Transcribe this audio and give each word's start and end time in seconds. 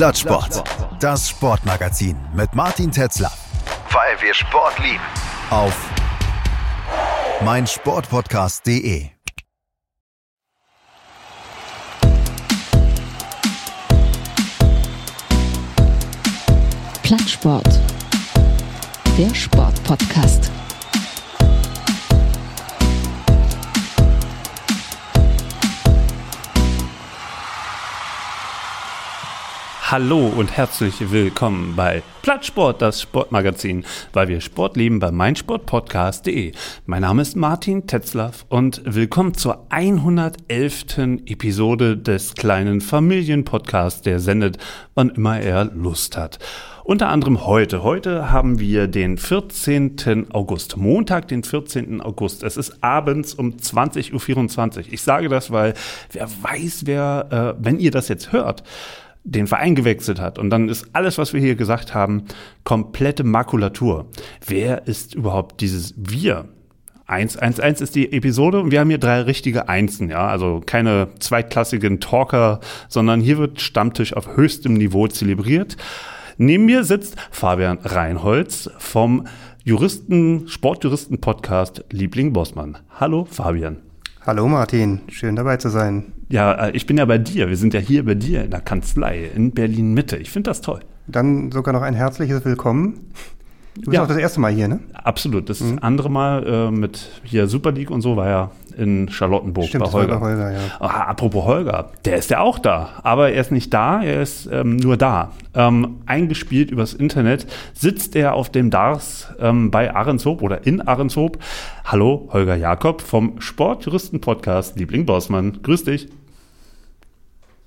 Plattsport. 0.00 0.64
Das 0.98 1.28
Sportmagazin 1.28 2.16
mit 2.32 2.54
Martin 2.54 2.90
Tetzler. 2.90 3.30
Weil 3.90 4.18
wir 4.22 4.32
Sport 4.32 4.78
lieben. 4.78 4.98
Auf 5.50 5.76
meinsportpodcast.de. 7.44 9.10
Plattsport. 17.02 17.78
Der 19.18 19.34
Sportpodcast. 19.34 20.50
Hallo 29.90 30.28
und 30.28 30.56
herzlich 30.56 31.10
willkommen 31.10 31.74
bei 31.74 32.04
Plattsport, 32.22 32.80
das 32.80 33.02
Sportmagazin, 33.02 33.84
weil 34.12 34.28
wir 34.28 34.40
Sport 34.40 34.76
lieben 34.76 35.00
bei 35.00 35.10
meinsportpodcast.de. 35.10 36.52
Mein 36.86 37.02
Name 37.02 37.22
ist 37.22 37.34
Martin 37.34 37.88
Tetzlaff 37.88 38.46
und 38.48 38.82
willkommen 38.84 39.34
zur 39.34 39.66
111. 39.70 41.24
Episode 41.26 41.96
des 41.96 42.36
kleinen 42.36 42.80
Familienpodcasts, 42.80 44.02
der 44.02 44.20
sendet, 44.20 44.58
wann 44.94 45.10
immer 45.10 45.40
er 45.40 45.64
Lust 45.64 46.16
hat. 46.16 46.38
Unter 46.84 47.08
anderem 47.08 47.44
heute. 47.44 47.82
Heute 47.82 48.30
haben 48.30 48.60
wir 48.60 48.86
den 48.86 49.18
14. 49.18 50.30
August, 50.32 50.76
Montag, 50.76 51.26
den 51.26 51.42
14. 51.42 52.00
August. 52.00 52.44
Es 52.44 52.56
ist 52.56 52.82
abends 52.84 53.34
um 53.34 53.56
20.24 53.56 54.78
Uhr. 54.78 54.84
Ich 54.92 55.02
sage 55.02 55.28
das, 55.28 55.50
weil 55.50 55.74
wer 56.12 56.28
weiß, 56.42 56.82
wer, 56.84 57.56
äh, 57.58 57.64
wenn 57.64 57.80
ihr 57.80 57.90
das 57.90 58.06
jetzt 58.06 58.30
hört, 58.30 58.62
den 59.30 59.46
Verein 59.46 59.74
gewechselt 59.74 60.20
hat 60.20 60.38
und 60.38 60.50
dann 60.50 60.68
ist 60.68 60.88
alles, 60.92 61.16
was 61.16 61.32
wir 61.32 61.40
hier 61.40 61.54
gesagt 61.54 61.94
haben, 61.94 62.24
komplette 62.64 63.24
Makulatur. 63.24 64.06
Wer 64.44 64.86
ist 64.86 65.14
überhaupt 65.14 65.60
dieses 65.60 65.94
Wir? 65.96 66.48
111 67.06 67.80
ist 67.80 67.94
die 67.96 68.12
Episode 68.12 68.60
und 68.60 68.70
wir 68.70 68.80
haben 68.80 68.88
hier 68.88 68.98
drei 68.98 69.22
richtige 69.22 69.68
Einsen, 69.68 70.10
ja, 70.10 70.28
also 70.28 70.60
keine 70.64 71.08
zweitklassigen 71.18 71.98
Talker, 72.00 72.60
sondern 72.88 73.20
hier 73.20 73.38
wird 73.38 73.60
Stammtisch 73.60 74.14
auf 74.14 74.36
höchstem 74.36 74.74
Niveau 74.74 75.08
zelebriert. 75.08 75.76
Neben 76.36 76.66
mir 76.66 76.84
sitzt 76.84 77.16
Fabian 77.30 77.78
Reinholz 77.82 78.70
vom 78.78 79.26
Juristen, 79.64 80.48
Sportjuristen-Podcast 80.48 81.84
Liebling 81.90 82.32
Bossmann. 82.32 82.78
Hallo 82.98 83.26
Fabian. 83.30 83.89
Hallo 84.26 84.46
Martin, 84.48 85.00
schön 85.08 85.34
dabei 85.34 85.56
zu 85.56 85.70
sein. 85.70 86.12
Ja, 86.28 86.66
äh, 86.66 86.72
ich 86.72 86.84
bin 86.84 86.98
ja 86.98 87.06
bei 87.06 87.16
dir. 87.16 87.48
Wir 87.48 87.56
sind 87.56 87.72
ja 87.72 87.80
hier 87.80 88.04
bei 88.04 88.14
dir 88.14 88.44
in 88.44 88.50
der 88.50 88.60
Kanzlei 88.60 89.30
in 89.34 89.52
Berlin 89.52 89.94
Mitte. 89.94 90.18
Ich 90.18 90.30
finde 90.30 90.50
das 90.50 90.60
toll. 90.60 90.80
Dann 91.06 91.50
sogar 91.50 91.72
noch 91.72 91.80
ein 91.80 91.94
herzliches 91.94 92.44
Willkommen. 92.44 93.12
Du 93.76 93.82
bist 93.82 93.92
Ja. 93.94 94.02
auch 94.02 94.08
das 94.08 94.16
erste 94.16 94.40
Mal 94.40 94.52
hier, 94.52 94.68
ne? 94.68 94.80
Absolut. 94.94 95.48
Das 95.48 95.62
andere 95.80 96.10
Mal 96.10 96.46
äh, 96.46 96.70
mit 96.70 97.08
hier 97.22 97.46
Super 97.46 97.72
League 97.72 97.90
und 97.90 98.00
so 98.02 98.16
war 98.16 98.28
ja 98.28 98.50
in 98.76 99.08
Charlottenburg 99.08 99.66
Stimmt, 99.66 99.84
bei 99.84 99.86
das 99.86 99.94
war 99.94 100.00
Holger. 100.02 100.18
bei 100.20 100.26
Holger, 100.26 100.52
ja. 100.52 100.58
Ah, 100.80 101.04
apropos 101.04 101.44
Holger, 101.44 101.90
der 102.04 102.16
ist 102.16 102.30
ja 102.30 102.40
auch 102.40 102.58
da, 102.58 102.90
aber 103.02 103.30
er 103.30 103.40
ist 103.40 103.52
nicht 103.52 103.74
da, 103.74 104.02
er 104.02 104.22
ist 104.22 104.48
ähm, 104.50 104.76
nur 104.76 104.96
da. 104.96 105.32
Ähm, 105.54 105.98
eingespielt 106.06 106.70
übers 106.70 106.94
Internet 106.94 107.46
sitzt 107.74 108.16
er 108.16 108.34
auf 108.34 108.50
dem 108.50 108.70
Dars 108.70 109.28
ähm, 109.40 109.70
bei 109.70 109.94
Ahrenshoop 109.94 110.40
oder 110.42 110.66
in 110.66 110.80
Ahrenshoop. 110.80 111.38
Hallo, 111.84 112.28
Holger 112.32 112.54
Jakob 112.56 113.02
vom 113.02 113.40
Sportjuristen-Podcast 113.40 114.78
Liebling 114.78 115.04
Bossmann. 115.06 115.60
Grüß 115.62 115.84
dich. 115.84 116.08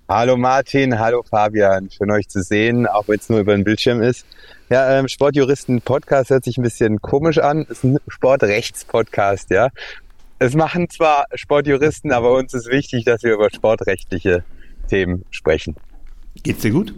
Hallo 0.10 0.36
Martin, 0.38 1.00
hallo 1.00 1.24
Fabian, 1.24 1.90
schön 1.90 2.12
euch 2.12 2.28
zu 2.28 2.42
sehen, 2.44 2.88
auch 2.88 3.08
wenn 3.08 3.16
es 3.20 3.30
nur 3.30 3.40
über 3.40 3.56
den 3.56 3.64
Bildschirm 3.64 4.02
ist. 4.02 4.26
Ja, 4.74 4.98
ähm, 4.98 5.08
Sportjuristen-Podcast 5.08 6.32
hört 6.32 6.46
sich 6.46 6.58
ein 6.58 6.64
bisschen 6.64 7.00
komisch 7.00 7.38
an, 7.38 7.68
ist 7.70 7.84
ein 7.84 8.00
Sportrechts-Podcast, 8.08 9.52
ja. 9.52 9.70
Es 10.40 10.56
machen 10.56 10.90
zwar 10.90 11.26
Sportjuristen, 11.36 12.12
aber 12.12 12.34
uns 12.34 12.56
ist 12.56 12.72
wichtig, 12.72 13.06
dass 13.06 13.22
wir 13.22 13.36
über 13.36 13.52
sportrechtliche 13.52 14.44
Themen 14.90 15.26
sprechen. 15.30 15.76
Geht's 16.42 16.64
dir 16.64 16.72
gut? 16.72 16.96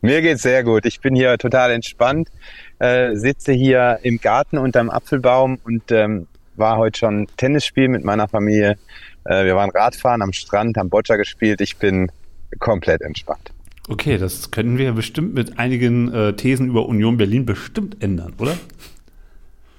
Mir 0.00 0.22
geht's 0.22 0.42
sehr 0.42 0.64
gut. 0.64 0.86
Ich 0.86 1.00
bin 1.00 1.14
hier 1.14 1.38
total 1.38 1.70
entspannt, 1.70 2.32
äh, 2.80 3.14
sitze 3.14 3.52
hier 3.52 4.00
im 4.02 4.20
Garten 4.20 4.58
unterm 4.58 4.90
Apfelbaum 4.90 5.60
und 5.62 5.92
ähm, 5.92 6.26
war 6.56 6.78
heute 6.78 6.98
schon 6.98 7.28
Tennis 7.36 7.64
spielen 7.64 7.92
mit 7.92 8.02
meiner 8.02 8.26
Familie. 8.26 8.76
Äh, 9.24 9.44
wir 9.44 9.54
waren 9.54 9.70
Radfahren 9.70 10.20
am 10.20 10.32
Strand, 10.32 10.78
haben 10.78 10.90
Boccia 10.90 11.14
gespielt. 11.14 11.60
Ich 11.60 11.76
bin 11.76 12.10
komplett 12.58 13.02
entspannt. 13.02 13.52
Okay, 13.88 14.18
das 14.18 14.50
können 14.50 14.78
wir 14.78 14.92
bestimmt 14.92 15.34
mit 15.34 15.58
einigen 15.58 16.12
äh, 16.12 16.32
Thesen 16.34 16.68
über 16.68 16.86
Union 16.86 17.16
Berlin 17.16 17.46
bestimmt 17.46 18.02
ändern, 18.02 18.32
oder? 18.38 18.56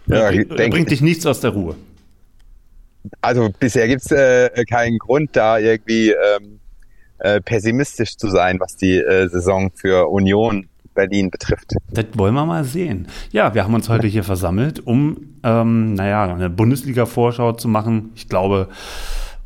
Ja, 0.07 0.29
Bring- 0.29 0.41
ich 0.41 0.47
denke- 0.47 0.69
bringt 0.69 0.91
dich 0.91 1.01
nichts 1.01 1.25
aus 1.25 1.41
der 1.41 1.51
Ruhe. 1.51 1.75
Also 3.21 3.49
bisher 3.59 3.87
gibt's 3.87 4.11
äh, 4.11 4.49
keinen 4.69 4.97
Grund, 4.97 5.31
da 5.35 5.59
irgendwie 5.59 6.11
ähm, 6.11 6.59
äh, 7.19 7.41
pessimistisch 7.41 8.15
zu 8.17 8.29
sein, 8.29 8.59
was 8.59 8.75
die 8.77 8.97
äh, 8.97 9.27
Saison 9.29 9.71
für 9.75 10.09
Union 10.09 10.67
Berlin 10.93 11.29
betrifft. 11.29 11.73
Das 11.91 12.05
wollen 12.13 12.33
wir 12.33 12.45
mal 12.45 12.63
sehen. 12.63 13.07
Ja, 13.31 13.53
wir 13.53 13.63
haben 13.63 13.73
uns 13.73 13.87
heute 13.87 14.07
hier 14.07 14.23
versammelt, 14.23 14.79
um, 14.85 15.35
ähm, 15.43 15.93
naja, 15.93 16.23
eine 16.33 16.49
Bundesliga-Vorschau 16.49 17.53
zu 17.53 17.67
machen. 17.67 18.11
Ich 18.15 18.27
glaube, 18.29 18.67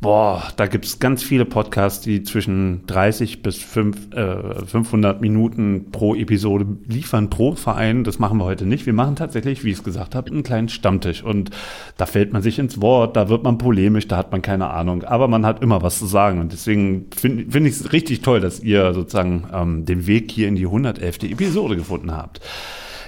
boah, 0.02 0.42
da 0.56 0.66
gibt 0.66 0.84
es 0.84 0.98
ganz 0.98 1.22
viele 1.22 1.46
Podcasts, 1.46 2.02
die 2.02 2.24
zwischen 2.24 2.84
30 2.88 3.40
bis 3.40 3.56
5, 3.56 4.12
äh, 4.12 4.66
500 4.66 5.20
Minuten 5.22 5.90
pro 5.92 6.14
Episode 6.14 6.66
liefern 6.86 7.30
pro 7.30 7.54
Verein. 7.54 8.04
Das 8.04 8.18
machen 8.18 8.36
wir 8.38 8.44
heute 8.44 8.66
nicht. 8.66 8.84
Wir 8.84 8.92
machen 8.92 9.16
tatsächlich, 9.16 9.64
wie 9.64 9.70
ich 9.70 9.78
es 9.78 9.84
gesagt 9.84 10.14
habe, 10.14 10.30
einen 10.30 10.42
kleinen 10.42 10.68
Stammtisch. 10.68 11.22
Und 11.22 11.50
da 11.96 12.06
fällt 12.06 12.32
man 12.32 12.42
sich 12.42 12.58
ins 12.58 12.82
Wort, 12.82 13.16
da 13.16 13.28
wird 13.28 13.44
man 13.44 13.58
polemisch, 13.58 14.08
da 14.08 14.16
hat 14.18 14.32
man 14.32 14.42
keine 14.42 14.68
Ahnung. 14.70 15.04
Aber 15.04 15.28
man 15.28 15.46
hat 15.46 15.62
immer 15.62 15.82
was 15.82 15.98
zu 15.98 16.06
sagen. 16.06 16.40
Und 16.40 16.52
deswegen 16.52 17.06
finde 17.16 17.50
find 17.50 17.66
ich 17.66 17.74
es 17.74 17.92
richtig 17.92 18.20
toll, 18.20 18.40
dass 18.40 18.60
ihr 18.60 18.92
sozusagen 18.92 19.44
ähm, 19.54 19.84
den 19.86 20.06
Weg 20.08 20.32
hier 20.32 20.48
in 20.48 20.56
die 20.56 20.66
111. 20.66 21.22
Episode 21.22 21.76
gefunden 21.76 22.10
habt. 22.10 22.40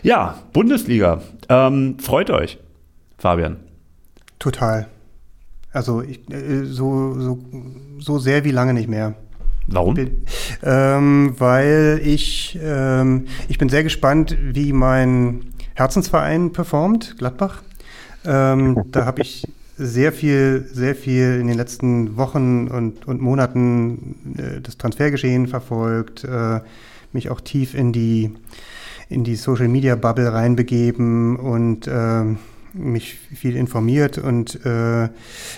Ja, 0.04 0.38
Bundesliga. 0.52 1.22
Ähm, 1.48 1.96
freut 1.98 2.30
euch, 2.30 2.58
Fabian. 3.18 3.56
Total. 4.38 4.86
Also 5.74 6.02
ich, 6.02 6.20
äh, 6.30 6.64
so, 6.64 7.20
so, 7.20 7.38
so 7.98 8.18
sehr 8.18 8.44
wie 8.44 8.52
lange 8.52 8.72
nicht 8.72 8.88
mehr. 8.88 9.14
Warum? 9.66 9.96
Ähm, 10.62 11.34
weil 11.38 12.00
ich, 12.04 12.58
ähm, 12.62 13.26
ich 13.48 13.58
bin 13.58 13.68
sehr 13.68 13.82
gespannt, 13.82 14.36
wie 14.40 14.72
mein 14.72 15.46
Herzensverein 15.74 16.52
performt, 16.52 17.16
Gladbach. 17.18 17.62
Ähm, 18.24 18.84
da 18.92 19.04
habe 19.04 19.22
ich 19.22 19.48
sehr 19.76 20.12
viel, 20.12 20.68
sehr 20.72 20.94
viel 20.94 21.40
in 21.40 21.48
den 21.48 21.56
letzten 21.56 22.16
Wochen 22.16 22.68
und, 22.68 23.08
und 23.08 23.20
Monaten 23.20 24.36
äh, 24.38 24.60
das 24.60 24.78
Transfergeschehen 24.78 25.48
verfolgt, 25.48 26.22
äh, 26.24 26.60
mich 27.12 27.30
auch 27.30 27.40
tief 27.40 27.74
in 27.74 27.92
die, 27.92 28.32
in 29.08 29.24
die 29.24 29.34
Social 29.34 29.68
Media 29.68 29.96
Bubble 29.96 30.32
reinbegeben 30.32 31.36
und 31.36 31.88
ähm, 31.90 32.38
mich 32.74 33.14
viel 33.14 33.56
informiert 33.56 34.18
und 34.18 34.64
äh, 34.66 35.08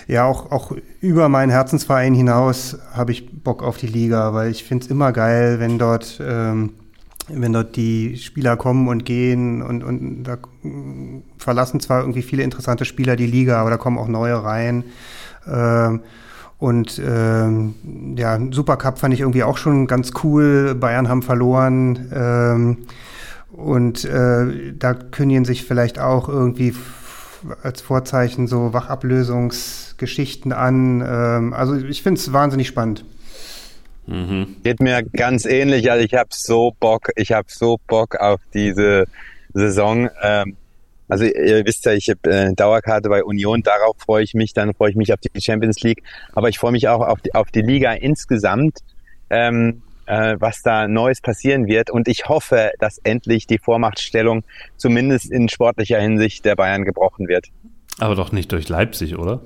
ja 0.07 0.25
auch, 0.25 0.51
auch 0.51 0.71
über 1.01 1.29
meinen 1.29 1.49
Herzensverein 1.49 2.13
hinaus 2.13 2.77
habe 2.93 3.11
ich 3.11 3.43
Bock 3.43 3.63
auf 3.63 3.77
die 3.77 3.87
Liga, 3.87 4.33
weil 4.33 4.51
ich 4.51 4.63
finde 4.63 4.85
es 4.85 4.91
immer 4.91 5.11
geil, 5.11 5.59
wenn 5.59 5.79
dort 5.79 6.21
ähm, 6.23 6.73
wenn 7.29 7.53
dort 7.53 7.75
die 7.75 8.17
Spieler 8.17 8.55
kommen 8.55 8.87
und 8.87 9.03
gehen 9.03 9.61
und, 9.61 9.83
und 9.83 10.23
da 10.23 10.37
verlassen 11.37 11.79
zwar 11.79 12.01
irgendwie 12.01 12.21
viele 12.21 12.43
interessante 12.43 12.85
Spieler 12.85 13.15
die 13.15 13.27
Liga, 13.27 13.59
aber 13.59 13.69
da 13.69 13.77
kommen 13.77 13.97
auch 13.97 14.07
neue 14.07 14.41
rein. 14.43 14.85
Ähm, 15.45 16.01
und 16.57 16.99
ähm, 17.05 17.75
ja, 18.17 18.39
Supercup 18.51 18.97
fand 18.97 19.13
ich 19.13 19.19
irgendwie 19.19 19.43
auch 19.43 19.57
schon 19.57 19.87
ganz 19.87 20.11
cool. 20.23 20.73
Bayern 20.73 21.07
haben 21.09 21.21
verloren. 21.21 22.09
Ähm, 22.13 22.77
und 23.51 24.05
äh, 24.05 24.73
da 24.77 24.93
kündigen 24.93 25.45
sich 25.45 25.65
vielleicht 25.65 25.99
auch 25.99 26.29
irgendwie 26.29 26.73
als 27.63 27.81
Vorzeichen 27.81 28.47
so 28.47 28.73
Wachablösungsgeschichten 28.73 30.53
an. 30.53 31.01
Ähm, 31.01 31.53
also 31.53 31.75
ich 31.75 32.03
finde 32.03 32.19
es 32.19 32.33
wahnsinnig 32.33 32.67
spannend. 32.67 33.03
Geht 34.63 34.79
mir 34.79 35.03
ganz 35.03 35.45
ähnlich. 35.45 35.91
Also 35.91 36.05
ich 36.05 36.13
habe 36.13 36.29
so 36.31 36.73
Bock, 36.79 37.09
ich 37.15 37.33
habe 37.33 37.47
so 37.49 37.77
Bock 37.87 38.15
auf 38.15 38.39
diese 38.53 39.05
Saison. 39.53 40.09
Ähm, 40.21 40.55
also 41.09 41.25
ihr 41.25 41.65
wisst 41.65 41.85
ja, 41.85 41.93
ich 41.93 42.09
habe 42.09 42.29
äh, 42.29 42.53
Dauerkarte 42.53 43.09
bei 43.09 43.23
Union, 43.23 43.63
darauf 43.63 43.95
freue 43.97 44.23
ich 44.23 44.33
mich, 44.33 44.53
dann 44.53 44.73
freue 44.73 44.89
ich 44.89 44.95
mich 44.95 45.13
auf 45.13 45.19
die 45.19 45.41
Champions 45.41 45.81
League, 45.81 46.03
aber 46.33 46.49
ich 46.49 46.59
freue 46.59 46.73
mich 46.73 46.87
auch 46.89 47.01
auf 47.01 47.21
die, 47.21 47.33
auf 47.33 47.49
die 47.49 47.61
Liga 47.61 47.93
insgesamt, 47.93 48.79
ähm, 49.29 49.81
äh, 50.07 50.35
was 50.39 50.61
da 50.61 50.87
Neues 50.87 51.21
passieren 51.21 51.67
wird 51.67 51.89
und 51.89 52.07
ich 52.07 52.27
hoffe, 52.27 52.71
dass 52.79 52.97
endlich 52.99 53.47
die 53.47 53.59
Vormachtstellung 53.59 54.43
zumindest 54.77 55.31
in 55.31 55.49
sportlicher 55.49 55.99
Hinsicht 55.99 56.45
der 56.45 56.55
Bayern 56.55 56.85
gebrochen 56.85 57.27
wird. 57.27 57.47
Aber 57.99 58.15
doch 58.15 58.31
nicht 58.31 58.51
durch 58.51 58.69
Leipzig, 58.69 59.17
oder? 59.17 59.41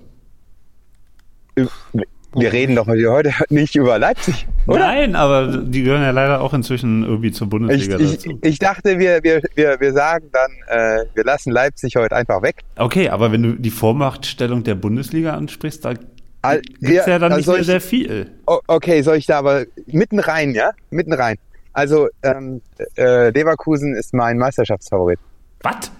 Wir 2.33 2.53
reden 2.53 2.75
doch 2.75 2.87
heute 2.87 3.33
nicht 3.49 3.75
über 3.75 3.99
Leipzig, 3.99 4.47
oder? 4.65 4.79
Nein, 4.79 5.15
aber 5.15 5.57
die 5.57 5.83
gehören 5.83 6.01
ja 6.01 6.11
leider 6.11 6.41
auch 6.41 6.53
inzwischen 6.53 7.03
irgendwie 7.03 7.31
zur 7.31 7.47
Ich, 7.47 7.49
Bundesliga 7.49 7.97
ich, 7.99 8.11
dazu. 8.11 8.39
ich 8.41 8.59
dachte, 8.59 8.99
wir, 8.99 9.21
wir, 9.23 9.41
wir, 9.55 9.79
wir 9.79 9.93
sagen 9.93 10.29
dann, 10.31 10.51
äh, 10.67 11.05
wir 11.13 11.25
lassen 11.25 11.51
Leipzig 11.51 11.97
heute 11.97 12.15
einfach 12.15 12.41
weg. 12.41 12.57
Okay, 12.77 13.09
aber 13.09 13.33
wenn 13.33 13.43
du 13.43 13.53
die 13.53 13.69
Vormachtstellung 13.69 14.63
der 14.63 14.75
Bundesliga 14.75 15.33
ansprichst, 15.33 15.83
da 15.83 15.93
Al- 16.41 16.61
gibt's 16.61 17.05
ja, 17.05 17.07
ja, 17.07 17.19
dann 17.19 17.31
also 17.33 17.37
nicht 17.37 17.45
soll 17.45 17.53
mehr 17.55 17.61
ich- 17.61 17.67
sehr 17.67 17.81
viel. 17.81 18.31
Okay, 18.45 19.01
soll 19.01 19.17
ich 19.17 19.25
da 19.25 19.37
aber 19.39 19.65
mitten 19.87 20.19
rein, 20.19 20.53
ja? 20.53 20.71
Mitten 20.89 21.13
rein. 21.13 21.37
Also, 21.73 22.09
ähm, 22.23 22.61
äh, 22.97 23.29
Leverkusen 23.29 23.95
ist 23.95 24.13
mein 24.13 24.37
Meisterschaftsfavorit. 24.37 25.19
Was? 25.61 25.91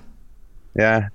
Ja. 0.73 1.07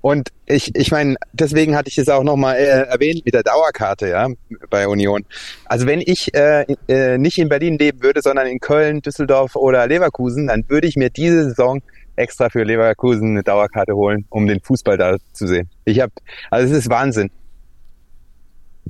Und 0.00 0.28
ich, 0.46 0.74
ich 0.76 0.90
meine, 0.90 1.16
deswegen 1.34 1.76
hatte 1.76 1.88
ich 1.88 1.98
es 1.98 2.08
auch 2.08 2.22
nochmal 2.22 2.56
äh, 2.56 2.86
erwähnt 2.86 3.22
mit 3.24 3.34
der 3.34 3.42
Dauerkarte, 3.42 4.08
ja, 4.08 4.28
bei 4.70 4.88
Union. 4.88 5.24
Also 5.66 5.86
wenn 5.86 6.00
ich 6.00 6.32
äh, 6.34 6.64
äh, 6.88 7.18
nicht 7.18 7.36
in 7.38 7.48
Berlin 7.50 7.76
leben 7.76 8.02
würde, 8.02 8.22
sondern 8.22 8.46
in 8.46 8.60
Köln, 8.60 9.02
Düsseldorf 9.02 9.56
oder 9.56 9.86
Leverkusen, 9.86 10.46
dann 10.46 10.64
würde 10.68 10.86
ich 10.86 10.96
mir 10.96 11.10
diese 11.10 11.44
Saison 11.50 11.82
extra 12.16 12.48
für 12.48 12.62
Leverkusen 12.62 13.32
eine 13.32 13.42
Dauerkarte 13.42 13.94
holen, 13.94 14.24
um 14.30 14.46
den 14.46 14.60
Fußball 14.60 14.96
da 14.96 15.16
zu 15.34 15.46
sehen. 15.46 15.68
Ich 15.84 16.00
habe, 16.00 16.12
also 16.50 16.72
es 16.72 16.78
ist 16.84 16.90
Wahnsinn. 16.90 17.30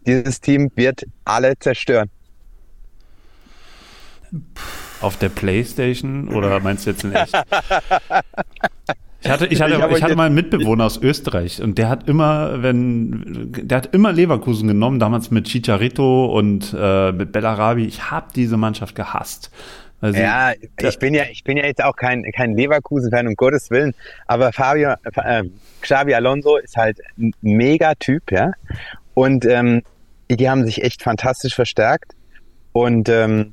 Dieses 0.06 0.40
Team 0.40 0.70
wird 0.76 1.04
alle 1.24 1.58
zerstören. 1.58 2.10
Auf 5.00 5.16
der 5.18 5.28
Playstation 5.28 6.28
oder 6.28 6.60
meinst 6.60 6.86
du 6.86 6.90
jetzt 6.90 7.04
in 7.04 7.12
echt? 7.12 7.34
Ich 9.20 9.30
hatte, 9.30 9.46
ich 9.46 9.60
hatte, 9.62 9.74
Ich 9.74 9.96
ich 9.96 10.02
hatte 10.02 10.16
mal 10.16 10.26
einen 10.26 10.34
Mitbewohner 10.34 10.84
aus 10.84 11.00
Österreich 11.00 11.62
und 11.62 11.78
der 11.78 11.88
hat 11.88 12.08
immer, 12.08 12.62
wenn, 12.62 13.50
der 13.52 13.76
hat 13.78 13.94
immer 13.94 14.12
Leverkusen 14.12 14.66
genommen, 14.66 14.98
damals 14.98 15.30
mit 15.30 15.46
Chicharito 15.46 16.26
und 16.26 16.74
äh, 16.78 17.12
mit 17.12 17.32
Bellarabi. 17.32 17.84
Ich 17.84 18.10
habe 18.10 18.26
diese 18.34 18.56
Mannschaft 18.56 18.94
gehasst. 18.94 19.50
Sie- 20.00 20.18
Ja, 20.20 20.52
ich 20.78 20.98
bin 20.98 21.14
ja, 21.14 21.24
ich 21.30 21.44
bin 21.44 21.56
ja 21.56 21.64
jetzt 21.64 21.82
auch 21.82 21.96
kein, 21.96 22.24
kein 22.34 22.56
Leverkusen-Fan, 22.56 23.28
um 23.28 23.34
Gottes 23.36 23.70
Willen. 23.70 23.94
Aber 24.26 24.52
Fabio, 24.52 24.94
äh, 25.16 25.44
Xavi 25.80 26.14
Alonso 26.14 26.56
ist 26.56 26.76
halt 26.76 26.98
ein 27.18 27.32
Mega-Typ, 27.42 28.32
ja. 28.32 28.52
Und 29.14 29.44
ähm, 29.44 29.82
die 30.30 30.48
haben 30.48 30.64
sich 30.64 30.82
echt 30.82 31.02
fantastisch 31.02 31.54
verstärkt. 31.54 32.12
Und 32.72 33.08
ähm, 33.08 33.52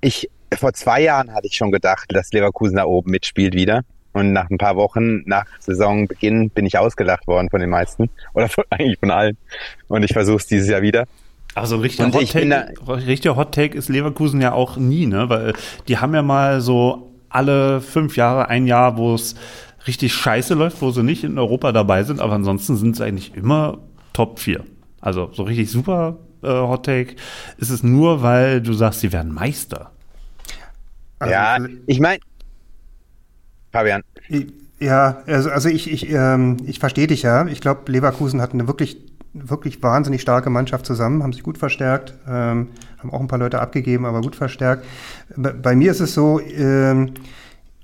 ich, 0.00 0.28
vor 0.54 0.72
zwei 0.74 1.00
Jahren 1.00 1.32
hatte 1.32 1.46
ich 1.46 1.56
schon 1.56 1.72
gedacht, 1.72 2.06
dass 2.10 2.32
Leverkusen 2.32 2.76
da 2.76 2.84
oben 2.84 3.10
mitspielt 3.10 3.54
wieder. 3.54 3.82
Und 4.12 4.32
nach 4.32 4.50
ein 4.50 4.58
paar 4.58 4.76
Wochen 4.76 5.22
nach 5.24 5.46
Saisonbeginn 5.58 6.50
bin 6.50 6.66
ich 6.66 6.76
ausgelacht 6.76 7.26
worden 7.26 7.48
von 7.48 7.60
den 7.60 7.70
meisten. 7.70 8.10
Oder 8.34 8.48
von, 8.48 8.64
eigentlich 8.70 8.98
von 8.98 9.10
allen. 9.10 9.38
Und 9.88 10.02
ich 10.02 10.12
versuche 10.12 10.36
es 10.36 10.46
dieses 10.46 10.68
Jahr 10.68 10.82
wieder. 10.82 11.06
Aber 11.54 11.66
so 11.66 11.76
ein 11.76 11.80
richtiger 11.82 12.12
Hot 12.12 12.30
Take, 12.30 13.06
richtiger 13.06 13.36
Hot 13.36 13.54
Take 13.54 13.76
ist 13.76 13.88
Leverkusen 13.88 14.40
ja 14.40 14.52
auch 14.52 14.76
nie, 14.76 15.06
ne? 15.06 15.28
Weil 15.28 15.52
die 15.86 15.98
haben 15.98 16.14
ja 16.14 16.22
mal 16.22 16.62
so 16.62 17.12
alle 17.28 17.80
fünf 17.80 18.16
Jahre 18.16 18.48
ein 18.48 18.66
Jahr, 18.66 18.96
wo 18.96 19.14
es 19.14 19.34
richtig 19.86 20.14
scheiße 20.14 20.54
läuft, 20.54 20.80
wo 20.80 20.90
sie 20.90 21.02
nicht 21.02 21.24
in 21.24 21.38
Europa 21.38 21.72
dabei 21.72 22.04
sind, 22.04 22.20
aber 22.20 22.34
ansonsten 22.34 22.76
sind 22.76 22.96
sie 22.96 23.04
eigentlich 23.04 23.34
immer 23.34 23.78
Top 24.12 24.38
4. 24.38 24.64
Also 25.00 25.30
so 25.32 25.42
richtig 25.42 25.70
super 25.70 26.18
äh, 26.42 26.48
Hot 26.48 26.86
Take 26.86 27.16
ist 27.58 27.70
es 27.70 27.82
nur, 27.82 28.22
weil 28.22 28.60
du 28.60 28.72
sagst, 28.72 29.00
sie 29.00 29.12
werden 29.12 29.32
Meister. 29.32 29.90
Also, 31.18 31.32
ja, 31.32 31.58
ich 31.86 32.00
meine, 32.00 32.18
Fabian, 33.72 34.02
Ja, 34.80 35.22
also, 35.26 35.50
also 35.50 35.68
ich, 35.68 35.90
ich, 35.90 36.10
ähm, 36.10 36.56
ich 36.66 36.78
verstehe 36.78 37.06
dich 37.06 37.22
ja. 37.22 37.46
Ich 37.46 37.60
glaube, 37.60 37.90
Leverkusen 37.90 38.40
hat 38.40 38.52
eine 38.52 38.66
wirklich, 38.66 38.96
wirklich 39.32 39.82
wahnsinnig 39.82 40.20
starke 40.20 40.50
Mannschaft 40.50 40.84
zusammen, 40.84 41.22
haben 41.22 41.32
sich 41.32 41.42
gut 41.42 41.58
verstärkt, 41.58 42.14
ähm, 42.28 42.68
haben 42.98 43.10
auch 43.10 43.20
ein 43.20 43.28
paar 43.28 43.38
Leute 43.38 43.60
abgegeben, 43.60 44.04
aber 44.04 44.20
gut 44.20 44.36
verstärkt. 44.36 44.84
Bei, 45.36 45.52
bei 45.52 45.76
mir 45.76 45.92
ist 45.92 46.00
es 46.00 46.14
so, 46.14 46.40
ähm, 46.40 47.14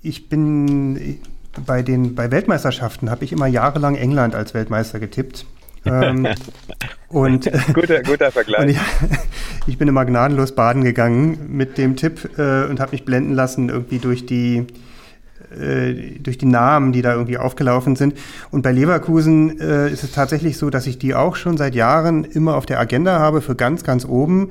ich 0.03 0.29
bin 0.29 1.21
bei 1.67 1.83
den 1.83 2.15
bei 2.15 2.31
Weltmeisterschaften 2.31 3.11
habe 3.11 3.25
ich 3.25 3.33
immer 3.33 3.47
jahrelang 3.47 3.97
England 3.97 4.35
als 4.35 4.55
Weltmeister 4.55 5.01
getippt. 5.01 5.47
Ähm, 5.85 6.27
und 7.09 7.51
guter, 7.75 8.03
guter 8.03 8.31
Vergleich. 8.31 8.71
ich, 8.71 8.79
ich 9.67 9.79
bin 9.79 9.89
immer 9.89 10.05
gnadenlos 10.05 10.55
baden 10.55 10.85
gegangen 10.85 11.39
mit 11.49 11.79
dem 11.79 11.97
Tipp 11.97 12.31
äh, 12.39 12.65
und 12.65 12.81
habe 12.81 12.93
mich 12.93 13.05
blenden 13.05 13.35
lassen 13.35 13.69
irgendwie 13.69 13.99
durch 13.99 14.27
die 14.27 14.67
äh, 15.59 16.19
durch 16.21 16.37
die 16.37 16.47
Namen, 16.47 16.93
die 16.93 17.01
da 17.01 17.15
irgendwie 17.15 17.39
aufgelaufen 17.39 17.97
sind. 17.97 18.15
Und 18.51 18.63
bei 18.63 18.73
Leverkusen 18.73 19.59
äh, 19.61 19.91
ist 19.91 20.05
es 20.05 20.13
tatsächlich 20.13 20.59
so, 20.59 20.69
dass 20.69 20.87
ich 20.87 20.99
die 20.99 21.15
auch 21.15 21.37
schon 21.37 21.57
seit 21.57 21.75
Jahren 21.75 22.25
immer 22.25 22.55
auf 22.57 22.67
der 22.67 22.79
Agenda 22.79 23.19
habe 23.19 23.41
für 23.41 23.55
ganz, 23.55 23.83
ganz 23.83 24.05
oben. 24.05 24.51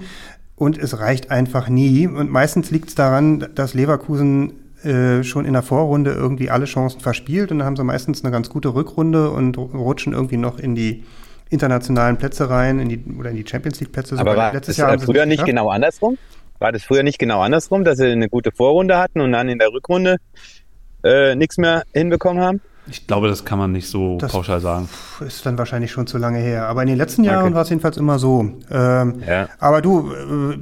Und 0.56 0.80
es 0.80 0.98
reicht 1.00 1.30
einfach 1.30 1.70
nie. 1.70 2.08
Und 2.08 2.32
meistens 2.32 2.72
liegt 2.72 2.90
es 2.90 2.96
daran, 2.96 3.46
dass 3.54 3.76
Leverkusen 3.76 4.54
äh, 4.84 5.24
schon 5.24 5.46
in 5.46 5.54
der 5.54 5.64
Vorrunde 5.64 6.12
irgendwie 6.12 6.50
alle 6.50 6.66
Chancen 6.66 7.00
verspielt. 7.00 7.52
Und 7.52 7.60
dann 7.60 7.66
haben 7.66 7.76
sie 7.76 7.84
meistens 7.84 8.24
eine 8.24 8.32
ganz 8.32 8.50
gute 8.50 8.74
Rückrunde 8.74 9.32
und 9.32 9.58
rutschen 9.58 10.14
irgendwie 10.14 10.38
noch 10.38 10.60
in 10.60 10.76
die 10.76 11.04
internationalen 11.50 12.18
Plätze 12.18 12.50
rein, 12.50 12.80
in 12.80 12.90
die, 12.90 13.04
oder 13.18 13.30
in 13.30 13.38
die 13.38 13.46
Champions 13.48 13.80
League 13.80 13.92
Plätze. 13.92 14.18
Aber 14.18 14.36
war 14.36 14.54
letztes 14.54 14.76
das 14.76 14.86
Jahr 14.86 14.94
äh, 14.94 15.00
früher 15.00 15.26
nicht 15.26 15.38
geschafft. 15.38 15.48
genau 15.48 15.70
andersrum? 15.70 16.18
War 16.60 16.72
das 16.72 16.84
früher 16.84 17.04
nicht 17.04 17.20
genau 17.20 17.42
andersrum, 17.42 17.84
dass 17.84 17.98
sie 17.98 18.08
eine 18.08 18.30
gute 18.30 18.52
Vorrunde 18.52 18.98
hatten 18.98 19.22
und 19.22 19.32
dann 19.32 19.48
in 19.48 19.60
der 19.60 19.72
Rückrunde 19.72 20.18
äh, 21.04 21.36
nichts 21.36 21.58
mehr 21.58 21.84
hinbekommen 21.94 22.44
haben? 22.44 22.62
Ich 22.90 23.06
glaube, 23.08 23.28
das 23.28 23.44
kann 23.46 23.58
man 23.60 23.72
nicht 23.72 23.88
so 23.88 24.18
Das- 24.18 24.32
pauschal 24.32 24.60
sagen. 24.62 24.88
Ist 25.26 25.46
dann 25.46 25.58
wahrscheinlich 25.58 25.92
schon 25.92 26.08
zu 26.08 26.18
lange 26.18 26.40
her. 26.40 26.68
Aber 26.68 26.82
in 26.84 26.88
den 26.88 26.98
letzten 26.98 27.24
Jahren 27.24 27.46
Okay. 27.48 27.54
war 27.56 27.62
es 27.64 27.70
jedenfalls 27.70 27.98
immer 27.98 28.18
so. 28.20 28.42
Ähm, 28.72 29.22
Ja. 29.28 29.50
Aber 29.60 29.82
du, 29.82 30.12
äh, 30.14 30.58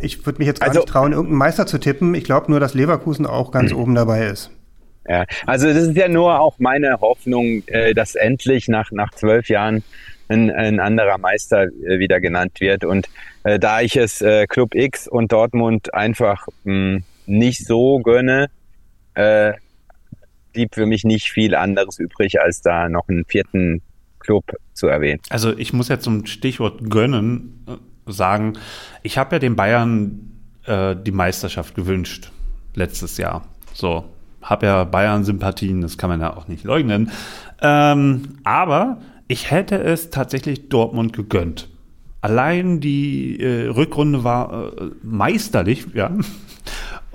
ich 0.00 0.24
würde 0.26 0.38
mich 0.38 0.46
jetzt 0.46 0.60
gar 0.60 0.68
Also- 0.68 0.80
nicht 0.80 0.88
trauen, 0.88 1.12
irgendeinen 1.12 1.38
Meister 1.38 1.66
zu 1.66 1.78
tippen. 1.78 2.14
Ich 2.14 2.24
glaube 2.24 2.50
nur, 2.50 2.60
dass 2.60 2.74
Leverkusen 2.74 3.26
auch 3.26 3.50
ganz 3.50 3.72
Hm. 3.72 3.78
oben 3.78 3.94
dabei 3.94 4.26
ist. 4.26 4.50
Ja, 5.08 5.24
also 5.46 5.66
das 5.68 5.76
ist 5.76 5.96
ja 5.96 6.08
nur 6.08 6.40
auch 6.40 6.58
meine 6.58 7.00
Hoffnung, 7.00 7.62
äh, 7.68 7.94
dass 7.94 8.16
endlich 8.16 8.66
nach, 8.68 8.90
nach 8.90 9.12
zwölf 9.12 9.48
Jahren 9.48 9.84
ein, 10.28 10.50
ein 10.50 10.80
anderer 10.80 11.18
Meister 11.18 11.64
äh, 11.64 12.00
wieder 12.00 12.20
genannt 12.20 12.60
wird. 12.60 12.84
Und 12.84 13.08
da 13.60 13.80
ich 13.80 13.96
es 13.96 14.24
Club 14.48 14.74
X 14.74 15.06
und 15.06 15.30
Dortmund 15.30 15.94
einfach 15.94 16.48
mh, 16.64 17.02
nicht 17.26 17.64
so 17.64 18.00
gönne, 18.00 18.48
äh, 19.14 19.52
blieb 20.56 20.74
für 20.74 20.86
mich 20.86 21.04
nicht 21.04 21.30
viel 21.30 21.54
anderes 21.54 21.98
übrig, 21.98 22.40
als 22.40 22.62
da 22.62 22.88
noch 22.88 23.08
einen 23.08 23.26
vierten 23.26 23.82
Club 24.18 24.56
zu 24.72 24.86
erwähnen. 24.86 25.20
Also 25.28 25.56
ich 25.56 25.74
muss 25.74 25.88
jetzt 25.88 26.04
zum 26.04 26.24
Stichwort 26.24 26.88
gönnen 26.88 27.66
äh, 27.68 28.10
sagen, 28.10 28.54
ich 29.02 29.18
habe 29.18 29.36
ja 29.36 29.38
den 29.38 29.54
Bayern 29.54 30.32
äh, 30.64 30.96
die 30.96 31.12
Meisterschaft 31.12 31.74
gewünscht 31.74 32.32
letztes 32.74 33.18
Jahr. 33.18 33.46
So, 33.74 34.06
habe 34.40 34.64
ja 34.64 34.84
Bayern-Sympathien, 34.84 35.82
das 35.82 35.98
kann 35.98 36.08
man 36.08 36.20
ja 36.20 36.34
auch 36.34 36.48
nicht 36.48 36.64
leugnen. 36.64 37.10
Ähm, 37.60 38.38
aber 38.42 39.02
ich 39.28 39.50
hätte 39.50 39.76
es 39.76 40.08
tatsächlich 40.08 40.70
Dortmund 40.70 41.12
gegönnt. 41.12 41.68
Allein 42.22 42.80
die 42.80 43.38
äh, 43.40 43.68
Rückrunde 43.68 44.24
war 44.24 44.72
äh, 44.72 44.90
meisterlich, 45.02 45.86
ja. 45.92 46.10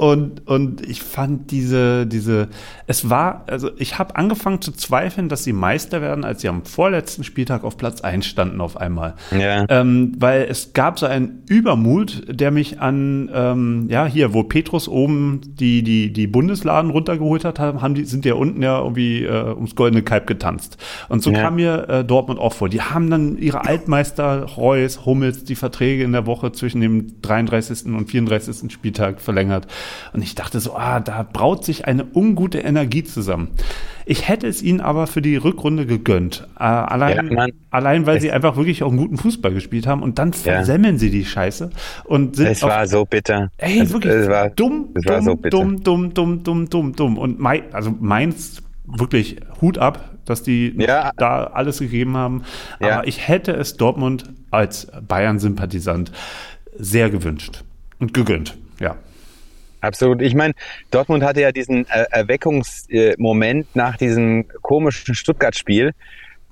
Und, 0.01 0.47
und 0.47 0.81
ich 0.89 1.03
fand 1.03 1.51
diese, 1.51 2.07
diese, 2.07 2.47
es 2.87 3.11
war, 3.11 3.43
also 3.45 3.69
ich 3.77 3.99
habe 3.99 4.15
angefangen 4.15 4.59
zu 4.59 4.71
zweifeln, 4.71 5.29
dass 5.29 5.43
sie 5.43 5.53
Meister 5.53 6.01
werden, 6.01 6.23
als 6.25 6.41
sie 6.41 6.49
am 6.49 6.65
vorletzten 6.65 7.23
Spieltag 7.23 7.63
auf 7.63 7.77
Platz 7.77 8.01
1 8.01 8.25
standen 8.25 8.61
auf 8.61 8.77
einmal. 8.77 9.13
Ja. 9.29 9.63
Ähm, 9.69 10.13
weil 10.17 10.47
es 10.49 10.73
gab 10.73 10.97
so 10.97 11.05
einen 11.05 11.43
Übermut, 11.47 12.23
der 12.27 12.49
mich 12.49 12.79
an, 12.81 13.29
ähm, 13.31 13.85
ja, 13.89 14.07
hier, 14.07 14.33
wo 14.33 14.41
Petrus 14.41 14.87
oben 14.87 15.41
die, 15.45 15.83
die, 15.83 16.11
die 16.11 16.25
Bundesladen 16.25 16.89
runtergeholt 16.89 17.45
hat, 17.45 17.59
haben, 17.59 17.93
die, 17.93 18.05
sind 18.05 18.25
ja 18.25 18.33
unten 18.33 18.63
ja 18.63 18.79
irgendwie 18.79 19.23
äh, 19.23 19.53
ums 19.53 19.75
goldene 19.75 20.01
Kalb 20.01 20.25
getanzt. 20.25 20.77
Und 21.09 21.21
so 21.21 21.29
Ja. 21.31 21.43
kam 21.43 21.57
mir 21.57 21.87
äh, 21.89 22.03
Dortmund 22.03 22.39
auch 22.39 22.53
vor. 22.53 22.69
Die 22.69 22.81
haben 22.81 23.11
dann 23.11 23.37
ihre 23.37 23.65
Altmeister 23.67 24.45
Reus, 24.45 25.05
Hummels, 25.05 25.43
die 25.43 25.55
Verträge 25.55 26.03
in 26.03 26.11
der 26.11 26.25
Woche 26.25 26.51
zwischen 26.53 26.81
dem 26.81 27.21
33. 27.21 27.85
und 27.93 28.09
34. 28.09 28.71
Spieltag 28.71 29.21
verlängert. 29.21 29.67
Und 30.13 30.21
ich 30.21 30.35
dachte 30.35 30.59
so, 30.59 30.75
ah, 30.75 30.99
da 30.99 31.23
braut 31.31 31.65
sich 31.65 31.85
eine 31.85 32.05
ungute 32.13 32.59
Energie 32.59 33.03
zusammen. 33.03 33.49
Ich 34.05 34.27
hätte 34.27 34.47
es 34.47 34.61
ihnen 34.63 34.81
aber 34.81 35.05
für 35.07 35.21
die 35.21 35.35
Rückrunde 35.35 35.85
gegönnt. 35.85 36.47
Äh, 36.59 36.63
allein, 36.63 37.31
Ja, 37.31 37.45
allein, 37.69 38.05
weil 38.05 38.17
Es- 38.17 38.23
sie 38.23 38.31
einfach 38.31 38.55
wirklich 38.57 38.81
auch 38.83 38.89
einen 38.89 38.97
guten 38.97 39.17
Fußball 39.17 39.53
gespielt 39.53 39.85
haben 39.87 40.01
und 40.03 40.17
dann 40.19 40.31
Ja. 40.31 40.53
versemmeln 40.55 40.97
sie 40.97 41.11
die 41.11 41.23
Scheiße 41.25 41.69
und 42.05 42.35
sind 42.35 42.47
Es 42.47 42.63
auf 42.63 42.69
war 42.71 42.87
so 42.87 43.05
bitter. 43.05 43.49
Ey, 43.57 43.79
es, 43.79 43.93
wirklich 43.93 44.13
es 44.13 44.27
war, 44.27 44.49
dumm, 44.49 44.89
es 44.95 45.05
war 45.05 45.17
dumm, 45.17 45.25
so 45.25 45.35
bitter. 45.35 45.49
dumm, 45.57 45.83
dumm, 45.83 46.13
dumm, 46.13 46.43
dumm, 46.43 46.69
dumm, 46.69 46.95
dumm. 46.95 47.17
Und 47.17 47.39
mein, 47.39 47.63
also 47.73 47.95
meins 47.99 48.61
wirklich 48.85 49.37
Hut 49.61 49.77
ab, 49.77 50.09
dass 50.25 50.43
die 50.43 50.73
Ja. 50.77 51.11
da 51.17 51.43
alles 51.45 51.79
gegeben 51.79 52.17
haben. 52.17 52.43
Ja. 52.79 52.97
Aber 52.99 53.07
ich 53.07 53.27
hätte 53.27 53.51
es 53.53 53.77
Dortmund 53.77 54.25
als 54.49 54.87
Bayern-Sympathisant 55.07 56.11
sehr 56.77 57.09
gewünscht 57.09 57.63
und 57.99 58.13
gegönnt. 58.13 58.57
Ja. 58.79 58.95
Absolut. 59.81 60.21
Ich 60.21 60.35
meine, 60.35 60.53
Dortmund 60.91 61.23
hatte 61.23 61.41
ja 61.41 61.51
diesen 61.51 61.87
äh, 61.89 62.05
Erweckungsmoment 62.11 63.75
nach 63.75 63.97
diesem 63.97 64.47
komischen 64.61 65.15
Stuttgart-Spiel, 65.15 65.91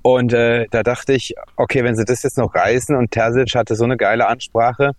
Und 0.02 0.34
äh, 0.34 0.68
da 0.72 0.84
dachte 0.84 1.14
ich, 1.14 1.36
okay, 1.56 1.84
wenn 1.84 1.96
sie 1.96 2.06
das 2.06 2.24
jetzt 2.24 2.38
noch 2.38 2.56
reißen 2.56 2.96
und 2.96 3.12
Terzic 3.12 3.54
hatte 3.56 3.76
so 3.76 3.84
eine 3.84 3.98
geile 3.98 4.28
Ansprache, 4.28 4.92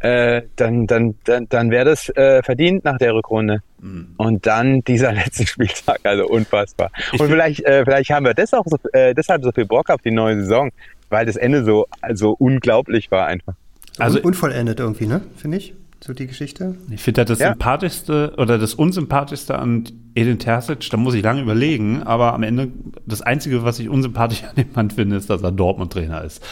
äh, 0.00 0.42
dann, 0.56 0.86
dann, 0.86 1.14
dann, 1.24 1.48
dann 1.48 1.70
wäre 1.70 1.86
das 1.86 2.10
äh, 2.10 2.42
verdient 2.42 2.84
nach 2.84 2.98
der 2.98 3.14
Rückrunde. 3.14 3.60
Mhm. 3.80 4.14
Und 4.18 4.46
dann 4.46 4.82
dieser 4.82 5.12
letzte 5.14 5.46
Spieltag, 5.46 6.00
also 6.04 6.26
unfassbar. 6.26 6.90
Ich 7.12 7.20
und 7.20 7.28
vielleicht, 7.28 7.64
äh, 7.64 7.84
vielleicht 7.84 8.10
haben 8.10 8.26
wir 8.26 8.34
das 8.34 8.52
auch 8.52 8.66
so, 8.66 8.76
äh, 8.92 9.14
deshalb 9.14 9.42
so 9.42 9.50
viel 9.50 9.64
Bock 9.64 9.88
auf 9.90 10.02
die 10.02 10.10
neue 10.10 10.40
Saison, 10.42 10.70
weil 11.08 11.24
das 11.24 11.36
Ende 11.36 11.64
so 11.64 11.86
also 12.02 12.36
unglaublich 12.38 13.10
war 13.10 13.26
einfach. 13.26 13.54
Also 13.98 14.20
unvollendet 14.20 14.80
irgendwie, 14.80 15.06
ne? 15.06 15.22
Finde 15.36 15.56
ich 15.56 15.74
so 16.04 16.12
die 16.12 16.26
Geschichte. 16.26 16.76
Ich 16.90 17.00
finde 17.00 17.24
das 17.24 17.38
ja. 17.38 17.48
sympathischste 17.48 18.34
oder 18.36 18.58
das 18.58 18.74
unsympathischste 18.74 19.58
an 19.58 19.84
Edin 20.14 20.38
Terzic, 20.38 20.90
da 20.90 20.98
muss 20.98 21.14
ich 21.14 21.22
lange 21.22 21.40
überlegen, 21.40 22.02
aber 22.02 22.34
am 22.34 22.42
Ende 22.42 22.70
das 23.06 23.22
Einzige, 23.22 23.64
was 23.64 23.78
ich 23.78 23.88
unsympathisch 23.88 24.44
an 24.44 24.54
dem 24.54 24.68
Mann 24.74 24.90
finde, 24.90 25.16
ist, 25.16 25.30
dass 25.30 25.42
er 25.42 25.50
Dortmund-Trainer 25.50 26.22
ist. 26.22 26.44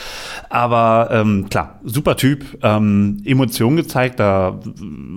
Aber 0.49 1.11
ähm, 1.13 1.49
klar, 1.51 1.81
super 1.85 2.17
Typ, 2.17 2.47
ähm, 2.63 3.21
Emotionen 3.27 3.77
gezeigt, 3.77 4.21
da 4.21 4.59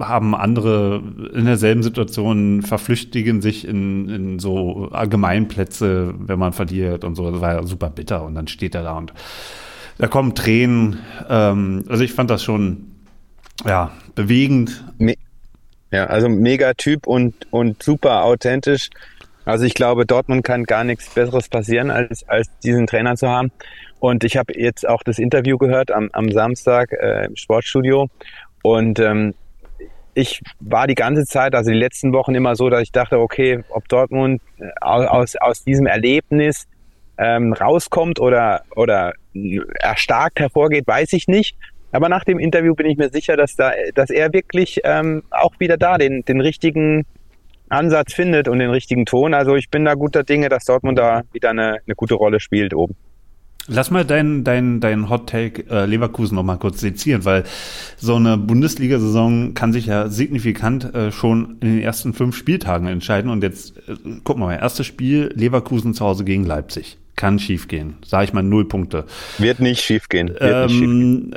haben 0.01 0.35
andere 0.35 1.01
in 1.33 1.45
derselben 1.45 1.81
Situation 1.81 2.61
verflüchtigen 2.61 3.41
sich 3.41 3.65
in, 3.65 4.09
in 4.09 4.39
so 4.39 4.89
Allgemeinplätze, 4.91 6.13
wenn 6.17 6.39
man 6.39 6.51
verliert 6.51 7.05
und 7.05 7.15
so. 7.15 7.31
Das 7.31 7.39
war 7.39 7.53
ja 7.53 7.63
super 7.63 7.89
bitter 7.89 8.25
und 8.25 8.35
dann 8.35 8.49
steht 8.49 8.75
er 8.75 8.83
da 8.83 8.97
und 8.97 9.13
da 9.97 10.07
kommen 10.07 10.35
Tränen. 10.35 10.99
Ähm, 11.29 11.85
also 11.87 12.03
ich 12.03 12.11
fand 12.11 12.29
das 12.29 12.43
schon 12.43 12.94
ja, 13.63 13.91
bewegend. 14.15 14.83
Me 14.97 15.15
ja, 15.91 16.07
also 16.07 16.27
mega 16.27 16.73
Typ 16.73 17.07
und, 17.07 17.47
und 17.51 17.81
super 17.81 18.23
authentisch. 18.23 18.89
Also 19.45 19.65
ich 19.65 19.75
glaube, 19.75 20.05
Dortmund 20.05 20.43
kann 20.43 20.63
gar 20.63 20.83
nichts 20.83 21.09
Besseres 21.09 21.47
passieren, 21.47 21.91
als, 21.91 22.27
als 22.27 22.49
diesen 22.63 22.87
Trainer 22.87 23.15
zu 23.15 23.29
haben. 23.29 23.51
Und 23.99 24.23
ich 24.23 24.35
habe 24.37 24.59
jetzt 24.59 24.87
auch 24.87 25.03
das 25.03 25.19
Interview 25.19 25.57
gehört 25.57 25.91
am, 25.91 26.09
am 26.11 26.31
Samstag 26.31 26.91
äh, 26.91 27.25
im 27.25 27.35
Sportstudio. 27.35 28.09
Und 28.63 28.99
ähm, 28.99 29.35
ich 30.15 30.41
war 30.59 30.87
die 30.87 30.95
ganze 30.95 31.25
Zeit, 31.25 31.53
also 31.53 31.71
die 31.71 31.77
letzten 31.77 32.13
Wochen 32.13 32.33
immer 32.35 32.55
so, 32.55 32.69
dass 32.69 32.81
ich 32.81 32.91
dachte, 32.91 33.19
okay, 33.19 33.63
ob 33.69 33.87
Dortmund 33.87 34.41
äh, 34.57 34.69
aus, 34.81 35.35
aus 35.35 35.63
diesem 35.63 35.85
Erlebnis 35.85 36.67
ähm, 37.17 37.53
rauskommt 37.53 38.19
oder, 38.19 38.63
oder 38.75 39.13
erstarkt 39.79 40.39
hervorgeht, 40.39 40.87
weiß 40.87 41.13
ich 41.13 41.27
nicht. 41.27 41.55
Aber 41.95 42.09
nach 42.09 42.23
dem 42.25 42.39
Interview 42.39 42.75
bin 42.75 42.87
ich 42.87 42.97
mir 42.97 43.09
sicher, 43.09 43.37
dass, 43.37 43.55
da, 43.55 43.71
dass 43.93 44.09
er 44.09 44.33
wirklich 44.33 44.81
ähm, 44.83 45.23
auch 45.31 45.59
wieder 45.59 45.77
da 45.77 45.97
den, 45.97 46.23
den 46.25 46.41
richtigen 46.41 47.05
Ansatz 47.69 48.13
findet 48.13 48.47
und 48.47 48.59
den 48.59 48.69
richtigen 48.69 49.05
Ton. 49.05 49.33
Also 49.33 49.55
ich 49.55 49.69
bin 49.69 49.85
da 49.85 49.95
guter 49.95 50.23
Dinge, 50.23 50.49
dass 50.49 50.65
Dortmund 50.65 50.99
da 50.99 51.23
wieder 51.31 51.51
eine, 51.51 51.79
eine 51.85 51.95
gute 51.95 52.15
Rolle 52.15 52.39
spielt 52.39 52.73
oben. 52.73 52.95
Lass 53.67 53.89
mal 53.89 54.05
deinen 54.05 54.43
dein, 54.43 54.79
dein 54.79 55.09
Hot 55.09 55.27
Take 55.27 55.65
äh, 55.71 55.85
Leverkusen 55.85 56.35
noch 56.35 56.43
mal 56.43 56.57
kurz 56.57 56.81
sezieren, 56.81 57.25
weil 57.25 57.45
so 57.97 58.15
eine 58.15 58.37
Bundesliga-Saison 58.37 59.55
kann 59.55 59.73
sich 59.73 59.87
ja 59.87 60.07
signifikant 60.07 60.93
äh, 60.93 61.11
schon 61.11 61.57
in 61.61 61.77
den 61.77 61.81
ersten 61.81 62.13
fünf 62.13 62.35
Spieltagen 62.35 62.87
entscheiden. 62.87 63.31
Und 63.31 63.41
jetzt 63.41 63.77
äh, 63.89 63.95
gucken 64.23 64.43
wir 64.43 64.47
mal, 64.47 64.55
erstes 64.55 64.85
Spiel 64.85 65.31
Leverkusen 65.33 65.95
zu 65.95 66.05
Hause 66.05 66.25
gegen 66.25 66.45
Leipzig 66.45 66.97
kann 67.15 67.39
schiefgehen. 67.39 67.97
Sage 68.05 68.25
ich 68.25 68.33
mal 68.33 68.43
null 68.43 68.67
Punkte. 68.67 69.05
Wird 69.37 69.59
nicht 69.59 69.81
schiefgehen. 69.81 70.29
Wird 70.29 70.41
ähm, 70.41 70.61
nicht 70.61 70.73
schiefgehen. 70.73 71.33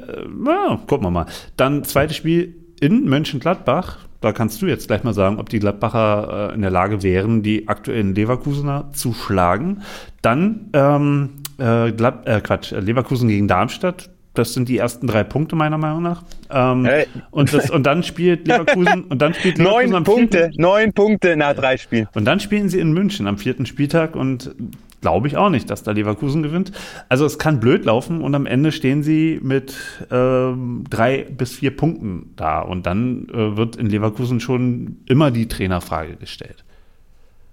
Äh, 0.46 0.86
gucken 0.86 1.06
wir 1.06 1.10
mal. 1.10 1.26
Dann 1.56 1.84
zweites 1.84 2.16
Spiel 2.16 2.54
in 2.80 3.08
Mönchengladbach. 3.08 3.98
Da 4.20 4.32
kannst 4.32 4.60
du 4.62 4.66
jetzt 4.66 4.88
gleich 4.88 5.04
mal 5.04 5.14
sagen, 5.14 5.38
ob 5.38 5.48
die 5.48 5.60
Gladbacher 5.60 6.50
äh, 6.50 6.54
in 6.54 6.62
der 6.62 6.70
Lage 6.70 7.02
wären, 7.02 7.42
die 7.42 7.68
aktuellen 7.68 8.14
Leverkusener 8.14 8.90
zu 8.92 9.12
schlagen. 9.12 9.82
Dann 10.22 10.70
ähm, 10.72 11.30
äh, 11.58 11.92
Glad 11.92 12.26
äh, 12.26 12.40
Quatsch, 12.40 12.72
Leverkusen 12.72 13.28
gegen 13.28 13.46
Darmstadt. 13.46 14.10
Das 14.34 14.54
sind 14.54 14.68
die 14.68 14.78
ersten 14.78 15.06
drei 15.06 15.24
Punkte 15.24 15.56
meiner 15.56 15.78
Meinung 15.78 16.02
nach. 16.02 16.22
Ähm, 16.50 16.84
hey. 16.84 17.06
und, 17.30 17.52
das, 17.52 17.70
und 17.70 17.84
dann 17.84 18.02
spielt 18.02 18.46
Leverkusen 18.46 19.04
und 19.04 19.20
dann 19.20 19.34
spielt 19.34 19.58
Leverkusen 19.58 19.90
neun 19.90 20.04
Punkte, 20.04 20.38
vierten, 20.38 20.62
neun 20.62 20.92
Punkte 20.92 21.36
nach 21.36 21.54
drei 21.54 21.76
Spielen. 21.76 22.08
Und 22.14 22.24
dann 22.24 22.38
spielen 22.40 22.68
sie 22.68 22.78
in 22.78 22.92
München 22.92 23.26
am 23.26 23.38
vierten 23.38 23.66
Spieltag 23.66 24.16
und 24.16 24.54
glaube 25.00 25.28
ich 25.28 25.36
auch 25.36 25.50
nicht, 25.50 25.70
dass 25.70 25.82
da 25.82 25.92
Leverkusen 25.92 26.42
gewinnt. 26.42 26.72
Also 27.08 27.24
es 27.24 27.38
kann 27.38 27.60
blöd 27.60 27.84
laufen 27.84 28.20
und 28.20 28.34
am 28.34 28.46
Ende 28.46 28.72
stehen 28.72 29.02
sie 29.02 29.38
mit 29.42 29.74
ähm, 30.10 30.84
drei 30.88 31.24
bis 31.24 31.52
vier 31.52 31.76
Punkten 31.76 32.32
da 32.36 32.60
und 32.60 32.86
dann 32.86 33.28
äh, 33.28 33.56
wird 33.56 33.76
in 33.76 33.86
Leverkusen 33.86 34.40
schon 34.40 34.98
immer 35.06 35.30
die 35.30 35.48
Trainerfrage 35.48 36.16
gestellt. 36.16 36.64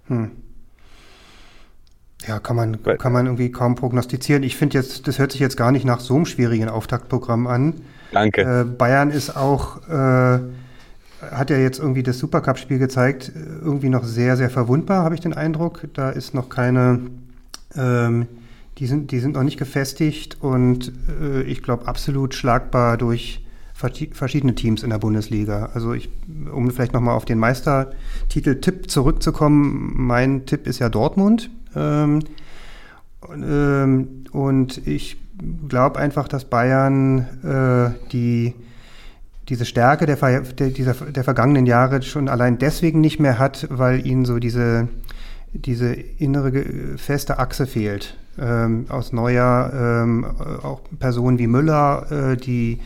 Hm. 0.07 0.31
Ja, 2.27 2.39
kann 2.39 2.55
man, 2.55 2.81
kann 2.81 3.13
man 3.13 3.27
irgendwie 3.27 3.51
kaum 3.51 3.75
prognostizieren. 3.75 4.41
Ich 4.41 4.55
finde 4.55 4.77
jetzt, 4.77 5.07
das 5.07 5.19
hört 5.19 5.31
sich 5.31 5.41
jetzt 5.41 5.57
gar 5.57 5.71
nicht 5.71 5.85
nach 5.85 5.99
so 5.99 6.15
einem 6.15 6.25
schwierigen 6.25 6.69
Auftaktprogramm 6.69 7.45
an. 7.45 7.73
Danke. 8.11 8.41
Äh, 8.41 8.63
Bayern 8.63 9.11
ist 9.11 9.35
auch, 9.35 9.87
äh, 9.87 10.39
hat 11.31 11.49
ja 11.49 11.57
jetzt 11.57 11.79
irgendwie 11.79 12.01
das 12.01 12.17
Supercup-Spiel 12.17 12.79
gezeigt, 12.79 13.31
irgendwie 13.35 13.89
noch 13.89 14.03
sehr, 14.03 14.37
sehr 14.37 14.49
verwundbar, 14.49 15.03
habe 15.03 15.13
ich 15.13 15.21
den 15.21 15.33
Eindruck. 15.33 15.87
Da 15.93 16.09
ist 16.09 16.33
noch 16.33 16.49
keine 16.49 16.99
ähm, 17.75 18.27
die, 18.77 18.87
sind, 18.87 19.11
die 19.11 19.19
sind 19.19 19.35
noch 19.35 19.43
nicht 19.43 19.57
gefestigt 19.57 20.37
und 20.41 20.91
äh, 21.21 21.41
ich 21.43 21.63
glaube 21.63 21.87
absolut 21.87 22.33
schlagbar 22.33 22.97
durch 22.97 23.41
verschiedene 23.75 24.55
Teams 24.55 24.83
in 24.83 24.89
der 24.89 24.99
Bundesliga. 24.99 25.69
Also 25.73 25.93
ich, 25.93 26.09
um 26.51 26.71
vielleicht 26.71 26.93
nochmal 26.93 27.15
auf 27.15 27.25
den 27.25 27.37
Meistertitel-Tipp 27.39 28.89
zurückzukommen, 28.89 29.93
mein 29.97 30.45
Tipp 30.45 30.65
ist 30.65 30.79
ja 30.79 30.87
Dortmund. 30.87 31.49
Ähm, 31.75 32.21
ähm, 33.33 34.25
und 34.31 34.87
ich 34.87 35.17
glaube 35.67 35.99
einfach, 35.99 36.29
dass 36.29 36.45
Bayern 36.45 37.19
äh, 37.43 38.09
die, 38.11 38.53
diese 39.49 39.65
Stärke 39.65 40.05
der, 40.05 40.15
der, 40.41 40.69
dieser, 40.69 40.93
der 40.93 41.23
vergangenen 41.25 41.65
Jahre 41.65 42.01
schon 42.01 42.29
allein 42.29 42.57
deswegen 42.57 43.01
nicht 43.01 43.19
mehr 43.19 43.37
hat, 43.37 43.67
weil 43.69 44.05
ihnen 44.05 44.23
so 44.23 44.39
diese 44.39 44.87
diese 45.55 45.93
innere 45.93 46.63
feste 46.97 47.39
Achse 47.39 47.67
fehlt. 47.67 48.17
Ähm, 48.37 48.85
aus 48.89 49.13
Neuer 49.13 49.71
ähm, 49.73 50.25
auch 50.61 50.81
Personen 50.99 51.39
wie 51.39 51.47
Müller, 51.47 52.33
äh, 52.33 52.37
die 52.37 52.79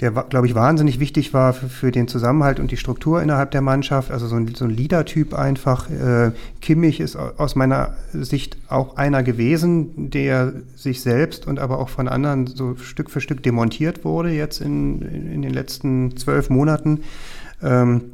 der, 0.00 0.10
glaube 0.10 0.46
ich, 0.46 0.54
wahnsinnig 0.54 0.98
wichtig 0.98 1.32
war 1.32 1.52
für, 1.52 1.68
für, 1.68 1.92
den 1.92 2.08
Zusammenhalt 2.08 2.58
und 2.58 2.70
die 2.70 2.76
Struktur 2.76 3.22
innerhalb 3.22 3.52
der 3.52 3.60
Mannschaft. 3.60 4.10
Also 4.10 4.26
so 4.26 4.36
ein, 4.36 4.54
so 4.54 4.64
ein 4.64 4.70
Leader-Typ 4.70 5.34
einfach. 5.34 5.88
Äh, 5.88 6.32
Kimmich 6.60 7.00
ist 7.00 7.16
aus 7.16 7.54
meiner 7.54 7.94
Sicht 8.12 8.56
auch 8.68 8.96
einer 8.96 9.22
gewesen, 9.22 10.10
der 10.10 10.52
sich 10.74 11.00
selbst 11.00 11.46
und 11.46 11.60
aber 11.60 11.78
auch 11.78 11.88
von 11.88 12.08
anderen 12.08 12.46
so 12.46 12.76
Stück 12.76 13.10
für 13.10 13.20
Stück 13.20 13.42
demontiert 13.42 14.04
wurde 14.04 14.30
jetzt 14.30 14.60
in, 14.60 15.00
in 15.02 15.42
den 15.42 15.52
letzten 15.52 16.16
zwölf 16.16 16.50
Monaten. 16.50 17.02
Ähm, 17.62 18.13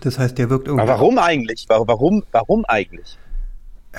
das 0.00 0.18
heißt, 0.18 0.38
der 0.38 0.50
wirkt 0.50 0.66
irgendwie. 0.66 0.82
Aber 0.82 0.94
warum 0.94 1.18
eigentlich? 1.18 1.66
Warum, 1.68 2.22
warum 2.32 2.64
eigentlich? 2.66 3.18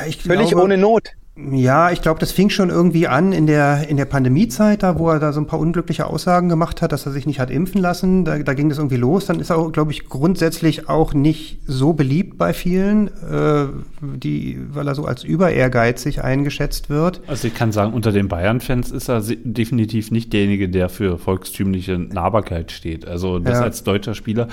Ich 0.07 0.17
Völlig 0.17 0.49
glaube, 0.49 0.63
ohne 0.63 0.77
Not. 0.77 1.11
Ja, 1.37 1.91
ich 1.91 2.01
glaube, 2.01 2.19
das 2.19 2.33
fing 2.33 2.49
schon 2.49 2.69
irgendwie 2.69 3.07
an 3.07 3.31
in 3.31 3.47
der, 3.47 3.87
in 3.87 3.95
der 3.95 4.03
Pandemiezeit, 4.03 4.83
da 4.83 4.99
wo 4.99 5.09
er 5.09 5.19
da 5.19 5.31
so 5.31 5.39
ein 5.39 5.47
paar 5.47 5.59
unglückliche 5.59 6.05
Aussagen 6.05 6.49
gemacht 6.49 6.81
hat, 6.81 6.91
dass 6.91 7.05
er 7.05 7.13
sich 7.13 7.25
nicht 7.25 7.39
hat 7.39 7.49
impfen 7.49 7.79
lassen. 7.79 8.25
Da, 8.25 8.39
da 8.39 8.53
ging 8.53 8.67
das 8.67 8.77
irgendwie 8.77 8.97
los. 8.97 9.27
Dann 9.27 9.39
ist 9.39 9.49
er, 9.49 9.71
glaube 9.71 9.91
ich, 9.91 10.09
grundsätzlich 10.09 10.89
auch 10.89 11.13
nicht 11.13 11.59
so 11.65 11.93
beliebt 11.93 12.37
bei 12.37 12.53
vielen, 12.53 13.07
äh, 13.07 13.67
die, 14.01 14.59
weil 14.71 14.87
er 14.87 14.93
so 14.93 15.05
als 15.05 15.23
überehrgeizig 15.23 16.21
eingeschätzt 16.21 16.89
wird. 16.89 17.21
Also 17.27 17.47
ich 17.47 17.55
kann 17.55 17.71
sagen, 17.71 17.93
unter 17.93 18.11
den 18.11 18.27
Bayern-Fans 18.27 18.91
ist 18.91 19.07
er 19.07 19.21
definitiv 19.21 20.11
nicht 20.11 20.33
derjenige, 20.33 20.67
der 20.67 20.89
für 20.89 21.17
volkstümliche 21.17 21.97
Nahbarkeit 21.97 22.73
steht. 22.73 23.07
Also 23.07 23.39
das 23.39 23.59
ja. 23.59 23.63
als 23.63 23.83
deutscher 23.83 24.15
Spieler 24.15 24.49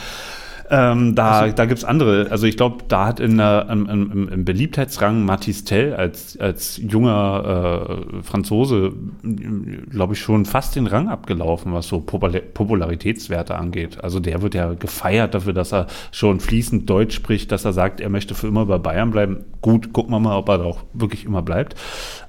ähm, 0.70 1.14
da 1.14 1.40
also, 1.40 1.54
da 1.54 1.64
gibt 1.64 1.78
es 1.78 1.84
andere. 1.84 2.30
Also 2.30 2.46
ich 2.46 2.56
glaube, 2.56 2.84
da 2.88 3.06
hat 3.06 3.20
in 3.20 3.38
der, 3.38 3.68
im, 3.70 3.88
im, 3.88 4.28
im 4.28 4.44
Beliebtheitsrang 4.44 5.24
Mathis 5.24 5.64
Tell 5.64 5.94
als, 5.94 6.38
als 6.38 6.76
junger 6.76 8.06
äh, 8.12 8.22
Franzose, 8.22 8.92
glaube 9.22 10.14
ich, 10.14 10.20
schon 10.20 10.44
fast 10.44 10.76
den 10.76 10.86
Rang 10.86 11.08
abgelaufen, 11.08 11.72
was 11.72 11.88
so 11.88 12.00
Popularitätswerte 12.00 13.54
angeht. 13.54 14.02
Also 14.04 14.20
der 14.20 14.42
wird 14.42 14.54
ja 14.54 14.74
gefeiert 14.74 15.34
dafür, 15.34 15.54
dass 15.54 15.72
er 15.72 15.86
schon 16.12 16.40
fließend 16.40 16.88
Deutsch 16.88 17.14
spricht, 17.14 17.50
dass 17.50 17.64
er 17.64 17.72
sagt, 17.72 18.00
er 18.00 18.10
möchte 18.10 18.34
für 18.34 18.48
immer 18.48 18.66
bei 18.66 18.78
Bayern 18.78 19.10
bleiben. 19.10 19.44
Gut, 19.62 19.92
gucken 19.92 20.12
wir 20.12 20.20
mal, 20.20 20.36
ob 20.36 20.48
er 20.48 20.58
da 20.58 20.64
auch 20.64 20.84
wirklich 20.92 21.24
immer 21.24 21.42
bleibt. 21.42 21.76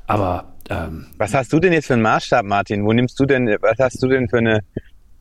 Aber 0.07 0.53
ähm, 0.69 1.07
was 1.17 1.33
hast 1.33 1.51
du 1.51 1.59
denn 1.59 1.73
jetzt 1.73 1.87
für 1.87 1.93
einen 1.93 2.03
Maßstab, 2.03 2.45
Martin? 2.45 2.85
Wo 2.85 2.93
nimmst 2.93 3.19
du 3.19 3.25
denn, 3.25 3.47
was 3.61 3.79
hast 3.79 4.01
du 4.01 4.07
denn 4.07 4.29
für 4.29 4.37
eine 4.37 4.61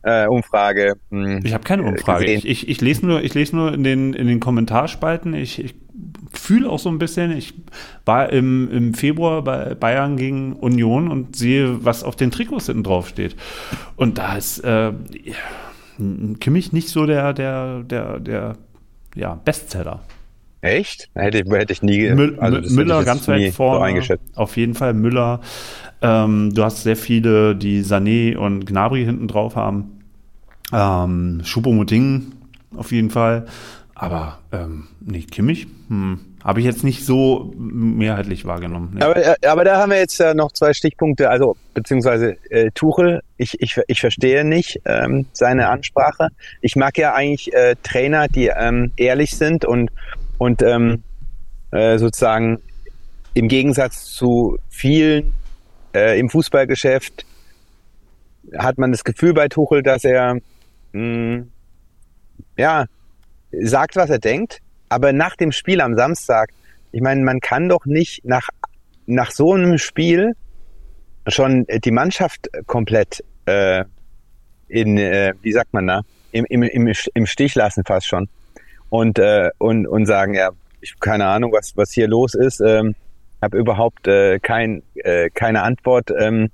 äh, 0.03 0.27
Umfrage. 0.27 0.97
Hm, 1.11 1.41
ich 1.45 1.55
habe 1.55 1.65
keine 1.65 1.83
Umfrage. 1.83 2.27
Ich, 2.27 2.47
ich, 2.47 2.69
ich, 2.69 2.81
lese 2.81 3.07
nur, 3.07 3.23
ich 3.23 3.35
lese 3.35 3.57
nur 3.57 3.73
in 3.73 3.83
den, 3.85 4.15
in 4.15 4.27
den 4.27 4.41
Kommentarspalten. 4.41 5.35
Ich, 5.35 5.63
ich 5.63 5.75
fühle 6.33 6.69
auch 6.71 6.79
so 6.79 6.89
ein 6.89 6.99
bisschen. 6.99 7.37
Ich 7.37 7.55
war 8.05 8.31
im, 8.33 8.71
im 8.71 8.95
Februar 8.95 9.43
bei 9.43 9.75
Bayern 9.75 10.17
gegen 10.17 10.55
Union 10.55 11.09
und 11.09 11.37
sehe, 11.37 11.85
was 11.85 12.05
auf 12.05 12.17
den 12.17 12.31
Trikots 12.31 12.67
hinten 12.67 12.85
drauf 12.85 13.09
steht. 13.09 13.37
Und 13.97 14.19
da 14.19 14.37
ist 14.37 14.61
äh, 14.61 14.93
Kimmich 16.41 16.73
nicht 16.73 16.89
so 16.89 17.07
der, 17.07 17.33
der, 17.33 17.83
der, 17.83 18.21
der 18.21 18.57
ja, 19.15 19.35
Bestseller. 19.35 20.01
Echt? 20.61 21.09
Hätte, 21.15 21.45
hätte 21.57 21.73
ich 21.73 21.83
nie 21.83 22.11
Müll, 22.11 22.37
also 22.41 22.75
Müller 22.75 23.05
ganz 23.05 23.29
weit 23.29 23.47
so 23.47 23.53
vorne. 23.53 23.85
eingeschätzt. 23.85 24.25
auf 24.37 24.57
jeden 24.57 24.75
Fall 24.75 24.93
Müller. 24.93 25.41
Ähm, 26.01 26.55
du 26.55 26.63
hast 26.65 26.83
sehr 26.83 26.97
viele, 26.97 27.57
die 27.57 27.83
Sané 27.83 28.37
und 28.37 28.67
Gnabry 28.67 29.05
hinten 29.05 29.29
drauf 29.29 29.57
haben. 29.57 30.03
Ähm, 30.73 31.43
Choupo-Moting 31.45 32.33
auf 32.77 32.93
jeden 32.93 33.11
Fall. 33.11 33.47
Aber 33.95 34.39
ähm, 34.53 34.87
nee, 35.01 35.23
Kimmich 35.23 35.67
hm, 35.89 36.21
habe 36.45 36.61
ich 36.61 36.67
jetzt 36.67 36.85
nicht 36.85 37.05
so 37.05 37.53
mehrheitlich 37.57 38.45
wahrgenommen. 38.45 38.93
Nee. 38.95 39.03
Aber, 39.03 39.17
äh, 39.17 39.47
aber 39.47 39.65
da 39.65 39.79
haben 39.79 39.91
wir 39.91 39.99
jetzt 39.99 40.19
ja 40.19 40.35
noch 40.35 40.53
zwei 40.53 40.73
Stichpunkte, 40.73 41.29
also 41.29 41.57
beziehungsweise 41.75 42.37
äh, 42.51 42.71
Tuchel, 42.73 43.23
ich, 43.39 43.61
ich, 43.61 43.81
ich 43.89 44.01
verstehe 44.01 44.45
nicht 44.45 44.81
ähm, 44.85 45.27
seine 45.33 45.69
Ansprache. 45.69 46.29
Ich 46.61 46.77
mag 46.77 46.97
ja 46.97 47.15
eigentlich 47.15 47.53
äh, 47.53 47.75
Trainer, 47.83 48.29
die 48.29 48.47
ähm, 48.47 48.93
ehrlich 48.97 49.33
sind 49.33 49.65
und, 49.65 49.91
und 50.39 50.63
ähm, 50.63 51.03
äh, 51.73 51.99
sozusagen 51.99 52.61
im 53.35 53.49
Gegensatz 53.49 54.05
zu 54.05 54.59
vielen 54.69 55.33
äh, 55.95 56.19
im 56.19 56.31
Fußballgeschäft 56.31 57.25
hat 58.57 58.79
man 58.79 58.93
das 58.93 59.05
Gefühl 59.05 59.35
bei 59.35 59.49
Tuchel, 59.49 59.83
dass 59.83 60.05
er 60.05 60.39
mh, 60.93 61.45
ja 62.57 62.87
sagt, 63.53 63.97
was 63.97 64.11
er 64.11 64.19
denkt, 64.19 64.61
aber 64.89 65.13
nach 65.13 65.37
dem 65.37 65.53
Spiel 65.53 65.81
am 65.81 65.97
Samstag, 65.97 66.51
ich 66.93 67.01
meine, 67.01 67.23
man 67.23 67.41
kann 67.41 67.69
doch 67.69 67.85
nicht 67.85 68.25
nach, 68.25 68.49
nach 69.07 69.31
so 69.31 69.53
einem 69.53 69.79
Spiel 69.79 70.35
schon 71.27 71.67
die 71.85 71.91
Mannschaft 71.91 72.49
komplett 72.67 73.23
äh, 73.47 73.85
in, 74.69 74.97
äh, 74.99 75.35
wie 75.43 75.53
sagt 75.53 75.73
man 75.73 75.87
da, 75.87 76.03
im, 76.33 76.45
im, 76.47 76.63
im, 76.63 76.93
im 77.15 77.27
Stich 77.27 77.55
lassen 77.55 77.85
fast 77.85 78.07
schon. 78.07 78.29
Und, 78.91 79.19
äh, 79.19 79.51
und, 79.59 79.87
und 79.87 80.07
sagen, 80.07 80.35
ja, 80.35 80.51
ich 80.81 80.99
keine 81.01 81.27
Ahnung, 81.27 81.53
was, 81.53 81.77
was 81.77 81.93
hier 81.93 82.09
los 82.09 82.35
ist, 82.35 82.61
ähm, 82.61 82.95
habe 83.43 83.59
überhaupt 83.59 84.07
äh, 84.09 84.39
kein, 84.39 84.83
äh, 84.95 85.31
keine 85.31 85.63
Antwort 85.63 86.11
ähm, 86.19 86.51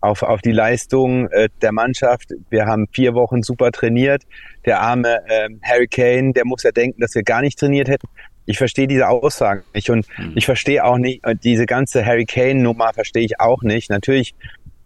auf, 0.00 0.22
auf 0.22 0.42
die 0.42 0.52
Leistung 0.52 1.28
äh, 1.28 1.48
der 1.62 1.72
Mannschaft. 1.72 2.32
Wir 2.50 2.66
haben 2.66 2.86
vier 2.92 3.14
Wochen 3.14 3.42
super 3.42 3.70
trainiert. 3.70 4.22
Der 4.66 4.80
arme 4.80 5.20
ähm, 5.28 5.60
Harry 5.62 5.86
Kane, 5.86 6.32
der 6.32 6.44
muss 6.44 6.62
ja 6.62 6.72
denken, 6.72 7.00
dass 7.00 7.14
wir 7.14 7.22
gar 7.22 7.40
nicht 7.40 7.58
trainiert 7.58 7.88
hätten. 7.88 8.08
Ich 8.44 8.58
verstehe 8.58 8.88
diese 8.88 9.08
Aussagen 9.08 9.62
nicht 9.72 9.88
und 9.90 10.06
Hm. 10.16 10.32
ich 10.34 10.44
verstehe 10.44 10.84
auch 10.84 10.98
nicht, 10.98 11.24
äh, 11.24 11.36
diese 11.36 11.66
ganze 11.66 12.04
Harry 12.04 12.24
Kane-Nummer 12.24 12.92
verstehe 12.92 13.24
ich 13.24 13.40
auch 13.40 13.62
nicht. 13.62 13.90
Natürlich 13.90 14.34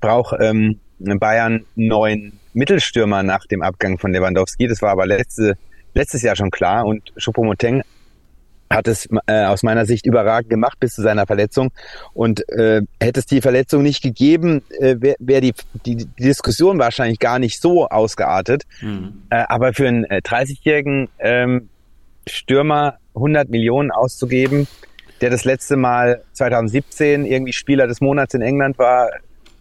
braucht 0.01 0.37
ähm, 0.41 0.81
Bayern 0.99 1.65
neuen 1.75 2.39
Mittelstürmer 2.53 3.23
nach 3.23 3.47
dem 3.47 3.63
Abgang 3.63 3.99
von 3.99 4.13
Lewandowski. 4.13 4.67
Das 4.67 4.83
war 4.83 4.91
aber 4.91 5.07
letzte, 5.07 5.57
letztes 5.95 6.23
Jahr 6.23 6.37
schon 6.37 6.51
klar 6.51 6.85
und 6.85 7.13
Choupo-Moting 7.19 7.83
hat 8.71 8.89
es 8.89 9.09
äh, 9.27 9.45
aus 9.45 9.63
meiner 9.63 9.87
Sicht 9.87 10.07
überragend 10.07 10.51
gemacht 10.51 10.79
bis 10.81 10.95
zu 10.95 11.03
seiner 11.03 11.27
Verletzung. 11.27 11.71
Und 12.13 12.49
äh, 12.51 12.83
hätte 13.01 13.21
es 13.21 13.27
die 13.27 13.41
Verletzung 13.41 13.83
nicht 13.83 14.03
gegeben, 14.03 14.63
äh, 14.81 14.97
wäre 14.99 15.17
wär 15.19 15.41
die, 15.41 15.55
die, 15.85 15.97
die 15.97 16.23
Diskussion 16.23 16.79
wahrscheinlich 16.79 17.19
gar 17.19 17.39
nicht 17.39 17.61
so 17.61 17.87
ausgeartet. 17.89 18.65
Hm. 18.81 19.23
Äh, 19.31 19.45
aber 19.49 19.73
für 19.73 19.89
einen 19.89 20.05
äh, 20.05 20.21
30-jährigen 20.25 21.09
ähm, 21.19 21.69
Stürmer 22.29 22.99
100 23.15 23.49
Millionen 23.49 23.91
auszugeben, 23.91 24.67
der 25.21 25.31
das 25.31 25.45
letzte 25.45 25.77
Mal 25.77 26.23
2017 26.33 27.25
irgendwie 27.25 27.53
Spieler 27.53 27.87
des 27.87 28.01
Monats 28.01 28.35
in 28.35 28.43
England 28.43 28.79
war, 28.79 29.11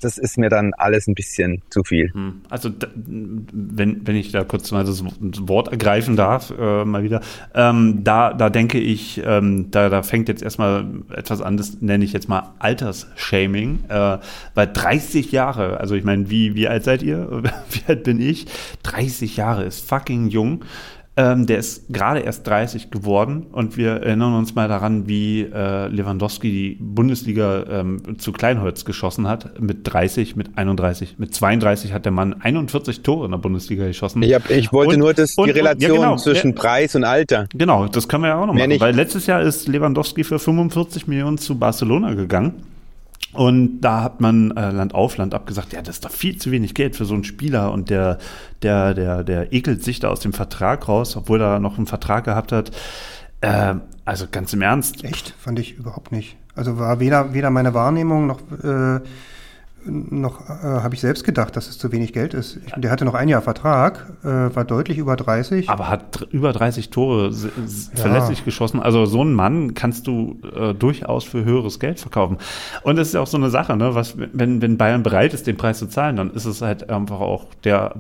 das 0.06 0.20
ist 0.20 0.38
mir 0.38 0.50
dann 0.50 0.74
alles 0.76 1.08
ein 1.08 1.16
bisschen 1.16 1.64
zu 1.70 1.84
viel. 1.84 2.14
Hm. 2.14 2.42
Also, 2.50 2.70
wenn, 2.96 4.06
wenn 4.06 4.16
ich 4.16 4.32
da 4.32 4.44
kurz 4.44 4.72
mal 4.72 4.86
das 4.86 5.04
Wort 5.48 5.70
ergreifen 5.70 6.16
darf, 6.16 6.54
äh, 6.58 6.86
mal 6.86 7.04
wieder, 7.04 7.22
ähm, 7.54 8.04
da, 8.04 8.34
da 8.34 8.52
denke 8.52 8.80
ich, 8.80 9.22
ähm, 9.26 9.72
da, 9.72 9.90
da 9.90 10.04
fängt 10.04 10.30
jetzt 10.30 10.44
erstmal 10.44 10.86
etwas 11.14 11.42
an, 11.42 11.58
das 11.58 11.82
nenne 11.82 12.06
ich 12.06 12.14
jetzt 12.14 12.30
mal 12.30 12.54
Altersshaming, 12.60 13.86
äh, 13.90 14.20
weil 14.54 14.68
30 14.72 15.32
Jahre, 15.32 15.80
also 15.80 15.96
ich 15.96 16.04
meine, 16.04 16.30
wie, 16.30 16.54
wie 16.54 16.68
alt 16.68 16.84
seid 16.84 17.02
ihr? 17.02 17.44
wie 17.72 17.82
alt 17.88 18.04
bin 18.04 18.22
ich? 18.22 18.46
30 18.84 19.38
Jahre 19.38 19.64
ist 19.64 19.90
fucking 19.90 20.28
jung. 20.28 20.64
Ähm, 21.18 21.46
der 21.46 21.60
ist 21.60 21.86
gerade 21.94 22.20
erst 22.20 22.46
30 22.46 22.92
geworden 22.92 23.46
und 23.54 23.78
wir 23.78 23.92
erinnern 24.02 24.34
uns 24.34 24.54
mal 24.54 24.68
daran, 24.68 25.08
wie 25.08 25.44
äh, 25.44 25.88
Lewandowski 25.88 26.52
die 26.52 26.78
Bundesliga 26.82 27.64
ähm, 27.70 28.18
zu 28.20 28.34
Kleinholz 28.34 28.84
geschossen 28.84 29.26
hat. 29.26 29.62
Mit 29.62 29.80
30, 29.84 30.36
mit 30.36 30.58
31, 30.58 31.16
mit 31.18 31.34
32 31.34 31.94
hat 31.94 32.04
der 32.04 32.12
Mann 32.12 32.34
41 32.42 33.02
Tore 33.02 33.26
in 33.26 33.32
der 33.32 33.38
Bundesliga 33.38 33.88
geschossen. 33.88 34.24
Ich, 34.24 34.34
hab, 34.34 34.50
ich 34.50 34.74
wollte 34.74 34.96
Und- 34.96 35.00
nur 35.00 35.14
das, 35.14 35.36
und- 35.38 35.46
die 35.48 35.52
und- 35.52 35.58
ja, 35.58 35.64
Relation 35.64 35.96
genau. 36.00 36.16
zwischen 36.18 36.50
Ja. 36.50 36.56
Preis 36.58 36.96
und 36.96 37.06
Alter. 37.06 37.48
Genau, 37.56 37.88
das 37.88 38.10
können 38.10 38.24
wir 38.24 38.30
ja 38.32 38.42
auch 38.42 38.46
noch 38.46 38.54
machen, 38.54 38.80
weil 38.82 38.94
letztes 38.94 39.26
Jahr 39.26 39.42
ist 39.42 39.70
Lewandowski 39.70 40.26
für 40.26 40.38
45 40.38 41.08
Millionen 41.08 41.38
zu 41.38 41.58
Barcelona 41.58 42.14
gegangen. 42.14 42.56
Und 43.36 43.82
da 43.82 44.02
hat 44.02 44.22
man 44.22 44.52
äh, 44.52 44.72
Land 44.72 44.96
auf, 44.96 45.18
Land 45.18 45.34
ab 45.34 45.46
gesagt, 45.46 45.74
ja, 45.74 45.82
das 45.82 45.96
ist 45.96 46.06
doch 46.06 46.12
viel 46.12 46.38
zu 46.38 46.52
wenig 46.52 46.74
Geld 46.74 46.96
für 46.96 47.06
so 47.06 47.14
einen 47.14 47.24
Spieler 47.24 47.72
und 47.72 47.90
der, 47.90 48.18
der, 48.62 48.94
der, 48.94 49.24
der 49.24 49.52
ekelt 49.52 49.84
sich 49.84 50.00
da 50.00 50.10
aus 50.10 50.22
dem 50.22 50.32
Vertrag 50.32 50.88
raus, 50.88 51.18
obwohl 51.18 51.42
er 51.42 51.60
noch 51.60 51.78
einen 51.78 51.88
Vertrag 51.88 52.24
gehabt 52.24 52.52
hat. 52.52 52.72
Äh, 53.42 53.76
also 54.06 54.26
ganz 54.32 54.54
im 54.54 54.62
Ernst. 54.62 55.04
Echt? 55.04 55.34
Fand 55.38 55.60
ich 55.60 55.78
überhaupt 55.78 56.12
nicht. 56.12 56.38
Also 56.56 56.78
war 56.80 57.00
weder, 57.00 57.34
weder 57.34 57.50
meine 57.50 57.74
Wahrnehmung 57.74 58.28
noch, 58.28 58.40
äh, 58.64 59.02
noch 59.86 60.50
äh, 60.50 60.64
habe 60.64 60.96
ich 60.96 61.02
selbst 61.02 61.24
gedacht, 61.24 61.56
dass 61.56 61.68
es 61.70 61.78
zu 61.78 61.92
wenig 61.92 62.12
Geld 62.14 62.34
ist. 62.34 62.60
Ich, 62.66 62.74
der 62.76 62.92
hatte 62.92 63.06
noch 63.06 63.14
ein 63.14 63.28
Jahr 63.28 63.42
Vertrag, 63.42 64.12
äh, 64.24 64.28
war 64.28 64.66
deutlich 64.66 64.98
über 64.98 65.16
30. 65.16 65.70
Aber 65.70 65.90
hat 65.90 66.28
über 66.32 66.52
30 66.54 66.90
Tore 66.90 67.28
s- 67.28 67.92
verlässlich 67.94 68.44
geschossen. 68.46 68.80
Also 68.80 69.06
so 69.06 69.22
einen 69.22 69.34
Mann 69.34 69.74
kannst 69.74 70.08
du 70.08 70.40
äh, 70.56 70.74
durchaus 70.74 71.24
für 71.24 71.46
höheres 71.46 71.80
Geld 71.80 72.00
verkaufen. 72.00 72.38
Und 72.84 72.96
das 72.98 73.08
ist 73.10 73.14
ja 73.14 73.22
auch 73.22 73.28
so 73.28 73.38
eine 73.38 73.50
Sache, 73.50 73.76
ne? 73.78 73.96
Was, 73.96 74.16
wenn, 74.18 74.62
wenn 74.62 74.78
Bayern 74.78 75.04
bereit 75.04 75.34
ist, 75.34 75.48
den 75.48 75.58
Preis 75.58 75.80
zu 75.80 75.88
zahlen, 75.88 76.16
dann 76.16 76.32
ist 76.32 76.46
es 76.46 76.62
halt 76.62 76.90
einfach 76.90 77.20
auch 77.20 77.46
der 77.64 77.96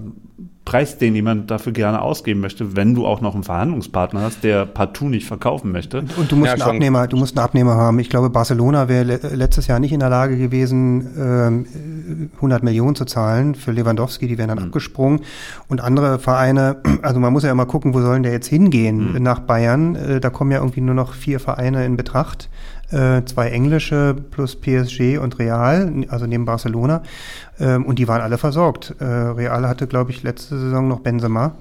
Preis, 0.65 0.97
den 0.97 1.13
jemand 1.13 1.51
dafür 1.51 1.73
gerne 1.73 2.01
ausgeben 2.01 2.39
möchte, 2.39 2.75
wenn 2.75 2.95
du 2.95 3.05
auch 3.05 3.21
noch 3.21 3.35
einen 3.35 3.43
Verhandlungspartner 3.43 4.21
hast, 4.21 4.43
der 4.43 4.65
partout 4.65 5.09
nicht 5.09 5.27
verkaufen 5.27 5.71
möchte. 5.71 6.03
Und 6.17 6.31
du 6.31 6.35
musst, 6.35 6.47
Ja, 6.47 6.53
einen 6.53 6.61
schon. 6.63 6.71
Abnehmer, 6.71 7.07
du 7.07 7.17
musst 7.17 7.37
einen 7.37 7.45
Abnehmer 7.45 7.75
haben. 7.75 7.99
Ich 7.99 8.09
glaube, 8.09 8.31
Barcelona 8.31 8.87
wäre 8.87 9.03
le 9.03 9.19
letztes 9.35 9.67
Jahr 9.67 9.79
nicht 9.79 9.93
in 9.93 9.99
der 9.99 10.09
Lage 10.09 10.37
gewesen, 10.37 11.07
ähm, 11.19 12.29
100 12.37 12.63
Millionen 12.63 12.95
zu 12.95 13.05
zahlen 13.05 13.53
für 13.53 13.71
Lewandowski. 13.71 14.27
Die 14.27 14.39
wären 14.39 14.49
dann 14.49 14.59
abgesprungen. 14.59 15.21
Und 15.67 15.81
andere 15.81 16.17
Vereine, 16.17 16.77
also 17.03 17.19
man 17.19 17.31
muss 17.31 17.43
ja 17.43 17.51
immer 17.51 17.67
gucken, 17.67 17.93
wo 17.93 18.01
sollen 18.01 18.23
der 18.23 18.31
jetzt 18.31 18.47
hingehen 18.47 19.21
nach 19.21 19.41
Bayern. 19.41 19.95
Äh, 19.95 20.19
da 20.19 20.31
kommen 20.31 20.49
ja 20.51 20.57
irgendwie 20.57 20.81
nur 20.81 20.95
noch 20.95 21.13
vier 21.13 21.39
Vereine 21.39 21.85
in 21.85 21.95
Betracht. 21.95 22.49
Äh, 22.91 23.23
zwei 23.25 23.49
englische 23.49 24.15
plus 24.31 24.55
PSG 24.55 25.17
und 25.17 25.39
Real, 25.39 26.05
also 26.09 26.27
neben 26.27 26.45
Barcelona. 26.45 27.01
Ähm, 27.59 27.85
und 27.85 27.97
die 27.97 28.07
waren 28.07 28.21
alle 28.21 28.37
versorgt. 28.37 28.95
Äh, 28.99 29.05
Real 29.05 29.67
hatte, 29.67 29.87
glaube 29.87 30.11
ich, 30.11 30.21
letzte 30.21 30.59
Saison 30.59 30.87
noch 30.87 30.99
Benzema. 30.99 31.55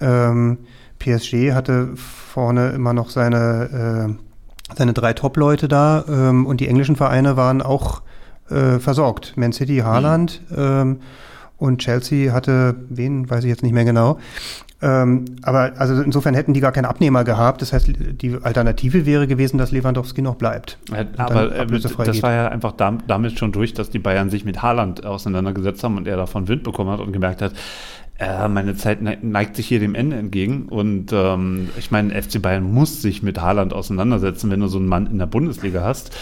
Ähm, 0.00 0.58
PSG 0.98 1.52
hatte 1.52 1.88
vorne 1.96 2.70
immer 2.70 2.92
noch 2.92 3.08
seine, 3.10 4.08
äh, 4.18 4.76
seine 4.76 4.92
drei 4.92 5.14
Top-Leute 5.14 5.66
da 5.66 6.04
ähm, 6.08 6.46
und 6.46 6.60
die 6.60 6.68
englischen 6.68 6.96
Vereine 6.96 7.36
waren 7.36 7.62
auch 7.62 8.02
äh, 8.50 8.78
versorgt. 8.78 9.36
Man 9.36 9.52
City, 9.52 9.78
Haaland 9.78 10.42
ähm, 10.54 11.00
und 11.56 11.78
Chelsea 11.78 12.32
hatte, 12.32 12.74
wen, 12.88 13.28
weiß 13.30 13.44
ich 13.44 13.50
jetzt 13.50 13.62
nicht 13.62 13.72
mehr 13.72 13.84
genau. 13.84 14.18
Ähm, 14.82 15.26
aber 15.42 15.72
also 15.76 16.00
insofern 16.00 16.34
hätten 16.34 16.54
die 16.54 16.60
gar 16.60 16.72
keinen 16.72 16.86
Abnehmer 16.86 17.24
gehabt. 17.24 17.60
Das 17.60 17.72
heißt, 17.72 17.90
die 18.22 18.38
Alternative 18.42 19.04
wäre 19.04 19.26
gewesen, 19.26 19.58
dass 19.58 19.72
Lewandowski 19.72 20.22
noch 20.22 20.36
bleibt. 20.36 20.78
Ja, 20.90 21.00
Und 21.00 21.20
aber 21.20 21.54
äh, 21.54 21.66
das 21.66 21.96
geht. 21.96 22.22
war 22.22 22.32
ja 22.32 22.48
einfach 22.48 22.72
dam 22.72 22.98
damit 23.06 23.38
schon 23.38 23.52
durch, 23.52 23.74
dass 23.74 23.90
die 23.90 23.98
Bayern 23.98 24.30
sich 24.30 24.44
mit 24.44 24.62
Haaland 24.62 25.04
auseinandergesetzt 25.04 25.84
haben 25.84 25.98
und 25.98 26.08
er 26.08 26.16
davon 26.16 26.48
Wind 26.48 26.62
bekommen 26.62 26.90
hat 26.90 27.00
und 27.00 27.12
gemerkt 27.12 27.42
hat, 27.42 27.52
äh, 28.18 28.48
meine 28.48 28.74
Zeit 28.74 29.02
ne 29.02 29.18
neigt 29.22 29.56
sich 29.56 29.66
hier 29.66 29.80
dem 29.80 29.94
Ende 29.94 30.16
entgegen. 30.16 30.66
Und 30.68 31.12
ähm, 31.12 31.68
ich 31.78 31.90
meine, 31.90 32.20
FC 32.20 32.40
Bayern 32.40 32.64
muss 32.64 33.02
sich 33.02 33.22
mit 33.22 33.40
Haaland 33.40 33.72
auseinandersetzen, 33.72 34.50
wenn 34.50 34.60
du 34.60 34.68
so 34.68 34.78
einen 34.78 34.88
Mann 34.88 35.06
in 35.06 35.18
der 35.18 35.26
Bundesliga 35.26 35.82
hast. 35.82 36.16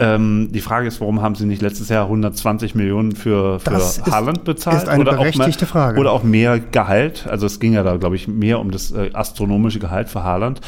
Ähm, 0.00 0.48
die 0.50 0.60
Frage 0.60 0.88
ist, 0.88 1.00
warum 1.00 1.22
haben 1.22 1.36
sie 1.36 1.46
nicht 1.46 1.62
letztes 1.62 1.88
Jahr 1.88 2.04
120 2.06 2.74
Millionen 2.74 3.12
für, 3.14 3.60
für 3.60 3.70
Das 3.70 3.98
ist- 3.98 4.10
Haaland 4.10 4.42
bezahlt? 4.44 4.76
ist 4.78 4.88
eine 4.88 5.02
oder 5.02 5.12
berechtigte 5.12 5.52
auch 5.52 5.58
mehr, 5.60 5.68
Frage. 5.68 6.00
Oder 6.00 6.10
auch 6.12 6.24
mehr 6.24 6.58
Gehalt. 6.58 7.26
Also 7.28 7.46
es 7.46 7.60
ging 7.60 7.74
ja 7.74 7.82
da, 7.84 7.96
glaube 7.96 8.16
ich, 8.16 8.26
mehr 8.26 8.58
um 8.58 8.70
das 8.72 8.90
äh, 8.90 9.10
astronomische 9.12 9.78
Gehalt 9.78 10.08
für 10.08 10.24
Haaland. 10.24 10.60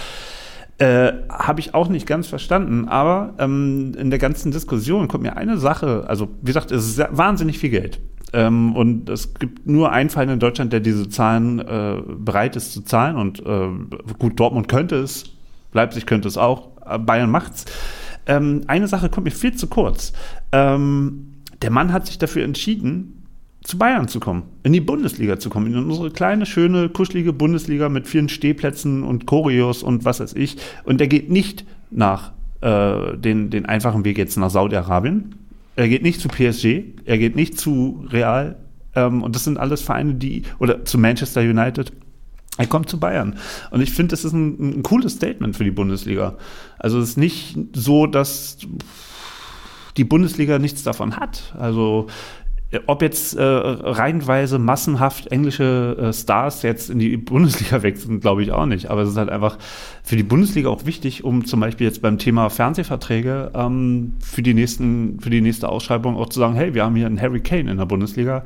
Äh, 0.79 1.13
Habe 1.31 1.59
ich 1.61 1.75
auch 1.75 1.89
nicht 1.89 2.07
ganz 2.07 2.27
verstanden, 2.29 2.87
aber 2.87 3.33
ähm, 3.39 3.93
in 3.99 4.11
der 4.11 4.19
ganzen 4.19 4.53
Diskussion 4.53 5.09
kommt 5.09 5.23
mir 5.23 5.37
eine 5.37 5.57
Sache, 5.59 6.05
also 6.07 6.29
wie 6.43 6.47
gesagt, 6.49 6.71
es 6.71 6.87
ist 6.87 7.03
wahnsinnig 7.11 7.59
viel 7.59 7.71
Geld. 7.71 7.99
Ähm, 8.35 8.77
und 8.77 9.09
es 9.09 9.33
gibt 9.35 9.67
nur 9.67 9.91
einen 9.91 10.11
Verein 10.11 10.29
in 10.29 10.39
Deutschland, 10.39 10.73
der 10.73 10.81
diese 10.81 11.09
Zahlen 11.09 11.61
äh, 11.61 11.97
bereit 12.19 12.57
ist 12.57 12.73
zu 12.75 12.83
zahlen. 12.83 13.17
Und 13.17 13.41
äh, 13.41 13.69
gut, 14.19 14.39
Dortmund 14.39 14.69
könnte 14.69 14.97
es, 14.97 15.25
Leipzig 15.73 16.05
könnte 16.07 16.29
es 16.29 16.37
auch, 16.37 16.69
äh, 16.89 16.99
Bayern 16.99 17.31
macht's. 17.31 17.65
Ähm, 18.27 18.63
eine 18.67 18.89
Sache 18.89 19.09
kommt 19.09 19.25
mir 19.25 19.31
viel 19.31 19.55
zu 19.55 19.67
kurz. 19.69 20.13
Ähm, 20.53 21.33
der 21.63 21.71
Mann 21.71 21.93
hat 21.93 22.07
sich 22.07 22.19
dafür 22.19 22.45
entschieden, 22.45 23.25
zu 23.63 23.79
Bayern 23.79 24.07
zu 24.07 24.21
kommen, 24.21 24.45
in 24.63 24.73
die 24.73 24.81
Bundesliga 24.81 25.39
zu 25.39 25.51
kommen, 25.51 25.67
in 25.67 25.77
unsere 25.77 26.11
kleine, 26.11 26.47
schöne, 26.47 26.89
kuschelige 26.89 27.33
Bundesliga 27.33 27.89
mit 27.89 28.07
vielen 28.07 28.29
Stehplätzen 28.29 29.03
und 29.03 29.27
Choreos 29.27 29.83
und 29.83 30.05
was 30.05 30.21
weiß 30.21 30.35
ich. 30.35 30.57
Und 30.85 31.01
er 31.01 31.09
geht 31.09 31.31
nicht 31.31 31.65
nach 31.91 32.33
äh, 32.61 33.17
den, 33.17 33.51
den 33.51 33.67
einfachen 33.67 34.05
Weg 34.05 34.19
jetzt 34.19 34.37
nach 34.37 34.51
Saudi-Arabien. 34.51 35.35
Er 35.75 35.89
geht 35.89 36.03
nicht 36.03 36.21
zu 36.21 36.29
PSG, 36.29 36.85
er 37.05 37.19
geht 37.19 37.35
nicht 37.35 37.59
zu 37.59 38.07
Real. 38.11 38.57
Ähm, 38.95 39.23
und 39.23 39.35
das 39.35 39.45
sind 39.45 39.59
alles 39.59 39.83
Vereine, 39.83 40.15
die, 40.15 40.43
oder 40.59 40.85
zu 40.85 40.97
Manchester 40.97 41.41
United. 41.41 41.93
Er 42.59 42.67
kommt 42.67 42.89
zu 42.89 42.99
Bayern. 42.99 43.39
Und 43.71 43.81
ich 43.81 43.93
finde, 43.93 44.13
das 44.13 44.25
ist 44.25 44.33
ein, 44.33 44.79
ein 44.79 44.83
cooles 44.83 45.15
Statement 45.15 45.57
für 45.57 45.65
die 45.65 45.71
Bundesliga. 45.71 46.37
Also 46.79 46.99
es 46.99 47.11
ist 47.11 47.19
nicht 47.19 47.57
so, 47.75 48.07
dass 48.07 48.59
die 49.97 50.05
Bundesliga 50.05 50.59
nichts 50.59 50.83
davon 50.83 51.17
hat. 51.17 51.55
Also 51.59 52.07
ob 52.87 53.03
jetzt 53.03 53.37
äh, 53.37 53.43
reihenweise 53.43 54.59
massenhaft 54.59 55.29
englische 55.29 55.97
äh, 55.99 56.13
Stars 56.13 56.63
jetzt 56.63 56.91
in 56.91 56.99
die 56.99 57.17
Bundesliga 57.17 57.83
wechseln, 57.83 58.21
glaube 58.21 58.43
ich 58.43 58.53
auch 58.53 58.67
nicht. 58.67 58.91
Aber 58.91 59.03
es 59.03 59.11
ist 59.11 59.17
halt 59.17 59.31
einfach 59.31 59.59
für 60.03 60.17
die 60.17 60.23
Bundesliga 60.23 60.69
auch 60.69 60.87
wichtig, 60.87 61.25
um 61.25 61.45
zum 61.45 61.61
Beispiel 61.61 61.87
jetzt 61.87 62.03
beim 62.03 62.19
Thema 62.19 62.51
Fernsehverträge 62.51 63.51
ähm, 63.55 64.15
für 64.21 64.43
die 64.43 64.55
nächsten, 64.55 65.21
für 65.21 65.31
die 65.31 65.41
nächste 65.41 65.69
Ausschreibung 65.69 66.17
auch 66.17 66.29
zu 66.29 66.41
sagen, 66.41 66.55
hey, 66.55 66.75
wir 66.75 66.85
haben 66.85 66.97
hier 66.97 67.07
einen 67.07 67.21
Harry 67.21 67.41
Kane 67.41 67.71
in 67.71 67.79
der 67.79 67.87
Bundesliga, 67.87 68.45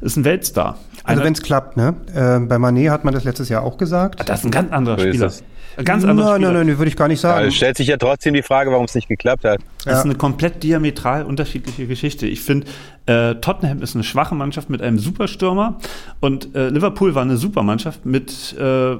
ist 0.00 0.16
ein 0.16 0.24
Weltstar. 0.24 0.78
Also 1.04 1.24
wenn 1.24 1.32
es 1.32 1.42
klappt, 1.42 1.76
ne? 1.76 1.94
Äh, 2.14 2.40
bei 2.40 2.58
Manet 2.58 2.90
hat 2.90 3.04
man 3.04 3.14
das 3.14 3.24
letztes 3.24 3.48
Jahr 3.48 3.62
auch 3.62 3.78
gesagt. 3.78 4.28
Das 4.28 4.40
ist 4.40 4.44
ein 4.44 4.50
ganz 4.50 4.72
anderer 4.72 4.98
So 4.98 5.06
ist 5.06 5.14
Spieler. 5.14 5.32
Ein 5.80 5.84
ganz 5.84 6.04
anderer 6.04 6.30
nein, 6.30 6.34
Spieler. 6.36 6.52
nein, 6.52 6.66
nein, 6.66 6.78
würde 6.78 6.88
ich 6.88 6.96
gar 6.96 7.08
nicht 7.08 7.20
sagen. 7.20 7.46
Da 7.46 7.50
stellt 7.50 7.76
sich 7.76 7.88
ja 7.88 7.96
trotzdem 7.96 8.34
die 8.34 8.42
Frage, 8.42 8.70
warum 8.70 8.84
es 8.84 8.94
nicht 8.94 9.08
geklappt 9.08 9.44
hat. 9.44 9.60
Das 9.84 9.98
ist 9.98 10.04
eine 10.04 10.14
komplett 10.14 10.62
diametral 10.62 11.24
unterschiedliche 11.24 11.86
Geschichte. 11.86 12.26
Ich 12.26 12.40
finde, 12.40 12.66
äh, 13.06 13.34
Tottenham 13.36 13.82
ist 13.82 13.94
eine 13.94 14.04
schwache 14.04 14.34
Mannschaft 14.34 14.70
mit 14.70 14.82
einem 14.82 14.98
Superstürmer 14.98 15.78
und 16.20 16.54
äh, 16.54 16.68
Liverpool 16.68 17.14
war 17.14 17.22
eine 17.22 17.36
Supermannschaft 17.36 18.06
mit 18.06 18.56
äh, 18.58 18.96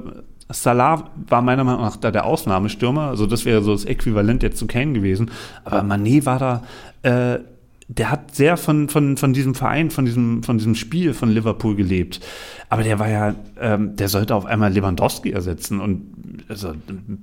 Salah 0.53 1.09
war 1.27 1.41
meiner 1.41 1.63
Meinung 1.63 1.81
nach 1.81 1.95
da 1.95 2.11
der 2.11 2.25
Ausnahmestürmer. 2.25 3.07
Also 3.07 3.25
das 3.25 3.45
wäre 3.45 3.61
so 3.61 3.71
das 3.71 3.85
Äquivalent 3.85 4.43
jetzt 4.43 4.57
zu 4.57 4.67
Kane 4.67 4.93
gewesen. 4.93 5.31
Aber 5.63 5.83
Manet 5.83 6.25
war 6.25 6.39
da, 6.39 6.63
äh, 7.03 7.39
der 7.87 8.11
hat 8.11 8.35
sehr 8.35 8.57
von, 8.57 8.87
von, 8.89 9.17
von 9.17 9.33
diesem 9.33 9.53
Verein, 9.55 9.91
von 9.91 10.05
diesem, 10.05 10.43
von 10.43 10.57
diesem 10.57 10.75
Spiel 10.75 11.13
von 11.13 11.29
Liverpool 11.29 11.75
gelebt. 11.75 12.21
Aber 12.69 12.83
der 12.83 12.99
war 12.99 13.09
ja, 13.09 13.35
ähm, 13.59 13.95
der 13.95 14.07
sollte 14.07 14.35
auf 14.35 14.45
einmal 14.45 14.71
Lewandowski 14.71 15.31
ersetzen. 15.31 15.81
Und 15.81 16.05
also 16.51 16.73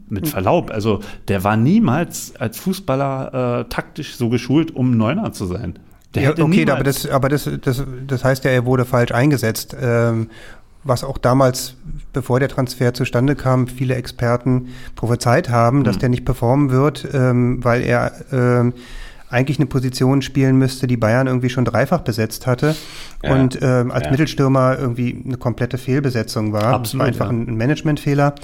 mit 0.09 0.27
Verlaub, 0.29 0.71
also 0.73 1.01
der 1.29 1.45
war 1.45 1.57
niemals 1.57 2.35
als 2.37 2.59
Fußballer 2.59 3.61
äh, 3.61 3.65
taktisch 3.69 4.17
so 4.17 4.29
geschult, 4.29 4.75
um 4.75 4.97
Neuner 4.97 5.33
zu 5.33 5.47
sein. 5.47 5.79
Der 6.15 6.23
Ja, 6.23 6.31
okay, 6.31 6.45
niemals- 6.49 6.71
aber, 6.75 6.85
das, 6.85 7.07
aber 7.09 7.29
das, 7.29 7.51
das, 7.63 7.85
das 8.07 8.25
heißt 8.25 8.45
ja, 8.45 8.51
er 8.51 8.65
wurde 8.65 8.85
falsch 8.85 9.13
eingesetzt. 9.13 9.77
Ähm, 9.81 10.29
was 10.85 11.05
auch 11.05 11.19
damals, 11.19 11.75
bevor 12.15 12.41
der 12.41 12.49
Transfer 12.49 12.95
zustande 12.95 13.35
kam, 13.37 13.67
viele 13.67 13.95
Experten 13.97 14.69
prophezeit 14.95 15.51
haben, 15.51 15.79
Hm. 15.79 15.85
dass 15.85 15.99
der 15.99 16.09
nicht 16.09 16.25
performen 16.25 16.71
wird, 16.71 17.07
ähm, 17.13 17.63
weil 17.63 17.83
er 17.83 18.13
ähm, 18.33 18.73
eigentlich 19.29 19.59
eine 19.59 19.67
Position 19.67 20.23
spielen 20.23 20.57
müsste, 20.57 20.87
die 20.87 20.97
Bayern 20.97 21.27
irgendwie 21.27 21.51
schon 21.51 21.67
dreifach 21.67 22.01
besetzt 22.01 22.47
hatte 22.47 22.75
Ja. 23.23 23.35
und 23.35 23.59
ähm, 23.61 23.91
als 23.91 24.05
Ja. 24.07 24.11
Mittelstürmer 24.13 24.79
irgendwie 24.79 25.23
eine 25.27 25.37
komplette 25.37 25.77
Fehlbesetzung 25.77 26.55
war. 26.55 26.73
Absolut, 26.73 27.01
war 27.01 27.07
einfach 27.09 27.27
ja. 27.27 27.33
ein 27.37 27.57
Managementfehler. 27.59 28.35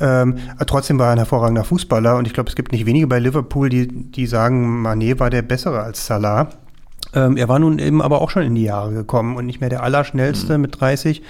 Ähm, 0.00 0.36
trotzdem 0.66 0.98
war 0.98 1.06
er 1.08 1.12
ein 1.12 1.18
hervorragender 1.18 1.64
Fußballer 1.64 2.16
und 2.16 2.26
ich 2.26 2.32
glaube, 2.34 2.48
es 2.48 2.56
gibt 2.56 2.72
nicht 2.72 2.86
wenige 2.86 3.06
bei 3.06 3.18
Liverpool, 3.18 3.68
die, 3.68 3.86
die 3.88 4.26
sagen, 4.26 4.82
Manet 4.82 5.20
war 5.20 5.30
der 5.30 5.42
bessere 5.42 5.80
als 5.82 6.06
Salah. 6.06 6.48
Ähm, 7.14 7.36
er 7.36 7.48
war 7.48 7.60
nun 7.60 7.78
eben 7.78 8.02
aber 8.02 8.20
auch 8.20 8.30
schon 8.30 8.42
in 8.42 8.56
die 8.56 8.64
Jahre 8.64 8.92
gekommen 8.92 9.36
und 9.36 9.46
nicht 9.46 9.60
mehr 9.60 9.70
der 9.70 9.78
Mhm. 9.80 9.84
Allerschnellste 9.84 10.58
mit 10.58 10.80
30. 10.80 11.22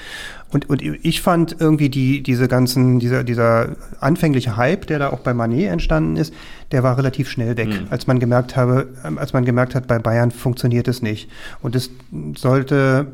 Und, 0.51 0.71
und 0.71 0.81
ich 0.81 1.21
fand 1.21 1.57
irgendwie 1.61 1.91
die, 1.91 2.23
diese 2.23 2.49
ganzen, 2.49 3.01
dieser, 3.01 3.23
dieser 3.25 3.71
anfängliche 4.01 4.57
Hype, 4.57 4.87
der 4.87 4.99
da 5.01 5.11
auch 5.11 5.19
bei 5.19 5.35
Manet 5.35 5.69
entstanden 5.71 6.17
ist, 6.17 6.33
der 6.73 6.83
war 6.83 6.97
relativ 6.97 7.29
schnell 7.29 7.57
weg, 7.59 7.69
Mhm. 7.69 7.87
als 7.91 8.07
man 8.07 8.19
gemerkt 8.19 8.57
habe, 8.57 8.89
ähm, 9.05 9.19
als 9.19 9.35
man 9.35 9.45
gemerkt 9.45 9.75
hat, 9.75 9.87
bei 9.87 9.99
Bayern 9.99 10.31
funktioniert 10.31 10.89
es 10.89 11.03
nicht. 11.03 11.29
Und 11.61 11.75
das 11.75 11.91
sollte 12.37 13.09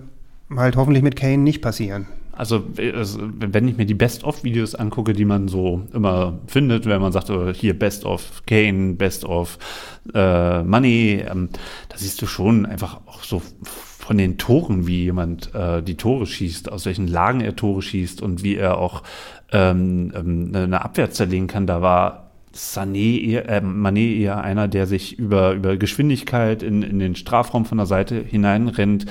halt 0.55 0.77
hoffentlich 0.77 1.03
mit 1.03 1.17
Kane 1.17 1.39
nicht 1.39 1.63
passieren. 1.63 2.07
Also, 2.41 2.65
äh, 2.79 2.95
wenn 2.95 3.69
ich 3.69 3.77
mir 3.77 3.85
die 3.85 3.93
Best-of-Videos 3.93 4.75
angucke, 4.75 5.13
die 5.13 5.27
man 5.27 5.49
so 5.49 5.83
immer 5.93 6.39
findet, 6.47 6.87
wenn 6.87 7.03
man 7.03 7.13
sagt, 7.13 7.29
äh, 7.29 7.53
hier 7.53 7.79
Best-of 7.79 8.45
Kane, 8.47 8.95
Best-of 8.95 9.59
äh, 10.15 10.63
Money, 10.63 11.23
ähm, 11.31 11.51
da 11.91 11.99
siehst 11.99 12.23
du 12.23 12.27
schon 12.27 12.65
einfach 12.65 13.03
auch 13.05 13.25
so 13.25 13.43
von 13.63 14.17
den 14.17 14.39
Toren, 14.39 14.87
wie 14.87 15.05
jemand 15.05 15.55
äh, 15.55 15.83
die 15.83 15.99
Tore 15.99 16.25
schießt, 16.25 16.73
aus 16.73 16.87
welchen 16.87 17.09
Lagen 17.09 17.43
er 17.43 17.57
Tore 17.57 17.83
schießt 17.83 18.23
und 18.23 18.43
wie 18.43 18.57
er 18.57 18.79
auch 18.79 19.03
ähm, 19.53 20.11
ähm, 20.17 20.53
eine 20.55 20.83
Abwehr 20.83 21.11
zerlegen 21.11 21.47
kann. 21.47 21.67
Da 21.67 21.83
war 21.83 22.31
Sané 22.55 23.21
eher, 23.21 23.51
äh, 23.51 23.61
Mané 23.61 24.17
eher 24.17 24.43
einer, 24.43 24.67
der 24.67 24.87
sich 24.87 25.19
über, 25.19 25.53
über 25.53 25.77
Geschwindigkeit 25.77 26.63
in, 26.63 26.83
in 26.85 27.01
den 27.01 27.17
Strafraum 27.17 27.67
von 27.67 27.77
der 27.77 27.87
Seite 27.87 28.15
hineinrennt 28.15 29.05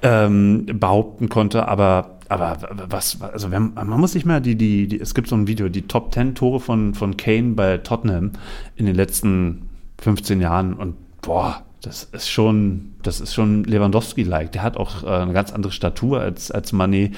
ähm, 0.00 0.64
behaupten 0.64 1.28
konnte, 1.28 1.68
aber 1.68 2.16
aber 2.30 2.58
was, 2.88 3.20
also 3.20 3.50
wenn, 3.50 3.74
man 3.74 3.88
muss 3.88 4.12
sich 4.12 4.24
mal 4.24 4.40
die, 4.40 4.54
die, 4.54 4.86
die, 4.86 5.00
es 5.00 5.14
gibt 5.14 5.26
so 5.26 5.34
ein 5.34 5.48
Video, 5.48 5.68
die 5.68 5.82
Top 5.82 6.14
10 6.14 6.36
Tore 6.36 6.60
von, 6.60 6.94
von 6.94 7.16
Kane 7.16 7.54
bei 7.54 7.78
Tottenham 7.78 8.30
in 8.76 8.86
den 8.86 8.94
letzten 8.94 9.68
15 10.00 10.40
Jahren 10.40 10.74
und 10.74 10.94
boah, 11.22 11.64
das 11.82 12.04
ist 12.04 12.28
schon, 12.30 12.92
das 13.02 13.20
ist 13.20 13.34
schon 13.34 13.64
Lewandowski-like. 13.64 14.52
Der 14.52 14.62
hat 14.62 14.76
auch 14.76 15.02
äh, 15.02 15.08
eine 15.08 15.32
ganz 15.32 15.52
andere 15.52 15.72
Statur 15.72 16.20
als, 16.20 16.52
als 16.52 16.72
Mané. 16.72 17.12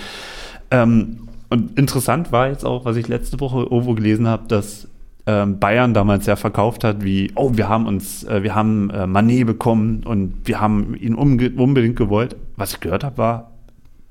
Ähm, 0.71 1.29
und 1.51 1.79
interessant 1.79 2.33
war 2.33 2.49
jetzt 2.49 2.65
auch, 2.65 2.87
was 2.87 2.97
ich 2.97 3.07
letzte 3.07 3.39
Woche 3.41 3.61
irgendwo 3.65 3.93
gelesen 3.93 4.27
habe, 4.27 4.49
dass 4.49 4.89
ähm, 5.27 5.59
Bayern 5.59 5.93
damals 5.93 6.25
ja 6.25 6.37
verkauft 6.37 6.85
hat, 6.85 7.05
wie, 7.05 7.33
oh, 7.35 7.51
wir 7.55 7.69
haben 7.69 7.87
uns, 7.87 8.25
äh, 8.25 8.43
wir 8.43 8.55
haben 8.55 8.89
äh, 8.89 9.05
Mané 9.05 9.45
bekommen 9.45 10.05
und 10.05 10.37
wir 10.45 10.59
haben 10.59 10.95
ihn 10.95 11.15
unbedingt 11.15 11.97
gewollt. 11.97 12.35
Was 12.57 12.73
ich 12.73 12.81
gehört 12.81 13.05
habe, 13.05 13.19
war, 13.19 13.52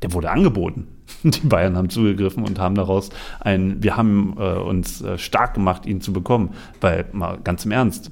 der 0.02 0.14
wurde 0.14 0.32
angeboten. 0.32 0.88
Die 1.24 1.48
Bayern 1.48 1.78
haben 1.78 1.90
zugegriffen 1.90 2.44
und 2.44 2.60
haben 2.60 2.76
daraus 2.76 3.10
ein, 3.40 3.84
wir 3.84 3.98
haben 3.98 4.36
äh, 4.38 4.54
uns 4.54 5.02
äh, 5.02 5.18
stark 5.18 5.54
gemacht, 5.54 5.86
ihn 5.86 6.02
zu 6.02 6.14
bekommen. 6.14 6.52
Weil, 6.80 7.06
mal 7.12 7.38
ganz 7.44 7.66
im 7.66 7.72
Ernst, 7.72 8.12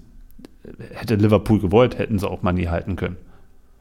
hätte 0.94 1.16
Liverpool 1.16 1.60
gewollt, 1.60 1.98
hätten 1.98 2.20
sie 2.20 2.30
auch 2.30 2.44
Mané 2.44 2.70
halten 2.70 2.96
können. 2.96 3.18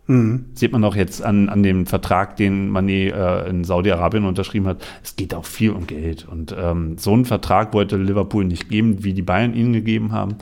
Mhm. 0.06 0.46
Sieht 0.54 0.72
man 0.72 0.84
auch 0.84 0.96
jetzt 0.96 1.22
an, 1.22 1.48
an 1.50 1.62
dem 1.62 1.86
Vertrag, 1.86 2.36
den 2.36 2.70
Mané 2.70 3.12
äh, 3.12 3.50
in 3.50 3.64
Saudi-Arabien 3.64 4.24
unterschrieben 4.24 4.66
hat. 4.66 4.84
Es 5.02 5.16
geht 5.16 5.34
auch 5.34 5.44
viel 5.44 5.70
um 5.70 5.86
Geld. 5.86 6.26
Und 6.26 6.54
ähm, 6.58 6.96
so 6.96 7.12
einen 7.12 7.26
Vertrag 7.26 7.74
wollte 7.74 7.96
Liverpool 7.96 8.44
nicht 8.44 8.70
geben, 8.70 9.04
wie 9.04 9.12
die 9.12 9.22
Bayern 9.22 9.54
ihn 9.54 9.72
gegeben 9.74 10.12
haben. 10.12 10.36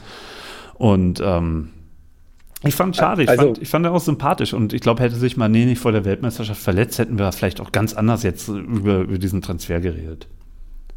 Und 0.75 1.21
ähm, 1.25 1.71
ich 2.65 2.75
fand 2.75 2.97
schade, 2.97 3.23
ich, 3.23 3.29
Also- 3.29 3.43
fand, 3.43 3.63
ich 3.63 3.69
fand 3.69 3.87
er 3.87 3.93
auch 3.93 4.01
sympathisch 4.01 4.55
und 4.55 4.73
ich 4.73 4.81
glaube, 4.81 5.03
hätte 5.03 5.17
sich 5.17 5.35
Mané 5.35 5.67
nicht 5.67 5.81
vor 5.81 5.93
der 5.93 6.05
Weltmeisterschaft 6.05 6.61
verletzt, 6.61 6.99
hätten 6.99 7.19
wir 7.19 7.31
vielleicht 7.33 7.61
auch 7.61 7.73
ganz 7.73 7.95
anders 7.95 8.23
jetzt 8.23 8.49
über, 8.49 9.01
über 9.01 9.19
diesen 9.19 9.43
Transfer 9.43 9.81
geredet. 9.81 10.27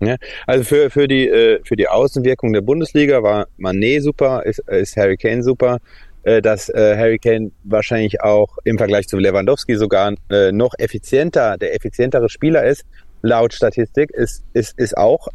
Ja, 0.01 0.15
also 0.47 0.63
für, 0.63 0.89
für, 0.89 1.07
die, 1.07 1.27
äh, 1.27 1.59
für 1.65 1.75
die 1.75 1.89
Außenwirkung 1.89 2.53
der 2.53 2.61
Bundesliga 2.61 3.21
war 3.21 3.47
Manet 3.57 4.01
super, 4.03 4.45
ist, 4.45 4.59
ist 4.69 4.95
Harry 4.95 5.17
Kane 5.17 5.43
super. 5.43 5.79
Äh, 6.23 6.41
dass 6.41 6.67
äh, 6.67 6.97
Harry 6.97 7.17
Kane 7.17 7.51
wahrscheinlich 7.63 8.21
auch 8.21 8.57
im 8.65 8.77
Vergleich 8.77 9.07
zu 9.07 9.17
Lewandowski 9.17 9.77
sogar 9.77 10.13
noch 10.51 10.73
effizienter, 10.77 11.57
der 11.57 11.73
effizientere 11.73 12.27
Spieler 12.29 12.65
ist, 12.65 12.83
laut 13.21 13.53
Statistik, 13.53 14.11
ist, 14.11 14.43
ist, 14.53 14.77
ist 14.77 14.97
auch 14.97 15.27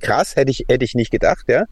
krass, 0.00 0.36
hätte 0.36 0.50
ich, 0.50 0.64
hätte 0.68 0.84
ich 0.84 0.94
nicht 0.94 1.10
gedacht, 1.10 1.44
ja. 1.48 1.64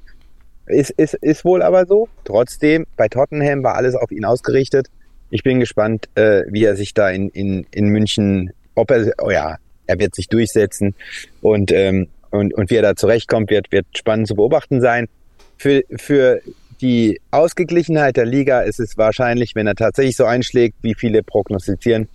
Ist, 0.68 0.90
ist, 0.90 1.14
ist 1.14 1.44
wohl 1.44 1.62
aber 1.62 1.86
so. 1.86 2.08
Trotzdem, 2.24 2.86
bei 2.96 3.08
Tottenham 3.08 3.62
war 3.62 3.74
alles 3.74 3.94
auf 3.94 4.10
ihn 4.10 4.24
ausgerichtet. 4.24 4.88
Ich 5.30 5.42
bin 5.42 5.60
gespannt, 5.60 6.08
äh, 6.14 6.42
wie 6.48 6.64
er 6.64 6.76
sich 6.76 6.94
da 6.94 7.10
in, 7.10 7.28
in, 7.30 7.66
in 7.70 7.88
München, 7.88 8.52
ob 8.74 8.90
er, 8.90 9.12
oh 9.22 9.30
ja, 9.30 9.56
er 9.86 9.98
wird 9.98 10.14
sich 10.14 10.28
durchsetzen 10.28 10.94
und, 11.40 11.72
ähm, 11.72 12.08
und, 12.30 12.54
und 12.54 12.70
wie 12.70 12.76
er 12.76 12.82
da 12.82 12.96
zurechtkommt, 12.96 13.50
wird, 13.50 13.72
wird 13.72 13.86
spannend 13.96 14.28
zu 14.28 14.34
beobachten 14.34 14.80
sein. 14.80 15.08
Für, 15.56 15.82
für 15.96 16.40
die 16.80 17.20
Ausgeglichenheit 17.30 18.16
der 18.16 18.26
Liga 18.26 18.60
ist 18.60 18.80
es 18.80 18.96
wahrscheinlich, 18.96 19.54
wenn 19.54 19.66
er 19.66 19.74
tatsächlich 19.74 20.16
so 20.16 20.24
einschlägt, 20.24 20.76
wie 20.82 20.94
viele 20.94 21.22
prognostizieren, 21.22 22.08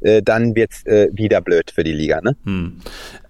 äh, 0.00 0.22
dann 0.22 0.54
wird's 0.54 0.84
äh, 0.86 1.08
wieder 1.12 1.40
blöd 1.40 1.70
für 1.70 1.84
die 1.84 1.92
Liga. 1.92 2.20
Ne? 2.20 2.36
Hm. 2.44 2.72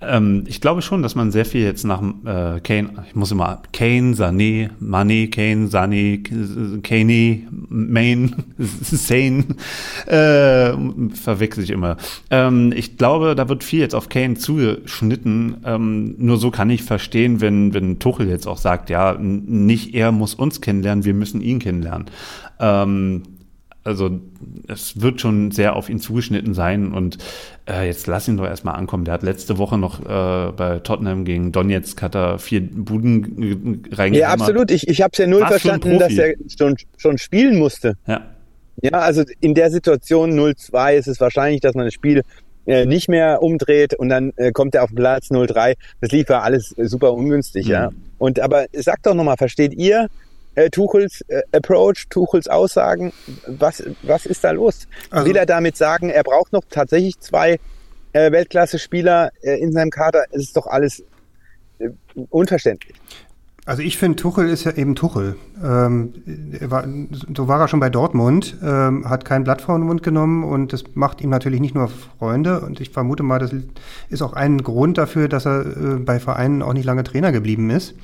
Ähm, 0.00 0.44
ich 0.46 0.60
glaube 0.60 0.82
schon, 0.82 1.02
dass 1.02 1.14
man 1.14 1.32
sehr 1.32 1.44
viel 1.44 1.62
jetzt 1.62 1.84
nach 1.84 2.02
äh, 2.02 2.60
Kane, 2.60 3.04
ich 3.08 3.14
muss 3.14 3.32
immer 3.32 3.62
Kane, 3.72 4.14
Sané, 4.14 4.70
Mané, 4.80 5.30
Kane, 5.30 5.68
Sané, 5.68 6.22
Kane, 6.82 7.48
Main, 7.50 8.44
Sane, 8.58 9.44
äh, 10.06 10.72
verwechsel 11.14 11.64
ich 11.64 11.70
immer. 11.70 11.96
Ähm, 12.30 12.72
ich 12.76 12.96
glaube, 12.96 13.34
da 13.34 13.48
wird 13.48 13.64
viel 13.64 13.80
jetzt 13.80 13.94
auf 13.94 14.08
Kane 14.08 14.34
zugeschnitten. 14.34 15.58
Ähm, 15.64 16.14
nur 16.18 16.36
so 16.36 16.50
kann 16.50 16.70
ich 16.70 16.82
verstehen, 16.82 17.40
wenn, 17.40 17.74
wenn 17.74 17.98
Tuchel 17.98 18.28
jetzt 18.28 18.46
auch 18.46 18.58
sagt, 18.58 18.90
ja, 18.90 19.16
nicht 19.18 19.94
er 19.94 20.12
muss 20.12 20.34
uns 20.34 20.60
kennenlernen, 20.60 21.04
wir 21.04 21.14
müssen 21.14 21.40
ihn 21.40 21.58
kennenlernen. 21.58 22.06
Ähm, 22.60 23.22
Also 23.84 24.10
es 24.66 25.00
wird 25.00 25.20
schon 25.20 25.50
sehr 25.50 25.74
auf 25.74 25.88
ihn 25.88 25.98
zugeschnitten 25.98 26.52
sein 26.52 26.92
und 26.92 27.18
äh, 27.68 27.86
jetzt 27.86 28.06
lass 28.06 28.28
ihn 28.28 28.36
doch 28.36 28.44
erstmal 28.44 28.74
ankommen. 28.74 29.04
Der 29.04 29.14
hat 29.14 29.22
letzte 29.22 29.56
Woche 29.56 29.78
noch 29.78 30.00
äh, 30.00 30.52
bei 30.52 30.80
Tottenham 30.80 31.24
gegen 31.24 31.52
Donetsk 31.52 32.02
hat 32.02 32.14
er 32.14 32.38
vier 32.38 32.60
Buden 32.60 33.84
reingemacht. 33.92 34.20
Ja, 34.20 34.28
absolut. 34.30 34.70
Ich, 34.70 34.88
ich 34.88 35.00
habe 35.00 35.10
es 35.12 35.18
ja 35.18 35.26
null 35.26 35.40
War's 35.40 35.50
verstanden, 35.50 35.98
dass 35.98 36.12
er 36.12 36.34
schon, 36.56 36.76
schon 36.96 37.18
spielen 37.18 37.58
musste. 37.58 37.94
Ja. 38.06 38.22
Ja, 38.80 38.92
also 39.00 39.24
in 39.40 39.54
der 39.54 39.70
Situation 39.70 40.38
0-2 40.38 40.94
ist 40.94 41.08
es 41.08 41.20
wahrscheinlich, 41.20 41.60
dass 41.60 41.74
man 41.74 41.86
das 41.86 41.94
Spiel 41.94 42.22
äh, 42.66 42.86
nicht 42.86 43.08
mehr 43.08 43.42
umdreht 43.42 43.94
und 43.94 44.08
dann 44.08 44.32
äh, 44.36 44.52
kommt 44.52 44.74
er 44.74 44.84
auf 44.84 44.94
Platz 44.94 45.30
0-3. 45.30 45.74
Das 46.00 46.12
lief 46.12 46.28
ja 46.28 46.42
alles 46.42 46.74
super 46.76 47.12
ungünstig, 47.12 47.66
mhm. 47.66 47.72
ja. 47.72 47.90
Und 48.18 48.38
aber 48.38 48.66
sagt 48.74 49.06
doch 49.06 49.14
nochmal, 49.14 49.36
versteht 49.36 49.74
ihr 49.74 50.08
äh, 50.58 50.70
Tuchels 50.70 51.24
äh, 51.28 51.42
Approach, 51.52 52.08
Tuchels 52.10 52.48
Aussagen. 52.48 53.12
Was, 53.46 53.82
was 54.02 54.26
ist 54.26 54.42
da 54.42 54.50
los? 54.50 54.88
Also, 55.10 55.28
Will 55.28 55.36
er 55.36 55.46
damit 55.46 55.76
sagen, 55.76 56.10
er 56.10 56.24
braucht 56.24 56.52
noch 56.52 56.64
tatsächlich 56.68 57.18
zwei 57.20 57.58
äh, 58.12 58.32
Weltklasse-Spieler 58.32 59.30
äh, 59.42 59.60
in 59.60 59.72
seinem 59.72 59.90
Kader? 59.90 60.24
Es 60.32 60.42
ist 60.42 60.56
doch 60.56 60.66
alles 60.66 61.04
äh, 61.78 61.90
unverständlich. 62.30 62.96
Also 63.66 63.82
ich 63.82 63.98
finde, 63.98 64.16
Tuchel 64.16 64.48
ist 64.48 64.64
ja 64.64 64.72
eben 64.72 64.94
Tuchel. 64.94 65.36
Ähm, 65.62 66.14
war, 66.60 66.88
so 67.36 67.48
war 67.48 67.60
er 67.60 67.68
schon 67.68 67.80
bei 67.80 67.90
Dortmund, 67.90 68.56
ähm, 68.62 69.06
hat 69.06 69.26
kein 69.26 69.44
Blatt 69.44 69.60
vor 69.60 69.76
den 69.76 69.86
Mund 69.86 70.02
genommen 70.02 70.42
und 70.42 70.72
das 70.72 70.84
macht 70.94 71.20
ihm 71.20 71.28
natürlich 71.28 71.60
nicht 71.60 71.74
nur 71.74 71.90
Freunde. 72.18 72.62
Und 72.62 72.80
ich 72.80 72.88
vermute 72.88 73.22
mal, 73.22 73.38
das 73.38 73.50
ist 74.08 74.22
auch 74.22 74.32
ein 74.32 74.62
Grund 74.62 74.96
dafür, 74.96 75.28
dass 75.28 75.46
er 75.46 75.66
äh, 75.66 75.96
bei 75.98 76.18
Vereinen 76.18 76.62
auch 76.62 76.72
nicht 76.72 76.86
lange 76.86 77.04
Trainer 77.04 77.30
geblieben 77.30 77.68
ist. 77.68 77.94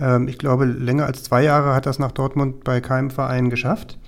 Ähm, 0.00 0.28
ich 0.28 0.38
glaube, 0.38 0.64
länger 0.64 1.06
als 1.06 1.22
zwei 1.22 1.42
Jahre 1.42 1.74
hat 1.74 1.86
das 1.86 1.98
nach 1.98 2.12
Dortmund 2.12 2.64
bei 2.64 2.80
keinem 2.80 3.10
Verein 3.10 3.50
geschafft. 3.50 3.98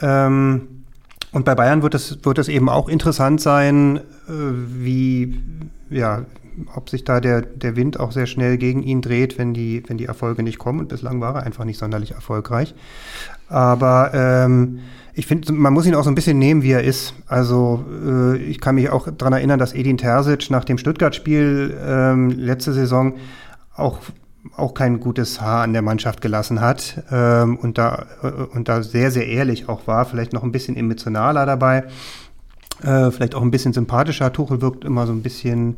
Ähm, 0.00 0.84
und 1.32 1.44
bei 1.44 1.54
Bayern 1.54 1.82
wird 1.82 1.94
es, 1.94 2.18
wird 2.24 2.38
es 2.38 2.48
eben 2.48 2.68
auch 2.68 2.88
interessant 2.88 3.40
sein, 3.40 3.96
äh, 3.96 4.02
wie, 4.28 5.40
ja, 5.88 6.24
ob 6.74 6.90
sich 6.90 7.04
da 7.04 7.20
der, 7.20 7.40
der 7.40 7.76
Wind 7.76 7.98
auch 7.98 8.12
sehr 8.12 8.26
schnell 8.26 8.58
gegen 8.58 8.82
ihn 8.82 9.00
dreht, 9.00 9.38
wenn 9.38 9.54
die, 9.54 9.82
wenn 9.86 9.96
die 9.96 10.04
Erfolge 10.04 10.42
nicht 10.42 10.58
kommen. 10.58 10.80
Und 10.80 10.88
bislang 10.88 11.20
war 11.20 11.36
er 11.36 11.44
einfach 11.44 11.64
nicht 11.64 11.78
sonderlich 11.78 12.12
erfolgreich. 12.12 12.74
Aber 13.48 14.10
ähm, 14.12 14.80
ich 15.14 15.26
finde, 15.26 15.52
man 15.52 15.72
muss 15.72 15.86
ihn 15.86 15.94
auch 15.94 16.04
so 16.04 16.10
ein 16.10 16.14
bisschen 16.14 16.38
nehmen, 16.38 16.62
wie 16.62 16.72
er 16.72 16.84
ist. 16.84 17.14
Also 17.26 17.84
äh, 18.06 18.36
ich 18.36 18.60
kann 18.60 18.74
mich 18.74 18.90
auch 18.90 19.08
daran 19.10 19.32
erinnern, 19.32 19.58
dass 19.58 19.74
Edin 19.74 19.98
Terzic 19.98 20.50
nach 20.50 20.64
dem 20.64 20.78
Stuttgart-Spiel 20.78 21.78
ähm, 21.86 22.30
letzte 22.30 22.72
Saison 22.72 23.14
auch 23.74 23.98
auch 24.56 24.74
kein 24.74 25.00
gutes 25.00 25.40
Haar 25.40 25.62
an 25.62 25.72
der 25.72 25.82
Mannschaft 25.82 26.20
gelassen 26.20 26.60
hat 26.60 27.02
ähm, 27.10 27.56
und, 27.56 27.78
da, 27.78 28.06
äh, 28.22 28.26
und 28.26 28.68
da 28.68 28.82
sehr, 28.82 29.10
sehr 29.10 29.26
ehrlich 29.26 29.68
auch 29.68 29.86
war, 29.86 30.04
vielleicht 30.04 30.32
noch 30.32 30.42
ein 30.42 30.52
bisschen 30.52 30.76
emotionaler 30.76 31.46
dabei, 31.46 31.84
äh, 32.82 33.10
vielleicht 33.10 33.34
auch 33.34 33.42
ein 33.42 33.50
bisschen 33.50 33.72
sympathischer. 33.72 34.32
Tuchel 34.32 34.60
wirkt 34.60 34.84
immer 34.84 35.06
so 35.06 35.12
ein 35.12 35.22
bisschen 35.22 35.76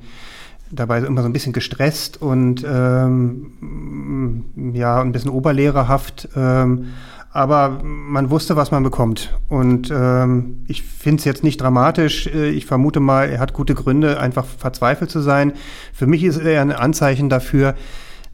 dabei 0.71 0.99
immer 0.99 1.23
so 1.23 1.29
ein 1.29 1.33
bisschen 1.33 1.53
gestresst 1.53 2.21
und 2.21 2.65
ähm, 2.67 4.45
ja, 4.75 5.01
ein 5.01 5.13
bisschen 5.13 5.31
oberlehrerhaft. 5.31 6.29
Ähm, 6.35 6.87
aber 7.33 7.81
man 7.83 8.31
wusste, 8.31 8.55
was 8.55 8.71
man 8.71 8.85
bekommt. 8.85 9.37
Und 9.49 9.91
ähm, 9.91 10.65
ich 10.69 10.85
finde 10.85 11.19
es 11.19 11.25
jetzt 11.25 11.43
nicht 11.43 11.61
dramatisch. 11.61 12.29
Äh, 12.29 12.51
ich 12.51 12.65
vermute 12.65 13.01
mal, 13.01 13.29
er 13.29 13.41
hat 13.41 13.53
gute 13.53 13.75
Gründe, 13.75 14.21
einfach 14.21 14.45
verzweifelt 14.45 15.11
zu 15.11 15.21
sein. 15.21 15.53
Für 15.93 16.07
mich 16.07 16.23
ist 16.23 16.39
er 16.39 16.61
ein 16.61 16.71
Anzeichen 16.71 17.29
dafür, 17.29 17.75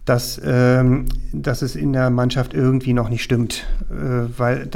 dass, 0.04 0.40
ähm, 0.44 1.06
dass 1.32 1.62
es 1.62 1.76
in 1.76 1.92
der 1.92 2.10
Mannschaft 2.10 2.54
irgendwie 2.54 2.92
noch 2.92 3.08
nicht 3.08 3.22
stimmt. 3.22 3.66
Äh, 3.90 4.28
weil, 4.36 4.68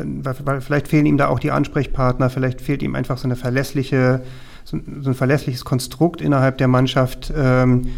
weil 0.45 0.61
vielleicht 0.61 0.89
fehlen 0.89 1.07
ihm 1.07 1.17
da 1.17 1.29
auch 1.29 1.39
die 1.39 1.51
Ansprechpartner, 1.51 2.31
vielleicht 2.31 2.61
fehlt 2.61 2.83
ihm 2.83 2.95
einfach 2.95 3.19
so 3.19 3.27
eine 3.27 3.37
verlässliche, 3.37 4.23
so, 4.65 4.79
so 5.01 5.11
ein 5.11 5.15
verlässliches 5.15 5.65
Konstrukt 5.65 6.21
innerhalb 6.21 6.59
der 6.59 6.69
Mannschaft. 6.69 7.33
Ähm, 7.37 7.89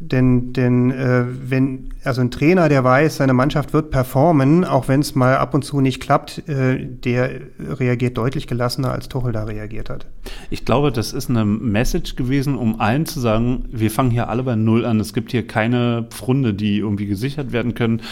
denn, 0.00 0.52
denn 0.52 0.90
äh, 0.90 1.24
wenn, 1.48 1.90
also 2.02 2.20
ein 2.20 2.30
Trainer, 2.30 2.68
der 2.68 2.82
weiß, 2.82 3.16
seine 3.16 3.34
Mannschaft 3.34 3.72
wird 3.72 3.90
performen, 3.90 4.64
auch 4.64 4.88
wenn 4.88 5.00
es 5.00 5.14
mal 5.14 5.36
ab 5.36 5.54
und 5.54 5.64
zu 5.64 5.80
nicht 5.80 6.00
klappt, 6.00 6.48
äh, 6.48 6.84
der 6.84 7.40
reagiert 7.58 8.16
deutlich 8.16 8.46
gelassener, 8.46 8.92
als 8.92 9.08
Tuchel 9.08 9.32
da 9.32 9.44
reagiert 9.44 9.90
hat. 9.90 10.06
Ich 10.50 10.64
glaube, 10.64 10.90
das 10.90 11.12
ist 11.12 11.28
eine 11.28 11.44
Message 11.44 12.16
gewesen, 12.16 12.56
um 12.56 12.80
allen 12.80 13.06
zu 13.06 13.20
sagen, 13.20 13.66
wir 13.70 13.90
fangen 13.90 14.10
hier 14.10 14.28
alle 14.28 14.42
bei 14.42 14.56
Null 14.56 14.84
an. 14.84 14.98
Es 14.98 15.12
gibt 15.12 15.30
hier 15.30 15.46
keine 15.46 16.06
Pfrunde, 16.10 16.54
die 16.54 16.78
irgendwie 16.78 17.06
gesichert 17.06 17.52
werden 17.52 17.74
können. 17.74 18.02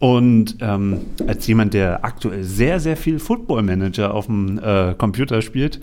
Und 0.00 0.56
ähm, 0.60 1.00
als 1.26 1.46
jemand, 1.46 1.74
der 1.74 2.04
aktuell 2.04 2.42
sehr, 2.42 2.80
sehr 2.80 2.96
viel 2.96 3.18
Football 3.18 3.62
Manager 3.62 4.14
auf 4.14 4.26
dem 4.26 4.58
äh, 4.58 4.94
Computer 4.94 5.42
spielt, 5.42 5.80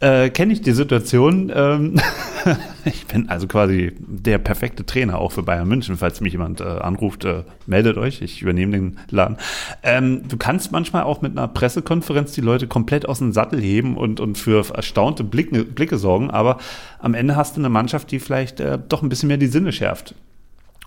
äh, 0.00 0.30
kenne 0.30 0.52
ich 0.52 0.62
die 0.62 0.72
Situation. 0.72 1.52
Ähm, 1.54 2.00
ich 2.84 3.06
bin 3.06 3.28
also 3.28 3.46
quasi 3.46 3.92
der 3.98 4.38
perfekte 4.38 4.84
Trainer 4.84 5.18
auch 5.18 5.32
für 5.32 5.42
Bayern 5.42 5.68
München. 5.68 5.96
Falls 5.96 6.20
mich 6.20 6.32
jemand 6.32 6.60
äh, 6.60 6.64
anruft, 6.64 7.24
äh, 7.24 7.44
meldet 7.66 7.98
euch. 7.98 8.22
Ich 8.22 8.42
übernehme 8.42 8.72
den 8.72 8.98
Laden. 9.10 9.36
Ähm, 9.82 10.26
du 10.26 10.36
kannst 10.36 10.72
manchmal 10.72 11.04
auch 11.04 11.20
mit 11.20 11.32
einer 11.36 11.48
Pressekonferenz 11.48 12.32
die 12.32 12.40
Leute 12.40 12.66
komplett 12.66 13.06
aus 13.06 13.18
dem 13.18 13.32
Sattel 13.32 13.60
heben 13.60 13.96
und, 13.96 14.20
und 14.20 14.38
für 14.38 14.64
erstaunte 14.74 15.22
Blicke, 15.22 15.64
Blicke 15.64 15.98
sorgen. 15.98 16.30
Aber 16.30 16.58
am 16.98 17.14
Ende 17.14 17.36
hast 17.36 17.56
du 17.56 17.60
eine 17.60 17.68
Mannschaft, 17.68 18.10
die 18.10 18.18
vielleicht 18.18 18.60
äh, 18.60 18.78
doch 18.88 19.02
ein 19.02 19.10
bisschen 19.10 19.28
mehr 19.28 19.36
die 19.36 19.46
Sinne 19.46 19.72
schärft. 19.72 20.14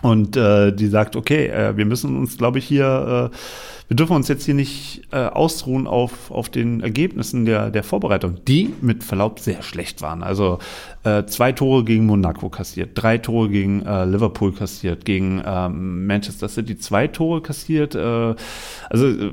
Und 0.04 0.36
äh, 0.36 0.74
die 0.74 0.88
sagt, 0.88 1.16
okay, 1.16 1.48
äh, 1.48 1.78
wir 1.78 1.86
müssen 1.86 2.18
uns, 2.18 2.38
glaube 2.38 2.60
ich, 2.60 2.66
hier, 2.66 3.32
äh, 3.32 3.36
wir 3.88 3.96
dürfen 3.96 4.18
uns 4.18 4.28
jetzt 4.28 4.44
hier 4.44 4.54
nicht 4.54 5.04
äh, 5.14 5.16
ausruhen 5.16 5.88
auf, 5.88 6.30
auf 6.30 6.50
den 6.50 6.82
Ergebnissen 6.82 7.46
der, 7.46 7.70
der 7.70 7.84
Vorbereitung, 7.84 8.44
die 8.46 8.74
mit 8.82 9.06
Verlaub 9.06 9.40
sehr 9.40 9.62
schlecht 9.62 10.02
waren. 10.02 10.22
Also 10.22 10.60
äh, 11.06 11.24
zwei 11.24 11.54
Tore 11.54 11.86
gegen 11.86 12.06
Monaco 12.06 12.50
kassiert, 12.50 12.92
drei 12.96 13.18
Tore 13.18 13.48
gegen 13.48 13.86
äh, 13.86 14.04
Liverpool 14.04 14.52
kassiert, 14.52 15.06
gegen 15.06 15.42
ähm, 15.46 16.06
Manchester 16.06 16.50
City 16.50 16.78
zwei 16.78 17.08
Tore 17.08 17.42
kassiert. 17.42 17.96
Äh, 17.96 18.36
also 18.90 19.08
äh, 19.08 19.32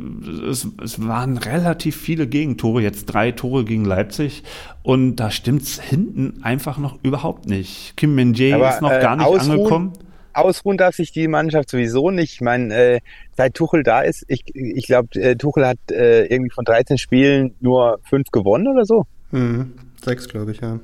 es, 0.49 0.69
es 0.85 1.05
waren 1.05 1.37
relativ 1.37 1.97
viele 1.97 2.29
Gegentore, 2.29 2.81
jetzt 2.81 3.07
drei 3.07 3.33
Tore 3.33 3.65
gegen 3.65 3.85
Leipzig. 3.85 4.45
Und 4.85 5.17
da 5.17 5.33
stimmt's 5.33 5.81
hinten 5.81 6.45
einfach 6.45 6.79
noch 6.79 6.97
überhaupt 7.03 7.49
nicht. 7.49 7.95
Kim 7.97 8.15
Min-jae 8.15 8.69
ist 8.69 8.83
noch 8.83 8.91
gar 8.91 9.17
nicht 9.17 9.27
ausruhen? 9.27 9.51
angekommen 9.51 9.93
ausruhen 10.33 10.77
darf 10.77 10.95
sich 10.95 11.13
die 11.13 11.29
Mannschaft 11.29 11.71
sowieso 11.71 12.11
nicht. 12.11 12.35
Ich 12.35 12.41
meine, 12.41 12.75
äh, 12.75 13.01
seit 13.37 13.55
Tuchel 13.55 13.83
da 13.83 14.03
ist, 14.03 14.25
ich, 14.29 14.43
ich 14.55 14.87
glaube, 14.87 15.09
äh, 15.21 15.37
Tuchel 15.37 15.67
hat 15.67 15.79
äh, 15.91 16.27
irgendwie 16.27 16.51
von 16.51 16.65
13 16.65 16.99
Spielen 16.99 17.55
nur 17.61 18.01
fünf 18.09 18.31
gewonnen 18.31 18.69
oder 18.69 18.85
so. 18.85 19.07
Mhm. 19.31 19.73
Sechs, 20.03 20.29
glaube 20.29 20.53
ich, 20.53 20.61
ja. 20.61 20.81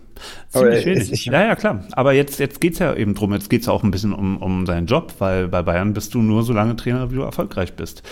Ziemlich 0.48 0.84
wenig. 0.84 1.24
Ja, 1.24 1.46
ja, 1.46 1.54
klar. 1.56 1.84
Aber 1.92 2.12
jetzt, 2.12 2.38
jetzt 2.38 2.60
geht 2.60 2.74
es 2.74 2.80
ja 2.80 2.94
eben 2.94 3.14
drum, 3.14 3.32
jetzt 3.32 3.48
geht 3.48 3.62
es 3.62 3.66
ja 3.66 3.72
auch 3.72 3.82
ein 3.82 3.90
bisschen 3.90 4.12
um, 4.12 4.36
um 4.36 4.66
seinen 4.66 4.86
Job, 4.86 5.14
weil 5.18 5.48
bei 5.48 5.62
Bayern 5.62 5.94
bist 5.94 6.12
du 6.12 6.18
nur 6.18 6.42
so 6.42 6.52
lange 6.52 6.76
Trainer, 6.76 7.10
wie 7.10 7.14
du 7.14 7.22
erfolgreich 7.22 7.72
bist. 7.74 8.02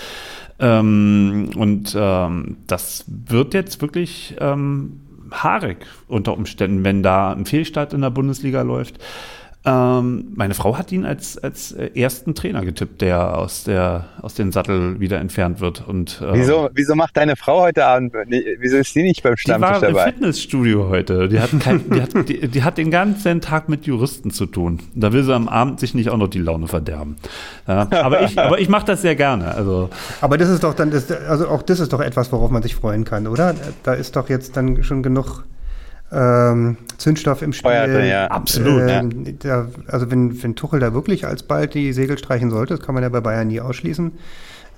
Ähm, 0.58 1.50
und 1.56 1.94
ähm, 1.98 2.56
das 2.66 3.04
wird 3.06 3.52
jetzt 3.52 3.82
wirklich 3.82 4.36
ähm, 4.40 5.00
haarig 5.30 5.86
unter 6.08 6.32
Umständen, 6.32 6.84
wenn 6.84 7.02
da 7.02 7.32
ein 7.32 7.44
Fehlstart 7.44 7.92
in 7.92 8.00
der 8.00 8.10
Bundesliga 8.10 8.62
läuft. 8.62 8.98
Ähm, 9.66 10.32
meine 10.34 10.52
Frau 10.52 10.76
hat 10.76 10.92
ihn 10.92 11.06
als, 11.06 11.38
als 11.38 11.72
ersten 11.72 12.34
Trainer 12.34 12.64
getippt, 12.66 13.00
der 13.00 13.38
aus, 13.38 13.64
der 13.64 14.04
aus 14.20 14.34
dem 14.34 14.52
Sattel 14.52 15.00
wieder 15.00 15.18
entfernt 15.18 15.60
wird. 15.60 15.88
Und, 15.88 16.20
ähm, 16.22 16.34
wieso, 16.34 16.68
wieso 16.74 16.94
macht 16.94 17.16
deine 17.16 17.34
Frau 17.34 17.62
heute 17.62 17.86
Abend, 17.86 18.12
wieso 18.58 18.76
ist 18.76 18.92
sie 18.92 19.02
nicht 19.02 19.22
beim 19.22 19.38
Stammtisch 19.38 19.80
dabei? 19.80 19.86
Die 19.88 19.94
war 19.94 20.06
im 20.06 20.12
Fitnessstudio 20.12 20.88
heute. 20.90 21.28
Die 21.30 21.40
hat, 21.40 21.48
kein, 21.60 21.88
die, 21.88 22.02
hat, 22.02 22.28
die, 22.28 22.48
die, 22.48 22.62
hat 22.62 22.76
den 22.76 22.90
ganzen 22.90 23.40
Tag 23.40 23.70
mit 23.70 23.86
Juristen 23.86 24.30
zu 24.30 24.44
tun. 24.44 24.80
Da 24.94 25.14
will 25.14 25.24
sie 25.24 25.34
am 25.34 25.48
Abend 25.48 25.80
sich 25.80 25.94
nicht 25.94 26.10
auch 26.10 26.18
noch 26.18 26.28
die 26.28 26.40
Laune 26.40 26.68
verderben. 26.68 27.16
Ja, 27.66 27.88
aber 27.90 28.22
ich, 28.22 28.38
aber 28.38 28.60
ich 28.60 28.68
mache 28.68 28.84
das 28.84 29.00
sehr 29.00 29.16
gerne. 29.16 29.54
Also. 29.54 29.88
Aber 30.20 30.36
das 30.36 30.50
ist 30.50 30.62
doch 30.62 30.74
dann, 30.74 30.92
also 30.92 31.48
auch 31.48 31.62
das 31.62 31.80
ist 31.80 31.90
doch 31.94 32.00
etwas, 32.00 32.30
worauf 32.32 32.50
man 32.50 32.62
sich 32.62 32.74
freuen 32.74 33.04
kann, 33.04 33.26
oder? 33.26 33.54
Da 33.82 33.94
ist 33.94 34.14
doch 34.16 34.28
jetzt 34.28 34.58
dann 34.58 34.82
schon 34.82 35.02
genug 35.02 35.44
ähm, 36.14 36.76
Zündstoff 36.98 37.42
im 37.42 37.52
Spiel. 37.52 37.70
Feuerte, 37.70 38.06
ja. 38.06 38.26
Absolut. 38.26 38.82
Äh, 38.82 38.92
ja. 38.92 39.02
Da, 39.40 39.68
also 39.88 40.10
wenn, 40.10 40.42
wenn 40.42 40.54
Tuchel 40.54 40.80
da 40.80 40.94
wirklich 40.94 41.26
alsbald 41.26 41.74
die 41.74 41.92
Segel 41.92 42.18
streichen 42.18 42.50
sollte, 42.50 42.74
das 42.74 42.84
kann 42.84 42.94
man 42.94 43.02
ja 43.02 43.08
bei 43.08 43.20
Bayern 43.20 43.48
nie 43.48 43.60
ausschließen, 43.60 44.12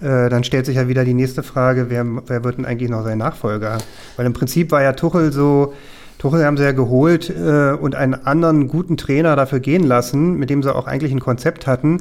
äh, 0.00 0.28
dann 0.28 0.44
stellt 0.44 0.66
sich 0.66 0.76
ja 0.76 0.88
wieder 0.88 1.04
die 1.04 1.14
nächste 1.14 1.42
Frage, 1.42 1.90
wer, 1.90 2.06
wer 2.26 2.44
wird 2.44 2.58
denn 2.58 2.64
eigentlich 2.64 2.90
noch 2.90 3.04
sein 3.04 3.18
Nachfolger? 3.18 3.78
Weil 4.16 4.26
im 4.26 4.32
Prinzip 4.32 4.70
war 4.70 4.82
ja 4.82 4.92
Tuchel 4.92 5.32
so, 5.32 5.74
Tuchel 6.18 6.44
haben 6.44 6.56
sie 6.56 6.64
ja 6.64 6.72
geholt 6.72 7.30
äh, 7.30 7.72
und 7.72 7.94
einen 7.94 8.14
anderen 8.14 8.68
guten 8.68 8.96
Trainer 8.96 9.36
dafür 9.36 9.60
gehen 9.60 9.84
lassen, 9.84 10.34
mit 10.36 10.48
dem 10.48 10.62
sie 10.62 10.74
auch 10.74 10.86
eigentlich 10.86 11.12
ein 11.12 11.20
Konzept 11.20 11.66
hatten, 11.66 11.98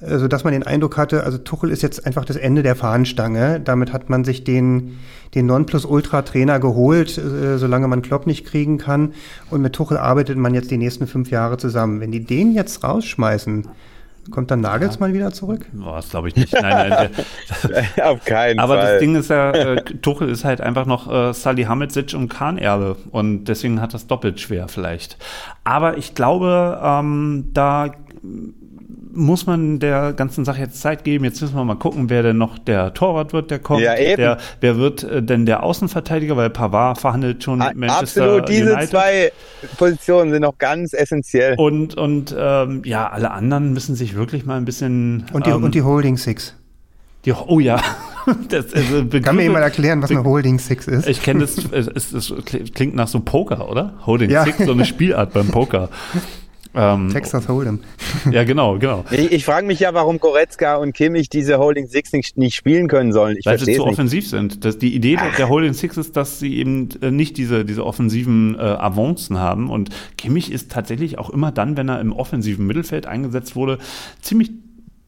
äh, 0.00 0.18
sodass 0.18 0.44
man 0.44 0.54
den 0.54 0.62
Eindruck 0.62 0.96
hatte, 0.96 1.24
also 1.24 1.38
Tuchel 1.38 1.70
ist 1.70 1.82
jetzt 1.82 2.06
einfach 2.06 2.24
das 2.24 2.36
Ende 2.36 2.62
der 2.62 2.76
Fahnenstange. 2.76 3.60
Damit 3.60 3.92
hat 3.92 4.08
man 4.08 4.24
sich 4.24 4.44
den, 4.44 4.98
den 5.34 5.46
Nonplusultra-Trainer 5.46 6.60
geholt, 6.60 7.18
äh, 7.18 7.58
solange 7.58 7.88
man 7.88 8.02
Klopp 8.02 8.26
nicht 8.26 8.46
kriegen 8.46 8.78
kann. 8.78 9.12
Und 9.50 9.60
mit 9.60 9.74
Tuchel 9.74 9.98
arbeitet 9.98 10.38
man 10.38 10.54
jetzt 10.54 10.70
die 10.70 10.78
nächsten 10.78 11.06
fünf 11.06 11.30
Jahre 11.30 11.58
zusammen. 11.58 12.00
Wenn 12.00 12.10
die 12.10 12.24
den 12.24 12.54
jetzt 12.54 12.82
rausschmeißen, 12.82 13.68
Kommt 14.30 14.50
dann 14.50 14.60
Nagelsmann 14.60 15.10
ja. 15.10 15.16
wieder 15.16 15.32
zurück? 15.32 15.66
Boah, 15.72 15.96
das 15.96 16.10
glaube 16.10 16.28
ich 16.28 16.36
nicht. 16.36 16.52
Nein, 16.52 16.88
nein. 16.90 17.10
Der, 17.96 18.10
Auf 18.10 18.24
keinen 18.24 18.58
aber 18.58 18.74
Fall. 18.74 18.82
Aber 18.82 18.92
das 18.92 19.00
Ding 19.00 19.16
ist 19.16 19.30
ja, 19.30 19.50
äh, 19.52 19.82
Tuchel 19.82 20.28
ist 20.28 20.44
halt 20.44 20.60
einfach 20.60 20.86
noch 20.86 21.10
äh, 21.10 21.32
Salihamidzic 21.32 22.14
und 22.14 22.28
Kahn-Erbe 22.28 22.96
und 23.10 23.44
deswegen 23.44 23.80
hat 23.80 23.94
das 23.94 24.06
doppelt 24.06 24.40
schwer 24.40 24.68
vielleicht. 24.68 25.16
Aber 25.64 25.96
ich 25.96 26.14
glaube, 26.14 26.80
ähm, 26.82 27.50
da 27.52 27.90
muss 29.12 29.46
man 29.46 29.78
der 29.78 30.12
ganzen 30.12 30.44
Sache 30.44 30.60
jetzt 30.60 30.80
Zeit 30.80 31.04
geben. 31.04 31.24
Jetzt 31.24 31.40
müssen 31.40 31.54
wir 31.56 31.64
mal 31.64 31.76
gucken, 31.76 32.10
wer 32.10 32.22
denn 32.22 32.38
noch 32.38 32.58
der 32.58 32.94
Torwart 32.94 33.32
wird, 33.32 33.50
der 33.50 33.58
kommt. 33.58 33.82
Ja, 33.82 33.96
eben. 33.96 34.16
Der, 34.16 34.38
wer 34.60 34.76
wird 34.76 35.02
äh, 35.04 35.22
denn 35.22 35.46
der 35.46 35.62
Außenverteidiger, 35.62 36.36
weil 36.36 36.50
Pavard 36.50 36.98
verhandelt 36.98 37.42
schon 37.42 37.58
mit 37.58 37.76
Manchester 37.76 38.24
Absolut, 38.24 38.48
diese 38.48 38.72
United. 38.72 38.90
zwei 38.90 39.32
Positionen 39.76 40.32
sind 40.32 40.42
noch 40.42 40.58
ganz 40.58 40.92
essentiell. 40.92 41.54
Und, 41.56 41.96
und 41.96 42.34
ähm, 42.38 42.82
ja, 42.84 43.08
alle 43.08 43.30
anderen 43.30 43.72
müssen 43.72 43.94
sich 43.94 44.14
wirklich 44.14 44.44
mal 44.46 44.56
ein 44.56 44.64
bisschen. 44.64 45.26
Und 45.32 45.46
die, 45.46 45.50
ähm, 45.50 45.64
und 45.64 45.74
die 45.74 45.82
Holding 45.82 46.16
Six. 46.16 46.54
die, 47.24 47.32
oh 47.32 47.60
ja. 47.60 47.80
Das, 48.50 48.74
also 48.74 49.06
Kann 49.22 49.36
mir 49.36 49.44
jemand 49.44 49.64
erklären, 49.64 50.02
was 50.02 50.10
eine 50.10 50.22
Holding 50.22 50.58
Six 50.58 50.86
ist? 50.86 51.08
Ich 51.08 51.22
kenne 51.22 51.40
das, 51.40 51.56
es, 51.72 52.12
es, 52.12 52.12
es 52.12 52.34
klingt 52.74 52.94
nach 52.94 53.08
so 53.08 53.20
Poker, 53.20 53.70
oder? 53.70 53.94
Holding 54.04 54.28
Ja. 54.28 54.44
Six, 54.44 54.66
so 54.66 54.72
eine 54.72 54.84
Spielart 54.84 55.32
beim 55.32 55.48
Poker. 55.48 55.88
Ähm, 56.78 57.08
Texas 57.12 57.48
Hold'em. 57.48 57.80
ja, 58.30 58.44
genau, 58.44 58.78
genau. 58.78 59.04
Ich, 59.10 59.32
ich 59.32 59.44
frage 59.44 59.66
mich 59.66 59.80
ja, 59.80 59.94
warum 59.94 60.20
Goretzka 60.20 60.76
und 60.76 60.92
Kimmich 60.92 61.28
diese 61.28 61.58
Holding 61.58 61.88
Six 61.88 62.12
nicht, 62.12 62.38
nicht 62.38 62.54
spielen 62.54 62.86
können 62.86 63.12
sollen. 63.12 63.36
Ich 63.36 63.46
Weil 63.46 63.58
sie 63.58 63.64
zu 63.64 63.70
nicht. 63.70 63.80
offensiv 63.80 64.28
sind. 64.28 64.64
Das, 64.64 64.78
die 64.78 64.94
Idee 64.94 65.16
der, 65.16 65.32
der 65.36 65.48
Holding 65.48 65.72
Six 65.72 65.96
ist, 65.96 66.16
dass 66.16 66.38
sie 66.38 66.56
eben 66.56 66.88
äh, 67.02 67.10
nicht 67.10 67.36
diese, 67.36 67.64
diese 67.64 67.84
offensiven 67.84 68.54
äh, 68.54 68.60
Avancen 68.60 69.38
haben. 69.38 69.70
Und 69.70 69.90
Kimmich 70.16 70.52
ist 70.52 70.70
tatsächlich 70.70 71.18
auch 71.18 71.30
immer 71.30 71.50
dann, 71.50 71.76
wenn 71.76 71.88
er 71.88 72.00
im 72.00 72.12
offensiven 72.12 72.64
Mittelfeld 72.64 73.06
eingesetzt 73.06 73.56
wurde, 73.56 73.78
ziemlich 74.22 74.52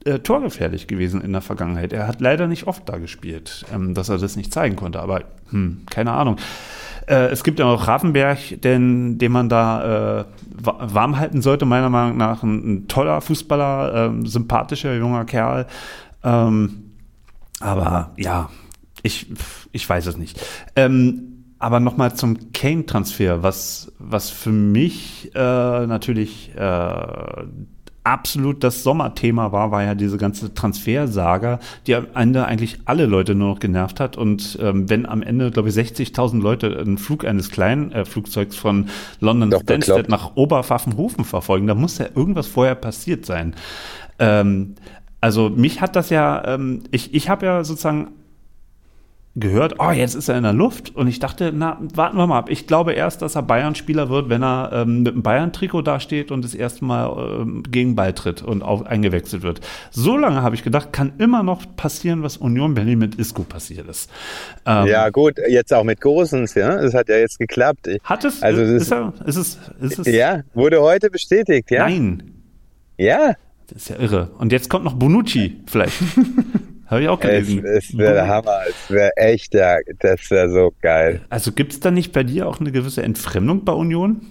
äh, 0.04 0.18
torgefährlich 0.18 0.88
gewesen 0.88 1.20
in 1.20 1.30
der 1.30 1.42
Vergangenheit. 1.42 1.92
Er 1.92 2.08
hat 2.08 2.20
leider 2.20 2.48
nicht 2.48 2.66
oft 2.66 2.88
da 2.88 2.98
gespielt, 2.98 3.64
ähm, 3.72 3.94
dass 3.94 4.08
er 4.08 4.18
das 4.18 4.34
nicht 4.34 4.52
zeigen 4.52 4.74
konnte. 4.74 4.98
Aber 4.98 5.22
hm, 5.50 5.82
keine 5.88 6.12
Ahnung. 6.12 6.36
Äh, 7.10 7.30
es 7.32 7.42
gibt 7.42 7.58
ja 7.58 7.64
noch 7.66 7.88
Raffenberg, 7.88 8.38
den, 8.62 9.18
den 9.18 9.32
man 9.32 9.48
da 9.48 10.20
äh, 10.20 10.24
wa- 10.62 10.78
warm 10.80 11.18
halten 11.18 11.42
sollte, 11.42 11.66
meiner 11.66 11.90
Meinung 11.90 12.16
nach. 12.16 12.44
Ein, 12.44 12.56
ein 12.74 12.88
toller 12.88 13.20
Fußballer, 13.20 14.06
ähm, 14.06 14.26
sympathischer 14.26 14.94
junger 14.94 15.24
Kerl. 15.24 15.66
Ähm, 16.22 16.92
aber 17.58 18.12
ja, 18.16 18.48
ich, 19.02 19.26
ich 19.72 19.88
weiß 19.88 20.06
es 20.06 20.16
nicht. 20.16 20.40
Ähm, 20.76 21.54
aber 21.58 21.80
nochmal 21.80 22.14
zum 22.14 22.52
Kane-Transfer, 22.52 23.42
was, 23.42 23.92
was 23.98 24.30
für 24.30 24.52
mich 24.52 25.32
äh, 25.34 25.86
natürlich 25.86 26.52
äh, 26.56 27.42
absolut 28.10 28.64
das 28.64 28.82
Sommerthema 28.82 29.52
war, 29.52 29.70
war 29.70 29.84
ja 29.84 29.94
diese 29.94 30.18
ganze 30.18 30.52
Transfersaga, 30.52 31.60
die 31.86 31.94
am 31.94 32.08
Ende 32.14 32.44
eigentlich 32.44 32.80
alle 32.84 33.06
Leute 33.06 33.36
nur 33.36 33.50
noch 33.50 33.60
genervt 33.60 34.00
hat. 34.00 34.16
Und 34.16 34.58
ähm, 34.60 34.90
wenn 34.90 35.06
am 35.06 35.22
Ende, 35.22 35.52
glaube 35.52 35.68
ich, 35.68 35.76
60.000 35.76 36.42
Leute 36.42 36.76
einen 36.76 36.98
Flug 36.98 37.24
eines 37.24 37.50
kleinen 37.50 37.92
äh, 37.92 38.04
Flugzeugs 38.04 38.56
von 38.56 38.88
London 39.20 39.50
Doch, 39.50 39.62
Stansted 39.62 40.08
nach 40.08 40.34
Oberpfaffenhofen 40.34 41.24
verfolgen, 41.24 41.68
da 41.68 41.76
muss 41.76 41.98
ja 41.98 42.06
irgendwas 42.12 42.48
vorher 42.48 42.74
passiert 42.74 43.24
sein. 43.24 43.54
Ähm, 44.18 44.74
also 45.20 45.48
mich 45.48 45.80
hat 45.80 45.94
das 45.94 46.10
ja, 46.10 46.42
ähm, 46.46 46.82
ich, 46.90 47.14
ich 47.14 47.28
habe 47.28 47.46
ja 47.46 47.62
sozusagen 47.62 48.08
gehört, 49.36 49.76
oh, 49.78 49.90
jetzt 49.92 50.14
ist 50.16 50.28
er 50.28 50.36
in 50.36 50.42
der 50.42 50.52
Luft. 50.52 50.94
Und 50.96 51.06
ich 51.06 51.20
dachte, 51.20 51.52
na, 51.54 51.78
warten 51.94 52.16
wir 52.16 52.26
mal 52.26 52.38
ab. 52.38 52.50
Ich 52.50 52.66
glaube 52.66 52.92
erst, 52.94 53.22
dass 53.22 53.36
er 53.36 53.42
Bayern-Spieler 53.42 54.08
wird, 54.10 54.28
wenn 54.28 54.42
er 54.42 54.70
ähm, 54.72 55.02
mit 55.04 55.12
einem 55.12 55.22
Bayern-Trikot 55.22 55.82
dasteht 55.82 56.32
und 56.32 56.44
das 56.44 56.52
erste 56.54 56.84
Mal 56.84 57.40
ähm, 57.40 57.62
gegen 57.70 57.94
Ball 57.94 58.12
tritt 58.12 58.42
und 58.42 58.62
auf, 58.62 58.84
eingewechselt 58.86 59.42
wird. 59.42 59.60
So 59.92 60.16
lange 60.16 60.42
habe 60.42 60.56
ich 60.56 60.64
gedacht, 60.64 60.92
kann 60.92 61.12
immer 61.18 61.42
noch 61.44 61.64
passieren, 61.76 62.22
was 62.24 62.38
Union 62.38 62.74
Berlin 62.74 62.98
mit 62.98 63.14
Isco 63.14 63.44
passiert 63.44 63.88
ist. 63.88 64.10
Ähm, 64.66 64.86
Ja, 64.88 65.08
gut, 65.10 65.34
jetzt 65.48 65.72
auch 65.72 65.84
mit 65.84 66.00
Gosens, 66.00 66.54
ja. 66.54 66.82
Das 66.82 66.92
hat 66.92 67.08
ja 67.08 67.16
jetzt 67.16 67.38
geklappt. 67.38 67.88
Hat 68.02 68.24
es? 68.24 68.42
Also 68.42 68.62
das- 68.62 68.70
ist, 68.82 68.92
er, 68.92 69.12
ist 69.26 69.36
es? 69.36 69.58
Ist 69.80 69.98
es? 70.00 70.06
Ja, 70.08 70.40
wurde 70.54 70.82
heute 70.82 71.08
bestätigt, 71.08 71.70
ja. 71.70 71.84
Nein. 71.88 72.22
Ja, 72.98 73.34
Das 73.68 73.82
ist 73.82 73.88
ja 73.90 73.96
irre. 73.96 74.32
Und 74.38 74.50
jetzt 74.50 74.68
kommt 74.68 74.84
noch 74.84 74.94
Bonucci 74.94 75.60
vielleicht. 75.66 75.94
Habe 76.90 77.02
ich 77.02 77.08
auch 77.08 77.20
es, 77.20 77.46
gelesen. 77.46 77.64
es 77.64 77.96
wäre 77.96 78.14
der 78.14 78.28
Hammer. 78.28 78.58
Es 78.68 78.90
wäre 78.90 79.16
echt, 79.16 79.54
ja, 79.54 79.76
das 80.00 80.28
wäre 80.30 80.50
so 80.50 80.72
geil. 80.82 81.20
Also 81.30 81.52
gibt 81.52 81.72
es 81.72 81.80
da 81.80 81.90
nicht 81.90 82.12
bei 82.12 82.24
dir 82.24 82.48
auch 82.48 82.58
eine 82.60 82.72
gewisse 82.72 83.02
Entfremdung 83.02 83.64
bei 83.64 83.72
Union? 83.72 84.22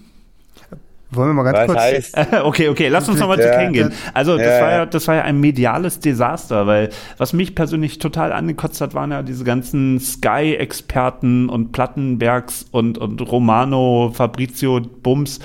Wollen 1.11 1.29
wir 1.29 1.33
mal 1.33 1.43
ganz 1.51 1.57
Was 1.57 1.65
kurz. 1.67 1.79
heißt, 1.79 2.17
Okay, 2.43 2.67
okay, 2.69 2.87
lass 2.87 3.09
uns 3.09 3.19
nochmal 3.19 3.39
zu 3.39 3.47
Ja. 3.47 3.55
Kane 3.55 3.71
gehen. 3.71 3.93
Also 4.13 4.37
das 4.37 4.45
Ja, 4.45 4.61
war 4.61 4.71
ja, 4.71 4.77
ja. 4.79 4.85
das 4.85 5.07
war 5.07 5.15
ja 5.15 5.21
ein 5.23 5.39
mediales 5.39 5.99
Desaster, 5.99 6.67
weil 6.67 6.89
was 7.17 7.33
mich 7.33 7.55
persönlich 7.55 7.97
total 7.97 8.31
angekotzt 8.31 8.79
hat, 8.81 8.93
waren 8.93 9.09
ja 9.11 9.23
diese 9.23 9.43
ganzen 9.43 9.99
Sky-Experten 9.99 11.49
und 11.49 11.71
Plattenbergs 11.71 12.67
und, 12.71 12.99
und 12.99 13.21
Romano, 13.21 14.11
Fabrizio 14.13 14.81
Bums, 14.81 15.39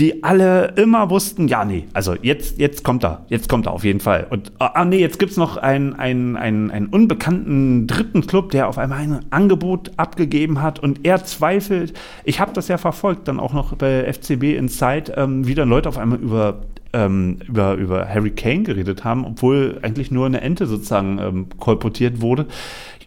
die 0.00 0.24
alle 0.24 0.72
immer 0.76 1.10
wussten, 1.10 1.46
ja, 1.46 1.64
nee, 1.66 1.86
also 1.92 2.14
jetzt, 2.22 2.58
jetzt 2.58 2.82
kommt 2.84 3.04
er, 3.04 3.26
jetzt 3.28 3.50
kommt 3.50 3.66
er 3.66 3.72
auf 3.72 3.84
jeden 3.84 4.00
Fall. 4.00 4.26
Und 4.30 4.50
ah, 4.58 4.70
ah, 4.74 4.84
nee, 4.86 4.98
jetzt 4.98 5.18
gibt's 5.18 5.36
noch 5.36 5.58
einen, 5.58 5.94
einen, 5.94 6.36
einen, 6.36 6.70
einen 6.70 6.86
unbekannten 6.86 7.86
dritten 7.86 8.26
Club, 8.26 8.50
der 8.50 8.68
auf 8.68 8.78
einmal 8.78 9.00
ein 9.00 9.20
Angebot 9.28 9.92
abgegeben 9.98 10.62
hat 10.62 10.78
und 10.78 11.04
er 11.04 11.22
zweifelt. 11.24 11.92
Ich 12.24 12.40
habe 12.40 12.52
das 12.54 12.68
ja 12.68 12.78
verfolgt, 12.78 13.28
dann 13.28 13.38
auch 13.38 13.52
noch 13.52 13.74
bei 13.74 14.10
FCB 14.10 14.56
Inside, 14.56 15.12
ähm, 15.16 15.46
wie 15.46 15.54
dann 15.54 15.68
Leute 15.68 15.90
auf 15.90 15.98
einmal 15.98 16.18
über 16.18 16.62
ähm, 16.92 17.38
über, 17.46 17.74
über 17.74 18.08
Harry 18.08 18.30
Kane 18.30 18.62
geredet 18.62 19.04
haben, 19.04 19.24
obwohl 19.24 19.78
eigentlich 19.82 20.10
nur 20.10 20.26
eine 20.26 20.40
Ente 20.40 20.66
sozusagen 20.66 21.18
ähm, 21.18 21.46
kolportiert 21.60 22.20
wurde. 22.20 22.46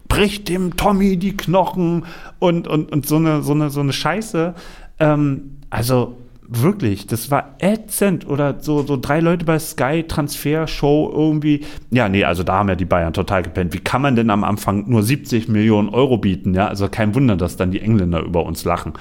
Bricht 0.07 0.47
dem 0.47 0.77
Tommy 0.77 1.17
die 1.17 1.35
Knochen 1.35 2.05
und, 2.39 2.67
und, 2.67 2.91
und 2.91 3.05
so 3.07 3.17
eine, 3.17 3.41
so 3.41 3.51
eine, 3.51 3.71
so 3.71 3.81
eine 3.81 3.91
Scheiße. 3.91 4.53
Ähm, 4.99 5.57
also 5.69 6.15
wirklich, 6.61 7.07
das 7.07 7.31
war 7.31 7.55
ätzend. 7.59 8.27
Oder 8.27 8.59
so, 8.59 8.83
so 8.83 8.97
drei 8.97 9.19
Leute 9.19 9.45
bei 9.45 9.59
Sky 9.59 10.03
Transfer 10.07 10.67
Show 10.67 11.11
irgendwie. 11.13 11.65
Ja, 11.89 12.09
nee, 12.09 12.23
also 12.23 12.43
da 12.43 12.55
haben 12.55 12.69
ja 12.69 12.75
die 12.75 12.85
Bayern 12.85 13.13
total 13.13 13.43
gepennt. 13.43 13.73
Wie 13.73 13.79
kann 13.79 14.01
man 14.01 14.15
denn 14.15 14.29
am 14.29 14.43
Anfang 14.43 14.89
nur 14.89 15.03
70 15.03 15.47
Millionen 15.47 15.89
Euro 15.89 16.17
bieten? 16.17 16.53
Ja, 16.53 16.67
also 16.67 16.87
kein 16.89 17.15
Wunder, 17.15 17.35
dass 17.35 17.57
dann 17.57 17.71
die 17.71 17.81
Engländer 17.81 18.21
über 18.21 18.45
uns 18.45 18.65
lachen. 18.65 18.93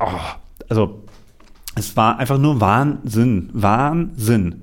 Oh, 0.00 0.06
also 0.68 1.02
es 1.74 1.96
war 1.96 2.18
einfach 2.18 2.38
nur 2.38 2.60
Wahnsinn. 2.60 3.50
Wahnsinn. 3.52 4.62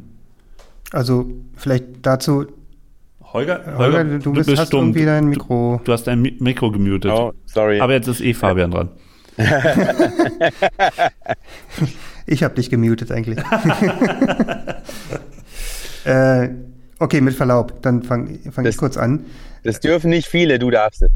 Also 0.91 1.25
vielleicht 1.55 1.85
dazu, 2.01 2.45
Holger, 3.33 3.61
Holger, 3.77 4.03
du, 4.19 4.33
bist, 4.33 4.55
hast 4.55 4.67
stumm. 4.67 4.87
irgendwie 4.87 5.05
dein 5.05 5.27
Mikro. 5.27 5.81
Du 5.83 5.91
hast 5.91 6.03
dein 6.05 6.21
Mi- 6.21 6.37
Mikro 6.39 6.69
gemutet. 6.69 7.11
oh, 7.11 7.33
sorry. 7.45 7.79
Aber 7.79 7.93
jetzt 7.93 8.07
ist 8.07 8.21
eh 8.21 8.33
Fabian 8.33 8.69
dran. 8.69 8.89
Ich 12.25 12.43
habe 12.43 12.55
dich 12.55 12.69
gemutet 12.69 13.11
eigentlich. 13.11 13.39
äh, 16.05 16.49
okay, 16.99 17.21
mit 17.21 17.33
Verlaub, 17.33 17.81
dann 17.81 18.03
fange 18.03 18.39
fang 18.51 18.65
ich 18.65 18.77
kurz 18.77 18.97
an. 18.97 19.25
das 19.63 19.79
dürfen 19.79 20.09
nicht 20.09 20.27
viele, 20.27 20.59
du 20.59 20.69
darfst 20.71 21.03
es. 21.03 21.11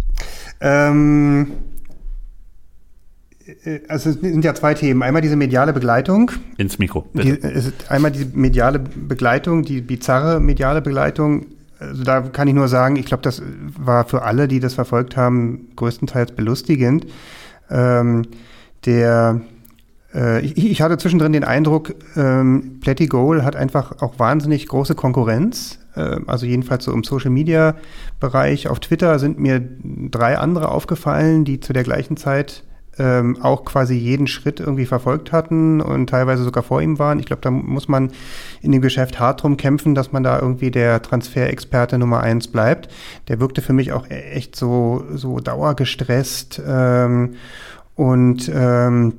Ähm, 0.59 1.51
äh, 3.63 3.79
also 3.87 4.09
es 4.09 4.19
sind 4.19 4.43
ja 4.43 4.53
zwei 4.53 4.73
Themen. 4.73 5.03
Einmal 5.03 5.21
diese 5.21 5.35
mediale 5.35 5.73
Begleitung. 5.73 6.31
Ins 6.57 6.79
Mikro, 6.79 7.05
Die, 7.13 7.31
bitte. 7.31 7.47
es 7.51 7.67
ist 7.67 7.91
einmal 7.91 8.11
die 8.11 8.25
mediale 8.33 8.79
Begleitung, 8.79 9.63
die 9.63 9.81
bizarre 9.81 10.39
mediale 10.39 10.81
Begleitung. 10.81 11.45
Also 11.79 12.03
da 12.03 12.21
kann 12.21 12.47
ich 12.47 12.55
nur 12.55 12.67
sagen, 12.67 12.95
ich 12.95 13.05
glaube, 13.05 13.21
das 13.23 13.41
war 13.77 14.05
für 14.05 14.23
alle, 14.23 14.47
die 14.47 14.59
das 14.59 14.73
verfolgt 14.73 15.15
haben, 15.15 15.67
größtenteils 15.75 16.31
belustigend. 16.31 17.05
Ähm, 17.69 18.23
der 18.85 19.41
ich, 20.13 20.57
ich 20.57 20.81
hatte 20.81 20.97
zwischendrin 20.97 21.33
den 21.33 21.43
Eindruck, 21.43 21.93
ähm, 22.15 22.79
Plätti 22.79 23.07
Goal 23.07 23.43
hat 23.43 23.55
einfach 23.55 24.01
auch 24.01 24.19
wahnsinnig 24.19 24.67
große 24.67 24.95
Konkurrenz. 24.95 25.79
Äh, 25.95 26.19
also 26.27 26.45
jedenfalls 26.45 26.85
so 26.85 26.93
im 26.93 27.03
Social 27.03 27.31
Media 27.31 27.75
Bereich. 28.19 28.69
Auf 28.69 28.79
Twitter 28.79 29.19
sind 29.19 29.39
mir 29.39 29.61
drei 30.11 30.37
andere 30.37 30.69
aufgefallen, 30.69 31.43
die 31.43 31.59
zu 31.59 31.73
der 31.73 31.83
gleichen 31.83 32.17
Zeit 32.17 32.63
ähm, 32.99 33.37
auch 33.41 33.63
quasi 33.63 33.93
jeden 33.95 34.27
Schritt 34.27 34.59
irgendwie 34.59 34.85
verfolgt 34.85 35.31
hatten 35.31 35.81
und 35.81 36.09
teilweise 36.09 36.43
sogar 36.43 36.63
vor 36.63 36.81
ihm 36.81 36.97
waren. 36.97 37.19
Ich 37.19 37.25
glaube, 37.25 37.41
da 37.41 37.51
muss 37.51 37.87
man 37.87 38.11
in 38.61 38.71
dem 38.71 38.81
Geschäft 38.81 39.19
hart 39.19 39.43
drum 39.43 39.57
kämpfen, 39.57 39.93
dass 39.93 40.11
man 40.11 40.23
da 40.23 40.39
irgendwie 40.39 40.71
der 40.71 41.01
Transferexperte 41.01 41.97
Nummer 41.97 42.21
eins 42.21 42.47
bleibt. 42.47 42.89
Der 43.27 43.39
wirkte 43.39 43.61
für 43.61 43.73
mich 43.73 43.91
auch 43.91 44.07
e- 44.09 44.31
echt 44.31 44.55
so, 44.55 45.03
so 45.13 45.39
dauergestresst 45.39 46.61
ähm, 46.65 47.35
und 47.95 48.51
ähm, 48.53 49.13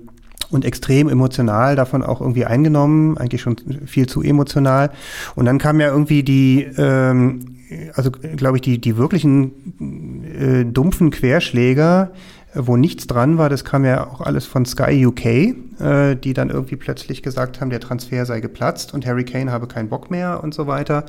und 0.50 0.64
extrem 0.64 1.08
emotional 1.08 1.76
davon 1.76 2.02
auch 2.02 2.20
irgendwie 2.20 2.44
eingenommen, 2.44 3.18
eigentlich 3.18 3.42
schon 3.42 3.56
viel 3.86 4.06
zu 4.06 4.22
emotional. 4.22 4.90
Und 5.34 5.44
dann 5.44 5.58
kam 5.58 5.80
ja 5.80 5.88
irgendwie 5.88 6.22
die, 6.22 6.66
ähm, 6.76 7.56
also 7.94 8.10
glaube 8.10 8.58
ich, 8.58 8.62
die, 8.62 8.80
die 8.80 8.96
wirklichen 8.96 10.24
äh, 10.24 10.64
dumpfen 10.64 11.10
Querschläger, 11.10 12.12
wo 12.54 12.76
nichts 12.76 13.06
dran 13.06 13.36
war, 13.36 13.50
das 13.50 13.64
kam 13.64 13.84
ja 13.84 14.06
auch 14.06 14.22
alles 14.22 14.46
von 14.46 14.64
Sky 14.64 15.06
UK, 15.06 15.24
äh, 15.26 16.14
die 16.16 16.32
dann 16.32 16.48
irgendwie 16.48 16.76
plötzlich 16.76 17.22
gesagt 17.22 17.60
haben, 17.60 17.70
der 17.70 17.80
Transfer 17.80 18.24
sei 18.24 18.40
geplatzt 18.40 18.94
und 18.94 19.06
Harry 19.06 19.24
Kane 19.24 19.52
habe 19.52 19.66
keinen 19.66 19.88
Bock 19.88 20.10
mehr 20.10 20.42
und 20.42 20.54
so 20.54 20.66
weiter. 20.66 21.04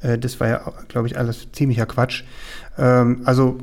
Äh, 0.00 0.18
das 0.18 0.38
war 0.40 0.48
ja, 0.48 0.72
glaube 0.88 1.08
ich, 1.08 1.18
alles 1.18 1.48
ziemlicher 1.52 1.86
Quatsch. 1.86 2.22
Ähm, 2.78 3.22
also 3.24 3.58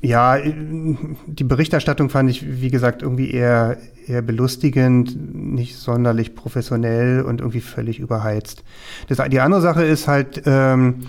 ja, 0.00 0.38
die 0.38 1.44
Berichterstattung 1.44 2.08
fand 2.08 2.30
ich, 2.30 2.60
wie 2.60 2.70
gesagt, 2.70 3.02
irgendwie 3.02 3.30
eher, 3.30 3.76
eher 4.06 4.22
belustigend, 4.22 5.34
nicht 5.34 5.76
sonderlich 5.76 6.34
professionell 6.34 7.22
und 7.22 7.40
irgendwie 7.40 7.60
völlig 7.60 7.98
überheizt. 7.98 8.64
Das, 9.08 9.18
die 9.28 9.40
andere 9.40 9.60
Sache 9.60 9.84
ist 9.84 10.08
halt 10.08 10.42
ähm, 10.46 11.06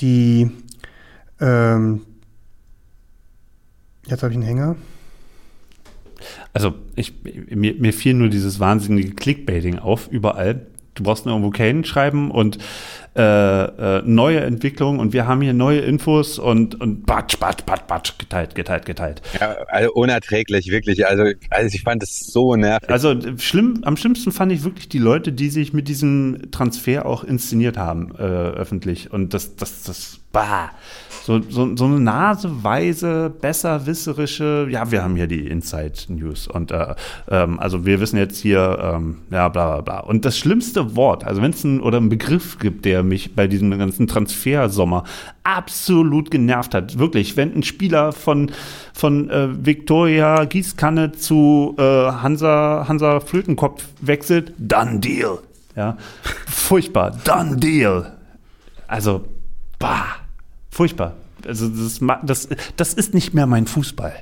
die 0.00 0.50
ähm, 1.40 2.02
Jetzt 4.08 4.22
habe 4.22 4.32
ich 4.32 4.38
einen 4.38 4.46
Hänger. 4.46 4.76
Also 6.52 6.74
ich, 6.96 7.12
mir, 7.22 7.74
mir 7.74 7.92
fiel 7.92 8.14
nur 8.14 8.28
dieses 8.28 8.58
wahnsinnige 8.58 9.10
Clickbaiting 9.10 9.78
auf, 9.78 10.08
überall. 10.08 10.66
Du 10.98 11.04
brauchst 11.04 11.24
nur 11.24 11.34
irgendwo 11.34 11.50
Kane 11.50 11.84
schreiben 11.84 12.30
und 12.30 12.58
äh, 13.16 13.22
äh, 13.22 14.02
neue 14.04 14.40
Entwicklungen 14.40 15.00
und 15.00 15.12
wir 15.12 15.26
haben 15.26 15.40
hier 15.40 15.52
neue 15.52 15.80
Infos 15.80 16.38
und, 16.38 16.80
und 16.80 17.06
batsch, 17.06 17.38
batsch, 17.38 17.64
batsch, 17.64 17.86
batsch, 17.88 18.18
geteilt, 18.18 18.54
geteilt, 18.54 18.84
geteilt. 18.84 19.22
Ja, 19.40 19.56
also 19.68 19.92
unerträglich, 19.92 20.70
wirklich. 20.70 21.06
Also, 21.06 21.24
also 21.50 21.74
ich 21.74 21.82
fand 21.82 22.02
es 22.02 22.18
so 22.32 22.54
nervig. 22.54 22.88
Also 22.90 23.14
schlimm, 23.38 23.80
am 23.82 23.96
schlimmsten 23.96 24.30
fand 24.30 24.52
ich 24.52 24.62
wirklich 24.62 24.88
die 24.88 24.98
Leute, 24.98 25.32
die 25.32 25.50
sich 25.50 25.72
mit 25.72 25.88
diesem 25.88 26.50
Transfer 26.50 27.06
auch 27.06 27.24
inszeniert 27.24 27.76
haben, 27.76 28.14
äh, 28.16 28.22
öffentlich. 28.22 29.12
Und 29.12 29.34
das, 29.34 29.56
das, 29.56 29.82
das, 29.82 30.20
bah 30.32 30.70
so, 31.28 31.42
so, 31.42 31.76
so 31.76 31.84
eine 31.84 32.00
naseweise, 32.00 33.28
besserwisserische, 33.28 34.66
ja, 34.70 34.90
wir 34.90 35.02
haben 35.02 35.14
hier 35.14 35.26
die 35.26 35.46
Inside 35.46 35.92
News 36.08 36.48
und 36.48 36.70
äh, 36.70 36.94
ähm, 37.30 37.60
also 37.60 37.84
wir 37.84 38.00
wissen 38.00 38.16
jetzt 38.16 38.38
hier, 38.38 38.78
ähm, 38.80 39.18
ja, 39.30 39.50
bla 39.50 39.74
bla 39.74 39.80
bla. 39.82 40.00
Und 40.00 40.24
das 40.24 40.38
schlimmste 40.38 40.96
Wort, 40.96 41.24
also 41.24 41.42
wenn 41.42 41.50
es 41.50 41.62
ein 41.64 41.80
oder 41.82 41.98
einen 41.98 42.08
Begriff 42.08 42.58
gibt, 42.58 42.86
der 42.86 43.02
mich 43.02 43.34
bei 43.34 43.46
diesem 43.46 43.78
ganzen 43.78 44.06
Transfersommer 44.06 45.04
absolut 45.44 46.30
genervt 46.30 46.72
hat, 46.74 46.98
wirklich, 46.98 47.36
wenn 47.36 47.54
ein 47.54 47.62
Spieler 47.62 48.12
von, 48.12 48.50
von 48.94 49.28
äh, 49.28 49.48
Victoria 49.66 50.46
Gießkanne 50.46 51.12
zu 51.12 51.74
äh, 51.76 51.82
Hansa, 51.82 52.86
Hansa 52.88 53.20
Flötenkopf 53.20 53.84
wechselt, 54.00 54.54
done 54.56 55.00
deal. 55.00 55.40
Ja, 55.76 55.98
furchtbar, 56.46 57.18
done 57.22 57.58
deal. 57.58 58.14
Also, 58.86 59.26
bah. 59.78 60.17
Furchtbar. 60.78 61.16
Also 61.44 61.68
das, 61.68 61.98
das, 62.22 62.48
das 62.76 62.94
ist 62.94 63.12
nicht 63.12 63.34
mehr 63.34 63.46
mein 63.46 63.66
Fußball. 63.66 64.12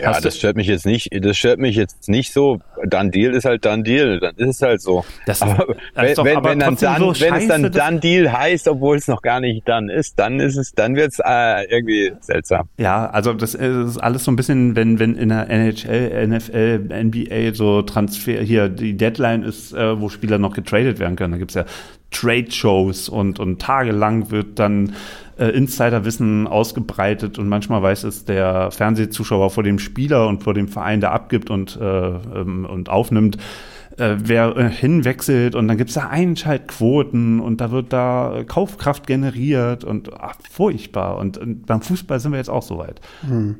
Ja, 0.00 0.18
das 0.18 0.38
stört 0.38 0.56
mich 0.56 0.68
jetzt 0.68 0.86
nicht. 0.86 1.10
Das 1.22 1.36
stört 1.36 1.58
mich 1.58 1.76
jetzt 1.76 2.08
nicht 2.08 2.32
so. 2.32 2.60
Dann 2.82 3.10
Deal 3.10 3.34
ist 3.34 3.44
halt 3.44 3.66
dann 3.66 3.84
Deal. 3.84 4.18
Dann 4.20 4.34
ist 4.36 4.56
es 4.56 4.62
halt 4.62 4.80
so. 4.80 5.04
Das, 5.26 5.42
aber 5.42 5.76
wenn, 5.94 6.14
doch, 6.14 6.26
aber 6.34 6.50
wenn, 6.50 6.60
dann 6.60 6.76
dann, 6.76 6.98
so 6.98 7.20
wenn 7.20 7.34
es 7.34 7.46
dann 7.46 7.70
dann 7.70 8.00
Deal 8.00 8.32
heißt, 8.32 8.68
obwohl 8.68 8.96
es 8.96 9.06
noch 9.06 9.20
gar 9.20 9.40
nicht 9.40 9.68
dann 9.68 9.90
ist, 9.90 10.18
dann 10.18 10.40
ist 10.40 10.56
es, 10.56 10.72
dann 10.72 10.96
wird 10.96 11.12
es 11.12 11.18
äh, 11.22 11.64
irgendwie 11.68 12.12
seltsam. 12.20 12.70
Ja, 12.78 13.10
also 13.10 13.34
das 13.34 13.54
ist 13.54 13.98
alles 13.98 14.24
so 14.24 14.30
ein 14.30 14.36
bisschen, 14.36 14.76
wenn 14.76 14.98
wenn 14.98 15.14
in 15.14 15.28
der 15.28 15.50
NHL, 15.50 16.26
NFL, 16.26 16.88
NBA 17.04 17.52
so 17.52 17.82
Transfer 17.82 18.40
hier 18.40 18.70
die 18.70 18.96
Deadline 18.96 19.42
ist, 19.42 19.74
äh, 19.74 20.00
wo 20.00 20.08
Spieler 20.08 20.38
noch 20.38 20.54
getradet 20.54 21.00
werden 21.00 21.16
können. 21.16 21.32
Da 21.32 21.38
gibt's 21.38 21.54
ja 21.54 21.66
Trade-Shows 22.16 23.08
und, 23.08 23.38
und 23.40 23.60
tagelang 23.60 24.30
wird 24.30 24.58
dann 24.58 24.94
äh, 25.38 25.48
Insiderwissen 25.48 26.46
ausgebreitet 26.46 27.38
und 27.38 27.48
manchmal 27.48 27.82
weiß 27.82 28.04
es 28.04 28.24
der 28.24 28.70
Fernsehzuschauer 28.70 29.50
vor 29.50 29.62
dem 29.62 29.78
Spieler 29.78 30.26
und 30.28 30.42
vor 30.42 30.54
dem 30.54 30.68
Verein, 30.68 31.00
der 31.00 31.12
abgibt 31.12 31.50
und, 31.50 31.78
äh, 31.80 31.84
ähm, 31.84 32.64
und 32.64 32.88
aufnimmt, 32.88 33.36
äh, 33.98 34.16
wer 34.18 34.56
äh, 34.56 34.70
hinwechselt 34.70 35.54
und 35.54 35.68
dann 35.68 35.76
gibt 35.76 35.90
es 35.90 35.94
da 35.94 36.08
Einschaltquoten 36.08 37.40
und 37.40 37.60
da 37.60 37.70
wird 37.70 37.92
da 37.92 38.44
Kaufkraft 38.46 39.06
generiert 39.06 39.84
und 39.84 40.12
ach, 40.18 40.36
furchtbar. 40.50 41.18
Und, 41.18 41.38
und, 41.38 41.66
beim 41.66 41.82
Fußball 41.82 42.20
sind 42.20 42.32
wir 42.32 42.38
jetzt 42.38 42.50
auch 42.50 42.62
so 42.62 42.78
weit. 42.78 43.00
Hm. 43.26 43.56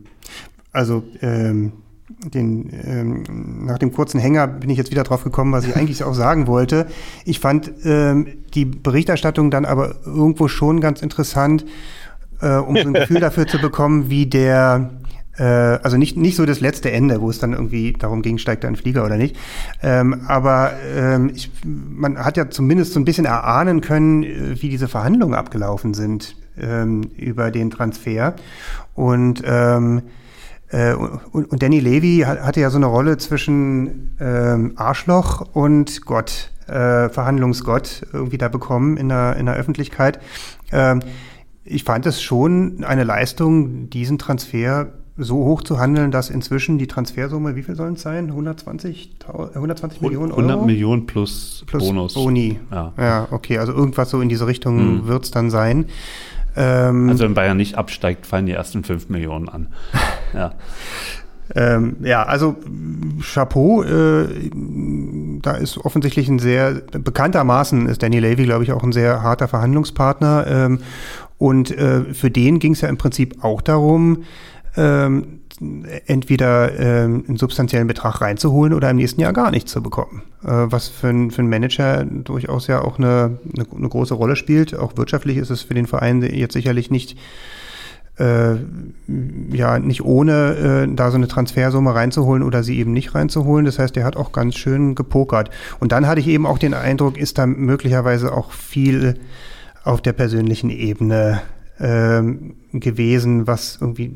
Also 0.73 1.05
ähm, 1.23 1.73
den, 2.09 2.71
ähm, 2.85 3.65
nach 3.67 3.79
dem 3.79 3.93
kurzen 3.93 4.21
Hänger 4.21 4.47
bin 4.47 4.71
ich 4.71 4.79
jetzt 4.79 4.91
wieder 4.91 5.03
drauf 5.03 5.25
gekommen, 5.25 5.53
was 5.53 5.67
ich 5.67 5.77
eigentlich 5.77 6.05
auch 6.05 6.15
sagen 6.15 6.47
wollte. 6.47 6.87
Ich 7.25 7.41
fand 7.41 7.73
ähm, 7.85 8.29
die 8.55 8.65
Berichterstattung 8.65 9.51
dann 9.51 9.65
aber 9.65 9.97
irgendwo 10.05 10.49
schon 10.49 10.81
ganz 10.81 11.03
interessant, 11.03 11.65
äh, 12.41 12.57
um 12.57 12.77
so 12.77 12.89
ein 12.89 12.95
Gefühl 12.95 13.21
dafür 13.21 13.47
zu 13.47 13.59
bekommen, 13.59 14.09
wie 14.09 14.27
der, 14.27 14.91
äh, 15.37 15.43
also 15.43 15.97
nicht, 15.97 16.17
nicht 16.17 16.37
so 16.37 16.47
das 16.47 16.61
letzte 16.61 16.93
Ende, 16.93 17.21
wo 17.21 17.29
es 17.29 17.41
dann 17.41 17.53
irgendwie 17.53 17.93
darum 17.93 18.23
ging, 18.23 18.39
steigt 18.39 18.63
da 18.63 18.69
ein 18.69 18.77
Flieger 18.77 19.05
oder 19.05 19.17
nicht. 19.17 19.37
Ähm, 19.83 20.23
aber 20.29 20.73
ähm, 20.95 21.33
ich, 21.35 21.51
man 21.65 22.19
hat 22.19 22.37
ja 22.37 22.51
zumindest 22.51 22.93
so 22.93 23.01
ein 23.01 23.05
bisschen 23.05 23.25
erahnen 23.25 23.81
können, 23.81 24.23
äh, 24.23 24.63
wie 24.63 24.69
diese 24.69 24.87
Verhandlungen 24.87 25.35
abgelaufen 25.35 25.93
sind 25.93 26.37
ähm, 26.57 27.03
über 27.17 27.51
den 27.51 27.71
Transfer. 27.71 28.37
Und 28.95 29.43
ähm, 29.45 30.03
äh, 30.77 30.95
und, 30.95 31.47
und, 31.47 31.63
Danny 31.63 31.81
Levy 31.81 32.25
hatte 32.27 32.61
ja 32.61 32.69
so 32.69 32.77
eine 32.77 32.87
Rolle 32.87 33.17
zwischen 33.17 34.15
ähm, 34.21 34.73
Arschloch 34.77 35.55
und 35.55 36.05
Gott, 36.05 36.51
äh, 36.67 37.09
Verhandlungsgott 37.09 38.07
irgendwie 38.13 38.37
da 38.37 38.49
bekommen 38.49 38.99
in 38.99 39.09
der, 39.09 39.37
in 39.37 39.47
der 39.47 39.55
Öffentlichkeit. 39.55 40.21
Ähm, 40.73 41.01
ich 41.65 41.85
fand 41.85 42.05
es 42.05 42.21
schon 42.21 42.85
eine 42.85 43.05
Leistung, 43.05 43.89
diesen 43.89 44.19
Transfer 44.19 44.93
so 45.17 45.37
hoch 45.37 45.63
zu 45.63 45.79
handeln, 45.79 46.11
dass 46.11 46.29
inzwischen 46.29 46.77
die 46.77 46.87
Transfersumme, 46.87 47.57
wie 47.57 47.63
viel 47.63 47.75
sollen 47.75 47.95
es 47.95 48.03
sein? 48.03 48.27
120, 48.27 49.17
120 49.27 50.03
Millionen 50.03 50.31
Euro? 50.31 50.43
100 50.43 50.67
Millionen 50.67 51.07
plus, 51.07 51.65
plus 51.67 51.83
Bonus. 51.83 52.15
Boni. 52.15 52.61
Ja. 52.71 52.93
ja, 52.99 53.29
okay, 53.31 53.57
also 53.57 53.73
irgendwas 53.73 54.11
so 54.11 54.21
in 54.21 54.29
diese 54.29 54.47
Richtung 54.47 54.79
hm. 54.79 55.07
wird 55.07 55.25
es 55.25 55.31
dann 55.31 55.49
sein. 55.49 55.87
Ähm, 56.57 57.09
also 57.09 57.25
wenn 57.25 57.35
Bayern 57.35 57.57
nicht 57.57 57.77
absteigt, 57.77 58.27
fallen 58.27 58.47
die 58.47 58.53
ersten 58.53 58.85
5 58.85 59.09
Millionen 59.09 59.49
an. 59.49 59.69
Ja. 60.35 60.53
Ähm, 61.55 61.97
ja, 62.03 62.25
also 62.25 62.57
Chapeau, 63.23 63.83
äh, 63.85 64.51
da 65.41 65.53
ist 65.53 65.79
offensichtlich 65.79 66.29
ein 66.29 66.41
sehr, 66.41 66.83
bekanntermaßen 66.91 67.87
ist 67.87 68.03
Danny 68.03 68.19
Levy, 68.19 68.45
glaube 68.45 68.65
ich, 68.65 68.73
auch 68.73 68.83
ein 68.83 68.93
sehr 68.93 69.23
harter 69.23 69.47
Verhandlungspartner. 69.47 70.47
Ähm, 70.49 70.81
und 71.39 71.71
äh, 71.71 72.13
für 72.13 72.31
den 72.31 72.59
ging 72.59 72.73
es 72.73 72.81
ja 72.81 72.89
im 72.89 72.99
Prinzip 72.99 73.45
auch 73.45 73.63
darum, 73.63 74.25
ähm, 74.77 75.41
entweder 76.07 76.79
ähm, 76.79 77.25
einen 77.27 77.37
substanziellen 77.37 77.87
Betrag 77.87 78.21
reinzuholen 78.21 78.75
oder 78.75 78.91
im 78.91 78.97
nächsten 78.97 79.21
Jahr 79.21 79.33
gar 79.33 79.51
nichts 79.51 79.73
zu 79.73 79.83
bekommen. 79.83 80.23
Äh, 80.43 80.49
was 80.49 80.89
für, 80.89 81.09
für 81.31 81.39
einen 81.39 81.49
Manager 81.49 82.05
durchaus 82.05 82.67
ja 82.67 82.83
auch 82.83 82.99
eine, 82.99 83.39
eine, 83.55 83.67
eine, 83.75 83.89
große 83.89 84.15
Rolle 84.15 84.37
spielt. 84.37 84.77
Auch 84.77 84.97
wirtschaftlich 84.97 85.37
ist 85.39 85.51
es 85.51 85.63
für 85.63 85.75
den 85.75 85.87
Verein 85.87 86.23
jetzt 86.23 86.53
sicherlich 86.53 86.91
nicht 86.91 87.19
äh, 88.19 88.57
ja 89.53 89.79
nicht 89.79 90.05
ohne 90.05 90.87
äh, 90.89 90.95
da 90.95 91.11
so 91.11 91.17
eine 91.17 91.29
Transfersumme 91.29 91.95
reinzuholen 91.95 92.43
oder 92.43 92.63
sie 92.63 92.79
eben 92.79 92.93
nicht 92.93 93.15
reinzuholen. 93.15 93.65
Das 93.65 93.79
heißt, 93.79 93.97
er 93.97 94.05
hat 94.05 94.17
auch 94.17 94.33
ganz 94.33 94.57
schön 94.57 94.95
gepokert. 94.95 95.51
Und 95.81 95.93
dann 95.93 96.07
hatte 96.07 96.21
ich 96.21 96.29
eben 96.29 96.47
auch 96.47 96.59
den 96.59 96.75
Eindruck, 96.75 97.19
ist 97.19 97.39
da 97.39 97.47
möglicherweise 97.47 98.33
auch 98.33 98.53
viel 98.53 99.19
auf 99.85 100.01
der 100.01 100.13
persönlichen 100.13 100.71
Ebene 100.71 101.41
ähm, 101.79 102.57
gewesen, 102.73 103.47
was 103.47 103.79
irgendwie 103.81 104.09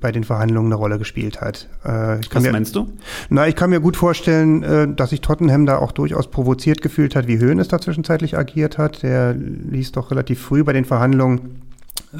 bei 0.00 0.12
den 0.12 0.24
Verhandlungen 0.24 0.68
eine 0.68 0.76
Rolle 0.76 0.98
gespielt 0.98 1.40
hat. 1.40 1.68
Äh, 1.84 2.18
was 2.32 2.42
mir, 2.42 2.52
meinst 2.52 2.76
du? 2.76 2.88
Na, 3.28 3.48
ich 3.48 3.56
kann 3.56 3.70
mir 3.70 3.80
gut 3.80 3.96
vorstellen, 3.96 4.62
äh, 4.62 4.88
dass 4.94 5.10
sich 5.10 5.20
Tottenham 5.20 5.66
da 5.66 5.78
auch 5.78 5.92
durchaus 5.92 6.30
provoziert 6.30 6.82
gefühlt 6.82 7.16
hat, 7.16 7.26
wie 7.26 7.38
Höhn 7.38 7.58
es 7.58 7.68
da 7.68 7.80
zwischenzeitlich 7.80 8.36
agiert 8.36 8.78
hat. 8.78 9.02
Der 9.02 9.34
ließ 9.34 9.92
doch 9.92 10.10
relativ 10.10 10.40
früh 10.40 10.64
bei 10.64 10.72
den 10.72 10.84
Verhandlungen 10.84 11.62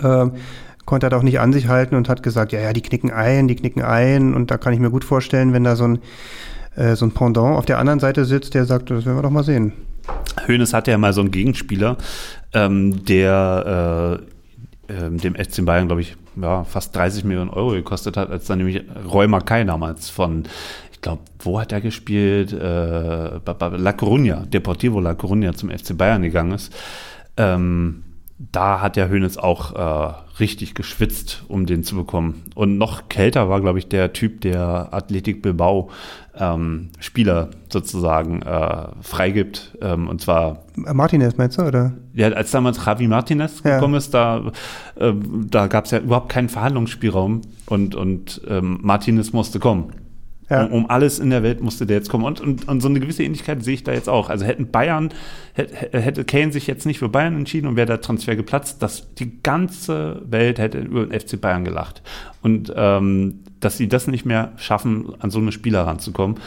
äh, 0.02 0.26
konnte 0.84 1.06
er 1.06 1.10
doch 1.10 1.22
nicht 1.22 1.38
an 1.38 1.52
sich 1.52 1.68
halten 1.68 1.94
und 1.96 2.08
hat 2.08 2.22
gesagt, 2.22 2.52
ja, 2.52 2.60
ja, 2.60 2.72
die 2.72 2.80
knicken 2.80 3.10
ein, 3.10 3.46
die 3.46 3.56
knicken 3.56 3.82
ein. 3.82 4.34
Und 4.34 4.50
da 4.50 4.56
kann 4.56 4.72
ich 4.72 4.80
mir 4.80 4.90
gut 4.90 5.04
vorstellen, 5.04 5.52
wenn 5.52 5.62
da 5.62 5.76
so 5.76 5.84
ein, 5.84 5.98
äh, 6.76 6.96
so 6.96 7.04
ein 7.04 7.12
Pendant 7.12 7.56
auf 7.56 7.66
der 7.66 7.78
anderen 7.78 8.00
Seite 8.00 8.24
sitzt, 8.24 8.54
der 8.54 8.64
sagt, 8.64 8.90
das 8.90 9.04
werden 9.04 9.18
wir 9.18 9.22
doch 9.22 9.30
mal 9.30 9.44
sehen. 9.44 9.72
Hönes 10.46 10.72
hatte 10.72 10.90
ja 10.90 10.96
mal 10.96 11.12
so 11.12 11.20
einen 11.20 11.30
Gegenspieler, 11.30 11.98
ähm, 12.54 13.04
der 13.04 14.20
äh, 14.22 14.37
äh, 14.88 15.10
dem 15.10 15.34
FC 15.34 15.64
Bayern, 15.64 15.86
glaube 15.86 16.02
ich, 16.02 16.16
ja, 16.36 16.64
fast 16.64 16.94
30 16.96 17.24
Millionen 17.24 17.50
Euro 17.50 17.70
gekostet 17.70 18.16
hat, 18.16 18.30
als 18.30 18.46
dann 18.46 18.58
nämlich 18.58 18.84
Roy 19.10 19.26
Mackay 19.26 19.64
damals 19.64 20.10
von, 20.10 20.44
ich 20.92 21.00
glaube, 21.00 21.22
wo 21.40 21.60
hat 21.60 21.72
er 21.72 21.80
gespielt? 21.80 22.52
Äh, 22.52 22.58
La 22.58 23.92
Coruña, 23.92 24.44
Deportivo 24.46 25.00
La 25.00 25.12
Coruña 25.12 25.54
zum 25.54 25.70
FC 25.70 25.96
Bayern 25.96 26.22
gegangen 26.22 26.52
ist. 26.52 26.74
Ähm, 27.36 28.02
da 28.38 28.80
hat 28.80 28.96
ja 28.96 29.08
Hönes 29.08 29.36
auch 29.36 29.74
äh, 29.74 30.12
richtig 30.40 30.74
geschwitzt, 30.74 31.44
um 31.48 31.66
den 31.66 31.84
zu 31.84 31.96
bekommen. 31.96 32.44
Und 32.54 32.78
noch 32.78 33.08
kälter 33.08 33.48
war, 33.48 33.60
glaube 33.60 33.78
ich, 33.78 33.88
der 33.88 34.12
Typ, 34.12 34.40
der 34.40 34.88
Athletik 34.92 35.42
Bilbao 35.42 35.90
ähm, 36.38 36.90
Spieler 37.00 37.50
sozusagen 37.72 38.42
äh, 38.42 38.88
freigibt. 39.02 39.76
Ähm, 39.80 40.08
und 40.08 40.20
zwar. 40.20 40.64
Martinez 40.76 41.36
meinst 41.36 41.58
du, 41.58 41.62
oder? 41.62 41.92
Ja, 42.14 42.28
als 42.28 42.50
damals 42.50 42.84
Javi 42.84 43.08
Martinez 43.08 43.62
ja. 43.64 43.76
gekommen 43.76 43.94
ist, 43.94 44.14
da, 44.14 44.52
äh, 44.96 45.12
da 45.50 45.66
gab 45.66 45.86
es 45.86 45.90
ja 45.90 45.98
überhaupt 45.98 46.28
keinen 46.28 46.48
Verhandlungsspielraum 46.48 47.42
und, 47.66 47.94
und 47.94 48.40
ähm, 48.48 48.78
Martinez 48.82 49.32
musste 49.32 49.58
kommen. 49.58 49.92
Ja. 50.50 50.64
Um, 50.64 50.72
um, 50.72 50.90
alles 50.90 51.18
in 51.18 51.30
der 51.30 51.42
Welt 51.42 51.60
musste 51.60 51.84
der 51.84 51.98
jetzt 51.98 52.08
kommen. 52.08 52.24
Und, 52.24 52.40
und, 52.40 52.68
und 52.68 52.80
so 52.80 52.88
eine 52.88 53.00
gewisse 53.00 53.22
Ähnlichkeit 53.22 53.62
sehe 53.62 53.74
ich 53.74 53.84
da 53.84 53.92
jetzt 53.92 54.08
auch. 54.08 54.30
Also 54.30 54.46
hätten 54.46 54.70
Bayern, 54.70 55.10
hätte, 55.52 56.00
hätte 56.00 56.24
Kane 56.24 56.52
sich 56.52 56.66
jetzt 56.66 56.86
nicht 56.86 56.98
für 56.98 57.08
Bayern 57.08 57.36
entschieden 57.36 57.66
und 57.66 57.76
wäre 57.76 57.86
der 57.86 58.00
Transfer 58.00 58.34
geplatzt, 58.34 58.82
dass 58.82 59.14
die 59.14 59.42
ganze 59.42 60.22
Welt 60.24 60.58
hätte 60.58 60.78
über 60.78 61.04
den 61.04 61.18
FC 61.18 61.38
Bayern 61.40 61.64
gelacht. 61.64 62.02
Und 62.40 62.72
ähm, 62.74 63.40
dass 63.60 63.76
sie 63.76 63.88
das 63.88 64.06
nicht 64.06 64.24
mehr 64.24 64.52
schaffen, 64.56 65.12
an 65.18 65.30
so 65.30 65.38
eine 65.38 65.52
Spieler 65.52 65.82
ranzukommen. 65.82 66.38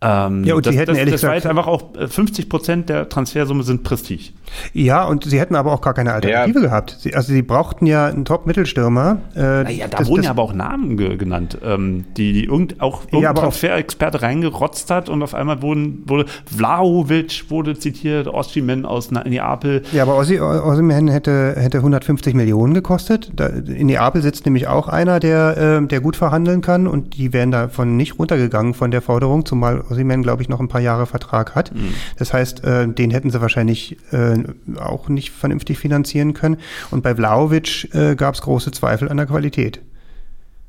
Ähm, 0.00 0.44
ja, 0.44 0.54
und 0.54 0.66
das, 0.66 0.72
sie 0.72 0.80
hätten 0.80 0.90
das, 0.92 0.98
ehrlich 0.98 1.12
das 1.12 1.20
gesagt, 1.22 1.46
einfach 1.46 1.66
auch 1.66 1.92
50 2.08 2.44
äh, 2.44 2.48
Prozent 2.48 2.88
der 2.88 3.08
Transfersumme 3.08 3.62
sind 3.62 3.82
Prestige. 3.84 4.32
Ja, 4.72 5.04
und 5.04 5.24
sie 5.24 5.40
hätten 5.40 5.54
aber 5.54 5.72
auch 5.72 5.80
gar 5.80 5.94
keine 5.94 6.12
Alternative 6.12 6.60
ja. 6.60 6.66
gehabt. 6.66 6.96
Sie, 7.00 7.14
also 7.14 7.32
sie 7.32 7.42
brauchten 7.42 7.86
ja 7.86 8.06
einen 8.06 8.24
Top-Mittelstürmer. 8.24 9.18
Äh, 9.34 9.40
naja, 9.40 9.88
da 9.88 9.98
das, 9.98 10.08
wurden 10.08 10.22
ja 10.22 10.30
aber 10.30 10.42
auch 10.42 10.52
Namen 10.52 10.96
ge 10.96 11.16
genannt, 11.16 11.58
ähm, 11.64 12.04
die, 12.16 12.32
die 12.32 12.44
irgend, 12.44 12.80
auch 12.80 13.02
irgendein 13.02 13.22
ja, 13.22 13.32
Transferexperte 13.32 14.22
reingerotzt 14.22 14.90
hat 14.90 15.08
und 15.08 15.22
auf 15.22 15.34
einmal 15.34 15.62
wurden, 15.62 16.02
wurde 16.06 16.26
Vlahovic 16.46 17.50
wurde 17.50 17.78
zitiert, 17.78 18.28
Ossiman 18.28 18.84
aus 18.84 19.10
Neapel. 19.10 19.82
Ja, 19.92 20.02
aber 20.02 20.16
Ossi, 20.16 20.40
Ossiman 20.40 21.08
hätte, 21.08 21.54
hätte 21.56 21.78
150 21.78 22.34
Millionen 22.34 22.74
gekostet. 22.74 23.32
Da, 23.34 23.46
in 23.46 23.86
Neapel 23.86 24.22
sitzt 24.22 24.44
nämlich 24.44 24.66
auch 24.66 24.88
einer, 24.88 25.20
der, 25.20 25.56
äh, 25.82 25.86
der 25.86 26.00
gut 26.00 26.16
verhandeln 26.16 26.60
kann 26.60 26.86
und 26.86 27.16
die 27.16 27.32
wären 27.32 27.50
davon 27.50 27.96
nicht 27.96 28.18
runtergegangen 28.18 28.74
von 28.74 28.90
der 28.90 29.02
Forderung, 29.02 29.46
zumal 29.46 29.80
Ossiman, 29.80 30.22
glaube 30.22 30.42
ich, 30.42 30.48
noch 30.48 30.60
ein 30.60 30.68
paar 30.68 30.80
Jahre 30.80 31.06
Vertrag 31.06 31.54
hat. 31.54 31.74
Mhm. 31.74 31.94
Das 32.18 32.32
heißt, 32.32 32.64
äh, 32.64 32.88
den 32.88 33.10
hätten 33.10 33.30
sie 33.30 33.40
wahrscheinlich 33.40 33.98
äh, 34.12 34.43
auch 34.76 35.08
nicht 35.08 35.30
vernünftig 35.30 35.78
finanzieren 35.78 36.34
können. 36.34 36.58
Und 36.90 37.02
bei 37.02 37.14
Vlaovic 37.14 37.94
äh, 37.94 38.14
gab 38.14 38.34
es 38.34 38.42
große 38.42 38.70
Zweifel 38.70 39.08
an 39.08 39.16
der 39.16 39.26
Qualität. 39.26 39.80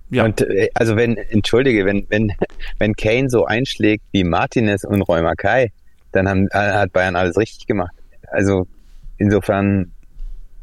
Ja. 0.09 0.25
Und 0.25 0.41
äh, 0.41 0.69
also 0.73 0.95
wenn, 0.95 1.17
entschuldige, 1.17 1.85
wenn, 1.85 2.05
wenn, 2.09 2.31
wenn 2.79 2.93
Kane 2.93 3.29
so 3.29 3.45
einschlägt 3.45 4.03
wie 4.11 4.23
Martinez 4.23 4.83
und 4.83 5.07
Mackay, 5.07 5.71
dann 6.11 6.29
haben, 6.29 6.47
äh, 6.51 6.57
hat 6.57 6.93
Bayern 6.93 7.15
alles 7.15 7.37
richtig 7.37 7.67
gemacht. 7.67 7.93
Also 8.27 8.67
insofern, 9.17 9.91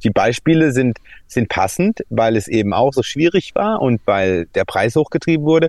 die 0.05 0.11
Beispiele 0.11 0.73
sind, 0.73 0.99
sind 1.27 1.49
passend, 1.49 2.01
weil 2.09 2.37
es 2.37 2.49
eben 2.49 2.73
auch 2.73 2.93
so 2.93 3.03
schwierig 3.03 3.55
war 3.55 3.81
und 3.81 4.01
weil 4.07 4.47
der 4.55 4.65
Preis 4.65 4.97
hochgetrieben 4.97 5.45
wurde. 5.45 5.69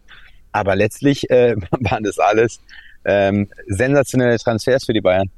Aber 0.51 0.75
letztlich 0.75 1.29
äh, 1.29 1.55
waren 1.71 2.03
das 2.03 2.19
alles 2.19 2.59
ähm, 3.05 3.49
sensationelle 3.67 4.37
Transfers 4.37 4.85
für 4.85 4.93
die 4.93 5.01
Bayern. 5.01 5.29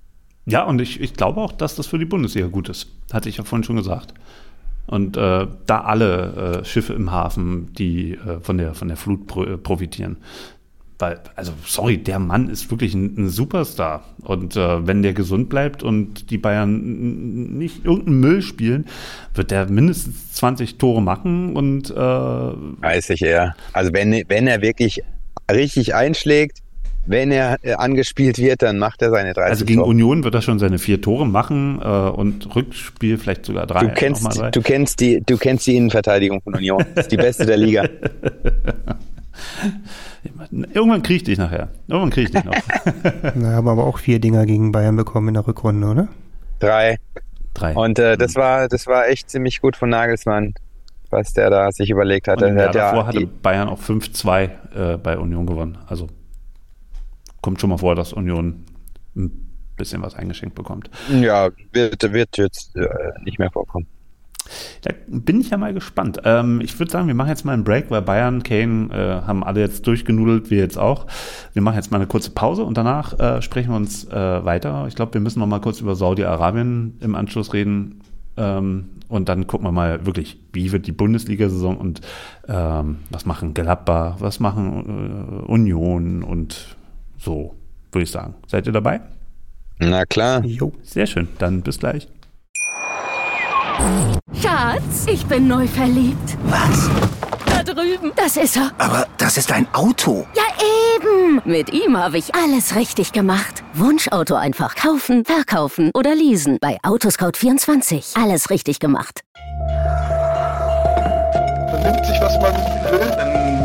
Ja, 0.45 0.63
und 0.63 0.79
ich, 0.79 1.01
ich 1.01 1.13
glaube 1.13 1.41
auch, 1.41 1.51
dass 1.51 1.75
das 1.75 1.87
für 1.87 1.97
die 1.97 2.05
Bundesliga 2.05 2.47
gut 2.47 2.69
ist. 2.69 2.87
Hatte 3.11 3.29
ich 3.29 3.37
ja 3.37 3.43
vorhin 3.43 3.63
schon 3.63 3.77
gesagt. 3.77 4.13
Und 4.87 5.17
äh, 5.17 5.47
da 5.65 5.81
alle 5.81 6.61
äh, 6.61 6.65
Schiffe 6.65 6.93
im 6.93 7.11
Hafen, 7.11 7.73
die 7.73 8.13
äh, 8.13 8.39
von, 8.41 8.57
der, 8.57 8.75
von 8.75 8.87
der 8.87 8.97
Flut 8.97 9.25
pro, 9.25 9.43
äh, 9.43 9.57
profitieren. 9.57 10.17
Weil, 10.99 11.19
also, 11.35 11.51
sorry, 11.65 11.97
der 11.97 12.19
Mann 12.19 12.49
ist 12.49 12.69
wirklich 12.69 12.93
ein, 12.93 13.15
ein 13.17 13.29
Superstar. 13.29 14.05
Und 14.21 14.55
äh, 14.55 14.87
wenn 14.87 15.01
der 15.01 15.13
gesund 15.13 15.49
bleibt 15.49 15.81
und 15.81 16.29
die 16.29 16.37
Bayern 16.37 17.57
nicht 17.57 17.83
irgendeinen 17.83 18.19
Müll 18.19 18.41
spielen, 18.43 18.85
wird 19.33 19.51
der 19.51 19.69
mindestens 19.69 20.33
20 20.33 20.77
Tore 20.77 21.01
machen 21.01 21.55
und 21.55 21.89
äh, 21.89 21.95
weiß 21.95 23.09
ich 23.09 23.23
eher. 23.23 23.55
Also 23.73 23.91
wenn, 23.91 24.23
wenn 24.29 24.47
er 24.47 24.61
wirklich 24.61 25.01
richtig 25.51 25.95
einschlägt, 25.95 26.59
wenn 27.05 27.31
er 27.31 27.57
äh, 27.61 27.73
angespielt 27.73 28.37
wird, 28.37 28.61
dann 28.61 28.79
macht 28.79 29.01
er 29.01 29.11
seine 29.11 29.33
30 29.33 29.51
Also 29.51 29.65
gegen 29.65 29.79
Tore. 29.79 29.89
Union 29.89 30.23
wird 30.23 30.35
er 30.35 30.41
schon 30.41 30.59
seine 30.59 30.79
vier 30.79 31.01
Tore 31.01 31.25
machen 31.25 31.79
äh, 31.81 31.85
und 31.85 32.55
Rückspiel 32.55 33.17
vielleicht 33.17 33.45
sogar 33.45 33.67
drei. 33.67 33.81
Du 33.85 33.93
kennst, 33.93 34.41
du 34.51 34.61
kennst, 34.61 34.99
die, 34.99 35.21
du 35.21 35.37
kennst 35.37 35.67
die 35.67 35.77
Innenverteidigung 35.77 36.41
von 36.41 36.55
Union. 36.55 36.83
Das 36.95 37.05
ist 37.05 37.11
die 37.11 37.17
beste 37.17 37.45
der 37.45 37.57
Liga. 37.57 37.87
Irgendwann 40.73 41.03
kriege 41.03 41.17
ich 41.17 41.23
dich 41.23 41.37
nachher. 41.37 41.69
Irgendwann 41.87 42.09
kriege 42.09 42.27
ich 42.27 42.31
dich 42.31 42.43
noch. 42.43 42.55
Na, 43.35 43.53
haben 43.53 43.67
aber 43.67 43.85
auch 43.85 43.99
vier 43.99 44.19
Dinger 44.19 44.45
gegen 44.45 44.71
Bayern 44.71 44.95
bekommen 44.95 45.29
in 45.29 45.33
der 45.35 45.47
Rückrunde, 45.47 45.87
oder? 45.87 46.07
Drei. 46.59 46.97
Drei. 47.53 47.73
Und 47.73 47.99
äh, 47.99 48.17
das 48.17 48.35
war 48.35 48.67
das 48.67 48.87
war 48.87 49.07
echt 49.07 49.29
ziemlich 49.29 49.61
gut 49.61 49.77
von 49.77 49.89
Nagelsmann, 49.89 50.53
was 51.09 51.33
der 51.33 51.49
da 51.49 51.71
sich 51.71 51.89
überlegt 51.89 52.27
hatte. 52.27 52.45
Und 52.45 52.51
im 52.51 52.57
Jahr 52.57 52.71
davor 52.71 53.07
hatte 53.07 53.25
Bayern 53.27 53.69
auch 53.69 53.79
5-2 53.79 54.49
äh, 54.93 54.97
bei 54.97 55.17
Union 55.17 55.45
gewonnen. 55.45 55.77
Also 55.87 56.07
kommt 57.45 57.61
schon 57.61 57.69
mal 57.69 57.77
vor, 57.77 57.93
dass 57.93 58.11
Union 58.11 58.65
ein 59.15 59.29
bisschen 59.77 60.01
was 60.01 60.15
eingeschenkt 60.15 60.55
bekommt. 60.55 60.89
Ja, 61.11 61.51
wird, 61.73 62.11
wird 62.11 62.37
jetzt 62.37 62.75
äh, 62.75 62.87
nicht 63.23 63.37
mehr 63.37 63.51
vorkommen. 63.51 63.85
Da 64.81 64.91
bin 65.07 65.41
ich 65.41 65.51
ja 65.51 65.57
mal 65.57 65.71
gespannt. 65.71 66.21
Ähm, 66.23 66.59
ich 66.59 66.79
würde 66.79 66.91
sagen, 66.91 67.05
wir 67.05 67.13
machen 67.13 67.29
jetzt 67.29 67.45
mal 67.45 67.53
einen 67.53 67.63
Break, 67.63 67.91
weil 67.91 68.01
Bayern, 68.01 68.41
Kane 68.41 68.89
äh, 68.91 69.27
haben 69.27 69.43
alle 69.43 69.59
jetzt 69.59 69.85
durchgenudelt, 69.85 70.49
wir 70.49 70.57
jetzt 70.57 70.79
auch. 70.79 71.05
Wir 71.53 71.61
machen 71.61 71.75
jetzt 71.75 71.91
mal 71.91 71.97
eine 71.97 72.07
kurze 72.07 72.31
Pause 72.31 72.63
und 72.63 72.77
danach 72.77 73.19
äh, 73.19 73.43
sprechen 73.43 73.69
wir 73.69 73.77
uns 73.77 74.05
äh, 74.05 74.43
weiter. 74.43 74.85
Ich 74.87 74.95
glaube, 74.95 75.13
wir 75.13 75.21
müssen 75.21 75.37
noch 75.39 75.45
mal 75.45 75.61
kurz 75.61 75.81
über 75.81 75.95
Saudi-Arabien 75.95 76.97
im 76.99 77.13
Anschluss 77.13 77.53
reden. 77.53 78.01
Ähm, 78.37 78.89
und 79.07 79.29
dann 79.29 79.45
gucken 79.45 79.67
wir 79.67 79.71
mal 79.71 80.07
wirklich, 80.07 80.39
wie 80.51 80.71
wird 80.71 80.87
die 80.87 80.91
Bundesliga-Saison 80.91 81.77
und 81.77 82.01
ähm, 82.47 82.97
was 83.11 83.27
machen 83.27 83.53
Gladbach, 83.53 84.15
was 84.17 84.39
machen 84.39 85.43
äh, 85.45 85.51
Union 85.51 86.23
und 86.23 86.74
so, 87.17 87.55
würde 87.91 88.03
ich 88.03 88.11
sagen. 88.11 88.35
Seid 88.47 88.67
ihr 88.67 88.73
dabei? 88.73 89.01
Na 89.79 90.05
klar. 90.05 90.43
Jo, 90.45 90.71
sehr 90.83 91.05
schön. 91.05 91.27
Dann 91.37 91.61
bis 91.61 91.79
gleich. 91.79 92.07
Schatz, 94.41 95.05
ich 95.07 95.25
bin 95.25 95.47
neu 95.47 95.67
verliebt. 95.67 96.37
Was? 96.45 96.89
Da 97.45 97.63
drüben. 97.63 98.11
Das 98.15 98.37
ist 98.37 98.55
er. 98.57 98.71
Aber 98.77 99.07
das 99.17 99.37
ist 99.37 99.51
ein 99.51 99.67
Auto. 99.73 100.25
Ja, 100.35 100.43
eben. 100.95 101.41
Mit 101.45 101.73
ihm 101.73 101.97
habe 101.97 102.17
ich 102.17 102.33
alles 102.35 102.75
richtig 102.75 103.11
gemacht. 103.11 103.63
Wunschauto 103.73 104.35
einfach 104.35 104.75
kaufen, 104.75 105.25
verkaufen 105.25 105.91
oder 105.93 106.15
leasen. 106.15 106.57
Bei 106.61 106.77
Autoscout24. 106.83 108.21
Alles 108.21 108.49
richtig 108.49 108.79
gemacht. 108.79 109.21
Vernimmt 111.69 112.05
sich, 112.05 112.19
was 112.21 112.39
man 112.39 112.53
will. 112.91 113.64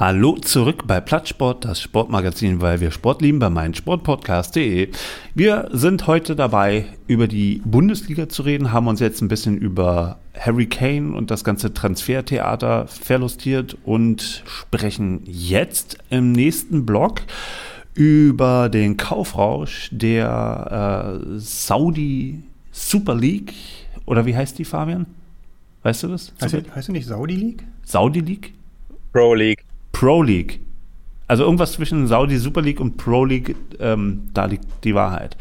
Hallo 0.00 0.36
zurück 0.36 0.84
bei 0.86 1.00
Plattsport, 1.00 1.64
das 1.64 1.80
Sportmagazin, 1.80 2.60
weil 2.60 2.78
wir 2.78 2.92
Sport 2.92 3.20
lieben, 3.20 3.40
bei 3.40 3.50
meinsportpodcast.de. 3.50 4.90
Wir 5.34 5.68
sind 5.72 6.06
heute 6.06 6.36
dabei, 6.36 6.86
über 7.08 7.26
die 7.26 7.60
Bundesliga 7.64 8.28
zu 8.28 8.42
reden, 8.42 8.70
haben 8.70 8.86
uns 8.86 9.00
jetzt 9.00 9.20
ein 9.22 9.26
bisschen 9.26 9.58
über 9.58 10.20
Harry 10.38 10.66
Kane 10.66 11.16
und 11.16 11.32
das 11.32 11.42
ganze 11.42 11.74
Transfertheater 11.74 12.86
verlustiert 12.86 13.76
und 13.84 14.44
sprechen 14.46 15.22
jetzt 15.24 15.98
im 16.10 16.30
nächsten 16.30 16.86
Blog 16.86 17.22
über 17.94 18.68
den 18.68 18.98
Kaufrausch 18.98 19.88
der 19.90 21.18
äh, 21.26 21.38
Saudi 21.40 22.44
Super 22.70 23.16
League. 23.16 23.52
Oder 24.06 24.26
wie 24.26 24.36
heißt 24.36 24.60
die, 24.60 24.64
Fabian? 24.64 25.06
Weißt 25.82 26.04
du 26.04 26.06
das? 26.06 26.32
Heißt, 26.40 26.54
heißt 26.72 26.86
du 26.86 26.92
nicht 26.92 27.08
Saudi 27.08 27.34
League? 27.34 27.64
Saudi 27.82 28.20
League? 28.20 28.54
Pro 29.12 29.34
League. 29.34 29.67
Pro 29.92 30.22
League. 30.22 30.60
Also 31.26 31.44
irgendwas 31.44 31.72
zwischen 31.72 32.06
Saudi 32.06 32.38
Super 32.38 32.62
League 32.62 32.80
und 32.80 32.96
Pro 32.96 33.24
League, 33.24 33.54
ähm, 33.80 34.30
da 34.32 34.46
liegt 34.46 34.66
die 34.84 34.94
Wahrheit. 34.94 35.36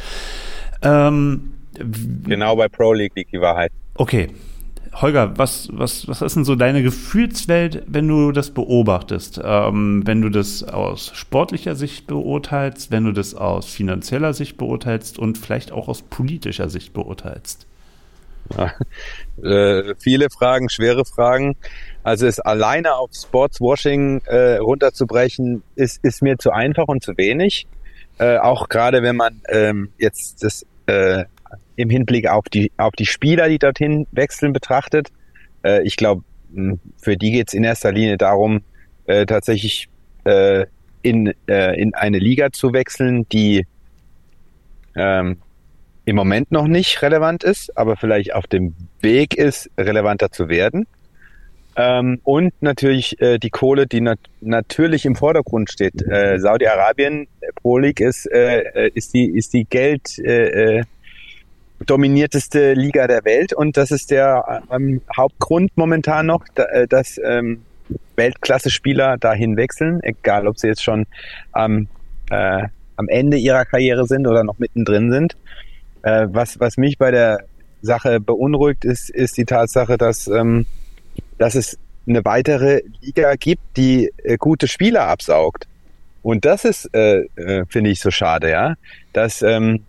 Ähm, 0.82 1.54
genau 2.24 2.56
bei 2.56 2.68
Pro 2.68 2.94
League 2.94 3.14
liegt 3.16 3.32
die 3.32 3.42
Wahrheit. 3.42 3.72
Okay. 3.96 4.30
Holger, 4.94 5.38
was, 5.38 5.70
was, 5.72 6.08
was 6.08 6.22
ist 6.24 6.36
denn 6.36 6.44
so 6.44 6.56
deine 6.56 6.82
Gefühlswelt, 6.82 7.84
wenn 7.86 8.08
du 8.08 8.32
das 8.32 8.50
beobachtest? 8.50 9.40
Ähm, 9.44 10.02
wenn 10.06 10.22
du 10.22 10.30
das 10.30 10.64
aus 10.64 11.12
sportlicher 11.14 11.76
Sicht 11.76 12.08
beurteilst, 12.08 12.90
wenn 12.92 13.04
du 13.04 13.12
das 13.12 13.36
aus 13.36 13.68
finanzieller 13.68 14.34
Sicht 14.34 14.58
beurteilst 14.58 15.20
und 15.20 15.38
vielleicht 15.38 15.72
auch 15.72 15.88
aus 15.88 16.02
politischer 16.02 16.70
Sicht 16.70 16.94
beurteilst? 16.94 17.68
äh, 19.44 19.94
viele 20.00 20.30
Fragen, 20.30 20.70
schwere 20.70 21.06
Fragen. 21.06 21.56
Also 22.08 22.26
es 22.26 22.40
alleine 22.40 22.96
auf 22.96 23.10
Sportswashing 23.14 24.22
äh, 24.28 24.56
runterzubrechen, 24.60 25.62
ist, 25.76 26.02
ist 26.06 26.22
mir 26.22 26.38
zu 26.38 26.52
einfach 26.52 26.88
und 26.88 27.04
zu 27.04 27.18
wenig. 27.18 27.68
Äh, 28.18 28.38
auch 28.38 28.70
gerade 28.70 29.04
wenn 29.04 29.18
man 29.18 29.42
ähm, 29.50 29.90
jetzt 29.98 30.42
das 30.42 30.66
äh, 30.86 31.26
im 31.76 31.90
Hinblick 31.90 32.30
auf 32.30 32.46
die, 32.48 32.72
auf 32.78 32.94
die 32.94 33.06
Spieler, 33.06 33.50
die 33.50 33.60
dorthin 33.60 34.08
wechseln, 34.14 34.54
betrachtet. 34.54 35.10
Äh, 35.66 35.86
ich 35.86 35.98
glaube, 35.98 36.24
für 36.96 37.18
die 37.18 37.32
geht 37.32 37.50
es 37.50 37.54
in 37.54 37.66
erster 37.66 37.92
Linie 37.92 38.18
darum, 38.18 38.62
äh, 39.08 39.26
tatsächlich 39.26 39.90
äh, 40.24 40.66
in, 41.02 41.34
äh, 41.50 41.78
in 41.78 41.94
eine 41.94 42.20
Liga 42.20 42.54
zu 42.54 42.72
wechseln, 42.72 43.28
die 43.28 43.68
ähm, 44.96 45.40
im 46.06 46.16
Moment 46.16 46.54
noch 46.54 46.68
nicht 46.68 47.02
relevant 47.02 47.44
ist, 47.44 47.78
aber 47.78 47.98
vielleicht 47.98 48.34
auf 48.34 48.48
dem 48.48 48.76
Weg 49.02 49.36
ist, 49.36 49.70
relevanter 49.78 50.32
zu 50.32 50.48
werden. 50.48 50.88
Ähm, 51.80 52.20
und 52.24 52.54
natürlich 52.62 53.22
äh, 53.22 53.38
die 53.38 53.52
Kohle, 53.52 53.86
die 53.86 54.02
nat 54.02 54.18
natürlich 54.42 55.06
im 55.06 55.16
Vordergrund 55.16 55.72
steht. 55.72 56.02
Äh, 56.02 56.40
Saudi-Arabien 56.40 57.28
Pro 57.56 57.78
League 57.78 58.00
ist, 58.00 58.26
äh, 58.32 58.62
äh 58.62 58.92
ist 58.96 59.14
die, 59.14 59.28
ist 59.28 59.54
die 59.54 59.66
Geld, 59.66 60.18
äh, 60.18 60.80
äh, 60.80 60.84
dominierteste 61.86 62.74
Liga 62.74 63.06
der 63.06 63.24
Welt 63.26 63.54
und 63.54 63.78
das 63.78 63.92
ist 63.92 64.10
der 64.10 64.64
ähm, 64.72 65.02
Hauptgrund 65.16 65.72
momentan 65.76 66.26
noch, 66.26 66.44
da, 66.56 66.64
äh, 66.64 66.88
dass 66.88 67.20
ähm, 67.24 67.62
Weltklasse-Spieler 68.16 69.18
dahin 69.18 69.56
wechseln, 69.58 70.02
egal 70.02 70.48
ob 70.48 70.58
sie 70.58 70.68
jetzt 70.68 70.84
schon 70.84 71.06
am, 71.52 71.88
äh, 72.32 72.64
am 72.96 73.08
Ende 73.08 73.38
ihrer 73.38 73.66
Karriere 73.66 74.06
sind 74.06 74.26
oder 74.26 74.44
noch 74.44 74.58
mittendrin 74.58 75.12
sind. 75.12 75.38
Äh, 76.02 76.28
was, 76.32 76.60
was 76.60 76.78
mich 76.78 76.98
bei 76.98 77.12
der 77.12 77.44
Sache 77.84 78.20
beunruhigt, 78.20 78.84
ist, 78.84 79.12
ist 79.12 79.38
die 79.38 79.46
Tatsache, 79.46 80.00
dass 80.00 80.28
ähm, 80.28 80.66
dass 81.38 81.56
es 81.56 81.78
eine 82.08 82.24
weitere 82.26 82.82
Liga 83.02 83.36
gibt, 83.36 83.62
die 83.76 84.12
äh, 84.24 84.38
gute 84.38 84.68
Spieler 84.68 85.04
absaugt. 85.08 85.68
Und 86.24 86.46
das 86.46 86.66
ist, 86.66 86.94
äh, 86.94 87.22
äh, 87.36 87.66
finde 87.68 87.90
ich, 87.90 88.00
so 88.00 88.12
schade, 88.12 88.50
ja, 88.50 88.76
dass 89.14 89.42
ähm, 89.42 89.84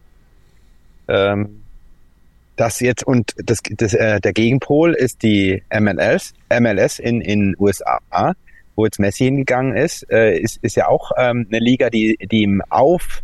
ähm, 1.09 1.63
das 2.57 2.81
jetzt 2.81 3.07
und 3.07 3.35
das, 3.37 3.61
das 3.71 3.95
äh, 3.95 4.21
der 4.21 4.33
Gegenpol 4.33 4.95
ist 4.95 5.23
die 5.23 5.63
MLS, 5.73 6.35
MLS 6.51 6.99
in 6.99 7.21
in 7.21 7.57
USA, 7.59 8.01
wo 8.77 8.85
jetzt 8.85 8.99
Messi 8.99 9.25
hingegangen 9.25 9.77
ist, 9.77 10.11
äh, 10.11 10.39
ist 10.39 10.59
ist 10.63 10.77
ja 10.77 10.89
auch 10.89 11.13
ähm, 11.17 11.47
eine 11.49 11.61
Liga, 11.61 11.89
die 11.89 12.19
die 12.31 12.43
im 12.43 12.63
Auf 12.69 13.23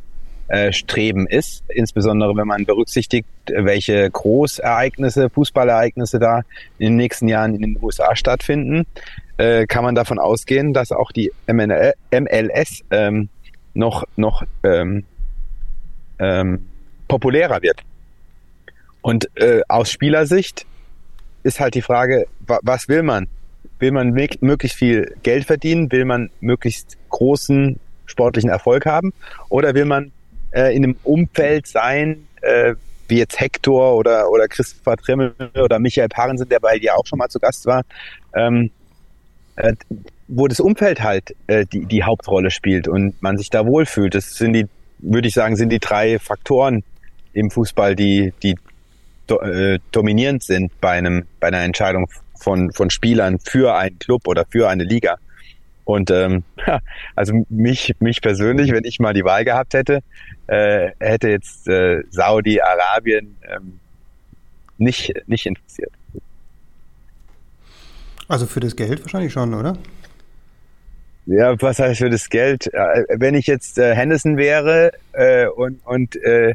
äh, 0.49 0.73
Streben 0.73 1.27
ist, 1.27 1.65
insbesondere 1.69 2.37
wenn 2.37 2.47
man 2.47 2.65
berücksichtigt, 2.65 3.27
welche 3.47 4.11
Großereignisse, 4.11 5.31
Fußballereignisse 5.31 6.19
da 6.19 6.43
in 6.79 6.87
den 6.87 6.97
nächsten 6.97 7.29
Jahren 7.29 7.55
in 7.55 7.63
den 7.63 7.79
USA 7.83 8.15
stattfinden, 8.15 8.87
äh, 9.39 9.67
kann 9.67 9.85
man 9.85 9.95
davon 9.95 10.19
ausgehen, 10.19 10.73
dass 10.73 10.93
auch 10.93 11.13
die 11.13 11.33
MNL, 11.47 11.95
MLS 12.13 12.83
ähm, 12.91 13.29
noch, 13.75 14.05
noch 14.17 14.45
ähm, 14.63 15.05
ähm, 16.19 16.67
populärer 17.09 17.63
wird. 17.63 17.81
Und 19.03 19.29
äh, 19.37 19.61
aus 19.69 19.91
Spielersicht 19.91 20.67
ist 21.43 21.61
halt 21.61 21.75
die 21.75 21.83
Frage, 21.83 22.27
wa 22.47 22.59
was 22.63 22.89
will 22.89 23.03
man? 23.03 23.29
Will 23.79 23.93
man 23.93 24.11
möglichst 24.41 24.79
viel 24.79 25.15
Geld 25.23 25.45
verdienen? 25.45 25.91
Will 25.93 26.05
man 26.05 26.31
möglichst 26.41 26.97
großen 27.11 27.79
sportlichen 28.07 28.51
Erfolg 28.51 28.87
haben? 28.87 29.13
Oder 29.49 29.75
will 29.75 29.85
man 29.85 30.13
äh, 30.55 30.75
in 30.75 30.85
einem 30.85 30.97
Umfeld 31.03 31.67
sein, 31.67 32.27
äh, 32.41 32.75
wie 33.09 33.19
jetzt 33.19 33.39
Hector 33.41 33.97
oder, 33.97 34.31
oder 34.31 34.49
Christopher 34.49 34.97
Trimmel 34.97 35.35
oder 35.63 35.79
Michael 35.79 36.09
Parensen, 36.09 36.49
der 36.49 36.61
bei 36.61 36.79
dir 36.79 36.97
auch 36.97 37.07
schon 37.07 37.19
mal 37.19 37.29
zu 37.29 37.39
Gast 37.39 37.67
war, 37.67 37.83
ähm, 38.35 38.71
äh, 39.57 39.75
wo 40.29 40.49
das 40.49 40.61
Umfeld 40.61 41.03
halt 41.03 41.35
äh, 41.49 41.67
die, 41.67 41.87
die 41.87 42.03
Hauptrolle 42.03 42.51
spielt 42.51 42.89
und 42.89 43.21
man 43.23 43.37
sich 43.37 43.51
da 43.51 43.67
wohlfühlt. 43.67 44.15
Das 44.15 44.37
sind 44.37 44.55
die, 44.55 44.67
würde 44.99 45.29
ich 45.29 45.35
sagen, 45.35 45.57
sind 45.57 45.71
die 45.71 45.81
drei 45.81 46.19
Faktoren 46.19 46.83
im 47.35 47.51
Fußball, 47.51 47.95
die, 47.95 48.33
die 48.43 48.55
do, 49.27 49.41
äh, 49.41 49.79
dominierend 49.93 50.43
sind 50.43 50.73
bei 50.81 50.93
einem, 50.93 51.27
bei 51.41 51.49
einer 51.49 51.63
Entscheidung 51.63 52.09
von, 52.41 52.73
von 52.73 52.91
Spielern 52.91 53.39
für 53.39 53.75
einen 53.75 53.99
Club 53.99 54.27
oder 54.27 54.45
für 54.49 54.69
eine 54.69 54.85
Liga. 54.85 55.17
Und 55.85 56.11
ähm, 56.11 56.45
also 57.15 57.45
mich, 57.49 57.95
mich 58.01 58.21
persönlich, 58.21 58.73
wenn 58.73 58.85
ich 58.85 59.01
mal 59.01 59.13
die 59.13 59.25
Wahl 59.25 59.45
gehabt 59.45 59.75
hätte, 59.75 60.01
äh, 60.47 60.91
hätte 60.99 61.29
jetzt 61.29 61.69
äh, 61.69 62.03
Saudi-Arabien 62.11 63.37
ähm, 63.49 63.81
nicht, 64.79 65.13
nicht 65.27 65.47
interessiert. 65.47 65.93
Also 68.29 68.47
für 68.47 68.61
das 68.61 68.75
Geld 68.75 69.03
wahrscheinlich 69.03 69.33
schon, 69.33 69.53
oder? 69.55 69.77
Ja, 71.27 71.61
was 71.61 71.79
heißt 71.79 71.99
für 71.99 72.11
das 72.11 72.29
Geld? 72.29 72.73
Äh, 72.73 73.05
wenn 73.09 73.35
ich 73.35 73.47
jetzt 73.47 73.79
äh, 73.79 73.95
Henderson 73.95 74.37
wäre 74.37 74.93
äh, 75.13 75.47
und, 75.47 75.81
und 75.87 76.17
äh, 76.17 76.53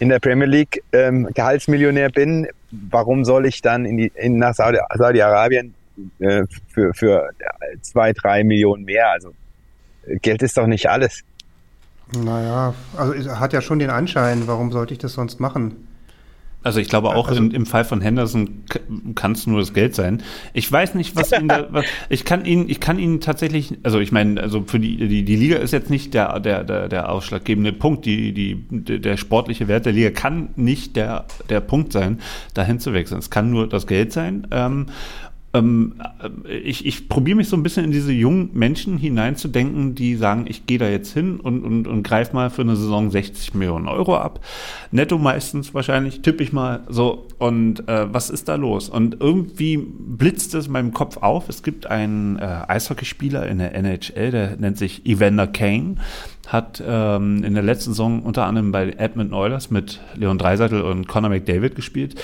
in 0.00 0.08
der 0.08 0.18
Premier 0.18 0.48
League 0.48 0.82
ähm, 0.92 1.28
Gehaltsmillionär 1.32 2.10
bin, 2.10 2.48
warum 2.70 3.24
soll 3.24 3.46
ich 3.46 3.62
dann 3.62 3.84
in 3.84 3.96
die, 3.96 4.12
in, 4.16 4.38
nach 4.38 4.54
Saudi-Arabien 4.54 5.74
äh, 6.18 6.44
für, 6.68 6.92
für 6.94 7.30
zwei, 7.80 8.12
drei 8.12 8.44
Millionen 8.44 8.84
mehr? 8.84 9.10
Also 9.10 9.32
Geld 10.20 10.42
ist 10.42 10.56
doch 10.56 10.66
nicht 10.66 10.88
alles. 10.88 11.22
Naja, 12.14 12.74
also 12.96 13.14
es 13.14 13.28
hat 13.28 13.52
ja 13.52 13.62
schon 13.62 13.78
den 13.78 13.90
Anschein, 13.90 14.46
warum 14.46 14.70
sollte 14.70 14.92
ich 14.92 14.98
das 14.98 15.14
sonst 15.14 15.40
machen? 15.40 15.88
Also 16.64 16.78
ich 16.78 16.88
glaube 16.88 17.08
auch 17.08 17.28
also, 17.28 17.42
in, 17.42 17.50
im 17.50 17.66
Fall 17.66 17.84
von 17.84 18.00
Henderson 18.00 18.64
kann 19.16 19.32
es 19.32 19.46
nur 19.46 19.58
das 19.58 19.74
Geld 19.74 19.94
sein. 19.96 20.22
Ich 20.52 20.70
weiß 20.70 20.94
nicht, 20.94 21.16
was 21.16 21.32
ihn 21.32 21.48
da, 21.48 21.66
was, 21.70 21.84
ich 22.08 22.24
kann 22.24 22.44
ihn, 22.44 22.68
ich 22.68 22.78
kann 22.78 22.98
ihn 22.98 23.20
tatsächlich, 23.20 23.78
also 23.82 23.98
ich 23.98 24.12
meine, 24.12 24.40
also 24.40 24.62
für 24.64 24.78
die, 24.78 25.08
die, 25.08 25.24
die 25.24 25.36
Liga 25.36 25.56
ist 25.56 25.72
jetzt 25.72 25.90
nicht 25.90 26.14
der, 26.14 26.38
der, 26.38 26.62
der, 26.62 26.88
der 26.88 27.10
ausschlaggebende 27.10 27.72
Punkt. 27.72 28.06
Die, 28.06 28.32
die, 28.32 28.54
der 29.00 29.16
sportliche 29.16 29.66
Wert 29.66 29.86
der 29.86 29.92
Liga 29.92 30.10
kann 30.10 30.50
nicht 30.54 30.94
der, 30.94 31.24
der 31.48 31.60
Punkt 31.60 31.92
sein, 31.92 32.20
dahin 32.54 32.78
zu 32.78 32.92
wechseln. 32.92 33.18
Es 33.18 33.30
kann 33.30 33.50
nur 33.50 33.68
das 33.68 33.88
Geld 33.88 34.12
sein. 34.12 34.46
Ähm, 34.52 34.86
ähm, 35.54 35.94
äh, 36.46 36.56
ich, 36.56 36.86
ich 36.86 37.08
probiere 37.08 37.36
mich 37.36 37.48
so 37.48 37.56
ein 37.56 37.62
bisschen 37.62 37.84
in 37.84 37.90
diese 37.90 38.12
jungen 38.12 38.50
Menschen 38.54 38.96
hineinzudenken, 38.96 39.94
die 39.94 40.16
sagen, 40.16 40.46
ich 40.48 40.66
gehe 40.66 40.78
da 40.78 40.88
jetzt 40.88 41.12
hin 41.12 41.40
und, 41.40 41.62
und, 41.64 41.86
und 41.86 42.02
greife 42.02 42.34
mal 42.34 42.50
für 42.50 42.62
eine 42.62 42.76
Saison 42.76 43.10
60 43.10 43.54
Millionen 43.54 43.88
Euro 43.88 44.16
ab. 44.16 44.40
Netto 44.90 45.18
meistens 45.18 45.74
wahrscheinlich, 45.74 46.22
tippe 46.22 46.42
ich 46.42 46.52
mal 46.52 46.80
so. 46.88 47.26
Und 47.38 47.88
äh, 47.88 48.12
was 48.12 48.30
ist 48.30 48.48
da 48.48 48.54
los? 48.54 48.88
Und 48.88 49.18
irgendwie 49.20 49.76
blitzt 49.76 50.54
es 50.54 50.66
in 50.66 50.72
meinem 50.72 50.92
Kopf 50.92 51.18
auf. 51.18 51.48
Es 51.48 51.62
gibt 51.62 51.86
einen 51.86 52.38
äh, 52.38 52.62
Eishockeyspieler 52.68 53.46
in 53.46 53.58
der 53.58 53.74
NHL, 53.74 54.30
der 54.30 54.56
nennt 54.56 54.78
sich 54.78 55.04
Evander 55.06 55.46
Kane 55.46 55.96
hat 56.48 56.82
ähm, 56.84 57.44
in 57.44 57.54
der 57.54 57.62
letzten 57.62 57.92
Saison 57.92 58.22
unter 58.24 58.44
anderem 58.44 58.72
bei 58.72 58.90
Edmonton 58.98 59.32
Oilers 59.32 59.70
mit 59.70 60.00
Leon 60.16 60.38
Dreiseitel 60.38 60.82
und 60.82 61.06
Conor 61.06 61.30
McDavid 61.30 61.76
gespielt 61.76 62.20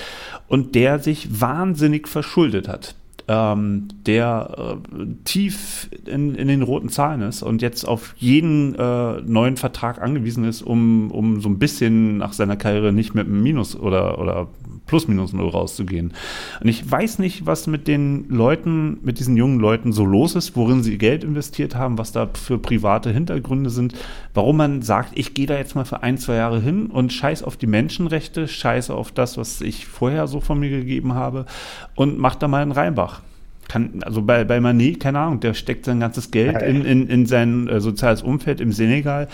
und 0.47 0.75
der 0.75 0.99
sich 0.99 1.39
wahnsinnig 1.39 2.07
verschuldet 2.07 2.67
hat 2.67 2.95
ähm, 3.29 3.87
der 4.07 4.79
äh, 4.91 5.05
tief 5.23 5.89
in, 6.07 6.33
in 6.33 6.47
den 6.47 6.63
roten 6.63 6.89
Zahlen 6.89 7.21
ist 7.21 7.43
und 7.43 7.61
jetzt 7.61 7.83
auf 7.85 8.15
jeden 8.17 8.73
äh, 8.73 9.21
neuen 9.21 9.55
Vertrag 9.55 10.01
angewiesen 10.01 10.45
ist, 10.45 10.63
um, 10.63 11.11
um 11.11 11.39
so 11.39 11.47
ein 11.47 11.59
bisschen 11.59 12.17
nach 12.17 12.33
seiner 12.33 12.57
Karriere 12.57 12.91
nicht 12.91 13.13
mit 13.13 13.27
einem 13.27 13.43
Minus 13.43 13.75
oder, 13.75 14.17
oder 14.19 14.47
Plus-Minus 14.89 15.33
Null 15.33 15.49
rauszugehen. 15.49 16.13
Und 16.59 16.67
ich 16.67 16.89
weiß 16.89 17.19
nicht, 17.19 17.45
was 17.45 17.67
mit 17.67 17.87
den 17.87 18.27
Leuten, 18.27 18.97
mit 19.03 19.19
diesen 19.19 19.37
jungen 19.37 19.59
Leuten 19.59 19.93
so 19.93 20.03
los 20.03 20.35
ist, 20.35 20.55
worin 20.55 20.81
sie 20.81 20.97
Geld 20.97 21.23
investiert 21.23 21.75
haben, 21.75 21.99
was 21.99 22.11
da 22.11 22.27
für 22.33 22.57
private 22.57 23.11
Hintergründe 23.11 23.69
sind, 23.69 23.93
warum 24.33 24.57
man 24.57 24.81
sagt, 24.81 25.11
ich 25.13 25.35
gehe 25.35 25.45
da 25.45 25.57
jetzt 25.57 25.75
mal 25.75 25.85
für 25.85 26.01
ein, 26.01 26.17
zwei 26.17 26.35
Jahre 26.35 26.59
hin 26.59 26.87
und 26.87 27.13
scheiß 27.13 27.43
auf 27.43 27.55
die 27.55 27.67
Menschenrechte, 27.67 28.47
scheiße 28.47 28.93
auf 28.93 29.11
das, 29.11 29.37
was 29.37 29.61
ich 29.61 29.85
vorher 29.85 30.25
so 30.25 30.39
von 30.39 30.59
mir 30.59 30.71
gegeben 30.71 31.13
habe 31.13 31.45
und 31.93 32.17
mach 32.17 32.33
da 32.33 32.47
mal 32.47 32.63
einen 32.63 32.71
Reinbach 32.71 33.21
kann, 33.69 34.01
also 34.03 34.21
bei, 34.21 34.43
bei 34.43 34.59
Manet, 34.59 34.99
keine 34.99 35.19
Ahnung, 35.19 35.39
der 35.39 35.53
steckt 35.53 35.85
sein 35.85 35.99
ganzes 35.99 36.31
Geld 36.31 36.61
in, 36.61 36.83
in, 36.83 37.07
in 37.07 37.25
sein 37.25 37.67
äh, 37.67 37.79
soziales 37.79 38.21
Umfeld 38.21 38.59
im 38.59 38.73
Senegal. 38.73 39.27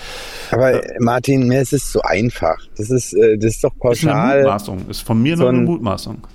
Aber 0.51 0.83
äh, 0.83 0.99
Martin, 0.99 1.47
mir 1.47 1.61
ist 1.61 1.73
es 1.73 1.91
so 1.91 2.01
einfach. 2.01 2.57
Das 2.77 2.89
ist, 2.89 3.13
äh, 3.13 3.37
das 3.37 3.55
ist 3.55 3.63
doch 3.63 3.75
pauschal. 3.79 3.93
Ist 3.93 4.13
eine 4.13 4.41
Mutmaßung, 4.41 4.89
ist 4.89 5.01
von 5.01 5.23
mir 5.23 5.37
so 5.37 5.43
nur 5.43 5.53
eine 5.53 5.61
Mutmaßung. 5.61 6.27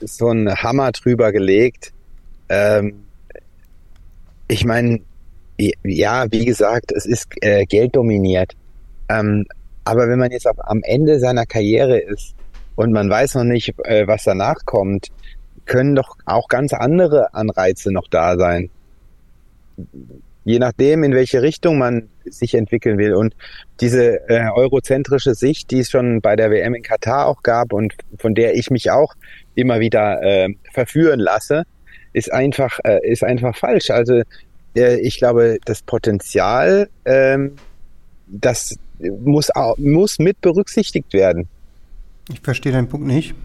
Ist 0.00 0.18
so 0.18 0.28
ein 0.28 0.52
Hammer 0.54 0.92
drüber 0.92 1.32
gelegt. 1.32 1.92
Ähm, 2.48 3.04
ich 4.48 4.64
meine, 4.64 5.00
ja, 5.84 6.26
wie 6.30 6.44
gesagt, 6.44 6.92
es 6.92 7.06
ist 7.06 7.28
äh, 7.40 7.64
Geld 7.64 7.94
dominiert. 7.94 8.56
Ähm, 9.08 9.46
aber 9.84 10.08
wenn 10.08 10.18
man 10.18 10.30
jetzt 10.30 10.46
am 10.46 10.82
Ende 10.82 11.20
seiner 11.20 11.46
Karriere 11.46 11.98
ist 11.98 12.34
und 12.74 12.92
man 12.92 13.08
weiß 13.08 13.36
noch 13.36 13.44
nicht, 13.44 13.74
äh, 13.84 14.06
was 14.06 14.24
danach 14.24 14.64
kommt, 14.64 15.08
können 15.70 15.94
doch 15.94 16.16
auch 16.24 16.48
ganz 16.48 16.72
andere 16.72 17.32
Anreize 17.32 17.92
noch 17.92 18.08
da 18.08 18.36
sein. 18.36 18.70
Je 20.44 20.58
nachdem, 20.58 21.04
in 21.04 21.14
welche 21.14 21.42
Richtung 21.42 21.78
man 21.78 22.08
sich 22.24 22.54
entwickeln 22.54 22.98
will. 22.98 23.14
Und 23.14 23.36
diese 23.80 24.28
äh, 24.28 24.50
eurozentrische 24.52 25.34
Sicht, 25.36 25.70
die 25.70 25.78
es 25.78 25.90
schon 25.90 26.20
bei 26.22 26.34
der 26.34 26.50
WM 26.50 26.74
in 26.74 26.82
Katar 26.82 27.26
auch 27.26 27.44
gab 27.44 27.72
und 27.72 27.94
von 28.18 28.34
der 28.34 28.56
ich 28.56 28.70
mich 28.70 28.90
auch 28.90 29.14
immer 29.54 29.78
wieder 29.78 30.20
äh, 30.22 30.48
verführen 30.72 31.20
lasse, 31.20 31.62
ist 32.12 32.32
einfach, 32.32 32.80
äh, 32.82 32.98
ist 33.08 33.22
einfach 33.22 33.56
falsch. 33.56 33.90
Also 33.90 34.22
äh, 34.74 34.96
ich 35.00 35.18
glaube, 35.18 35.58
das 35.66 35.82
Potenzial, 35.82 36.88
ähm, 37.04 37.54
das 38.26 38.76
muss, 38.98 39.50
muss 39.76 40.18
mit 40.18 40.40
berücksichtigt 40.40 41.12
werden. 41.12 41.46
Ich 42.28 42.40
verstehe 42.40 42.72
deinen 42.72 42.88
Punkt 42.88 43.06
nicht. 43.06 43.36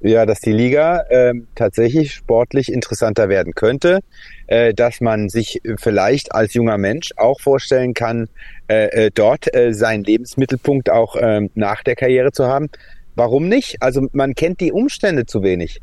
Ja, 0.00 0.26
dass 0.26 0.40
die 0.40 0.52
Liga 0.52 1.00
äh, 1.08 1.32
tatsächlich 1.54 2.12
sportlich 2.12 2.70
interessanter 2.70 3.28
werden 3.30 3.54
könnte, 3.54 4.00
äh, 4.46 4.74
dass 4.74 5.00
man 5.00 5.30
sich 5.30 5.62
vielleicht 5.78 6.32
als 6.32 6.52
junger 6.52 6.76
Mensch 6.76 7.12
auch 7.16 7.40
vorstellen 7.40 7.94
kann, 7.94 8.28
äh, 8.68 9.06
äh 9.06 9.10
dort 9.12 9.54
äh, 9.54 9.72
seinen 9.72 10.04
Lebensmittelpunkt 10.04 10.90
auch 10.90 11.16
äh, 11.16 11.48
nach 11.54 11.82
der 11.82 11.96
Karriere 11.96 12.30
zu 12.30 12.46
haben. 12.46 12.68
Warum 13.14 13.48
nicht? 13.48 13.78
Also 13.80 14.06
man 14.12 14.34
kennt 14.34 14.60
die 14.60 14.70
Umstände 14.70 15.24
zu 15.24 15.42
wenig 15.42 15.80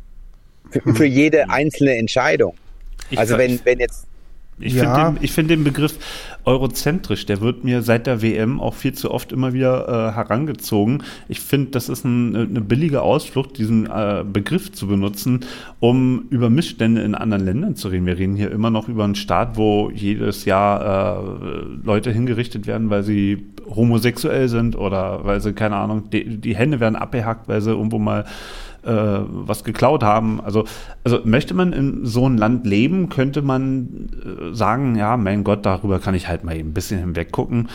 für, 0.69 0.85
hm. 0.85 0.95
für 0.95 1.05
jede 1.05 1.49
einzelne 1.49 1.97
Entscheidung. 1.97 2.55
Ich 3.09 3.17
also 3.17 3.37
wenn, 3.37 3.59
wenn 3.63 3.79
jetzt 3.79 4.05
ich 4.59 4.73
ja. 4.73 5.05
finde 5.05 5.19
den, 5.19 5.27
find 5.27 5.49
den 5.49 5.63
Begriff 5.63 5.97
eurozentrisch, 6.45 7.25
der 7.25 7.41
wird 7.41 7.63
mir 7.63 7.81
seit 7.81 8.05
der 8.05 8.21
WM 8.21 8.59
auch 8.59 8.73
viel 8.73 8.93
zu 8.93 9.11
oft 9.11 9.31
immer 9.31 9.53
wieder 9.53 9.87
äh, 9.87 10.13
herangezogen. 10.13 11.03
Ich 11.27 11.39
finde, 11.39 11.71
das 11.71 11.89
ist 11.89 12.03
ein, 12.03 12.35
eine 12.35 12.61
billige 12.61 13.01
Ausflucht, 13.01 13.57
diesen 13.57 13.87
äh, 13.87 14.23
Begriff 14.31 14.71
zu 14.71 14.87
benutzen, 14.87 15.41
um 15.79 16.25
über 16.29 16.49
Missstände 16.49 17.01
in 17.01 17.15
anderen 17.15 17.45
Ländern 17.45 17.75
zu 17.75 17.87
reden. 17.87 18.05
Wir 18.05 18.17
reden 18.17 18.35
hier 18.35 18.51
immer 18.51 18.69
noch 18.69 18.89
über 18.89 19.03
einen 19.03 19.15
Staat, 19.15 19.57
wo 19.57 19.89
jedes 19.89 20.45
Jahr 20.45 21.23
äh, 21.23 21.85
Leute 21.85 22.11
hingerichtet 22.11 22.67
werden, 22.67 22.89
weil 22.89 23.03
sie 23.03 23.45
homosexuell 23.67 24.49
sind 24.49 24.75
oder 24.75 25.23
weil 25.23 25.41
sie, 25.41 25.53
keine 25.53 25.77
Ahnung, 25.77 26.09
die, 26.11 26.37
die 26.37 26.55
Hände 26.55 26.79
werden 26.79 26.95
abgehackt, 26.95 27.47
weil 27.47 27.61
sie 27.61 27.71
irgendwo 27.71 27.99
mal 27.99 28.25
äh, 28.83 28.91
was 28.91 29.63
geklaut 29.63 30.03
haben. 30.03 30.41
Also, 30.41 30.65
also 31.03 31.19
möchte 31.23 31.53
man 31.53 31.73
in 31.73 32.05
so 32.05 32.25
einem 32.25 32.37
Land 32.37 32.65
leben, 32.65 33.09
könnte 33.09 33.41
man 33.41 34.09
äh, 34.23 34.53
sagen, 34.55 34.95
ja, 34.95 35.17
mein 35.17 35.43
Gott, 35.43 35.65
darüber 35.65 35.99
kann 35.99 36.15
ich 36.15 36.27
halt 36.27 36.43
mal 36.43 36.55
ein 36.55 36.73
bisschen 36.73 36.99
hinweg 36.99 37.31
gucken. 37.31 37.69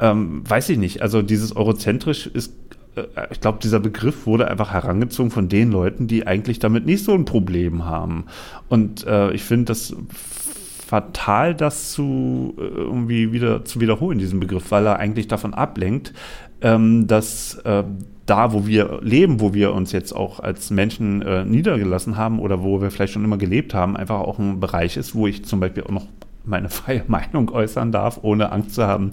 Ähm, 0.00 0.42
weiß 0.48 0.68
ich 0.70 0.78
nicht. 0.78 1.02
Also 1.02 1.22
dieses 1.22 1.54
eurozentrisch 1.54 2.26
ist 2.26 2.52
äh, 2.96 3.02
ich 3.30 3.40
glaube, 3.40 3.58
dieser 3.62 3.80
Begriff 3.80 4.26
wurde 4.26 4.48
einfach 4.48 4.72
herangezogen 4.72 5.30
von 5.30 5.48
den 5.48 5.70
Leuten, 5.72 6.06
die 6.06 6.26
eigentlich 6.26 6.58
damit 6.58 6.86
nicht 6.86 7.04
so 7.04 7.12
ein 7.12 7.24
Problem 7.24 7.84
haben. 7.84 8.24
Und 8.68 9.06
äh, 9.06 9.32
ich 9.32 9.42
finde 9.42 9.66
das 9.66 9.94
fatal, 10.92 11.54
das 11.54 11.90
zu 11.90 12.54
äh, 12.58 12.64
irgendwie 12.64 13.32
wieder 13.32 13.64
zu 13.64 13.80
wiederholen, 13.80 14.18
diesen 14.18 14.40
Begriff, 14.40 14.70
weil 14.70 14.84
er 14.84 14.98
eigentlich 14.98 15.26
davon 15.26 15.54
ablenkt, 15.54 16.12
ähm, 16.60 17.06
dass 17.06 17.54
äh, 17.64 17.82
da, 18.26 18.52
wo 18.52 18.66
wir 18.66 19.00
leben, 19.00 19.40
wo 19.40 19.54
wir 19.54 19.72
uns 19.72 19.92
jetzt 19.92 20.12
auch 20.12 20.38
als 20.40 20.68
Menschen 20.68 21.22
äh, 21.22 21.46
niedergelassen 21.46 22.18
haben 22.18 22.40
oder 22.40 22.62
wo 22.62 22.82
wir 22.82 22.90
vielleicht 22.90 23.14
schon 23.14 23.24
immer 23.24 23.38
gelebt 23.38 23.72
haben, 23.72 23.96
einfach 23.96 24.20
auch 24.20 24.38
ein 24.38 24.60
Bereich 24.60 24.98
ist, 24.98 25.14
wo 25.14 25.26
ich 25.26 25.46
zum 25.46 25.60
Beispiel 25.60 25.82
auch 25.84 25.92
noch 25.92 26.08
meine 26.44 26.68
freie 26.80 27.04
Meinung 27.06 27.48
äußern 27.48 27.90
darf, 27.90 28.18
ohne 28.20 28.52
Angst 28.52 28.74
zu 28.74 28.86
haben, 28.86 29.12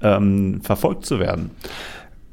ähm, 0.00 0.62
verfolgt 0.62 1.04
zu 1.04 1.20
werden. 1.20 1.50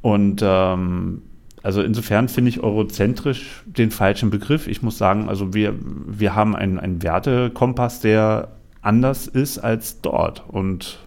Und 0.01 0.41
ähm, 0.41 1.21
also 1.63 1.81
insofern 1.81 2.29
finde 2.29 2.47
ich 2.47 2.63
eurozentrisch 2.63 3.61
den 3.65 3.91
falschen 3.91 4.29
Begriff. 4.29 4.67
Ich 4.67 4.81
muss 4.81 4.97
sagen, 4.97 5.27
also 5.27 5.53
wir, 5.53 5.73
wir 5.81 6.33
haben 6.33 6.55
einen, 6.55 6.79
einen 6.79 7.03
Wertekompass, 7.03 7.99
der 7.99 8.55
anders 8.85 9.27
ist 9.27 9.59
als 9.59 10.01
dort. 10.01 10.43
Und 10.47 10.99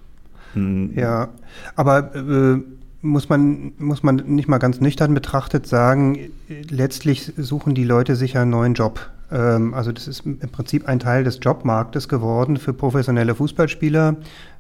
hm, 0.54 0.92
ja, 0.96 1.28
aber 1.76 2.14
äh, 2.14 2.58
muss 3.00 3.28
man, 3.28 3.72
muss 3.78 4.02
man 4.02 4.16
nicht 4.16 4.48
mal 4.48 4.58
ganz 4.58 4.80
nüchtern 4.80 5.14
betrachtet 5.14 5.66
sagen, 5.66 6.30
letztlich 6.68 7.32
suchen 7.36 7.74
die 7.74 7.84
Leute 7.84 8.16
sich 8.16 8.36
einen 8.36 8.50
neuen 8.50 8.74
Job. 8.74 9.08
Ähm, 9.30 9.74
also 9.74 9.92
das 9.92 10.08
ist 10.08 10.26
im 10.26 10.38
Prinzip 10.38 10.88
ein 10.88 10.98
Teil 10.98 11.24
des 11.24 11.38
Jobmarktes 11.40 12.08
geworden 12.08 12.56
für 12.56 12.72
professionelle 12.72 13.34
Fußballspieler, 13.34 14.16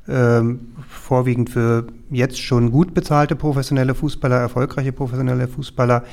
ähm, 0.08 0.72
vorwiegend 0.88 1.50
für 1.50 1.86
jetzt 2.10 2.40
schon 2.40 2.70
gut 2.70 2.94
bezahlte 2.94 3.36
professionelle 3.36 3.94
Fußballer, 3.94 4.36
erfolgreiche 4.36 4.92
professionelle 4.92 5.48
Fußballer. 5.48 6.04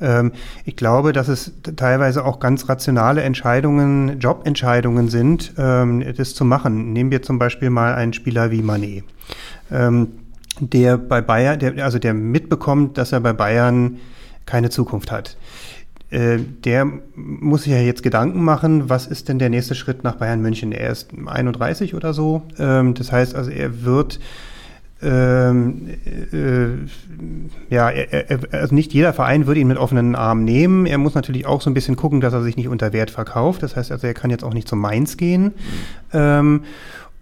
Ähm, 0.00 0.32
ich 0.64 0.76
glaube, 0.76 1.12
dass 1.12 1.28
es 1.28 1.52
teilweise 1.76 2.24
auch 2.24 2.40
ganz 2.40 2.68
rationale 2.68 3.22
Entscheidungen, 3.22 4.18
Jobentscheidungen 4.20 5.08
sind, 5.08 5.54
ähm, 5.58 6.04
das 6.16 6.34
zu 6.34 6.44
machen. 6.44 6.92
Nehmen 6.92 7.10
wir 7.10 7.22
zum 7.22 7.38
Beispiel 7.38 7.70
mal 7.70 7.94
einen 7.94 8.12
Spieler 8.12 8.50
wie 8.50 8.62
Manet. 8.62 9.04
Der 10.60 10.98
bei 10.98 11.20
Bayern, 11.20 11.58
der, 11.60 11.84
also 11.84 12.00
der 12.00 12.12
mitbekommt, 12.12 12.98
dass 12.98 13.12
er 13.12 13.20
bei 13.20 13.32
Bayern 13.32 13.98
keine 14.46 14.68
Zukunft 14.70 15.12
hat. 15.12 15.36
Äh, 16.10 16.38
der 16.64 16.86
muss 17.14 17.62
sich 17.62 17.72
ja 17.72 17.78
jetzt 17.78 18.02
Gedanken 18.02 18.42
machen, 18.42 18.88
was 18.88 19.06
ist 19.06 19.28
denn 19.28 19.38
der 19.38 19.48
nächste 19.48 19.74
Schritt 19.74 20.02
nach 20.04 20.16
Bayern 20.16 20.40
München? 20.40 20.72
Er 20.72 20.90
ist 20.90 21.10
31 21.26 21.94
oder 21.94 22.12
so. 22.12 22.42
Ähm, 22.58 22.94
das 22.94 23.12
heißt 23.12 23.34
also, 23.34 23.50
er 23.50 23.84
wird 23.84 24.18
ähm, 25.02 25.88
äh, 26.32 27.74
ja, 27.74 27.88
er, 27.88 28.30
er, 28.30 28.38
also 28.52 28.74
nicht 28.74 28.92
jeder 28.92 29.14
Verein 29.14 29.46
würde 29.46 29.60
ihn 29.60 29.68
mit 29.68 29.78
offenen 29.78 30.14
Armen 30.14 30.44
nehmen. 30.44 30.84
Er 30.84 30.98
muss 30.98 31.14
natürlich 31.14 31.46
auch 31.46 31.62
so 31.62 31.70
ein 31.70 31.74
bisschen 31.74 31.96
gucken, 31.96 32.20
dass 32.20 32.34
er 32.34 32.42
sich 32.42 32.56
nicht 32.56 32.68
unter 32.68 32.92
Wert 32.92 33.10
verkauft. 33.10 33.62
Das 33.62 33.76
heißt 33.76 33.92
also, 33.92 34.06
er 34.06 34.14
kann 34.14 34.30
jetzt 34.30 34.44
auch 34.44 34.52
nicht 34.52 34.68
zum 34.68 34.78
Mainz 34.78 35.16
gehen. 35.16 35.44
Mhm. 35.44 35.52
Ähm, 36.12 36.64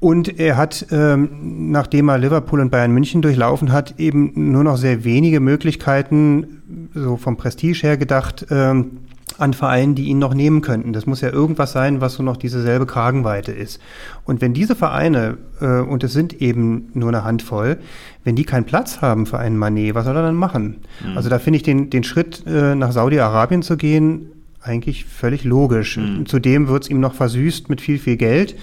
und 0.00 0.38
er 0.38 0.56
hat, 0.56 0.86
ähm, 0.90 1.70
nachdem 1.72 2.08
er 2.08 2.18
Liverpool 2.18 2.60
und 2.60 2.70
Bayern 2.70 2.92
München 2.92 3.20
durchlaufen 3.20 3.72
hat, 3.72 3.98
eben 3.98 4.52
nur 4.52 4.62
noch 4.62 4.76
sehr 4.76 5.04
wenige 5.04 5.40
Möglichkeiten, 5.40 6.88
so 6.94 7.16
vom 7.16 7.36
Prestige 7.36 7.80
her 7.82 7.96
gedacht, 7.96 8.46
ähm, 8.50 8.98
an 9.38 9.54
Vereinen, 9.54 9.94
die 9.94 10.04
ihn 10.04 10.18
noch 10.18 10.34
nehmen 10.34 10.62
könnten. 10.62 10.92
Das 10.92 11.06
muss 11.06 11.20
ja 11.20 11.30
irgendwas 11.30 11.72
sein, 11.72 12.00
was 12.00 12.14
so 12.14 12.22
noch 12.22 12.36
dieselbe 12.36 12.86
Kragenweite 12.86 13.52
ist. 13.52 13.80
Und 14.24 14.40
wenn 14.40 14.52
diese 14.52 14.74
Vereine, 14.74 15.38
äh, 15.60 15.80
und 15.80 16.02
es 16.02 16.12
sind 16.12 16.40
eben 16.40 16.90
nur 16.94 17.08
eine 17.08 17.24
Handvoll, 17.24 17.78
wenn 18.24 18.36
die 18.36 18.44
keinen 18.44 18.64
Platz 18.64 19.00
haben 19.00 19.26
für 19.26 19.38
einen 19.38 19.56
Manet, 19.56 19.94
was 19.94 20.06
soll 20.06 20.16
er 20.16 20.22
dann 20.22 20.34
machen? 20.34 20.78
Mhm. 21.04 21.16
Also 21.16 21.28
da 21.28 21.38
finde 21.38 21.58
ich 21.58 21.62
den, 21.62 21.90
den 21.90 22.04
Schritt, 22.04 22.44
äh, 22.46 22.74
nach 22.74 22.92
Saudi-Arabien 22.92 23.62
zu 23.62 23.76
gehen, 23.76 24.30
eigentlich 24.60 25.04
völlig 25.04 25.44
logisch. 25.44 25.96
Mhm. 25.96 26.26
Zudem 26.26 26.68
wird 26.68 26.84
es 26.84 26.90
ihm 26.90 27.00
noch 27.00 27.14
versüßt 27.14 27.68
mit 27.68 27.80
viel, 27.80 27.98
viel 27.98 28.16
Geld. 28.16 28.56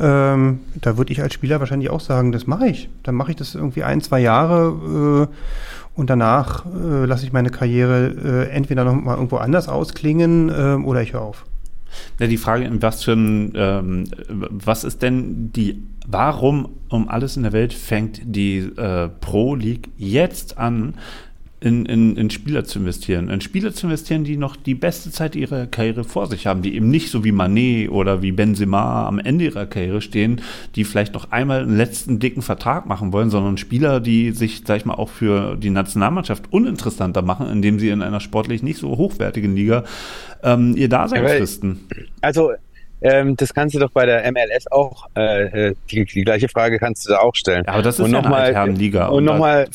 Ähm, 0.00 0.60
da 0.80 0.96
würde 0.96 1.12
ich 1.12 1.22
als 1.22 1.34
Spieler 1.34 1.60
wahrscheinlich 1.60 1.90
auch 1.90 2.00
sagen, 2.00 2.32
das 2.32 2.46
mache 2.46 2.68
ich. 2.68 2.88
Dann 3.02 3.14
mache 3.14 3.32
ich 3.32 3.36
das 3.36 3.54
irgendwie 3.54 3.82
ein, 3.82 4.00
zwei 4.00 4.20
Jahre 4.20 5.28
äh, 5.28 5.98
und 5.98 6.08
danach 6.10 6.64
äh, 6.66 7.04
lasse 7.04 7.26
ich 7.26 7.32
meine 7.32 7.50
Karriere 7.50 8.46
äh, 8.48 8.50
entweder 8.50 8.84
noch 8.84 8.94
mal 8.94 9.14
irgendwo 9.14 9.38
anders 9.38 9.68
ausklingen 9.68 10.52
ähm, 10.56 10.84
oder 10.84 11.02
ich 11.02 11.12
höre 11.12 11.22
auf. 11.22 11.44
Ja, 12.20 12.26
die 12.26 12.36
Frage, 12.36 12.64
in 12.64 12.82
was 12.82 13.02
für 13.02 13.12
ein, 13.12 13.52
ähm, 13.56 14.04
was 14.28 14.84
ist 14.84 15.02
denn 15.02 15.50
die, 15.52 15.82
warum 16.06 16.68
um 16.88 17.08
alles 17.08 17.36
in 17.36 17.42
der 17.42 17.52
Welt 17.52 17.72
fängt 17.72 18.20
die 18.24 18.58
äh, 18.58 19.08
Pro 19.20 19.54
League 19.54 19.90
jetzt 19.96 20.58
an, 20.58 20.94
in, 21.60 21.86
in, 21.86 22.16
in 22.16 22.30
Spieler 22.30 22.64
zu 22.64 22.78
investieren. 22.78 23.28
In 23.28 23.40
Spieler 23.40 23.72
zu 23.72 23.86
investieren, 23.86 24.24
die 24.24 24.36
noch 24.36 24.54
die 24.54 24.74
beste 24.74 25.10
Zeit 25.10 25.34
ihrer 25.34 25.66
Karriere 25.66 26.04
vor 26.04 26.26
sich 26.26 26.46
haben, 26.46 26.62
die 26.62 26.74
eben 26.74 26.88
nicht 26.88 27.10
so 27.10 27.24
wie 27.24 27.32
Manet 27.32 27.90
oder 27.90 28.22
wie 28.22 28.32
Benzema 28.32 29.06
am 29.08 29.18
Ende 29.18 29.46
ihrer 29.46 29.66
Karriere 29.66 30.00
stehen, 30.00 30.40
die 30.76 30.84
vielleicht 30.84 31.14
noch 31.14 31.32
einmal 31.32 31.62
einen 31.62 31.76
letzten 31.76 32.20
dicken 32.20 32.42
Vertrag 32.42 32.86
machen 32.86 33.12
wollen, 33.12 33.30
sondern 33.30 33.58
Spieler, 33.58 34.00
die 34.00 34.30
sich, 34.30 34.62
sag 34.66 34.76
ich 34.76 34.84
mal, 34.84 34.94
auch 34.94 35.08
für 35.08 35.56
die 35.56 35.70
Nationalmannschaft 35.70 36.52
uninteressanter 36.52 37.22
machen, 37.22 37.48
indem 37.48 37.80
sie 37.80 37.88
in 37.88 38.02
einer 38.02 38.20
sportlich 38.20 38.62
nicht 38.62 38.78
so 38.78 38.96
hochwertigen 38.96 39.56
Liga 39.56 39.84
ähm, 40.44 40.76
ihr 40.76 40.88
Dasein 40.88 41.26
fristen. 41.26 41.80
Also 42.20 42.52
ähm, 43.00 43.36
das 43.36 43.54
kannst 43.54 43.74
du 43.74 43.78
doch 43.78 43.90
bei 43.90 44.06
der 44.06 44.30
MLS 44.32 44.70
auch, 44.70 45.06
äh, 45.16 45.68
äh, 45.68 45.74
die, 45.90 46.04
die, 46.04 46.24
gleiche 46.24 46.48
Frage 46.48 46.78
kannst 46.78 47.06
du 47.06 47.10
da 47.10 47.20
auch 47.20 47.34
stellen. 47.34 47.62
Ja, 47.66 47.74
aber 47.74 47.82
das 47.82 47.98
ist 47.98 48.04
und 48.04 48.12
ja 48.12 48.22
noch 48.22 48.28
mal, 48.28 48.70
Liga. 48.70 49.06
Und, 49.06 49.18
und 49.18 49.24
nochmal 49.24 49.68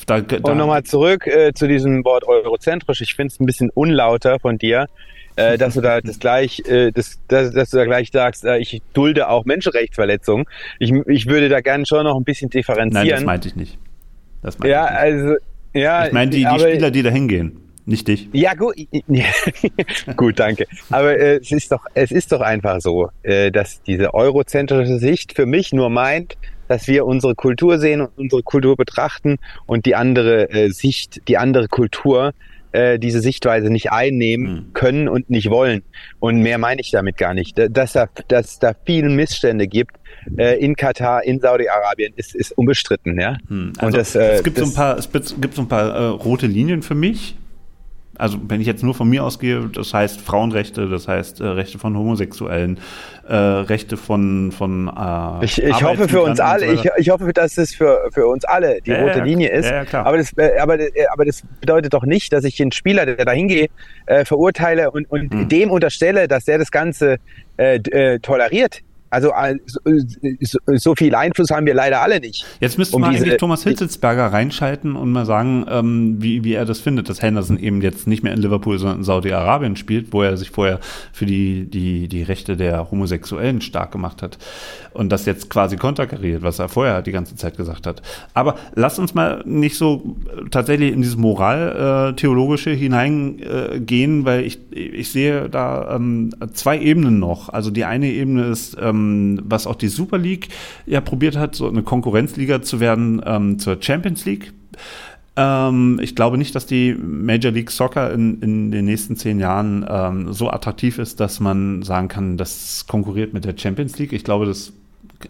noch 0.55 0.81
zurück 0.83 1.27
äh, 1.27 1.53
zu 1.53 1.67
diesem 1.67 2.03
Wort 2.03 2.25
eurozentrisch. 2.27 3.01
Ich 3.01 3.15
finde 3.15 3.33
es 3.33 3.39
ein 3.39 3.45
bisschen 3.45 3.69
unlauter 3.69 4.39
von 4.39 4.57
dir, 4.57 4.87
äh, 5.37 5.57
dass 5.57 5.75
du 5.75 5.81
da 5.81 6.01
das 6.01 6.19
gleich, 6.19 6.61
äh, 6.67 6.91
das, 6.91 7.19
dass, 7.29 7.51
dass 7.51 7.69
du 7.69 7.77
da 7.77 7.85
gleich 7.85 8.09
sagst, 8.11 8.43
äh, 8.43 8.57
ich 8.57 8.81
dulde 8.93 9.29
auch 9.29 9.45
Menschenrechtsverletzungen. 9.45 10.45
Ich, 10.79 10.91
ich 10.91 11.27
würde 11.27 11.47
da 11.47 11.61
gerne 11.61 11.85
schon 11.85 12.03
noch 12.03 12.17
ein 12.17 12.25
bisschen 12.25 12.49
differenzieren. 12.49 13.07
Nein, 13.07 13.15
das 13.15 13.23
meinte 13.23 13.47
ich 13.47 13.55
nicht. 13.55 13.77
Das 14.41 14.59
meinte 14.59 14.71
ja, 14.71 14.85
ich 14.85 15.13
nicht. 15.13 15.23
also 15.23 15.35
ja. 15.73 16.07
Ich 16.07 16.11
meine 16.11 16.31
die, 16.31 16.45
die 16.45 16.59
Spieler, 16.59 16.91
die 16.91 17.03
da 17.03 17.09
hingehen. 17.09 17.62
Nicht 17.85 18.07
dich. 18.07 18.29
Ja, 18.31 18.53
gut. 18.53 18.75
gut, 20.15 20.39
danke. 20.39 20.65
Aber 20.89 21.17
äh, 21.17 21.37
es 21.37 21.51
ist 21.51 21.71
doch, 21.71 21.85
es 21.93 22.11
ist 22.11 22.31
doch 22.31 22.41
einfach 22.41 22.79
so, 22.79 23.09
äh, 23.23 23.51
dass 23.51 23.81
diese 23.83 24.13
eurozentrische 24.13 24.99
Sicht 24.99 25.33
für 25.33 25.45
mich 25.45 25.73
nur 25.73 25.89
meint, 25.89 26.37
dass 26.67 26.87
wir 26.87 27.05
unsere 27.05 27.35
Kultur 27.35 27.77
sehen 27.79 28.01
und 28.01 28.09
unsere 28.15 28.41
Kultur 28.41 28.77
betrachten 28.77 29.37
und 29.65 29.85
die 29.85 29.95
andere 29.95 30.49
äh, 30.49 30.69
Sicht, 30.69 31.27
die 31.27 31.37
andere 31.37 31.67
Kultur 31.67 32.33
äh, 32.73 32.97
diese 32.99 33.21
Sichtweise 33.21 33.69
nicht 33.69 33.91
einnehmen 33.91 34.53
mhm. 34.53 34.73
können 34.73 35.07
und 35.07 35.29
nicht 35.29 35.49
wollen. 35.49 35.83
Und 36.19 36.39
mehr 36.39 36.57
meine 36.57 36.81
ich 36.81 36.91
damit 36.91 37.17
gar 37.17 37.33
nicht. 37.33 37.59
Dass 37.69 37.93
da, 37.93 38.07
dass 38.27 38.59
da 38.59 38.73
viele 38.85 39.09
Missstände 39.09 39.67
gibt, 39.67 39.97
äh, 40.37 40.59
in 40.59 40.75
Katar, 40.75 41.23
in 41.23 41.39
Saudi-Arabien, 41.39 42.13
ist, 42.15 42.33
ist 42.33 42.57
unbestritten. 42.57 43.19
Ja? 43.19 43.37
Hm. 43.47 43.73
Also 43.77 43.87
und 43.87 43.97
das, 43.97 44.15
äh, 44.15 44.35
es 44.35 44.43
gibt 44.43 44.57
das, 44.57 44.69
so 44.69 44.71
ein 44.71 44.75
paar, 44.75 44.97
es 44.97 45.11
gibt 45.11 45.53
so 45.53 45.61
ein 45.61 45.67
paar 45.67 45.95
äh, 45.95 46.05
rote 46.05 46.47
Linien 46.47 46.81
für 46.81 46.95
mich, 46.95 47.35
Also 48.17 48.37
wenn 48.47 48.61
ich 48.61 48.67
jetzt 48.67 48.83
nur 48.83 48.93
von 48.93 49.09
mir 49.09 49.23
ausgehe, 49.23 49.69
das 49.73 49.93
heißt 49.93 50.21
Frauenrechte, 50.21 50.87
das 50.87 51.07
heißt 51.07 51.41
äh, 51.41 51.45
Rechte 51.45 51.79
von 51.79 51.97
Homosexuellen, 51.97 52.79
äh, 53.27 53.35
Rechte 53.35 53.97
von 53.97 54.51
von 54.51 54.87
äh, 54.87 55.45
Ich, 55.45 55.61
ich 55.61 55.83
hoffe 55.83 56.07
für 56.07 56.21
uns 56.21 56.39
alle, 56.39 56.73
ich, 56.73 56.87
ich 56.97 57.09
hoffe, 57.09 57.33
dass 57.33 57.57
es 57.57 57.73
für, 57.73 58.09
für 58.11 58.27
uns 58.27 58.45
alle 58.45 58.81
die 58.81 58.91
ja, 58.91 59.01
rote 59.01 59.19
ja, 59.19 59.23
Linie 59.23 59.49
ist. 59.49 59.69
Ja, 59.69 59.83
aber, 60.03 60.17
das, 60.17 60.31
äh, 60.37 60.59
aber, 60.59 60.79
äh, 60.79 60.91
aber 61.11 61.25
das 61.25 61.41
bedeutet 61.59 61.93
doch 61.93 62.03
nicht, 62.03 62.31
dass 62.33 62.43
ich 62.43 62.55
den 62.55 62.71
Spieler, 62.71 63.07
der 63.07 63.25
da 63.25 63.31
hingeht, 63.31 63.71
äh, 64.05 64.25
verurteile 64.25 64.91
und, 64.91 65.09
und 65.09 65.33
hm. 65.33 65.49
dem 65.49 65.71
unterstelle, 65.71 66.27
dass 66.27 66.45
der 66.45 66.59
das 66.59 66.69
Ganze 66.69 67.17
äh, 67.57 67.77
äh, 67.77 68.19
toleriert. 68.19 68.81
Also 69.13 69.31
so, 70.41 70.59
so, 70.73 70.95
viel 70.95 71.13
Einfluss 71.13 71.51
haben 71.51 71.67
wir 71.67 71.75
leider 71.75 72.01
alle 72.01 72.19
nicht. 72.19 72.47
Jetzt 72.59 72.79
müsste 72.79 72.95
um 72.95 73.03
eigentlich 73.03 73.37
Thomas 73.37 73.63
Hitzelsberger 73.63 74.33
reinschalten 74.33 74.95
und 74.95 75.11
mal 75.11 75.27
sagen, 75.27 75.67
ähm, 75.69 76.15
wie, 76.19 76.43
wie 76.43 76.53
er 76.53 76.65
das 76.65 76.79
findet, 76.79 77.09
dass 77.09 77.21
Henderson 77.21 77.59
eben 77.59 77.81
jetzt 77.81 78.07
nicht 78.07 78.23
mehr 78.23 78.33
in 78.33 78.41
Liverpool, 78.41 78.79
sondern 78.79 78.97
in 78.99 79.03
Saudi-Arabien 79.03 79.75
spielt, 79.75 80.13
wo 80.13 80.23
er 80.23 80.35
sich 80.35 80.49
vorher 80.49 80.79
für 81.11 81.27
die, 81.27 81.65
die, 81.69 82.07
die 82.07 82.23
Rechte 82.23 82.57
der 82.57 82.89
Homosexuellen 82.89 83.61
stark 83.61 83.91
gemacht 83.91 84.23
hat 84.23 84.39
und 84.93 85.11
das 85.11 85.27
jetzt 85.27 85.47
quasi 85.47 85.77
konterkariert, 85.77 86.41
was 86.41 86.57
er 86.57 86.67
vorher 86.67 87.03
die 87.03 87.11
ganze 87.11 87.35
Zeit 87.35 87.55
gesagt 87.55 87.85
hat. 87.85 88.01
Aber 88.33 88.55
lass 88.73 88.97
uns 88.97 89.13
mal 89.13 89.43
nicht 89.45 89.77
so 89.77 90.15
tatsächlich 90.49 90.91
in 90.91 91.01
dieses 91.01 91.17
Moral-Theologische 91.17 92.71
äh, 92.71 92.75
hineingehen, 92.75 94.25
weil 94.25 94.43
ich, 94.43 94.59
ich 94.71 95.11
sehe 95.11 95.49
da 95.49 95.95
ähm, 95.95 96.31
zwei 96.53 96.79
Ebenen 96.79 97.19
noch. 97.19 97.49
Also 97.49 97.69
die 97.69 97.85
eine 97.85 98.07
Ebene 98.07 98.45
ist, 98.45 98.75
ähm, 98.81 99.02
ähm, 99.03 99.41
was 99.43 99.67
auch 99.67 99.75
die 99.75 99.87
Super 99.87 100.17
League 100.17 100.49
ja 100.85 101.01
probiert 101.01 101.37
hat, 101.37 101.55
so 101.55 101.67
eine 101.67 101.83
Konkurrenzliga 101.83 102.61
zu 102.61 102.79
werden 102.79 103.21
ähm, 103.25 103.59
zur 103.59 103.77
Champions 103.81 104.25
League. 104.25 104.53
Ähm, 105.35 105.99
ich 106.01 106.15
glaube 106.15 106.37
nicht, 106.37 106.53
dass 106.55 106.65
die 106.65 106.93
Major 106.93 107.51
League 107.51 107.71
Soccer 107.71 108.11
in, 108.11 108.41
in 108.41 108.71
den 108.71 108.85
nächsten 108.85 109.15
zehn 109.15 109.39
Jahren 109.39 109.85
ähm, 109.89 110.33
so 110.33 110.49
attraktiv 110.49 110.99
ist, 110.99 111.19
dass 111.19 111.39
man 111.39 111.81
sagen 111.81 112.07
kann, 112.07 112.37
das 112.37 112.85
konkurriert 112.87 113.33
mit 113.33 113.45
der 113.45 113.57
Champions 113.57 113.97
League. 113.97 114.13
Ich 114.13 114.23
glaube, 114.23 114.45
das 114.45 114.73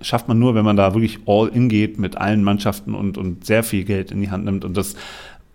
schafft 0.01 0.28
man 0.28 0.39
nur, 0.39 0.55
wenn 0.55 0.65
man 0.65 0.76
da 0.76 0.93
wirklich 0.93 1.19
all 1.26 1.47
in 1.47 1.69
geht 1.69 1.99
mit 1.99 2.17
allen 2.17 2.43
Mannschaften 2.43 2.95
und, 2.95 3.17
und 3.17 3.45
sehr 3.45 3.63
viel 3.63 3.84
Geld 3.84 4.11
in 4.11 4.21
die 4.21 4.32
Hand 4.32 4.45
nimmt. 4.45 4.65
Und 4.65 4.76
das 4.76 4.95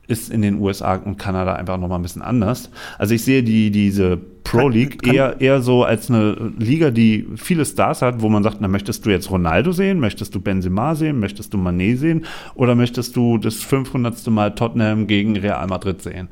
ist 0.09 0.31
in 0.31 0.43
den 0.43 0.59
USA 0.61 0.95
und 0.97 1.19
Kanada 1.19 1.55
einfach 1.55 1.77
nochmal 1.77 1.99
ein 1.99 2.03
bisschen 2.03 2.23
anders. 2.23 2.71
Also 2.99 3.15
ich 3.15 3.23
sehe 3.23 3.43
die, 3.43 3.71
diese 3.71 4.19
Pro 4.43 4.69
League 4.69 5.03
kann, 5.03 5.11
kann 5.11 5.15
eher, 5.15 5.41
eher 5.41 5.61
so 5.61 5.85
als 5.85 6.11
eine 6.11 6.53
Liga, 6.59 6.91
die 6.91 7.29
viele 7.37 7.67
Stars 7.67 8.01
hat, 8.01 8.23
wo 8.23 8.31
man 8.31 8.43
sagt, 8.43 8.57
na, 8.61 8.69
möchtest 8.69 9.05
du 9.05 9.11
jetzt 9.11 9.31
Ronaldo 9.31 9.73
sehen, 9.73 10.01
möchtest 10.01 10.35
du 10.35 10.41
Benzema 10.41 10.95
sehen, 10.95 11.21
möchtest 11.21 11.53
du 11.53 11.59
Manet 11.59 11.99
sehen 11.99 12.25
oder 12.55 12.75
möchtest 12.75 13.15
du 13.15 13.37
das 13.37 13.57
500. 13.57 14.27
Mal 14.29 14.55
Tottenham 14.55 15.07
gegen 15.07 15.37
Real 15.37 15.67
Madrid 15.67 16.01
sehen? 16.01 16.29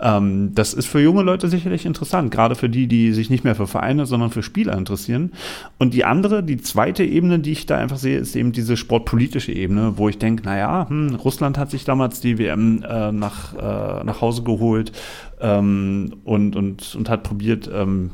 Ähm, 0.00 0.54
das 0.54 0.72
ist 0.72 0.86
für 0.86 1.00
junge 1.00 1.22
Leute 1.22 1.48
sicherlich 1.48 1.84
interessant, 1.84 2.30
gerade 2.30 2.54
für 2.54 2.68
die, 2.68 2.86
die 2.86 3.12
sich 3.12 3.30
nicht 3.30 3.44
mehr 3.44 3.54
für 3.54 3.66
Vereine, 3.66 4.06
sondern 4.06 4.30
für 4.30 4.42
Spieler 4.42 4.76
interessieren. 4.76 5.32
Und 5.78 5.94
die 5.94 6.04
andere, 6.04 6.42
die 6.42 6.56
zweite 6.58 7.04
Ebene, 7.04 7.38
die 7.38 7.52
ich 7.52 7.66
da 7.66 7.76
einfach 7.76 7.98
sehe, 7.98 8.18
ist 8.18 8.36
eben 8.36 8.52
diese 8.52 8.76
sportpolitische 8.76 9.52
Ebene, 9.52 9.94
wo 9.96 10.08
ich 10.08 10.18
denke, 10.18 10.44
naja, 10.44 10.86
hm, 10.88 11.14
Russland 11.16 11.58
hat 11.58 11.70
sich 11.70 11.84
damals 11.84 12.20
die 12.20 12.38
WM 12.38 12.82
äh, 12.82 13.12
nach, 13.12 13.54
äh, 13.54 14.04
nach 14.04 14.20
Hause 14.20 14.42
geholt 14.42 14.92
ähm, 15.40 16.16
und, 16.24 16.56
und, 16.56 16.94
und 16.94 17.08
hat 17.08 17.22
probiert, 17.22 17.70
ähm, 17.72 18.10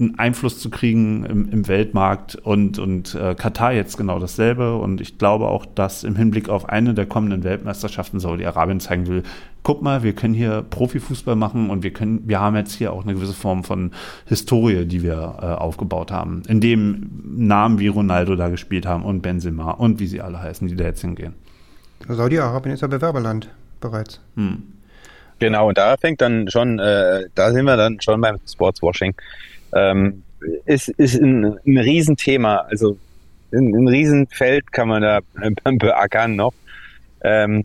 einen 0.00 0.18
Einfluss 0.18 0.58
zu 0.58 0.70
kriegen 0.70 1.24
im, 1.24 1.50
im 1.50 1.68
Weltmarkt 1.68 2.34
und, 2.34 2.78
und 2.78 3.14
äh, 3.14 3.34
Katar 3.34 3.72
jetzt 3.72 3.96
genau 3.96 4.18
dasselbe. 4.18 4.76
Und 4.76 5.00
ich 5.00 5.18
glaube 5.18 5.46
auch, 5.48 5.66
dass 5.66 6.04
im 6.04 6.16
Hinblick 6.16 6.48
auf 6.48 6.68
eine 6.68 6.94
der 6.94 7.06
kommenden 7.06 7.44
Weltmeisterschaften 7.44 8.18
Saudi-Arabien 8.18 8.80
zeigen 8.80 9.06
will, 9.06 9.22
guck 9.62 9.82
mal, 9.82 10.02
wir 10.02 10.14
können 10.14 10.34
hier 10.34 10.62
Profifußball 10.68 11.36
machen 11.36 11.70
und 11.70 11.82
wir 11.82 11.92
können, 11.92 12.26
wir 12.26 12.40
haben 12.40 12.56
jetzt 12.56 12.74
hier 12.74 12.92
auch 12.92 13.04
eine 13.04 13.14
gewisse 13.14 13.34
Form 13.34 13.64
von 13.64 13.92
Historie, 14.26 14.86
die 14.86 15.02
wir 15.02 15.38
äh, 15.40 15.44
aufgebaut 15.46 16.10
haben, 16.10 16.42
in 16.48 16.60
dem 16.60 17.10
Namen 17.24 17.78
wie 17.78 17.88
Ronaldo 17.88 18.36
da 18.36 18.48
gespielt 18.48 18.86
haben 18.86 19.04
und 19.04 19.22
Benzema 19.22 19.72
und 19.72 20.00
wie 20.00 20.06
sie 20.06 20.20
alle 20.20 20.40
heißen, 20.40 20.68
die 20.68 20.76
da 20.76 20.84
jetzt 20.84 21.00
hingehen. 21.02 21.34
Saudi-Arabien 22.08 22.74
ist 22.74 22.80
ja 22.80 22.88
Bewerberland 22.88 23.48
bereits. 23.80 24.20
Hm. 24.36 24.62
Genau, 25.38 25.68
und 25.68 25.78
da 25.78 25.96
fängt 25.96 26.20
dann 26.20 26.50
schon, 26.50 26.78
äh, 26.78 27.24
da 27.34 27.52
sind 27.52 27.64
wir 27.64 27.76
dann 27.76 28.00
schon 28.00 28.20
beim 28.20 28.36
Sportswashing 28.46 29.14
ähm, 29.72 30.22
ist, 30.64 30.88
ist 30.88 31.20
ein, 31.20 31.58
ein 31.66 31.78
Riesenthema. 31.78 32.56
Also 32.70 32.98
ein, 33.52 33.74
ein 33.74 33.88
Riesenfeld 33.88 34.72
kann 34.72 34.88
man 34.88 35.02
da 35.02 35.20
beackern 35.64 36.36
noch. 36.36 36.54
Ähm, 37.22 37.64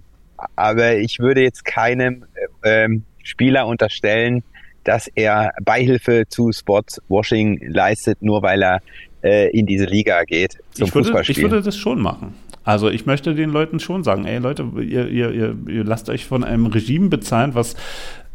aber 0.55 0.97
ich 0.97 1.19
würde 1.19 1.41
jetzt 1.41 1.65
keinem 1.65 2.25
ähm, 2.63 3.03
Spieler 3.23 3.67
unterstellen, 3.67 4.43
dass 4.83 5.07
er 5.15 5.51
Beihilfe 5.63 6.23
zu 6.29 6.51
Sportswashing 6.51 7.59
leistet, 7.67 8.21
nur 8.21 8.41
weil 8.43 8.63
er 8.63 8.81
äh, 9.23 9.49
in 9.49 9.65
diese 9.65 9.85
Liga 9.85 10.23
geht 10.23 10.57
zum 10.71 10.87
ich 10.87 10.95
würde, 10.95 11.07
Fußballspiel. 11.07 11.37
Ich 11.37 11.43
würde 11.43 11.61
das 11.61 11.75
schon 11.75 11.99
machen. 11.99 12.35
Also 12.65 12.89
ich 12.89 13.05
möchte 13.05 13.35
den 13.35 13.51
Leuten 13.51 13.79
schon 13.79 14.03
sagen, 14.03 14.25
ey 14.25 14.39
Leute, 14.39 14.65
ihr, 14.77 15.07
ihr, 15.07 15.31
ihr, 15.31 15.55
ihr 15.67 15.83
lasst 15.83 16.09
euch 16.09 16.25
von 16.25 16.43
einem 16.43 16.65
Regime 16.65 17.09
bezahlen, 17.09 17.53
was 17.53 17.75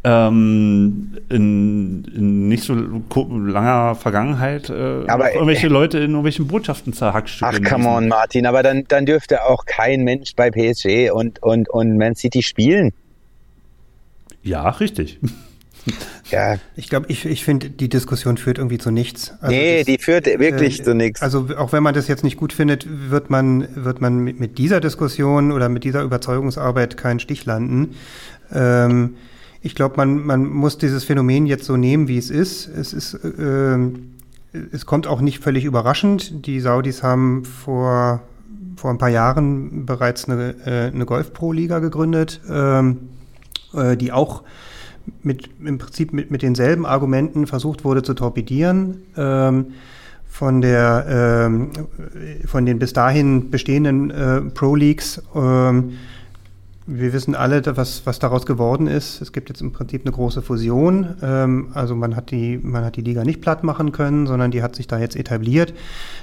ähm, 0.03 1.17
in, 1.29 2.05
in, 2.05 2.47
nicht 2.47 2.63
so 2.63 2.73
langer 2.73 3.93
Vergangenheit 3.95 4.69
äh, 4.69 5.03
aber, 5.07 5.33
irgendwelche 5.33 5.67
äh, 5.67 5.69
Leute 5.69 5.97
in 5.97 6.11
irgendwelchen 6.11 6.47
Botschaften 6.47 6.93
zerhackstückeln. 6.93 7.63
Ach, 7.65 7.69
come 7.69 7.87
on, 7.87 8.07
Martin, 8.07 8.47
aber 8.47 8.63
dann, 8.63 8.85
dann 8.87 9.05
dürfte 9.05 9.43
auch 9.43 9.65
kein 9.65 10.03
Mensch 10.03 10.35
bei 10.35 10.49
PSG 10.49 11.11
und, 11.11 11.43
und, 11.43 11.69
und 11.69 11.97
Man 11.97 12.15
City 12.15 12.41
spielen. 12.41 12.93
Ja, 14.43 14.69
richtig. 14.69 15.19
Ja. 16.29 16.55
Ich 16.75 16.89
glaube, 16.89 17.07
ich, 17.09 17.25
ich 17.25 17.43
finde, 17.43 17.69
die 17.69 17.89
Diskussion 17.89 18.37
führt 18.37 18.57
irgendwie 18.57 18.77
zu 18.77 18.91
nichts. 18.91 19.33
Also 19.41 19.55
nee, 19.55 19.79
das, 19.79 19.85
die 19.85 19.97
führt 19.97 20.25
wirklich 20.25 20.79
äh, 20.79 20.83
zu 20.83 20.95
nichts. 20.95 21.21
Also 21.21 21.47
auch 21.57 21.73
wenn 21.73 21.83
man 21.83 21.93
das 21.93 22.07
jetzt 22.07 22.23
nicht 22.23 22.37
gut 22.37 22.53
findet, 22.53 22.87
wird 23.09 23.29
man, 23.29 23.67
wird 23.75 24.01
man 24.01 24.19
mit, 24.19 24.39
mit 24.39 24.57
dieser 24.57 24.79
Diskussion 24.79 25.51
oder 25.51 25.69
mit 25.69 25.83
dieser 25.83 26.03
Überzeugungsarbeit 26.03 26.97
keinen 26.97 27.19
Stich 27.19 27.45
landen. 27.45 27.95
Ähm, 28.53 29.15
ich 29.61 29.75
glaube, 29.75 29.97
man, 29.97 30.25
man 30.25 30.45
muss 30.45 30.77
dieses 30.77 31.03
Phänomen 31.03 31.45
jetzt 31.45 31.65
so 31.65 31.77
nehmen, 31.77 32.07
wie 32.07 32.17
es 32.17 32.29
ist. 32.29 32.67
Es 32.67 32.93
ist, 32.93 33.13
äh, 33.13 33.77
es 34.71 34.85
kommt 34.85 35.07
auch 35.07 35.21
nicht 35.21 35.39
völlig 35.39 35.65
überraschend. 35.65 36.45
Die 36.45 36.59
Saudis 36.59 37.03
haben 37.03 37.45
vor, 37.45 38.21
vor 38.75 38.89
ein 38.89 38.97
paar 38.97 39.09
Jahren 39.09 39.85
bereits 39.85 40.27
eine, 40.27 40.55
äh, 40.65 40.91
eine 40.93 41.05
Golf-Pro-Liga 41.05 41.79
gegründet, 41.79 42.41
ähm, 42.49 43.09
äh, 43.73 43.95
die 43.95 44.11
auch 44.11 44.43
mit, 45.23 45.49
im 45.63 45.77
Prinzip 45.77 46.13
mit, 46.13 46.31
mit 46.31 46.41
denselben 46.41 46.85
Argumenten 46.85 47.47
versucht 47.47 47.83
wurde 47.83 48.03
zu 48.03 48.13
torpedieren. 48.13 49.03
Ähm, 49.17 49.67
von 50.27 50.61
der 50.61 51.05
ähm, 51.09 51.71
von 52.45 52.65
den 52.65 52.79
bis 52.79 52.93
dahin 52.93 53.49
bestehenden 53.49 54.11
äh, 54.11 54.41
Pro 54.41 54.75
Leagues 54.75 55.21
ähm, 55.35 55.91
wir 56.87 57.13
wissen 57.13 57.35
alle, 57.35 57.63
was, 57.77 58.05
was 58.05 58.19
daraus 58.19 58.45
geworden 58.45 58.87
ist. 58.87 59.21
Es 59.21 59.31
gibt 59.31 59.49
jetzt 59.49 59.61
im 59.61 59.71
Prinzip 59.71 60.01
eine 60.03 60.11
große 60.11 60.41
Fusion. 60.41 61.15
Ähm, 61.21 61.69
also 61.73 61.95
man 61.95 62.15
hat, 62.15 62.31
die, 62.31 62.57
man 62.57 62.83
hat 62.83 62.95
die 62.95 63.01
Liga 63.01 63.23
nicht 63.23 63.41
platt 63.41 63.63
machen 63.63 63.91
können, 63.91 64.27
sondern 64.27 64.51
die 64.51 64.63
hat 64.63 64.75
sich 64.75 64.87
da 64.87 64.99
jetzt 64.99 65.15
etabliert. 65.15 65.73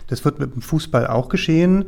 Das 0.08 0.24
wird 0.24 0.38
mit 0.38 0.54
dem 0.54 0.62
Fußball 0.62 1.06
auch 1.06 1.28
geschehen. 1.28 1.86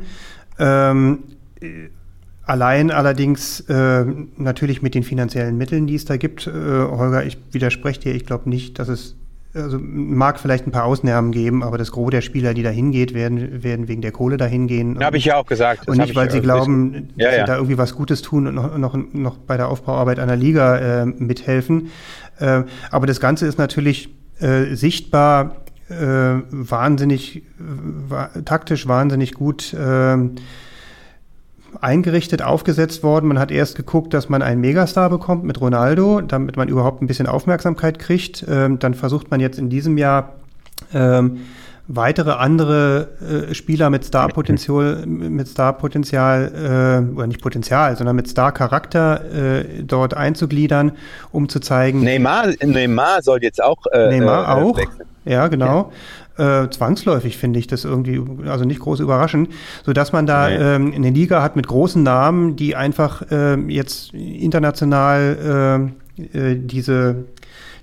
Allein 2.51 2.91
allerdings 2.91 3.61
äh, 3.69 4.03
natürlich 4.35 4.81
mit 4.81 4.93
den 4.93 5.03
finanziellen 5.03 5.57
Mitteln, 5.57 5.87
die 5.87 5.95
es 5.95 6.03
da 6.03 6.17
gibt. 6.17 6.47
Äh, 6.47 6.51
Holger, 6.51 7.23
ich 7.23 7.37
widerspreche 7.51 8.01
dir. 8.01 8.13
Ich 8.13 8.25
glaube 8.25 8.49
nicht, 8.49 8.77
dass 8.77 8.89
es 8.89 9.15
also 9.53 9.79
mag 9.81 10.37
vielleicht 10.37 10.67
ein 10.67 10.71
paar 10.71 10.83
Ausnahmen 10.83 11.31
geben, 11.31 11.63
aber 11.63 11.77
das 11.77 11.93
Gros 11.93 12.11
der 12.11 12.19
Spieler, 12.19 12.53
die 12.53 12.61
da 12.61 12.69
hingeht, 12.69 13.13
werden, 13.13 13.63
werden 13.63 13.87
wegen 13.87 14.01
der 14.01 14.11
Kohle 14.11 14.35
dahin 14.35 14.67
gehen. 14.67 15.01
Habe 15.01 15.15
ich 15.15 15.23
ja 15.23 15.37
auch 15.37 15.45
gesagt. 15.45 15.87
und 15.87 15.97
nicht, 15.97 16.13
weil 16.13 16.29
sie 16.29 16.41
glauben, 16.41 17.13
dass 17.15 17.25
ja, 17.25 17.31
ja. 17.31 17.39
sie 17.39 17.45
da 17.45 17.55
irgendwie 17.55 17.77
was 17.77 17.95
Gutes 17.95 18.21
tun 18.21 18.47
und 18.47 18.55
noch, 18.55 18.77
noch, 18.77 18.97
noch 19.13 19.37
bei 19.37 19.55
der 19.55 19.69
Aufbauarbeit 19.69 20.19
einer 20.19 20.35
Liga 20.35 21.03
äh, 21.03 21.05
mithelfen. 21.05 21.89
Äh, 22.37 22.63
aber 22.89 23.07
das 23.07 23.21
Ganze 23.21 23.47
ist 23.47 23.57
natürlich 23.57 24.09
äh, 24.41 24.75
sichtbar 24.75 25.55
äh, 25.87 25.93
wahnsinnig, 26.49 27.43
taktisch 28.43 28.89
wahnsinnig 28.89 29.35
gut 29.35 29.73
äh, 29.73 30.17
eingerichtet, 31.79 32.41
aufgesetzt 32.41 33.03
worden. 33.03 33.27
Man 33.27 33.39
hat 33.39 33.51
erst 33.51 33.75
geguckt, 33.75 34.13
dass 34.13 34.29
man 34.29 34.41
einen 34.41 34.61
Megastar 34.61 35.09
bekommt 35.09 35.43
mit 35.43 35.61
Ronaldo, 35.61 36.21
damit 36.21 36.57
man 36.57 36.67
überhaupt 36.67 37.01
ein 37.01 37.07
bisschen 37.07 37.27
Aufmerksamkeit 37.27 37.99
kriegt. 37.99 38.45
Ähm, 38.49 38.79
dann 38.79 38.93
versucht 38.93 39.31
man 39.31 39.39
jetzt 39.39 39.57
in 39.57 39.69
diesem 39.69 39.97
Jahr 39.97 40.33
ähm, 40.93 41.41
weitere 41.87 42.31
andere 42.31 43.47
äh, 43.49 43.53
Spieler 43.53 43.89
mit 43.89 44.05
Star-Potenzial, 44.05 45.05
mit 45.05 45.47
Star-Potenzial, 45.47 47.05
äh, 47.09 47.15
oder 47.15 47.27
nicht 47.27 47.41
Potenzial, 47.41 47.95
sondern 47.97 48.15
mit 48.15 48.27
Star-Charakter 48.27 49.59
äh, 49.59 49.83
dort 49.83 50.15
einzugliedern, 50.15 50.93
um 51.31 51.49
zu 51.49 51.59
zeigen. 51.59 52.03
Neymar, 52.03 52.47
Neymar 52.63 53.21
soll 53.21 53.41
jetzt 53.41 53.61
auch. 53.61 53.85
Äh, 53.91 54.19
Neymar 54.19 54.43
äh, 54.43 54.61
auch. 54.61 54.77
Wechseln. 54.77 55.07
Ja, 55.25 55.47
genau. 55.47 55.91
Äh, 56.41 56.71
zwangsläufig 56.71 57.37
finde 57.37 57.59
ich 57.59 57.67
das 57.67 57.85
irgendwie, 57.85 58.19
also 58.47 58.65
nicht 58.65 58.79
groß 58.79 58.99
überraschend, 58.99 59.49
so 59.85 59.93
dass 59.93 60.11
man 60.11 60.25
da 60.25 60.49
ähm, 60.49 60.91
eine 60.91 61.11
Liga 61.11 61.43
hat 61.43 61.55
mit 61.55 61.67
großen 61.67 62.01
Namen, 62.01 62.55
die 62.55 62.75
einfach 62.75 63.21
äh, 63.29 63.59
jetzt 63.67 64.11
international 64.15 65.91
äh, 66.33 66.51
äh, 66.51 66.55
diese 66.55 67.25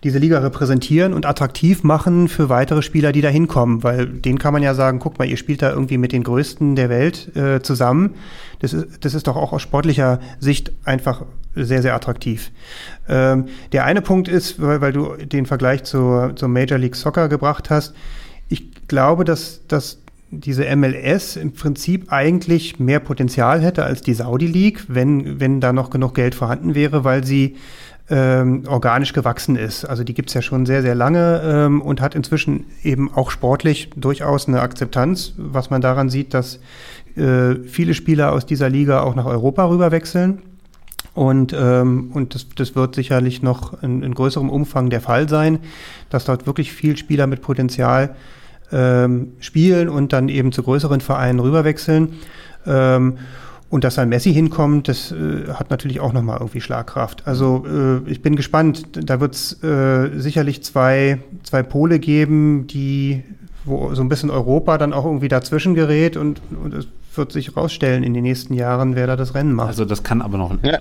diese 0.05 0.19
Liga 0.19 0.39
repräsentieren 0.39 1.13
und 1.13 1.27
attraktiv 1.27 1.83
machen 1.83 2.29
für 2.29 2.49
weitere 2.49 2.83
Spieler, 2.83 3.11
die 3.13 3.21
da 3.21 3.29
hinkommen. 3.29 3.83
Weil 3.83 4.07
denen 4.07 4.39
kann 4.39 4.53
man 4.53 4.63
ja 4.63 4.75
sagen, 4.75 5.01
guck 5.01 5.19
mal, 5.19 5.27
ihr 5.27 5.37
spielt 5.37 5.61
da 5.61 5.71
irgendwie 5.71 5.99
mit 5.99 6.13
den 6.13 6.23
Größten 6.23 6.77
der 6.77 6.89
Welt 6.89 7.35
äh, 7.37 7.61
zusammen. 7.63 8.15
Das 8.61 8.73
ist, 8.73 9.05
das 9.05 9.15
ist 9.15 9.27
doch 9.27 9.37
auch 9.37 9.53
aus 9.53 9.63
sportlicher 9.63 10.21
Sicht 10.39 10.73
einfach 10.85 11.25
sehr, 11.55 11.83
sehr 11.83 11.95
attraktiv. 11.95 12.53
Ähm, 13.09 13.47
der 13.73 13.85
eine 13.85 14.01
Punkt 14.01 14.29
ist, 14.29 14.63
weil, 14.63 14.81
weil 14.81 14.93
du 14.93 15.17
den 15.17 15.47
Vergleich 15.47 15.83
zur, 15.83 16.37
zur 16.37 16.49
Major 16.49 16.79
League 16.79 16.95
Soccer 16.95 17.29
gebracht 17.29 17.69
hast, 17.69 17.93
glaube, 18.89 19.25
dass, 19.25 19.67
dass 19.69 19.99
diese 20.31 20.65
MLS 20.77 21.37
im 21.37 21.53
Prinzip 21.53 22.13
eigentlich 22.13 22.79
mehr 22.79 23.01
Potenzial 23.01 23.63
hätte 23.63 23.85
als 23.85 24.03
die 24.03 24.15
Saudi 24.15 24.47
League, 24.47 24.85
wenn, 24.89 25.41
wenn 25.41 25.61
da 25.61 25.73
noch 25.73 25.91
genug 25.91 26.15
Geld 26.15 26.35
vorhanden 26.35 26.75
wäre, 26.75 27.05
weil 27.05 27.25
sie 27.25 27.57
ähm, 28.11 28.65
organisch 28.67 29.13
gewachsen 29.13 29.57
ist. 29.57 29.85
Also 29.85 30.05
die 30.05 30.15
gibt's 30.15 30.35
ja 30.35 30.43
schon 30.43 30.67
sehr, 30.67 30.83
sehr 30.83 30.95
lange 30.95 31.43
ähm, 31.45 31.81
und 31.83 32.01
hat 32.01 32.15
inzwischen 32.15 32.65
eben 32.83 33.13
auch 33.13 33.31
sportlich 33.31 33.91
durchaus 33.97 34.49
eine 34.49 34.61
Akzeptanz, 34.61 35.35
was 35.37 35.71
man 35.71 35.81
daran 35.81 36.09
sieht, 36.09 36.35
dass 36.35 36.61
äh, 37.17 37.57
viele 37.67 37.95
Spieler 37.95 38.33
aus 38.33 38.47
dieser 38.47 38.69
Liga 38.69 39.03
auch 39.03 39.15
nach 39.15 39.27
Europa 39.27 39.69
rüberwechseln. 39.69 40.43
Und, 41.15 41.55
ähm, 41.59 42.11
und 42.15 42.35
das, 42.35 42.47
das 42.55 42.77
wird 42.77 42.95
sicherlich 42.95 43.43
noch 43.43 43.83
in, 43.83 44.03
in 44.03 44.15
größerem 44.15 44.51
Umfang 44.51 44.89
der 44.89 45.01
Fall 45.01 45.29
sein, 45.29 45.59
dass 46.11 46.25
dort 46.25 46.47
wirklich 46.47 46.73
viel 46.73 46.97
Spieler 46.97 47.27
mit 47.27 47.43
Potenzial 47.43 48.15
ähm, 48.73 49.33
spielen 49.41 49.89
und 49.89 50.13
dann 50.13 50.29
eben 50.29 50.53
zu 50.53 50.63
größeren 50.63 51.01
Vereinen 51.01 51.41
rüberwechseln. 51.41 52.15
Ähm, 52.67 53.19
und 53.71 53.85
dass 53.85 53.99
ein 53.99 54.09
Messi 54.09 54.33
hinkommt, 54.33 54.89
das 54.89 55.13
äh, 55.13 55.53
hat 55.53 55.71
natürlich 55.71 56.01
auch 56.01 56.15
nochmal 56.15 56.39
irgendwie 56.39 56.61
Schlagkraft. 56.61 57.27
Also 57.27 57.67
äh, 57.67 58.11
ich 58.11 58.23
bin 58.23 58.35
gespannt. 58.35 58.89
Da 58.93 59.21
wird 59.21 59.35
es 59.35 59.63
äh, 59.63 60.11
sicherlich 60.19 60.63
zwei, 60.63 61.19
zwei 61.43 61.63
Pole 61.63 61.99
geben, 61.99 62.67
die, 62.67 63.25
wo 63.65 63.95
so 63.95 64.01
ein 64.01 64.09
bisschen 64.09 64.31
Europa 64.31 64.79
dann 64.79 64.95
auch 64.95 65.05
irgendwie 65.05 65.29
dazwischen 65.29 65.75
gerät 65.75 66.17
und, 66.17 66.41
und 66.51 66.73
es 66.73 66.87
wird 67.19 67.33
sich 67.33 67.57
rausstellen 67.57 68.03
in 68.03 68.15
den 68.15 68.23
nächsten 68.23 68.55
Jahren, 68.55 68.97
wer 68.97 69.07
da 69.07 69.17
das 69.17 69.35
Rennen 69.35 69.53
macht. 69.53 69.69
Also 69.69 69.85
das 69.85 70.03
kann 70.03 70.23
aber 70.23 70.39
noch 70.39 70.57
ja. 70.63 70.79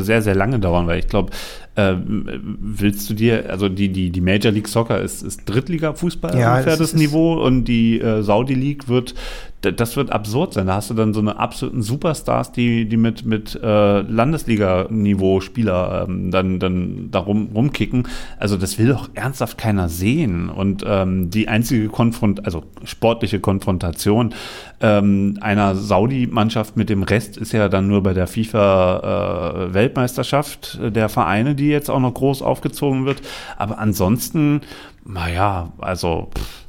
sehr, 0.00 0.22
sehr 0.22 0.34
lange 0.34 0.58
dauern, 0.58 0.86
weil 0.86 1.00
ich 1.00 1.08
glaube, 1.08 1.32
äh, 1.74 1.94
willst 2.04 3.10
du 3.10 3.14
dir, 3.14 3.50
also 3.50 3.68
die, 3.68 3.90
die, 3.90 4.10
die 4.10 4.20
Major 4.20 4.52
League 4.52 4.68
Soccer 4.68 5.00
ist, 5.00 5.22
ist 5.22 5.44
Drittliga-Fußball 5.46 6.38
ja, 6.38 6.52
ungefähr 6.52 6.76
das 6.76 6.94
Niveau 6.94 7.34
und 7.34 7.64
die 7.64 8.00
äh, 8.00 8.22
Saudi 8.22 8.54
League 8.54 8.88
wird 8.88 9.14
das 9.60 9.96
wird 9.96 10.10
absurd 10.10 10.54
sein. 10.54 10.66
Da 10.66 10.74
hast 10.76 10.88
du 10.90 10.94
dann 10.94 11.12
so 11.12 11.20
eine 11.20 11.38
absoluten 11.38 11.82
Superstars, 11.82 12.52
die, 12.52 12.88
die 12.88 12.96
mit, 12.96 13.26
mit 13.26 13.60
äh, 13.62 14.00
Landesliga-Niveau 14.00 15.40
Spieler 15.40 16.06
ähm, 16.08 16.30
dann, 16.30 16.58
dann 16.58 17.10
darum 17.10 17.50
rumkicken. 17.54 18.08
Also 18.38 18.56
das 18.56 18.78
will 18.78 18.88
doch 18.88 19.10
ernsthaft 19.14 19.58
keiner 19.58 19.90
sehen. 19.90 20.48
Und 20.48 20.82
ähm, 20.86 21.28
die 21.30 21.48
einzige 21.48 21.88
Konfront, 21.88 22.46
also 22.46 22.62
sportliche 22.84 23.40
Konfrontation 23.40 24.32
ähm, 24.80 25.36
einer 25.42 25.74
Saudi-Mannschaft 25.74 26.78
mit 26.78 26.88
dem 26.88 27.02
Rest 27.02 27.36
ist 27.36 27.52
ja 27.52 27.68
dann 27.68 27.86
nur 27.86 28.02
bei 28.02 28.14
der 28.14 28.26
FIFA-Weltmeisterschaft 28.26 30.78
äh, 30.82 30.90
der 30.90 31.10
Vereine, 31.10 31.54
die 31.54 31.68
jetzt 31.68 31.90
auch 31.90 32.00
noch 32.00 32.14
groß 32.14 32.40
aufgezogen 32.40 33.04
wird. 33.04 33.20
Aber 33.58 33.78
ansonsten, 33.78 34.62
naja, 35.04 35.70
also 35.78 36.30
pff, 36.34 36.59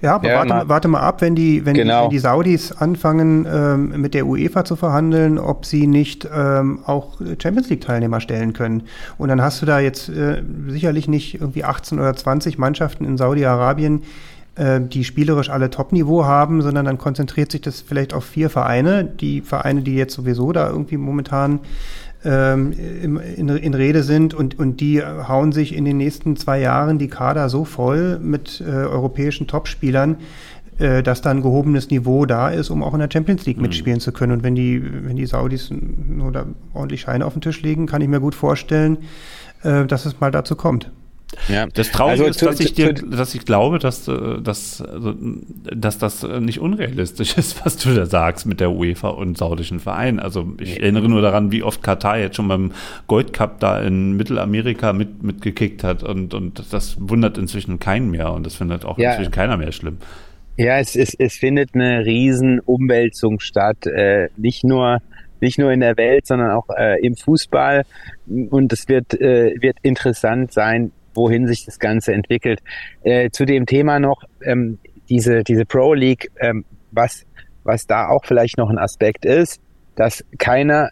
ja, 0.00 0.14
aber 0.14 0.28
ja, 0.28 0.36
warte, 0.36 0.48
mal, 0.48 0.68
warte 0.68 0.88
mal 0.88 1.00
ab, 1.00 1.20
wenn 1.20 1.34
die, 1.34 1.64
wenn, 1.66 1.74
genau. 1.74 2.00
die, 2.00 2.04
wenn 2.04 2.10
die 2.10 2.18
Saudis 2.18 2.72
anfangen, 2.72 3.46
ähm, 3.50 4.00
mit 4.00 4.14
der 4.14 4.26
UEFA 4.26 4.64
zu 4.64 4.76
verhandeln, 4.76 5.38
ob 5.38 5.66
sie 5.66 5.86
nicht 5.86 6.28
ähm, 6.34 6.80
auch 6.86 7.18
Champions 7.40 7.68
League-Teilnehmer 7.68 8.20
stellen 8.20 8.52
können. 8.52 8.84
Und 9.18 9.28
dann 9.28 9.42
hast 9.42 9.62
du 9.62 9.66
da 9.66 9.80
jetzt 9.80 10.08
äh, 10.08 10.42
sicherlich 10.68 11.08
nicht 11.08 11.40
irgendwie 11.40 11.64
18 11.64 11.98
oder 11.98 12.14
20 12.14 12.58
Mannschaften 12.58 13.04
in 13.04 13.16
Saudi-Arabien, 13.16 14.02
äh, 14.54 14.80
die 14.80 15.04
spielerisch 15.04 15.50
alle 15.50 15.70
Top-Niveau 15.70 16.24
haben, 16.24 16.62
sondern 16.62 16.84
dann 16.84 16.98
konzentriert 16.98 17.52
sich 17.52 17.62
das 17.62 17.80
vielleicht 17.80 18.12
auf 18.12 18.24
vier 18.24 18.50
Vereine. 18.50 19.04
Die 19.04 19.40
Vereine, 19.40 19.82
die 19.82 19.94
jetzt 19.94 20.14
sowieso 20.14 20.52
da 20.52 20.68
irgendwie 20.68 20.96
momentan 20.96 21.60
ähm, 22.24 22.72
in, 22.72 23.48
in, 23.48 23.74
Rede 23.74 24.02
sind 24.02 24.34
und, 24.34 24.58
und 24.58 24.80
die 24.80 25.02
hauen 25.02 25.52
sich 25.52 25.74
in 25.74 25.84
den 25.84 25.96
nächsten 25.96 26.36
zwei 26.36 26.60
Jahren 26.60 26.98
die 26.98 27.08
Kader 27.08 27.48
so 27.48 27.64
voll 27.64 28.18
mit 28.20 28.62
äh, 28.64 28.70
europäischen 28.70 29.46
Topspielern, 29.46 30.16
äh, 30.78 31.02
dass 31.02 31.20
da 31.20 31.30
ein 31.30 31.42
gehobenes 31.42 31.90
Niveau 31.90 32.24
da 32.24 32.50
ist, 32.50 32.70
um 32.70 32.82
auch 32.82 32.94
in 32.94 33.00
der 33.00 33.08
Champions 33.12 33.44
League 33.46 33.56
mhm. 33.56 33.64
mitspielen 33.64 34.00
zu 34.00 34.12
können. 34.12 34.32
Und 34.32 34.42
wenn 34.42 34.54
die, 34.54 34.82
wenn 34.82 35.16
die 35.16 35.26
Saudis 35.26 35.70
nur 35.70 36.30
da 36.30 36.46
ordentlich 36.74 37.02
Scheine 37.02 37.26
auf 37.26 37.32
den 37.32 37.42
Tisch 37.42 37.62
legen, 37.62 37.86
kann 37.86 38.02
ich 38.02 38.08
mir 38.08 38.20
gut 38.20 38.34
vorstellen, 38.34 38.98
äh, 39.62 39.84
dass 39.84 40.06
es 40.06 40.20
mal 40.20 40.30
dazu 40.30 40.54
kommt. 40.54 40.90
Ja. 41.48 41.66
Das 41.66 41.90
Traurige 41.90 42.24
also, 42.24 42.30
ist, 42.30 42.42
dass, 42.42 42.60
ich 42.60 42.74
dir, 42.74 42.92
dass 42.92 43.34
ich 43.34 43.44
glaube, 43.44 43.78
dass, 43.78 44.06
äh, 44.08 44.40
dass, 44.40 44.80
also, 44.80 45.14
dass 45.74 45.98
das 45.98 46.22
nicht 46.22 46.60
unrealistisch 46.60 47.36
ist, 47.38 47.64
was 47.64 47.76
du 47.76 47.94
da 47.94 48.06
sagst 48.06 48.46
mit 48.46 48.60
der 48.60 48.70
UEFA 48.70 49.08
und 49.08 49.38
saudischen 49.38 49.80
Vereinen. 49.80 50.20
Also 50.20 50.52
ich 50.60 50.80
erinnere 50.80 51.08
nur 51.08 51.22
daran, 51.22 51.52
wie 51.52 51.62
oft 51.62 51.82
Katar 51.82 52.18
jetzt 52.18 52.36
schon 52.36 52.48
beim 52.48 52.72
Gold 53.06 53.32
Cup 53.32 53.60
da 53.60 53.80
in 53.80 54.12
Mittelamerika 54.12 54.92
mit, 54.92 55.22
mitgekickt 55.22 55.84
hat 55.84 56.02
und, 56.02 56.34
und 56.34 56.72
das 56.72 56.96
wundert 56.98 57.38
inzwischen 57.38 57.78
keinen 57.78 58.10
mehr 58.10 58.32
und 58.32 58.44
das 58.44 58.56
findet 58.56 58.84
auch 58.84 58.98
ja. 58.98 59.12
inzwischen 59.12 59.32
keiner 59.32 59.56
mehr 59.56 59.72
schlimm. 59.72 59.98
Ja, 60.56 60.78
es, 60.78 60.96
es, 60.96 61.14
es 61.14 61.34
findet 61.34 61.74
eine 61.74 62.04
riesen 62.04 62.60
Umwälzung 62.60 63.40
statt, 63.40 63.86
äh, 63.86 64.28
nicht 64.36 64.64
nur 64.64 64.98
nicht 65.40 65.58
nur 65.58 65.72
in 65.72 65.80
der 65.80 65.96
Welt, 65.96 66.26
sondern 66.26 66.52
auch 66.52 66.68
äh, 66.70 67.04
im 67.04 67.16
Fußball. 67.16 67.82
Und 68.50 68.72
es 68.72 68.88
wird, 68.88 69.20
äh, 69.20 69.60
wird 69.60 69.76
interessant 69.82 70.52
sein, 70.52 70.92
wohin 71.14 71.46
sich 71.46 71.64
das 71.64 71.78
Ganze 71.78 72.12
entwickelt. 72.12 72.60
Äh, 73.02 73.30
zu 73.30 73.44
dem 73.44 73.66
Thema 73.66 73.98
noch 73.98 74.22
ähm, 74.42 74.78
diese, 75.08 75.42
diese 75.44 75.64
Pro 75.64 75.94
League, 75.94 76.30
ähm, 76.40 76.64
was, 76.90 77.24
was 77.64 77.86
da 77.86 78.08
auch 78.08 78.24
vielleicht 78.24 78.58
noch 78.58 78.70
ein 78.70 78.78
Aspekt 78.78 79.24
ist, 79.24 79.60
dass 79.94 80.24
keiner, 80.38 80.90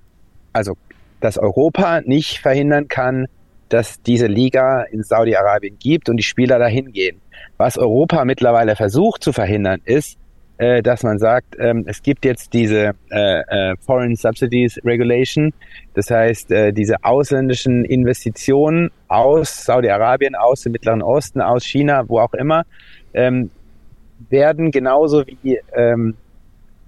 also 0.52 0.76
dass 1.20 1.38
Europa 1.38 2.00
nicht 2.02 2.38
verhindern 2.38 2.88
kann, 2.88 3.26
dass 3.68 4.02
diese 4.02 4.26
Liga 4.26 4.82
in 4.82 5.02
Saudi-Arabien 5.02 5.78
gibt 5.78 6.08
und 6.08 6.16
die 6.16 6.24
Spieler 6.24 6.58
dahin 6.58 6.92
gehen. 6.92 7.20
Was 7.56 7.78
Europa 7.78 8.24
mittlerweile 8.24 8.74
versucht 8.74 9.22
zu 9.22 9.32
verhindern, 9.32 9.80
ist, 9.84 10.18
äh, 10.60 10.82
dass 10.82 11.02
man 11.02 11.18
sagt, 11.18 11.56
ähm, 11.58 11.84
es 11.86 12.02
gibt 12.02 12.22
jetzt 12.26 12.52
diese 12.52 12.92
äh, 13.10 13.70
äh, 13.70 13.76
Foreign 13.80 14.14
Subsidies 14.14 14.78
Regulation, 14.84 15.54
das 15.94 16.10
heißt 16.10 16.52
äh, 16.52 16.72
diese 16.72 17.02
ausländischen 17.02 17.86
Investitionen 17.86 18.90
aus 19.08 19.64
Saudi-Arabien, 19.64 20.34
aus 20.34 20.60
dem 20.60 20.72
Mittleren 20.72 21.00
Osten, 21.00 21.40
aus 21.40 21.64
China, 21.64 22.06
wo 22.08 22.18
auch 22.18 22.34
immer, 22.34 22.64
ähm, 23.14 23.50
werden 24.28 24.70
genauso 24.70 25.24
wie 25.26 25.58
ähm, 25.74 26.14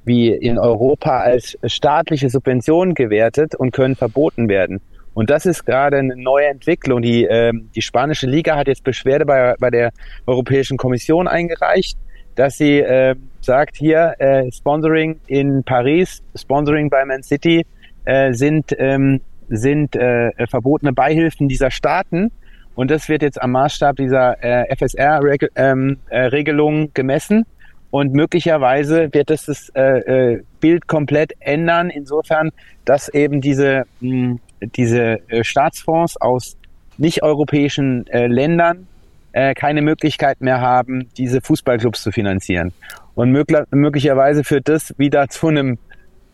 wie 0.05 0.29
in 0.29 0.59
Europa 0.59 1.21
als 1.21 1.57
staatliche 1.65 2.29
Subventionen 2.29 2.93
gewertet 2.93 3.55
und 3.55 3.71
können 3.71 3.97
verboten 3.97 4.51
werden. 4.51 4.83
Und 5.15 5.31
das 5.31 5.47
ist 5.47 5.65
gerade 5.65 5.97
eine 5.97 6.17
neue 6.17 6.47
Entwicklung. 6.47 7.01
Die, 7.01 7.25
ähm, 7.25 7.71
die 7.75 7.83
spanische 7.83 8.27
Liga 8.27 8.57
hat 8.57 8.67
jetzt 8.67 8.85
Beschwerde 8.85 9.25
bei, 9.25 9.55
bei 9.59 9.71
der 9.71 9.93
Europäischen 10.27 10.77
Kommission 10.77 11.27
eingereicht, 11.27 11.97
dass 12.35 12.59
sie 12.59 12.81
äh, 12.81 13.15
sagt, 13.45 13.77
hier 13.77 14.15
äh, 14.19 14.51
Sponsoring 14.53 15.21
in 15.27 15.63
Paris, 15.65 16.23
Sponsoring 16.35 16.91
bei 16.91 17.05
Man 17.05 17.23
City 17.23 17.65
äh, 18.05 18.33
sind, 18.33 18.75
ähm, 18.79 19.21
sind 19.49 19.97
äh, 19.97 20.31
verbotene 20.49 20.93
Beihilfen 20.93 21.49
dieser 21.49 21.71
Staaten. 21.71 22.31
Und 22.75 22.91
das 22.91 23.09
wird 23.09 23.23
jetzt 23.23 23.41
am 23.41 23.53
Maßstab 23.53 23.97
dieser 23.97 24.43
äh, 24.43 24.75
FSR-Regelung 24.75 26.75
ähm, 26.75 26.89
äh, 26.89 26.91
gemessen. 26.95 27.45
Und 27.91 28.15
möglicherweise 28.15 29.13
wird 29.13 29.31
es 29.31 29.45
das 29.45 29.69
äh, 29.75 29.83
äh, 29.83 30.43
Bild 30.61 30.87
komplett 30.87 31.35
ändern, 31.41 31.91
insofern, 31.91 32.51
dass 32.87 33.11
eben 33.11 33.43
diese, 33.43 33.83
mh, 34.01 34.39
diese 34.75 35.21
äh, 35.29 35.45
Staatsfonds 35.45 36.19
aus 36.19 36.57
nicht-europäischen 36.97 38.07
äh, 38.07 38.29
Ländern 38.29 38.87
äh, 39.33 39.55
keine 39.55 39.83
Möglichkeit 39.83 40.41
mehr 40.41 40.61
haben, 40.61 41.09
diese 41.19 41.43
Fußballclubs 41.43 42.03
zu 42.03 42.13
finanzieren. 42.13 42.73
Und 43.15 43.31
möglich 43.31 43.61
möglicherweise 43.71 44.45
führt 44.45 44.69
das 44.69 44.95
wieder 44.99 45.29
zu 45.29 45.49
einem 45.49 45.79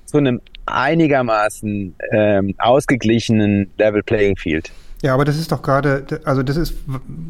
zu 0.05 0.19
einem 0.19 0.41
einigermaßen 0.65 1.95
ähm, 2.13 2.55
ausgeglichenen 2.59 3.71
Level 3.77 4.03
Playing 4.03 4.37
Field. 4.37 4.73
Ja, 5.01 5.15
aber 5.15 5.25
das 5.25 5.39
ist 5.39 5.53
doch 5.53 5.63
gerade, 5.63 6.05
also 6.25 6.43
das 6.43 6.57
ist, 6.57 6.75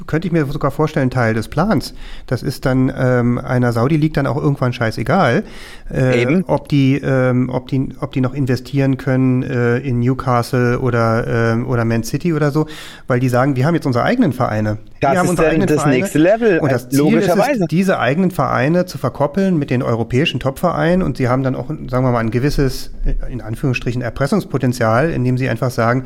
könnte 0.06 0.26
ich 0.26 0.32
mir 0.32 0.46
sogar 0.46 0.70
vorstellen, 0.70 1.10
Teil 1.10 1.34
des 1.34 1.48
Plans. 1.48 1.92
Das 2.26 2.42
ist 2.42 2.64
dann 2.64 2.90
ähm, 2.96 3.38
einer 3.38 3.72
Saudi 3.72 3.98
League 3.98 4.14
dann 4.14 4.26
auch 4.26 4.38
irgendwann 4.38 4.72
scheißegal, 4.72 5.44
äh, 5.92 6.22
Eben. 6.22 6.44
ob 6.46 6.70
die, 6.70 6.96
ähm, 6.96 7.50
ob 7.50 7.68
die, 7.68 7.90
ob 8.00 8.12
die 8.12 8.22
noch 8.22 8.32
investieren 8.32 8.96
können 8.96 9.42
äh, 9.42 9.78
in 9.78 10.00
Newcastle 10.00 10.78
oder 10.78 11.26
ähm, 11.52 11.66
oder 11.66 11.84
Man 11.84 12.04
City 12.04 12.32
oder 12.32 12.52
so, 12.52 12.66
weil 13.06 13.20
die 13.20 13.28
sagen, 13.28 13.54
wir 13.54 13.66
haben 13.66 13.74
jetzt 13.74 13.86
unsere 13.86 14.04
eigenen 14.04 14.32
Vereine. 14.32 14.78
Das 15.00 15.12
wir 15.12 15.18
haben 15.18 15.28
ist 15.28 15.38
dann 15.38 15.60
das 15.60 15.72
Vereine. 15.72 15.96
nächste 15.96 16.18
Level. 16.18 16.58
Und 16.60 16.72
das 16.72 16.88
Ziel 16.88 17.18
ist 17.18 17.28
es, 17.28 17.66
diese 17.70 17.98
eigenen 17.98 18.30
Vereine 18.30 18.86
zu 18.86 18.96
verkoppeln 18.96 19.58
mit 19.58 19.68
den 19.68 19.82
europäischen 19.82 20.40
Topvereinen 20.40 21.02
und 21.02 21.18
sie 21.18 21.28
haben 21.28 21.42
dann 21.42 21.54
auch, 21.54 21.68
sagen 21.68 22.04
wir 22.04 22.12
mal, 22.12 22.20
ein 22.20 22.30
gewisses, 22.30 22.92
in 23.28 23.42
Anführungsstrichen, 23.42 24.00
Erpressungspotenzial, 24.00 25.10
indem 25.10 25.36
sie 25.36 25.50
einfach 25.50 25.70
sagen, 25.70 26.04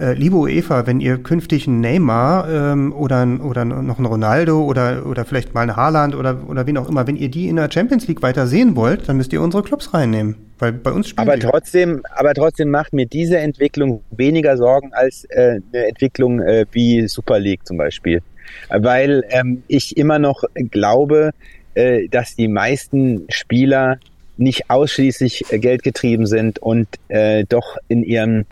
äh, 0.00 0.14
liebe 0.14 0.36
UEFA, 0.36 0.86
wenn 0.86 1.00
ihr 1.00 1.18
künftig 1.18 1.68
einen 1.68 1.80
Neymar 1.80 2.48
ähm, 2.48 2.92
oder, 2.92 3.26
oder 3.42 3.64
noch 3.64 3.98
einen 3.98 4.06
Ronaldo 4.06 4.62
oder, 4.62 5.06
oder 5.06 5.24
vielleicht 5.24 5.54
mal 5.54 5.62
einen 5.62 5.76
Haaland 5.76 6.14
oder, 6.14 6.48
oder 6.48 6.66
wen 6.66 6.78
auch 6.78 6.88
immer, 6.88 7.06
wenn 7.06 7.16
ihr 7.16 7.28
die 7.28 7.48
in 7.48 7.56
der 7.56 7.70
Champions 7.70 8.08
League 8.08 8.22
weiter 8.22 8.46
sehen 8.46 8.74
wollt, 8.74 9.08
dann 9.08 9.16
müsst 9.16 9.32
ihr 9.32 9.42
unsere 9.42 9.62
Clubs 9.62 9.92
reinnehmen. 9.94 10.36
Weil 10.58 10.72
bei 10.72 10.92
uns 10.92 11.08
spielen 11.08 11.28
aber 11.28 11.38
trotzdem, 11.38 12.02
aber 12.14 12.34
trotzdem 12.34 12.70
macht 12.70 12.92
mir 12.92 13.06
diese 13.06 13.38
Entwicklung 13.38 14.02
weniger 14.10 14.56
Sorgen 14.56 14.92
als 14.92 15.24
äh, 15.30 15.60
eine 15.72 15.86
Entwicklung 15.88 16.40
äh, 16.40 16.66
wie 16.72 17.06
Super 17.08 17.38
League 17.38 17.66
zum 17.66 17.76
Beispiel. 17.76 18.22
Weil 18.68 19.24
ähm, 19.30 19.62
ich 19.68 19.96
immer 19.96 20.18
noch 20.18 20.44
glaube, 20.70 21.30
äh, 21.74 22.08
dass 22.08 22.34
die 22.34 22.48
meisten 22.48 23.26
Spieler 23.28 23.98
nicht 24.36 24.70
ausschließlich 24.70 25.44
äh, 25.50 25.58
geldgetrieben 25.58 26.26
sind 26.26 26.58
und 26.58 26.88
äh, 27.08 27.44
doch 27.48 27.76
in 27.88 28.02
ihrem 28.02 28.44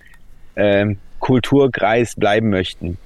äh, 0.55 0.95
Kulturkreis 1.21 2.17
bleiben 2.17 2.51
möchten. 2.51 2.99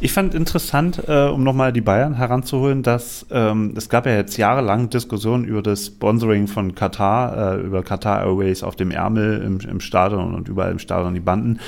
Ich 0.00 0.12
fand 0.12 0.34
interessant, 0.34 1.02
äh, 1.08 1.28
um 1.28 1.42
nochmal 1.42 1.72
die 1.72 1.80
Bayern 1.80 2.14
heranzuholen, 2.14 2.82
dass 2.82 3.26
ähm, 3.30 3.72
es 3.76 3.88
gab 3.88 4.04
ja 4.06 4.12
jetzt 4.12 4.36
jahrelang 4.36 4.90
Diskussionen 4.90 5.44
über 5.44 5.62
das 5.62 5.86
Sponsoring 5.86 6.48
von 6.48 6.74
Katar, 6.74 7.54
äh, 7.54 7.60
über 7.60 7.82
Qatar 7.82 8.22
Airways 8.22 8.62
auf 8.62 8.76
dem 8.76 8.90
Ärmel 8.90 9.42
im, 9.42 9.58
im 9.60 9.80
Stadion 9.80 10.34
und 10.34 10.48
überall 10.48 10.70
im 10.70 10.78
Stadion 10.78 11.14
die 11.14 11.20
Banden. 11.20 11.60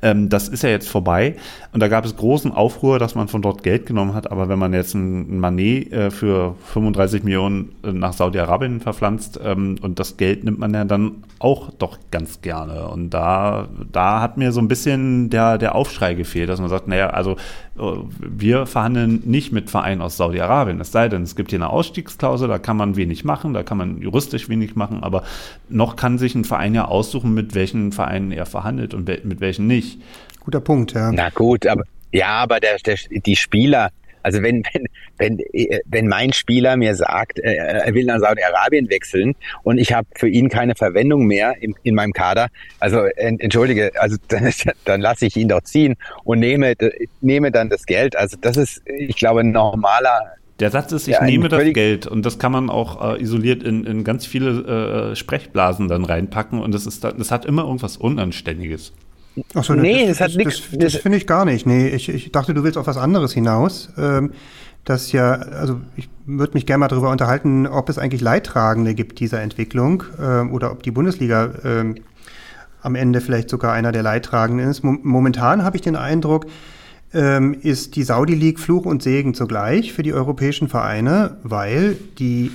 Ähm, 0.00 0.30
das 0.30 0.48
ist 0.48 0.62
ja 0.62 0.70
jetzt 0.70 0.88
vorbei 0.88 1.36
und 1.72 1.80
da 1.80 1.88
gab 1.88 2.04
es 2.06 2.16
großen 2.16 2.52
Aufruhr, 2.52 2.98
dass 2.98 3.14
man 3.14 3.28
von 3.28 3.42
dort 3.42 3.62
Geld 3.62 3.84
genommen 3.84 4.14
hat. 4.14 4.30
Aber 4.30 4.48
wenn 4.48 4.58
man 4.58 4.72
jetzt 4.72 4.94
ein 4.94 5.38
Manet 5.38 5.92
äh, 5.92 6.10
für 6.10 6.54
35 6.72 7.22
Millionen 7.22 7.72
äh, 7.82 7.92
nach 7.92 8.14
Saudi-Arabien 8.14 8.80
verpflanzt 8.80 9.38
ähm, 9.44 9.76
und 9.82 9.98
das 9.98 10.16
Geld 10.16 10.44
nimmt 10.44 10.58
man 10.58 10.72
ja 10.72 10.84
dann 10.84 11.24
auch 11.38 11.70
doch 11.70 11.98
ganz 12.10 12.40
gerne. 12.40 12.88
Und 12.88 13.10
da, 13.10 13.68
da 13.92 14.22
hat 14.22 14.38
mir 14.38 14.52
so 14.52 14.60
ein 14.60 14.68
bisschen 14.68 15.28
der, 15.28 15.58
der 15.58 15.74
Aufschrei 15.74 16.14
gefehlt, 16.14 16.48
dass 16.48 16.60
man 16.60 16.70
sagt, 16.70 16.88
naja, 16.88 17.10
also 17.10 17.33
wir 17.74 18.66
verhandeln 18.66 19.22
nicht 19.24 19.52
mit 19.52 19.70
Vereinen 19.70 20.02
aus 20.02 20.16
Saudi-Arabien. 20.16 20.80
Es 20.80 20.92
sei 20.92 21.08
denn, 21.08 21.22
es 21.22 21.36
gibt 21.36 21.50
hier 21.50 21.58
eine 21.58 21.70
Ausstiegsklausel, 21.70 22.48
da 22.48 22.58
kann 22.58 22.76
man 22.76 22.96
wenig 22.96 23.24
machen, 23.24 23.54
da 23.54 23.62
kann 23.62 23.78
man 23.78 24.00
juristisch 24.00 24.48
wenig 24.48 24.76
machen, 24.76 25.02
aber 25.02 25.24
noch 25.68 25.96
kann 25.96 26.18
sich 26.18 26.34
ein 26.34 26.44
Verein 26.44 26.74
ja 26.74 26.86
aussuchen, 26.86 27.34
mit 27.34 27.54
welchen 27.54 27.92
Vereinen 27.92 28.32
er 28.32 28.46
verhandelt 28.46 28.94
und 28.94 29.06
mit 29.06 29.40
welchen 29.40 29.66
nicht. 29.66 30.00
Guter 30.40 30.60
Punkt, 30.60 30.92
ja. 30.92 31.10
Na 31.12 31.30
gut, 31.30 31.66
aber 31.66 31.84
ja, 32.12 32.28
aber 32.28 32.60
der, 32.60 32.76
der, 32.78 32.96
die 33.10 33.34
Spieler, 33.34 33.90
also 34.24 34.42
wenn, 34.42 34.64
wenn, 34.72 34.86
wenn, 35.18 35.38
wenn 35.86 36.08
mein 36.08 36.32
Spieler 36.32 36.76
mir 36.76 36.96
sagt, 36.96 37.38
äh, 37.38 37.54
er 37.54 37.94
will 37.94 38.04
nach 38.04 38.18
Saudi-Arabien 38.18 38.90
wechseln 38.90 39.36
und 39.62 39.78
ich 39.78 39.92
habe 39.92 40.08
für 40.16 40.28
ihn 40.28 40.48
keine 40.48 40.74
Verwendung 40.74 41.26
mehr 41.26 41.54
in, 41.60 41.74
in 41.84 41.94
meinem 41.94 42.12
Kader, 42.12 42.48
also 42.80 43.04
entschuldige, 43.16 43.92
also 44.00 44.16
dann, 44.28 44.50
dann 44.84 45.00
lasse 45.00 45.26
ich 45.26 45.36
ihn 45.36 45.48
doch 45.48 45.62
ziehen 45.62 45.94
und 46.24 46.40
nehme, 46.40 46.74
nehme 47.20 47.52
dann 47.52 47.70
das 47.70 47.86
Geld. 47.86 48.16
Also 48.16 48.36
das 48.40 48.56
ist, 48.56 48.82
ich 48.86 49.16
glaube, 49.16 49.40
ein 49.40 49.52
normaler 49.52 50.34
der 50.60 50.70
Satz 50.70 50.92
ist, 50.92 51.08
ich 51.08 51.14
ja, 51.14 51.24
nehme 51.24 51.48
das 51.48 51.72
Geld 51.72 52.06
und 52.06 52.24
das 52.24 52.38
kann 52.38 52.52
man 52.52 52.70
auch 52.70 53.16
äh, 53.16 53.20
isoliert 53.20 53.64
in, 53.64 53.84
in 53.84 54.04
ganz 54.04 54.24
viele 54.24 55.10
äh, 55.10 55.16
Sprechblasen 55.16 55.88
dann 55.88 56.04
reinpacken 56.04 56.60
und 56.60 56.72
das 56.72 56.86
ist 56.86 57.02
das 57.02 57.32
hat 57.32 57.44
immer 57.44 57.64
irgendwas 57.64 57.96
Unanständiges. 57.96 58.92
Ach 59.54 59.64
so, 59.64 59.74
nee, 59.74 60.06
das, 60.06 60.18
das 60.18 60.32
hat 60.32 60.36
nichts. 60.36 60.62
Das, 60.72 60.92
das 60.92 61.02
finde 61.02 61.18
ich 61.18 61.26
gar 61.26 61.44
nicht. 61.44 61.66
Nee, 61.66 61.88
ich, 61.88 62.08
ich 62.08 62.32
dachte, 62.32 62.54
du 62.54 62.62
willst 62.62 62.78
auf 62.78 62.86
was 62.86 62.96
anderes 62.96 63.32
hinaus. 63.32 63.90
Ähm, 63.98 64.32
das 64.84 65.12
ja, 65.12 65.32
also 65.32 65.80
ich 65.96 66.08
würde 66.26 66.54
mich 66.54 66.66
gerne 66.66 66.80
mal 66.80 66.88
darüber 66.88 67.10
unterhalten, 67.10 67.66
ob 67.66 67.88
es 67.88 67.98
eigentlich 67.98 68.20
Leidtragende 68.20 68.94
gibt 68.94 69.18
dieser 69.18 69.40
Entwicklung 69.40 70.04
ähm, 70.20 70.52
oder 70.52 70.70
ob 70.70 70.82
die 70.82 70.90
Bundesliga 70.90 71.52
ähm, 71.64 71.96
am 72.82 72.94
Ende 72.94 73.22
vielleicht 73.22 73.48
sogar 73.48 73.72
einer 73.72 73.92
der 73.92 74.02
Leidtragenden 74.02 74.68
ist. 74.68 74.84
Momentan 74.84 75.64
habe 75.64 75.76
ich 75.76 75.82
den 75.82 75.96
Eindruck, 75.96 76.46
ähm, 77.14 77.56
ist 77.62 77.96
die 77.96 78.02
Saudi 78.02 78.34
League 78.34 78.60
Fluch 78.60 78.84
und 78.84 79.02
Segen 79.02 79.32
zugleich 79.32 79.94
für 79.94 80.02
die 80.02 80.12
europäischen 80.12 80.68
Vereine, 80.68 81.38
weil 81.42 81.96
die 82.18 82.52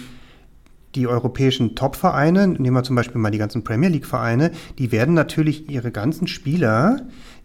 die 0.95 1.07
europäischen 1.07 1.75
Top-Vereine, 1.75 2.47
nehmen 2.47 2.75
wir 2.75 2.83
zum 2.83 2.95
Beispiel 2.95 3.21
mal 3.21 3.31
die 3.31 3.37
ganzen 3.37 3.63
Premier 3.63 3.89
League-Vereine, 3.89 4.51
die 4.77 4.91
werden 4.91 5.13
natürlich 5.13 5.69
ihre 5.69 5.91
ganzen 5.91 6.27
Spieler, 6.27 7.01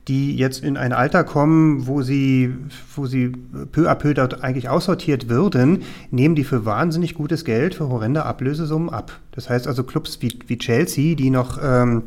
die 0.09 0.37
jetzt 0.37 0.63
in 0.63 0.77
ein 0.77 0.93
Alter 0.93 1.25
kommen, 1.25 1.87
wo 1.87 2.03
sie, 2.03 2.55
wo 2.95 3.07
sie 3.07 3.29
peu 3.73 3.91
à 3.91 3.95
peu 3.95 4.13
dort 4.13 4.43
eigentlich 4.43 4.69
aussortiert 4.69 5.29
würden, 5.29 5.83
nehmen 6.11 6.35
die 6.35 6.45
für 6.45 6.65
wahnsinnig 6.67 7.15
gutes 7.15 7.45
Geld, 7.45 7.75
für 7.75 7.89
horrende 7.89 8.25
Ablösesummen 8.25 8.91
ab. 8.91 9.19
Das 9.33 9.49
heißt 9.49 9.67
also 9.67 9.83
Clubs 9.83 10.21
wie, 10.21 10.39
wie 10.47 10.59
Chelsea, 10.59 11.15
die 11.15 11.31
noch, 11.31 11.59
ähm, 11.63 12.03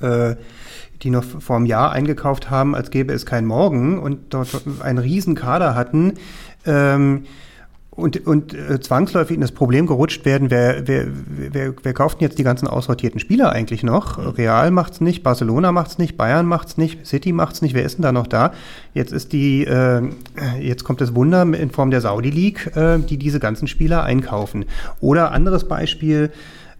äh, 0.00 0.36
die 1.02 1.10
noch 1.10 1.24
vor 1.24 1.56
einem 1.56 1.66
Jahr 1.66 1.92
eingekauft 1.92 2.50
haben, 2.50 2.74
als 2.74 2.90
gäbe 2.90 3.12
es 3.12 3.26
kein 3.26 3.44
Morgen 3.44 3.98
und 3.98 4.32
dort 4.32 4.62
einen 4.80 4.98
riesen 4.98 5.34
Kader 5.34 5.74
hatten, 5.74 6.14
ähm, 6.64 7.24
und, 7.98 8.26
und 8.26 8.54
äh, 8.54 8.78
zwangsläufig 8.80 9.34
in 9.34 9.40
das 9.40 9.50
Problem 9.50 9.86
gerutscht 9.86 10.24
werden, 10.24 10.50
wer, 10.50 10.86
wer, 10.86 11.08
wer, 11.08 11.74
wer 11.82 11.92
kauft 11.92 12.20
denn 12.20 12.28
jetzt 12.28 12.38
die 12.38 12.44
ganzen 12.44 12.68
aussortierten 12.68 13.18
Spieler 13.18 13.50
eigentlich 13.50 13.82
noch? 13.82 14.38
Real 14.38 14.70
macht's 14.70 15.00
nicht, 15.00 15.24
Barcelona 15.24 15.72
macht's 15.72 15.98
nicht, 15.98 16.16
Bayern 16.16 16.46
macht's 16.46 16.78
nicht, 16.78 17.04
City 17.06 17.32
macht's 17.32 17.60
nicht, 17.60 17.74
wer 17.74 17.82
ist 17.82 17.98
denn 17.98 18.04
da 18.04 18.12
noch 18.12 18.28
da? 18.28 18.52
Jetzt 18.94 19.12
ist 19.12 19.32
die, 19.32 19.64
äh, 19.64 20.02
jetzt 20.60 20.84
kommt 20.84 21.00
das 21.00 21.16
Wunder 21.16 21.42
in 21.42 21.70
Form 21.70 21.90
der 21.90 22.00
Saudi 22.00 22.30
League, 22.30 22.70
äh, 22.76 22.98
die 22.98 23.18
diese 23.18 23.40
ganzen 23.40 23.66
Spieler 23.66 24.04
einkaufen. 24.04 24.66
Oder 25.00 25.32
anderes 25.32 25.66
Beispiel, 25.66 26.30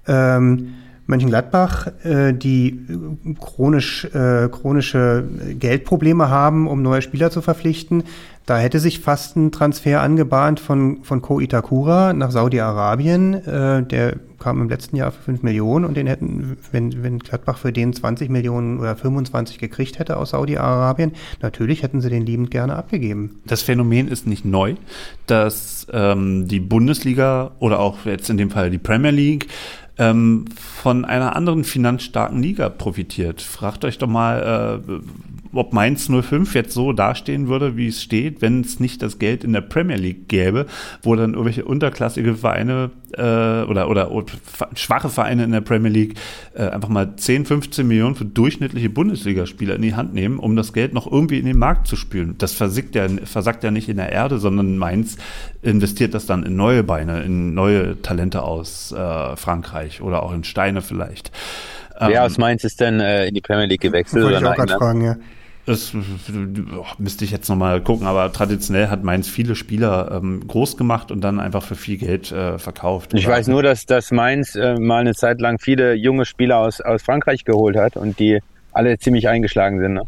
ähm, 0.06 0.74
Mönchengladbach, 1.08 1.88
äh, 2.04 2.32
die 2.32 2.86
chronisch, 3.40 4.04
äh, 4.04 4.48
chronische 4.50 5.24
Geldprobleme 5.58 6.28
haben, 6.28 6.68
um 6.68 6.82
neue 6.82 7.02
Spieler 7.02 7.30
zu 7.30 7.40
verpflichten. 7.40 8.04
Da 8.48 8.56
hätte 8.56 8.80
sich 8.80 9.00
fast 9.00 9.36
ein 9.36 9.52
Transfer 9.52 10.00
angebahnt 10.00 10.58
von, 10.58 11.04
von 11.04 11.20
Ko 11.20 11.38
Itakura 11.38 12.14
nach 12.14 12.30
Saudi-Arabien. 12.30 13.34
Äh, 13.34 13.82
der 13.82 14.16
kam 14.38 14.62
im 14.62 14.70
letzten 14.70 14.96
Jahr 14.96 15.12
für 15.12 15.20
5 15.20 15.42
Millionen 15.42 15.84
und 15.84 15.98
den 15.98 16.06
hätten, 16.06 16.56
wenn, 16.72 17.02
wenn 17.02 17.18
Gladbach 17.18 17.58
für 17.58 17.74
den 17.74 17.92
20 17.92 18.30
Millionen 18.30 18.78
oder 18.80 18.96
25 18.96 19.58
gekriegt 19.58 19.98
hätte 19.98 20.16
aus 20.16 20.30
Saudi-Arabien, 20.30 21.12
natürlich 21.42 21.82
hätten 21.82 22.00
sie 22.00 22.08
den 22.08 22.24
liebend 22.24 22.50
gerne 22.50 22.76
abgegeben. 22.76 23.38
Das 23.44 23.60
Phänomen 23.60 24.08
ist 24.08 24.26
nicht 24.26 24.46
neu, 24.46 24.76
dass 25.26 25.86
ähm, 25.92 26.48
die 26.48 26.60
Bundesliga 26.60 27.50
oder 27.58 27.80
auch 27.80 28.06
jetzt 28.06 28.30
in 28.30 28.38
dem 28.38 28.50
Fall 28.50 28.70
die 28.70 28.78
Premier 28.78 29.10
League 29.10 29.48
ähm, 29.98 30.46
von 30.56 31.04
einer 31.04 31.36
anderen 31.36 31.64
finanzstarken 31.64 32.40
Liga 32.40 32.70
profitiert. 32.70 33.42
Fragt 33.42 33.84
euch 33.84 33.98
doch 33.98 34.08
mal, 34.08 34.80
äh, 34.88 35.00
ob 35.52 35.72
Mainz 35.72 36.08
05 36.08 36.54
jetzt 36.54 36.72
so 36.72 36.92
dastehen 36.92 37.48
würde, 37.48 37.76
wie 37.76 37.88
es 37.88 38.02
steht, 38.02 38.42
wenn 38.42 38.60
es 38.60 38.80
nicht 38.80 39.02
das 39.02 39.18
Geld 39.18 39.44
in 39.44 39.52
der 39.52 39.60
Premier 39.60 39.96
League 39.96 40.28
gäbe, 40.28 40.66
wo 41.02 41.16
dann 41.16 41.32
irgendwelche 41.32 41.64
unterklassige 41.64 42.34
Vereine 42.34 42.90
äh, 43.12 43.20
oder, 43.20 43.88
oder, 43.88 44.10
oder 44.10 44.32
schwache 44.74 45.08
Vereine 45.08 45.44
in 45.44 45.52
der 45.52 45.60
Premier 45.60 45.90
League 45.90 46.18
äh, 46.54 46.64
einfach 46.64 46.88
mal 46.88 47.16
10, 47.16 47.46
15 47.46 47.86
Millionen 47.86 48.14
für 48.14 48.24
durchschnittliche 48.24 48.90
Bundesligaspieler 48.90 49.76
in 49.76 49.82
die 49.82 49.94
Hand 49.94 50.14
nehmen, 50.14 50.38
um 50.38 50.56
das 50.56 50.72
Geld 50.72 50.92
noch 50.92 51.10
irgendwie 51.10 51.38
in 51.38 51.46
den 51.46 51.58
Markt 51.58 51.86
zu 51.86 51.96
spülen. 51.96 52.36
Das 52.38 52.52
versickt 52.52 52.94
ja, 52.94 53.06
versackt 53.24 53.64
ja 53.64 53.70
nicht 53.70 53.88
in 53.88 53.96
der 53.96 54.12
Erde, 54.12 54.38
sondern 54.38 54.76
Mainz 54.76 55.16
investiert 55.62 56.14
das 56.14 56.26
dann 56.26 56.42
in 56.42 56.56
neue 56.56 56.82
Beine, 56.82 57.22
in 57.22 57.54
neue 57.54 58.00
Talente 58.02 58.42
aus 58.42 58.92
äh, 58.92 59.36
Frankreich 59.36 60.02
oder 60.02 60.22
auch 60.22 60.32
in 60.32 60.44
Steine 60.44 60.82
vielleicht. 60.82 61.32
Wer 61.98 62.10
ähm, 62.10 62.18
aus 62.18 62.38
Mainz 62.38 62.64
ist 62.64 62.80
denn 62.80 63.00
äh, 63.00 63.26
in 63.26 63.34
die 63.34 63.40
Premier 63.40 63.66
League 63.66 63.80
gewechselt? 63.80 64.24
Wollte 64.24 64.38
ich 64.38 64.44
auch 64.44 64.54
gerade 64.54 64.74
fragen, 64.74 65.04
ja. 65.04 65.16
Das 65.68 65.92
oh, 65.94 66.86
müsste 66.96 67.26
ich 67.26 67.30
jetzt 67.30 67.50
nochmal 67.50 67.82
gucken, 67.82 68.06
aber 68.06 68.32
traditionell 68.32 68.88
hat 68.88 69.04
Mainz 69.04 69.28
viele 69.28 69.54
Spieler 69.54 70.10
ähm, 70.12 70.46
groß 70.48 70.78
gemacht 70.78 71.10
und 71.10 71.20
dann 71.20 71.38
einfach 71.40 71.62
für 71.62 71.74
viel 71.74 71.98
Geld 71.98 72.32
äh, 72.32 72.58
verkauft. 72.58 73.12
Ich 73.12 73.26
weiß 73.26 73.48
nur, 73.48 73.62
dass, 73.62 73.84
dass 73.84 74.10
Mainz 74.10 74.54
äh, 74.54 74.76
mal 74.80 75.00
eine 75.00 75.14
Zeit 75.14 75.42
lang 75.42 75.58
viele 75.58 75.92
junge 75.92 76.24
Spieler 76.24 76.56
aus, 76.56 76.80
aus 76.80 77.02
Frankreich 77.02 77.44
geholt 77.44 77.76
hat 77.76 77.98
und 77.98 78.18
die 78.18 78.38
alle 78.72 78.98
ziemlich 78.98 79.28
eingeschlagen 79.28 79.78
sind. 79.78 79.92
Ne? 79.92 80.04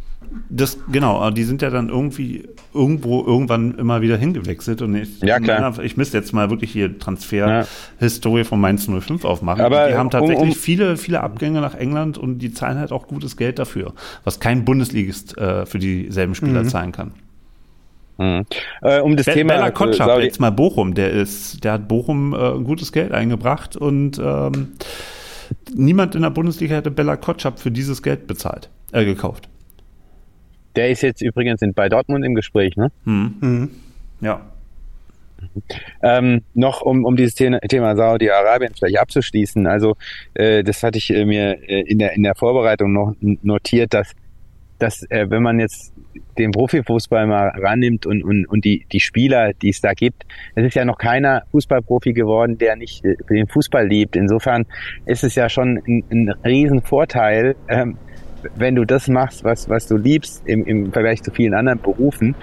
Das, 0.49 0.79
genau, 0.91 1.31
die 1.31 1.43
sind 1.43 1.61
ja 1.61 1.71
dann 1.71 1.89
irgendwie 1.89 2.49
irgendwo 2.73 3.25
irgendwann 3.25 3.77
immer 3.77 4.01
wieder 4.01 4.17
hingewechselt 4.17 4.81
und 4.81 4.95
ich, 4.95 5.21
ja, 5.23 5.41
klar. 5.41 5.79
ich 5.83 5.97
müsste 5.97 6.19
jetzt 6.19 6.33
mal 6.33 6.51
wirklich 6.51 6.71
hier 6.71 6.99
Transferhistorie 6.99 8.39
ja. 8.39 8.45
von 8.45 8.61
Mainz 8.61 8.87
05 8.87 9.25
aufmachen. 9.25 9.61
Aber 9.61 9.89
die 9.89 9.95
haben 9.95 10.11
tatsächlich 10.11 10.39
um, 10.39 10.51
um 10.51 10.55
viele, 10.55 10.97
viele 10.97 11.21
Abgänge 11.21 11.61
nach 11.61 11.75
England 11.75 12.17
und 12.17 12.39
die 12.39 12.53
zahlen 12.53 12.79
halt 12.79 12.93
auch 12.93 13.09
gutes 13.09 13.37
Geld 13.37 13.59
dafür, 13.59 13.93
was 14.23 14.39
kein 14.39 14.65
Bundesligist 14.65 15.37
äh, 15.37 15.67
für 15.67 15.79
dieselben 15.79 16.35
Spieler 16.35 16.63
mhm. 16.63 16.69
zahlen 16.69 16.93
kann. 16.93 17.13
Mhm. 18.19 18.45
Äh, 18.83 19.01
um 19.01 19.17
das 19.17 19.27
Be 19.27 19.33
Thema 19.33 19.55
Bella 19.55 19.71
Kotschap, 19.71 20.19
äh, 20.19 20.25
jetzt 20.25 20.41
mal 20.41 20.51
Bochum, 20.51 20.95
der 20.95 21.11
ist, 21.11 21.65
der 21.65 21.73
hat 21.73 21.89
Bochum 21.89 22.35
äh, 22.35 22.63
gutes 22.63 22.93
Geld 22.93 23.13
eingebracht 23.13 23.77
und 23.77 24.21
ähm, 24.23 24.73
niemand 25.75 26.15
in 26.15 26.23
der 26.23 26.31
Bundesliga 26.31 26.77
hätte 26.77 26.91
Bella 26.91 27.17
Kotschap 27.17 27.59
für 27.59 27.71
dieses 27.71 28.03
Geld 28.03 28.27
bezahlt, 28.27 28.69
äh, 28.93 29.05
gekauft. 29.05 29.49
Der 30.77 30.91
ist 30.91 31.03
jetzt 31.03 31.23
übrigens 31.23 31.63
in, 31.63 31.75
bei 31.75 31.89
Dortmund 31.89 32.25
im 32.25 32.35
Gespräch, 32.35 32.77
ne? 32.77 32.91
Mhm. 33.05 33.35
Mhm. 33.41 33.71
Ja. 34.21 34.41
Ähm, 36.03 36.43
noch 36.55 36.83
um, 36.83 37.05
um 37.05 37.17
dieses 37.17 37.35
Thema 37.35 37.97
Saudi-Arabien 37.97 38.75
vielleicht 38.75 38.99
abzuschließen. 38.99 39.67
Also 39.67 39.97
äh, 40.35 40.63
das 40.63 40.83
hatte 40.83 40.99
ich 40.99 41.11
äh, 41.11 41.25
mir 41.25 41.59
äh, 41.69 41.81
in, 41.83 41.99
der, 41.99 42.13
in 42.13 42.23
der 42.23 42.35
Vorbereitung 42.35 42.93
noch 42.93 43.15
notiert, 43.21 43.95
dass 43.95 44.13
dass 44.81 45.03
äh, 45.11 45.29
wenn 45.31 45.43
man 45.43 45.61
jetzt 45.61 45.93
den 46.39 46.51
Profifußball 46.51 47.27
mal 47.27 47.49
rannimmt 47.49 48.07
und, 48.07 48.25
und, 48.25 48.47
und 48.47 48.65
die, 48.65 48.87
die 48.91 49.01
Spieler, 49.01 49.53
die 49.53 49.69
es 49.69 49.81
da 49.81 49.93
gibt, 49.93 50.25
es 50.55 50.65
ist 50.65 50.75
ja 50.75 50.85
noch 50.85 50.99
keiner 50.99 51.45
Fußballprofi 51.53 52.13
geworden, 52.13 52.59
der 52.59 52.77
nicht 52.77 53.05
den 53.29 53.47
Fußball 53.47 53.87
liebt. 53.87 54.17
Insofern 54.17 54.67
ist 55.07 55.23
es 55.23 55.35
ja 55.35 55.49
schon 55.49 55.81
ein, 55.87 56.05
ein 56.11 56.29
Riesenvorteil, 56.45 57.57
ähm, 57.69 57.99
wenn 58.57 58.75
du 58.75 58.85
das 58.85 59.09
machst, 59.09 59.45
was, 59.45 59.69
was 59.69 59.87
du 59.87 59.97
liebst 59.97 60.43
im, 60.47 60.65
im 60.67 60.93
Vergleich 60.93 61.23
zu 61.23 61.31
vielen 61.31 61.55
anderen 61.55 61.81
Berufen. 61.81 62.35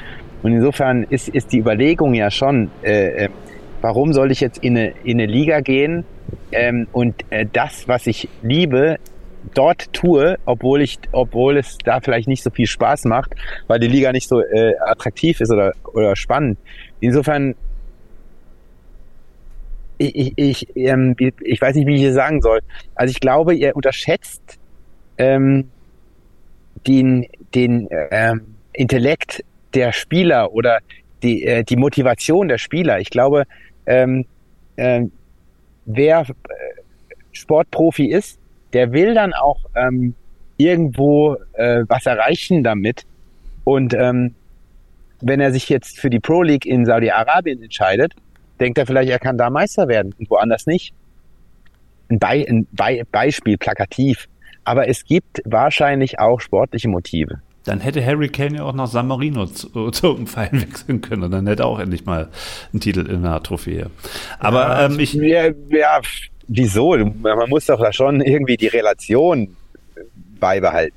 Und 0.43 0.53
insofern 0.53 1.03
ist, 1.03 1.29
ist 1.29 1.51
die 1.51 1.59
Überlegung 1.59 2.13
ja 2.13 2.31
schon, 2.31 2.69
äh, 2.83 3.25
äh 3.25 3.29
warum 3.81 4.13
soll 4.13 4.31
ich 4.31 4.39
jetzt 4.39 4.63
in 4.63 4.77
eine, 4.77 4.93
in 5.03 5.19
eine 5.19 5.31
Liga 5.31 5.61
gehen 5.61 6.03
ähm, 6.51 6.87
und 6.91 7.23
äh, 7.29 7.45
das, 7.51 7.87
was 7.87 8.07
ich 8.07 8.27
liebe, 8.41 8.97
dort 9.53 9.93
tue, 9.93 10.37
obwohl 10.45 10.81
ich, 10.81 10.99
obwohl 11.11 11.57
es 11.57 11.77
da 11.83 11.99
vielleicht 12.01 12.27
nicht 12.27 12.43
so 12.43 12.49
viel 12.49 12.67
Spaß 12.67 13.05
macht, 13.05 13.35
weil 13.67 13.79
die 13.79 13.87
Liga 13.87 14.11
nicht 14.11 14.27
so 14.27 14.41
äh, 14.41 14.75
attraktiv 14.79 15.41
ist 15.41 15.51
oder, 15.51 15.73
oder 15.93 16.15
spannend. 16.15 16.57
Insofern, 16.99 17.55
ich, 19.97 20.15
ich, 20.15 20.33
ich, 20.35 20.75
ähm, 20.75 21.15
ich 21.17 21.61
weiß 21.61 21.75
nicht, 21.75 21.87
wie 21.87 21.95
ich 21.95 22.01
hier 22.01 22.13
sagen 22.13 22.41
soll. 22.41 22.59
Also 22.95 23.11
ich 23.11 23.19
glaube, 23.19 23.55
ihr 23.55 23.75
unterschätzt 23.75 24.59
ähm, 25.17 25.69
den, 26.85 27.25
den 27.55 27.87
ähm, 28.11 28.55
Intellekt 28.73 29.43
der 29.73 29.91
Spieler 29.91 30.53
oder 30.53 30.79
die, 31.23 31.43
äh, 31.43 31.63
die 31.63 31.75
Motivation 31.75 32.47
der 32.47 32.57
Spieler. 32.57 32.99
Ich 32.99 33.09
glaube, 33.09 33.43
ähm, 33.85 34.25
äh, 34.75 35.01
wer 35.85 36.25
Sportprofi 37.31 38.11
ist, 38.11 38.39
der 38.73 38.91
will 38.91 39.13
dann 39.13 39.33
auch 39.33 39.65
ähm, 39.75 40.15
irgendwo 40.57 41.35
äh, 41.53 41.83
was 41.87 42.05
erreichen 42.05 42.63
damit. 42.63 43.05
Und 43.63 43.93
ähm, 43.93 44.35
wenn 45.21 45.39
er 45.39 45.51
sich 45.51 45.69
jetzt 45.69 45.99
für 45.99 46.09
die 46.09 46.19
Pro 46.19 46.43
League 46.43 46.65
in 46.65 46.85
Saudi-Arabien 46.85 47.61
entscheidet, 47.61 48.13
denkt 48.59 48.77
er 48.77 48.85
vielleicht, 48.85 49.09
er 49.09 49.19
kann 49.19 49.37
da 49.37 49.49
Meister 49.49 49.87
werden 49.87 50.13
und 50.17 50.29
woanders 50.29 50.65
nicht. 50.65 50.93
Ein, 52.09 52.19
Be 52.19 52.45
ein 52.47 52.67
Be 52.71 53.03
Beispiel, 53.11 53.57
plakativ. 53.57 54.27
Aber 54.68 54.88
es 54.89 55.06
gibt 55.06 55.41
wahrscheinlich 55.45 56.19
auch 56.19 56.41
sportliche 56.41 56.89
Motive. 56.89 57.39
Dann 57.64 57.80
hätte 57.80 58.06
Harry 58.06 58.30
Kane 58.30 58.57
ja 58.57 58.64
auch 58.64 58.73
nach 58.73 58.88
San 58.88 59.07
Marino 59.07 59.45
zu, 59.45 59.91
zum 59.91 60.27
Verein 60.27 60.61
wechseln 60.61 61.02
können 61.02 61.23
und 61.23 61.31
dann 61.31 61.48
hätte 61.48 61.64
er 61.64 61.68
auch 61.68 61.80
endlich 61.80 62.06
mal 62.06 62.27
einen 62.73 62.80
Titel 62.81 63.02
in 63.10 63.26
einer 63.26 63.41
Trophäe. 63.41 63.89
Aber 64.39 64.61
ja, 64.61 64.85
ähm, 64.85 64.99
ich. 64.99 65.14
Ja, 65.14 65.45
ja, 65.69 65.99
wieso? 66.48 66.95
Man 66.98 67.49
muss 67.49 67.65
doch 67.65 67.80
da 67.80 67.91
schon 67.94 68.22
irgendwie 68.22 68.57
die 68.57 68.68
Relation 68.68 69.56
beibehalten. 70.39 70.95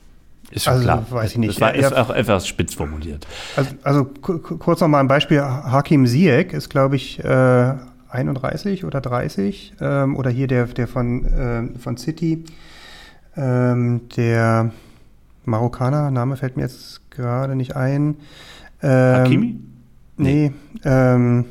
Ist 0.51 0.65
schon 0.65 0.73
also, 0.75 0.85
klar. 0.85 1.07
weiß 1.11 1.31
ich 1.33 1.39
nicht. 1.39 1.51
Das 1.55 1.61
war, 1.61 1.77
Ja, 1.77 1.87
ist 1.89 1.97
auch 1.97 2.11
etwas 2.11 2.49
spitz 2.49 2.75
formuliert. 2.75 3.27
Also, 3.57 3.71
also 3.85 4.05
ku- 4.05 4.39
ku- 4.39 4.59
kurz 4.59 4.81
noch 4.81 4.89
mal 4.89 4.99
ein 5.01 5.07
Beispiel. 5.09 5.41
Hakim 5.41 6.07
Ziyech 6.07 6.53
ist, 6.53 6.69
glaube 6.71 6.97
ich, 6.97 7.23
äh, 7.23 7.73
31 8.11 8.85
oder 8.85 9.01
30. 9.01 9.75
Ähm, 9.81 10.17
oder 10.17 10.31
hier 10.31 10.49
der, 10.49 10.67
der 10.67 10.89
von, 10.89 11.25
ähm, 11.37 11.77
von 11.79 11.97
City. 11.97 12.45
Ähm, 13.37 14.03
der 14.17 14.73
Marokkaner, 15.45 16.11
Name 16.11 16.37
fällt 16.37 16.57
mir 16.57 16.63
jetzt 16.63 17.11
gerade 17.11 17.57
nicht 17.57 17.77
ein. 17.77 18.17
Ähm, 18.83 19.15
Hakimi? 19.15 19.61
Nee. 20.17 20.53
Ähm, 20.85 21.47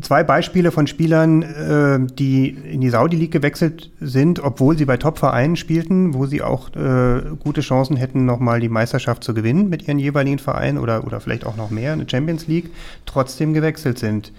zwei 0.00 0.24
Beispiele 0.24 0.70
von 0.70 0.86
Spielern, 0.86 1.42
äh, 1.42 1.98
die 2.14 2.48
in 2.48 2.80
die 2.80 2.90
Saudi 2.90 3.16
League 3.16 3.32
gewechselt 3.32 3.90
sind, 4.00 4.40
obwohl 4.42 4.76
sie 4.76 4.84
bei 4.84 4.96
Top-Vereinen 4.96 5.56
spielten, 5.56 6.14
wo 6.14 6.26
sie 6.26 6.42
auch 6.42 6.74
äh, 6.74 7.22
gute 7.42 7.60
Chancen 7.60 7.96
hätten, 7.96 8.24
nochmal 8.24 8.60
die 8.60 8.68
Meisterschaft 8.68 9.24
zu 9.24 9.34
gewinnen 9.34 9.68
mit 9.68 9.86
ihren 9.86 9.98
jeweiligen 9.98 10.38
Vereinen 10.38 10.78
oder, 10.78 11.04
oder 11.04 11.20
vielleicht 11.20 11.46
auch 11.46 11.56
noch 11.56 11.70
mehr, 11.70 11.92
eine 11.92 12.08
Champions 12.08 12.46
League, 12.46 12.70
trotzdem 13.06 13.52
gewechselt 13.54 13.98
sind. 13.98 14.32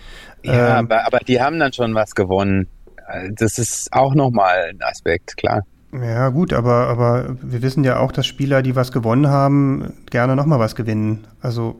Ja, 0.44 0.80
Ähm, 0.80 0.86
aber, 0.86 1.06
aber 1.06 1.20
die 1.20 1.42
haben 1.42 1.60
dann 1.60 1.74
schon 1.74 1.94
was 1.96 2.14
gewonnen. 2.16 2.68
Äh, 3.08 3.32
Das 3.34 3.58
ist 3.58 3.92
auch 3.94 4.14
nochmal 4.16 4.70
ein 4.70 4.82
Aspekt, 4.82 5.38
klar. 5.38 5.64
Ja, 5.94 6.30
gut, 6.30 6.52
aber, 6.52 6.88
aber 6.88 7.38
wir 7.42 7.62
wissen 7.62 7.84
ja 7.84 8.00
auch, 8.00 8.12
dass 8.12 8.26
Spieler, 8.26 8.62
die 8.62 8.76
was 8.76 8.92
gewonnen 8.92 9.28
haben, 9.28 9.94
gerne 10.10 10.36
nochmal 10.36 10.60
was 10.60 10.76
gewinnen. 10.76 11.26
Also 11.42 11.80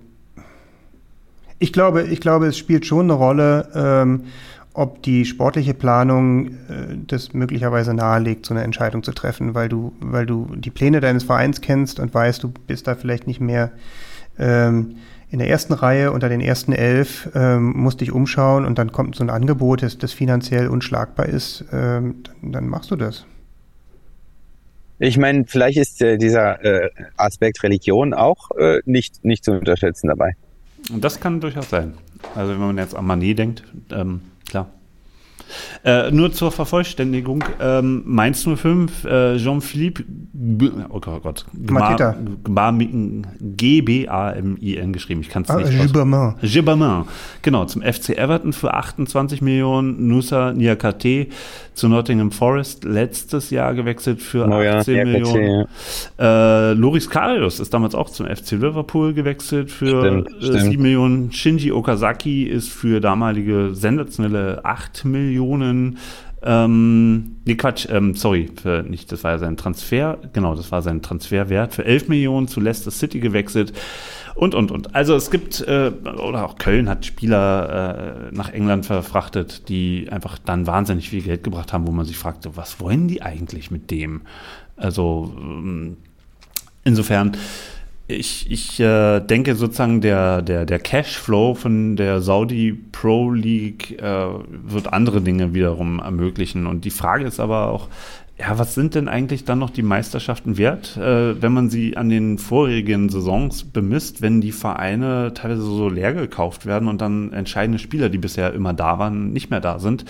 ich 1.60 1.74
glaube, 1.74 2.04
ich 2.04 2.22
glaube, 2.22 2.48
es 2.48 2.58
spielt 2.58 2.86
schon 2.86 3.06
eine 3.06 3.14
Rolle, 3.14 3.68
ähm, 3.76 4.24
ob 4.74 5.02
die 5.02 5.26
sportliche 5.26 5.74
Planung 5.74 6.48
äh, 6.48 6.52
das 7.08 7.34
möglicherweise 7.34 7.94
nahelegt, 7.94 8.46
so 8.46 8.54
eine 8.54 8.64
Entscheidung 8.64 9.04
zu 9.04 9.12
treffen, 9.12 9.56
weil 9.56 9.68
du, 9.68 9.92
weil 10.00 10.26
du 10.26 10.56
die 10.56 10.70
Pläne 10.70 11.02
deines 11.02 11.24
Vereins 11.24 11.62
kennst 11.62 12.00
und 12.00 12.14
weißt, 12.14 12.44
du 12.44 12.50
bist 12.50 12.88
da 12.88 12.96
vielleicht 12.96 13.28
nicht 13.28 13.42
mehr 13.42 13.72
ähm, 14.38 14.98
in 15.30 15.40
der 15.40 15.50
ersten 15.50 15.74
Reihe 15.74 16.12
unter 16.12 16.30
den 16.30 16.42
ersten 16.42 16.72
elf, 16.72 17.30
ähm, 17.36 17.74
musst 17.76 18.00
dich 18.00 18.12
umschauen 18.12 18.66
und 18.66 18.78
dann 18.78 18.92
kommt 18.92 19.16
so 19.16 19.24
ein 19.24 19.30
Angebot, 19.30 19.82
das, 19.82 19.98
das 19.98 20.14
finanziell 20.14 20.68
unschlagbar 20.68 21.26
ist, 21.26 21.66
ähm, 21.74 22.24
dann, 22.42 22.52
dann 22.54 22.68
machst 22.70 22.92
du 22.92 22.96
das. 22.96 23.26
Ich 25.00 25.18
meine, 25.18 25.46
vielleicht 25.46 25.78
ist 25.78 26.02
äh, 26.02 26.18
dieser 26.18 26.64
äh, 26.64 26.90
Aspekt 27.18 27.62
Religion 27.64 28.14
auch 28.14 28.52
äh, 28.58 28.80
nicht, 28.86 29.24
nicht 29.24 29.44
zu 29.44 29.52
unterschätzen 29.52 30.08
dabei. 30.08 30.36
Und 30.92 31.04
das 31.04 31.20
kann 31.20 31.40
durchaus 31.40 31.70
sein. 31.70 31.94
Also 32.36 32.54
wenn 32.54 32.60
man 32.60 32.78
jetzt 32.78 32.96
an 32.96 33.06
Mané 33.06 33.36
denkt, 33.36 33.64
ähm. 33.92 34.22
Äh, 35.84 36.12
nur 36.12 36.32
zur 36.32 36.52
Vervollständigung, 36.52 37.44
ähm, 37.60 38.04
Mainz 38.06 38.44
05, 38.44 39.06
äh, 39.06 39.38
Jean-Philippe, 39.38 40.04
G- 40.34 40.72
oh 40.90 41.00
Gott, 41.00 41.46
oh. 41.56 42.74
G-B-A-M-I-N 43.40 44.94
geschrieben, 44.94 45.22
ich 45.22 45.30
kann 45.30 45.44
es 45.44 45.50
Ah, 45.50 45.58
nicht 45.58 45.80
Gibbermann. 45.82 46.36
Gibbermann, 46.42 47.06
genau, 47.42 47.66
zum 47.66 47.82
FC 47.82 48.10
Everton 48.18 48.54
für 48.54 48.74
28 48.74 49.42
Millionen, 49.42 50.08
Nusa 50.08 50.54
Niakate 50.54 51.28
zu 51.74 51.88
Nottingham 51.88 52.32
Forest, 52.32 52.84
letztes 52.84 53.50
Jahr 53.50 53.74
gewechselt 53.74 54.22
für 54.22 54.48
Neuer 54.48 54.78
18 54.78 54.94
Niakate, 54.94 55.12
Millionen. 55.38 55.66
Äh, 56.20 56.74
Loris 56.74 57.10
Karius 57.10 57.60
ist 57.60 57.74
damals 57.74 57.96
auch 57.96 58.10
zum 58.10 58.26
FC 58.28 58.52
Liverpool 58.54 59.14
gewechselt 59.14 59.72
für 59.72 60.02
Stimmt, 60.02 60.28
äh, 60.28 60.46
stimmt. 60.46 60.62
7 60.72 60.82
Millionen. 60.84 61.32
Shinji 61.32 61.72
Okazaki 61.72 62.44
ist 62.44 62.70
für 62.70 63.00
damalige 63.00 63.74
sensationelle 63.74 64.64
8 64.66 65.06
Millionen. 65.06 65.37
Ähm, 66.44 67.38
nee, 67.46 67.56
Quatsch, 67.56 67.88
ähm, 67.90 68.16
sorry, 68.16 68.50
für 68.62 68.84
nicht, 68.84 69.12
das 69.12 69.24
war 69.24 69.32
ja 69.32 69.40
sein 69.40 69.58
Transfer, 69.58 70.20
genau, 70.34 70.56
das 70.56 70.72
war 70.72 70.84
sein 70.84 71.02
Transferwert 71.02 71.74
für 71.74 71.84
11 71.84 72.10
Millionen 72.10 72.48
zu 72.48 72.60
Leicester 72.60 72.92
City 72.92 73.20
gewechselt 73.20 73.74
und, 74.36 74.54
und, 74.54 74.72
und. 74.72 74.94
Also 74.94 75.16
es 75.16 75.32
gibt, 75.32 75.62
äh, 75.62 75.92
oder 76.06 76.46
auch 76.46 76.58
Köln 76.58 76.88
hat 76.90 77.08
Spieler 77.08 78.30
äh, 78.30 78.36
nach 78.36 78.50
England 78.50 78.86
verfrachtet, 78.86 79.68
die 79.68 80.10
einfach 80.12 80.38
dann 80.38 80.68
wahnsinnig 80.68 81.10
viel 81.10 81.24
Geld 81.24 81.44
gebracht 81.44 81.74
haben, 81.74 81.88
wo 81.88 81.92
man 81.92 82.06
sich 82.06 82.18
fragte, 82.18 82.56
was 82.56 82.80
wollen 82.80 83.08
die 83.08 83.24
eigentlich 83.24 83.72
mit 83.72 83.90
dem? 83.90 84.22
Also 84.76 85.34
ähm, 85.40 85.98
insofern, 86.84 87.36
ich, 88.08 88.50
ich 88.50 88.80
äh, 88.80 89.20
denke 89.20 89.56
sozusagen, 89.56 90.00
der, 90.02 90.42
der, 90.42 90.66
der 90.66 90.80
Cashflow 90.80 91.56
von 91.56 91.98
der 91.98 92.22
Saudi 92.22 92.74
Pro 92.74 93.32
League 93.32 94.02
äh, 94.02 94.28
wird 94.64 94.94
andere 94.94 95.22
Dinge 95.22 95.54
wiederum 95.54 96.00
ermöglichen. 96.00 96.68
Und 96.68 96.86
die 96.86 96.90
Frage 96.90 97.26
ist 97.26 97.40
aber 97.40 97.68
auch, 97.68 97.90
ja, 98.40 98.58
was 98.58 98.76
sind 98.76 98.96
denn 98.96 99.08
eigentlich 99.08 99.46
dann 99.46 99.60
noch 99.60 99.72
die 99.72 99.82
Meisterschaften 99.82 100.58
wert, 100.58 100.96
äh, 100.96 101.42
wenn 101.42 101.52
man 101.52 101.70
sie 101.70 101.98
an 101.98 102.10
den 102.10 102.38
vorigen 102.38 103.10
Saisons 103.10 103.66
bemisst, 103.66 104.22
wenn 104.22 104.42
die 104.42 104.52
Vereine 104.52 105.34
teilweise 105.34 105.64
so 105.64 105.90
leer 105.90 106.14
gekauft 106.14 106.66
werden 106.66 106.88
und 106.88 107.02
dann 107.02 107.34
entscheidende 107.34 107.80
Spieler, 107.80 108.10
die 108.10 108.20
bisher 108.20 108.54
immer 108.54 108.74
da 108.74 109.00
waren, 109.00 109.34
nicht 109.34 109.50
mehr 109.50 109.60
da 109.60 109.80
sind 109.80 110.06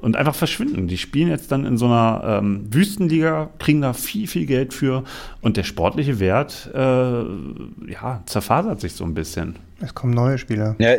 und 0.00 0.16
einfach 0.16 0.34
verschwinden. 0.34 0.88
Die 0.88 0.98
spielen 0.98 1.28
jetzt 1.28 1.52
dann 1.52 1.64
in 1.64 1.76
so 1.76 1.86
einer 1.86 2.40
ähm, 2.42 2.66
Wüstenliga, 2.72 3.50
kriegen 3.58 3.82
da 3.82 3.92
viel, 3.92 4.26
viel 4.26 4.46
Geld 4.46 4.74
für 4.74 5.04
und 5.40 5.56
der 5.56 5.64
sportliche 5.64 6.20
Wert, 6.20 6.70
äh, 6.74 6.78
ja, 6.78 8.22
zerfasert 8.26 8.80
sich 8.80 8.94
so 8.94 9.04
ein 9.04 9.14
bisschen. 9.14 9.56
Es 9.80 9.94
kommen 9.94 10.14
neue 10.14 10.38
Spieler. 10.38 10.76
Ja, 10.78 10.94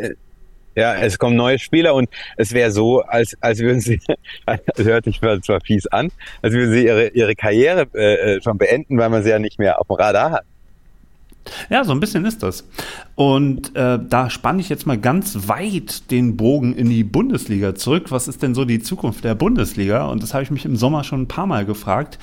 ja, 0.76 0.94
es 0.94 1.18
kommen 1.18 1.36
neue 1.36 1.58
Spieler 1.58 1.94
und 1.94 2.08
es 2.36 2.52
wäre 2.52 2.70
so, 2.70 3.00
als, 3.00 3.36
als 3.40 3.58
würden 3.58 3.80
sie, 3.80 4.00
das 4.46 4.86
hört 4.86 5.04
sich 5.04 5.18
zwar 5.18 5.40
zwar 5.42 5.60
fies 5.60 5.86
an, 5.88 6.10
als 6.42 6.54
würden 6.54 6.72
sie 6.72 6.84
ihre, 6.84 7.08
ihre 7.08 7.34
Karriere 7.34 7.86
äh, 7.94 8.36
äh, 8.36 8.42
schon 8.42 8.56
beenden, 8.56 8.96
weil 8.98 9.10
man 9.10 9.22
sie 9.22 9.30
ja 9.30 9.38
nicht 9.38 9.58
mehr 9.58 9.80
auf 9.80 9.88
dem 9.88 9.96
Radar 9.96 10.30
hat. 10.30 10.44
Ja, 11.68 11.84
so 11.84 11.92
ein 11.92 12.00
bisschen 12.00 12.24
ist 12.24 12.42
das. 12.42 12.64
Und 13.14 13.74
äh, 13.76 13.98
da 14.08 14.30
spanne 14.30 14.60
ich 14.60 14.68
jetzt 14.68 14.86
mal 14.86 14.98
ganz 14.98 15.48
weit 15.48 16.10
den 16.10 16.36
Bogen 16.36 16.74
in 16.74 16.88
die 16.88 17.04
Bundesliga 17.04 17.74
zurück. 17.74 18.10
Was 18.10 18.28
ist 18.28 18.42
denn 18.42 18.54
so 18.54 18.64
die 18.64 18.80
Zukunft 18.80 19.24
der 19.24 19.34
Bundesliga? 19.34 20.06
Und 20.06 20.22
das 20.22 20.32
habe 20.32 20.42
ich 20.42 20.50
mich 20.50 20.64
im 20.64 20.76
Sommer 20.76 21.04
schon 21.04 21.22
ein 21.22 21.28
paar 21.28 21.46
Mal 21.46 21.64
gefragt, 21.64 22.18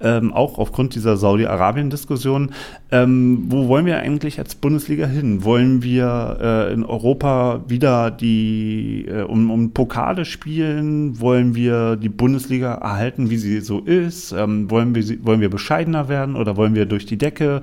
ähm, 0.00 0.32
auch 0.32 0.58
aufgrund 0.58 0.94
dieser 0.94 1.16
Saudi-Arabien-Diskussion. 1.16 2.52
Ähm, 2.90 3.44
wo 3.48 3.68
wollen 3.68 3.86
wir 3.86 3.98
eigentlich 3.98 4.38
als 4.38 4.54
Bundesliga 4.54 5.06
hin? 5.06 5.44
Wollen 5.44 5.82
wir 5.82 6.38
äh, 6.40 6.72
in 6.72 6.84
Europa 6.84 7.64
wieder 7.68 8.10
die 8.10 9.06
äh, 9.08 9.22
um, 9.22 9.50
um 9.50 9.72
Pokale 9.72 10.24
spielen? 10.24 11.20
Wollen 11.20 11.54
wir 11.54 11.96
die 11.96 12.08
Bundesliga 12.08 12.74
erhalten, 12.74 13.30
wie 13.30 13.38
sie 13.38 13.60
so 13.60 13.80
ist? 13.80 14.32
Ähm, 14.32 14.70
wollen, 14.70 14.94
wir, 14.94 15.24
wollen 15.24 15.40
wir 15.40 15.50
bescheidener 15.50 16.08
werden 16.08 16.36
oder 16.36 16.56
wollen 16.56 16.74
wir 16.74 16.86
durch 16.86 17.06
die 17.06 17.18
Decke? 17.18 17.62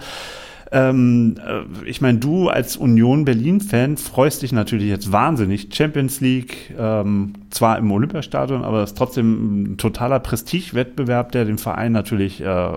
Ähm, 0.71 1.35
äh, 1.45 1.87
ich 1.87 2.01
meine, 2.01 2.17
du 2.19 2.49
als 2.49 2.77
Union 2.77 3.25
Berlin-Fan 3.25 3.97
freust 3.97 4.41
dich 4.41 4.51
natürlich 4.51 4.89
jetzt 4.89 5.11
wahnsinnig. 5.11 5.69
Champions 5.73 6.19
League, 6.19 6.73
ähm, 6.77 7.33
zwar 7.49 7.77
im 7.77 7.91
Olympiastadion, 7.91 8.63
aber 8.63 8.83
es 8.83 8.91
ist 8.91 8.97
trotzdem 8.97 9.73
ein 9.73 9.77
totaler 9.77 10.19
Prestigewettbewerb, 10.19 11.31
der 11.31 11.45
den 11.45 11.57
Verein 11.57 11.91
natürlich 11.91 12.41
äh, 12.41 12.71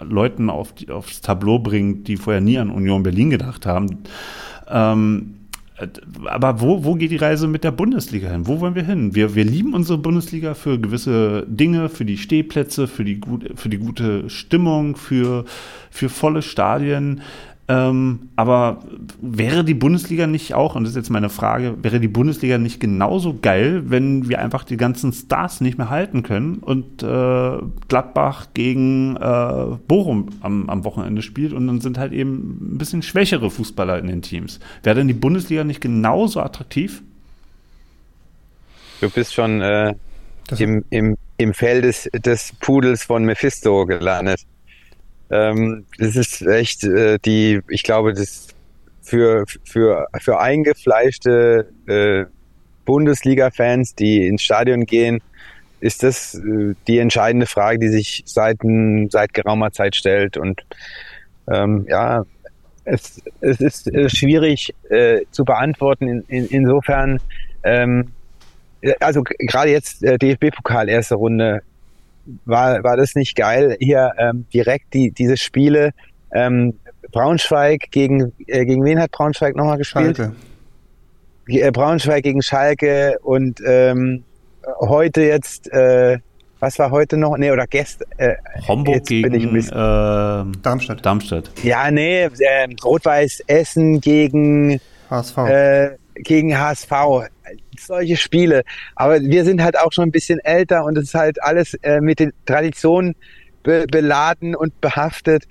Leuten 0.00 0.50
auf 0.50 0.72
die, 0.72 0.90
aufs 0.90 1.20
Tableau 1.20 1.58
bringt, 1.58 2.08
die 2.08 2.16
vorher 2.16 2.40
nie 2.40 2.58
an 2.58 2.70
Union 2.70 3.02
Berlin 3.02 3.30
gedacht 3.30 3.66
haben. 3.66 3.98
Ähm, 4.68 5.34
aber 6.26 6.60
wo, 6.60 6.84
wo 6.84 6.94
geht 6.94 7.10
die 7.10 7.16
Reise 7.16 7.48
mit 7.48 7.64
der 7.64 7.70
Bundesliga 7.70 8.30
hin? 8.30 8.46
Wo 8.46 8.60
wollen 8.60 8.74
wir 8.74 8.84
hin? 8.84 9.14
Wir, 9.14 9.34
wir 9.34 9.44
lieben 9.44 9.74
unsere 9.74 9.98
Bundesliga 9.98 10.54
für 10.54 10.78
gewisse 10.78 11.46
Dinge, 11.48 11.88
für 11.88 12.04
die 12.04 12.18
Stehplätze, 12.18 12.86
für 12.86 13.04
die, 13.04 13.18
gut, 13.18 13.50
für 13.54 13.68
die 13.68 13.78
gute 13.78 14.28
Stimmung, 14.28 14.96
für, 14.96 15.44
für 15.90 16.08
volle 16.08 16.42
Stadien. 16.42 17.22
Ähm, 17.70 18.30
aber 18.34 18.80
wäre 19.20 19.62
die 19.62 19.74
Bundesliga 19.74 20.26
nicht 20.26 20.54
auch, 20.54 20.74
und 20.74 20.82
das 20.82 20.90
ist 20.90 20.96
jetzt 20.96 21.10
meine 21.10 21.28
Frage, 21.28 21.76
wäre 21.84 22.00
die 22.00 22.08
Bundesliga 22.08 22.58
nicht 22.58 22.80
genauso 22.80 23.38
geil, 23.40 23.84
wenn 23.86 24.28
wir 24.28 24.40
einfach 24.40 24.64
die 24.64 24.76
ganzen 24.76 25.12
Stars 25.12 25.60
nicht 25.60 25.78
mehr 25.78 25.88
halten 25.88 26.24
können 26.24 26.56
und 26.56 27.04
äh, 27.04 27.58
Gladbach 27.86 28.48
gegen 28.54 29.14
äh, 29.14 29.76
Bochum 29.86 30.30
am, 30.40 30.68
am 30.68 30.82
Wochenende 30.82 31.22
spielt 31.22 31.52
und 31.52 31.68
dann 31.68 31.80
sind 31.80 31.96
halt 31.96 32.12
eben 32.12 32.74
ein 32.74 32.78
bisschen 32.78 33.02
schwächere 33.02 33.52
Fußballer 33.52 34.00
in 34.00 34.08
den 34.08 34.22
Teams. 34.22 34.58
Wäre 34.82 34.96
denn 34.96 35.06
die 35.06 35.14
Bundesliga 35.14 35.62
nicht 35.62 35.80
genauso 35.80 36.40
attraktiv? 36.40 37.02
Du 39.00 39.08
bist 39.10 39.32
schon 39.32 39.60
äh, 39.60 39.94
im, 40.58 40.84
im, 40.90 41.16
im 41.36 41.54
Feld 41.54 41.84
des, 41.84 42.10
des 42.12 42.52
Pudels 42.58 43.04
von 43.04 43.22
Mephisto 43.24 43.86
gelandet. 43.86 44.40
Ähm, 45.30 45.86
das 45.98 46.16
ist 46.16 46.42
echt 46.42 46.84
äh, 46.84 47.18
die, 47.24 47.60
ich 47.68 47.82
glaube, 47.82 48.12
das 48.12 48.48
für, 49.02 49.44
für, 49.64 50.06
für 50.20 50.40
eingefleischte 50.40 51.68
äh, 51.86 52.24
Bundesliga-Fans, 52.84 53.94
die 53.94 54.26
ins 54.26 54.42
Stadion 54.42 54.86
gehen, 54.86 55.20
ist 55.80 56.02
das 56.02 56.34
äh, 56.34 56.74
die 56.86 56.98
entscheidende 56.98 57.46
Frage, 57.46 57.78
die 57.78 57.88
sich 57.88 58.22
seit, 58.26 58.58
seit 59.08 59.34
geraumer 59.34 59.72
Zeit 59.72 59.96
stellt. 59.96 60.36
Und 60.36 60.62
ähm, 61.48 61.86
ja, 61.88 62.24
es, 62.84 63.22
es 63.40 63.60
ist 63.60 63.92
äh, 63.92 64.08
schwierig 64.08 64.74
äh, 64.88 65.20
zu 65.30 65.44
beantworten. 65.44 66.08
In, 66.08 66.24
in, 66.28 66.46
insofern, 66.46 67.20
ähm, 67.62 68.12
also 69.00 69.22
gerade 69.22 69.70
jetzt 69.70 70.02
äh, 70.02 70.18
DFB-Pokal 70.18 70.88
erste 70.88 71.14
Runde, 71.14 71.62
war, 72.44 72.82
war 72.82 72.96
das 72.96 73.14
nicht 73.14 73.36
geil, 73.36 73.76
hier 73.80 74.12
ähm, 74.18 74.46
direkt 74.52 74.94
die, 74.94 75.10
diese 75.10 75.36
Spiele 75.36 75.92
ähm, 76.32 76.74
Braunschweig 77.12 77.90
gegen, 77.90 78.32
äh, 78.46 78.64
gegen 78.64 78.84
wen 78.84 79.00
hat 79.00 79.10
Braunschweig 79.10 79.56
nochmal 79.56 79.78
gespielt? 79.78 80.16
Schalke. 80.16 80.36
Äh, 81.48 81.70
Braunschweig 81.70 82.22
gegen 82.22 82.42
Schalke 82.42 83.18
und 83.22 83.60
ähm, 83.66 84.24
heute 84.80 85.22
jetzt, 85.22 85.72
äh, 85.72 86.18
was 86.60 86.78
war 86.78 86.90
heute 86.90 87.16
noch? 87.16 87.36
Nee, 87.36 87.50
oder 87.50 87.66
gestern. 87.66 88.08
Äh, 88.18 88.34
Homburg 88.68 89.06
gegen 89.06 89.56
äh, 89.56 89.70
Darmstadt. 89.70 91.04
Darmstadt. 91.04 91.50
Ja, 91.62 91.90
nee, 91.90 92.24
äh, 92.24 92.68
Rot-Weiß 92.84 93.44
Essen 93.46 94.00
gegen 94.00 94.80
HSV. 95.08 95.38
Gegen 96.22 96.58
HSV 96.58 96.92
solche 97.78 98.16
Spiele. 98.16 98.62
Aber 98.96 99.20
wir 99.20 99.44
sind 99.44 99.62
halt 99.62 99.78
auch 99.78 99.92
schon 99.92 100.04
ein 100.04 100.12
bisschen 100.12 100.38
älter 100.40 100.84
und 100.84 100.96
es 100.98 101.04
ist 101.04 101.14
halt 101.14 101.42
alles 101.42 101.74
äh, 101.82 102.00
mit 102.00 102.18
den 102.18 102.32
Traditionen 102.46 103.14
be 103.62 103.86
beladen 103.90 104.54
und 104.54 104.80
behaftet. 104.80 105.46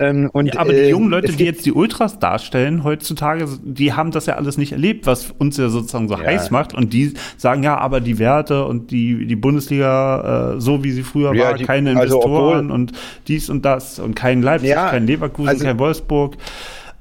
Ähm, 0.00 0.30
und, 0.32 0.54
ja, 0.54 0.60
aber 0.60 0.72
die 0.72 0.78
äh, 0.78 0.90
jungen 0.90 1.10
Leute, 1.10 1.32
die 1.32 1.44
jetzt 1.44 1.66
die 1.66 1.72
Ultras 1.72 2.20
darstellen 2.20 2.84
heutzutage, 2.84 3.48
die 3.64 3.94
haben 3.94 4.12
das 4.12 4.26
ja 4.26 4.36
alles 4.36 4.56
nicht 4.56 4.70
erlebt, 4.70 5.06
was 5.06 5.32
uns 5.38 5.56
ja 5.56 5.68
sozusagen 5.70 6.06
so 6.06 6.14
ja. 6.14 6.24
heiß 6.24 6.52
macht. 6.52 6.72
Und 6.72 6.92
die 6.92 7.14
sagen 7.36 7.64
ja, 7.64 7.76
aber 7.78 8.00
die 8.00 8.20
Werte 8.20 8.64
und 8.64 8.92
die, 8.92 9.26
die 9.26 9.34
Bundesliga, 9.34 10.54
äh, 10.54 10.60
so 10.60 10.84
wie 10.84 10.92
sie 10.92 11.02
früher 11.02 11.34
ja, 11.34 11.46
war, 11.46 11.54
die, 11.54 11.64
keine 11.64 11.98
also 11.98 12.16
Investoren 12.16 12.66
also 12.66 12.74
und 12.74 12.92
dies 13.26 13.50
und 13.50 13.64
das 13.64 13.98
und 13.98 14.14
kein 14.14 14.40
Leipzig, 14.40 14.74
kein 14.74 15.06
Leverkusen, 15.06 15.48
also, 15.48 15.64
kein 15.64 15.78
Wolfsburg. 15.80 16.36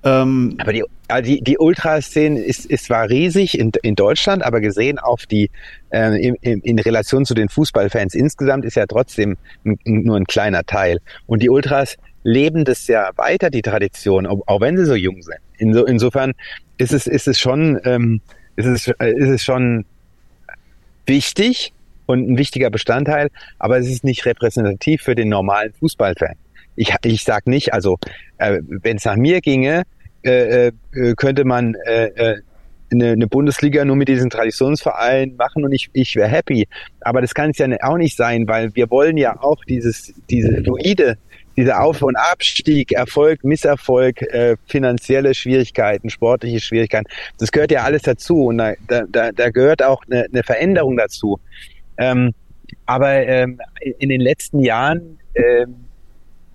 Ähm, 0.03 0.55
aber 0.59 0.73
die, 0.73 0.83
die, 1.23 1.41
die 1.41 1.57
Ultraszene 1.57 2.39
ist, 2.39 2.65
ist 2.65 2.85
zwar 2.85 3.09
riesig 3.09 3.57
in, 3.57 3.71
in 3.81 3.95
Deutschland, 3.95 4.43
aber 4.43 4.61
gesehen 4.61 4.99
auf 4.99 5.25
die, 5.25 5.49
äh, 5.89 6.21
in, 6.21 6.35
in 6.61 6.79
Relation 6.79 7.25
zu 7.25 7.33
den 7.33 7.49
Fußballfans 7.49 8.13
insgesamt 8.13 8.63
ist 8.65 8.75
ja 8.75 8.85
trotzdem 8.85 9.37
ein, 9.65 9.79
nur 9.85 10.17
ein 10.17 10.25
kleiner 10.25 10.63
Teil. 10.63 10.99
Und 11.25 11.41
die 11.41 11.49
Ultras 11.49 11.97
leben 12.23 12.65
das 12.65 12.87
ja 12.87 13.09
weiter, 13.15 13.49
die 13.49 13.61
Tradition, 13.61 14.27
auch, 14.27 14.61
wenn 14.61 14.77
sie 14.77 14.85
so 14.85 14.95
jung 14.95 15.21
sind. 15.21 15.39
Inso, 15.57 15.85
insofern 15.85 16.33
ist 16.77 16.93
es, 16.93 17.07
ist 17.07 17.27
es 17.27 17.39
schon, 17.39 17.79
ähm, 17.83 18.21
ist 18.55 18.65
es, 18.65 18.87
ist 18.87 19.29
es 19.29 19.43
schon 19.43 19.85
wichtig 21.05 21.73
und 22.05 22.29
ein 22.29 22.37
wichtiger 22.37 22.69
Bestandteil, 22.69 23.29
aber 23.59 23.77
es 23.77 23.87
ist 23.87 24.03
nicht 24.03 24.25
repräsentativ 24.25 25.01
für 25.01 25.15
den 25.15 25.29
normalen 25.29 25.73
Fußballfan. 25.73 26.35
Ich, 26.77 26.93
ich 27.03 27.23
sag 27.23 27.47
nicht, 27.47 27.73
also 27.73 27.97
äh, 28.37 28.59
wenn 28.65 28.97
es 28.97 29.05
nach 29.05 29.17
mir 29.17 29.41
ginge, 29.41 29.83
äh, 30.23 30.67
äh, 30.67 30.71
könnte 31.15 31.43
man 31.43 31.75
äh, 31.85 32.05
äh, 32.07 32.41
eine, 32.91 33.11
eine 33.11 33.27
Bundesliga 33.27 33.83
nur 33.83 33.95
mit 33.95 34.07
diesen 34.07 34.29
Traditionsvereinen 34.29 35.35
machen 35.35 35.65
und 35.65 35.73
ich, 35.73 35.89
ich 35.93 36.15
wäre 36.15 36.29
happy. 36.29 36.67
Aber 37.01 37.21
das 37.21 37.33
kann 37.33 37.49
es 37.49 37.57
ja 37.57 37.67
auch 37.81 37.97
nicht 37.97 38.15
sein, 38.15 38.47
weil 38.47 38.73
wir 38.75 38.89
wollen 38.89 39.17
ja 39.17 39.41
auch 39.41 39.63
dieses, 39.65 40.13
diese 40.29 40.63
fluide, 40.63 41.17
dieser 41.57 41.81
Auf- 41.81 42.01
und 42.01 42.15
Abstieg, 42.15 42.91
Erfolg, 42.91 43.43
Misserfolg, 43.43 44.21
äh, 44.21 44.55
finanzielle 44.67 45.33
Schwierigkeiten, 45.33 46.09
sportliche 46.09 46.59
Schwierigkeiten, 46.59 47.07
das 47.39 47.51
gehört 47.51 47.71
ja 47.71 47.83
alles 47.83 48.03
dazu 48.03 48.45
und 48.45 48.59
da, 48.59 48.73
da, 48.87 49.31
da 49.31 49.49
gehört 49.49 49.83
auch 49.83 50.03
eine, 50.09 50.25
eine 50.25 50.43
Veränderung 50.43 50.97
dazu. 50.97 51.39
Ähm, 51.97 52.33
aber 52.85 53.25
ähm, 53.27 53.59
in 53.99 54.09
den 54.09 54.21
letzten 54.21 54.59
Jahren 54.59 55.19
ähm, 55.35 55.86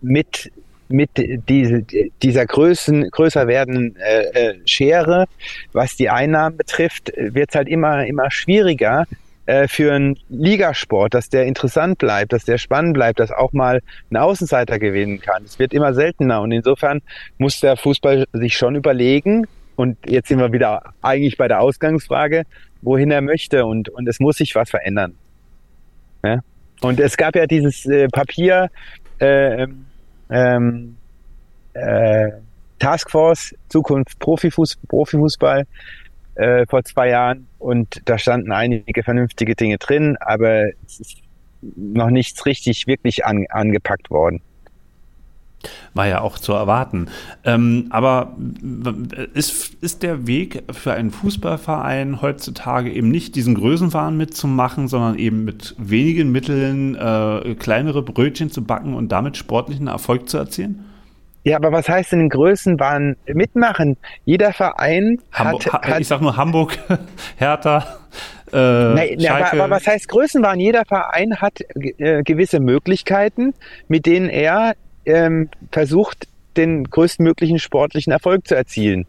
mit 0.03 0.51
mit 0.89 1.11
diese, 1.49 1.85
dieser 2.23 2.45
Größen, 2.45 3.11
größer 3.11 3.47
werdenden 3.47 3.97
äh, 3.97 4.51
äh, 4.51 4.55
Schere, 4.67 5.27
was 5.73 5.97
die 5.97 6.11
Einnahmen 6.11 6.59
betrifft, 6.59 7.11
wird 7.17 7.49
es 7.49 7.55
halt 7.57 7.69
immer, 7.69 8.05
immer 8.05 8.31
schwieriger 8.31 9.07
äh, 9.47 9.67
für 9.69 9.93
einen 9.93 10.19
Ligasport, 10.29 11.15
dass 11.15 11.29
der 11.29 11.47
interessant 11.47 11.99
bleibt, 11.99 12.33
dass 12.33 12.45
der 12.45 12.59
spannend 12.59 12.95
bleibt, 12.95 13.21
dass 13.21 13.33
auch 13.33 13.53
mal 13.53 13.81
ein 14.11 14.17
Außenseiter 14.17 14.79
gewinnen 14.79 15.21
kann. 15.21 15.45
Es 15.45 15.59
wird 15.59 15.73
immer 15.73 15.95
seltener 15.95 16.43
und 16.43 16.53
insofern 16.53 17.01
muss 17.39 17.59
der 17.61 17.77
Fußball 17.77 18.27
sich 18.33 18.55
schon 18.55 18.77
überlegen, 18.77 19.47
und 19.75 19.97
jetzt 20.07 20.29
sind 20.29 20.39
wir 20.39 20.53
wieder 20.53 20.93
eigentlich 21.01 21.39
bei 21.39 21.49
der 21.49 21.61
Ausgangsfrage, 21.61 22.45
wohin 22.83 23.11
er 23.11 23.23
möchte 23.23 23.65
und, 23.65 23.89
und 23.89 24.07
es 24.07 24.21
muss 24.21 24.37
sich 24.37 24.55
was 24.55 24.71
verändern. 24.71 25.15
Ja? 26.23 26.41
Und 26.83 27.01
es 27.01 27.17
gab 27.17 27.35
ja 27.35 27.47
dieses 27.47 27.87
äh, 27.87 28.07
Papier, 28.09 28.71
äh, 29.19 29.67
ähm, 30.33 30.97
äh, 31.75 32.31
Taskforce 32.79 33.55
Zukunft 33.69 34.19
Profifuß, 34.19 34.77
Profifußball 34.89 35.67
äh, 36.35 36.67
vor 36.67 36.83
zwei 36.85 37.11
Jahren 37.11 37.47
und 37.59 38.03
da 38.07 38.19
standen 38.19 38.51
einige 38.51 39.03
vernünftige 39.03 39.55
Dinge 39.55 39.79
drin, 39.79 40.17
aber 40.19 40.71
es 40.87 41.01
ist 41.01 41.19
noch 41.61 42.11
nichts 42.11 42.45
richtig 42.47 42.87
wirklich 42.87 43.25
an, 43.25 43.47
angepackt 43.51 44.11
worden. 44.11 44.43
War 45.95 46.07
ja 46.07 46.21
auch 46.21 46.39
zu 46.39 46.53
erwarten. 46.53 47.09
Ähm, 47.45 47.87
aber 47.91 48.37
ist, 49.35 49.75
ist 49.75 50.03
der 50.03 50.27
Weg 50.27 50.65
für 50.73 50.93
einen 50.93 51.11
Fußballverein 51.11 52.23
heutzutage 52.23 52.91
eben 52.91 53.11
nicht 53.11 53.37
diesen 53.37 53.55
Größenwahn 53.55 54.17
mitzumachen, 54.17 54.89
sondern 54.89 55.19
eben 55.19 55.45
mit 55.45 55.75
wenigen 55.79 56.33
Mitteln 56.33 56.95
äh, 56.95 57.55
kleinere 57.55 58.03
Brötchen 58.03 58.51
zu 58.51 58.65
backen 58.65 58.95
und 58.95 59.11
damit 59.13 59.37
sportlichen 59.37 59.87
Erfolg 59.87 60.29
zu 60.29 60.39
erzielen? 60.39 60.85
Ja, 61.45 61.57
aber 61.57 61.73
was 61.73 61.89
heißt 61.89 62.13
denn 62.13 62.21
in 62.21 62.29
Größenwahn 62.29 63.17
mitmachen? 63.27 63.97
Jeder 64.25 64.53
Verein 64.53 65.19
Hamburg, 65.33 65.73
hat, 65.73 65.87
hat, 65.87 66.01
Ich 66.01 66.07
sag 66.07 66.21
nur 66.21 66.37
Hamburg, 66.37 66.79
Hertha. 67.37 67.99
Äh, 68.53 68.57
Nein, 68.57 69.27
aber, 69.29 69.53
aber, 69.53 69.71
was 69.71 69.87
heißt 69.87 70.09
Größenwahn? 70.09 70.61
Jeder 70.61 70.85
Verein 70.85 71.37
hat 71.41 71.61
äh, 71.75 72.23
gewisse 72.23 72.61
Möglichkeiten, 72.61 73.55
mit 73.89 74.07
denen 74.07 74.29
er 74.29 74.75
ähm, 75.05 75.49
versucht, 75.71 76.29
den 76.57 76.85
größtmöglichen 76.85 77.59
sportlichen 77.59 78.13
Erfolg 78.13 78.47
zu 78.47 78.55
erzielen. 78.55 79.07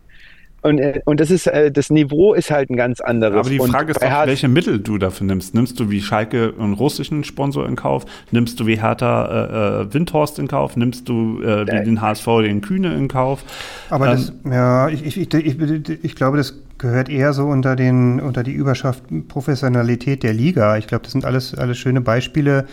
Und, 0.64 0.80
äh, 0.80 1.02
und 1.04 1.20
das 1.20 1.30
ist 1.30 1.46
äh, 1.46 1.72
das 1.72 1.90
Niveau 1.90 2.34
ist 2.34 2.50
halt 2.50 2.70
ein 2.70 2.78
ganz 2.78 3.02
anderes. 3.02 3.36
Aber 3.36 3.50
die 3.50 3.58
Frage 3.58 3.88
und 3.88 3.98
ist 3.98 4.02
doch, 4.02 4.26
welche 4.26 4.48
Mittel 4.48 4.80
du 4.80 4.98
dafür 4.98 5.28
nimmst. 5.28 5.54
Nimmst 5.54 5.78
du 5.80 5.90
wie 5.90 6.02
Schalke 6.02 6.54
einen 6.58 6.74
russischen 6.74 7.26
Sponsor 7.26 7.68
in 7.68 7.76
Kauf? 7.76 8.06
Nimmst 8.32 8.60
du 8.62 8.66
wie 8.66 8.82
Hertha 8.82 9.26
äh, 9.26 9.82
äh 9.84 9.94
Windhorst 9.94 10.40
in 10.40 10.48
Kauf? 10.48 10.78
Nimmst 10.78 11.10
du 11.10 11.42
äh, 11.42 11.68
wie 11.68 11.84
den 11.84 12.02
HSV 12.02 12.26
den 12.44 12.62
Kühne 12.62 12.96
in 12.96 13.10
Kauf? 13.10 13.44
Aber 13.90 14.08
ähm, 14.08 14.12
das, 14.12 14.34
ja, 14.50 14.88
ich, 14.88 15.06
ich, 15.06 15.18
ich, 15.18 15.60
ich, 15.60 16.04
ich 16.04 16.16
glaube, 16.16 16.38
das 16.38 16.56
gehört 16.78 17.10
eher 17.10 17.34
so 17.34 17.46
unter 17.48 17.76
den 17.76 18.22
unter 18.22 18.44
die 18.44 18.54
Überschrift 18.54 19.04
Professionalität 19.28 20.24
der 20.24 20.34
Liga. 20.34 20.78
Ich 20.78 20.88
glaube, 20.88 21.04
das 21.04 21.12
sind 21.12 21.26
alles 21.26 21.54
alles 21.56 21.78
schöne 21.78 22.00
Beispiele, 22.00 22.68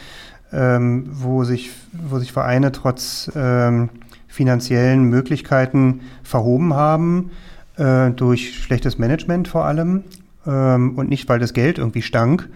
ähm, 0.52 1.06
wo 1.10 1.44
sich 1.44 1.70
wo 1.92 2.18
sich 2.18 2.32
Vereine 2.32 2.72
trotz 2.72 3.30
ähm, 3.34 3.90
finanziellen 4.28 5.04
Möglichkeiten 5.04 6.00
verhoben 6.22 6.74
haben 6.74 7.30
äh, 7.76 8.10
durch 8.10 8.58
schlechtes 8.58 8.98
Management 8.98 9.48
vor 9.48 9.64
allem 9.64 10.04
ähm, 10.46 10.96
und 10.96 11.08
nicht, 11.08 11.28
weil 11.28 11.38
das 11.38 11.52
Geld 11.52 11.78
irgendwie 11.78 12.02
stank. 12.02 12.48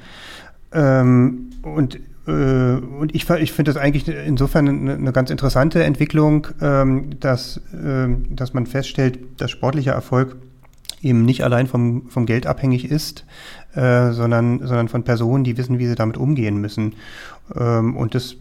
Ähm, 0.73 1.51
und 1.63 1.99
äh, 2.27 2.31
und 2.31 3.15
ich, 3.15 3.29
ich 3.29 3.53
finde 3.53 3.73
das 3.73 3.81
eigentlich 3.81 4.09
insofern 4.09 4.69
eine, 4.69 4.95
eine 4.95 5.13
ganz 5.13 5.31
interessante 5.31 5.85
Entwicklung, 5.85 6.47
ähm, 6.61 7.11
dass, 7.21 7.61
ähm, 7.75 8.25
dass 8.31 8.55
man 8.55 8.67
feststellt, 8.67 9.19
dass 9.41 9.51
sportlicher 9.51 9.93
Erfolg 9.93 10.37
eben 11.03 11.25
nicht 11.25 11.45
allein 11.45 11.67
vom, 11.67 12.09
vom 12.09 12.25
Geld 12.25 12.47
abhängig 12.47 12.91
ist, 12.91 13.27
äh, 13.75 14.13
sondern, 14.13 14.61
sondern 14.61 14.89
von 14.89 15.05
Personen, 15.05 15.45
die 15.45 15.59
wissen, 15.59 15.79
wie 15.79 15.87
sie 15.87 15.95
damit 15.95 16.17
umgehen 16.17 16.57
müssen. 16.61 16.95
Ähm, 17.55 17.97
und 17.97 18.15
das 18.15 18.37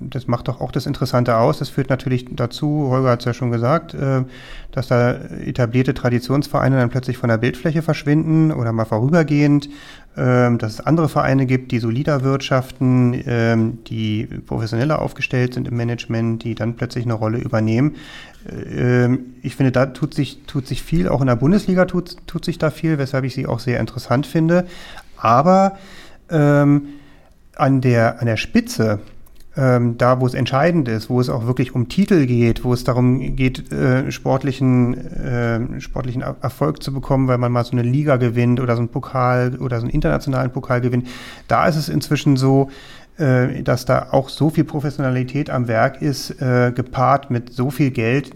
das 0.00 0.26
macht 0.26 0.48
doch 0.48 0.60
auch 0.60 0.72
das 0.72 0.86
Interessante 0.86 1.36
aus. 1.36 1.58
Das 1.58 1.68
führt 1.68 1.90
natürlich 1.90 2.26
dazu, 2.30 2.88
Holger 2.88 3.10
hat 3.10 3.20
es 3.20 3.26
ja 3.26 3.34
schon 3.34 3.50
gesagt, 3.50 3.94
äh, 3.94 4.24
dass 4.72 4.88
da 4.88 5.12
etablierte 5.12 5.94
Traditionsvereine 5.94 6.76
dann 6.76 6.90
plötzlich 6.90 7.18
von 7.18 7.28
der 7.28 7.38
Bildfläche 7.38 7.82
verschwinden 7.82 8.52
oder 8.52 8.72
mal 8.72 8.84
vorübergehend, 8.84 9.68
ähm, 10.16 10.58
dass 10.58 10.74
es 10.74 10.80
andere 10.80 11.08
Vereine 11.08 11.46
gibt, 11.46 11.72
die 11.72 11.78
solider 11.78 12.22
wirtschaften, 12.22 13.20
ähm, 13.26 13.78
die 13.84 14.26
professioneller 14.46 15.00
aufgestellt 15.00 15.54
sind 15.54 15.68
im 15.68 15.76
Management, 15.76 16.44
die 16.44 16.54
dann 16.54 16.76
plötzlich 16.76 17.04
eine 17.04 17.14
Rolle 17.14 17.38
übernehmen. 17.38 17.96
Ähm, 18.48 19.34
ich 19.42 19.56
finde, 19.56 19.72
da 19.72 19.86
tut 19.86 20.14
sich, 20.14 20.42
tut 20.46 20.66
sich 20.66 20.82
viel, 20.82 21.08
auch 21.08 21.20
in 21.20 21.26
der 21.26 21.36
Bundesliga 21.36 21.84
tut, 21.84 22.16
tut 22.26 22.44
sich 22.44 22.58
da 22.58 22.70
viel, 22.70 22.98
weshalb 22.98 23.24
ich 23.24 23.34
sie 23.34 23.46
auch 23.46 23.60
sehr 23.60 23.80
interessant 23.80 24.26
finde. 24.26 24.66
Aber 25.16 25.76
ähm, 26.30 26.88
an 27.60 27.80
der, 27.80 28.20
an 28.20 28.26
der 28.26 28.36
Spitze, 28.36 29.00
ähm, 29.56 29.98
da 29.98 30.20
wo 30.20 30.26
es 30.26 30.34
entscheidend 30.34 30.88
ist, 30.88 31.10
wo 31.10 31.20
es 31.20 31.28
auch 31.28 31.46
wirklich 31.46 31.74
um 31.74 31.88
Titel 31.88 32.26
geht, 32.26 32.64
wo 32.64 32.72
es 32.72 32.84
darum 32.84 33.36
geht, 33.36 33.72
äh, 33.72 34.10
sportlichen, 34.10 34.94
äh, 34.96 35.80
sportlichen 35.80 36.22
Erfolg 36.22 36.82
zu 36.82 36.92
bekommen, 36.92 37.26
weil 37.28 37.38
man 37.38 37.50
mal 37.50 37.64
so 37.64 37.72
eine 37.72 37.82
Liga 37.82 38.16
gewinnt 38.16 38.60
oder 38.60 38.74
so 38.76 38.80
einen 38.80 38.88
Pokal 38.88 39.56
oder 39.58 39.80
so 39.80 39.86
einen 39.86 39.92
internationalen 39.92 40.52
Pokal 40.52 40.80
gewinnt, 40.80 41.08
da 41.48 41.66
ist 41.66 41.76
es 41.76 41.88
inzwischen 41.88 42.36
so, 42.36 42.70
äh, 43.18 43.62
dass 43.62 43.84
da 43.84 44.08
auch 44.12 44.28
so 44.28 44.50
viel 44.50 44.64
Professionalität 44.64 45.50
am 45.50 45.68
Werk 45.68 46.00
ist, 46.00 46.40
äh, 46.40 46.72
gepaart 46.74 47.30
mit 47.30 47.52
so 47.52 47.70
viel 47.70 47.90
Geld, 47.90 48.32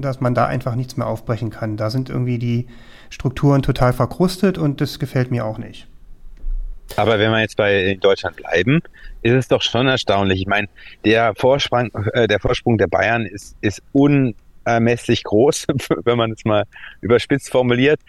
dass 0.00 0.20
man 0.20 0.34
da 0.34 0.46
einfach 0.46 0.74
nichts 0.74 0.96
mehr 0.96 1.06
aufbrechen 1.06 1.50
kann. 1.50 1.76
Da 1.76 1.90
sind 1.90 2.10
irgendwie 2.10 2.38
die 2.38 2.66
Strukturen 3.08 3.62
total 3.62 3.92
verkrustet 3.92 4.58
und 4.58 4.80
das 4.80 4.98
gefällt 4.98 5.30
mir 5.30 5.44
auch 5.44 5.58
nicht. 5.58 5.86
Aber 6.94 7.18
wenn 7.18 7.30
wir 7.30 7.40
jetzt 7.40 7.56
bei 7.56 7.98
Deutschland 8.00 8.36
bleiben, 8.36 8.80
ist 9.22 9.32
es 9.32 9.48
doch 9.48 9.62
schon 9.62 9.88
erstaunlich. 9.88 10.40
Ich 10.40 10.46
meine, 10.46 10.68
der 11.04 11.34
Vorsprung, 11.34 11.90
äh, 12.12 12.28
der 12.28 12.38
Vorsprung 12.38 12.78
der 12.78 12.86
Bayern 12.86 13.26
ist, 13.26 13.56
ist 13.60 13.82
unermesslich 13.92 15.24
groß, 15.24 15.66
wenn 16.04 16.16
man 16.16 16.32
es 16.32 16.44
mal 16.44 16.64
überspitzt 17.00 17.50
formuliert. 17.50 18.00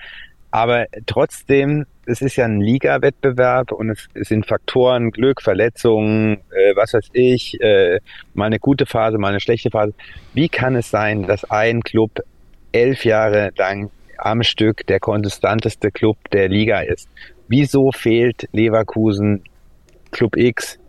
Aber 0.51 0.85
trotzdem, 1.05 1.85
es 2.05 2.21
ist 2.21 2.37
ja 2.37 2.45
ein 2.45 2.61
Liga-Wettbewerb 2.61 3.71
und 3.73 3.89
es, 3.89 4.07
es, 4.13 4.29
sind 4.29 4.45
Faktoren, 4.45 5.11
Glück, 5.11 5.41
Verletzungen, 5.41 6.37
äh, 6.51 6.75
was 6.75 6.93
weiß 6.93 7.09
ich, 7.13 7.59
äh, 7.59 7.99
mal 8.33 8.45
eine 8.45 8.59
gute 8.59 8.85
Phase, 8.85 9.17
mal 9.17 9.29
eine 9.29 9.39
schlechte 9.41 9.69
Phase. 9.69 9.93
Wie 10.33 10.47
kann 10.47 10.75
es 10.75 10.89
sein, 10.89 11.23
dass 11.23 11.43
ein 11.45 11.81
Club 11.81 12.23
elf 12.71 13.03
Jahre 13.03 13.51
lang 13.57 13.91
am 14.17 14.41
Stück 14.43 14.87
der 14.87 14.99
konstanteste 14.99 15.91
Club 15.91 16.17
der 16.31 16.47
Liga 16.47 16.79
ist? 16.79 17.09
Wieso 17.47 17.91
fehlt 17.91 18.47
Leverkusen, 18.51 19.43
Club 20.11 20.35
X, 20.37 20.79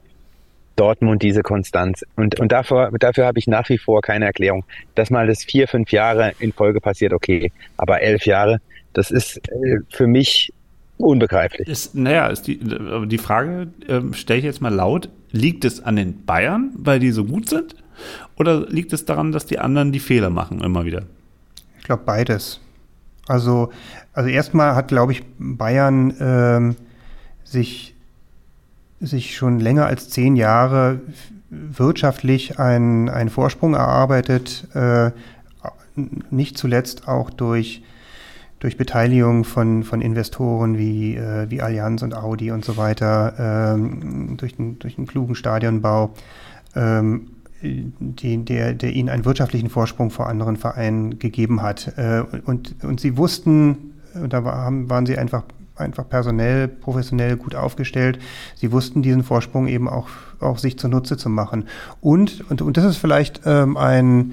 Dortmund 0.76 1.22
diese 1.22 1.43
Konstanz? 1.43 2.05
Und, 2.16 2.39
und 2.40 2.52
dafür, 2.52 2.90
dafür 2.98 3.26
habe 3.26 3.39
ich 3.39 3.47
nach 3.47 3.68
wie 3.68 3.78
vor 3.78 4.01
keine 4.01 4.26
Erklärung. 4.26 4.64
Dass 4.94 5.10
mal 5.10 5.26
das 5.26 5.44
vier, 5.44 5.68
fünf 5.68 5.93
Jahre 5.93 6.32
in 6.39 6.52
Folge 6.52 6.80
passiert, 6.80 7.12
okay. 7.12 7.52
Aber 7.76 8.01
elf 8.01 8.26
Jahre, 8.26 8.60
das 8.93 9.10
ist 9.10 9.39
äh, 9.48 9.78
für 9.90 10.06
mich 10.06 10.52
unbegreiflich. 10.98 11.68
Ist, 11.68 11.94
naja, 11.94 12.26
ist 12.26 12.47
die, 12.47 12.59
die 12.59 13.18
Frage 13.18 13.68
äh, 13.86 14.12
stelle 14.12 14.40
ich 14.40 14.44
jetzt 14.44 14.60
mal 14.60 14.74
laut. 14.74 15.09
Liegt 15.30 15.64
es 15.64 15.82
an 15.82 15.97
den 15.97 16.24
Bayern, 16.24 16.72
weil 16.74 16.98
die 16.98 17.10
so 17.10 17.24
gut 17.24 17.48
sind? 17.48 17.76
Oder 18.36 18.66
liegt 18.68 18.93
es 18.93 19.05
daran, 19.05 19.32
dass 19.32 19.47
die 19.47 19.59
anderen 19.59 19.93
die 19.93 20.01
Fehler 20.01 20.30
machen 20.30 20.60
immer 20.60 20.85
wieder? 20.85 21.02
Ich 21.78 21.85
glaube 21.85 22.02
beides. 22.05 22.60
Also, 23.28 23.70
also 24.12 24.28
erstmal 24.28 24.74
hat, 24.74 24.88
glaube 24.88 25.12
ich, 25.12 25.22
Bayern 25.38 26.14
ähm, 26.20 26.76
sich, 27.44 27.94
sich 29.00 29.36
schon 29.36 29.60
länger 29.60 29.86
als 29.86 30.09
zehn 30.10 30.36
Jahre 30.36 31.00
wirtschaftlich 31.50 32.59
einen, 32.59 33.09
einen 33.09 33.30
Vorsprung 33.30 33.74
erarbeitet, 33.74 34.66
äh, 34.74 35.10
nicht 36.30 36.56
zuletzt 36.59 37.09
auch 37.09 37.30
durch, 37.30 37.82
durch 38.60 38.76
Beteiligung 38.76 39.44
von, 39.44 39.82
von 39.82 40.00
Investoren 40.00 40.78
wie, 40.78 41.16
äh, 41.16 41.50
wie 41.50 41.62
Allianz 41.62 42.02
und 42.02 42.14
Audi 42.14 42.50
und 42.50 42.64
so 42.64 42.76
weiter, 42.76 43.74
ähm, 43.74 44.36
durch, 44.36 44.56
den, 44.56 44.78
durch 44.78 44.96
den 44.96 45.06
klugen 45.06 45.34
Stadionbau. 45.34 46.14
Ähm, 46.74 47.30
die, 47.62 48.44
der, 48.44 48.74
der 48.74 48.93
ihnen 48.93 49.09
einen 49.09 49.24
wirtschaftlichen 49.24 49.68
Vorsprung 49.68 50.10
vor 50.10 50.28
anderen 50.28 50.56
Vereinen 50.56 51.18
gegeben 51.18 51.62
hat. 51.62 51.93
Äh, 51.97 52.22
und, 52.44 52.76
und 52.82 53.01
sie 53.01 53.16
wussten, 53.16 53.94
da 54.14 54.44
waren 54.44 55.06
sie 55.06 55.18
einfach, 55.18 55.44
einfach 55.76 56.09
personell, 56.09 56.68
professionell 56.68 57.36
gut 57.36 57.55
aufgestellt. 57.55 58.18
Sie 58.55 58.72
wussten 58.72 59.02
diesen 59.02 59.22
Vorsprung 59.22 59.66
eben 59.66 59.89
auch, 59.89 60.09
auch 60.40 60.59
sich 60.59 60.78
zunutze 60.78 61.16
zu 61.16 61.28
machen. 61.28 61.64
Und, 62.01 62.48
und, 62.51 62.62
und 62.62 62.76
das 62.76 62.85
ist 62.85 62.97
vielleicht 62.97 63.43
ähm, 63.44 63.76
ein, 63.76 64.32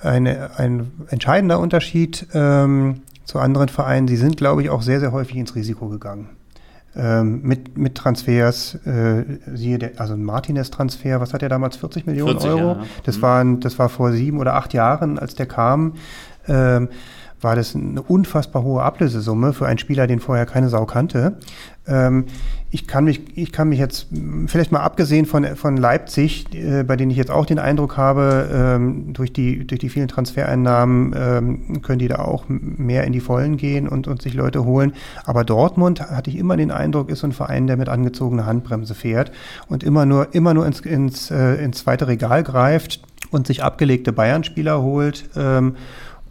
eine, 0.00 0.58
ein 0.58 0.90
entscheidender 1.08 1.60
Unterschied 1.60 2.26
ähm, 2.34 3.02
zu 3.24 3.38
anderen 3.38 3.68
Vereinen. 3.68 4.08
Sie 4.08 4.16
sind, 4.16 4.36
glaube 4.36 4.62
ich, 4.62 4.70
auch 4.70 4.82
sehr, 4.82 5.00
sehr 5.00 5.12
häufig 5.12 5.36
ins 5.36 5.54
Risiko 5.54 5.88
gegangen 5.88 6.28
mit, 6.94 7.78
mit 7.78 7.94
Transfers, 7.94 8.74
äh, 8.86 9.24
siehe 9.54 9.78
der, 9.78 9.92
also 9.96 10.14
ein 10.14 10.24
Martinez-Transfer, 10.24 11.20
was 11.20 11.32
hat 11.32 11.42
er 11.42 11.48
damals, 11.48 11.76
40 11.76 12.06
Millionen 12.06 12.38
40, 12.38 12.50
Euro? 12.50 12.72
Ja. 12.72 12.84
Das, 13.04 13.16
mhm. 13.16 13.22
war, 13.22 13.44
das 13.60 13.78
war 13.78 13.88
vor 13.88 14.12
sieben 14.12 14.38
oder 14.38 14.54
acht 14.54 14.74
Jahren, 14.74 15.18
als 15.18 15.34
der 15.34 15.46
kam. 15.46 15.94
Ähm, 16.48 16.88
war 17.42 17.56
das 17.56 17.74
eine 17.74 18.02
unfassbar 18.02 18.62
hohe 18.62 18.82
Ablösesumme 18.82 19.52
für 19.52 19.66
einen 19.66 19.78
Spieler, 19.78 20.06
den 20.06 20.20
vorher 20.20 20.46
keine 20.46 20.68
Sau 20.68 20.86
kannte. 20.86 21.38
Ähm, 21.86 22.26
ich, 22.70 22.86
kann 22.86 23.04
mich, 23.04 23.36
ich 23.36 23.50
kann 23.50 23.68
mich 23.68 23.78
jetzt, 23.78 24.06
vielleicht 24.46 24.70
mal 24.70 24.80
abgesehen 24.80 25.26
von, 25.26 25.44
von 25.56 25.76
Leipzig, 25.76 26.54
äh, 26.54 26.84
bei 26.84 26.96
denen 26.96 27.10
ich 27.10 27.16
jetzt 27.16 27.30
auch 27.30 27.44
den 27.44 27.58
Eindruck 27.58 27.96
habe, 27.96 28.48
ähm, 28.52 29.12
durch, 29.12 29.32
die, 29.32 29.66
durch 29.66 29.80
die 29.80 29.88
vielen 29.88 30.08
Transfereinnahmen 30.08 31.14
ähm, 31.16 31.82
können 31.82 31.98
die 31.98 32.08
da 32.08 32.20
auch 32.20 32.44
mehr 32.48 33.04
in 33.04 33.12
die 33.12 33.20
Vollen 33.20 33.56
gehen 33.56 33.88
und, 33.88 34.06
und 34.06 34.22
sich 34.22 34.34
Leute 34.34 34.64
holen. 34.64 34.92
Aber 35.24 35.44
Dortmund, 35.44 36.00
hatte 36.00 36.30
ich 36.30 36.36
immer 36.36 36.56
den 36.56 36.70
Eindruck, 36.70 37.10
ist 37.10 37.20
so 37.20 37.26
ein 37.26 37.32
Verein, 37.32 37.66
der 37.66 37.76
mit 37.76 37.88
angezogener 37.88 38.46
Handbremse 38.46 38.94
fährt 38.94 39.32
und 39.68 39.82
immer 39.82 40.06
nur, 40.06 40.34
immer 40.34 40.54
nur 40.54 40.66
ins, 40.66 40.80
ins, 40.80 41.30
äh, 41.30 41.54
ins 41.62 41.78
zweite 41.78 42.06
Regal 42.06 42.44
greift 42.44 43.02
und 43.32 43.46
sich 43.46 43.64
abgelegte 43.64 44.12
Bayern-Spieler 44.12 44.82
holt. 44.82 45.28
Ähm, 45.36 45.74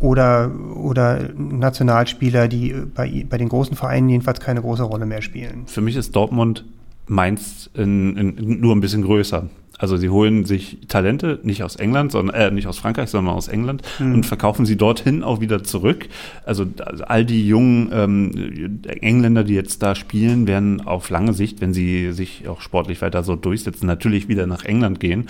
oder, 0.01 0.51
oder 0.75 1.29
Nationalspieler, 1.37 2.47
die 2.47 2.73
bei, 2.93 3.25
bei 3.29 3.37
den 3.37 3.49
großen 3.49 3.75
Vereinen 3.75 4.09
jedenfalls 4.09 4.39
keine 4.39 4.61
große 4.61 4.83
Rolle 4.83 5.05
mehr 5.05 5.21
spielen. 5.21 5.63
Für 5.67 5.81
mich 5.81 5.95
ist 5.95 6.15
Dortmund 6.15 6.65
Mainz 7.07 7.69
in, 7.73 8.17
in, 8.17 8.61
nur 8.61 8.75
ein 8.75 8.81
bisschen 8.81 9.03
größer. 9.03 9.49
Also 9.77 9.97
sie 9.97 10.09
holen 10.09 10.45
sich 10.45 10.77
Talente 10.87 11.39
nicht 11.41 11.63
aus 11.63 11.75
England, 11.75 12.11
sondern 12.11 12.35
äh, 12.35 12.51
nicht 12.51 12.67
aus 12.67 12.77
Frankreich, 12.77 13.09
sondern 13.09 13.33
aus 13.33 13.47
England 13.47 13.81
mhm. 13.97 14.13
und 14.13 14.25
verkaufen 14.27 14.67
sie 14.67 14.77
dorthin 14.77 15.23
auch 15.23 15.41
wieder 15.41 15.63
zurück. 15.63 16.07
Also, 16.45 16.67
also 16.85 17.03
all 17.05 17.25
die 17.25 17.47
jungen 17.47 17.89
ähm, 17.91 18.81
Engländer, 19.01 19.43
die 19.43 19.55
jetzt 19.55 19.81
da 19.81 19.95
spielen, 19.95 20.45
werden 20.45 20.81
auf 20.81 21.09
lange 21.09 21.33
Sicht, 21.33 21.61
wenn 21.61 21.73
sie 21.73 22.11
sich 22.11 22.47
auch 22.47 22.61
sportlich 22.61 23.01
weiter 23.01 23.23
so 23.23 23.35
durchsetzen, 23.35 23.87
natürlich 23.87 24.27
wieder 24.27 24.45
nach 24.45 24.65
England 24.65 24.99
gehen. 24.99 25.29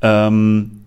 Ähm, 0.00 0.77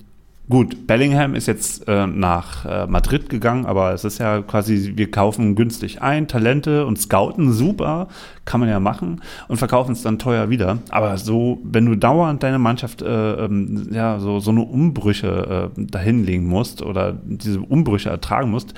Gut, 0.50 0.86
Bellingham 0.86 1.36
ist 1.36 1.48
jetzt 1.48 1.88
äh, 1.88 2.08
nach 2.08 2.66
äh, 2.66 2.86
Madrid 2.86 3.30
gegangen, 3.30 3.66
aber 3.66 3.94
es 3.94 4.04
ist 4.04 4.18
ja 4.18 4.42
quasi, 4.42 4.94
wir 4.96 5.10
kaufen 5.10 5.56
günstig 5.56 6.02
ein, 6.02 6.28
Talente 6.28 6.86
und 6.86 7.00
scouten 7.00 7.54
super, 7.54 8.10
kann 8.44 8.60
man 8.60 8.68
ja 8.68 8.82
machen 8.82 9.22
und 9.48 9.58
verkaufen 9.58 9.94
es 9.94 10.02
dann 10.02 10.20
teuer 10.20 10.50
wieder. 10.50 10.80
Aber 10.90 11.18
so, 11.18 11.60
wenn 11.64 11.86
du 11.86 11.96
dauernd 11.96 12.44
deine 12.44 12.60
Mannschaft 12.60 13.02
äh, 13.02 13.46
ähm, 13.46 13.88
ja 13.92 14.20
so, 14.20 14.40
so 14.40 14.52
eine 14.52 14.64
Umbrüche 14.64 15.72
äh, 15.78 15.86
dahinlegen 15.86 16.48
musst 16.48 16.82
oder 16.82 17.14
diese 17.24 17.62
Umbrüche 17.62 18.10
ertragen 18.10 18.52
musst, 18.52 18.74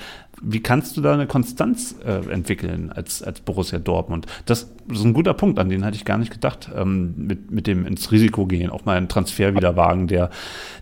wie 0.45 0.61
kannst 0.61 0.97
du 0.97 1.01
da 1.01 1.13
eine 1.13 1.25
Konstanz 1.25 1.95
äh, 2.05 2.29
entwickeln 2.29 2.91
als, 2.91 3.23
als 3.23 3.39
Borussia 3.39 3.79
Dortmund? 3.79 4.25
Das 4.45 4.69
ist 4.91 5.03
ein 5.03 5.13
guter 5.13 5.33
Punkt, 5.33 5.57
an 5.57 5.69
den 5.69 5.85
hatte 5.85 5.95
ich 5.95 6.03
gar 6.03 6.17
nicht 6.17 6.31
gedacht, 6.31 6.69
ähm, 6.75 7.13
mit, 7.15 7.51
mit 7.51 7.65
dem 7.65 7.85
ins 7.85 8.11
Risiko 8.11 8.45
gehen, 8.45 8.69
auch 8.69 8.83
mal 8.83 8.97
einen 8.97 9.07
Transfer 9.07 9.55
wieder 9.55 9.77
wagen, 9.77 10.07
der, 10.07 10.29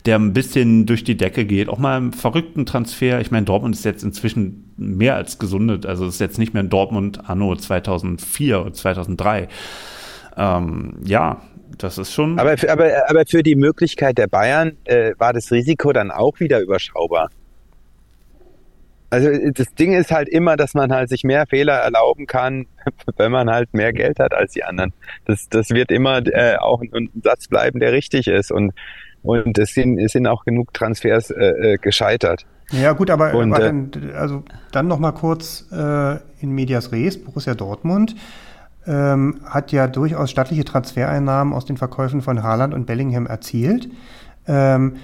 der 0.06 0.18
ein 0.18 0.34
bisschen 0.34 0.88
durch 0.88 1.04
die 1.04 1.16
Decke 1.16 1.46
geht, 1.46 1.70
auch 1.70 1.78
mal 1.78 1.98
einen 1.98 2.14
verrückten 2.14 2.66
Transfer. 2.66 3.22
Ich 3.22 3.30
meine, 3.30 3.46
Dortmund 3.46 3.76
ist 3.76 3.86
jetzt 3.86 4.04
inzwischen 4.04 4.74
mehr 4.78 5.16
als 5.16 5.38
gesundet, 5.38 5.86
also 5.86 6.08
ist 6.08 6.20
jetzt 6.20 6.40
nicht 6.40 6.54
mehr 6.54 6.64
ein 6.64 6.70
Dortmund 6.70 7.30
anno 7.30 7.56
2004 7.56 8.62
oder 8.62 8.74
2003. 8.74 9.48
Ähm, 10.38 10.96
ja, 11.06 11.42
das 11.78 12.00
ist 12.00 12.12
schon. 12.12 12.40
Aber, 12.40 12.58
für, 12.58 12.72
aber, 12.72 12.90
aber 13.08 13.24
für 13.28 13.44
die 13.44 13.56
Möglichkeit 13.56 14.18
der 14.18 14.28
Bayern 14.28 14.78
äh, 14.86 15.14
war 15.20 15.34
das 15.34 15.52
Risiko 15.52 15.94
dann 15.94 16.10
auch 16.10 16.40
wieder 16.40 16.60
überschaubar. 16.62 17.30
Also 19.12 19.30
das 19.54 19.74
Ding 19.76 19.94
ist 19.94 20.10
halt 20.10 20.30
immer, 20.30 20.56
dass 20.56 20.74
man 20.74 20.92
halt 20.92 21.10
sich 21.10 21.26
mehr 21.26 21.46
Fehler 21.46 21.74
erlauben 21.74 22.28
kann, 22.28 22.66
wenn 23.18 23.32
man 23.32 23.50
halt 23.50 23.74
mehr 23.74 23.92
Geld 23.92 24.20
hat 24.20 24.34
als 24.34 24.54
die 24.54 24.64
anderen. 24.64 24.94
Das, 25.26 25.50
das 25.50 25.70
wird 25.70 25.92
immer 25.92 26.26
äh, 26.26 26.56
auch 26.58 26.82
ein, 26.82 26.90
ein 26.94 27.10
Satz 27.22 27.48
bleiben, 27.48 27.80
der 27.80 27.92
richtig 27.92 28.28
ist. 28.28 28.52
Und, 28.52 28.74
und 29.22 29.60
es 29.60 29.74
sind, 29.74 30.00
es 30.00 30.14
sind 30.14 30.28
auch 30.28 30.46
genug 30.46 30.74
Transfers 30.74 31.30
äh, 31.30 31.74
äh 31.74 31.78
gescheitert. 31.78 32.46
Ja 32.72 32.94
gut, 32.94 33.10
aber, 33.10 33.34
und, 33.34 33.54
aber 33.54 33.64
äh, 33.64 33.68
dann, 33.68 33.92
also 34.16 34.44
dann 34.72 34.88
noch 34.88 35.00
mal 35.00 35.12
kurz 35.12 35.68
äh, 35.74 36.16
in 36.40 36.52
Medias 36.52 36.94
Res, 36.94 37.22
Borussia 37.22 37.54
Dortmund 37.54 38.16
ähm, 38.88 39.42
hat 39.46 39.72
ja 39.72 39.88
durchaus 39.88 40.32
stattliche 40.32 40.64
Transfereinnahmen 40.64 41.54
aus 41.54 41.66
den 41.66 41.78
Verkäufen 41.78 42.22
von 42.22 42.44
Haaland 42.44 42.74
und 42.74 42.86
Bellingham 42.86 43.28
erzielt. 43.28 43.90
Ähm, 44.48 44.96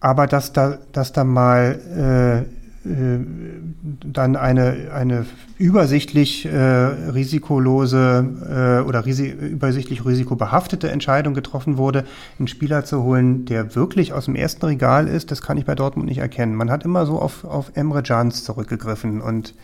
aber 0.00 0.26
dass 0.26 0.52
da, 0.52 0.78
dass 0.92 1.12
da 1.12 1.24
mal 1.24 2.46
äh, 2.46 2.59
dann 2.82 4.36
eine, 4.36 4.90
eine 4.94 5.26
übersichtlich 5.58 6.46
äh, 6.46 6.56
risikolose 6.56 8.80
äh, 8.82 8.88
oder 8.88 9.04
risi 9.04 9.28
übersichtlich 9.28 10.06
risikobehaftete 10.06 10.90
Entscheidung 10.90 11.34
getroffen 11.34 11.76
wurde, 11.76 12.06
einen 12.38 12.48
Spieler 12.48 12.86
zu 12.86 13.02
holen, 13.02 13.44
der 13.44 13.74
wirklich 13.74 14.14
aus 14.14 14.24
dem 14.24 14.34
ersten 14.34 14.64
Regal 14.64 15.08
ist, 15.08 15.30
das 15.30 15.42
kann 15.42 15.58
ich 15.58 15.66
bei 15.66 15.74
Dortmund 15.74 16.08
nicht 16.08 16.18
erkennen. 16.18 16.54
Man 16.54 16.70
hat 16.70 16.86
immer 16.86 17.04
so 17.04 17.18
auf, 17.18 17.44
auf 17.44 17.72
Emre 17.74 18.02
Jans 18.02 18.44
zurückgegriffen 18.44 19.20
und 19.20 19.54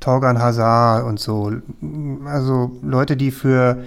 Torgan 0.00 0.38
Hazard 0.38 1.06
und 1.06 1.18
so. 1.18 1.52
Also 2.26 2.72
Leute, 2.82 3.16
die 3.16 3.30
für 3.30 3.84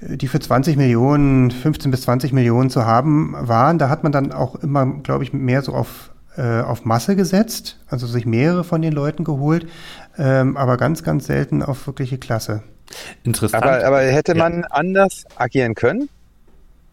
die 0.00 0.28
für 0.28 0.40
20 0.40 0.76
Millionen, 0.76 1.50
15 1.50 1.90
bis 1.90 2.02
20 2.02 2.32
Millionen 2.32 2.70
zu 2.70 2.84
haben 2.84 3.34
waren, 3.38 3.78
da 3.78 3.88
hat 3.88 4.02
man 4.02 4.12
dann 4.12 4.32
auch 4.32 4.56
immer, 4.56 4.86
glaube 4.86 5.24
ich, 5.24 5.32
mehr 5.32 5.62
so 5.62 5.72
auf 5.72 6.13
äh, 6.36 6.60
auf 6.60 6.84
Masse 6.84 7.16
gesetzt, 7.16 7.78
also 7.88 8.06
sich 8.06 8.26
mehrere 8.26 8.64
von 8.64 8.82
den 8.82 8.92
Leuten 8.92 9.24
geholt, 9.24 9.66
ähm, 10.18 10.56
aber 10.56 10.76
ganz, 10.76 11.02
ganz 11.02 11.26
selten 11.26 11.62
auf 11.62 11.86
wirkliche 11.86 12.18
Klasse. 12.18 12.62
Interessant. 13.22 13.62
Aber, 13.62 13.84
aber 13.84 14.00
hätte 14.00 14.34
man 14.34 14.60
ja. 14.60 14.66
anders 14.70 15.24
agieren 15.36 15.74
können? 15.74 16.08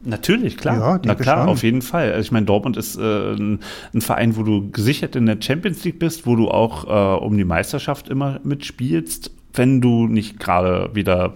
Natürlich, 0.03 0.57
klar. 0.57 0.79
Ja, 0.79 0.99
Na 1.05 1.15
klar, 1.15 1.43
schon. 1.43 1.49
auf 1.49 1.63
jeden 1.63 1.81
Fall. 1.81 2.11
Also 2.11 2.21
ich 2.21 2.31
meine, 2.31 2.45
Dortmund 2.45 2.75
ist 2.75 2.97
äh, 2.97 3.33
ein, 3.33 3.59
ein, 3.93 4.01
Verein, 4.01 4.35
wo 4.35 4.43
du 4.43 4.71
gesichert 4.71 5.15
in 5.15 5.27
der 5.27 5.37
Champions 5.39 5.83
League 5.83 5.99
bist, 5.99 6.25
wo 6.25 6.35
du 6.35 6.49
auch 6.49 6.85
äh, 6.85 7.23
um 7.23 7.37
die 7.37 7.43
Meisterschaft 7.43 8.09
immer 8.09 8.39
mitspielst, 8.43 9.31
wenn 9.53 9.79
du 9.79 10.07
nicht 10.07 10.39
gerade 10.39 10.89
wieder 10.93 11.33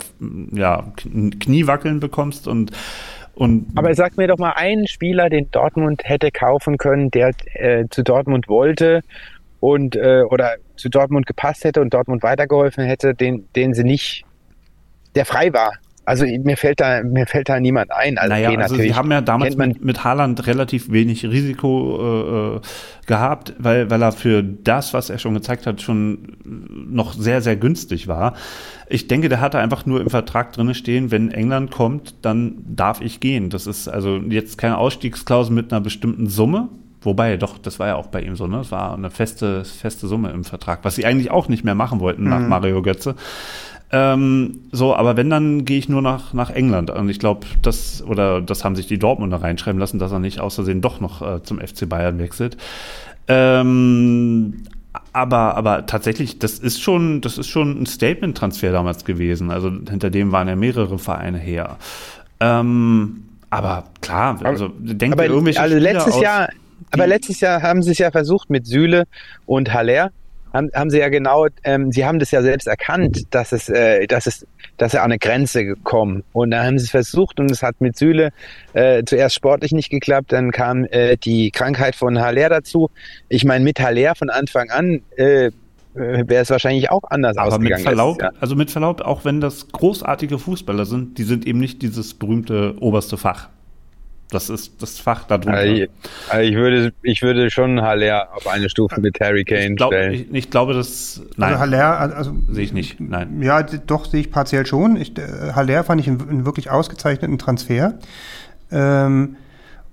ja, 0.52 0.91
Kniewackeln 1.40 1.99
bekommst 1.99 2.48
und 2.48 2.72
und 3.36 3.68
Aber 3.76 3.94
sag 3.94 4.18
mir 4.18 4.28
doch 4.28 4.38
mal 4.38 4.53
einen 4.53 4.88
Spieler, 4.88 5.30
den 5.30 5.52
Dortmund 5.52 6.02
hätte 6.06 6.32
kaufen 6.32 6.78
können, 6.78 7.12
der 7.12 7.32
äh, 7.53 7.86
zu 7.90 8.03
Dortmund 8.03 8.48
wollte 8.48 9.02
und 9.60 9.95
äh, 9.95 10.24
oder 10.30 10.56
zu 10.78 10.90
Dortmund 10.90 11.26
gepasst 11.26 11.64
hätte 11.64 11.82
und 11.82 11.94
Dortmund 11.94 12.24
weitergeholfen 12.24 12.86
hätte, 12.86 13.14
den, 13.14 13.48
den 13.56 13.74
sie 13.74 13.84
nicht, 13.84 14.24
der 15.16 15.26
frei 15.26 15.53
war. 15.53 15.74
Also 16.06 16.26
mir 16.26 16.56
fällt 16.56 16.80
da 16.80 17.03
mir 17.03 17.26
fällt 17.26 17.49
da 17.49 17.60
niemand 17.60 17.91
ein. 17.91 18.18
Also, 18.18 18.34
naja, 18.34 18.52
also 18.57 18.76
sie 18.76 18.94
haben 18.94 19.11
ja 19.11 19.22
damals 19.22 19.57
mit, 19.57 19.84
mit 19.84 20.03
Haaland 20.03 20.45
relativ 20.48 20.91
wenig 20.91 21.26
Risiko 21.26 22.57
äh, 22.57 23.07
gehabt, 23.07 23.53
weil 23.57 23.90
weil 23.90 24.02
er 24.02 24.11
für 24.11 24.44
das, 24.44 24.94
was 24.94 25.10
er 25.10 25.18
schon 25.18 25.34
gezeigt 25.34 25.65
hat, 25.65 25.82
schon 25.82 26.38
noch 26.44 27.14
sehr 27.14 27.41
sehr 27.41 27.56
günstig 27.56 28.07
war. 28.07 28.36
Ich 28.88 29.07
denke, 29.07 29.30
der 29.30 29.41
hatte 29.41 29.60
einfach 29.60 29.86
nur 29.86 29.99
im 29.99 30.10
Vertrag 30.10 30.53
drinne 30.53 30.76
stehen, 30.76 31.10
wenn 31.10 31.32
England 31.32 31.72
kommt, 31.72 32.14
dann 32.22 32.64
darf 32.68 33.02
ich 33.02 33.19
gehen. 33.19 33.49
Das 33.49 33.65
ist 33.65 33.88
also 33.88 34.18
jetzt 34.18 34.57
keine 34.57 34.77
Ausstiegsklausel 34.77 35.53
mit 35.53 35.73
einer 35.73 35.82
bestimmten 35.82 36.27
Summe. 36.27 36.69
Wobei, 37.06 37.38
doch, 37.38 37.60
das 37.60 37.77
war 37.77 37.88
ja 37.88 37.95
auch 37.95 38.07
bei 38.07 38.22
ihm 38.22 38.36
so, 38.36 38.48
ne? 38.48 38.61
Es 38.61 38.72
war 38.72 38.95
eine 38.95 39.11
feste, 39.11 39.64
feste 39.64 40.07
Summe 40.07 40.32
im 40.32 40.44
Vertrag, 40.44 40.80
was 40.82 40.95
sie 40.95 41.06
eigentlich 41.06 41.30
auch 41.30 41.48
nicht 41.48 41.64
mehr 41.64 41.76
machen 41.76 41.99
wollten 41.99 42.23
mhm. 42.23 42.30
nach 42.30 42.40
Mario 42.40 42.82
Götze. 42.82 43.15
Ähm, 43.98 44.60
so, 44.74 44.94
aber 44.94 45.16
wenn, 45.16 45.30
dann 45.30 45.64
gehe 45.64 45.78
ich 45.78 45.88
nur 45.88 46.02
nach, 46.02 46.34
nach 46.34 46.50
England. 46.50 46.90
Und 46.90 47.08
ich 47.08 47.18
glaube, 47.18 47.48
das, 47.62 48.04
oder 48.06 48.42
das 48.42 48.66
haben 48.66 48.76
sich 48.76 48.88
die 48.88 49.00
Dortmunder 49.00 49.38
reinschreiben 49.38 49.80
lassen, 49.80 50.00
dass 50.00 50.12
er 50.12 50.20
nicht 50.20 50.42
aus 50.42 50.56
Versehen 50.56 50.82
doch 50.82 51.00
noch 51.00 51.22
äh, 51.22 51.42
zum 51.44 51.62
FC 51.62 51.88
Bayern 51.88 52.20
wechselt. 52.20 52.58
Ähm, 53.30 54.64
aber, 55.14 55.56
aber 55.56 55.86
tatsächlich, 55.86 56.40
das 56.40 56.60
ist 56.60 56.82
schon, 56.82 57.22
das 57.22 57.38
ist 57.38 57.48
schon 57.48 57.84
ein 57.84 57.86
Statement-Transfer 57.86 58.74
damals 58.74 59.06
gewesen. 59.06 59.50
Also 59.50 59.70
hinter 59.70 60.10
dem 60.10 60.34
waren 60.34 60.50
ja 60.50 60.58
mehrere 60.58 61.00
Vereine 61.00 61.38
her. 61.38 61.78
Ähm, 62.42 63.24
aber 63.50 63.86
klar, 64.02 64.42
also 64.44 64.68
denkt 64.78 65.14
aber, 65.14 65.28
irgendwelche 65.28 65.62
also 65.62 65.78
letztes 65.78 66.20
Jahr, 66.20 66.50
aber 66.92 67.08
letztes 67.08 67.40
Jahr 67.40 67.62
haben 67.62 67.82
sie 67.82 67.92
es 67.92 68.00
ja 68.00 68.12
versucht 68.12 68.50
mit 68.50 68.68
Süle 68.68 69.06
und 69.46 69.74
Haller 69.74 70.12
haben, 70.56 70.69
haben 70.73 70.90
sie 70.90 70.99
ja 70.99 71.10
genau, 71.10 71.48
ähm, 71.64 71.91
sie 71.91 72.06
haben 72.06 72.19
das 72.19 72.32
ja 72.32 72.41
selbst 72.41 72.68
erkannt, 72.68 73.23
dass 73.32 73.52
es, 73.52 73.69
äh, 73.69 74.07
dass 74.07 74.26
es, 74.26 74.48
dass 74.77 74.94
sie 74.94 74.99
an 74.99 75.06
eine 75.06 75.19
Grenze 75.19 75.65
gekommen. 75.65 76.23
Und 76.34 76.52
da 76.52 76.64
haben 76.64 76.80
sie 76.80 76.86
es 76.86 76.91
versucht 76.91 77.40
und 77.40 77.52
es 77.52 77.61
hat 77.61 77.82
mit 77.82 77.98
Süle 77.98 78.32
äh, 78.73 79.03
zuerst 79.06 79.36
sportlich 79.36 79.72
nicht 79.72 79.90
geklappt, 79.90 80.32
dann 80.32 80.52
kam 80.52 80.86
äh, 80.86 81.18
die 81.18 81.52
Krankheit 81.52 81.95
von 81.95 82.19
Haller 82.19 82.49
dazu. 82.49 82.90
Ich 83.30 83.45
meine, 83.45 83.64
mit 83.64 83.80
Haller 83.80 84.15
von 84.15 84.30
Anfang 84.30 84.69
an 84.69 85.02
äh, 85.18 85.52
wäre 85.94 86.44
es 86.44 86.49
wahrscheinlich 86.49 86.90
auch 86.90 87.03
anders 87.10 87.38
Aber 87.38 87.48
ausgegangen. 87.48 87.84
Mit 87.84 87.88
Verlaub, 87.88 88.22
also 88.40 88.56
mit 88.56 88.72
Verlaub, 88.72 89.02
auch 89.02 89.23
wenn 89.23 89.40
das 89.40 89.69
großartige 89.69 90.40
Fußballer 90.40 90.86
sind, 90.86 91.18
die 91.18 91.23
sind 91.23 91.48
eben 91.48 91.60
nicht 91.60 91.82
dieses 91.82 92.14
berühmte 92.14 92.76
oberste 92.80 93.18
Fach. 93.18 93.49
Das 94.31 94.49
ist 94.49 94.81
das 94.81 94.99
Fach 94.99 95.26
darunter. 95.26 95.53
Also 95.53 95.73
ich, 95.73 95.89
also 96.30 96.49
ich, 96.49 96.56
würde, 96.56 96.93
ich 97.03 97.22
würde 97.22 97.52
schon 97.52 97.81
Haller 97.81 98.30
auf 98.34 98.47
eine 98.47 98.69
Stufe 98.69 98.99
mit 98.99 99.19
Harry 99.19 99.43
Kane 99.45 99.72
ich 99.72 99.76
glaub, 99.76 99.93
stellen. 99.93 100.14
Ich, 100.14 100.34
ich, 100.34 100.49
glaube, 100.49 100.73
das. 100.73 101.22
Nein. 101.38 101.49
Also 101.49 101.60
Haller, 101.60 101.99
also, 101.99 102.34
sehe 102.49 102.64
ich 102.64 102.73
nicht. 102.73 102.99
Nein. 102.99 103.41
Ja, 103.41 103.61
doch 103.61 104.06
sehe 104.06 104.22
ich 104.22 104.31
partiell 104.31 104.65
schon. 104.65 104.95
Ich, 104.95 105.14
Haller 105.53 105.84
fand 105.84 106.02
ich 106.02 106.07
einen, 106.07 106.27
einen 106.27 106.45
wirklich 106.45 106.72
ausgezeichneten 106.72 107.38
Transfer. 107.38 107.99
Ähm, 108.72 109.35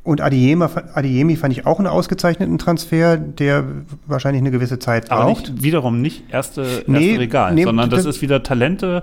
und 0.05 0.21
Adiemi, 0.21 0.67
Adiemi 0.95 1.37
fand 1.37 1.53
ich 1.53 1.65
auch 1.65 1.79
einen 1.79 1.87
ausgezeichneten 1.87 2.59
Transfer, 2.59 3.17
der 3.17 3.65
wahrscheinlich 4.07 4.43
eine 4.43 4.51
gewisse 4.51 4.81
Zeit 4.81 5.09
braucht. 5.09 5.21
Aber 5.21 5.29
nicht, 5.29 5.63
wiederum 5.63 6.01
nicht 6.01 6.25
erste, 6.33 6.63
erste 6.63 6.91
nee, 6.91 7.17
Regal, 7.17 7.55
nee, 7.55 7.63
sondern 7.63 7.89
das, 7.89 8.03
das, 8.03 8.17
ist 8.17 8.23
wieder 8.23 8.43
Talente 8.43 9.03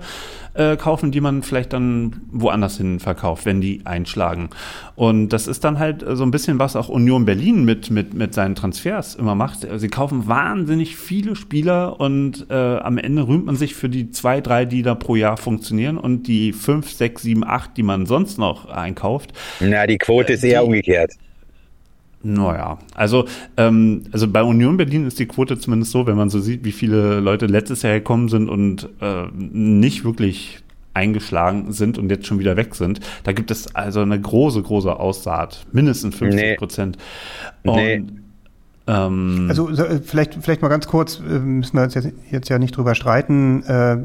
äh, 0.54 0.76
kaufen, 0.76 1.10
die 1.10 1.20
man 1.20 1.42
vielleicht 1.42 1.72
dann 1.72 2.22
woanders 2.30 2.76
hin 2.76 3.00
verkauft, 3.00 3.46
wenn 3.46 3.60
die 3.60 3.82
einschlagen. 3.84 4.50
Und 4.96 5.30
das 5.30 5.46
ist 5.46 5.64
dann 5.64 5.78
halt 5.78 6.04
so 6.06 6.22
ein 6.22 6.30
bisschen, 6.30 6.58
was 6.58 6.76
auch 6.76 6.88
Union 6.88 7.24
Berlin 7.24 7.64
mit, 7.64 7.90
mit, 7.90 8.14
mit 8.14 8.34
seinen 8.34 8.54
Transfers 8.54 9.14
immer 9.14 9.34
macht. 9.34 9.66
Sie 9.76 9.88
kaufen 9.88 10.26
wahnsinnig 10.26 10.96
viele 10.96 11.36
Spieler 11.36 12.00
und 12.00 12.46
äh, 12.50 12.54
am 12.54 12.98
Ende 12.98 13.26
rühmt 13.26 13.46
man 13.46 13.56
sich 13.56 13.74
für 13.74 13.88
die 13.88 14.10
zwei, 14.10 14.40
drei, 14.40 14.64
die 14.64 14.82
da 14.82 14.94
pro 14.94 15.16
Jahr 15.16 15.36
funktionieren 15.36 15.98
und 15.98 16.26
die 16.26 16.52
fünf, 16.52 16.90
sechs, 16.90 17.22
sieben, 17.22 17.44
acht, 17.44 17.76
die 17.76 17.82
man 17.82 18.06
sonst 18.06 18.38
noch 18.38 18.66
einkauft. 18.66 19.32
Na, 19.60 19.86
die 19.86 19.98
Quote 19.98 20.34
ist 20.34 20.44
eher 20.44 20.60
die, 20.60 20.66
umgekehrt. 20.66 21.12
Naja, 22.22 22.78
also, 22.94 23.24
ähm, 23.56 24.02
also 24.12 24.28
bei 24.28 24.42
Union 24.42 24.76
Berlin 24.76 25.06
ist 25.06 25.18
die 25.18 25.26
Quote 25.26 25.58
zumindest 25.58 25.92
so, 25.92 26.06
wenn 26.06 26.16
man 26.16 26.28
so 26.28 26.38
sieht, 26.38 26.64
wie 26.64 26.72
viele 26.72 27.18
Leute 27.20 27.46
letztes 27.46 27.82
Jahr 27.82 27.94
gekommen 27.94 28.28
sind 28.28 28.48
und 28.48 28.90
äh, 29.00 29.26
nicht 29.32 30.04
wirklich 30.04 30.62
eingeschlagen 30.92 31.72
sind 31.72 31.98
und 31.98 32.10
jetzt 32.10 32.26
schon 32.26 32.38
wieder 32.38 32.56
weg 32.56 32.74
sind. 32.74 33.00
Da 33.22 33.32
gibt 33.32 33.50
es 33.50 33.74
also 33.74 34.00
eine 34.00 34.20
große, 34.20 34.60
große 34.60 34.94
Aussaat, 34.94 35.64
mindestens 35.72 36.16
50 36.16 36.58
Prozent. 36.58 36.98
Nee. 37.64 38.00
nee. 38.00 38.06
Ähm, 38.86 39.46
also 39.48 39.70
äh, 39.70 40.00
vielleicht, 40.02 40.34
vielleicht 40.34 40.62
mal 40.62 40.68
ganz 40.68 40.88
kurz, 40.88 41.20
äh, 41.20 41.38
müssen 41.38 41.76
wir 41.76 41.86
jetzt, 41.86 42.12
jetzt 42.30 42.48
ja 42.48 42.58
nicht 42.58 42.76
drüber 42.76 42.94
streiten, 42.94 43.62
äh, 43.62 43.96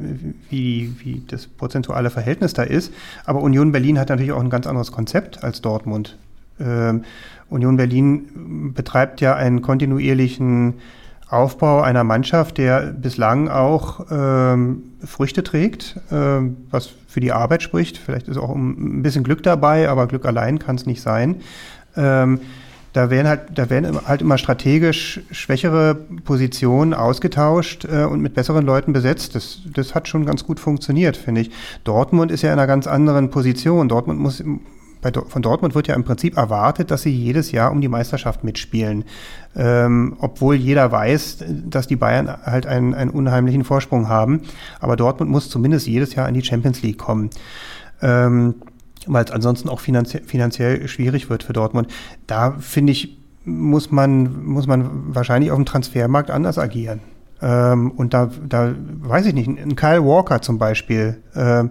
wie, 0.49 0.93
wie 0.99 1.23
das 1.27 1.47
prozentuale 1.47 2.09
Verhältnis 2.11 2.53
da 2.53 2.63
ist. 2.63 2.93
Aber 3.25 3.41
Union 3.41 3.71
Berlin 3.71 3.97
hat 3.99 4.09
natürlich 4.09 4.31
auch 4.31 4.41
ein 4.41 4.49
ganz 4.49 4.67
anderes 4.67 4.91
Konzept 4.91 5.43
als 5.43 5.61
Dortmund. 5.61 6.17
Ähm, 6.59 7.03
Union 7.49 7.77
Berlin 7.77 8.73
betreibt 8.73 9.21
ja 9.21 9.35
einen 9.35 9.61
kontinuierlichen 9.61 10.75
Aufbau 11.29 11.81
einer 11.81 12.03
Mannschaft, 12.03 12.57
der 12.57 12.81
bislang 12.93 13.49
auch 13.49 14.05
ähm, 14.11 14.83
Früchte 15.03 15.43
trägt, 15.43 15.99
ähm, 16.11 16.57
was 16.69 16.91
für 17.07 17.19
die 17.19 17.31
Arbeit 17.31 17.63
spricht. 17.63 17.97
Vielleicht 17.97 18.27
ist 18.27 18.37
auch 18.37 18.53
ein 18.53 19.01
bisschen 19.01 19.23
Glück 19.23 19.41
dabei, 19.41 19.89
aber 19.89 20.07
Glück 20.07 20.25
allein 20.25 20.59
kann 20.59 20.75
es 20.75 20.85
nicht 20.85 21.01
sein. 21.01 21.41
Ähm, 21.95 22.41
da 22.93 23.09
werden 23.09 23.27
halt, 23.27 23.41
da 23.55 23.69
werden 23.69 23.99
halt 24.07 24.21
immer 24.21 24.37
strategisch 24.37 25.21
schwächere 25.29 25.95
Positionen 25.95 26.93
ausgetauscht 26.93 27.85
äh, 27.85 28.05
und 28.05 28.21
mit 28.21 28.35
besseren 28.35 28.65
Leuten 28.65 28.93
besetzt. 28.93 29.35
Das, 29.35 29.59
das 29.73 29.95
hat 29.95 30.07
schon 30.07 30.25
ganz 30.25 30.45
gut 30.45 30.61
funktioniert, 30.61 31.17
finde 31.17 31.41
ich. 31.41 31.51
Dortmund 31.83 32.31
ist 32.31 32.41
ja 32.41 32.53
in 32.53 32.59
einer 32.59 32.67
ganz 32.67 32.87
anderen 32.87 33.31
Position. 33.31 33.89
Dortmund 33.89 34.19
muss 34.19 34.41
bei, 35.05 35.11
von 35.11 35.41
Dortmund 35.43 35.75
wird 35.75 35.87
ja 35.87 35.93
im 35.93 36.03
Prinzip 36.03 36.35
erwartet, 36.35 36.89
dass 36.89 37.03
sie 37.03 37.11
jedes 37.11 37.51
Jahr 37.51 37.71
um 37.71 37.79
die 37.79 37.87
Meisterschaft 37.87 38.43
mitspielen. 38.43 39.03
Ähm, 39.55 40.15
obwohl 40.19 40.55
jeder 40.55 40.91
weiß, 40.91 41.43
dass 41.47 41.85
die 41.85 41.95
Bayern 41.95 42.27
halt 42.27 42.65
einen, 42.65 42.95
einen 42.95 43.11
unheimlichen 43.11 43.63
Vorsprung 43.63 44.09
haben. 44.09 44.41
Aber 44.79 44.95
Dortmund 44.95 45.29
muss 45.29 45.49
zumindest 45.49 45.85
jedes 45.85 46.15
Jahr 46.15 46.27
in 46.27 46.33
die 46.33 46.43
Champions 46.43 46.81
League 46.81 46.97
kommen. 46.97 47.29
Ähm, 48.01 48.55
weil 49.05 49.23
es 49.23 49.31
ansonsten 49.31 49.69
auch 49.69 49.79
finanzie 49.79 50.21
finanziell 50.25 50.87
schwierig 50.87 51.29
wird 51.29 51.43
für 51.43 51.53
Dortmund. 51.53 51.87
Da 52.25 52.55
finde 52.59 52.91
ich, 52.91 53.19
muss 53.43 53.91
man, 53.91 54.43
muss 54.43 54.65
man 54.65 55.13
wahrscheinlich 55.13 55.51
auf 55.51 55.57
dem 55.57 55.65
Transfermarkt 55.65 56.31
anders 56.31 56.57
agieren. 56.57 57.01
Ähm, 57.43 57.91
und 57.91 58.15
da, 58.15 58.31
da 58.43 58.73
weiß 59.01 59.27
ich 59.27 59.35
nicht, 59.35 59.47
ein 59.47 59.75
Kyle 59.75 60.03
Walker 60.03 60.41
zum 60.41 60.57
Beispiel, 60.57 61.21
ähm, 61.35 61.69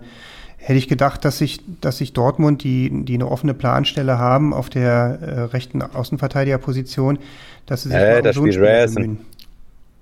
hätte 0.65 0.79
ich 0.79 0.89
gedacht, 0.89 1.27
dass 1.27 1.39
sich, 1.39 1.61
dass 1.83 1.99
sich 1.99 2.15
Dortmund, 2.15 2.65
die, 2.65 2.91
die 3.05 3.15
eine 3.15 3.31
offene 3.31 3.53
Planstelle 3.53 4.19
haben 4.19 4.55
auf 4.55 4.71
der 4.71 5.19
äh, 5.21 5.41
rechten 5.43 5.83
Außenverteidigerposition, 5.83 7.19
dass 7.67 7.83
sie 7.83 7.91
sich 7.91 7.99
äh, 7.99 8.23
das 8.23 8.35
so 8.37 8.47
spielt 8.47 8.61
Reyerson. 8.61 9.19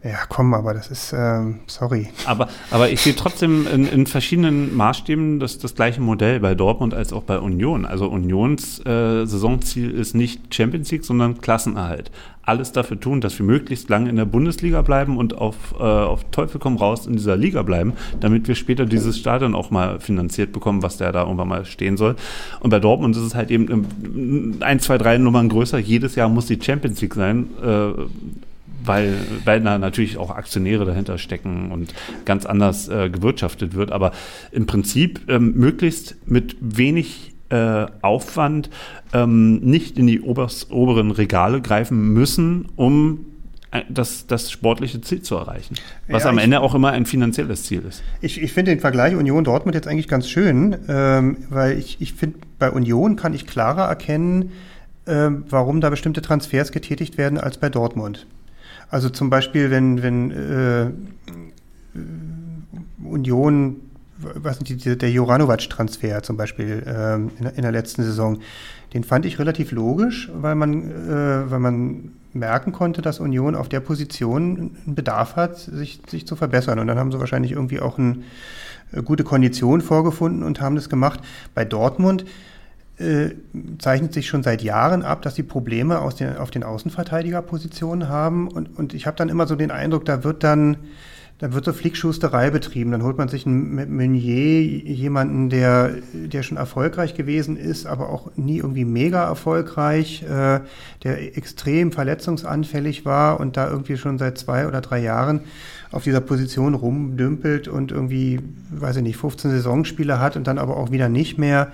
Ja, 0.04 0.18
komm, 0.28 0.52
aber 0.52 0.74
das 0.74 0.90
ist, 0.90 1.14
ähm, 1.16 1.60
sorry. 1.68 2.08
Aber, 2.26 2.48
aber 2.72 2.90
ich 2.90 3.00
sehe 3.00 3.14
trotzdem 3.14 3.68
in, 3.72 3.86
in 3.86 4.06
verschiedenen 4.08 4.76
Maßstäben 4.76 5.38
das, 5.38 5.58
das 5.58 5.76
gleiche 5.76 6.00
Modell 6.00 6.40
bei 6.40 6.56
Dortmund 6.56 6.92
als 6.92 7.12
auch 7.12 7.22
bei 7.22 7.38
Union. 7.38 7.84
Also 7.84 8.08
Unions 8.08 8.80
äh, 8.80 9.24
Saisonziel 9.24 9.92
ist 9.92 10.14
nicht 10.14 10.52
Champions 10.52 10.90
League, 10.90 11.04
sondern 11.04 11.40
Klassenerhalt. 11.40 12.10
Alles 12.42 12.72
dafür 12.72 12.98
tun, 12.98 13.20
dass 13.20 13.38
wir 13.38 13.46
möglichst 13.46 13.88
lange 13.90 14.10
in 14.10 14.16
der 14.16 14.24
Bundesliga 14.24 14.82
bleiben 14.82 15.16
und 15.16 15.38
auf, 15.38 15.54
äh, 15.78 15.84
auf 15.84 16.24
Teufel 16.32 16.58
komm 16.58 16.78
raus 16.78 17.06
in 17.06 17.12
dieser 17.12 17.36
Liga 17.36 17.62
bleiben, 17.62 17.92
damit 18.18 18.48
wir 18.48 18.56
später 18.56 18.86
dieses 18.86 19.16
Stadion 19.16 19.54
auch 19.54 19.70
mal 19.70 20.00
finanziert 20.00 20.50
bekommen, 20.50 20.82
was 20.82 20.96
der 20.96 21.12
da 21.12 21.22
irgendwann 21.22 21.46
mal 21.46 21.64
stehen 21.64 21.96
soll. 21.96 22.16
Und 22.58 22.70
bei 22.70 22.80
Dortmund 22.80 23.14
ist 23.14 23.22
es 23.22 23.36
halt 23.36 23.52
eben 23.52 24.58
ein, 24.58 24.80
zwei, 24.80 24.98
drei 24.98 25.18
Nummern 25.18 25.48
größer. 25.48 25.78
Jedes 25.78 26.16
Jahr 26.16 26.28
muss 26.28 26.46
die 26.46 26.58
Champions 26.60 27.00
League 27.00 27.14
sein. 27.14 27.50
Äh, 27.62 27.92
weil, 28.84 29.14
weil 29.44 29.60
da 29.60 29.78
natürlich 29.78 30.16
auch 30.16 30.30
Aktionäre 30.30 30.84
dahinter 30.84 31.18
stecken 31.18 31.72
und 31.72 31.94
ganz 32.24 32.46
anders 32.46 32.88
äh, 32.88 33.10
gewirtschaftet 33.10 33.74
wird. 33.74 33.92
Aber 33.92 34.12
im 34.50 34.66
Prinzip 34.66 35.20
ähm, 35.28 35.54
möglichst 35.56 36.16
mit 36.26 36.56
wenig 36.60 37.32
äh, 37.52 37.86
Aufwand 38.00 38.70
ähm, 39.12 39.56
nicht 39.60 39.98
in 39.98 40.06
die 40.06 40.22
obers, 40.22 40.70
oberen 40.70 41.10
Regale 41.10 41.60
greifen 41.60 42.12
müssen, 42.12 42.68
um 42.76 43.26
äh, 43.72 43.82
das, 43.88 44.26
das 44.26 44.50
sportliche 44.50 45.00
Ziel 45.02 45.22
zu 45.22 45.36
erreichen. 45.36 45.74
Was 46.09 46.24
ja, 46.24 46.30
am 46.30 46.38
Ende 46.38 46.60
auch 46.60 46.74
immer 46.74 46.92
ein 46.92 47.04
finanzielles 47.04 47.64
Ziel 47.64 47.82
ist. 47.86 48.02
Ich, 48.20 48.40
ich 48.40 48.52
finde 48.52 48.70
den 48.70 48.80
Vergleich 48.80 49.14
Union 49.14 49.44
Dortmund 49.44 49.74
jetzt 49.74 49.86
eigentlich 49.86 50.09
ganz 50.09 50.28
schön, 50.28 50.76
ähm, 50.88 51.38
weil 51.50 51.78
ich, 51.78 52.00
ich 52.00 52.14
finde, 52.14 52.38
bei 52.59 52.70
Union 52.70 53.16
kann 53.16 53.34
ich 53.34 53.46
klarer 53.46 53.84
erkennen, 53.84 54.52
ähm, 55.06 55.44
warum 55.48 55.80
da 55.80 55.90
bestimmte 55.90 56.22
Transfers 56.22 56.72
getätigt 56.72 57.18
werden 57.18 57.38
als 57.38 57.59
bei 57.59 57.68
Dortmund. 57.68 58.26
Also 58.93 59.09
zum 59.09 59.31
Beispiel, 59.31 59.70
wenn, 59.70 60.02
wenn 60.02 60.31
äh, 60.31 60.90
Union, 63.02 63.77
was 64.19 64.59
sind 64.59 64.69
die, 64.69 64.98
der 64.98 65.10
Joranovac-Transfer 65.10 66.23
zum 66.23 66.36
Beispiel 66.36 66.82
äh, 66.86 67.14
in, 67.14 67.47
in, 67.56 67.62
der 67.62 67.73
letzten 67.73 68.02
Saison, 68.02 68.40
den 68.93 69.02
fand 69.02 69.24
ich 69.24 69.39
relativ 69.39 69.73
logisch, 69.73 70.31
weil 70.35 70.56
man, 70.56 70.90
äh, 70.90 71.51
weil 71.51 71.59
man 71.59 72.12
merken 72.35 72.73
konnte, 72.73 73.01
dass 73.01 73.19
Union 73.19 73.55
auf 73.55 73.70
der 73.70 73.81
Position 73.81 74.73
einen 74.85 74.94
Bedarf 74.94 75.36
hat, 75.36 75.59
sich, 75.59 76.02
sich 76.06 76.27
zu 76.27 76.36
verbessern. 76.36 76.78
Und 76.78 76.86
dann 76.86 76.98
haben 76.98 77.10
sie 77.10 77.19
wahrscheinlich 77.19 77.52
irgendwie 77.52 77.81
auch 77.81 77.98
eine 77.98 78.19
äh, 78.93 79.02
gute 79.02 79.24
Kondition 79.24 79.81
vorgefunden 79.81 80.43
und 80.43 80.60
haben 80.60 80.77
das 80.77 80.90
gemacht. 80.90 81.20
Bei 81.55 81.64
Dortmund 81.64 82.27
äh, 82.98 83.31
zeichnet 83.78 84.12
sich 84.12 84.27
schon 84.27 84.43
seit 84.43 84.62
Jahren 84.62 85.02
ab, 85.02 85.23
dass 85.23 85.35
sie 85.35 85.43
Probleme 85.43 86.01
aus 86.01 86.16
den, 86.16 86.36
auf 86.36 86.51
den 86.51 86.62
Außenverteidigerpositionen 86.62 88.09
haben. 88.09 88.48
Und, 88.48 88.78
und 88.78 88.94
ich 88.94 89.06
habe 89.06 89.16
dann 89.16 89.28
immer 89.28 89.47
so 89.47 89.56
den 89.56 89.70
Eindruck, 89.70 90.05
da 90.05 90.24
wird 90.24 90.44
dann, 90.44 90.77
da 91.39 91.52
wird 91.52 91.64
so 91.64 91.73
Flickschusterei 91.73 92.51
betrieben. 92.51 92.93
Dann 92.93 93.02
holt 93.02 93.19
man 93.19 93.28
sich 93.28 93.47
einen 93.47 93.97
Meunier, 93.97 94.62
jemanden, 94.62 95.48
der, 95.48 95.94
der 96.12 96.43
schon 96.43 96.59
erfolgreich 96.59 97.14
gewesen 97.14 97.56
ist, 97.56 97.86
aber 97.86 98.10
auch 98.10 98.31
nie 98.36 98.59
irgendwie 98.59 98.85
mega 98.85 99.24
erfolgreich, 99.24 100.23
äh, 100.23 100.60
der 101.02 101.36
extrem 101.36 101.93
verletzungsanfällig 101.93 103.05
war 103.05 103.40
und 103.40 103.56
da 103.56 103.70
irgendwie 103.70 103.97
schon 103.97 104.19
seit 104.19 104.39
zwei 104.39 104.69
oder 104.69 104.82
drei 104.82 105.01
Jahren 105.01 105.40
auf 105.93 106.05
dieser 106.05 106.20
Position 106.20 106.74
rumdümpelt 106.74 107.69
und 107.69 107.93
irgendwie, 107.93 108.40
weiß 108.70 108.97
ich 108.97 109.02
nicht, 109.02 109.16
15 109.16 109.51
Saisonspiele 109.51 110.19
hat 110.19 110.36
und 110.36 110.47
dann 110.47 110.59
aber 110.59 110.77
auch 110.77 110.90
wieder 110.90 111.09
nicht 111.09 111.39
mehr. 111.39 111.73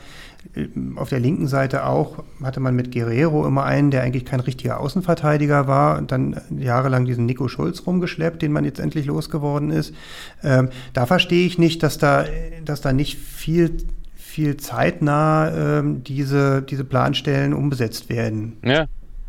Auf 0.96 1.08
der 1.08 1.20
linken 1.20 1.46
Seite 1.46 1.84
auch 1.84 2.24
hatte 2.42 2.60
man 2.60 2.74
mit 2.74 2.92
Guerrero 2.92 3.46
immer 3.46 3.64
einen, 3.64 3.90
der 3.90 4.02
eigentlich 4.02 4.24
kein 4.24 4.40
richtiger 4.40 4.80
Außenverteidiger 4.80 5.66
war 5.66 5.98
und 5.98 6.10
dann 6.12 6.40
jahrelang 6.56 7.04
diesen 7.04 7.26
Nico 7.26 7.48
Schulz 7.48 7.86
rumgeschleppt, 7.86 8.42
den 8.42 8.52
man 8.52 8.64
jetzt 8.64 8.80
endlich 8.80 9.06
losgeworden 9.06 9.70
ist. 9.70 9.94
Ähm, 10.42 10.70
da 10.92 11.06
verstehe 11.06 11.46
ich 11.46 11.58
nicht, 11.58 11.82
dass 11.82 11.98
da, 11.98 12.24
dass 12.64 12.80
da 12.80 12.92
nicht 12.92 13.18
viel 13.18 13.76
viel 14.14 14.56
zeitnah 14.56 15.78
ähm, 15.80 16.04
diese, 16.04 16.62
diese 16.62 16.84
Planstellen 16.84 17.52
umgesetzt 17.52 18.08
werden. 18.08 18.56
Ja, 18.64 18.86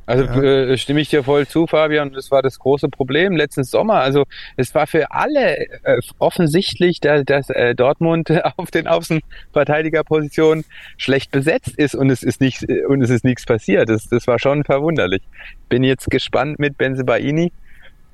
also 0.09 0.23
ja. 0.23 0.41
äh, 0.41 0.77
stimme 0.77 1.01
ich 1.01 1.09
dir 1.09 1.23
voll 1.23 1.47
zu, 1.47 1.67
Fabian. 1.67 2.11
Das 2.11 2.31
war 2.31 2.41
das 2.41 2.57
große 2.57 2.89
Problem 2.89 3.35
letzten 3.35 3.63
Sommer. 3.63 3.95
Also 3.95 4.25
es 4.57 4.73
war 4.73 4.87
für 4.87 5.11
alle 5.11 5.57
äh, 5.83 5.99
offensichtlich, 6.17 6.99
dass, 6.99 7.23
dass 7.25 7.51
äh, 7.51 7.75
Dortmund 7.75 8.31
auf 8.57 8.71
den 8.71 8.87
Außenverteidigerpositionen 8.87 10.65
schlecht 10.97 11.29
besetzt 11.29 11.77
ist 11.77 11.93
und 11.93 12.09
es 12.09 12.23
ist 12.23 12.41
nicht 12.41 12.65
und 12.87 13.03
es 13.03 13.11
ist 13.11 13.23
nichts 13.23 13.45
passiert. 13.45 13.87
Das, 13.87 14.09
das 14.09 14.25
war 14.25 14.39
schon 14.39 14.63
verwunderlich. 14.63 15.21
Bin 15.69 15.83
jetzt 15.83 16.09
gespannt 16.09 16.57
mit 16.57 16.75
Benzebaini. 16.77 17.51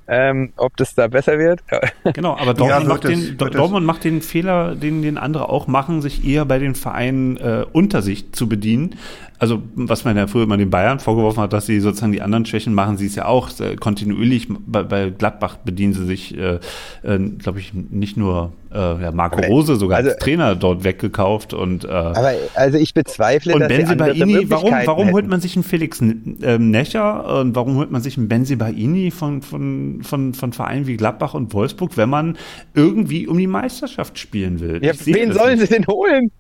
Ähm, 0.08 0.54
ob 0.58 0.78
das 0.78 0.94
da 0.94 1.08
besser 1.08 1.40
wird. 1.40 1.62
Genau, 2.14 2.38
aber 2.38 2.54
Dortmund, 2.54 2.84
ja, 2.84 2.88
macht, 2.88 3.04
den, 3.06 3.38
Dortmund 3.38 3.88
macht 3.88 4.04
den 4.04 4.22
Fehler, 4.22 4.76
den, 4.76 5.02
den 5.02 5.18
andere 5.18 5.50
auch 5.50 5.66
machen, 5.66 6.04
sich 6.04 6.24
eher 6.24 6.46
bei 6.46 6.60
den 6.60 6.76
Vereinen 6.76 7.38
äh, 7.38 7.66
unter 7.72 8.04
sich 8.04 8.32
zu 8.32 8.48
bedienen 8.48 8.98
also 9.38 9.62
was 9.76 10.06
man 10.06 10.16
ja 10.16 10.28
früher 10.28 10.44
immer 10.44 10.58
den 10.58 10.70
Bayern 10.70 11.00
vorgeworfen 11.00 11.42
hat, 11.42 11.54
dass 11.54 11.66
sie 11.66 11.80
sozusagen 11.80 12.12
die 12.12 12.22
anderen 12.22 12.46
Schwächen 12.46 12.74
machen, 12.74 12.98
sie 12.98 13.08
es 13.08 13.16
ja 13.16 13.26
auch 13.26 13.50
kontinuierlich. 13.80 14.48
Bei, 14.66 14.84
bei, 14.84 15.10
Gladbach 15.10 15.58
bedienen 15.58 15.94
sie 15.94 16.06
sich, 16.06 16.38
äh, 16.38 16.60
äh, 17.04 17.20
glaube 17.38 17.60
ich, 17.60 17.74
nicht 17.74 18.18
nur 18.18 18.54
äh, 18.72 18.78
ja, 18.78 19.12
Marco 19.12 19.38
aber, 19.38 19.48
Rose 19.48 19.76
sogar 19.76 19.98
also, 19.98 20.12
als 20.12 20.20
Trainer 20.20 20.56
dort 20.56 20.84
weggekauft 20.84 21.54
und 21.54 21.86
äh, 21.86 21.88
aber 21.88 22.34
also 22.56 22.78
ich 22.78 22.94
bezweifle, 22.94 23.54
und 23.54 23.62
dass 23.62 23.70
Benzi 23.70 23.96
Baini, 23.96 24.50
warum, 24.50 24.72
warum 24.86 25.12
holt 25.12 25.28
man 25.28 25.42
sich 25.42 25.56
einen 25.56 25.64
Felix 25.64 26.02
äh, 26.02 26.58
Necher 26.58 27.40
und 27.42 27.56
warum 27.56 27.78
holt 27.78 27.92
man 27.92 28.02
sich 28.02 28.18
einen 28.18 28.28
Benzi 28.28 28.56
Baini 28.56 29.12
von, 29.12 29.42
von, 29.42 30.00
von, 30.04 30.34
von 30.34 30.54
Vereinen 30.54 30.88
wie 30.88 30.98
Gladbach 30.98 31.34
und 31.34 31.54
Wolfsburg, 31.54 31.98
wenn 31.98 32.10
man 32.10 32.38
irgendwie 32.74 33.28
um 33.28 33.38
die 33.38 33.48
Meisterschaft 33.48 34.18
spielen 34.18 34.60
will? 34.60 34.84
Ja, 34.84 34.94
wen 35.06 35.34
sollen 35.34 35.60
nicht. 35.60 35.70
sie 35.70 35.76
denn 35.76 35.88
holen? 35.88 36.32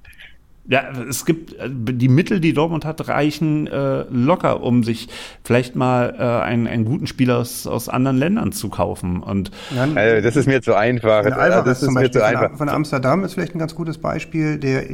Ja, 0.67 0.89
es 1.07 1.25
gibt 1.25 1.53
äh, 1.53 1.69
die 1.69 2.07
Mittel, 2.07 2.39
die 2.39 2.53
Dortmund 2.53 2.85
hat, 2.85 3.07
reichen 3.07 3.67
äh, 3.67 4.05
locker, 4.09 4.63
um 4.63 4.83
sich 4.83 5.07
vielleicht 5.43 5.75
mal 5.75 6.15
äh, 6.17 6.43
einen, 6.43 6.65
einen 6.65 6.85
guten 6.85 7.05
Spieler 7.05 7.37
aus, 7.37 7.67
aus 7.67 7.87
anderen 7.87 8.17
Ländern 8.17 8.51
zu 8.51 8.69
kaufen. 8.69 9.21
Und 9.21 9.51
also, 9.95 10.23
das 10.23 10.35
ist 10.35 10.47
mir 10.47 10.61
zu 10.61 10.75
einfach. 10.75 11.23
das 11.63 11.83
ist 11.83 11.91
mir 11.91 12.11
zu 12.11 12.25
einfach. 12.25 12.57
Von 12.57 12.69
Amsterdam 12.69 13.23
ist 13.23 13.33
vielleicht 13.33 13.53
ein 13.53 13.59
ganz 13.59 13.75
gutes 13.75 13.99
Beispiel. 13.99 14.57
Der 14.57 14.85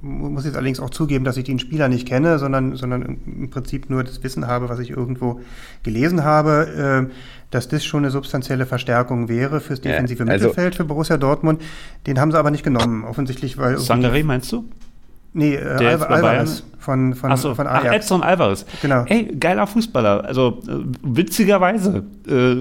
muss 0.00 0.46
jetzt 0.46 0.56
allerdings 0.56 0.80
auch 0.80 0.90
zugeben, 0.90 1.24
dass 1.24 1.36
ich 1.36 1.44
den 1.44 1.58
Spieler 1.58 1.88
nicht 1.88 2.08
kenne, 2.08 2.38
sondern, 2.38 2.76
sondern 2.76 3.18
im 3.26 3.50
Prinzip 3.50 3.90
nur 3.90 4.02
das 4.04 4.22
Wissen 4.22 4.46
habe, 4.46 4.70
was 4.70 4.78
ich 4.78 4.90
irgendwo 4.90 5.40
gelesen 5.82 6.24
habe. 6.24 7.08
Äh, 7.10 7.14
dass 7.50 7.66
das 7.66 7.84
schon 7.84 8.04
eine 8.04 8.12
substanzielle 8.12 8.64
Verstärkung 8.64 9.28
wäre 9.28 9.60
fürs 9.60 9.80
defensive 9.80 10.24
ja, 10.24 10.30
also 10.30 10.46
Mittelfeld 10.46 10.76
für 10.76 10.84
Borussia 10.84 11.16
Dortmund. 11.16 11.60
Den 12.06 12.20
haben 12.20 12.30
sie 12.30 12.38
aber 12.38 12.52
nicht 12.52 12.62
genommen, 12.62 13.04
offensichtlich, 13.04 13.58
weil. 13.58 13.76
Sangare 13.78 14.22
meinst 14.22 14.52
du? 14.52 14.68
Nee, 15.32 15.54
äh, 15.54 15.76
Der 15.78 15.90
Alva- 15.92 16.06
Alvarez 16.06 16.64
von, 16.80 17.14
von, 17.14 17.30
Ach 17.30 17.36
so, 17.36 17.54
von 17.54 17.66
ach, 17.66 17.82
Ajax. 17.84 17.96
Edson 17.96 18.22
Alvarez. 18.22 18.64
Genau. 18.82 19.04
Ey, 19.06 19.36
geiler 19.38 19.66
Fußballer. 19.66 20.24
Also 20.24 20.58
äh, 20.66 20.72
witzigerweise, 21.02 22.02
äh, 22.26 22.56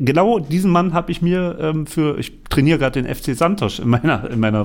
genau 0.00 0.38
diesen 0.40 0.70
Mann 0.72 0.94
habe 0.94 1.12
ich 1.12 1.22
mir 1.22 1.56
ähm, 1.60 1.86
für, 1.86 2.18
ich 2.18 2.32
trainiere 2.48 2.78
gerade 2.78 3.00
den 3.02 3.14
FC 3.14 3.36
Santos 3.36 3.78
in 3.78 3.88
meiner, 3.88 4.28
in 4.30 4.40
meiner 4.40 4.64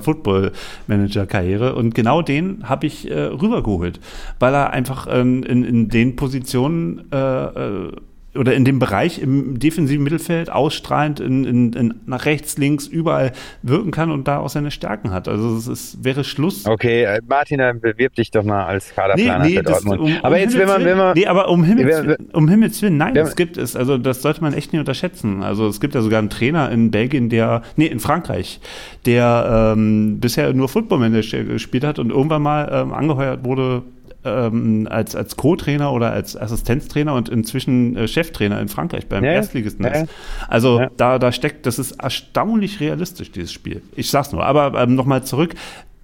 Football-Manager-Karriere 0.87 1.75
und 1.75 1.93
genau 1.95 2.21
den 2.21 2.67
habe 2.67 2.87
ich 2.87 3.09
äh, 3.09 3.13
rübergeholt, 3.19 3.99
weil 4.39 4.53
er 4.53 4.71
einfach 4.71 5.07
ähm, 5.09 5.43
in, 5.43 5.63
in 5.63 5.89
den 5.89 6.15
Positionen 6.15 7.03
äh, 7.11 7.17
äh, 7.17 7.91
oder 8.35 8.53
in 8.55 8.65
dem 8.65 8.79
Bereich 8.79 9.19
im 9.21 9.59
defensiven 9.59 10.03
Mittelfeld 10.03 10.51
ausstrahlend 10.51 11.19
in, 11.19 11.43
in, 11.45 11.73
in 11.73 11.93
nach 12.07 12.25
rechts, 12.25 12.57
links, 12.57 12.87
überall 12.87 13.31
wirken 13.61 13.91
kann 13.91 14.09
und 14.11 14.27
da 14.27 14.39
auch 14.39 14.49
seine 14.49 14.71
Stärken 14.71 15.11
hat. 15.11 15.27
Also 15.27 15.55
es 15.55 15.67
ist, 15.67 16.03
wäre 16.03 16.23
Schluss. 16.23 16.65
Okay, 16.65 17.03
äh, 17.03 17.21
Martin, 17.27 17.59
dann 17.59 17.79
bewirb 17.79 18.15
dich 18.15 18.31
doch 18.31 18.43
mal 18.43 18.65
als 18.65 18.93
Kaderplaner 18.95 19.45
für 19.45 19.63
das- 19.63 19.83
Dortmund. 19.83 20.01
um- 20.01 20.17
aber 20.23 20.35
um 20.35 20.41
jetzt, 20.41 20.57
wenn 20.57 20.67
man, 20.67 20.83
wenn 20.85 20.97
man, 20.97 21.13
Nee, 21.15 21.27
aber 21.27 21.49
um 21.49 21.63
Himmels, 21.63 22.05
Willen- 22.05 22.29
um 22.33 22.47
Himmels 22.47 22.81
Willen, 22.81 22.97
nein, 22.97 23.15
es 23.15 23.35
gibt 23.35 23.57
es. 23.57 23.75
Also 23.75 23.97
das 23.97 24.21
sollte 24.21 24.41
man 24.41 24.53
echt 24.53 24.73
nicht 24.73 24.79
unterschätzen. 24.79 25.43
Also 25.43 25.67
es 25.67 25.79
gibt 25.79 25.93
ja 25.93 26.01
sogar 26.01 26.19
einen 26.19 26.29
Trainer 26.29 26.71
in 26.71 26.89
Belgien, 26.91 27.29
der, 27.29 27.61
nee, 27.75 27.85
in 27.87 27.99
Frankreich, 27.99 28.59
der 29.05 29.73
ähm, 29.75 30.19
bisher 30.19 30.53
nur 30.53 30.69
Football 30.69 30.99
Manager 30.99 31.43
gespielt 31.43 31.83
hat 31.83 31.99
und 31.99 32.09
irgendwann 32.09 32.41
mal 32.41 32.69
ähm, 32.71 32.93
angeheuert 32.93 33.43
wurde 33.45 33.83
ähm, 34.25 34.87
als, 34.89 35.15
als 35.15 35.35
Co-Trainer 35.37 35.91
oder 35.91 36.11
als 36.11 36.35
Assistenztrainer 36.37 37.13
und 37.13 37.29
inzwischen 37.29 37.95
äh, 37.95 38.07
Cheftrainer 38.07 38.59
in 38.59 38.67
Frankreich 38.67 39.07
beim 39.07 39.23
Ja. 39.23 39.31
Erstligisten 39.31 39.85
Ja, 39.85 39.91
ist. 39.91 40.09
Also 40.47 40.79
Ja. 40.79 40.89
da, 40.97 41.19
da 41.19 41.31
steckt, 41.31 41.65
das 41.65 41.79
ist 41.79 41.93
erstaunlich 41.93 42.79
realistisch, 42.79 43.31
dieses 43.31 43.51
Spiel. 43.51 43.81
Ich 43.95 44.09
sag's 44.09 44.31
nur, 44.31 44.45
aber 44.45 44.79
ähm, 44.81 44.95
nochmal 44.95 45.23
zurück. 45.23 45.55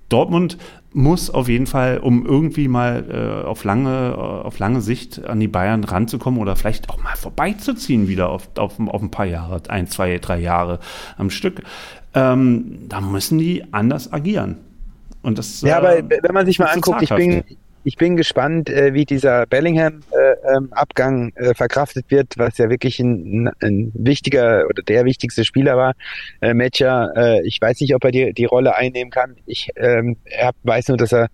Dortmund 0.09 0.57
muss 0.91 1.29
auf 1.29 1.47
jeden 1.47 1.67
Fall, 1.67 1.99
um 1.99 2.25
irgendwie 2.25 2.67
mal 2.67 3.05
äh, 3.43 3.45
auf, 3.47 3.63
lange, 3.63 4.13
äh, 4.17 4.19
auf 4.19 4.57
lange 4.57 4.81
Sicht 4.81 5.23
an 5.23 5.39
die 5.39 5.47
Bayern 5.47 5.83
ranzukommen 5.83 6.39
oder 6.39 6.55
vielleicht 6.55 6.89
auch 6.89 7.01
mal 7.03 7.15
vorbeizuziehen 7.15 8.07
wieder 8.07 8.29
auf, 8.29 8.49
auf, 8.57 8.79
auf 8.79 9.01
ein 9.01 9.11
paar 9.11 9.27
Jahre, 9.27 9.61
ein, 9.67 9.87
zwei, 9.87 10.17
drei 10.17 10.39
Jahre 10.39 10.79
am 11.17 11.29
Stück, 11.29 11.61
ähm, 12.15 12.79
da 12.89 13.01
müssen 13.01 13.37
die 13.37 13.63
anders 13.71 14.11
agieren. 14.11 14.57
Und 15.21 15.37
das, 15.37 15.61
Ja, 15.61 15.75
äh, 15.83 15.99
aber 15.99 16.09
wenn 16.23 16.33
man 16.33 16.45
sich 16.47 16.57
mal 16.57 16.65
anguckt, 16.67 17.03
ich 17.03 17.09
bin, 17.09 17.43
ich 17.84 17.97
bin 17.97 18.18
gespannt, 18.18 18.69
äh, 18.69 18.93
wie 18.93 19.06
dieser 19.06 19.45
Bellingham-Abgang 19.45 21.31
äh, 21.35 21.53
verkraftet 21.53 22.06
wird, 22.10 22.38
was 22.38 22.57
ja 22.57 22.69
wirklich 22.69 22.99
ein, 22.99 23.49
ein 23.61 23.91
wichtiger 23.93 24.65
oder 24.69 24.84
der 24.84 25.06
wichtigste 25.06 25.45
Spieler 25.45 25.77
war. 25.77 25.93
Äh, 26.41 26.53
Mecha, 26.53 27.11
äh, 27.15 27.47
ich 27.47 27.61
weiß 27.61 27.80
nicht, 27.81 27.95
ob 27.95 28.03
er 28.03 28.11
die, 28.11 28.34
die 28.34 28.45
Rolle 28.45 28.76
einnehmen 28.76 29.11
kann. 29.11 29.38
Ich 29.45 29.69
ähm, 29.76 30.18
er 30.26 30.51
weiß 30.64 30.89
nur, 30.89 30.97
dass 30.97 31.14
er 31.14 31.30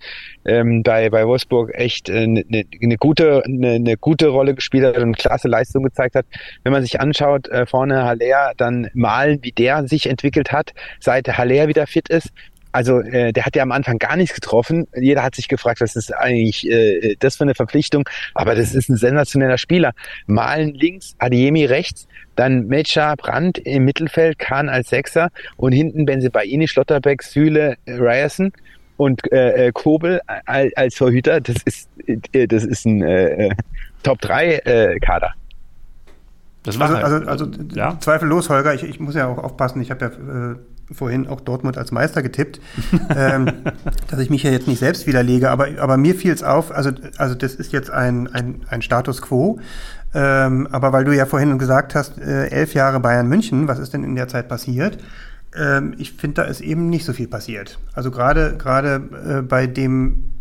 ähm, 0.46 0.84
bei, 0.84 1.10
bei 1.10 1.26
Wolfsburg 1.26 1.72
echt 1.74 2.10
eine 2.10 2.42
äh, 2.42 2.46
ne, 2.48 2.66
ne 2.80 2.98
gute, 2.98 3.44
eine 3.44 3.80
ne 3.80 3.98
gute 3.98 4.28
Rolle 4.28 4.54
gespielt 4.54 4.86
hat 4.86 4.98
und 4.98 5.04
eine 5.04 5.14
klasse 5.14 5.48
Leistung 5.48 5.84
gezeigt 5.84 6.16
hat. 6.16 6.26
Wenn 6.64 6.74
man 6.74 6.84
sich 6.84 7.00
anschaut, 7.00 7.48
äh, 7.48 7.66
vorne 7.66 8.04
Haller, 8.04 8.54
dann 8.58 8.90
malen, 8.94 9.40
wie 9.42 9.52
der 9.52 9.88
sich 9.88 10.08
entwickelt 10.08 10.52
hat, 10.52 10.74
seit 11.00 11.28
Haller 11.38 11.68
wieder 11.68 11.88
fit 11.88 12.10
ist, 12.10 12.32
also 12.76 13.00
äh, 13.00 13.32
der 13.32 13.46
hat 13.46 13.56
ja 13.56 13.64
am 13.64 13.72
Anfang 13.72 14.00
gar 14.00 14.18
nichts 14.18 14.36
getroffen. 14.36 14.86
Jeder 14.94 15.24
hat 15.24 15.34
sich 15.34 15.48
gefragt, 15.48 15.80
was 15.80 15.96
ist 15.96 16.14
eigentlich 16.14 16.70
äh, 16.70 17.16
das 17.20 17.38
für 17.38 17.46
eine 17.46 17.56
Verpflichtung? 17.56 18.04
Aber 18.34 18.54
das 18.54 18.76
ist 18.76 18.90
ein 18.90 18.98
sensationeller 18.98 19.58
Spieler. 19.58 19.94
Malen 20.28 20.74
links, 20.74 21.16
Adiemi 21.18 21.64
rechts, 21.64 22.06
dann 22.36 22.68
Mecha, 22.68 23.16
Brandt 23.16 23.60
im 23.60 23.86
Mittelfeld, 23.86 24.40
Kahn 24.40 24.68
als 24.68 24.90
Sechser 24.90 25.30
und 25.56 25.72
hinten 25.72 26.06
Benzebaini, 26.06 26.68
Schlotterbeck, 26.68 27.24
Süle, 27.24 27.78
äh, 27.86 27.94
Ryerson 27.94 28.52
und 28.98 29.22
äh, 29.32 29.68
äh, 29.68 29.72
Kobel 29.72 30.20
als, 30.46 30.76
als 30.76 30.96
Torhüter. 30.96 31.40
Das 31.40 31.56
ist 31.64 31.90
äh, 32.34 32.46
das 32.46 32.66
ist 32.66 32.86
ein 32.86 33.02
äh, 33.02 33.56
Top 34.04 34.20
3 34.20 34.54
äh, 34.54 35.00
Kader. 35.00 35.32
das 36.64 36.78
war 36.78 36.90
Also, 36.90 37.16
halt, 37.16 37.28
also, 37.28 37.46
also 37.46 37.64
ja. 37.74 37.98
zweifellos, 38.02 38.50
Holger, 38.50 38.74
ich, 38.74 38.84
ich 38.84 39.00
muss 39.00 39.16
ja 39.16 39.28
auch 39.28 39.38
aufpassen, 39.38 39.82
ich 39.82 39.92
habe 39.92 40.06
ja 40.06 40.52
äh, 40.52 40.56
vorhin 40.92 41.28
auch 41.28 41.42
Dortmund 41.42 41.78
als 41.78 41.92
Meister 41.92 42.22
getippt, 42.22 42.60
ähm, 43.16 43.52
dass 44.10 44.20
ich 44.20 44.30
mich 44.30 44.44
ja 44.44 44.52
jetzt 44.52 44.68
nicht 44.68 44.80
selbst 44.80 45.08
widerlege, 45.08 45.50
aber, 45.50 45.68
aber 45.80 45.98
mir 45.98 46.16
fiel 46.16 46.32
es 46.32 46.44
auf, 46.44 46.72
also, 46.72 46.92
also 47.18 47.36
das 47.36 47.56
ist 47.56 47.72
jetzt 47.72 47.90
ein, 47.90 48.28
ein, 48.28 48.62
ein 48.70 48.82
Status 48.82 49.22
quo, 49.22 49.60
ähm, 50.14 50.68
aber 50.72 50.94
weil 50.94 51.04
du 51.04 51.16
ja 51.16 51.26
vorhin 51.26 51.58
gesagt 51.58 51.96
hast, 51.96 52.18
äh, 52.20 52.48
elf 52.48 52.74
Jahre 52.74 53.00
Bayern 53.00 53.28
München, 53.28 53.68
was 53.68 53.80
ist 53.80 53.94
denn 53.94 54.04
in 54.04 54.16
der 54.16 54.28
Zeit 54.28 54.48
passiert? 54.48 54.98
Ähm, 55.56 55.94
ich 55.98 56.14
finde, 56.14 56.42
da 56.42 56.44
ist 56.44 56.62
eben 56.62 56.90
nicht 56.90 57.06
so 57.06 57.14
viel 57.14 57.28
passiert. 57.28 57.80
Also 57.94 58.12
gerade 58.12 58.56
gerade 58.58 59.02
äh, 59.28 59.42
bei 59.42 59.68
dem 59.68 60.35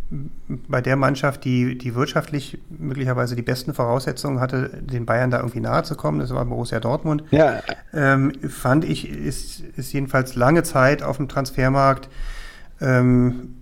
bei 0.68 0.80
der 0.80 0.96
Mannschaft, 0.96 1.44
die, 1.44 1.76
die 1.76 1.94
wirtschaftlich 1.94 2.58
möglicherweise 2.78 3.34
die 3.36 3.42
besten 3.42 3.74
Voraussetzungen 3.74 4.40
hatte, 4.40 4.70
den 4.80 5.06
Bayern 5.06 5.30
da 5.30 5.38
irgendwie 5.38 5.60
nahe 5.60 5.82
zu 5.82 5.94
kommen, 5.96 6.20
das 6.20 6.30
war 6.32 6.44
Borussia 6.44 6.80
Dortmund, 6.80 7.24
Ja, 7.30 7.60
ähm, 7.92 8.32
fand 8.48 8.84
ich, 8.84 9.08
ist, 9.08 9.60
ist 9.76 9.92
jedenfalls 9.92 10.36
lange 10.36 10.62
Zeit 10.62 11.02
auf 11.02 11.16
dem 11.16 11.28
Transfermarkt 11.28 12.08
ähm, 12.80 13.54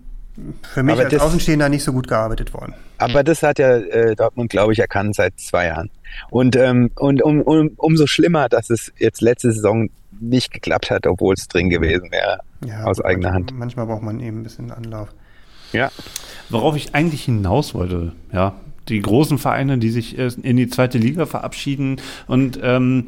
für 0.62 0.82
mich 0.82 0.94
Aber 0.94 1.04
als 1.04 1.12
das- 1.12 1.22
Außenstehender 1.22 1.68
nicht 1.68 1.84
so 1.84 1.92
gut 1.92 2.08
gearbeitet 2.08 2.52
worden. 2.54 2.74
Aber 2.98 3.24
das 3.24 3.42
hat 3.42 3.58
ja 3.58 3.76
äh, 3.76 4.14
Dortmund, 4.14 4.50
glaube 4.50 4.72
ich, 4.72 4.78
erkannt 4.78 5.14
seit 5.16 5.38
zwei 5.38 5.66
Jahren. 5.66 5.90
Und, 6.30 6.54
ähm, 6.56 6.90
und 6.96 7.22
um, 7.22 7.40
um, 7.42 7.70
umso 7.76 8.06
schlimmer, 8.06 8.48
dass 8.48 8.70
es 8.70 8.92
jetzt 8.98 9.20
letzte 9.20 9.52
Saison 9.52 9.88
nicht 10.20 10.52
geklappt 10.52 10.90
hat, 10.90 11.06
obwohl 11.06 11.34
es 11.34 11.48
drin 11.48 11.68
gewesen 11.68 12.10
wäre. 12.12 12.38
Ja, 12.64 12.84
Aus 12.84 13.00
eigener 13.00 13.32
Hand. 13.32 13.52
Manchmal 13.52 13.86
braucht 13.86 14.02
man 14.02 14.20
eben 14.20 14.40
ein 14.40 14.42
bisschen 14.44 14.70
Anlauf. 14.70 15.08
Ja. 15.72 15.90
Worauf 16.50 16.76
ich 16.76 16.94
eigentlich 16.94 17.24
hinaus 17.24 17.74
wollte, 17.74 18.12
ja, 18.32 18.54
die 18.88 19.00
großen 19.00 19.38
Vereine, 19.38 19.78
die 19.78 19.90
sich 19.90 20.18
in 20.18 20.56
die 20.56 20.68
zweite 20.68 20.98
Liga 20.98 21.26
verabschieden 21.26 21.96
und 22.26 22.58
ähm, 22.62 23.06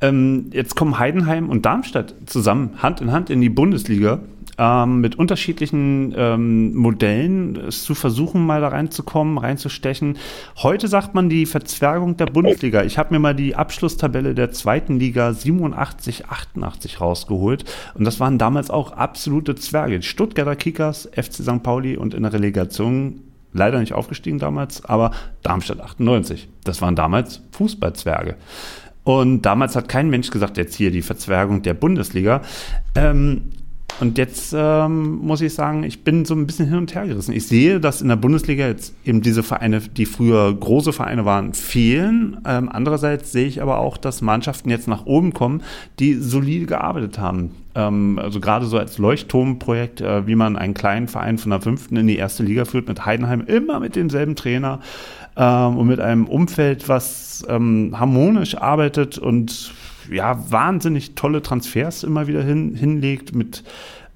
ähm, 0.00 0.50
jetzt 0.52 0.76
kommen 0.76 0.98
Heidenheim 0.98 1.48
und 1.48 1.66
Darmstadt 1.66 2.14
zusammen 2.26 2.82
Hand 2.82 3.00
in 3.00 3.10
Hand 3.10 3.30
in 3.30 3.40
die 3.40 3.48
Bundesliga 3.48 4.20
ähm, 4.58 5.00
mit 5.00 5.16
unterschiedlichen 5.16 6.12
ähm, 6.16 6.74
Modellen 6.74 7.56
es 7.56 7.84
zu 7.84 7.94
versuchen, 7.94 8.44
mal 8.44 8.60
da 8.60 8.68
reinzukommen, 8.68 9.38
reinzustechen. 9.38 10.18
Heute 10.56 10.88
sagt 10.88 11.14
man 11.14 11.28
die 11.28 11.46
Verzwergung 11.46 12.16
der 12.16 12.26
Bundesliga. 12.26 12.82
Ich 12.82 12.98
habe 12.98 13.14
mir 13.14 13.20
mal 13.20 13.34
die 13.34 13.54
Abschlusstabelle 13.54 14.34
der 14.34 14.50
zweiten 14.50 14.98
Liga 14.98 15.32
87, 15.32 16.26
88 16.26 17.00
rausgeholt 17.00 17.64
und 17.94 18.04
das 18.04 18.20
waren 18.20 18.38
damals 18.38 18.70
auch 18.70 18.92
absolute 18.92 19.54
Zwerge. 19.54 20.02
Stuttgarter 20.02 20.56
Kickers, 20.56 21.08
FC 21.12 21.34
St. 21.34 21.62
Pauli 21.62 21.96
und 21.96 22.14
in 22.14 22.22
der 22.22 22.32
Relegation 22.32 23.20
leider 23.52 23.80
nicht 23.80 23.94
aufgestiegen 23.94 24.38
damals, 24.38 24.84
aber 24.84 25.12
Darmstadt 25.42 25.80
98. 25.80 26.48
Das 26.64 26.82
waren 26.82 26.96
damals 26.96 27.42
Fußballzwerge. 27.52 28.36
Und 29.04 29.42
damals 29.42 29.74
hat 29.74 29.88
kein 29.88 30.10
Mensch 30.10 30.30
gesagt, 30.30 30.58
jetzt 30.58 30.74
hier 30.74 30.90
die 30.90 31.00
Verzwergung 31.00 31.62
der 31.62 31.74
Bundesliga. 31.74 32.42
Ähm, 32.94 33.52
und 34.00 34.16
jetzt 34.16 34.54
ähm, 34.56 35.18
muss 35.18 35.40
ich 35.40 35.54
sagen, 35.54 35.82
ich 35.82 36.04
bin 36.04 36.24
so 36.24 36.34
ein 36.34 36.46
bisschen 36.46 36.68
hin 36.68 36.78
und 36.78 36.94
her 36.94 37.06
gerissen. 37.06 37.34
Ich 37.34 37.46
sehe, 37.48 37.80
dass 37.80 38.00
in 38.00 38.08
der 38.08 38.16
Bundesliga 38.16 38.66
jetzt 38.66 38.94
eben 39.04 39.22
diese 39.22 39.42
Vereine, 39.42 39.80
die 39.80 40.06
früher 40.06 40.54
große 40.54 40.92
Vereine 40.92 41.24
waren, 41.24 41.52
fehlen. 41.52 42.38
Ähm, 42.46 42.68
andererseits 42.72 43.32
sehe 43.32 43.46
ich 43.46 43.60
aber 43.60 43.78
auch, 43.78 43.96
dass 43.96 44.22
Mannschaften 44.22 44.70
jetzt 44.70 44.86
nach 44.86 45.06
oben 45.06 45.32
kommen, 45.32 45.62
die 45.98 46.14
solide 46.14 46.66
gearbeitet 46.66 47.18
haben. 47.18 47.50
Ähm, 47.74 48.20
also 48.22 48.38
gerade 48.38 48.66
so 48.66 48.78
als 48.78 48.98
Leuchtturmprojekt, 48.98 50.00
äh, 50.00 50.26
wie 50.28 50.36
man 50.36 50.56
einen 50.56 50.74
kleinen 50.74 51.08
Verein 51.08 51.38
von 51.38 51.50
der 51.50 51.60
fünften 51.60 51.96
in 51.96 52.06
die 52.06 52.16
erste 52.16 52.44
Liga 52.44 52.64
führt, 52.64 52.86
mit 52.86 53.04
Heidenheim 53.04 53.42
immer 53.46 53.80
mit 53.80 53.96
demselben 53.96 54.36
Trainer 54.36 54.78
ähm, 55.36 55.76
und 55.76 55.88
mit 55.88 55.98
einem 55.98 56.26
Umfeld, 56.26 56.88
was 56.88 57.44
ähm, 57.48 57.94
harmonisch 57.98 58.56
arbeitet 58.56 59.18
und 59.18 59.72
ja, 60.10 60.50
wahnsinnig 60.50 61.14
tolle 61.14 61.42
Transfers 61.42 62.04
immer 62.04 62.26
wieder 62.26 62.42
hin, 62.42 62.74
hinlegt 62.74 63.34
mit, 63.34 63.64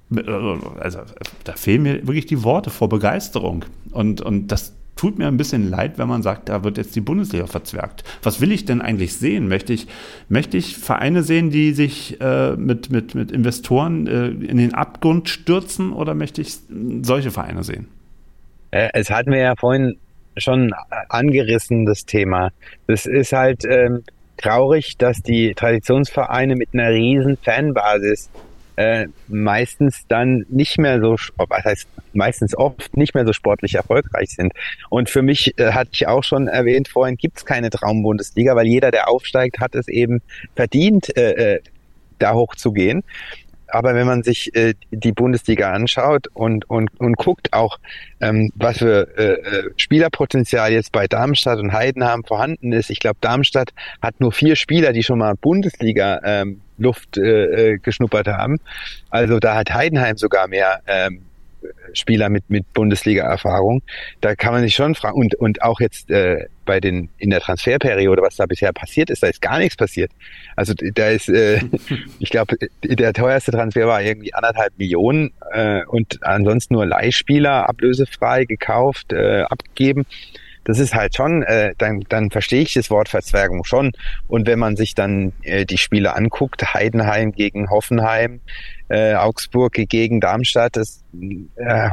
mit, 0.08 0.28
also 0.28 1.00
da 1.44 1.52
fehlen 1.54 1.82
mir 1.82 2.06
wirklich 2.06 2.26
die 2.26 2.42
Worte 2.42 2.70
vor 2.70 2.88
Begeisterung. 2.88 3.64
Und, 3.90 4.20
und 4.20 4.48
das 4.48 4.74
tut 4.96 5.18
mir 5.18 5.26
ein 5.26 5.36
bisschen 5.36 5.68
leid, 5.68 5.98
wenn 5.98 6.08
man 6.08 6.22
sagt, 6.22 6.48
da 6.48 6.64
wird 6.64 6.78
jetzt 6.78 6.94
die 6.94 7.00
Bundesliga 7.00 7.46
verzwergt. 7.46 8.04
Was 8.22 8.40
will 8.40 8.52
ich 8.52 8.64
denn 8.64 8.80
eigentlich 8.80 9.14
sehen? 9.14 9.48
Möchte 9.48 9.72
ich, 9.72 9.86
möchte 10.28 10.56
ich 10.56 10.76
Vereine 10.76 11.22
sehen, 11.22 11.50
die 11.50 11.72
sich 11.72 12.20
äh, 12.20 12.56
mit, 12.56 12.90
mit, 12.90 13.14
mit 13.14 13.32
Investoren 13.32 14.06
äh, 14.06 14.28
in 14.28 14.58
den 14.58 14.74
Abgrund 14.74 15.28
stürzen 15.28 15.92
oder 15.92 16.14
möchte 16.14 16.40
ich 16.40 16.56
solche 17.02 17.30
Vereine 17.30 17.64
sehen? 17.64 17.88
Äh, 18.70 18.90
Es 18.92 19.10
hatten 19.10 19.32
wir 19.32 19.40
ja 19.40 19.54
vorhin 19.56 19.96
schon 20.36 20.72
angerissen, 21.08 21.84
das 21.84 22.04
Thema. 22.04 22.50
Das 22.86 23.06
ist 23.06 23.32
halt 23.32 23.64
ähm, 23.68 24.02
traurig, 24.42 24.96
dass 24.98 25.22
die 25.22 25.54
Traditionsvereine 25.54 26.56
mit 26.56 26.70
einer 26.72 26.90
riesen 26.90 27.36
Fanbasis 27.36 28.30
äh, 28.76 29.06
meistens 29.28 30.06
dann 30.08 30.46
nicht 30.48 30.78
mehr 30.78 31.00
so, 31.00 31.16
was 31.36 31.64
heißt 31.64 31.88
meistens 32.14 32.56
oft 32.56 32.96
nicht 32.96 33.14
mehr 33.14 33.26
so 33.26 33.32
sportlich 33.32 33.74
erfolgreich 33.74 34.30
sind. 34.30 34.52
Und 34.90 35.10
für 35.10 35.22
mich, 35.22 35.58
äh, 35.58 35.72
hatte 35.72 35.90
ich 35.92 36.06
auch 36.06 36.24
schon 36.24 36.48
erwähnt 36.48 36.88
vorhin, 36.88 37.16
gibt 37.16 37.38
es 37.38 37.44
keine 37.44 37.70
Traumbundesliga, 37.70 38.56
weil 38.56 38.66
jeder, 38.66 38.90
der 38.90 39.08
aufsteigt, 39.08 39.60
hat 39.60 39.74
es 39.74 39.88
eben 39.88 40.22
verdient, 40.54 41.16
äh, 41.16 41.54
äh, 41.54 41.60
da 42.18 42.34
hochzugehen. 42.34 43.02
Aber 43.72 43.94
wenn 43.94 44.06
man 44.06 44.22
sich 44.22 44.54
äh, 44.54 44.74
die 44.90 45.12
Bundesliga 45.12 45.72
anschaut 45.72 46.28
und, 46.34 46.68
und, 46.68 46.90
und 47.00 47.16
guckt 47.16 47.52
auch, 47.52 47.78
ähm, 48.20 48.50
was 48.54 48.78
für 48.78 49.08
äh, 49.16 49.32
äh, 49.32 49.70
Spielerpotenzial 49.76 50.72
jetzt 50.72 50.92
bei 50.92 51.06
Darmstadt 51.06 51.58
und 51.58 51.72
Heidenheim 51.72 52.22
vorhanden 52.22 52.72
ist, 52.72 52.90
ich 52.90 53.00
glaube, 53.00 53.16
Darmstadt 53.22 53.70
hat 54.02 54.20
nur 54.20 54.32
vier 54.32 54.56
Spieler, 54.56 54.92
die 54.92 55.02
schon 55.02 55.18
mal 55.18 55.34
Bundesliga 55.34 56.20
ähm, 56.22 56.60
Luft 56.76 57.16
äh, 57.16 57.72
äh 57.72 57.78
geschnuppert 57.78 58.26
haben. 58.26 58.58
Also 59.08 59.38
da 59.38 59.54
hat 59.54 59.72
Heidenheim 59.72 60.18
sogar 60.18 60.48
mehr 60.48 60.80
ähm, 60.86 61.22
Spieler 61.92 62.28
mit, 62.28 62.48
mit 62.48 62.72
Bundesliga-Erfahrung. 62.72 63.82
Da 64.20 64.34
kann 64.34 64.52
man 64.52 64.62
sich 64.62 64.74
schon 64.74 64.94
fragen, 64.94 65.18
und, 65.18 65.34
und 65.34 65.62
auch 65.62 65.80
jetzt 65.80 66.10
äh, 66.10 66.46
bei 66.64 66.80
den 66.80 67.08
in 67.18 67.30
der 67.30 67.40
Transferperiode, 67.40 68.22
was 68.22 68.36
da 68.36 68.46
bisher 68.46 68.72
passiert 68.72 69.10
ist, 69.10 69.22
da 69.22 69.26
ist 69.26 69.42
gar 69.42 69.58
nichts 69.58 69.76
passiert. 69.76 70.10
Also 70.56 70.74
da 70.74 71.08
ist, 71.08 71.28
äh, 71.28 71.60
ich 72.18 72.30
glaube, 72.30 72.56
der 72.82 73.12
teuerste 73.12 73.52
Transfer 73.52 73.86
war 73.86 74.02
irgendwie 74.02 74.34
anderthalb 74.34 74.78
Millionen 74.78 75.32
äh, 75.52 75.84
und 75.84 76.22
ansonsten 76.22 76.74
nur 76.74 76.86
Leihspieler 76.86 77.68
ablösefrei 77.68 78.44
gekauft, 78.44 79.12
äh, 79.12 79.42
abgegeben 79.42 80.06
das 80.64 80.78
ist 80.78 80.94
halt 80.94 81.16
schon, 81.16 81.42
äh, 81.42 81.74
dann, 81.78 82.04
dann 82.08 82.30
verstehe 82.30 82.62
ich 82.62 82.74
das 82.74 82.90
Wort 82.90 83.08
Verzwergung 83.08 83.64
schon. 83.64 83.92
Und 84.28 84.46
wenn 84.46 84.58
man 84.58 84.76
sich 84.76 84.94
dann 84.94 85.32
äh, 85.42 85.64
die 85.64 85.78
Spiele 85.78 86.14
anguckt, 86.14 86.74
Heidenheim 86.74 87.32
gegen 87.32 87.70
Hoffenheim, 87.70 88.40
äh, 88.92 89.14
Augsburg 89.14 89.72
gegen 89.72 90.20
Darmstadt, 90.20 90.76
das 90.76 91.02
äh, 91.56 91.86
äh, 91.86 91.90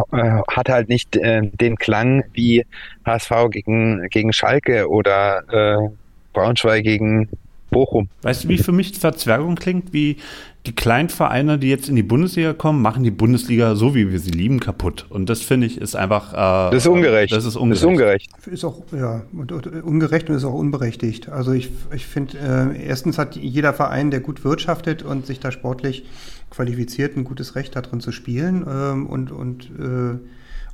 hat 0.51 0.67
halt 0.67 0.89
nicht 0.89 1.15
äh, 1.15 1.41
den 1.43 1.77
Klang 1.77 2.25
wie 2.33 2.65
HSV 3.05 3.31
gegen, 3.51 4.09
gegen 4.09 4.33
Schalke 4.33 4.89
oder 4.89 5.43
äh, 5.49 5.89
Braunschweig 6.33 6.83
gegen 6.83 7.29
Bochum. 7.69 8.09
Weißt 8.23 8.43
du, 8.43 8.49
wie 8.49 8.57
für 8.57 8.71
mich 8.71 8.97
Verzwergung 8.97 9.55
klingt? 9.55 9.93
Wie 9.93 10.17
die 10.65 10.75
kleinen 10.75 11.07
Vereine, 11.09 11.57
die 11.57 11.69
jetzt 11.69 11.87
in 11.87 11.95
die 11.95 12.03
Bundesliga 12.03 12.53
kommen, 12.53 12.81
machen 12.81 13.03
die 13.03 13.11
Bundesliga 13.11 13.75
so, 13.75 13.95
wie 13.95 14.11
wir 14.11 14.19
sie 14.19 14.31
lieben, 14.31 14.59
kaputt. 14.59 15.05
Und 15.09 15.29
das 15.29 15.41
finde 15.41 15.67
ich 15.67 15.79
ist 15.79 15.95
einfach. 15.95 16.33
Äh, 16.33 16.71
das 16.71 16.83
ist 16.83 16.87
ungerecht. 16.87 17.31
Das 17.31 17.45
ist 17.45 17.55
ungerecht. 17.55 17.71
Das 17.71 17.79
ist 17.79 17.85
ungerecht. 17.85 18.29
Ist 18.47 18.65
auch, 18.65 18.83
ja, 18.91 19.21
und, 19.31 19.51
und, 19.51 19.67
ungerecht 19.83 20.29
und 20.29 20.35
ist 20.35 20.43
auch 20.43 20.53
unberechtigt. 20.53 21.29
Also 21.29 21.53
ich, 21.53 21.69
ich 21.95 22.05
finde, 22.05 22.73
äh, 22.75 22.87
erstens 22.87 23.17
hat 23.17 23.35
jeder 23.37 23.73
Verein, 23.73 24.11
der 24.11 24.19
gut 24.19 24.43
wirtschaftet 24.43 25.03
und 25.03 25.25
sich 25.25 25.39
da 25.39 25.51
sportlich 25.51 26.03
qualifiziert, 26.49 27.15
ein 27.15 27.23
gutes 27.23 27.55
Recht 27.55 27.75
da 27.75 27.81
drin 27.81 27.99
zu 27.99 28.11
spielen 28.11 28.65
ähm, 28.67 29.07
und, 29.07 29.31
und, 29.31 29.69
äh, 29.79 30.17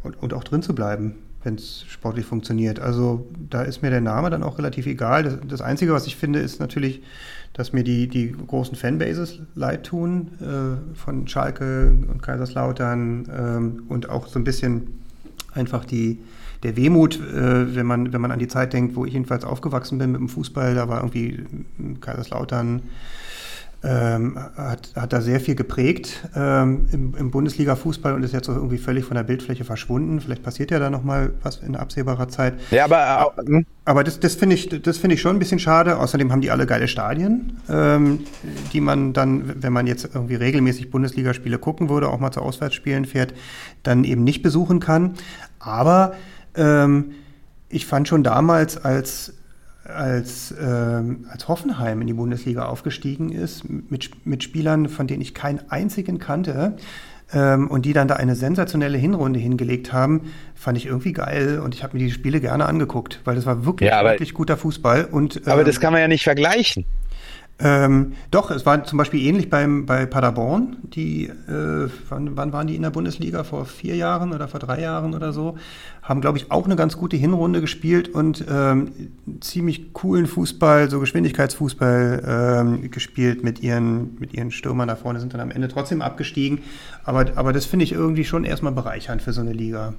und, 0.04 0.22
und 0.22 0.34
auch 0.34 0.44
drin 0.44 0.62
zu 0.62 0.76
bleiben 0.76 1.16
wenn 1.46 1.56
es 1.56 1.86
sportlich 1.88 2.26
funktioniert. 2.26 2.80
Also 2.80 3.28
da 3.50 3.62
ist 3.62 3.84
mir 3.84 3.92
der 3.92 4.02
Name 4.02 4.30
dann 4.32 4.44
auch 4.44 4.58
relativ 4.58 4.88
egal. 4.88 5.24
Das, 5.24 5.38
das, 5.48 5.62
Einzige, 5.62 5.94
was 5.94 6.08
ich 6.08 6.16
finde, 6.16 6.40
ist 6.40 6.60
natürlich, 6.60 7.04
dass 7.54 7.72
mir 7.72 7.84
die, 7.84 8.08
die 8.08 8.32
großen 8.32 8.76
Fanbases 8.76 9.40
leid 9.54 9.86
tun 9.86 10.32
äh, 10.42 10.98
von 10.98 11.28
Schalke 11.28 11.94
und 12.12 12.22
Kaiserslautern 12.22 13.30
ähm, 13.32 13.84
und 13.88 14.10
auch 14.10 14.28
so 14.28 14.40
ein 14.40 14.44
bisschen 14.44 14.88
einfach 15.54 15.86
die, 15.86 16.18
der 16.64 16.76
Wehmut, 16.76 17.20
äh, 17.20 17.76
wenn, 17.76 17.86
man, 17.86 18.12
wenn 18.12 18.22
man 18.22 18.32
an 18.32 18.40
die 18.40 18.48
Zeit 18.48 18.74
denkt, 18.74 18.96
wo 18.96 19.06
ich 19.06 19.14
jedenfalls 19.14 19.46
aufgewachsen 19.46 20.00
bin 20.00 20.12
mit 20.12 20.20
dem 20.20 20.30
Fußball, 20.30 20.74
da 20.74 20.90
war 20.90 20.98
irgendwie 20.98 21.46
Kaiserslautern 22.02 22.82
ähm, 23.86 24.38
hat, 24.58 24.90
hat 24.96 25.14
da 25.14 25.22
sehr 25.22 25.40
viel 25.40 25.54
geprägt 25.54 26.28
ähm, 26.36 26.88
im, 26.92 27.14
im 27.16 27.32
Bundesliga-Fußball 27.32 28.16
und 28.16 28.24
ist 28.24 28.34
jetzt 28.34 28.50
auch 28.50 28.56
irgendwie 28.56 28.80
völlig 28.80 29.06
von 29.06 29.16
der 29.16 29.24
Bildfläche 29.24 29.64
verschwunden. 29.64 30.20
Vielleicht 30.20 30.42
passiert 30.42 30.72
ja 30.72 30.80
da 30.80 30.90
nochmal 30.90 31.34
was 31.44 31.58
in 31.58 31.76
absehbarer 31.76 32.28
Zeit. 32.28 32.56
Ja, 32.72 32.86
aber, 32.86 33.36
äh, 33.48 33.64
aber 33.86 34.04
das, 34.04 34.20
das 34.20 34.36
finde 34.36 34.56
ich, 34.56 34.70
das 34.82 35.04
ich 35.04 35.22
schon 35.22 35.36
ein 35.36 35.40
bisschen 35.40 35.60
schade. 35.60 36.00
Außerdem 36.00 36.32
haben 36.32 36.42
die 36.42 36.50
alle 36.50 36.66
geile 36.66 36.88
Stadien, 36.88 37.58
ähm, 37.70 38.22
die 38.74 38.82
man 38.82 39.14
dann, 39.14 39.62
wenn 39.62 39.72
man 39.72 39.86
jetzt 39.86 40.10
irgendwie 40.14 40.36
regelmäßig 40.36 40.90
Bundesligaspiele 40.90 41.60
gucken 41.60 41.88
würde, 41.90 42.10
auch 42.10 42.20
mal 42.20 42.32
zu 42.32 42.42
Auswärtsspielen 42.42 43.06
fährt, 43.06 43.34
dann 43.84 44.04
eben 44.04 44.24
nicht 44.24 44.42
besuchen 44.42 44.80
kann. 44.80 45.14
Aber 45.60 46.16
ähm, 46.56 47.12
ich 47.70 47.86
fand 47.86 48.08
schon 48.08 48.24
damals, 48.24 48.84
als 48.84 49.34
als, 49.86 50.54
ähm, 50.60 51.26
als 51.30 51.48
Hoffenheim 51.48 52.02
in 52.02 52.08
die 52.08 52.14
Bundesliga 52.14 52.66
aufgestiegen 52.66 53.32
ist, 53.32 53.70
mit, 53.70 54.26
mit 54.26 54.44
Spielern, 54.44 54.90
von 54.90 55.08
denen 55.08 55.22
ich 55.22 55.34
keinen 55.34 55.62
einzigen 55.70 56.20
kannte, 56.20 56.76
ähm, 57.34 57.70
und 57.70 57.86
die 57.86 57.94
dann 57.94 58.08
da 58.08 58.16
eine 58.16 58.36
sensationelle 58.36 58.98
Hinrunde 58.98 59.40
hingelegt 59.40 59.94
haben, 59.94 60.32
fand 60.54 60.78
ich 60.78 60.86
irgendwie 60.86 61.14
geil 61.14 61.60
und 61.60 61.74
ich 61.74 61.84
habe 61.84 61.98
mir 61.98 62.04
die 62.04 62.12
Spiele 62.12 62.40
gerne 62.40 62.66
angeguckt, 62.66 63.22
weil 63.26 63.36
das 63.36 63.46
war 63.46 63.66
wirklich, 63.66 63.90
ja, 63.90 64.00
aber, 64.00 64.12
wirklich 64.12 64.34
guter 64.34 64.58
Fußball. 64.58 65.06
Und, 65.06 65.38
ähm, 65.38 65.44
aber 65.48 65.64
das 65.64 65.80
kann 65.80 65.92
man 65.92 66.02
ja 66.02 66.08
nicht 66.08 66.24
vergleichen. 66.24 66.86
Ähm, 67.58 68.14
doch, 68.32 68.52
es 68.52 68.66
war 68.66 68.84
zum 68.84 68.98
Beispiel 68.98 69.22
ähnlich 69.22 69.50
beim, 69.50 69.86
bei 69.86 70.06
Paderborn. 70.06 70.76
Die, 70.84 71.28
äh, 71.28 71.90
wann, 72.10 72.36
wann, 72.36 72.52
waren 72.52 72.68
die 72.68 72.76
in 72.76 72.82
der 72.82 72.90
Bundesliga? 72.90 73.46
Vor 73.46 73.66
vier 73.66 73.96
Jahren 73.96 74.34
oder 74.34 74.50
vor 74.50 74.60
drei 74.60 74.82
Jahren 74.82 75.14
oder 75.14 75.32
so? 75.32 75.58
Haben, 76.02 76.20
glaube 76.20 76.38
ich, 76.38 76.52
auch 76.52 76.66
eine 76.66 76.76
ganz 76.76 76.98
gute 76.98 77.16
Hinrunde 77.16 77.62
gespielt 77.62 78.10
und 78.10 78.44
ähm, 78.50 78.92
ziemlich 79.40 79.94
coolen 79.94 80.28
Fußball, 80.28 80.90
so 80.90 81.00
Geschwindigkeitsfußball 81.00 82.24
ähm, 82.28 82.92
gespielt 82.92 83.44
mit 83.44 83.62
ihren, 83.62 84.18
mit 84.20 84.34
ihren 84.34 84.52
Stürmern 84.52 84.90
da 84.90 84.98
vorne, 84.98 85.22
sind 85.22 85.34
dann 85.34 85.42
am 85.42 85.52
Ende 85.52 85.70
trotzdem 85.70 86.02
abgestiegen. 86.02 86.60
Aber, 87.06 87.26
aber 87.36 87.54
das 87.54 87.66
finde 87.66 87.86
ich 87.86 87.94
irgendwie 87.94 88.26
schon 88.26 88.44
erstmal 88.44 88.74
bereichernd 88.74 89.22
für 89.22 89.32
so 89.32 89.40
eine 89.40 89.54
Liga. 89.54 89.94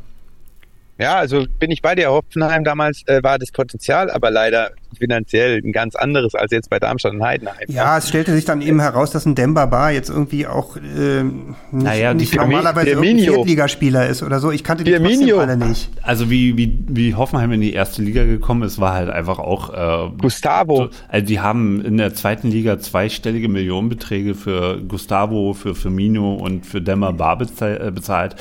Ja, 0.98 1.16
also 1.16 1.44
bin 1.58 1.70
ich 1.70 1.82
bei 1.82 1.94
dir. 1.94 2.10
Hoffenheim 2.10 2.64
damals 2.64 3.02
äh, 3.06 3.22
war 3.22 3.38
das 3.38 3.50
Potenzial, 3.50 4.10
aber 4.10 4.30
leider 4.30 4.70
finanziell 4.98 5.60
ein 5.62 5.72
ganz 5.72 5.94
anderes 5.94 6.34
als 6.34 6.52
jetzt 6.52 6.70
bei 6.70 6.78
Darmstadt 6.78 7.12
und 7.12 7.22
Heidenheim. 7.22 7.66
Ja, 7.68 7.98
es 7.98 8.08
stellte 8.08 8.32
sich 8.34 8.46
dann 8.46 8.62
eben 8.62 8.80
heraus, 8.80 9.10
dass 9.10 9.26
ein 9.26 9.34
Demba 9.34 9.66
Bar 9.66 9.92
jetzt 9.92 10.08
irgendwie 10.08 10.46
auch 10.46 10.76
äh, 10.76 11.22
nicht, 11.22 11.56
naja, 11.70 12.14
nicht 12.14 12.34
normalerweise 12.34 12.98
ein 12.98 13.18
Viertligaspieler 13.18 14.06
ist 14.06 14.22
oder 14.22 14.40
so. 14.40 14.50
Ich 14.50 14.64
kannte 14.64 14.84
die 14.84 14.92
trotzdem 14.92 15.38
alle 15.38 15.56
nicht. 15.56 15.90
Also 16.02 16.30
wie, 16.30 16.56
wie, 16.56 16.78
wie 16.88 17.14
Hoffenheim 17.14 17.52
in 17.52 17.60
die 17.60 17.74
erste 17.74 18.00
Liga 18.02 18.24
gekommen 18.24 18.62
ist, 18.62 18.80
war 18.80 18.94
halt 18.94 19.10
einfach 19.10 19.38
auch 19.38 19.72
äh, 19.74 20.10
Gustavo. 20.18 20.88
also 21.08 21.26
die 21.26 21.40
haben 21.40 21.84
in 21.84 21.98
der 21.98 22.14
zweiten 22.14 22.48
Liga 22.48 22.78
zweistellige 22.78 23.48
Millionenbeträge 23.48 24.34
für 24.34 24.80
Gustavo, 24.80 25.52
für 25.52 25.74
Firmino 25.74 26.34
und 26.34 26.64
für 26.64 26.80
Demba 26.80 27.10
Bar 27.10 27.38
äh, 27.60 27.90
bezahlt. 27.90 28.36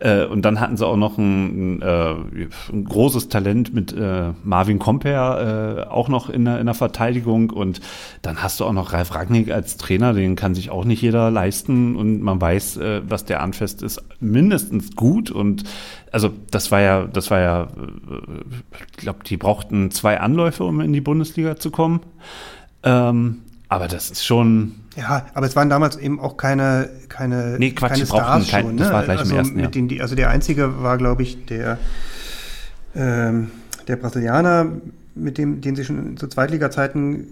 Äh, 0.00 0.24
und 0.24 0.42
dann 0.42 0.60
hatten 0.60 0.76
sie 0.76 0.86
auch 0.86 0.96
noch 0.96 1.18
ein, 1.18 1.78
ein, 1.78 1.82
äh, 1.82 2.14
ein 2.72 2.84
großes 2.84 3.28
Talent 3.28 3.74
mit 3.74 3.92
äh, 3.92 4.32
Marvin 4.44 4.78
Comper 4.78 5.86
äh, 5.86 5.90
auch 5.90 6.08
noch 6.08 6.30
in 6.30 6.44
der, 6.44 6.60
in 6.60 6.66
der 6.66 6.74
Verteidigung. 6.74 7.50
Und 7.50 7.80
dann 8.22 8.42
hast 8.42 8.60
du 8.60 8.64
auch 8.64 8.72
noch 8.72 8.92
Ralf 8.92 9.14
Ragnick 9.14 9.50
als 9.50 9.76
Trainer, 9.76 10.12
den 10.12 10.36
kann 10.36 10.54
sich 10.54 10.70
auch 10.70 10.84
nicht 10.84 11.02
jeder 11.02 11.30
leisten. 11.30 11.96
Und 11.96 12.22
man 12.22 12.40
weiß, 12.40 12.76
äh, 12.76 13.02
was 13.08 13.24
der 13.24 13.42
anfasst, 13.42 13.82
ist 13.82 14.02
mindestens 14.20 14.94
gut. 14.94 15.30
Und 15.30 15.64
also 16.12 16.30
das 16.50 16.70
war 16.70 16.80
ja, 16.80 17.04
das 17.06 17.30
war 17.30 17.40
ja, 17.40 17.68
ich 18.90 18.96
glaube, 18.98 19.20
die 19.24 19.36
brauchten 19.36 19.90
zwei 19.90 20.20
Anläufe, 20.20 20.64
um 20.64 20.80
in 20.80 20.92
die 20.92 21.00
Bundesliga 21.00 21.56
zu 21.56 21.70
kommen. 21.70 22.00
Ähm, 22.84 23.38
aber 23.68 23.88
das 23.88 24.10
ist 24.10 24.24
schon, 24.24 24.76
ja, 24.98 25.26
aber 25.32 25.46
es 25.46 25.54
waren 25.54 25.70
damals 25.70 25.96
eben 25.96 26.18
auch 26.18 26.36
keine, 26.36 26.90
keine, 27.08 27.56
nee, 27.58 27.70
Quatsch, 27.70 27.92
keine 27.92 28.06
Stars 28.06 28.48
kein, 28.48 28.64
schon. 28.64 28.74
Ne? 28.74 28.82
Das 28.82 28.92
war 28.92 29.04
gleich 29.04 29.20
also, 29.20 29.32
im 29.32 29.38
ersten, 29.38 29.58
ja. 29.60 29.66
den, 29.68 30.00
also 30.00 30.16
der 30.16 30.30
einzige 30.30 30.82
war, 30.82 30.98
glaube 30.98 31.22
ich, 31.22 31.46
der, 31.46 31.78
ähm, 32.96 33.52
der 33.86 33.96
Brasilianer, 33.96 34.66
mit 35.14 35.38
dem, 35.38 35.60
den 35.60 35.76
sie 35.76 35.84
schon 35.84 36.16
zu 36.16 36.26
Zweitliga-Zeiten 36.26 37.28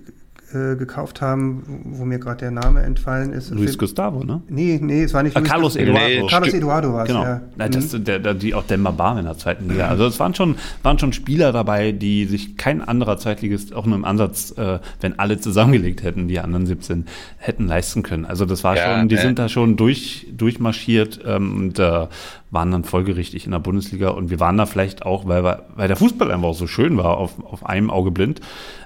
äh, 0.52 0.76
gekauft 0.76 1.20
haben, 1.20 1.82
wo 1.86 2.04
mir 2.04 2.18
gerade 2.20 2.38
der 2.38 2.50
Name 2.52 2.82
entfallen 2.82 3.32
ist. 3.32 3.50
Luis 3.50 3.72
Für, 3.72 3.78
Gustavo, 3.78 4.22
ne? 4.22 4.42
Nee, 4.48 4.78
nee, 4.80 5.02
es 5.02 5.12
war 5.12 5.24
nicht 5.24 5.36
ah, 5.36 5.40
Luis 5.40 5.50
Carlos 5.50 5.76
Eduardo. 5.76 6.06
Nee, 6.06 6.26
Carlos 6.28 6.54
Eduardo 6.54 6.92
war 6.92 7.02
es, 7.02 7.08
genau. 7.08 7.24
ja. 7.24 7.42
Nein, 7.56 7.72
das, 7.72 7.92
mhm. 7.92 8.04
der, 8.04 8.18
der, 8.20 8.34
die 8.34 8.54
auch 8.54 8.62
Demba 8.62 8.92
Bar 8.92 9.18
in 9.18 9.24
der 9.24 9.36
zweiten 9.36 9.68
Liga. 9.68 9.88
Also 9.88 10.06
es 10.06 10.20
waren 10.20 10.34
schon, 10.34 10.54
waren 10.84 10.98
schon 11.00 11.12
Spieler 11.12 11.50
dabei, 11.50 11.90
die 11.90 12.26
sich 12.26 12.56
kein 12.56 12.80
anderer 12.80 13.18
Zweitligist 13.18 13.74
auch 13.74 13.86
nur 13.86 13.96
im 13.96 14.04
Ansatz, 14.04 14.52
äh, 14.56 14.78
wenn 15.00 15.18
alle 15.18 15.40
zusammengelegt 15.40 16.04
hätten, 16.04 16.28
die 16.28 16.38
anderen 16.38 16.66
17, 16.66 17.06
hätten 17.38 17.66
leisten 17.66 18.04
können. 18.04 18.24
Also 18.24 18.44
das 18.44 18.62
war 18.62 18.76
ja, 18.76 18.98
schon, 18.98 19.08
die 19.08 19.16
äh. 19.16 19.22
sind 19.22 19.40
da 19.40 19.48
schon 19.48 19.76
durch, 19.76 20.28
durchmarschiert 20.36 21.20
ähm, 21.26 21.56
und 21.56 21.78
äh, 21.80 22.06
waren 22.50 22.70
dann 22.70 22.84
folgerichtig 22.84 23.44
in 23.44 23.52
der 23.52 23.58
Bundesliga 23.58 24.10
und 24.10 24.30
wir 24.30 24.38
waren 24.40 24.56
da 24.56 24.66
vielleicht 24.66 25.04
auch, 25.04 25.26
weil, 25.26 25.42
weil 25.42 25.88
der 25.88 25.96
Fußball 25.96 26.30
einfach 26.30 26.54
so 26.54 26.66
schön 26.66 26.96
war, 26.96 27.16
auf, 27.16 27.44
auf 27.44 27.66
einem 27.66 27.90
Auge 27.90 28.10
blind, 28.10 28.40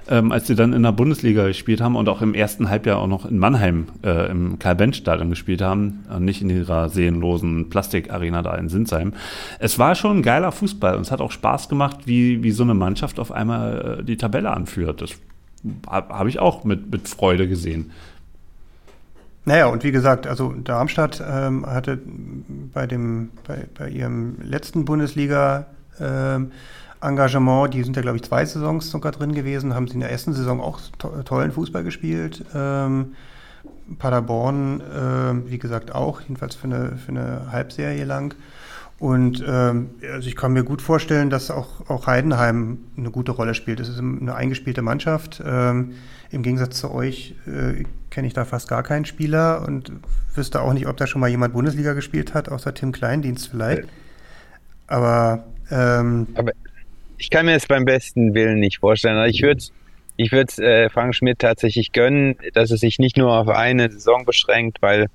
ähm, 0.09 0.31
als 0.31 0.47
sie 0.47 0.55
dann 0.55 0.73
in 0.73 0.83
der 0.83 0.91
Bundesliga 0.91 1.45
gespielt 1.45 1.79
haben 1.79 1.95
und 1.95 2.09
auch 2.09 2.21
im 2.21 2.33
ersten 2.33 2.69
Halbjahr 2.69 2.97
auch 2.97 3.07
noch 3.07 3.25
in 3.25 3.37
Mannheim 3.37 3.87
äh, 4.03 4.31
im 4.31 4.57
Karl-Benz-Stadion 4.57 5.29
gespielt 5.29 5.61
haben, 5.61 6.05
und 6.13 6.25
nicht 6.25 6.41
in 6.41 6.49
ihrer 6.49 6.89
seelenlosen 6.89 7.69
Plastikarena 7.69 8.41
da 8.41 8.55
in 8.55 8.67
Sinsheim. 8.67 9.13
Es 9.59 9.77
war 9.77 9.95
schon 9.95 10.17
ein 10.17 10.23
geiler 10.23 10.51
Fußball 10.51 10.95
und 10.95 11.01
es 11.01 11.11
hat 11.11 11.21
auch 11.21 11.31
Spaß 11.31 11.69
gemacht, 11.69 11.99
wie, 12.05 12.43
wie 12.43 12.51
so 12.51 12.63
eine 12.63 12.73
Mannschaft 12.73 13.19
auf 13.19 13.31
einmal 13.31 13.99
äh, 13.99 14.03
die 14.03 14.17
Tabelle 14.17 14.51
anführt. 14.51 15.01
Das 15.01 15.11
habe 15.87 16.13
hab 16.13 16.27
ich 16.27 16.39
auch 16.39 16.63
mit, 16.63 16.91
mit 16.91 17.07
Freude 17.07 17.47
gesehen. 17.47 17.91
Naja, 19.43 19.67
und 19.67 19.83
wie 19.83 19.91
gesagt, 19.91 20.27
also 20.27 20.53
Darmstadt 20.53 21.23
ähm, 21.27 21.65
hatte 21.65 21.99
bei, 22.73 22.85
dem, 22.85 23.29
bei, 23.47 23.67
bei 23.77 23.89
ihrem 23.89 24.35
letzten 24.43 24.85
Bundesliga 24.85 25.65
ähm, 25.99 26.51
Engagement, 27.01 27.73
die 27.73 27.83
sind 27.83 27.95
ja, 27.95 28.03
glaube 28.03 28.17
ich, 28.17 28.23
zwei 28.23 28.45
Saisons 28.45 28.91
sogar 28.91 29.11
drin 29.11 29.33
gewesen, 29.33 29.73
haben 29.73 29.87
sie 29.87 29.95
in 29.95 30.01
der 30.01 30.11
ersten 30.11 30.33
Saison 30.33 30.61
auch 30.61 30.79
to 30.99 31.23
tollen 31.23 31.51
Fußball 31.51 31.83
gespielt. 31.83 32.45
Ähm, 32.53 33.13
Paderborn, 33.97 34.81
äh, 34.81 35.51
wie 35.51 35.57
gesagt, 35.57 35.93
auch, 35.93 36.21
jedenfalls 36.21 36.55
für 36.55 36.65
eine, 36.65 36.97
für 36.97 37.09
eine 37.09 37.51
Halbserie 37.51 38.05
lang. 38.05 38.35
Und 38.99 39.43
ähm, 39.47 39.89
also 40.13 40.27
ich 40.27 40.35
kann 40.35 40.53
mir 40.53 40.63
gut 40.63 40.83
vorstellen, 40.83 41.31
dass 41.31 41.49
auch, 41.49 41.89
auch 41.89 42.05
Heidenheim 42.05 42.77
eine 42.95 43.09
gute 43.09 43.31
Rolle 43.31 43.55
spielt. 43.55 43.79
Es 43.79 43.89
ist 43.89 43.97
eine 43.97 44.35
eingespielte 44.35 44.83
Mannschaft. 44.83 45.41
Ähm, 45.43 45.93
Im 46.31 46.43
Gegensatz 46.43 46.79
zu 46.79 46.91
euch 46.91 47.35
äh, 47.45 47.83
kenne 48.09 48.27
ich 48.27 48.33
da 48.33 48.45
fast 48.45 48.67
gar 48.67 48.83
keinen 48.83 49.05
Spieler 49.05 49.65
und 49.67 49.91
wüsste 50.35 50.61
auch 50.61 50.73
nicht, 50.73 50.87
ob 50.87 50.97
da 50.97 51.07
schon 51.07 51.21
mal 51.21 51.29
jemand 51.29 51.53
Bundesliga 51.53 51.93
gespielt 51.93 52.33
hat, 52.33 52.49
außer 52.49 52.73
Tim 52.73 52.91
Kleindienst 52.91 53.49
vielleicht. 53.49 53.87
Aber, 54.87 55.45
ähm, 55.69 56.27
Aber 56.35 56.51
ich 57.17 57.29
kann 57.29 57.45
mir 57.45 57.53
das 57.53 57.67
beim 57.67 57.85
besten 57.85 58.33
Willen 58.33 58.59
nicht 58.59 58.79
vorstellen. 58.79 59.17
Also 59.17 59.29
ich 59.29 59.41
würde 59.41 59.63
ich 60.17 60.31
würde 60.31 60.53
äh, 60.63 60.89
Frank 60.89 61.15
Schmidt 61.15 61.39
tatsächlich 61.39 61.93
gönnen, 61.93 62.35
dass 62.53 62.69
es 62.69 62.81
sich 62.81 62.99
nicht 62.99 63.17
nur 63.17 63.31
auf 63.31 63.47
eine 63.47 63.89
Saison 63.89 64.25
beschränkt, 64.25 64.81
weil 64.81 65.07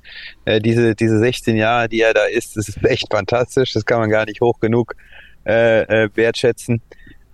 äh, 0.47 0.61
diese, 0.61 0.95
diese 0.95 1.19
16 1.19 1.57
Jahre, 1.57 1.89
die 1.89 2.01
er 2.01 2.15
da 2.15 2.25
ist, 2.25 2.57
das 2.57 2.69
ist 2.69 2.85
echt 2.85 3.07
fantastisch. 3.13 3.73
Das 3.73 3.85
kann 3.85 4.01
man 4.01 4.11
gar 4.11 4.25
nicht 4.25 4.41
hoch 4.41 4.59
genug 4.59 4.97
äh, 5.45 5.83
äh, 5.83 6.11
wertschätzen. 6.15 6.81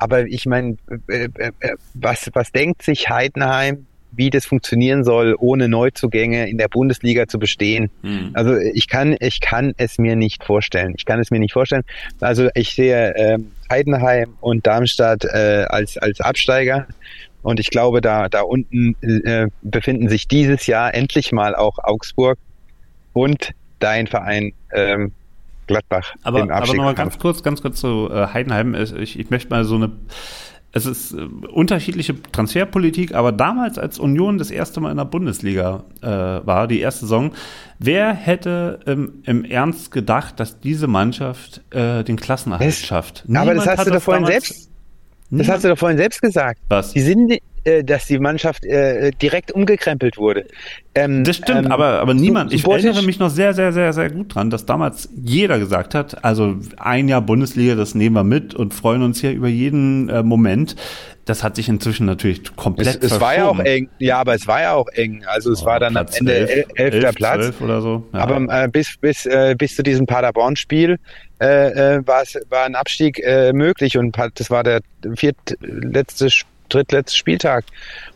Aber 0.02 0.26
ich 0.26 0.46
meine, 0.46 0.78
äh, 1.08 1.28
äh, 1.38 1.52
was, 1.94 2.28
was 2.32 2.50
denkt 2.50 2.82
sich 2.82 3.08
Heidenheim, 3.08 3.86
wie 4.10 4.30
das 4.30 4.44
funktionieren 4.44 5.04
soll, 5.04 5.36
ohne 5.38 5.68
Neuzugänge 5.68 6.48
in 6.48 6.58
der 6.58 6.66
Bundesliga 6.66 7.28
zu 7.28 7.38
bestehen? 7.38 7.88
Hm. 8.02 8.32
Also 8.34 8.56
ich 8.56 8.88
kann, 8.88 9.16
ich 9.20 9.40
kann 9.40 9.74
es 9.76 9.98
mir 9.98 10.16
nicht 10.16 10.42
vorstellen. 10.42 10.94
Ich 10.96 11.04
kann 11.04 11.20
es 11.20 11.30
mir 11.30 11.38
nicht 11.38 11.52
vorstellen. 11.52 11.84
Also 12.18 12.48
ich 12.54 12.74
sehe 12.74 13.14
äh, 13.14 13.38
Heidenheim 13.70 14.34
und 14.40 14.66
Darmstadt 14.66 15.24
äh, 15.24 15.66
als, 15.68 15.96
als 15.98 16.20
Absteiger 16.20 16.88
und 17.42 17.60
ich 17.60 17.70
glaube, 17.70 18.00
da, 18.00 18.28
da 18.28 18.40
unten 18.40 18.96
äh, 19.02 19.46
befinden 19.62 20.08
sich 20.08 20.26
dieses 20.26 20.66
Jahr 20.66 20.94
endlich 20.94 21.30
mal 21.30 21.54
auch 21.54 21.78
Augsburg 21.78 22.38
und 23.12 23.52
dein 23.78 24.08
Verein 24.08 24.52
ähm, 24.72 25.12
Gladbach. 25.72 26.14
Aber, 26.22 26.40
im 26.40 26.50
aber 26.50 26.66
nochmal 26.66 26.88
Abstiegskampf. 26.88 26.96
ganz 26.96 27.18
kurz, 27.18 27.42
ganz 27.42 27.62
kurz 27.62 27.80
zu 27.80 28.08
äh, 28.10 28.28
Heidenheim. 28.28 28.74
Ich, 28.74 29.18
ich 29.18 29.30
möchte 29.30 29.50
mal 29.50 29.64
so 29.64 29.74
eine. 29.76 29.90
Es 30.74 30.86
ist 30.86 31.12
äh, 31.12 31.20
unterschiedliche 31.52 32.14
Transferpolitik, 32.32 33.14
aber 33.14 33.30
damals, 33.30 33.78
als 33.78 33.98
Union 33.98 34.38
das 34.38 34.50
erste 34.50 34.80
Mal 34.80 34.90
in 34.90 34.96
der 34.96 35.04
Bundesliga 35.04 35.84
äh, 36.00 36.06
war, 36.06 36.66
die 36.66 36.80
erste 36.80 37.00
Saison, 37.02 37.32
wer 37.78 38.14
hätte 38.14 38.80
ähm, 38.86 39.22
im 39.24 39.44
Ernst 39.44 39.90
gedacht, 39.90 40.40
dass 40.40 40.60
diese 40.60 40.86
Mannschaft 40.86 41.60
äh, 41.74 42.02
den 42.04 42.16
Klassenerhalt 42.16 42.72
schafft? 42.74 43.24
aber 43.28 43.52
das 43.54 43.64
Niemand 43.64 43.78
hast 43.78 43.86
du 43.86 43.90
doch 43.90 44.02
vorhin 44.02 44.24
selbst, 44.24 44.50
das 44.50 44.68
niemand- 45.28 45.50
hast 45.50 45.64
du 45.64 45.68
doch 45.68 45.78
vorhin 45.78 45.98
selbst 45.98 46.22
gesagt. 46.22 46.60
Was? 46.70 46.92
Die 46.94 47.00
sind, 47.02 47.38
äh, 47.64 47.84
dass 47.84 48.06
die 48.06 48.18
Mannschaft 48.18 48.64
äh, 48.64 49.10
direkt 49.10 49.52
umgekrempelt 49.52 50.16
wurde. 50.16 50.47
Ähm, 50.94 51.24
Das 51.24 51.36
stimmt, 51.36 51.66
ähm, 51.66 51.72
aber, 51.72 52.01
aber 52.01 52.14
niemand, 52.14 52.52
ich 52.52 52.66
erinnere 52.66 53.02
mich 53.02 53.18
noch 53.18 53.30
sehr, 53.30 53.55
sehr, 53.55 53.72
sehr, 53.72 53.93
sehr 53.93 54.10
gut 54.10 54.34
dran, 54.34 54.51
dass 54.51 54.66
damals 54.66 55.09
jeder 55.22 55.59
gesagt 55.59 55.94
hat, 55.94 56.24
also 56.24 56.56
ein 56.76 57.09
Jahr 57.09 57.22
Bundesliga, 57.22 57.74
das 57.74 57.94
nehmen 57.94 58.16
wir 58.16 58.24
mit 58.24 58.55
und 58.55 58.74
freuen 58.74 59.02
uns 59.02 59.20
hier 59.20 59.32
über 59.32 59.48
jeden 59.48 60.09
äh, 60.09 60.22
Moment. 60.22 60.76
Das 61.24 61.44
hat 61.44 61.55
sich 61.55 61.68
inzwischen 61.68 62.05
natürlich 62.05 62.43
Es, 62.43 62.56
komplett 62.56 63.05
es 63.05 63.20
war 63.20 63.36
ja 63.36 63.47
auch 63.48 63.60
eng, 63.60 63.89
ja, 64.01 64.18
aber 64.18 64.34
es 64.34 64.48
war 64.48 64.60
ja 64.60 64.72
auch 64.74 64.89
eng. 64.89 65.22
Also 65.26 65.52
es 65.52 65.64
war 65.64 65.78
dann 65.78 65.97
am 65.97 66.06
Platz 66.06 66.18
Ende 66.18 66.34
elf, 66.34 66.51
el 66.51 66.64
elfter 66.74 67.06
elf, 67.06 67.14
Platz. 67.14 67.55
oder 67.60 67.80
so. 67.80 68.05
Ja. 68.12 68.18
Aber 68.18 68.64
äh, 68.64 68.66
bis, 68.66 68.97
bis, 69.01 69.24
äh, 69.26 69.55
bis 69.56 69.76
zu 69.76 69.84
diesem 69.84 70.05
Paderborn-Spiel 70.05 70.98
äh, 71.40 71.94
äh, 71.97 72.06
war 72.09 72.22
es 72.22 72.36
ein 72.51 72.74
Abstieg 72.74 73.20
äh, 73.24 73.52
möglich 73.52 73.97
und 73.97 74.16
das 74.34 74.51
war 74.51 74.64
der 74.64 74.80
viertletzte, 75.14 76.26
Sp- 76.26 76.51
drittletzte 76.72 77.16
Spieltag. 77.16 77.64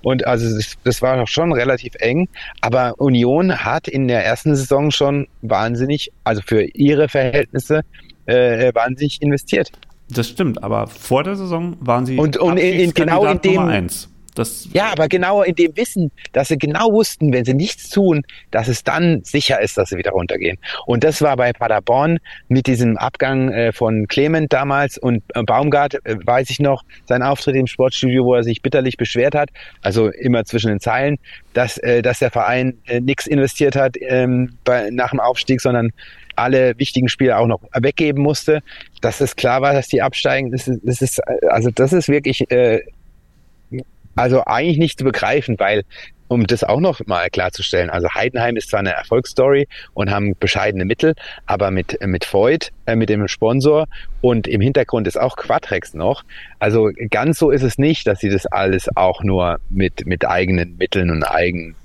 Und 0.02 0.26
also 0.26 0.56
das, 0.84 1.02
war 1.02 1.16
doch 1.16 1.28
schon 1.28 1.52
relativ 1.52 1.94
eng. 2.00 2.28
Aber 2.60 2.94
Union 2.98 3.64
hat 3.64 3.88
in 3.88 4.08
der 4.08 4.24
ersten 4.24 4.54
Saison 4.56 4.90
schon 4.90 5.26
wahnsinnig, 5.42 6.10
also 6.24 6.42
für 6.44 6.62
ihre 6.62 7.08
Verhältnisse, 7.08 7.82
äh, 8.26 8.72
wahnsinnig 8.74 9.22
investiert. 9.22 9.70
das 10.08 10.28
stimmt, 10.28 10.62
aber 10.62 10.86
vor 10.86 11.24
der 11.24 11.34
Saison 11.36 11.76
waren 11.80 12.06
sie 12.06 12.16
Und- 12.16 12.36
und 12.36 12.58
in- 12.58 12.80
in- 12.80 12.94
genau 12.94 13.26
in 13.26 13.40
dem- 13.40 13.54
Nummer 13.54 13.68
eins. 13.68 14.08
Das, 14.36 14.68
Ja, 14.72 14.92
aber 14.92 15.08
genau 15.08 15.42
in 15.42 15.54
dem 15.54 15.76
Wissen, 15.76 16.12
dass 16.32 16.48
sie 16.48 16.58
genau 16.58 16.92
wussten, 16.92 17.32
wenn 17.32 17.44
sie 17.44 17.54
nichts 17.54 17.88
tun, 17.88 18.22
dass 18.50 18.68
es 18.68 18.84
dann 18.84 19.22
sicher 19.24 19.60
ist, 19.60 19.78
dass 19.78 19.88
sie 19.88 19.96
wieder 19.96 20.10
runtergehen. 20.10 20.58
Und 20.84 21.04
das 21.04 21.22
war 21.22 21.36
bei 21.36 21.52
Paderborn 21.52 22.18
mit 22.48 22.66
diesem 22.66 22.98
Abgang 22.98 23.50
äh, 23.50 23.72
von 23.72 24.06
Clement 24.08 24.52
damals 24.52 24.98
und 24.98 25.22
äh, 25.34 25.42
Baumgart, 25.42 25.94
äh, 26.04 26.16
weiß 26.22 26.50
ich 26.50 26.60
noch, 26.60 26.84
sein 27.06 27.22
Auftritt 27.22 27.56
im 27.56 27.66
Sportstudio, 27.66 28.24
wo 28.24 28.34
er 28.34 28.44
sich 28.44 28.60
bitterlich 28.60 28.98
beschwert 28.98 29.34
hat, 29.34 29.48
also 29.80 30.08
immer 30.08 30.44
zwischen 30.44 30.68
den 30.68 30.80
Zeilen, 30.80 31.18
dass, 31.54 31.80
dass 32.02 32.18
der 32.18 32.30
Verein 32.30 32.76
nichts 33.00 33.26
investiert 33.26 33.76
hat 33.76 33.96
ähm, 33.98 34.58
bei, 34.64 34.90
nach 34.90 35.10
dem 35.10 35.20
Aufstieg, 35.20 35.62
sondern 35.62 35.90
alle 36.34 36.78
wichtigen 36.78 37.08
Spiele 37.08 37.38
auch 37.38 37.46
noch 37.46 37.62
weggeben 37.72 38.22
musste, 38.22 38.62
dass 39.00 39.22
es 39.22 39.36
klar 39.36 39.62
war, 39.62 39.72
dass 39.72 39.88
die 39.88 40.02
absteigen. 40.02 40.50
Das 40.50 40.68
ist, 40.68 40.80
das 40.82 41.00
ist 41.00 41.20
also 41.48 41.70
das 41.70 41.94
ist 41.94 42.08
wirklich 42.08 42.44
also 44.16 44.42
eigentlich 44.44 44.78
nicht 44.78 44.98
zu 44.98 45.04
begreifen, 45.04 45.56
weil, 45.58 45.84
um 46.28 46.46
das 46.46 46.64
auch 46.64 46.80
noch 46.80 47.00
mal 47.06 47.30
klarzustellen, 47.30 47.90
also 47.90 48.08
Heidenheim 48.12 48.56
ist 48.56 48.70
zwar 48.70 48.80
eine 48.80 48.92
Erfolgsstory 48.92 49.68
und 49.94 50.10
haben 50.10 50.34
bescheidene 50.36 50.84
Mittel, 50.84 51.14
aber 51.46 51.70
mit, 51.70 51.98
mit 52.04 52.24
Voigt, 52.32 52.72
äh, 52.86 52.96
mit 52.96 53.08
dem 53.08 53.28
Sponsor 53.28 53.86
und 54.22 54.48
im 54.48 54.60
Hintergrund 54.60 55.06
ist 55.06 55.20
auch 55.20 55.36
Quatrex 55.36 55.94
noch. 55.94 56.24
Also 56.58 56.90
ganz 57.10 57.38
so 57.38 57.50
ist 57.50 57.62
es 57.62 57.78
nicht, 57.78 58.06
dass 58.06 58.18
sie 58.18 58.30
das 58.30 58.46
alles 58.46 58.88
auch 58.96 59.22
nur 59.22 59.60
mit, 59.70 60.06
mit 60.06 60.26
eigenen 60.26 60.76
Mitteln 60.78 61.10
und 61.10 61.22
eigen 61.22 61.76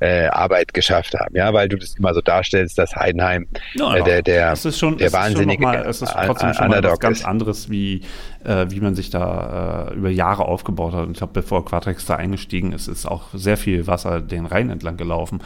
äh, 0.00 0.26
Arbeit 0.26 0.74
geschafft 0.74 1.14
haben, 1.14 1.34
ja, 1.34 1.52
weil 1.52 1.68
du 1.68 1.76
das 1.76 1.94
immer 1.96 2.12
so 2.14 2.20
darstellst, 2.20 2.78
dass 2.78 2.94
Heidenheim 2.94 3.46
Ja, 3.74 3.96
äh, 3.96 4.02
der, 4.02 4.22
der, 4.22 4.52
es 4.52 4.64
ist 4.64 4.78
schon, 4.78 4.98
der 4.98 5.06
es 5.06 5.12
ist 5.12 5.18
schon 5.18 5.22
wahnsinnige 5.22 5.62
mal, 5.62 5.86
es 5.86 6.02
ist 6.02 6.12
trotzdem 6.12 6.54
schon 6.54 6.68
mal 6.68 6.82
was 6.82 6.98
ganz 6.98 7.20
ist. 7.20 7.24
anderes, 7.24 7.70
wie, 7.70 8.02
äh, 8.44 8.66
wie 8.68 8.80
man 8.80 8.94
sich 8.94 9.10
da 9.10 9.88
äh, 9.90 9.94
über 9.94 10.10
Jahre 10.10 10.46
aufgebaut 10.46 10.92
hat. 10.92 11.06
Und 11.06 11.12
ich 11.12 11.18
glaube, 11.18 11.32
bevor 11.32 11.64
Quatrix 11.64 12.06
da 12.06 12.16
eingestiegen 12.16 12.72
ist, 12.72 12.88
ist 12.88 13.06
auch 13.06 13.28
sehr 13.32 13.56
viel 13.56 13.86
Wasser 13.86 14.20
den 14.20 14.46
Rhein 14.46 14.70
entlang 14.70 14.96
gelaufen. 14.96 15.40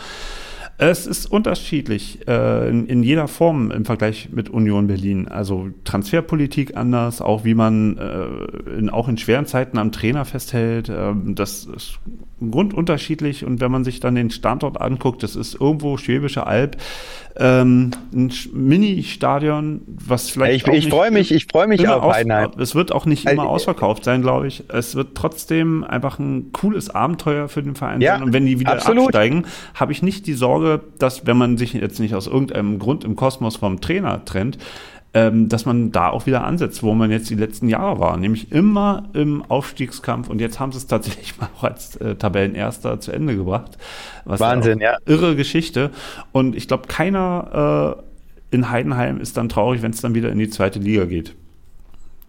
Es 0.83 1.07
ist 1.07 1.27
unterschiedlich 1.27 2.27
äh, 2.27 2.71
in, 2.71 2.87
in 2.87 3.03
jeder 3.03 3.29
Form 3.29 3.71
im 3.71 3.85
Vergleich 3.85 4.31
mit 4.33 4.49
Union 4.49 4.87
Berlin. 4.87 5.29
Also 5.29 5.69
Transferpolitik 5.85 6.75
anders, 6.75 7.21
auch 7.21 7.45
wie 7.45 7.53
man 7.53 7.99
äh, 7.99 8.79
in, 8.79 8.89
auch 8.89 9.07
in 9.07 9.19
schweren 9.19 9.45
Zeiten 9.45 9.77
am 9.77 9.93
Trainer 9.93 10.25
festhält. 10.25 10.89
Ähm, 10.89 11.35
das 11.35 11.67
ist 11.67 11.99
grundunterschiedlich. 12.41 13.45
Und 13.45 13.61
wenn 13.61 13.71
man 13.71 13.85
sich 13.85 14.01
dann 14.01 14.15
den 14.15 14.31
Standort 14.31 14.81
anguckt, 14.81 15.23
das 15.23 15.37
ist 15.37 15.61
irgendwo 15.61 15.97
Schwäbische 15.97 16.47
Alb, 16.47 16.77
ähm, 17.37 17.91
ein 18.13 18.33
Mini-Stadion, 18.53 19.83
was 19.87 20.31
vielleicht 20.31 20.67
Ich, 20.67 20.75
ich 20.75 20.89
freue 20.89 21.11
mich, 21.11 21.33
ich 21.33 21.47
freue 21.51 21.67
mich 21.67 21.87
auf 21.89 22.13
Heidenheim. 22.13 22.51
Es 22.59 22.75
wird 22.75 22.93
auch 22.93 23.07
nicht 23.07 23.27
Also, 23.27 23.41
immer 23.41 23.49
ausverkauft 23.49 24.05
sein, 24.05 24.23
glaube 24.23 24.49
ich. 24.49 24.65
Es 24.69 24.95
wird 24.95 25.15
trotzdem 25.15 25.85
einfach 25.85 26.19
ein 26.19 26.53
cooles 26.53 26.91
Abenteuer 26.91 27.49
für 27.49 27.63
den 27.63 27.75
Verein 27.77 28.01
Ja, 28.01 28.15
sein. 28.15 28.25
Und 28.25 28.33
wenn 28.33 28.47
die 28.47 28.59
wieder 28.59 28.73
absolut. 28.73 29.07
absteigen, 29.07 29.45
habe 29.75 29.93
ich 29.93 30.03
nicht 30.03 30.27
die 30.27 30.35
Sorge, 30.35 30.81
dass, 30.99 31.27
wenn 31.27 31.37
man 31.37 31.57
sich 31.57 31.73
jetzt 31.73 32.01
nicht 32.01 32.15
aus 32.15 32.27
irgendeinem 32.27 32.79
Grund 32.79 33.05
im 33.05 33.17
Kosmos 33.17 33.57
vom 33.57 33.81
Trainer 33.81 34.25
trennt, 34.25 34.59
ähm, 35.13 35.49
dass 35.49 35.67
man 35.67 35.91
da 35.91 36.09
auch 36.11 36.27
wieder 36.27 36.45
ansetzt, 36.45 36.83
wo 36.83 36.95
man 36.95 37.11
jetzt 37.11 37.29
die 37.31 37.35
letzten 37.35 37.69
Jahre 37.69 37.99
war, 37.99 38.17
nämlich 38.17 38.53
immer 38.53 39.09
im 39.13 39.43
Aufstiegskampf. 39.43 40.29
Und 40.29 40.41
jetzt 40.41 40.61
haben 40.61 40.71
sie 40.71 40.79
es 40.79 40.87
tatsächlich 40.87 41.37
mal 41.41 41.49
auch 41.57 41.65
als 41.65 41.97
äh, 41.97 42.15
Tabellenerster 42.15 43.01
zu 43.01 43.11
Ende 43.13 43.35
gebracht. 43.37 43.77
Was 44.25 44.39
Wahnsinn, 44.39 44.79
ja. 44.79 44.99
Irre 45.07 45.35
Geschichte. 45.35 45.91
Und 46.33 46.55
ich 46.55 46.69
glaube, 46.69 46.87
keiner 46.87 47.97
äh, 48.51 48.55
in 48.55 48.71
Heidenheim 48.71 49.21
ist 49.21 49.37
dann 49.37 49.49
traurig, 49.49 49.83
wenn 49.83 49.91
es 49.91 50.01
dann 50.01 50.15
wieder 50.15 50.31
in 50.31 50.39
die 50.39 50.49
zweite 50.49 50.79
Liga 50.79 51.07
geht. 51.07 51.35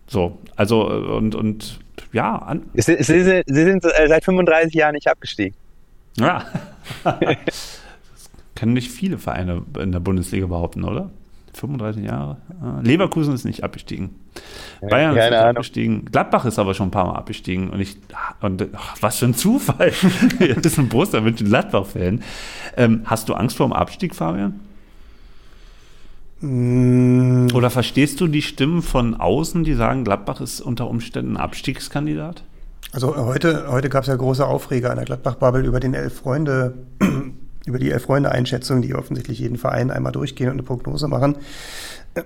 So, 0.08 0.40
also 0.56 0.90
äh, 0.90 0.94
und, 0.94 1.36
und 1.36 1.80
ja, 2.14 2.36
an, 2.36 2.64
Sie, 2.74 2.98
Sie, 3.00 3.24
Sie 3.24 3.44
Sie 3.46 3.64
sind 3.64 3.86
äh, 3.86 4.08
seit 4.08 4.26
35 4.26 4.74
Jahren 4.74 4.94
nicht 4.94 5.08
abgestiegen. 5.08 5.56
ja. 6.18 6.46
das 7.04 7.80
können 8.56 8.74
nicht 8.74 8.90
viele 8.90 9.20
Vereine 9.20 9.62
in 9.80 9.92
der 9.92 10.00
Bundesliga 10.00 10.48
behaupten, 10.48 10.84
oder? 10.84 11.12
35 11.54 12.06
Jahre. 12.06 12.38
Ah, 12.62 12.80
Leverkusen 12.84 13.34
ist 13.34 13.46
nicht 13.46 13.64
abgestiegen. 13.64 14.16
Bayern 14.82 15.12
ist 15.12 15.18
keine 15.18 15.30
nicht 15.32 15.40
Ahnung. 15.40 15.50
abgestiegen. 15.50 16.06
Gladbach 16.06 16.46
ist 16.46 16.60
aber 16.60 16.74
schon 16.74 16.88
ein 16.88 16.92
paar 16.92 17.06
Mal 17.06 17.16
abgestiegen. 17.16 17.70
Und 17.70 17.80
ich, 17.80 17.98
und 18.42 18.68
ach, 18.74 18.96
was 19.02 19.18
für 19.18 19.26
ein 19.26 19.34
Zufall. 19.34 19.92
das 20.40 20.66
ist 20.66 20.80
ein 20.80 20.90
Borussia 20.90 21.22
Mönchengladbach-Fan. 21.22 22.24
Ähm, 22.78 23.02
hast 23.06 23.30
du 23.30 23.34
Angst 23.34 23.58
vor 23.58 23.68
dem 23.68 23.74
Abstieg, 23.74 24.16
Fabian? 24.16 24.60
Mm, 26.42 27.48
Oder 27.54 27.70
verstehst 27.70 28.20
du 28.20 28.28
die 28.28 28.42
Stimmen 28.42 28.82
von 28.82 29.16
außen, 29.16 29.64
die 29.64 29.74
sagen, 29.74 30.04
Gladbach 30.04 30.42
ist 30.42 30.62
unter 30.62 30.90
Umständen 30.90 31.34
ein 31.34 31.38
Abstiegskandidat? 31.38 32.44
Also 32.94 33.16
heute, 33.16 33.66
heute 33.70 33.90
gab 33.90 34.02
es 34.04 34.08
ja 34.10 34.16
große 34.16 34.46
Aufreger 34.46 34.90
an 34.90 34.98
der 34.98 35.06
Gladbach-Bubble 35.06 35.64
über 35.66 35.80
den 35.80 35.94
elf 35.94 36.16
Freunde, 36.18 36.74
über 37.66 37.78
die 37.80 37.92
elf 37.92 38.04
Freunde-Einschätzung, 38.04 38.82
die 38.82 38.96
offensichtlich 38.96 39.40
jeden 39.40 39.58
Verein 39.58 39.92
einmal 39.92 40.12
durchgehen 40.12 40.48
und 40.48 40.54
eine 40.54 40.64
Prognose 40.64 41.08
machen. 41.08 41.36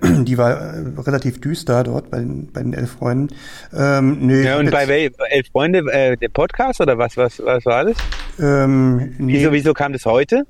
Die 0.02 0.36
war 0.36 0.50
äh, 0.74 0.82
relativ 0.98 1.40
düster 1.40 1.84
dort 1.84 2.10
bei 2.10 2.18
den, 2.18 2.50
bei 2.52 2.60
den 2.62 2.72
elf 2.74 2.90
Freunden. 2.92 3.34
Ähm, 3.72 4.18
nö, 4.26 4.42
Ja, 4.42 4.58
und 4.58 4.64
jetzt- 4.64 4.72
bei 4.72 4.84
wel- 4.88 5.12
Elf 5.30 5.46
Freunde, 5.52 5.78
äh, 5.92 6.16
der 6.16 6.28
Podcast 6.28 6.80
oder 6.80 6.98
was, 6.98 7.16
was, 7.16 7.40
was 7.44 7.64
war 7.66 7.84
das? 7.84 7.96
Ähm, 8.40 9.14
nee, 9.18 9.34
Wieso, 9.34 9.52
wieso 9.52 9.74
kam 9.74 9.92
das 9.92 10.04
heute? 10.04 10.44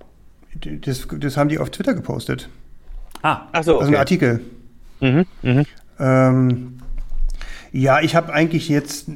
das, 0.65 1.07
das 1.21 1.37
haben 1.37 1.51
die 1.51 1.59
auf 1.59 1.69
Twitter 1.69 1.93
gepostet. 1.93 2.49
Ah, 3.23 3.43
Ach 3.53 3.63
so, 3.63 3.75
Also 3.75 3.89
ein 3.89 3.89
okay. 3.89 3.97
Artikel. 3.99 4.41
Mhm, 5.01 5.27
mhm. 5.43 5.65
Ähm, 5.99 6.79
ja, 7.73 8.01
ich 8.01 8.17
habe 8.17 8.33
eigentlich 8.33 8.71
jetzt, 8.71 9.09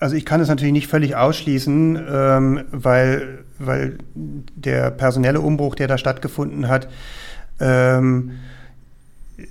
also 0.00 0.16
ich 0.16 0.24
kann 0.26 0.40
es 0.40 0.48
natürlich 0.48 0.72
nicht 0.72 0.88
völlig 0.88 1.14
ausschließen, 1.14 2.04
ähm, 2.10 2.64
weil, 2.72 3.44
weil 3.60 3.98
der 4.16 4.90
personelle 4.90 5.40
Umbruch, 5.40 5.74
der 5.74 5.88
da 5.88 5.98
stattgefunden 5.98 6.68
hat, 6.68 6.88
ähm, 7.60 8.32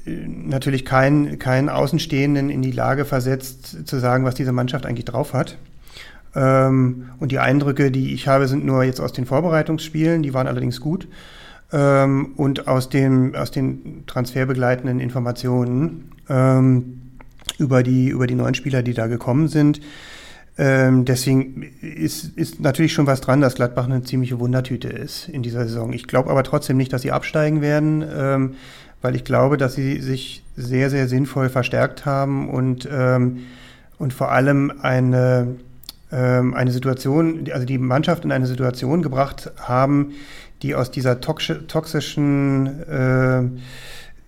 natürlich 0.06 0.86
keinen 0.86 1.40
keinen 1.40 1.70
Außenstehenden 1.70 2.50
in 2.50 2.62
die 2.62 2.72
Lage 2.72 3.06
versetzt, 3.06 3.88
zu 3.88 4.00
sagen, 4.00 4.26
was 4.26 4.36
diese 4.36 4.52
Mannschaft 4.52 4.86
eigentlich 4.86 5.06
drauf 5.06 5.34
hat. 5.34 5.58
Ähm, 6.36 7.10
und 7.20 7.32
die 7.32 7.40
Eindrücke, 7.40 7.92
die 7.92 8.14
ich 8.14 8.28
habe, 8.28 8.48
sind 8.48 8.66
nur 8.66 8.84
jetzt 8.84 9.00
aus 9.00 9.14
den 9.14 9.26
Vorbereitungsspielen, 9.26 10.22
die 10.22 10.34
waren 10.34 10.48
allerdings 10.48 10.80
gut. 10.80 11.08
Ähm, 11.72 12.34
und 12.36 12.68
aus, 12.68 12.90
dem, 12.90 13.36
aus 13.36 13.52
den 13.52 14.04
transferbegleitenden 14.08 15.00
Informationen 15.00 16.12
ähm, 16.30 17.02
über, 17.58 17.84
die, 17.84 18.10
über 18.10 18.28
die 18.28 18.36
neuen 18.36 18.56
Spieler, 18.56 18.84
die 18.84 18.94
da 18.94 19.08
gekommen 19.08 19.48
sind. 19.48 19.82
Ähm, 20.62 21.06
deswegen 21.06 21.64
ist, 21.82 22.38
ist 22.38 22.60
natürlich 22.60 22.92
schon 22.92 23.08
was 23.08 23.22
dran, 23.22 23.40
dass 23.40 23.56
Gladbach 23.56 23.86
eine 23.86 24.04
ziemliche 24.04 24.42
Wundertüte 24.42 24.90
ist 24.90 25.30
in 25.30 25.42
dieser 25.42 25.64
Saison. 25.64 25.94
Ich 25.94 26.06
glaube 26.06 26.30
aber 26.30 26.44
trotzdem 26.44 26.76
nicht, 26.76 26.92
dass 26.92 27.02
sie 27.02 27.14
absteigen 27.14 27.62
werden, 27.62 28.04
ähm, 28.14 28.56
weil 29.02 29.16
ich 29.16 29.24
glaube, 29.24 29.56
dass 29.56 29.76
sie 29.76 30.02
sich 30.02 30.44
sehr, 30.58 30.90
sehr 30.90 31.08
sinnvoll 31.08 31.48
verstärkt 31.48 32.06
haben 32.06 32.50
und, 32.50 32.90
ähm, 32.92 33.44
und 33.98 34.12
vor 34.12 34.34
allem 34.34 34.74
eine, 34.82 35.56
ähm, 36.12 36.54
eine 36.54 36.72
Situation, 36.74 37.46
also 37.54 37.66
die 37.66 37.78
Mannschaft 37.78 38.26
in 38.26 38.34
eine 38.34 38.46
Situation 38.46 39.02
gebracht 39.02 39.54
haben, 39.62 40.12
die 40.62 40.76
aus 40.76 40.92
dieser 40.92 41.22
toxi- 41.22 41.68
toxischen 41.68 42.84
äh, 42.84 43.44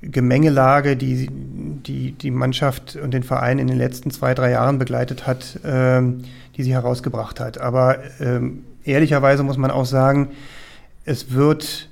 Gemengelage, 0.01 0.97
die, 0.97 1.29
die 1.29 2.13
die 2.13 2.31
Mannschaft 2.31 2.95
und 2.95 3.13
den 3.13 3.23
Verein 3.23 3.59
in 3.59 3.67
den 3.67 3.77
letzten 3.77 4.11
zwei, 4.11 4.33
drei 4.33 4.51
Jahren 4.51 4.79
begleitet 4.79 5.27
hat, 5.27 5.59
ähm, 5.63 6.23
die 6.57 6.63
sie 6.63 6.73
herausgebracht 6.73 7.39
hat. 7.39 7.59
Aber 7.59 7.99
ähm, 8.19 8.63
ehrlicherweise 8.83 9.43
muss 9.43 9.57
man 9.57 9.71
auch 9.71 9.85
sagen, 9.85 10.29
es 11.05 11.31
wird 11.33 11.89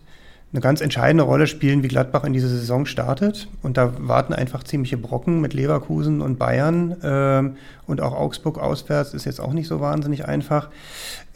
eine 0.52 0.62
ganz 0.62 0.82
entscheidende 0.82 1.24
Rolle 1.24 1.46
spielen, 1.46 1.84
wie 1.84 1.88
Gladbach 1.88 2.24
in 2.24 2.34
diese 2.34 2.50
Saison 2.50 2.88
startet. 2.88 3.48
Und 3.62 3.78
da 3.78 3.94
warten 4.00 4.34
einfach 4.34 4.64
ziemliche 4.64 4.98
Brocken 4.98 5.42
mit 5.42 5.54
Leverkusen 5.54 6.22
und 6.22 6.40
Bayern 6.40 6.96
ähm, 7.04 7.58
und 7.86 8.02
auch 8.02 8.14
Augsburg 8.14 8.58
auswärts 8.58 9.14
ist 9.14 9.26
jetzt 9.26 9.40
auch 9.40 9.54
nicht 9.54 9.68
so 9.68 9.80
wahnsinnig 9.80 10.26
einfach. 10.26 10.70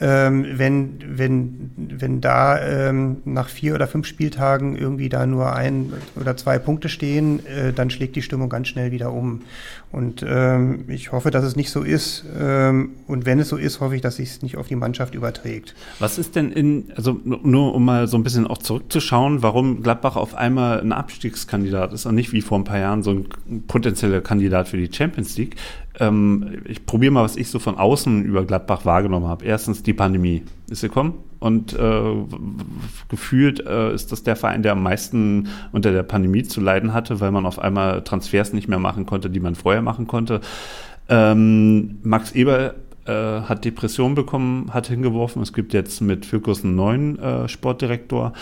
Ähm, 0.05 0.45
wenn, 0.57 0.99
wenn, 1.17 1.71
wenn 1.77 2.19
da 2.19 2.59
ähm, 2.61 3.19
nach 3.23 3.47
vier 3.47 3.73
oder 3.73 3.87
fünf 3.87 4.05
Spieltagen 4.05 4.75
irgendwie 4.75 5.07
da 5.07 5.25
nur 5.25 5.55
ein 5.55 5.93
oder 6.19 6.35
zwei 6.35 6.59
Punkte 6.59 6.89
stehen, 6.89 7.45
äh, 7.45 7.71
dann 7.71 7.89
schlägt 7.89 8.17
die 8.17 8.21
Stimmung 8.21 8.49
ganz 8.49 8.67
schnell 8.67 8.91
wieder 8.91 9.13
um. 9.13 9.43
Und 9.93 10.25
ähm, 10.27 10.83
ich 10.89 11.13
hoffe, 11.13 11.31
dass 11.31 11.45
es 11.45 11.55
nicht 11.55 11.69
so 11.69 11.83
ist. 11.83 12.25
Ähm, 12.37 12.89
und 13.07 13.25
wenn 13.25 13.39
es 13.39 13.47
so 13.47 13.55
ist, 13.55 13.79
hoffe 13.79 13.95
ich, 13.95 14.01
dass 14.01 14.17
sich 14.17 14.29
es 14.29 14.41
nicht 14.41 14.57
auf 14.57 14.67
die 14.67 14.75
Mannschaft 14.75 15.15
überträgt. 15.15 15.73
Was 15.99 16.17
ist 16.17 16.35
denn 16.35 16.51
in, 16.51 16.91
also 16.97 17.17
nur 17.23 17.73
um 17.73 17.85
mal 17.85 18.07
so 18.07 18.17
ein 18.17 18.23
bisschen 18.23 18.45
auch 18.45 18.57
zurückzuschauen, 18.57 19.41
warum 19.41 19.83
Gladbach 19.83 20.17
auf 20.17 20.35
einmal 20.35 20.81
ein 20.81 20.91
Abstiegskandidat 20.91 21.93
ist 21.93 22.05
und 22.05 22.15
nicht 22.15 22.33
wie 22.33 22.41
vor 22.41 22.59
ein 22.59 22.65
paar 22.65 22.79
Jahren 22.79 23.03
so 23.03 23.11
ein 23.11 23.63
potenzieller 23.67 24.19
Kandidat 24.19 24.67
für 24.67 24.77
die 24.77 24.91
Champions 24.91 25.37
League? 25.37 25.55
Ähm, 25.99 26.61
ich 26.65 26.85
probiere 26.85 27.11
mal, 27.11 27.23
was 27.23 27.35
ich 27.35 27.49
so 27.49 27.59
von 27.59 27.77
außen 27.77 28.23
über 28.23 28.45
Gladbach 28.45 28.85
wahrgenommen 28.85 29.27
habe. 29.27 29.45
Erstens, 29.45 29.83
die 29.83 29.93
Pandemie 29.93 30.43
ist 30.69 30.81
gekommen 30.81 31.15
und 31.39 31.73
äh, 31.73 32.01
gefühlt 33.09 33.65
äh, 33.65 33.93
ist 33.93 34.11
das 34.11 34.23
der 34.23 34.35
Verein, 34.35 34.63
der 34.63 34.71
am 34.71 34.81
meisten 34.81 35.49
unter 35.71 35.91
der 35.91 36.03
Pandemie 36.03 36.43
zu 36.43 36.61
leiden 36.61 36.93
hatte, 36.93 37.19
weil 37.19 37.31
man 37.31 37.45
auf 37.45 37.59
einmal 37.59 38.03
Transfers 38.03 38.53
nicht 38.53 38.67
mehr 38.67 38.79
machen 38.79 39.05
konnte, 39.05 39.29
die 39.29 39.39
man 39.39 39.55
vorher 39.55 39.81
machen 39.81 40.07
konnte. 40.07 40.41
Ähm, 41.09 41.99
Max 42.01 42.31
Eber 42.31 42.75
äh, 43.05 43.11
hat 43.11 43.65
Depression 43.65 44.15
bekommen, 44.15 44.73
hat 44.73 44.87
hingeworfen. 44.87 45.41
Es 45.41 45.53
gibt 45.53 45.73
jetzt 45.73 46.01
mit 46.01 46.25
Fürkus 46.25 46.63
einen 46.63 46.75
neuen 46.75 47.19
äh, 47.19 47.47
Sportdirektor. 47.49 48.33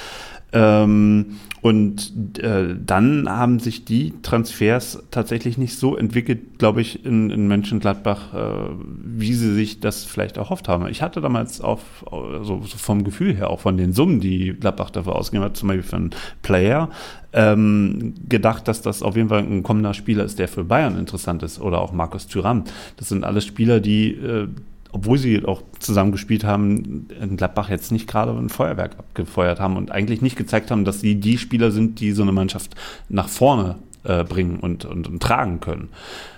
Ähm, 0.53 1.37
und 1.61 2.39
äh, 2.39 2.75
dann 2.85 3.29
haben 3.29 3.59
sich 3.59 3.85
die 3.85 4.13
Transfers 4.23 5.03
tatsächlich 5.11 5.59
nicht 5.59 5.77
so 5.77 5.95
entwickelt, 5.95 6.57
glaube 6.57 6.81
ich, 6.81 7.05
in, 7.05 7.29
in 7.29 7.47
Mönchengladbach, 7.47 8.33
äh, 8.33 8.69
wie 9.03 9.33
sie 9.33 9.53
sich 9.53 9.79
das 9.79 10.03
vielleicht 10.03 10.37
erhofft 10.37 10.67
haben. 10.67 10.87
Ich 10.87 11.03
hatte 11.03 11.21
damals 11.21 11.61
auf, 11.61 12.03
so, 12.09 12.61
so 12.63 12.77
vom 12.77 13.03
Gefühl 13.03 13.35
her, 13.35 13.51
auch 13.51 13.59
von 13.59 13.77
den 13.77 13.93
Summen, 13.93 14.19
die 14.19 14.53
Gladbach 14.59 14.89
dafür 14.89 15.15
ausgegeben 15.15 15.45
hat, 15.45 15.55
zum 15.55 15.67
Beispiel 15.67 15.83
für 15.83 15.95
einen 15.97 16.09
Player, 16.41 16.89
ähm, 17.33 18.15
gedacht, 18.27 18.67
dass 18.67 18.81
das 18.81 19.03
auf 19.03 19.15
jeden 19.15 19.29
Fall 19.29 19.39
ein 19.39 19.63
kommender 19.63 19.93
Spieler 19.93 20.25
ist, 20.25 20.39
der 20.39 20.47
für 20.47 20.63
Bayern 20.63 20.97
interessant 20.97 21.43
ist. 21.43 21.61
Oder 21.61 21.79
auch 21.79 21.93
Markus 21.93 22.27
Thuram. 22.27 22.63
Das 22.97 23.09
sind 23.09 23.23
alles 23.23 23.45
Spieler, 23.45 23.79
die 23.79 24.13
äh, 24.13 24.47
obwohl 24.91 25.17
sie 25.17 25.45
auch 25.45 25.61
zusammen 25.79 26.11
gespielt 26.11 26.43
haben, 26.43 27.07
in 27.19 27.37
Gladbach 27.37 27.69
jetzt 27.69 27.91
nicht 27.91 28.07
gerade 28.07 28.31
ein 28.31 28.49
Feuerwerk 28.49 28.97
abgefeuert 28.97 29.59
haben 29.59 29.77
und 29.77 29.91
eigentlich 29.91 30.21
nicht 30.21 30.35
gezeigt 30.35 30.71
haben, 30.71 30.85
dass 30.85 31.01
sie 31.01 31.15
die 31.15 31.37
Spieler 31.37 31.71
sind, 31.71 31.99
die 31.99 32.11
so 32.11 32.21
eine 32.23 32.31
Mannschaft 32.31 32.75
nach 33.09 33.29
vorne 33.29 33.75
äh, 34.03 34.23
bringen 34.23 34.59
und, 34.59 34.85
und, 34.85 35.07
und, 35.07 35.21
tragen 35.21 35.59
können. 35.59 35.89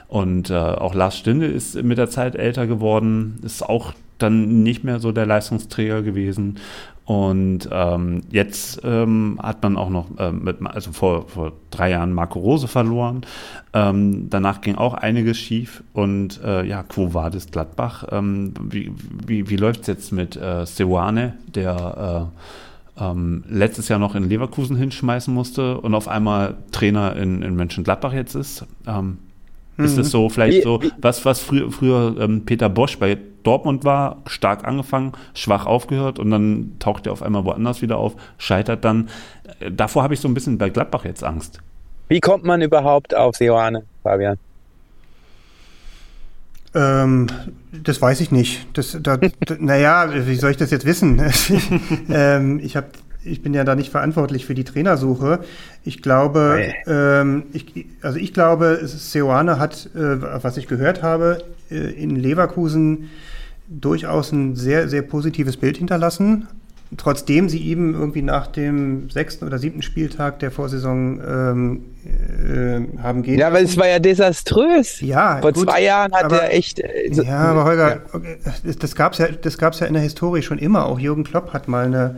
Und 0.08 0.50
äh, 0.50 0.54
auch 0.54 0.94
Lars 0.94 1.18
Stinde 1.18 1.48
ist 1.48 1.82
mit 1.82 1.98
der 1.98 2.10
Zeit 2.10 2.36
älter 2.36 2.68
geworden, 2.68 3.40
ist 3.44 3.64
auch 3.64 3.94
dann 4.20 4.64
nicht 4.64 4.84
mehr 4.84 5.00
so 5.00 5.12
der 5.12 5.26
Leistungsträger 5.26 6.02
gewesen. 6.02 6.58
Und 7.06 7.68
ähm, 7.70 8.22
jetzt 8.32 8.82
ähm, 8.86 9.38
hat 9.42 9.62
man 9.62 9.76
auch 9.76 9.90
noch, 9.90 10.18
äh, 10.18 10.32
mit, 10.32 10.58
also 10.66 10.94
vor, 10.94 11.28
vor 11.28 11.52
drei 11.70 11.92
Jahren 11.92 12.14
Marco 12.14 12.40
Rose 12.40 12.70
verloren. 12.70 13.22
Ähm, 13.74 14.30
danach 14.30 14.62
ging 14.62 14.76
auch 14.76 14.94
einiges 14.94 15.38
schief. 15.38 15.84
Und 15.92 16.42
äh, 16.44 16.66
ja, 16.66 16.84
Quo 16.84 17.14
Vadis 17.14 17.52
Gladbach. 17.52 18.06
Ähm, 18.12 18.54
wie 18.62 18.94
wie, 19.26 19.50
wie 19.50 19.58
läuft 19.58 19.82
es 19.82 19.88
jetzt 19.88 20.12
mit 20.14 20.38
äh, 20.38 20.66
Seoane, 20.66 21.34
der 21.54 22.32
äh, 22.98 23.04
ähm, 23.04 23.44
letztes 23.50 23.90
Jahr 23.90 24.00
noch 24.00 24.16
in 24.16 24.30
Leverkusen 24.30 24.78
hinschmeißen 24.78 25.34
musste 25.34 25.82
und 25.82 25.96
auf 25.96 26.08
einmal 26.08 26.56
Trainer 26.72 27.18
in, 27.18 27.42
in 27.42 27.56
Mönchengladbach 27.58 28.14
jetzt 28.14 28.36
ist? 28.36 28.66
Ähm, 28.88 29.18
ist 29.78 29.98
es 29.98 30.12
so 30.12 30.30
vielleicht 30.30 30.64
so, 30.64 30.80
was, 31.02 31.26
was 31.26 31.40
früher, 31.40 31.72
früher 31.72 32.16
ähm, 32.20 32.46
Peter 32.46 32.70
Bosch 32.70 32.98
bei 33.00 33.18
Dortmund 33.44 33.84
war, 33.84 34.18
stark 34.28 34.66
angefangen, 34.66 35.14
schwach 35.34 35.66
aufgehört 35.66 36.20
und 36.20 36.32
dann 36.32 36.74
taucht 36.80 37.06
er 37.06 37.14
auf 37.14 37.22
einmal 37.22 37.46
woanders 37.46 37.82
wieder 37.82 37.98
auf, 37.98 38.16
scheitert 38.38 38.84
dann. 38.86 39.10
Äh, 39.60 39.72
Davor 39.72 40.04
habe 40.04 40.14
ich 40.14 40.20
so 40.20 40.28
ein 40.28 40.34
bisschen 40.34 40.58
bei 40.58 40.70
Gladbach 40.70 41.06
jetzt 41.06 41.24
Angst. 41.24 41.60
Wie 42.08 42.20
kommt 42.20 42.44
man 42.44 42.62
überhaupt 42.62 43.16
auf 43.16 43.36
Seoane, 43.36 43.84
Fabian? 44.04 44.38
Ähm, 46.76 47.28
das 47.72 48.02
weiß 48.02 48.20
ich 48.22 48.32
nicht. 48.32 48.66
Das, 48.74 48.98
da, 49.02 49.18
naja, 49.60 50.10
wie 50.28 50.36
soll 50.36 50.52
ich 50.52 50.58
das 50.58 50.72
jetzt 50.72 50.86
wissen? 50.86 51.22
ähm, 52.10 52.60
ich, 52.64 52.76
hab, 52.76 52.86
ich 53.24 53.44
bin 53.44 53.54
ja 53.54 53.64
da 53.64 53.76
nicht 53.76 53.92
verantwortlich 53.92 54.46
für 54.46 54.56
die 54.56 54.64
Trainersuche. 54.64 55.40
Ich 55.84 56.02
glaube, 56.02 56.56
Nee. 56.58 56.74
ähm, 56.92 57.44
ich, 57.54 57.86
also 58.02 58.18
ich 58.18 58.34
glaube, 58.34 58.80
Seoane 58.84 59.60
hat, 59.60 59.90
äh, 59.96 60.44
was 60.44 60.58
ich 60.58 60.68
gehört 60.68 61.04
habe, 61.04 61.44
äh, 61.70 61.76
in 61.76 62.16
Leverkusen 62.16 63.10
durchaus 63.80 64.32
ein 64.32 64.56
sehr, 64.56 64.88
sehr 64.90 65.02
positives 65.02 65.58
Bild 65.58 65.78
hinterlassen. 65.78 66.48
Trotzdem 66.96 67.50
sie 67.50 67.66
eben 67.68 67.96
irgendwie 67.96 68.22
nach 68.22 68.46
dem 68.46 69.10
sechsten 69.10 69.46
oder 69.48 69.58
siebten 69.58 69.82
Spieltag 69.82 70.38
der 70.40 70.52
Vorsaison 70.52 71.20
ähm, 71.28 71.82
äh, 72.06 73.02
haben 73.02 73.24
gehen 73.24 73.40
Ja, 73.40 73.48
aber 73.48 73.62
es 73.62 73.76
war 73.78 73.88
ja 73.88 73.98
desaströs. 73.98 75.02
Ja, 75.02 75.40
Vor 75.42 75.54
gut, 75.54 75.64
zwei 75.68 75.82
Jahren 75.84 76.12
hat 76.14 76.26
aber- 76.26 76.44
er 76.44 76.54
echt. 76.54 76.80
äh, 76.80 77.10
so- 77.12 77.24
Ja, 77.24 77.40
aber 77.40 77.64
Holger, 77.66 78.02
okay, 78.14 78.38
das, 78.64 78.78
das 78.78 78.96
gab 78.96 79.14
es 79.14 79.18
ja, 79.20 79.28
das 79.30 79.58
gab's 79.58 79.80
ja 79.80 79.88
in 79.88 79.94
der 79.96 80.04
Historie 80.04 80.44
schon 80.44 80.60
immer. 80.60 80.86
Auch 80.86 81.00
Jürgen 81.00 81.24
Klopp 81.24 81.52
hat 81.52 81.68
mal 81.68 81.86
eine, 81.86 82.18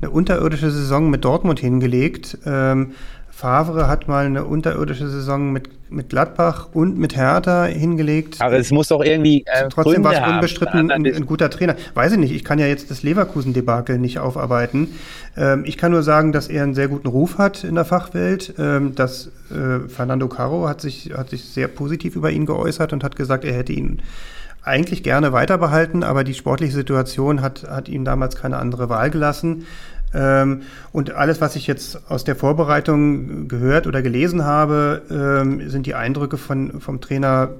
eine 0.00 0.10
unterirdische 0.10 0.72
Saison 0.72 1.08
mit 1.08 1.24
Dortmund 1.24 1.60
hingelegt. 1.60 2.36
Ähm, 2.46 2.92
Favre 3.36 3.86
hat 3.86 4.08
mal 4.08 4.24
eine 4.24 4.46
unterirdische 4.46 5.10
Saison 5.10 5.52
mit, 5.52 5.68
mit 5.90 6.08
Gladbach 6.08 6.68
und 6.72 6.96
mit 6.96 7.16
Hertha 7.16 7.66
hingelegt. 7.66 8.40
Aber 8.40 8.56
es 8.56 8.70
muss 8.70 8.88
doch 8.88 9.04
irgendwie. 9.04 9.44
Äh, 9.44 9.68
Trotzdem 9.68 10.02
war 10.04 10.14
es 10.14 10.18
Gründe 10.20 10.34
unbestritten 10.36 10.90
ein, 10.90 11.04
ein 11.04 11.26
guter 11.26 11.50
Trainer. 11.50 11.76
Weiß 11.92 12.12
ich 12.12 12.18
nicht, 12.18 12.34
ich 12.34 12.44
kann 12.44 12.58
ja 12.58 12.66
jetzt 12.66 12.90
das 12.90 13.02
Leverkusen-Debakel 13.02 13.98
nicht 13.98 14.20
aufarbeiten. 14.20 14.94
Ähm, 15.36 15.64
ich 15.66 15.76
kann 15.76 15.92
nur 15.92 16.02
sagen, 16.02 16.32
dass 16.32 16.48
er 16.48 16.62
einen 16.62 16.72
sehr 16.72 16.88
guten 16.88 17.08
Ruf 17.08 17.36
hat 17.36 17.62
in 17.62 17.74
der 17.74 17.84
Fachwelt. 17.84 18.54
Ähm, 18.58 18.94
dass 18.94 19.26
äh, 19.50 19.86
Fernando 19.86 20.28
Caro 20.28 20.66
hat 20.66 20.80
sich, 20.80 21.12
hat 21.14 21.28
sich 21.28 21.44
sehr 21.44 21.68
positiv 21.68 22.16
über 22.16 22.30
ihn 22.30 22.46
geäußert 22.46 22.94
und 22.94 23.04
hat 23.04 23.16
gesagt, 23.16 23.44
er 23.44 23.52
hätte 23.52 23.74
ihn 23.74 24.00
eigentlich 24.66 25.04
gerne 25.04 25.32
weiter 25.32 25.58
behalten, 25.58 26.02
aber 26.02 26.24
die 26.24 26.34
sportliche 26.34 26.72
Situation 26.72 27.40
hat, 27.40 27.64
hat 27.68 27.88
ihm 27.88 28.04
damals 28.04 28.34
keine 28.34 28.56
andere 28.56 28.88
Wahl 28.88 29.10
gelassen. 29.10 29.66
Ähm, 30.16 30.62
und 30.92 31.12
alles, 31.12 31.40
was 31.40 31.56
ich 31.56 31.66
jetzt 31.66 32.10
aus 32.10 32.24
der 32.24 32.36
Vorbereitung 32.36 33.48
gehört 33.48 33.86
oder 33.86 34.00
gelesen 34.00 34.44
habe, 34.44 35.02
ähm, 35.10 35.68
sind 35.68 35.86
die 35.86 35.94
Eindrücke 35.94 36.38
von, 36.38 36.80
vom 36.80 37.00
Trainer 37.00 37.50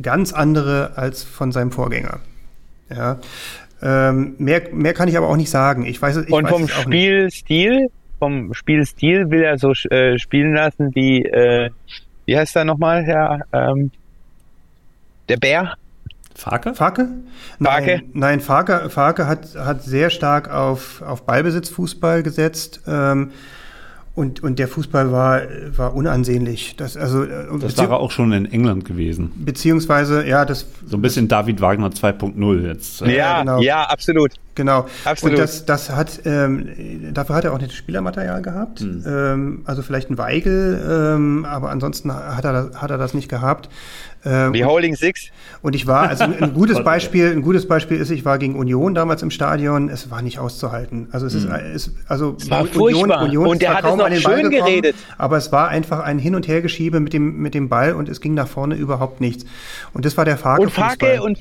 ganz 0.00 0.32
andere 0.32 0.92
als 0.96 1.24
von 1.24 1.50
seinem 1.52 1.72
Vorgänger. 1.72 2.20
Ja. 2.94 3.18
Ähm, 3.82 4.36
mehr, 4.38 4.62
mehr 4.72 4.94
kann 4.94 5.08
ich 5.08 5.16
aber 5.16 5.28
auch 5.28 5.36
nicht 5.36 5.50
sagen. 5.50 5.84
Ich 5.84 6.00
weiß, 6.00 6.18
ich 6.18 6.32
und 6.32 6.48
vom. 6.48 6.68
Spielstil, 6.68 7.88
vom 8.18 8.54
Spielstil 8.54 9.30
will 9.30 9.42
er 9.42 9.58
so 9.58 9.72
äh, 9.90 10.18
spielen 10.18 10.54
lassen 10.54 10.94
wie, 10.94 11.24
äh, 11.24 11.70
wie 12.24 12.38
heißt 12.38 12.56
er 12.56 12.64
nochmal, 12.64 13.04
Herr, 13.04 13.40
ähm, 13.52 13.90
der 15.28 15.36
Bär? 15.38 15.74
Farke? 16.36 16.74
Farke? 16.74 17.08
Farke? 17.62 17.86
Nein, 17.86 18.02
nein 18.12 18.40
Farke, 18.40 18.90
Farke 18.90 19.26
hat, 19.26 19.54
hat 19.56 19.82
sehr 19.82 20.10
stark 20.10 20.50
auf, 20.50 21.02
auf 21.02 21.24
Ballbesitzfußball 21.24 22.22
gesetzt. 22.22 22.82
Ähm, 22.86 23.30
und, 24.14 24.42
und 24.42 24.58
der 24.58 24.66
Fußball 24.68 25.12
war, 25.12 25.42
war 25.76 25.94
unansehnlich. 25.94 26.74
Das, 26.76 26.96
also, 26.96 27.24
äh, 27.24 27.46
Das 27.60 27.76
war 27.76 28.00
auch 28.00 28.10
schon 28.10 28.32
in 28.32 28.46
England 28.46 28.86
gewesen. 28.86 29.30
Beziehungsweise, 29.36 30.26
ja, 30.26 30.44
das. 30.46 30.66
So 30.86 30.96
ein 30.96 31.02
bisschen 31.02 31.28
David 31.28 31.60
Wagner 31.60 31.88
2.0 31.88 32.66
jetzt. 32.66 33.02
äh, 33.02 33.14
Ja, 33.14 33.40
genau. 33.40 33.60
ja, 33.60 33.82
absolut. 33.84 34.32
Genau. 34.56 34.86
Absolut. 35.04 35.34
Und 35.36 35.40
das, 35.42 35.64
das 35.66 35.90
hat, 35.90 36.20
ähm, 36.24 37.12
dafür 37.14 37.36
hat 37.36 37.44
er 37.44 37.52
auch 37.52 37.58
nicht 37.58 37.70
das 37.70 37.76
Spielermaterial 37.76 38.42
gehabt. 38.42 38.80
Hm. 38.80 39.04
Ähm, 39.06 39.62
also 39.66 39.82
vielleicht 39.82 40.10
ein 40.10 40.18
Weigel, 40.18 40.82
ähm, 41.14 41.44
aber 41.44 41.70
ansonsten 41.70 42.12
hat 42.12 42.44
er, 42.44 42.52
das- 42.52 42.80
hat 42.82 42.90
er 42.90 42.98
das 42.98 43.14
nicht 43.14 43.28
gehabt. 43.28 43.68
Ähm, 44.24 44.54
Wie 44.54 44.64
Holding 44.64 44.96
Six? 44.96 45.26
und 45.62 45.76
ich 45.76 45.86
war, 45.86 46.08
also 46.08 46.24
ein 46.24 46.52
gutes 46.54 46.82
Beispiel, 46.82 47.30
ein 47.30 47.42
gutes 47.42 47.68
Beispiel 47.68 47.98
ist, 48.00 48.10
ich 48.10 48.24
war 48.24 48.38
gegen 48.38 48.56
Union 48.56 48.92
damals 48.94 49.22
im 49.22 49.30
Stadion, 49.30 49.88
es 49.88 50.10
war 50.10 50.20
nicht 50.22 50.38
auszuhalten. 50.40 51.08
Also 51.12 51.26
es 51.26 51.34
ist, 51.34 51.44
es, 51.44 51.92
also 52.08 52.36
Hm. 52.40 52.50
war 52.50 52.62
Union. 52.76 53.10
Union 53.12 53.46
Und 53.46 53.62
der 53.62 53.74
hat 53.74 53.84
es 53.84 53.90
kaum 53.90 53.98
noch 53.98 54.08
den 54.08 54.22
Ball 54.22 54.40
schön 54.40 54.50
gekommen, 54.50 54.68
geredet. 54.70 54.96
aber 55.18 55.36
es 55.36 55.52
war 55.52 55.68
einfach 55.68 56.00
ein 56.00 56.18
Hin- 56.18 56.34
und 56.34 56.48
Hergeschiebe 56.48 56.98
mit 56.98 57.12
dem, 57.12 57.36
mit 57.42 57.54
dem 57.54 57.68
Ball 57.68 57.92
und 57.92 58.08
es 58.08 58.20
ging 58.22 58.34
nach 58.34 58.48
vorne 58.48 58.74
überhaupt 58.74 59.20
nichts. 59.20 59.44
Und 59.92 60.04
das 60.06 60.16
war 60.16 60.24
der 60.24 60.38
Farke 60.38 60.62
Und 60.62 60.70
Farke 60.72 61.22
und, 61.22 61.38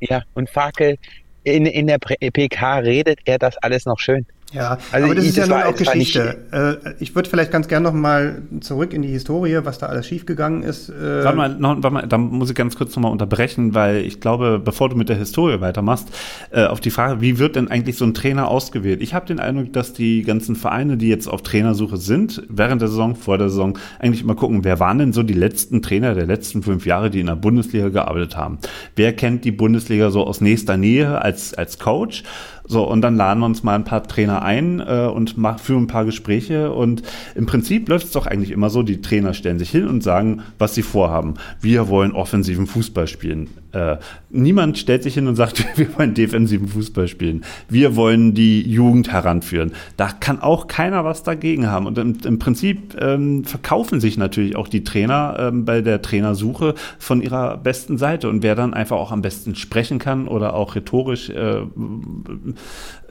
ja, 0.00 0.22
und 0.34 0.48
Farke, 0.50 0.96
in, 1.44 1.66
in 1.66 1.86
der 1.86 1.98
PK 1.98 2.78
redet 2.78 3.20
er 3.24 3.38
das 3.38 3.56
alles 3.58 3.86
noch 3.86 3.98
schön. 3.98 4.26
Ja, 4.52 4.78
Also 4.92 5.04
aber 5.06 5.14
das 5.14 5.24
ich- 5.24 5.30
ist 5.30 5.36
ja 5.36 5.46
das 5.46 5.50
nun 5.50 5.62
auch 5.74 5.76
Geschichte. 5.76 6.78
Äh, 6.86 6.94
ich 7.00 7.14
würde 7.14 7.28
vielleicht 7.28 7.50
ganz 7.52 7.68
gern 7.68 7.82
noch 7.82 7.92
mal 7.92 8.40
zurück 8.60 8.94
in 8.94 9.02
die 9.02 9.08
Historie, 9.08 9.58
was 9.64 9.76
da 9.78 9.86
alles 9.86 10.06
schiefgegangen 10.06 10.62
ist. 10.62 10.88
Äh, 10.88 11.22
Warte 11.24 11.36
mal, 11.36 11.48
noch, 11.50 11.82
warte 11.82 11.90
mal, 11.90 12.06
da 12.06 12.16
muss 12.16 12.48
ich 12.48 12.56
ganz 12.56 12.74
kurz 12.74 12.96
nochmal 12.96 13.12
unterbrechen, 13.12 13.74
weil 13.74 13.98
ich 14.06 14.20
glaube, 14.20 14.58
bevor 14.64 14.88
du 14.88 14.96
mit 14.96 15.10
der 15.10 15.16
Historie 15.16 15.60
weitermachst, 15.60 16.08
äh, 16.50 16.64
auf 16.64 16.80
die 16.80 16.88
Frage, 16.90 17.20
wie 17.20 17.38
wird 17.38 17.56
denn 17.56 17.68
eigentlich 17.68 17.96
so 17.96 18.06
ein 18.06 18.14
Trainer 18.14 18.48
ausgewählt? 18.48 19.02
Ich 19.02 19.12
habe 19.12 19.26
den 19.26 19.38
Eindruck, 19.38 19.72
dass 19.74 19.92
die 19.92 20.22
ganzen 20.22 20.56
Vereine, 20.56 20.96
die 20.96 21.08
jetzt 21.08 21.26
auf 21.28 21.42
Trainersuche 21.42 21.98
sind, 21.98 22.42
während 22.48 22.80
der 22.80 22.88
Saison, 22.88 23.16
vor 23.16 23.36
der 23.36 23.50
Saison, 23.50 23.76
eigentlich 23.98 24.22
immer 24.22 24.34
gucken, 24.34 24.64
wer 24.64 24.80
waren 24.80 24.98
denn 24.98 25.12
so 25.12 25.22
die 25.22 25.34
letzten 25.34 25.82
Trainer 25.82 26.14
der 26.14 26.24
letzten 26.26 26.62
fünf 26.62 26.86
Jahre, 26.86 27.10
die 27.10 27.20
in 27.20 27.26
der 27.26 27.36
Bundesliga 27.36 27.90
gearbeitet 27.90 28.36
haben? 28.38 28.58
Wer 28.96 29.12
kennt 29.14 29.44
die 29.44 29.52
Bundesliga 29.52 30.10
so 30.10 30.26
aus 30.26 30.40
nächster 30.40 30.78
Nähe 30.78 31.20
als, 31.20 31.52
als 31.52 31.78
Coach? 31.78 32.22
So, 32.68 32.86
und 32.86 33.00
dann 33.00 33.16
laden 33.16 33.40
wir 33.40 33.46
uns 33.46 33.62
mal 33.62 33.74
ein 33.74 33.84
paar 33.84 34.06
Trainer 34.06 34.42
ein 34.42 34.80
äh, 34.80 35.06
und 35.06 35.36
führen 35.56 35.84
ein 35.84 35.86
paar 35.86 36.04
Gespräche. 36.04 36.70
Und 36.70 37.02
im 37.34 37.46
Prinzip 37.46 37.88
läuft 37.88 38.06
es 38.06 38.12
doch 38.12 38.26
eigentlich 38.26 38.50
immer 38.50 38.68
so, 38.68 38.82
die 38.82 39.00
Trainer 39.00 39.32
stellen 39.32 39.58
sich 39.58 39.70
hin 39.70 39.88
und 39.88 40.02
sagen, 40.02 40.42
was 40.58 40.74
sie 40.74 40.82
vorhaben. 40.82 41.34
Wir 41.60 41.88
wollen 41.88 42.12
offensiven 42.12 42.66
Fußball 42.66 43.06
spielen. 43.06 43.48
Äh, 43.72 43.96
niemand 44.30 44.78
stellt 44.78 45.02
sich 45.02 45.14
hin 45.14 45.26
und 45.26 45.36
sagt, 45.36 45.64
wir 45.76 45.96
wollen 45.96 46.14
defensiven 46.14 46.68
Fußball 46.68 47.08
spielen. 47.08 47.44
Wir 47.68 47.96
wollen 47.96 48.34
die 48.34 48.62
Jugend 48.68 49.10
heranführen. 49.10 49.72
Da 49.96 50.08
kann 50.08 50.40
auch 50.40 50.66
keiner 50.66 51.04
was 51.04 51.22
dagegen 51.22 51.68
haben. 51.68 51.86
Und 51.86 51.98
im, 51.98 52.16
im 52.24 52.38
Prinzip 52.38 52.96
ähm, 53.00 53.44
verkaufen 53.44 54.00
sich 54.00 54.18
natürlich 54.18 54.56
auch 54.56 54.68
die 54.68 54.84
Trainer 54.84 55.36
ähm, 55.38 55.64
bei 55.64 55.80
der 55.80 56.02
Trainersuche 56.02 56.74
von 56.98 57.22
ihrer 57.22 57.56
besten 57.56 57.98
Seite. 57.98 58.28
Und 58.28 58.42
wer 58.42 58.54
dann 58.54 58.74
einfach 58.74 58.96
auch 58.96 59.12
am 59.12 59.22
besten 59.22 59.54
sprechen 59.54 59.98
kann 59.98 60.28
oder 60.28 60.54
auch 60.54 60.74
rhetorisch 60.74 61.30
äh, 61.30 61.62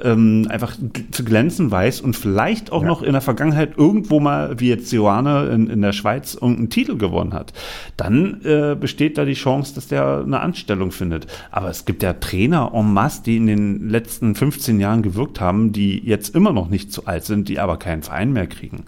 ähm, 0.02 0.48
einfach 0.50 0.76
zu 1.12 1.24
glänzen 1.24 1.72
weiß 1.72 2.02
und 2.02 2.16
vielleicht 2.16 2.72
auch 2.72 2.84
noch 2.84 3.02
in 3.02 3.14
der 3.14 3.22
Vergangenheit 3.22 3.78
irgendwo 3.78 4.20
mal, 4.20 4.60
wie 4.60 4.70
jetzt 4.70 4.92
Johanne 4.92 5.48
in, 5.48 5.68
in 5.68 5.82
der 5.82 5.94
Schweiz, 5.94 6.36
irgendeinen 6.36 6.70
Titel 6.70 6.98
gewonnen 6.98 7.34
hat, 7.34 7.54
dann 7.96 8.42
äh, 8.44 8.76
besteht 8.80 9.18
da 9.18 9.26
die 9.26 9.34
Chance, 9.34 9.74
dass 9.76 9.88
der 9.88 10.24
eine 10.24 10.40
Anstellung 10.40 10.92
findet. 10.92 11.07
Aber 11.52 11.70
es 11.70 11.86
gibt 11.86 12.04
ja 12.04 12.14
Trainer 12.14 12.72
en 12.74 12.94
masse, 12.94 13.24
die 13.24 13.38
in 13.38 13.48
den 13.48 13.90
letzten 13.90 14.36
15 14.36 14.80
Jahren 14.80 15.02
gewirkt 15.02 15.40
haben, 15.42 15.72
die 15.72 16.00
jetzt 16.06 16.36
immer 16.36 16.54
noch 16.54 16.70
nicht 16.70 16.92
zu 16.92 17.06
alt 17.06 17.24
sind, 17.26 17.50
die 17.50 17.60
aber 17.60 17.78
keinen 17.78 18.04
Verein 18.04 18.34
mehr 18.34 18.48
kriegen. 18.48 18.86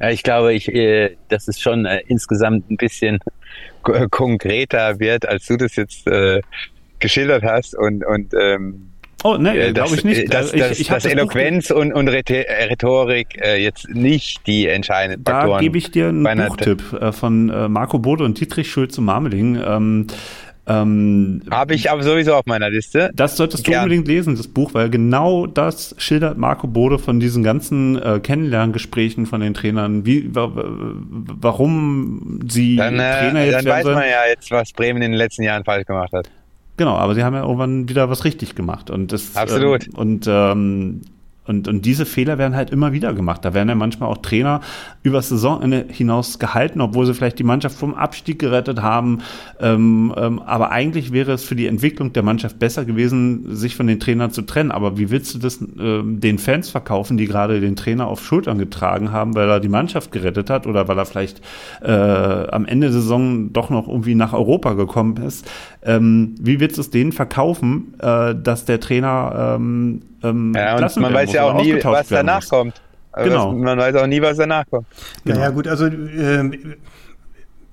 Ja, 0.00 0.10
ich 0.10 0.22
glaube, 0.22 0.54
ich, 0.54 0.68
äh, 0.72 1.16
dass 1.28 1.48
es 1.48 1.60
schon 1.60 1.84
äh, 1.84 2.00
insgesamt 2.06 2.70
ein 2.70 2.76
bisschen 2.76 3.18
k- 3.82 4.06
konkreter 4.08 5.00
wird, 5.00 5.26
als 5.26 5.46
du 5.46 5.56
das 5.56 5.74
jetzt 5.74 6.06
äh, 6.06 6.40
geschildert 7.00 7.42
hast 7.42 7.74
und, 7.76 8.04
und 8.06 8.32
ähm, 8.34 8.84
Oh, 9.24 9.36
ne, 9.36 9.56
äh, 9.58 9.72
glaube 9.72 9.96
ich 9.96 10.04
nicht. 10.04 10.20
äh, 10.20 10.24
dass, 10.26 10.52
ich, 10.54 10.60
dass, 10.60 10.78
ich 10.78 10.90
hab 10.92 10.98
dass 10.98 11.02
das 11.02 11.12
Buch- 11.12 11.18
Eloquenz 11.18 11.72
und, 11.72 11.92
und 11.92 12.06
äh, 12.06 12.22
Rhetorik 12.70 13.36
äh, 13.44 13.60
jetzt 13.60 13.88
nicht 13.88 14.46
die 14.46 14.68
entscheidenden 14.68 15.24
Da 15.24 15.40
Faktoren 15.40 15.60
gebe 15.60 15.76
ich 15.78 15.90
dir 15.90 16.10
einen 16.10 16.22
Buchtipp 16.22 16.92
äh, 16.92 17.10
von 17.10 17.50
äh, 17.50 17.68
Marco 17.68 17.98
Bode 17.98 18.22
und 18.22 18.38
Dietrich 18.38 18.70
Schulze-Marmeling. 18.70 19.56
Ähm, 19.66 20.06
ähm, 20.68 21.42
Habe 21.50 21.74
ich 21.74 21.90
aber 21.90 22.02
sowieso 22.02 22.34
auf 22.34 22.46
meiner 22.46 22.68
Liste. 22.70 23.10
Das 23.14 23.36
solltest 23.36 23.66
du 23.66 23.70
Gern. 23.70 23.84
unbedingt 23.84 24.06
lesen, 24.06 24.36
das 24.36 24.46
Buch, 24.48 24.74
weil 24.74 24.90
genau 24.90 25.46
das 25.46 25.94
schildert 25.98 26.36
Marco 26.38 26.66
Bode 26.66 26.98
von 26.98 27.18
diesen 27.20 27.42
ganzen 27.42 28.00
äh, 28.00 28.20
Kennenlerngesprächen 28.22 29.26
von 29.26 29.40
den 29.40 29.54
Trainern, 29.54 30.04
wie, 30.04 30.34
wa, 30.34 30.54
wa- 30.54 30.64
warum 31.40 32.40
sie 32.48 32.76
Dann, 32.76 32.98
äh, 32.98 33.18
Trainer 33.18 33.44
jetzt 33.44 33.54
dann 33.54 33.66
weiß 33.66 33.84
man 33.86 33.96
ja 34.02 34.28
jetzt, 34.28 34.50
was 34.50 34.72
Bremen 34.72 35.02
in 35.02 35.12
den 35.12 35.18
letzten 35.18 35.42
Jahren 35.42 35.64
falsch 35.64 35.86
gemacht 35.86 36.12
hat. 36.12 36.28
Genau, 36.76 36.94
aber 36.94 37.14
sie 37.14 37.24
haben 37.24 37.34
ja 37.34 37.42
irgendwann 37.42 37.88
wieder 37.88 38.08
was 38.08 38.24
richtig 38.24 38.54
gemacht. 38.54 38.90
Und 38.90 39.12
das, 39.12 39.34
Absolut. 39.36 39.86
Ähm, 39.88 39.94
und, 39.94 40.26
ähm, 40.28 41.00
und, 41.48 41.66
und 41.66 41.84
diese 41.86 42.04
Fehler 42.04 42.38
werden 42.38 42.54
halt 42.54 42.70
immer 42.70 42.92
wieder 42.92 43.14
gemacht. 43.14 43.44
Da 43.44 43.54
werden 43.54 43.68
ja 43.68 43.74
manchmal 43.74 44.10
auch 44.10 44.18
Trainer 44.18 44.60
über 45.02 45.22
Saisonende 45.22 45.86
hinaus 45.88 46.38
gehalten, 46.38 46.80
obwohl 46.80 47.06
sie 47.06 47.14
vielleicht 47.14 47.38
die 47.38 47.44
Mannschaft 47.44 47.76
vom 47.76 47.94
Abstieg 47.94 48.38
gerettet 48.38 48.82
haben. 48.82 49.20
Ähm, 49.60 50.12
ähm, 50.16 50.40
aber 50.40 50.70
eigentlich 50.70 51.12
wäre 51.12 51.32
es 51.32 51.44
für 51.44 51.56
die 51.56 51.66
Entwicklung 51.66 52.12
der 52.12 52.22
Mannschaft 52.22 52.58
besser 52.58 52.84
gewesen, 52.84 53.56
sich 53.56 53.76
von 53.76 53.86
den 53.86 53.98
Trainern 53.98 54.30
zu 54.30 54.42
trennen. 54.42 54.70
Aber 54.70 54.98
wie 54.98 55.10
willst 55.10 55.34
du 55.34 55.38
das 55.38 55.60
ähm, 55.78 56.20
den 56.20 56.38
Fans 56.38 56.68
verkaufen, 56.68 57.16
die 57.16 57.26
gerade 57.26 57.60
den 57.60 57.76
Trainer 57.76 58.08
auf 58.08 58.22
Schultern 58.22 58.58
getragen 58.58 59.10
haben, 59.10 59.34
weil 59.34 59.48
er 59.48 59.60
die 59.60 59.68
Mannschaft 59.68 60.12
gerettet 60.12 60.50
hat 60.50 60.66
oder 60.66 60.86
weil 60.86 60.98
er 60.98 61.06
vielleicht 61.06 61.40
äh, 61.80 61.90
am 61.90 62.66
Ende 62.66 62.88
der 62.88 63.00
Saison 63.00 63.52
doch 63.52 63.70
noch 63.70 63.88
irgendwie 63.88 64.14
nach 64.14 64.34
Europa 64.34 64.74
gekommen 64.74 65.16
ist? 65.16 65.50
Ähm, 65.82 66.34
wie 66.40 66.60
willst 66.60 66.76
du 66.76 66.82
es 66.82 66.90
denen 66.90 67.12
verkaufen, 67.12 67.94
äh, 68.00 68.34
dass 68.34 68.64
der 68.66 68.80
Trainer 68.80 69.56
ähm, 70.22 70.52
Ja, 70.54 70.76
und 70.76 70.96
man 70.96 71.14
weiß 71.14 71.32
ja 71.32 71.44
auch 71.44 71.62
nie, 71.62 71.74
was 71.82 72.08
danach 72.08 72.40
muss? 72.40 72.48
kommt. 72.48 72.82
Also 73.12 73.30
Genau. 73.30 73.52
Was, 73.52 73.58
man 73.58 73.78
weiß 73.78 73.94
auch 73.96 74.06
nie, 74.06 74.22
was 74.22 74.36
danach 74.36 74.64
kommt. 74.70 74.86
Genau. 75.24 75.38
Naja, 75.38 75.50
gut, 75.50 75.66
also 75.66 75.86
ähm, 75.86 76.76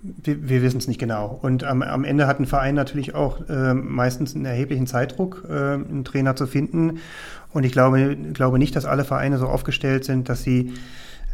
wir, 0.01 0.49
wir 0.49 0.61
wissen 0.61 0.77
es 0.77 0.87
nicht 0.87 0.99
genau. 0.99 1.39
Und 1.41 1.63
am, 1.63 1.81
am 1.81 2.03
Ende 2.03 2.27
hat 2.27 2.39
ein 2.39 2.45
Verein 2.45 2.75
natürlich 2.75 3.15
auch 3.15 3.39
ähm, 3.49 3.93
meistens 3.93 4.35
einen 4.35 4.45
erheblichen 4.45 4.87
Zeitdruck, 4.87 5.43
ähm, 5.49 5.85
einen 5.89 6.05
Trainer 6.05 6.35
zu 6.35 6.47
finden. 6.47 6.99
Und 7.53 7.63
ich 7.63 7.71
glaube, 7.71 8.15
glaube 8.33 8.59
nicht, 8.59 8.75
dass 8.75 8.85
alle 8.85 9.05
Vereine 9.05 9.37
so 9.37 9.47
aufgestellt 9.47 10.03
sind, 10.03 10.29
dass 10.29 10.43
sie 10.43 10.73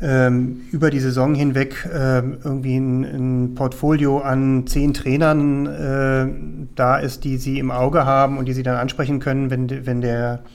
ähm, 0.01 0.61
über 0.71 0.89
die 0.89 0.99
Saison 0.99 1.35
hinweg 1.35 1.88
ähm, 1.93 2.38
irgendwie 2.43 2.77
ein, 2.77 3.03
ein 3.03 3.55
Portfolio 3.55 4.19
an 4.19 4.65
zehn 4.65 4.93
Trainern 4.93 5.67
äh, 5.67 6.27
da 6.75 6.97
ist, 6.97 7.23
die 7.23 7.38
sie 7.38 7.59
im 7.59 7.71
Auge 7.71 8.05
haben 8.05 8.38
und 8.38 8.45
die 8.45 8.53
sie 8.53 8.63
dann 8.63 8.77
ansprechen 8.77 9.19
können, 9.19 9.51
wenn, 9.51 9.85
wenn, 9.85 10.01
der, 10.01 10.41
äh, 10.43 10.47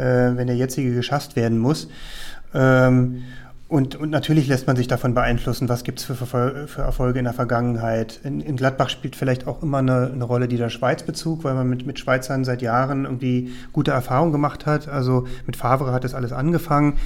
wenn 0.00 0.46
der 0.46 0.56
jetzige 0.56 0.94
geschasst 0.94 1.36
werden 1.36 1.58
muss. 1.58 1.88
Ähm, 2.54 3.22
und, 3.72 3.96
und 3.96 4.10
natürlich 4.10 4.48
lässt 4.48 4.66
man 4.66 4.76
sich 4.76 4.86
davon 4.86 5.14
beeinflussen, 5.14 5.66
was 5.66 5.82
gibt 5.82 5.98
es 5.98 6.04
für, 6.04 6.14
für 6.14 6.82
Erfolge 6.82 7.18
in 7.18 7.24
der 7.24 7.32
Vergangenheit. 7.32 8.20
In, 8.22 8.42
in 8.42 8.56
Gladbach 8.56 8.90
spielt 8.90 9.16
vielleicht 9.16 9.46
auch 9.46 9.62
immer 9.62 9.78
eine, 9.78 10.10
eine 10.12 10.24
Rolle 10.24 10.46
dieser 10.46 10.68
Schweizbezug, 10.68 11.42
weil 11.42 11.54
man 11.54 11.70
mit, 11.70 11.86
mit 11.86 11.98
Schweizern 11.98 12.44
seit 12.44 12.60
Jahren 12.60 13.06
irgendwie 13.06 13.52
gute 13.72 13.90
Erfahrungen 13.90 14.30
gemacht 14.30 14.66
hat. 14.66 14.88
Also 14.88 15.26
mit 15.46 15.56
Favre 15.56 15.90
hat 15.90 16.04
das 16.04 16.12
alles 16.12 16.32
angefangen. 16.32 16.98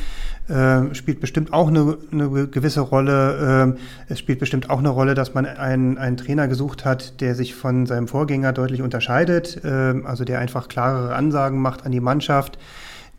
Ähm, 0.51 0.93
spielt 0.95 1.21
bestimmt 1.21 1.53
auch 1.53 1.69
eine, 1.69 1.99
eine 2.11 2.49
gewisse 2.49 2.81
Rolle. 2.81 3.39
Ähm, 3.41 3.77
es 4.09 4.19
spielt 4.19 4.41
bestimmt 4.41 4.69
auch 4.69 4.81
eine 4.81 4.89
Rolle, 4.89 5.15
dass 5.15 5.35
man 5.35 5.47
einen, 5.47 5.99
einen 5.99 6.17
Trainer 6.17 6.49
gesucht 6.49 6.85
hat, 6.85 7.21
der 7.21 7.37
sich 7.37 7.55
von 7.55 7.87
seinem 7.87 8.09
Vorgänger 8.09 8.53
deutlich 8.53 8.83
unterscheidet. 8.83 9.61
Ähm, 9.65 10.05
also 10.05 10.25
der 10.25 10.41
einfach 10.41 10.67
klarere 10.67 11.15
Ansagen 11.15 11.61
macht 11.61 11.87
an 11.87 11.93
die 11.93 12.01
Mannschaft 12.01 12.59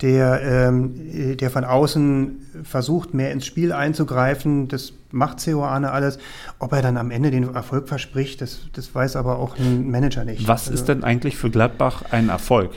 der, 0.02 0.42
ähm, 0.44 1.38
der 1.38 1.50
von 1.50 1.64
außen 1.64 2.64
versucht, 2.64 3.14
mehr 3.14 3.32
ins 3.32 3.46
Spiel 3.46 3.72
einzugreifen. 3.74 4.68
Das 4.68 4.94
macht 5.12 5.40
Ceoane 5.40 5.92
alles. 5.92 6.20
Ob 6.60 6.74
er 6.74 6.82
dann 6.82 6.98
am 6.98 7.12
Ende 7.12 7.32
den 7.32 7.54
Erfolg 7.54 7.88
verspricht, 7.88 8.42
das, 8.42 8.60
das 8.74 8.94
weiß 8.94 9.16
aber 9.16 9.40
auch 9.40 9.58
ein 9.58 9.90
Manager 9.90 10.24
nicht. 10.24 10.48
Was 10.48 10.68
Also, 10.68 10.74
ist 10.74 10.88
denn 10.88 11.04
eigentlich 11.04 11.38
für 11.38 11.50
Gladbach 11.50 12.04
ein 12.12 12.30
Erfolg? 12.30 12.72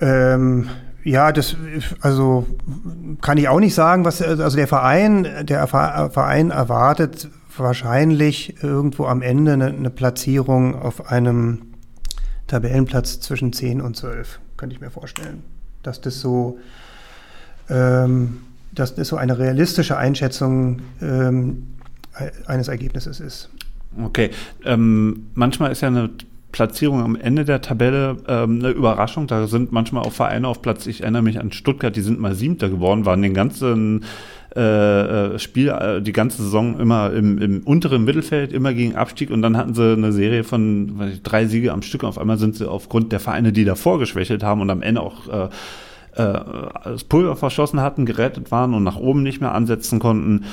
Ähm, 0.00 0.68
ja, 1.02 1.32
das, 1.32 1.56
also 2.00 2.46
kann 3.22 3.38
ich 3.38 3.48
auch 3.48 3.60
nicht 3.60 3.74
sagen, 3.74 4.04
was, 4.04 4.20
also 4.20 4.56
der 4.56 4.68
Verein, 4.68 5.46
der 5.46 5.66
Verein 5.66 6.50
erwartet 6.50 7.28
wahrscheinlich 7.56 8.62
irgendwo 8.62 9.06
am 9.06 9.22
Ende 9.22 9.54
eine, 9.54 9.66
eine 9.66 9.90
Platzierung 9.90 10.74
auf 10.74 11.10
einem 11.10 11.74
Tabellenplatz 12.46 13.20
zwischen 13.20 13.52
10 13.52 13.80
und 13.80 13.96
12, 13.96 14.40
könnte 14.56 14.74
ich 14.74 14.80
mir 14.80 14.90
vorstellen. 14.90 15.42
Dass 15.82 16.00
das 16.00 16.20
so, 16.20 16.58
ähm, 17.68 18.38
dass 18.72 18.94
das 18.94 19.08
so 19.08 19.16
eine 19.16 19.38
realistische 19.38 19.96
Einschätzung 19.96 20.82
ähm, 21.00 21.66
eines 22.46 22.68
Ergebnisses 22.68 23.20
ist. 23.20 23.50
Okay. 24.02 24.30
Ähm, 24.64 25.28
manchmal 25.34 25.72
ist 25.72 25.80
ja 25.82 25.88
eine 25.88 26.10
Platzierung 26.52 27.02
am 27.02 27.16
Ende 27.16 27.44
der 27.44 27.60
Tabelle 27.60 28.16
ähm, 28.28 28.60
eine 28.60 28.70
Überraschung. 28.70 29.26
Da 29.26 29.46
sind 29.46 29.72
manchmal 29.72 30.04
auch 30.04 30.12
Vereine 30.12 30.48
auf 30.48 30.62
Platz, 30.62 30.86
ich 30.86 31.02
erinnere 31.02 31.22
mich 31.22 31.38
an 31.38 31.52
Stuttgart, 31.52 31.94
die 31.94 32.00
sind 32.00 32.18
mal 32.18 32.34
Siebter 32.34 32.68
geworden, 32.70 33.04
waren 33.04 33.20
den 33.22 33.34
ganzen 33.34 34.04
äh, 34.56 35.34
äh 35.34 35.38
Spiel, 35.38 35.68
äh, 35.68 36.00
die 36.00 36.12
ganze 36.12 36.42
Saison 36.42 36.80
immer 36.80 37.12
im, 37.12 37.38
im 37.38 37.62
unteren 37.62 38.04
Mittelfeld, 38.04 38.52
immer 38.52 38.74
gegen 38.74 38.96
Abstieg 38.96 39.30
und 39.30 39.42
dann 39.42 39.56
hatten 39.56 39.74
sie 39.74 39.92
eine 39.92 40.12
Serie 40.12 40.44
von 40.44 41.00
ich, 41.12 41.22
drei 41.22 41.46
Siege 41.46 41.72
am 41.72 41.82
Stück. 41.82 42.04
Auf 42.04 42.18
einmal 42.18 42.38
sind 42.38 42.56
sie 42.56 42.68
aufgrund 42.68 43.12
der 43.12 43.20
Vereine, 43.20 43.52
die 43.52 43.64
davor 43.64 43.98
geschwächelt 43.98 44.42
haben 44.42 44.60
und 44.60 44.70
am 44.70 44.82
Ende 44.82 45.02
auch 45.02 45.28
äh, 45.28 45.48
äh, 46.16 46.40
das 46.84 47.04
Pulver 47.04 47.36
verschossen 47.36 47.80
hatten, 47.80 48.06
gerettet 48.06 48.50
waren 48.50 48.74
und 48.74 48.82
nach 48.82 48.96
oben 48.96 49.22
nicht 49.22 49.40
mehr 49.40 49.52
ansetzen 49.52 49.98
konnten, 49.98 50.44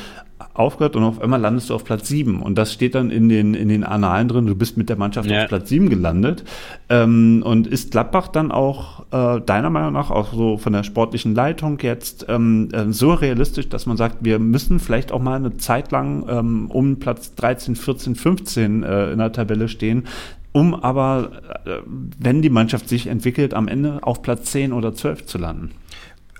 aufgehört 0.53 0.95
und 0.95 1.03
auf 1.03 1.21
einmal 1.21 1.41
landest 1.41 1.69
du 1.69 1.75
auf 1.75 1.83
Platz 1.83 2.07
7. 2.07 2.41
Und 2.41 2.57
das 2.57 2.73
steht 2.73 2.95
dann 2.95 3.09
in 3.09 3.29
den, 3.29 3.53
in 3.53 3.69
den 3.69 3.83
Annalen 3.83 4.27
drin, 4.27 4.45
du 4.45 4.55
bist 4.55 4.77
mit 4.77 4.89
der 4.89 4.97
Mannschaft 4.97 5.29
ja. 5.29 5.43
auf 5.43 5.47
Platz 5.47 5.69
7 5.69 5.89
gelandet. 5.89 6.43
Ähm, 6.89 7.43
und 7.45 7.67
ist 7.67 7.91
Gladbach 7.91 8.27
dann 8.27 8.51
auch 8.51 9.05
äh, 9.11 9.41
deiner 9.41 9.69
Meinung 9.69 9.93
nach, 9.93 10.11
auch 10.11 10.33
so 10.33 10.57
von 10.57 10.73
der 10.73 10.83
sportlichen 10.83 11.33
Leitung 11.33 11.79
jetzt 11.81 12.25
ähm, 12.29 12.69
äh, 12.71 12.91
so 12.91 13.13
realistisch, 13.13 13.69
dass 13.69 13.85
man 13.85 13.97
sagt, 13.97 14.17
wir 14.21 14.39
müssen 14.39 14.79
vielleicht 14.79 15.11
auch 15.11 15.21
mal 15.21 15.35
eine 15.35 15.57
Zeit 15.57 15.91
lang 15.91 16.25
ähm, 16.29 16.71
um 16.71 16.99
Platz 16.99 17.33
13, 17.35 17.75
14, 17.75 18.15
15 18.15 18.83
äh, 18.83 19.11
in 19.11 19.19
der 19.19 19.31
Tabelle 19.31 19.67
stehen, 19.67 20.03
um 20.51 20.75
aber, 20.75 21.31
äh, 21.65 21.77
wenn 21.85 22.41
die 22.41 22.49
Mannschaft 22.49 22.87
sich 22.87 23.07
entwickelt, 23.07 23.53
am 23.53 23.67
Ende 23.67 23.99
auf 24.01 24.21
Platz 24.21 24.51
10 24.51 24.71
oder 24.71 24.93
12 24.93 25.25
zu 25.25 25.37
landen. 25.39 25.71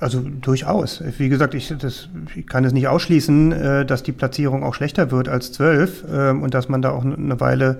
Also 0.03 0.19
durchaus. 0.19 1.01
Wie 1.17 1.29
gesagt, 1.29 1.53
ich, 1.53 1.73
das, 1.79 2.09
ich 2.35 2.45
kann 2.45 2.65
es 2.65 2.73
nicht 2.73 2.89
ausschließen, 2.89 3.51
äh, 3.53 3.85
dass 3.85 4.03
die 4.03 4.11
Platzierung 4.11 4.61
auch 4.63 4.73
schlechter 4.73 5.11
wird 5.11 5.29
als 5.29 5.53
12 5.53 6.03
ähm, 6.11 6.43
und 6.43 6.53
dass 6.53 6.67
man 6.67 6.81
da 6.81 6.91
auch 6.91 7.05
eine 7.05 7.39
Weile 7.39 7.77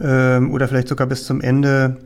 ähm, 0.00 0.50
oder 0.52 0.68
vielleicht 0.68 0.88
sogar 0.88 1.06
bis 1.06 1.26
zum 1.26 1.42
Ende 1.42 1.98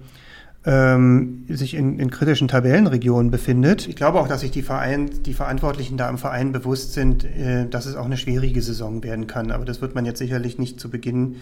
ähm, 0.67 1.45
sich 1.49 1.75
in, 1.75 2.01
in, 2.01 2.11
kritischen 2.11 2.49
Tabellenregionen 2.49 3.31
befindet. 3.31 3.87
Ich 3.87 3.95
glaube 3.95 4.19
auch, 4.19 4.27
dass 4.27 4.41
sich 4.41 4.51
die, 4.51 4.63
Verein, 4.63 5.09
die 5.25 5.35
Verantwortlichen 5.35 5.97
da 5.97 6.11
im 6.11 6.19
Verein 6.19 6.51
bewusst 6.51 6.95
sind, 6.95 7.25
äh, 7.25 7.69
dass 7.69 7.87
es 7.87 7.95
auch 7.95 8.07
eine 8.07 8.17
schwierige 8.17 8.61
Saison 8.61 9.05
werden 9.05 9.29
kann. 9.29 9.53
Aber 9.53 9.65
das 9.65 9.81
wird 9.81 9.95
man 9.95 10.05
jetzt 10.05 10.19
sicherlich 10.19 10.59
nicht 10.59 10.81
zu 10.81 10.91
Beginn 10.91 11.37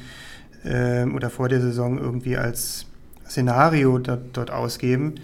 oder 1.14 1.30
vor 1.30 1.48
der 1.48 1.60
Saison 1.60 1.96
irgendwie 1.96 2.36
als 2.36 2.86
Szenario 3.28 3.98
dort, 3.98 4.22
dort 4.32 4.50
ausgeben. 4.50 5.14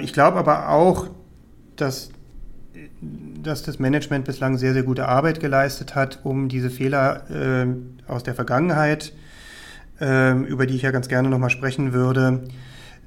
Ich 0.00 0.12
glaube 0.12 0.38
aber 0.38 0.70
auch, 0.70 1.08
dass, 1.76 2.10
dass 3.42 3.62
das 3.62 3.78
Management 3.78 4.24
bislang 4.24 4.58
sehr, 4.58 4.72
sehr 4.72 4.82
gute 4.82 5.08
Arbeit 5.08 5.40
geleistet 5.40 5.94
hat, 5.94 6.20
um 6.24 6.48
diese 6.48 6.70
Fehler 6.70 7.30
äh, 7.30 7.66
aus 8.10 8.22
der 8.22 8.34
Vergangenheit, 8.34 9.12
äh, 10.00 10.32
über 10.42 10.66
die 10.66 10.74
ich 10.74 10.82
ja 10.82 10.90
ganz 10.90 11.08
gerne 11.08 11.28
nochmal 11.28 11.50
sprechen 11.50 11.92
würde, 11.92 12.44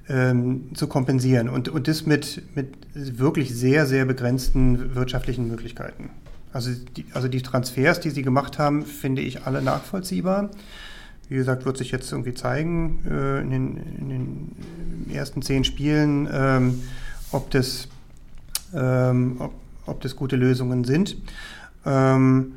ähm, 0.09 0.71
zu 0.73 0.87
kompensieren. 0.87 1.49
Und, 1.49 1.69
und 1.69 1.87
das 1.87 2.05
mit, 2.05 2.41
mit 2.55 2.75
wirklich 2.93 3.53
sehr, 3.53 3.85
sehr 3.85 4.05
begrenzten 4.05 4.95
wirtschaftlichen 4.95 5.47
Möglichkeiten. 5.47 6.09
Also 6.51 6.71
die, 6.97 7.05
also 7.13 7.27
die 7.27 7.41
Transfers, 7.41 7.99
die 7.99 8.09
sie 8.09 8.23
gemacht 8.23 8.57
haben, 8.57 8.85
finde 8.85 9.21
ich 9.21 9.45
alle 9.45 9.61
nachvollziehbar. 9.61 10.49
Wie 11.27 11.35
gesagt, 11.35 11.65
wird 11.65 11.77
sich 11.77 11.91
jetzt 11.91 12.11
irgendwie 12.11 12.33
zeigen 12.33 13.05
äh, 13.07 13.41
in, 13.41 13.51
den, 13.51 13.77
in, 13.99 14.09
den, 14.09 14.55
ersten 15.13 15.41
zehn 15.41 15.63
Spielen, 15.63 16.27
ähm, 16.31 16.81
ob, 17.31 17.51
das, 17.51 17.87
ähm, 18.73 19.37
ob, 19.39 19.53
ob, 19.85 20.01
das 20.01 20.15
gute 20.15 20.35
Lösungen 20.35 20.83
sind. 20.83 21.17
Ähm, 21.85 22.53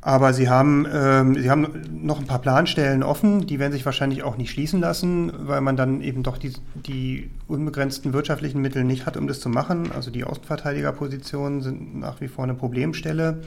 aber 0.00 0.32
sie 0.32 0.48
haben, 0.48 0.86
ähm, 0.92 1.34
sie 1.34 1.50
haben 1.50 1.66
noch 1.90 2.20
ein 2.20 2.26
paar 2.26 2.38
Planstellen 2.38 3.02
offen, 3.02 3.46
die 3.46 3.58
werden 3.58 3.72
sich 3.72 3.84
wahrscheinlich 3.84 4.22
auch 4.22 4.36
nicht 4.36 4.50
schließen 4.50 4.80
lassen, 4.80 5.32
weil 5.36 5.60
man 5.60 5.76
dann 5.76 6.00
eben 6.02 6.22
doch 6.22 6.38
die, 6.38 6.52
die 6.74 7.30
unbegrenzten 7.48 8.12
wirtschaftlichen 8.12 8.62
Mittel 8.62 8.84
nicht 8.84 9.06
hat, 9.06 9.16
um 9.16 9.26
das 9.26 9.40
zu 9.40 9.48
machen. 9.48 9.90
Also 9.92 10.10
die 10.10 10.24
Außenverteidigerpositionen 10.24 11.62
sind 11.62 11.98
nach 11.98 12.20
wie 12.20 12.28
vor 12.28 12.44
eine 12.44 12.54
Problemstelle. 12.54 13.42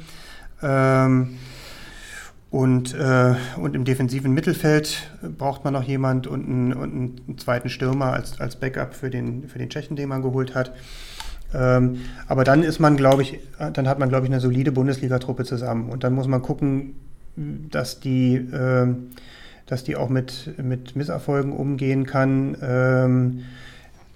Ähm, 0.62 1.38
und, 2.52 2.94
äh, 2.96 3.36
und 3.56 3.76
im 3.76 3.86
defensiven 3.86 4.34
Mittelfeld 4.34 5.10
braucht 5.38 5.64
man 5.64 5.72
noch 5.72 5.84
jemand 5.84 6.28
und 6.28 6.46
einen, 6.46 6.74
und 6.74 6.92
einen 6.92 7.38
zweiten 7.38 7.70
Stürmer 7.70 8.12
als, 8.12 8.42
als 8.42 8.58
Backup 8.58 8.94
für 8.94 9.10
den, 9.10 9.48
für 9.48 9.58
den 9.58 9.70
Tschechen, 9.70 9.96
den 9.96 10.10
man 10.10 10.22
geholt 10.22 10.54
hat. 10.54 10.74
Ähm, 11.54 12.02
aber 12.28 12.44
dann 12.44 12.64
ist 12.64 12.80
man, 12.80 12.98
glaube 12.98 13.22
ich, 13.22 13.40
dann 13.74 13.88
hat 13.88 14.00
man, 14.00 14.10
glaube 14.10 14.26
ich, 14.26 14.32
eine 14.32 14.40
solide 14.40 14.72
Bundesliga-Truppe 14.72 15.44
zusammen. 15.44 15.90
Und 15.90 16.04
dann 16.04 16.14
muss 16.14 16.28
man 16.28 16.42
gucken, 16.42 16.96
dass 17.36 18.00
die, 18.00 18.36
äh, 18.36 18.88
dass 19.66 19.84
die 19.84 19.96
auch 19.96 20.10
mit, 20.10 20.54
mit 20.62 20.96
Misserfolgen 20.96 21.54
umgehen 21.54 22.06
kann, 22.06 22.58
ähm, 22.62 23.44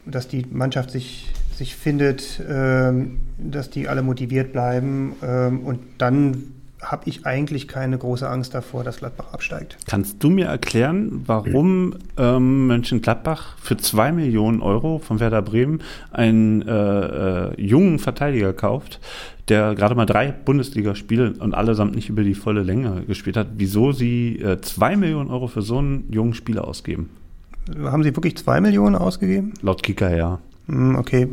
dass 0.06 0.28
die 0.28 0.46
Mannschaft 0.52 0.92
sich, 0.92 1.32
sich 1.56 1.76
findet, 1.76 2.42
ähm, 2.48 3.20
dass 3.38 3.70
die 3.70 3.88
alle 3.88 4.02
motiviert 4.02 4.54
bleiben. 4.54 5.16
Ähm, 5.24 5.62
und 5.62 5.80
dann 5.98 6.55
habe 6.92 7.10
ich 7.10 7.26
eigentlich 7.26 7.68
keine 7.68 7.98
große 7.98 8.30
Angst 8.30 8.54
davor, 8.54 8.84
dass 8.84 8.98
Gladbach 8.98 9.34
absteigt. 9.34 9.78
Kannst 9.88 10.24
du 10.24 10.30
mir 10.30 10.46
erklären, 10.46 11.24
warum 11.26 11.96
ähm, 12.18 12.68
Mönchengladbach 12.68 13.58
für 13.60 13.78
zwei 13.78 14.12
Millionen 14.12 14.62
Euro 14.62 15.00
von 15.00 15.20
Werder 15.20 15.42
Bremen 15.42 15.82
einen 16.12 16.62
äh, 16.62 16.72
äh, 16.72 17.62
jungen 17.62 18.00
Verteidiger 18.00 18.54
kauft, 18.54 19.00
der 19.50 19.76
gerade 19.76 19.96
mal 19.96 20.06
drei 20.06 20.32
Bundesligaspiele 20.32 21.34
und 21.40 21.54
allesamt 21.54 21.96
nicht 21.96 22.10
über 22.10 22.24
die 22.24 22.36
volle 22.36 22.64
Länge 22.64 23.04
gespielt 23.06 23.38
hat? 23.38 23.48
Wieso 23.58 23.92
sie 23.92 24.40
äh, 24.40 24.62
zwei 24.62 24.96
Millionen 24.96 25.30
Euro 25.30 25.48
für 25.48 25.62
so 25.62 25.80
einen 25.80 26.12
jungen 26.12 26.34
Spieler 26.34 26.68
ausgeben? 26.68 27.10
Haben 27.84 28.04
sie 28.04 28.16
wirklich 28.16 28.38
zwei 28.38 28.62
Millionen 28.62 28.96
ausgegeben? 28.96 29.54
Laut 29.62 29.82
Kika, 29.82 30.16
ja. 30.16 30.40
Hm, 30.68 30.96
okay, 30.96 31.28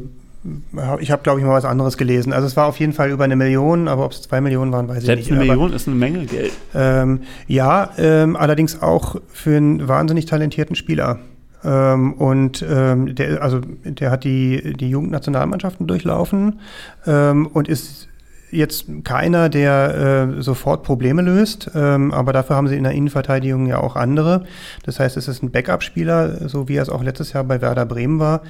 ich 1.01 1.11
habe, 1.11 1.23
glaube 1.23 1.39
ich, 1.39 1.47
mal 1.47 1.53
was 1.53 1.65
anderes 1.65 1.97
gelesen. 1.97 2.33
Also 2.33 2.47
es 2.47 2.57
war 2.57 2.67
auf 2.67 2.81
jeden 2.81 2.93
Fall 2.93 3.11
über 3.11 3.25
eine 3.25 3.37
Million, 3.37 3.87
aber 3.87 4.05
ob 4.05 4.13
es 4.13 4.23
zwei 4.23 4.41
Millionen 4.41 4.73
waren, 4.73 4.89
weiß 4.89 5.05
Selbst 5.05 5.27
ich 5.27 5.31
nicht. 5.31 5.39
eine 5.39 5.49
Million 5.49 5.69
aber, 5.69 5.77
ist 5.77 5.87
eine 5.87 5.97
Menge 5.97 6.27
Geld. 6.27 6.53
Ähm, 6.75 7.21
ja, 7.47 7.91
ähm, 7.97 8.35
allerdings 8.37 8.83
auch 8.83 9.17
für 9.29 9.57
einen 9.57 9.87
wahnsinnig 9.87 10.27
talentierten 10.27 10.75
Spieler. 10.75 11.21
Ähm, 11.65 12.15
und 12.15 12.65
ähm, 12.69 13.15
der, 13.15 13.43
also 13.43 13.61
der 13.85 14.11
hat 14.11 14.25
die, 14.25 14.73
die 14.75 14.91
Jugendnationalmannschaften 14.91 15.87
durchlaufen 15.87 16.61
ähm, 17.07 17.47
und 17.47 17.69
ist 17.69 18.09
jetzt 18.53 18.87
keiner, 19.05 19.49
der 19.49 20.35
äh, 20.39 20.43
sofort 20.43 20.83
Probleme 20.83 21.23
löst, 21.23 21.71
ähm, 21.75 22.13
aber 22.13 22.33
dafür 22.33 22.57
haben 22.57 22.69
sie 22.69 22.77
in 22.77 22.85
der 22.85 22.93
Innenverteidigung 22.93 23.67
ja 23.67 23.79
auch 23.79 23.97
andere. 23.97 24.45
Das 24.85 25.01
heißt, 25.01 25.17
es 25.17 25.27
ist 25.27 25.43
ein 25.43 25.51
Backup-Spieler, 25.51 26.49
so 26.49 26.69
wie 26.69 26.77
er 26.77 26.83
es 26.83 26.91
auch 26.91 27.03
letztes 27.03 27.33
Jahr 27.33 27.45
bei 27.45 27.63
Werder 27.63 27.87
Bremen 27.87 28.19
war. 28.19 28.43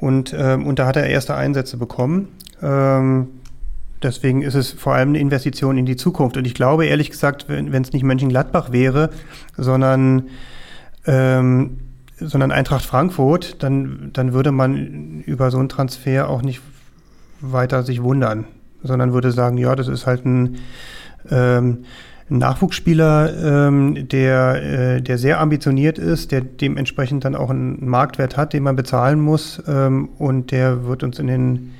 Und, 0.00 0.34
ähm, 0.36 0.66
und 0.66 0.78
da 0.78 0.86
hat 0.86 0.96
er 0.96 1.06
erste 1.06 1.34
Einsätze 1.34 1.76
bekommen. 1.76 2.28
Ähm, 2.62 3.28
deswegen 4.02 4.42
ist 4.42 4.54
es 4.54 4.72
vor 4.72 4.94
allem 4.94 5.10
eine 5.10 5.18
Investition 5.18 5.76
in 5.76 5.86
die 5.86 5.96
Zukunft. 5.96 6.36
Und 6.36 6.46
ich 6.46 6.54
glaube, 6.54 6.86
ehrlich 6.86 7.10
gesagt, 7.10 7.46
wenn 7.48 7.72
es 7.72 7.92
nicht 7.92 8.04
Mönchengladbach 8.04 8.72
wäre, 8.72 9.10
sondern, 9.56 10.28
ähm, 11.06 11.78
sondern 12.20 12.52
Eintracht 12.52 12.84
Frankfurt, 12.84 13.62
dann, 13.62 14.10
dann 14.12 14.32
würde 14.32 14.52
man 14.52 15.22
über 15.26 15.50
so 15.50 15.58
einen 15.58 15.68
Transfer 15.68 16.28
auch 16.28 16.42
nicht 16.42 16.60
weiter 17.40 17.82
sich 17.82 18.02
wundern, 18.02 18.46
sondern 18.82 19.12
würde 19.12 19.32
sagen, 19.32 19.58
ja, 19.58 19.76
das 19.76 19.88
ist 19.88 20.06
halt 20.06 20.24
ein 20.24 20.58
ähm, 21.30 21.84
ein 22.30 22.38
Nachwuchsspieler, 22.38 23.66
ähm, 23.68 24.08
der, 24.08 24.62
äh, 24.96 25.02
der 25.02 25.18
sehr 25.18 25.40
ambitioniert 25.40 25.98
ist, 25.98 26.30
der 26.32 26.42
dementsprechend 26.42 27.24
dann 27.24 27.34
auch 27.34 27.50
einen 27.50 27.88
Marktwert 27.88 28.36
hat, 28.36 28.52
den 28.52 28.62
man 28.62 28.76
bezahlen 28.76 29.20
muss. 29.20 29.62
Ähm, 29.66 30.10
und 30.18 30.50
der 30.52 30.84
wird 30.84 31.02
uns 31.02 31.18
in 31.18 31.26
den, 31.26 31.74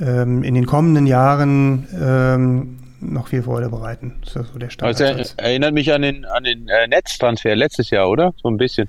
ähm, 0.00 0.42
in 0.42 0.54
den 0.54 0.66
kommenden 0.66 1.06
Jahren 1.06 1.86
ähm, 2.00 2.78
noch 3.00 3.28
viel 3.28 3.42
Freude 3.42 3.68
bereiten. 3.68 4.14
Das 4.24 4.34
ist 4.34 4.52
so 4.52 4.58
der 4.58 4.70
Standard. 4.70 5.00
Also 5.00 5.34
er, 5.36 5.44
erinnert 5.44 5.74
mich 5.74 5.92
an 5.92 6.02
den, 6.02 6.24
an 6.24 6.42
den 6.42 6.68
äh, 6.68 6.88
Netztransfer 6.88 7.54
letztes 7.54 7.90
Jahr, 7.90 8.08
oder? 8.08 8.34
So 8.42 8.48
ein 8.48 8.56
bisschen. 8.56 8.88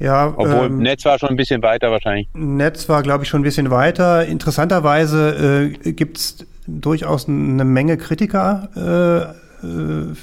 Ja, 0.00 0.32
Obwohl 0.36 0.66
ähm, 0.66 0.78
Netz 0.78 1.04
war 1.04 1.18
schon 1.18 1.30
ein 1.30 1.36
bisschen 1.36 1.62
weiter 1.62 1.90
wahrscheinlich. 1.90 2.28
Netz 2.34 2.88
war, 2.88 3.02
glaube 3.02 3.24
ich, 3.24 3.30
schon 3.30 3.40
ein 3.40 3.44
bisschen 3.44 3.70
weiter. 3.70 4.24
Interessanterweise 4.26 5.70
äh, 5.84 5.92
gibt 5.92 6.18
es 6.18 6.46
durchaus 6.66 7.28
eine 7.28 7.64
Menge 7.64 7.96
Kritiker 7.96 9.34
äh, 9.62 9.66
äh, 9.66 10.14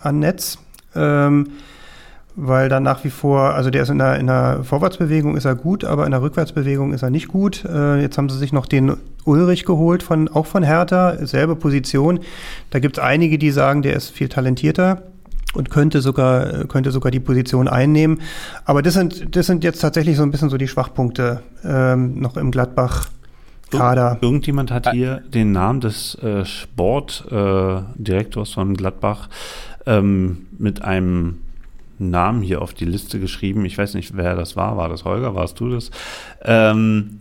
an 0.00 0.18
Netz. 0.18 0.58
Ähm, 0.94 1.48
weil 2.36 2.68
dann 2.68 2.82
nach 2.82 3.04
wie 3.04 3.10
vor, 3.10 3.54
also 3.54 3.70
der 3.70 3.84
ist 3.84 3.90
in 3.90 3.98
der, 3.98 4.18
in 4.18 4.26
der 4.26 4.64
Vorwärtsbewegung 4.64 5.36
ist 5.36 5.44
er 5.44 5.54
gut, 5.54 5.84
aber 5.84 6.04
in 6.04 6.10
der 6.10 6.20
Rückwärtsbewegung 6.20 6.92
ist 6.92 7.02
er 7.02 7.10
nicht 7.10 7.28
gut. 7.28 7.64
Äh, 7.64 8.00
jetzt 8.00 8.18
haben 8.18 8.28
sie 8.28 8.38
sich 8.38 8.52
noch 8.52 8.66
den 8.66 8.96
Ulrich 9.24 9.64
geholt, 9.64 10.02
von, 10.02 10.28
auch 10.28 10.46
von 10.46 10.64
Hertha, 10.64 11.24
selbe 11.24 11.54
Position. 11.54 12.20
Da 12.70 12.80
gibt 12.80 12.98
es 12.98 13.04
einige, 13.04 13.38
die 13.38 13.52
sagen, 13.52 13.82
der 13.82 13.94
ist 13.94 14.10
viel 14.10 14.28
talentierter. 14.28 15.02
und 15.54 15.70
könnte 15.70 16.00
sogar, 16.00 16.64
könnte 16.64 16.90
sogar 16.90 17.12
die 17.12 17.20
Position 17.20 17.68
einnehmen. 17.68 18.20
Aber 18.64 18.82
das 18.82 18.94
sind, 18.94 19.36
das 19.36 19.46
sind 19.46 19.62
jetzt 19.62 19.78
tatsächlich 19.78 20.16
so 20.16 20.24
ein 20.24 20.32
bisschen 20.32 20.50
so 20.50 20.56
die 20.56 20.66
Schwachpunkte 20.66 21.42
ähm, 21.64 22.20
noch 22.20 22.36
im 22.36 22.50
Gladbach. 22.50 23.08
Kader. 23.78 24.18
Irgendjemand 24.20 24.70
hat 24.70 24.90
hier 24.90 25.22
den 25.28 25.52
Namen 25.52 25.80
des 25.80 26.16
äh, 26.16 26.44
Sportdirektors 26.44 28.50
äh, 28.50 28.54
von 28.54 28.74
Gladbach 28.74 29.30
ähm, 29.86 30.46
mit 30.58 30.82
einem 30.82 31.38
Namen 31.98 32.42
hier 32.42 32.62
auf 32.62 32.74
die 32.74 32.84
Liste 32.84 33.20
geschrieben. 33.20 33.64
Ich 33.64 33.78
weiß 33.78 33.94
nicht, 33.94 34.16
wer 34.16 34.34
das 34.34 34.56
war. 34.56 34.76
War 34.76 34.88
das 34.88 35.04
Holger? 35.04 35.34
Warst 35.34 35.60
du 35.60 35.70
das? 35.70 35.90
Ähm, 36.42 37.20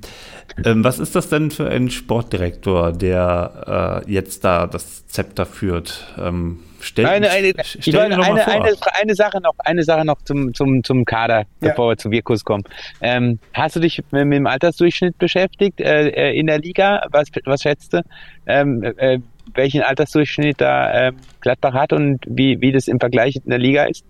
ähm, 0.64 0.84
was 0.84 1.00
ist 1.00 1.16
das 1.16 1.30
denn 1.30 1.52
für 1.52 1.70
ein 1.70 1.90
Sportdirektor, 1.90 2.92
der 2.92 4.04
äh, 4.06 4.12
jetzt 4.12 4.44
da 4.44 4.68
das 4.68 5.08
Zepter 5.08 5.46
führt? 5.46 6.14
Ähm, 6.18 6.60
stell, 6.84 7.06
eine, 7.06 7.30
eine, 7.30 7.54
stell 7.64 8.00
eine, 8.00 8.16
eine, 8.16 8.48
eine, 8.48 8.76
eine, 8.94 9.16
Sache 9.16 9.42
noch, 9.42 9.56
eine 9.60 9.84
Sache 9.84 10.06
noch 10.06 10.22
zum, 10.22 10.54
zum, 10.54 10.84
zum 10.84 11.06
Kader, 11.06 11.40
ja. 11.40 11.70
bevor 11.70 11.90
wir 11.90 11.98
zu 11.98 12.12
Virkus 12.12 12.44
kommen. 12.44 12.64
Ähm, 13.02 13.40
hast 13.54 13.76
du 13.76 13.80
dich 13.80 14.04
mit, 14.12 14.26
mit 14.26 14.38
dem 14.38 14.48
Altersdurchschnitt 14.48 15.18
beschäftigt 15.18 15.82
äh, 15.82 16.10
äh 16.10 16.40
in 16.40 16.48
der 16.48 16.60
Liga? 16.60 17.06
Was, 17.12 17.28
was 17.46 17.62
schätzt 17.62 17.94
du? 17.94 18.02
Ähm, 18.46 18.84
äh, 18.98 19.20
welchen 19.54 19.82
Altersdurchschnitt 19.82 20.62
da 20.62 21.08
äh, 21.08 21.12
Gladbach 21.42 21.74
hat 21.74 21.94
und 21.94 22.20
wie, 22.28 22.62
wie 22.62 22.72
das 22.72 22.88
im 22.88 23.00
Vergleich 23.00 23.36
in 23.36 23.50
der 23.50 23.60
Liga 23.60 23.86
ist? 23.86 24.04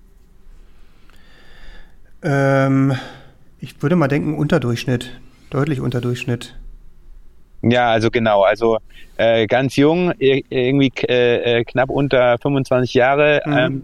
Ähm, 2.21 2.95
ich 3.59 3.81
würde 3.81 3.95
mal 3.95 4.07
denken, 4.07 4.35
Unterdurchschnitt. 4.35 5.19
Deutlich 5.49 5.81
Unterdurchschnitt. 5.81 6.55
Ja, 7.63 7.91
also 7.91 8.11
genau. 8.11 8.43
Also 8.43 8.77
äh, 9.17 9.47
ganz 9.47 9.75
jung, 9.75 10.11
irgendwie 10.19 10.91
äh, 11.07 11.59
äh, 11.59 11.63
knapp 11.63 11.89
unter 11.89 12.37
25 12.37 12.93
Jahre 12.93 13.41
mhm. 13.45 13.57
ähm, 13.57 13.81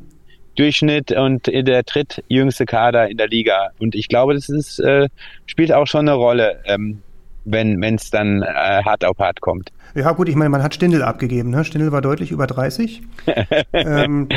Durchschnitt 0.56 1.14
und 1.14 1.48
der 1.48 1.84
drittjüngste 1.84 2.66
Kader 2.66 3.10
in 3.10 3.18
der 3.18 3.30
Liga. 3.30 3.70
Und 3.80 3.96
ich 3.96 4.10
glaube, 4.10 4.34
das 4.34 4.50
ist, 4.50 4.80
äh, 4.80 5.08
spielt 5.46 5.72
auch 5.72 5.88
schon 5.88 6.02
eine 6.02 6.14
Rolle, 6.14 6.60
ähm, 6.66 7.02
wenn 7.46 7.82
es 7.96 8.10
dann 8.12 8.42
äh, 8.42 8.84
hart 8.84 9.06
auf 9.06 9.18
hart 9.20 9.40
kommt. 9.40 9.72
Ja 9.96 10.12
gut, 10.12 10.28
ich 10.30 10.36
meine, 10.36 10.50
man 10.50 10.62
hat 10.62 10.76
Stindel 10.76 11.02
abgegeben. 11.02 11.50
Ne? 11.50 11.64
Stindel 11.64 11.92
war 11.92 12.02
deutlich 12.02 12.32
über 12.32 12.46
30. 12.46 13.02
ähm, 13.74 14.28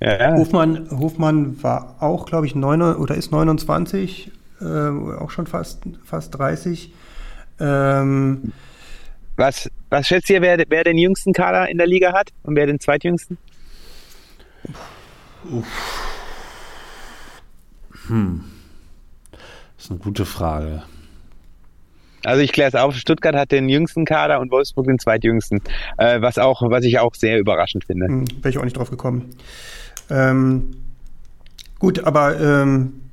ja. 0.00 0.34
Hofmann, 0.34 0.88
Hofmann 0.90 1.62
war 1.62 1.96
auch, 2.00 2.26
glaube 2.26 2.46
ich, 2.46 2.54
9, 2.54 2.82
oder 2.96 3.14
ist 3.14 3.30
29, 3.30 4.32
äh, 4.60 4.64
auch 4.64 5.30
schon 5.30 5.46
fast, 5.46 5.82
fast 6.04 6.36
30. 6.36 6.92
Ähm, 7.60 8.52
was, 9.38 9.70
was 9.88 10.06
schätzt 10.06 10.28
ihr, 10.30 10.42
wer, 10.42 10.62
wer 10.68 10.84
den 10.84 10.98
jüngsten 10.98 11.32
Kader 11.32 11.68
in 11.68 11.78
der 11.78 11.86
Liga 11.86 12.12
hat 12.12 12.30
und 12.42 12.56
wer 12.56 12.66
den 12.66 12.80
zweitjüngsten? 12.80 13.38
Hm. 18.08 18.44
Das 19.30 19.84
ist 19.84 19.90
eine 19.90 20.00
gute 20.00 20.24
Frage. 20.24 20.82
Also 22.24 22.42
ich 22.42 22.52
kläre 22.52 22.68
es 22.68 22.74
auf, 22.74 22.96
Stuttgart 22.96 23.36
hat 23.36 23.52
den 23.52 23.68
jüngsten 23.68 24.04
Kader 24.04 24.40
und 24.40 24.50
Wolfsburg 24.50 24.86
den 24.86 24.98
zweitjüngsten, 24.98 25.60
äh, 25.98 26.20
was 26.20 26.36
auch, 26.36 26.62
was 26.68 26.84
ich 26.84 26.98
auch 26.98 27.14
sehr 27.14 27.38
überraschend 27.38 27.84
finde. 27.84 28.06
Hm, 28.06 28.24
Wäre 28.42 28.50
ich 28.50 28.58
auch 28.58 28.64
nicht 28.64 28.76
drauf 28.76 28.90
gekommen. 28.90 29.30
Ähm, 30.10 30.70
gut, 31.78 32.02
aber 32.04 32.40
ähm, 32.40 33.07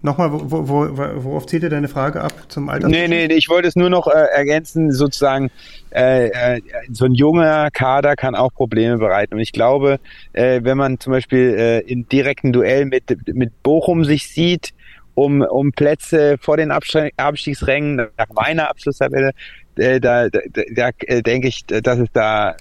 Nochmal, 0.00 0.30
wo, 0.32 0.68
wo, 0.68 0.96
worauf 1.24 1.46
zählt 1.46 1.64
ihr 1.64 1.70
deine 1.70 1.88
Frage 1.88 2.20
ab 2.20 2.32
zum 2.48 2.68
Alter? 2.68 2.88
Nee, 2.88 3.08
nee, 3.08 3.26
ich 3.26 3.48
wollte 3.48 3.66
es 3.66 3.74
nur 3.74 3.90
noch 3.90 4.06
äh, 4.06 4.26
ergänzen, 4.32 4.92
sozusagen, 4.92 5.50
äh, 5.90 6.28
äh, 6.28 6.60
so 6.92 7.06
ein 7.06 7.14
junger 7.14 7.70
Kader 7.72 8.14
kann 8.14 8.36
auch 8.36 8.52
Probleme 8.52 8.98
bereiten. 8.98 9.34
Und 9.34 9.40
ich 9.40 9.52
glaube, 9.52 9.98
äh, 10.34 10.60
wenn 10.62 10.78
man 10.78 11.00
zum 11.00 11.12
Beispiel 11.12 11.56
äh, 11.58 11.80
in 11.80 12.08
direkten 12.08 12.52
Duell 12.52 12.84
mit, 12.84 13.26
mit 13.34 13.62
Bochum 13.64 14.04
sich 14.04 14.28
sieht, 14.28 14.72
um, 15.14 15.40
um 15.42 15.72
Plätze 15.72 16.36
vor 16.40 16.56
den 16.56 16.70
Abstiegsrängen 16.70 17.96
nach 17.96 18.28
meiner 18.32 18.70
Abschlusstabelle, 18.70 19.32
äh, 19.76 19.98
da, 19.98 20.28
da, 20.28 20.40
da 20.74 20.90
denke 21.22 21.48
ich, 21.48 21.66
dass 21.66 21.98
es 21.98 22.08
da 22.12 22.54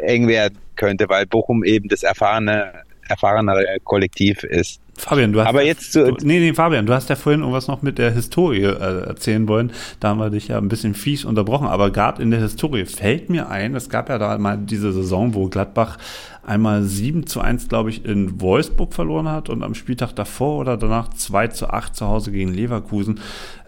eng 0.00 0.28
werden 0.28 0.56
könnte, 0.76 1.10
weil 1.10 1.26
Bochum 1.26 1.62
eben 1.62 1.88
das 1.88 2.02
erfahrene, 2.02 2.72
erfahrenere 3.06 3.76
Kollektiv 3.84 4.44
ist. 4.44 4.81
Fabian, 4.96 5.32
du 5.32 5.40
hast. 5.40 5.48
Aber 5.48 5.64
jetzt 5.64 5.92
zu, 5.92 6.12
du, 6.12 6.26
nee, 6.26 6.38
nee, 6.38 6.52
Fabian, 6.52 6.86
du 6.86 6.92
hast 6.92 7.08
ja 7.08 7.16
vorhin 7.16 7.40
irgendwas 7.40 7.66
noch 7.66 7.82
mit 7.82 7.98
der 7.98 8.10
Historie 8.10 8.64
äh, 8.64 9.06
erzählen 9.06 9.48
wollen. 9.48 9.72
Da 10.00 10.08
haben 10.08 10.18
wir 10.18 10.30
dich 10.30 10.48
ja 10.48 10.58
ein 10.58 10.68
bisschen 10.68 10.94
fies 10.94 11.24
unterbrochen. 11.24 11.66
Aber 11.66 11.90
gerade 11.90 12.22
in 12.22 12.30
der 12.30 12.40
Historie 12.40 12.84
fällt 12.84 13.30
mir 13.30 13.48
ein, 13.48 13.74
es 13.74 13.88
gab 13.88 14.08
ja 14.10 14.18
da 14.18 14.36
mal 14.38 14.58
diese 14.58 14.92
Saison, 14.92 15.34
wo 15.34 15.48
Gladbach 15.48 15.98
einmal 16.44 16.82
7 16.82 17.26
zu 17.26 17.40
1, 17.40 17.68
glaube 17.68 17.90
ich, 17.90 18.04
in 18.04 18.40
Wolfsburg 18.40 18.92
verloren 18.94 19.28
hat 19.28 19.48
und 19.48 19.62
am 19.62 19.74
Spieltag 19.74 20.12
davor 20.14 20.58
oder 20.58 20.76
danach 20.76 21.08
2 21.10 21.48
zu 21.48 21.70
8 21.70 21.94
zu 21.94 22.08
Hause 22.08 22.32
gegen 22.32 22.52
Leverkusen 22.52 23.20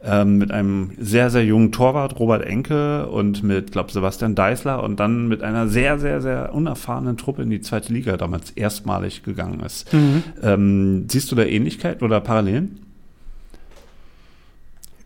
ähm, 0.02 0.38
mit 0.38 0.50
einem 0.50 0.92
sehr, 0.98 1.30
sehr 1.30 1.44
jungen 1.44 1.72
Torwart, 1.72 2.18
Robert 2.18 2.44
Enke 2.44 3.06
und 3.08 3.42
mit, 3.42 3.72
glaube 3.72 3.92
Sebastian 3.92 4.34
Deißler 4.34 4.82
und 4.82 4.98
dann 4.98 5.28
mit 5.28 5.42
einer 5.42 5.68
sehr, 5.68 5.98
sehr, 5.98 6.20
sehr 6.20 6.54
unerfahrenen 6.54 7.16
Truppe 7.16 7.42
in 7.42 7.50
die 7.50 7.60
zweite 7.60 7.92
Liga 7.92 8.16
damals 8.16 8.50
erstmalig 8.50 9.22
gegangen 9.22 9.60
ist. 9.60 9.92
Mhm. 9.92 10.22
Ähm, 10.42 11.06
siehst 11.08 11.30
du 11.30 11.36
da 11.36 11.44
Ähnlichkeit 11.44 12.02
oder 12.02 12.20
Parallelen? 12.20 12.80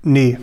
Nee, 0.03 0.39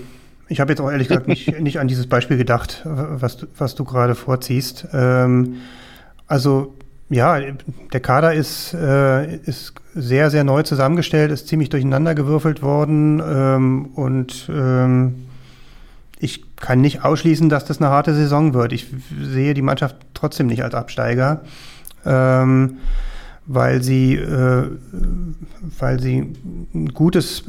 ich 0.48 0.60
habe 0.60 0.72
jetzt 0.72 0.80
auch 0.80 0.92
ehrlich 0.92 1.08
gesagt 1.08 1.28
nicht, 1.28 1.60
nicht 1.60 1.80
an 1.80 1.88
dieses 1.88 2.08
Beispiel 2.08 2.38
gedacht, 2.38 2.82
was 2.86 3.38
du, 3.38 3.48
was 3.58 3.74
du 3.74 3.84
gerade 3.84 4.14
vorziehst. 4.14 4.88
Ähm, 4.94 5.56
also 6.28 6.76
ja, 7.10 7.40
der 7.94 8.00
Kader 8.00 8.34
ist, 8.34 8.74
äh, 8.74 9.38
ist 9.38 9.74
sehr, 9.94 10.32
sehr 10.32 10.44
neu 10.44 10.64
zusammengestellt, 10.64 11.32
ist 11.32 11.48
ziemlich 11.48 11.70
durcheinandergewürfelt 11.70 12.62
worden 12.62 13.22
ähm, 13.24 13.86
und 13.94 14.50
ähm, 14.50 15.28
ich 16.20 16.56
kann 16.56 16.82
nicht 16.82 17.04
ausschließen, 17.04 17.50
dass 17.50 17.66
das 17.66 17.80
eine 17.80 17.90
harte 17.92 18.14
Saison 18.16 18.54
wird. 18.54 18.74
Ich 18.74 18.88
sehe 19.22 19.54
die 19.54 19.62
Mannschaft 19.62 19.98
trotzdem 20.14 20.48
nicht 20.48 20.64
als 20.64 20.74
Absteiger, 20.74 21.42
ähm, 22.06 22.78
weil 23.46 23.84
sie, 23.84 24.16
äh, 24.16 24.64
weil 25.78 26.00
sie 26.00 26.34
ein 26.74 26.90
gutes, 26.94 27.44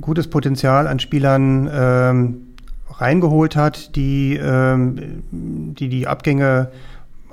gutes 0.00 0.28
Potenzial 0.28 0.86
an 0.86 1.00
Spielern 1.00 1.68
ähm, 1.70 2.36
reingeholt 2.90 3.56
hat, 3.56 3.94
die, 3.96 4.36
ähm, 4.36 5.22
die 5.30 5.88
die 5.88 6.06
Abgänge 6.06 6.70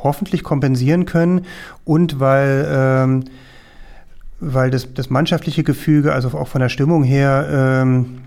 hoffentlich 0.03 0.43
kompensieren 0.43 1.05
können 1.05 1.45
und 1.85 2.19
weil, 2.19 2.67
ähm, 2.69 3.23
weil 4.39 4.71
das, 4.71 4.93
das 4.93 5.09
mannschaftliche 5.09 5.63
Gefüge, 5.63 6.13
also 6.13 6.29
auch 6.29 6.47
von 6.47 6.61
der 6.61 6.69
Stimmung 6.69 7.03
her, 7.03 7.47
ähm, 7.51 8.21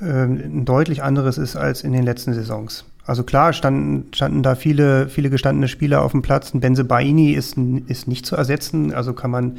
äh, 0.00 0.24
ein 0.24 0.64
deutlich 0.64 1.02
anderes 1.02 1.38
ist 1.38 1.56
als 1.56 1.82
in 1.82 1.92
den 1.92 2.02
letzten 2.02 2.34
Saisons. 2.34 2.84
Also 3.06 3.24
klar 3.24 3.52
standen, 3.52 4.12
standen 4.14 4.42
da 4.42 4.54
viele, 4.54 5.08
viele 5.08 5.30
gestandene 5.30 5.68
Spieler 5.68 6.02
auf 6.02 6.12
dem 6.12 6.22
Platz. 6.22 6.54
Ein 6.54 6.60
Benze 6.60 6.84
Baini 6.84 7.32
ist, 7.32 7.56
ist 7.86 8.06
nicht 8.06 8.26
zu 8.26 8.36
ersetzen, 8.36 8.94
also 8.94 9.14
kann 9.14 9.30
man 9.30 9.56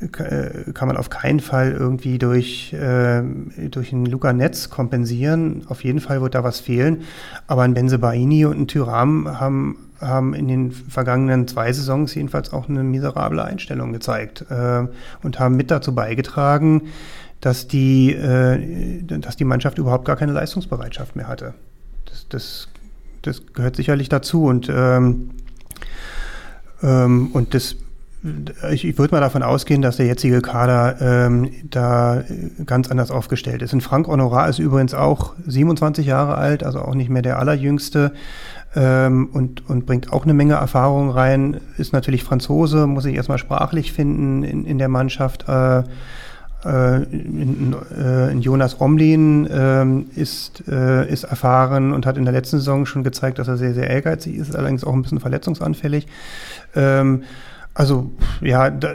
äh, 0.00 0.72
kann 0.72 0.88
man 0.88 0.96
auf 0.96 1.08
keinen 1.08 1.40
Fall 1.40 1.72
irgendwie 1.72 2.18
durch, 2.18 2.72
äh, 2.72 3.22
durch 3.70 3.92
einen 3.92 4.06
Luca 4.06 4.32
Netz 4.32 4.68
kompensieren. 4.68 5.62
Auf 5.68 5.84
jeden 5.84 6.00
Fall 6.00 6.20
wird 6.20 6.34
da 6.34 6.44
was 6.44 6.60
fehlen. 6.60 7.02
Aber 7.46 7.62
ein 7.62 7.74
Benze 7.74 7.98
Baini 7.98 8.44
und 8.44 8.58
ein 8.58 8.66
Tyram 8.66 9.40
haben 9.40 9.76
haben 10.06 10.34
in 10.34 10.48
den 10.48 10.72
vergangenen 10.72 11.48
zwei 11.48 11.72
Saisons 11.72 12.14
jedenfalls 12.14 12.52
auch 12.52 12.68
eine 12.68 12.82
miserable 12.82 13.44
Einstellung 13.44 13.92
gezeigt 13.92 14.44
äh, 14.50 14.86
und 15.22 15.38
haben 15.38 15.56
mit 15.56 15.70
dazu 15.70 15.94
beigetragen, 15.94 16.82
dass 17.40 17.68
die, 17.68 18.12
äh, 18.12 19.02
dass 19.02 19.36
die 19.36 19.44
Mannschaft 19.44 19.78
überhaupt 19.78 20.04
gar 20.04 20.16
keine 20.16 20.32
Leistungsbereitschaft 20.32 21.16
mehr 21.16 21.28
hatte. 21.28 21.54
Das, 22.06 22.26
das, 22.28 22.68
das 23.22 23.42
gehört 23.52 23.76
sicherlich 23.76 24.08
dazu 24.08 24.44
und, 24.44 24.68
ähm, 24.68 25.30
ähm, 26.82 27.30
und 27.32 27.54
das 27.54 27.76
ich, 28.70 28.86
ich 28.86 28.96
würde 28.96 29.14
mal 29.14 29.20
davon 29.20 29.42
ausgehen, 29.42 29.82
dass 29.82 29.98
der 29.98 30.06
jetzige 30.06 30.40
Kader 30.40 30.96
ähm, 31.00 31.50
da 31.70 32.24
ganz 32.64 32.90
anders 32.90 33.10
aufgestellt 33.10 33.60
ist. 33.60 33.74
Und 33.74 33.82
Frank 33.82 34.08
Honorar 34.08 34.48
ist 34.48 34.58
übrigens 34.58 34.94
auch 34.94 35.34
27 35.46 36.06
Jahre 36.06 36.36
alt, 36.36 36.64
also 36.64 36.80
auch 36.80 36.94
nicht 36.94 37.10
mehr 37.10 37.20
der 37.20 37.38
allerjüngste 37.38 38.12
ähm, 38.74 39.28
und, 39.32 39.68
und 39.68 39.86
bringt 39.86 40.12
auch 40.12 40.24
eine 40.24 40.34
Menge 40.34 40.54
Erfahrung 40.54 41.10
rein. 41.10 41.60
Ist 41.76 41.92
natürlich 41.92 42.24
Franzose, 42.24 42.86
muss 42.86 43.04
sich 43.04 43.14
erstmal 43.14 43.38
sprachlich 43.38 43.92
finden 43.92 44.42
in, 44.42 44.64
in 44.64 44.78
der 44.78 44.88
Mannschaft. 44.88 45.48
Äh, 45.48 45.84
äh, 46.64 47.02
in, 47.02 47.76
äh, 47.96 48.30
in 48.30 48.40
Jonas 48.40 48.80
Romlin 48.80 49.46
ähm, 49.52 50.06
ist, 50.14 50.66
äh, 50.66 51.06
ist 51.10 51.24
erfahren 51.24 51.92
und 51.92 52.06
hat 52.06 52.16
in 52.16 52.24
der 52.24 52.32
letzten 52.32 52.56
Saison 52.56 52.86
schon 52.86 53.04
gezeigt, 53.04 53.38
dass 53.38 53.48
er 53.48 53.58
sehr, 53.58 53.74
sehr 53.74 53.90
ehrgeizig 53.90 54.36
ist, 54.36 54.56
allerdings 54.56 54.82
auch 54.82 54.94
ein 54.94 55.02
bisschen 55.02 55.20
verletzungsanfällig. 55.20 56.06
Ähm, 56.74 57.24
also 57.74 58.10
ja, 58.40 58.70
da 58.70 58.94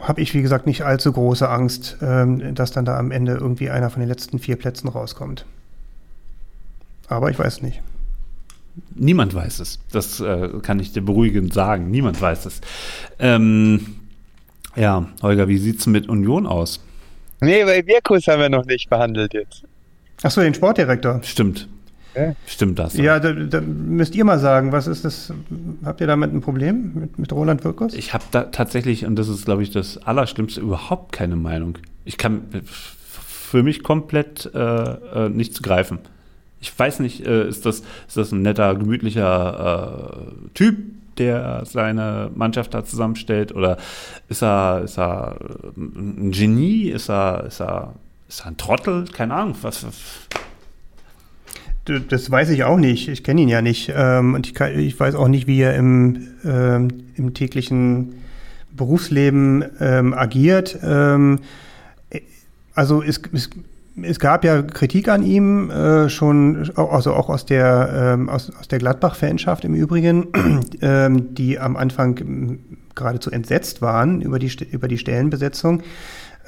habe 0.00 0.20
ich 0.20 0.34
wie 0.34 0.42
gesagt 0.42 0.66
nicht 0.66 0.84
allzu 0.84 1.12
große 1.12 1.48
Angst, 1.48 1.98
ähm, 2.02 2.54
dass 2.54 2.72
dann 2.72 2.84
da 2.84 2.98
am 2.98 3.12
Ende 3.12 3.34
irgendwie 3.34 3.70
einer 3.70 3.90
von 3.90 4.00
den 4.00 4.08
letzten 4.08 4.38
vier 4.38 4.56
Plätzen 4.56 4.88
rauskommt. 4.88 5.44
Aber 7.08 7.30
ich 7.30 7.38
weiß 7.38 7.62
nicht. 7.62 7.82
Niemand 8.94 9.34
weiß 9.34 9.60
es. 9.60 9.78
Das 9.92 10.20
äh, 10.20 10.48
kann 10.62 10.80
ich 10.80 10.92
dir 10.92 11.02
beruhigend 11.02 11.52
sagen. 11.54 11.90
Niemand 11.90 12.20
weiß 12.20 12.46
es. 12.46 12.60
Ähm, 13.18 13.96
Ja, 14.74 15.08
Holger, 15.22 15.48
wie 15.48 15.58
sieht's 15.58 15.86
mit 15.86 16.08
Union 16.08 16.46
aus? 16.46 16.80
Nee, 17.40 17.64
bei 17.64 17.86
Wirkus 17.86 18.26
haben 18.26 18.40
wir 18.40 18.48
noch 18.48 18.64
nicht 18.66 18.88
behandelt 18.90 19.34
jetzt. 19.34 19.64
Achso, 20.22 20.40
den 20.40 20.54
Sportdirektor. 20.54 21.20
Stimmt. 21.22 21.68
Ja. 22.14 22.34
Stimmt 22.46 22.78
das? 22.78 22.96
Ja, 22.96 23.20
da, 23.20 23.32
da 23.32 23.60
müsst 23.60 24.14
ihr 24.14 24.24
mal 24.24 24.38
sagen, 24.38 24.72
was 24.72 24.86
ist 24.86 25.04
das? 25.04 25.32
Habt 25.84 26.00
ihr 26.00 26.06
damit 26.06 26.32
ein 26.32 26.40
Problem 26.40 26.92
mit, 26.94 27.18
mit 27.18 27.32
Roland 27.32 27.62
Wirkus? 27.64 27.92
Ich 27.92 28.14
habe 28.14 28.24
da 28.30 28.44
tatsächlich, 28.44 29.04
und 29.04 29.16
das 29.16 29.28
ist, 29.28 29.44
glaube 29.44 29.62
ich, 29.62 29.70
das 29.70 29.98
Allerschlimmste, 29.98 30.60
überhaupt 30.62 31.12
keine 31.12 31.36
Meinung. 31.36 31.76
Ich 32.06 32.16
kann 32.16 32.42
für 32.64 33.62
mich 33.62 33.82
komplett 33.82 34.50
äh, 34.54 34.58
äh, 34.58 35.28
nicht 35.28 35.54
zu 35.54 35.62
greifen. 35.62 35.98
Ich 36.60 36.76
weiß 36.76 37.00
nicht, 37.00 37.26
äh, 37.26 37.48
ist, 37.48 37.66
das, 37.66 37.82
ist 38.08 38.16
das 38.16 38.32
ein 38.32 38.42
netter, 38.42 38.74
gemütlicher 38.74 40.16
äh, 40.46 40.48
Typ, 40.54 40.78
der 41.18 41.64
seine 41.64 42.30
Mannschaft 42.34 42.74
da 42.74 42.84
zusammenstellt? 42.84 43.54
Oder 43.54 43.78
ist 44.28 44.42
er, 44.42 44.82
ist 44.84 44.98
er 44.98 45.36
äh, 45.40 45.80
ein 45.80 46.30
Genie? 46.32 46.88
Ist 46.88 47.10
er, 47.10 47.44
ist 47.46 47.60
er, 47.60 47.94
ist 48.28 48.40
er 48.40 48.46
ein 48.46 48.56
Trottel? 48.56 49.04
Keine 49.12 49.34
Ahnung. 49.34 49.54
Was, 49.62 49.86
was 49.86 49.94
Das 52.08 52.30
weiß 52.30 52.50
ich 52.50 52.64
auch 52.64 52.78
nicht. 52.78 53.08
Ich 53.08 53.22
kenne 53.22 53.42
ihn 53.42 53.48
ja 53.48 53.62
nicht. 53.62 53.92
Ähm, 53.94 54.34
und 54.34 54.46
ich, 54.46 54.54
kann, 54.54 54.78
ich 54.78 54.98
weiß 54.98 55.14
auch 55.14 55.28
nicht, 55.28 55.46
wie 55.46 55.60
er 55.60 55.74
im, 55.76 56.28
ähm, 56.44 56.88
im 57.16 57.34
täglichen 57.34 58.14
Berufsleben 58.76 59.64
ähm, 59.80 60.14
agiert. 60.14 60.78
Ähm, 60.82 61.40
äh, 62.10 62.20
also 62.74 63.02
es, 63.02 63.20
es, 63.32 63.50
es 64.02 64.20
gab 64.20 64.44
ja 64.44 64.62
Kritik 64.62 65.08
an 65.08 65.22
ihm, 65.22 65.70
äh, 65.70 66.08
schon, 66.08 66.70
also 66.76 67.14
auch 67.14 67.28
aus 67.28 67.46
der, 67.46 68.14
ähm, 68.14 68.28
aus, 68.28 68.52
aus 68.58 68.68
der 68.68 68.78
Gladbach-Fanschaft 68.78 69.64
im 69.64 69.74
Übrigen, 69.74 70.28
ähm, 70.82 71.34
die 71.34 71.58
am 71.58 71.76
Anfang 71.76 72.18
ähm, 72.18 72.58
geradezu 72.94 73.30
entsetzt 73.30 73.82
waren 73.82 74.20
über 74.20 74.38
die, 74.38 74.52
über 74.70 74.88
die 74.88 74.98
Stellenbesetzung. 74.98 75.82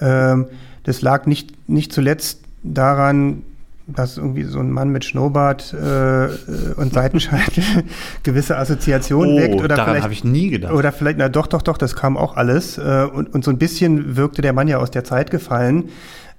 Ähm, 0.01 0.47
das 0.85 1.03
lag 1.03 1.27
nicht, 1.27 1.69
nicht 1.69 1.93
zuletzt 1.93 2.41
daran, 2.63 3.43
dass 3.87 4.19
irgendwie 4.19 4.45
so 4.45 4.59
ein 4.59 4.71
Mann 4.71 4.91
mit 4.91 5.05
Schnurrbart 5.05 5.73
äh, 5.73 6.27
äh, 6.27 6.31
und 6.77 6.93
Seitenscheitel 6.93 7.65
gewisse 8.23 8.59
Assoziationen 8.59 9.35
oh, 9.35 9.39
weckt. 9.39 9.55
Oder 9.55 9.69
daran 9.69 9.87
vielleicht, 9.87 10.05
habe 10.05 10.13
ich 10.13 10.25
nie 10.25 10.51
gedacht. 10.51 10.75
oder 10.75 10.93
vielleicht, 10.93 11.19
na 11.19 11.31
doch, 11.31 11.47
doch, 11.47 11.63
doch, 11.63 11.79
das 11.79 11.97
kam 11.97 12.19
auch 12.19 12.37
alles. 12.37 12.77
Äh, 12.77 13.07
und, 13.11 13.33
und 13.35 13.45
so 13.45 13.51
ein 13.51 13.57
bisschen 13.57 14.17
wirkte 14.17 14.43
der 14.43 14.53
Mann 14.53 14.69
ja 14.69 14.79
aus 14.79 14.91
der 14.91 15.05
Zeit 15.05 15.31
gefallen. 15.31 15.89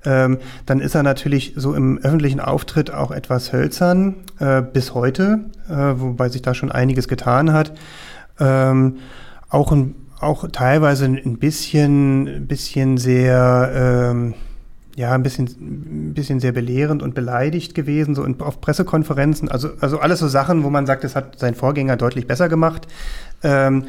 Ähm, 0.06 0.38
dann 0.66 0.80
ist 0.80 0.96
er 0.96 1.04
natürlich 1.04 1.54
so 1.56 1.74
im 1.74 1.98
öffentlichen 1.98 2.40
Auftritt 2.40 2.92
auch 2.92 3.12
etwas 3.12 3.52
hölzern, 3.52 4.16
äh, 4.40 4.62
bis 4.62 4.94
heute, 4.94 5.46
äh, 5.70 5.74
wobei 5.74 6.30
sich 6.30 6.42
da 6.42 6.54
schon 6.54 6.72
einiges 6.72 7.08
getan 7.08 7.52
hat. 7.52 7.74
Ähm, 8.40 8.98
auch, 9.50 9.72
ein, 9.72 9.96
auch 10.22 10.48
teilweise 10.52 11.06
ein 11.06 11.38
bisschen, 11.38 12.28
ein 12.28 12.48
bisschen 12.48 12.98
sehr, 12.98 13.72
ähm, 14.12 14.36
ja, 14.96 15.12
ein 15.12 15.24
bisschen, 15.24 15.46
ein 15.48 16.14
bisschen 16.14 16.40
sehr 16.40 16.54
belehrend 16.54 17.04
und 17.04 17.14
beleidigt 17.14 17.76
gewesen, 17.76 18.16
so 18.16 18.24
in, 18.24 18.40
auf 18.40 18.62
Pressekonferenzen. 18.62 19.50
Also, 19.50 19.72
also 19.82 20.00
alles 20.00 20.20
so 20.20 20.30
Sachen, 20.30 20.64
wo 20.64 20.70
man 20.70 20.86
sagt, 20.86 21.04
das 21.04 21.16
hat 21.16 21.40
sein 21.40 21.56
Vorgänger 21.56 21.98
deutlich 21.98 22.26
besser 22.26 22.48
gemacht. 22.48 22.88
Ähm, 23.44 23.86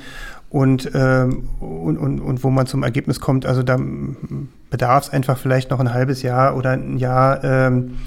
und, 0.49 0.91
ähm, 0.95 1.49
und, 1.61 1.97
und, 1.99 2.21
und 2.21 2.43
wo 2.43 2.51
man 2.51 2.67
zum 2.67 2.83
Ergebnis 2.83 3.21
kommt, 3.21 3.47
also 3.47 3.63
da 3.63 3.79
bedarf 4.71 5.05
es 5.05 5.11
einfach 5.11 5.37
vielleicht 5.39 5.71
noch 5.71 5.81
ein 5.81 5.93
halbes 5.93 6.23
Jahr 6.23 6.57
oder 6.57 6.71
ein 6.71 6.97
Jahr 6.97 7.43
ähm, 7.45 7.99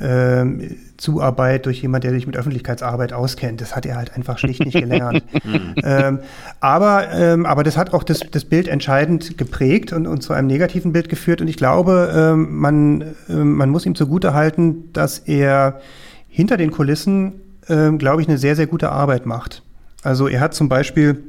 ähm, 0.00 0.76
Zuarbeit 0.96 1.66
durch 1.66 1.82
jemand, 1.82 2.04
der 2.04 2.10
sich 2.12 2.26
mit 2.26 2.36
Öffentlichkeitsarbeit 2.36 3.12
auskennt. 3.12 3.60
Das 3.60 3.74
hat 3.74 3.86
er 3.86 3.96
halt 3.96 4.14
einfach 4.14 4.38
schlicht 4.38 4.64
nicht 4.64 4.78
gelernt. 4.78 5.22
ähm, 5.84 6.20
aber, 6.60 7.12
ähm, 7.12 7.46
aber 7.46 7.62
das 7.62 7.76
hat 7.76 7.92
auch 7.92 8.02
das, 8.02 8.20
das 8.30 8.44
Bild 8.44 8.68
entscheidend 8.68 9.38
geprägt 9.38 9.92
und, 9.92 10.06
und 10.06 10.22
zu 10.22 10.32
einem 10.32 10.46
negativen 10.46 10.92
Bild 10.92 11.08
geführt. 11.08 11.40
Und 11.40 11.48
ich 11.48 11.56
glaube, 11.56 12.12
ähm, 12.14 12.56
man, 12.58 13.14
ähm, 13.28 13.56
man 13.56 13.70
muss 13.70 13.86
ihm 13.86 13.94
zugutehalten, 13.94 14.92
dass 14.92 15.18
er 15.18 15.80
hinter 16.28 16.56
den 16.56 16.70
Kulissen, 16.70 17.40
ähm, 17.68 17.98
glaube 17.98 18.22
ich, 18.22 18.28
eine 18.28 18.38
sehr, 18.38 18.56
sehr 18.56 18.66
gute 18.66 18.90
Arbeit 18.90 19.26
macht. 19.26 19.62
Also 20.02 20.28
er 20.28 20.40
hat 20.40 20.54
zum 20.54 20.68
Beispiel 20.68 21.24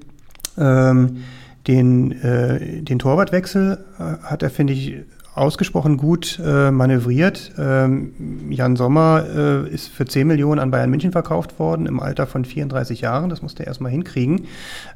ähm, 0.58 1.24
den, 1.68 2.12
äh, 2.22 2.82
den 2.82 3.00
Torwartwechsel, 3.00 3.78
äh, 4.00 4.04
hat 4.24 4.44
er, 4.44 4.50
finde 4.50 4.74
ich, 4.74 4.96
ausgesprochen 5.34 5.96
gut 5.96 6.42
äh, 6.46 6.72
manövriert. 6.72 7.54
Ähm, 7.58 8.50
Jan 8.50 8.76
Sommer 8.76 9.24
äh, 9.34 9.70
ist 9.70 9.88
für 9.88 10.06
10 10.06 10.28
Millionen 10.28 10.60
an 10.60 10.72
Bayern 10.72 10.90
München 10.90 11.12
verkauft 11.14 11.58
worden, 11.58 11.86
im 11.86 12.00
Alter 12.02 12.28
von 12.28 12.44
34 12.44 13.02
Jahren. 13.02 13.30
Das 13.30 13.42
musste 13.42 13.64
er 13.64 13.68
erstmal 13.68 13.92
hinkriegen. 13.92 14.48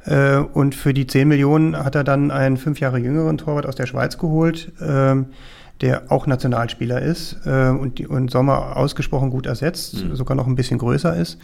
Äh, 0.04 0.36
und 0.36 0.74
für 0.74 0.92
die 0.92 1.06
10 1.06 1.26
Millionen 1.28 1.82
hat 1.82 1.94
er 1.94 2.04
dann 2.04 2.30
einen 2.30 2.58
fünf 2.58 2.80
Jahre 2.80 2.98
jüngeren 2.98 3.38
Torwart 3.38 3.66
aus 3.66 3.76
der 3.76 3.86
Schweiz 3.86 4.18
geholt. 4.18 4.72
Ähm, 4.80 5.26
der 5.82 6.04
auch 6.08 6.26
Nationalspieler 6.26 7.02
ist 7.02 7.36
äh, 7.44 7.68
und, 7.68 7.98
die, 7.98 8.06
und 8.06 8.30
Sommer 8.30 8.76
ausgesprochen 8.76 9.30
gut 9.30 9.44
ersetzt, 9.46 10.04
Mhm. 10.04 10.16
sogar 10.16 10.34
noch 10.34 10.46
ein 10.46 10.54
bisschen 10.54 10.78
größer 10.78 11.14
ist. 11.16 11.38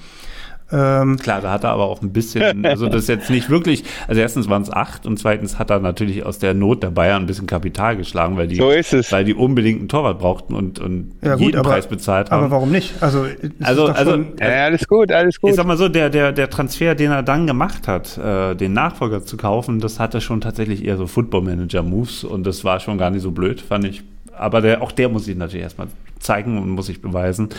Ähm, 0.73 1.17
Klar, 1.19 1.41
da 1.43 1.51
hat 1.53 1.65
er 1.65 1.71
aber 1.71 1.85
auch 1.85 2.01
ein 2.03 2.13
bisschen, 2.13 2.65
also 2.67 2.87
das 2.89 3.03
ist 3.03 3.09
jetzt 3.09 3.31
nicht 3.31 3.51
wirklich, 3.51 3.85
also 4.09 4.21
erstens 4.21 4.49
waren 4.49 4.63
es 4.63 4.71
acht 4.73 5.05
und 5.07 5.19
zweitens 5.19 5.59
hat 5.59 5.71
er 5.71 5.81
natürlich 5.81 6.25
aus 6.25 6.39
der 6.39 6.55
Not 6.55 6.83
der 6.83 6.91
Bayern 6.91 7.23
ein 7.23 7.27
bisschen 7.27 7.47
Kapital 7.47 7.97
geschlagen, 7.97 8.37
weil 8.37 8.49
die, 8.49 8.57
So 8.57 8.71
ist 8.71 8.93
es. 8.95 9.13
weil 9.13 9.25
die 9.25 9.35
unbedingt 9.35 9.81
einen 9.81 9.89
Torwart 9.89 10.19
brauchten 10.19 10.55
und, 10.55 10.79
und 10.79 11.13
ja, 11.23 11.35
jeden 11.37 11.53
gut, 11.53 11.57
aber, 11.61 11.71
Preis 11.71 11.87
bezahlt 11.87 12.31
haben. 12.31 12.45
aber 12.45 12.51
warum 12.51 12.71
nicht? 12.71 12.95
Also, 13.03 13.27
Also- 13.63 13.87
also- 13.89 14.11
schon, 14.13 14.27
Ja, 14.41 14.47
alles 14.65 14.89
gut, 14.89 15.13
alles 15.13 15.41
gut. 15.41 15.51
Ich 15.51 15.57
sag 15.57 15.67
mal 15.67 15.77
so, 15.77 15.89
der, 15.89 16.09
der, 16.11 16.33
der 16.33 16.49
Transfer, 16.49 16.95
den 16.95 17.11
er 17.11 17.23
dann 17.23 17.47
gemacht 17.47 17.87
hat, 17.89 18.17
äh, 18.19 18.55
den 18.55 18.73
Nachfolger 18.73 19.25
zu 19.25 19.37
kaufen, 19.37 19.79
das 19.81 20.01
hatte 20.01 20.21
schon 20.21 20.41
tatsächlich 20.41 20.85
eher 20.85 20.97
so 20.97 21.07
Football-Manager-Moves 21.07 22.25
und 22.25 22.47
das 22.47 22.65
war 22.65 22.81
schon 22.81 22.99
gar 22.99 23.11
nicht 23.11 23.23
so 23.23 23.31
blöd, 23.31 23.61
fand 23.61 23.85
ich. 23.85 24.03
Aber 24.37 24.61
der, 24.61 24.83
auch 24.83 24.93
der 24.93 25.09
muss 25.11 25.27
sich 25.27 25.37
natürlich 25.37 25.63
erstmal 25.65 25.89
zeigen 26.23 26.59
und 26.59 26.71
muss 26.71 26.87
sich 26.87 27.03
beweisen. 27.03 27.51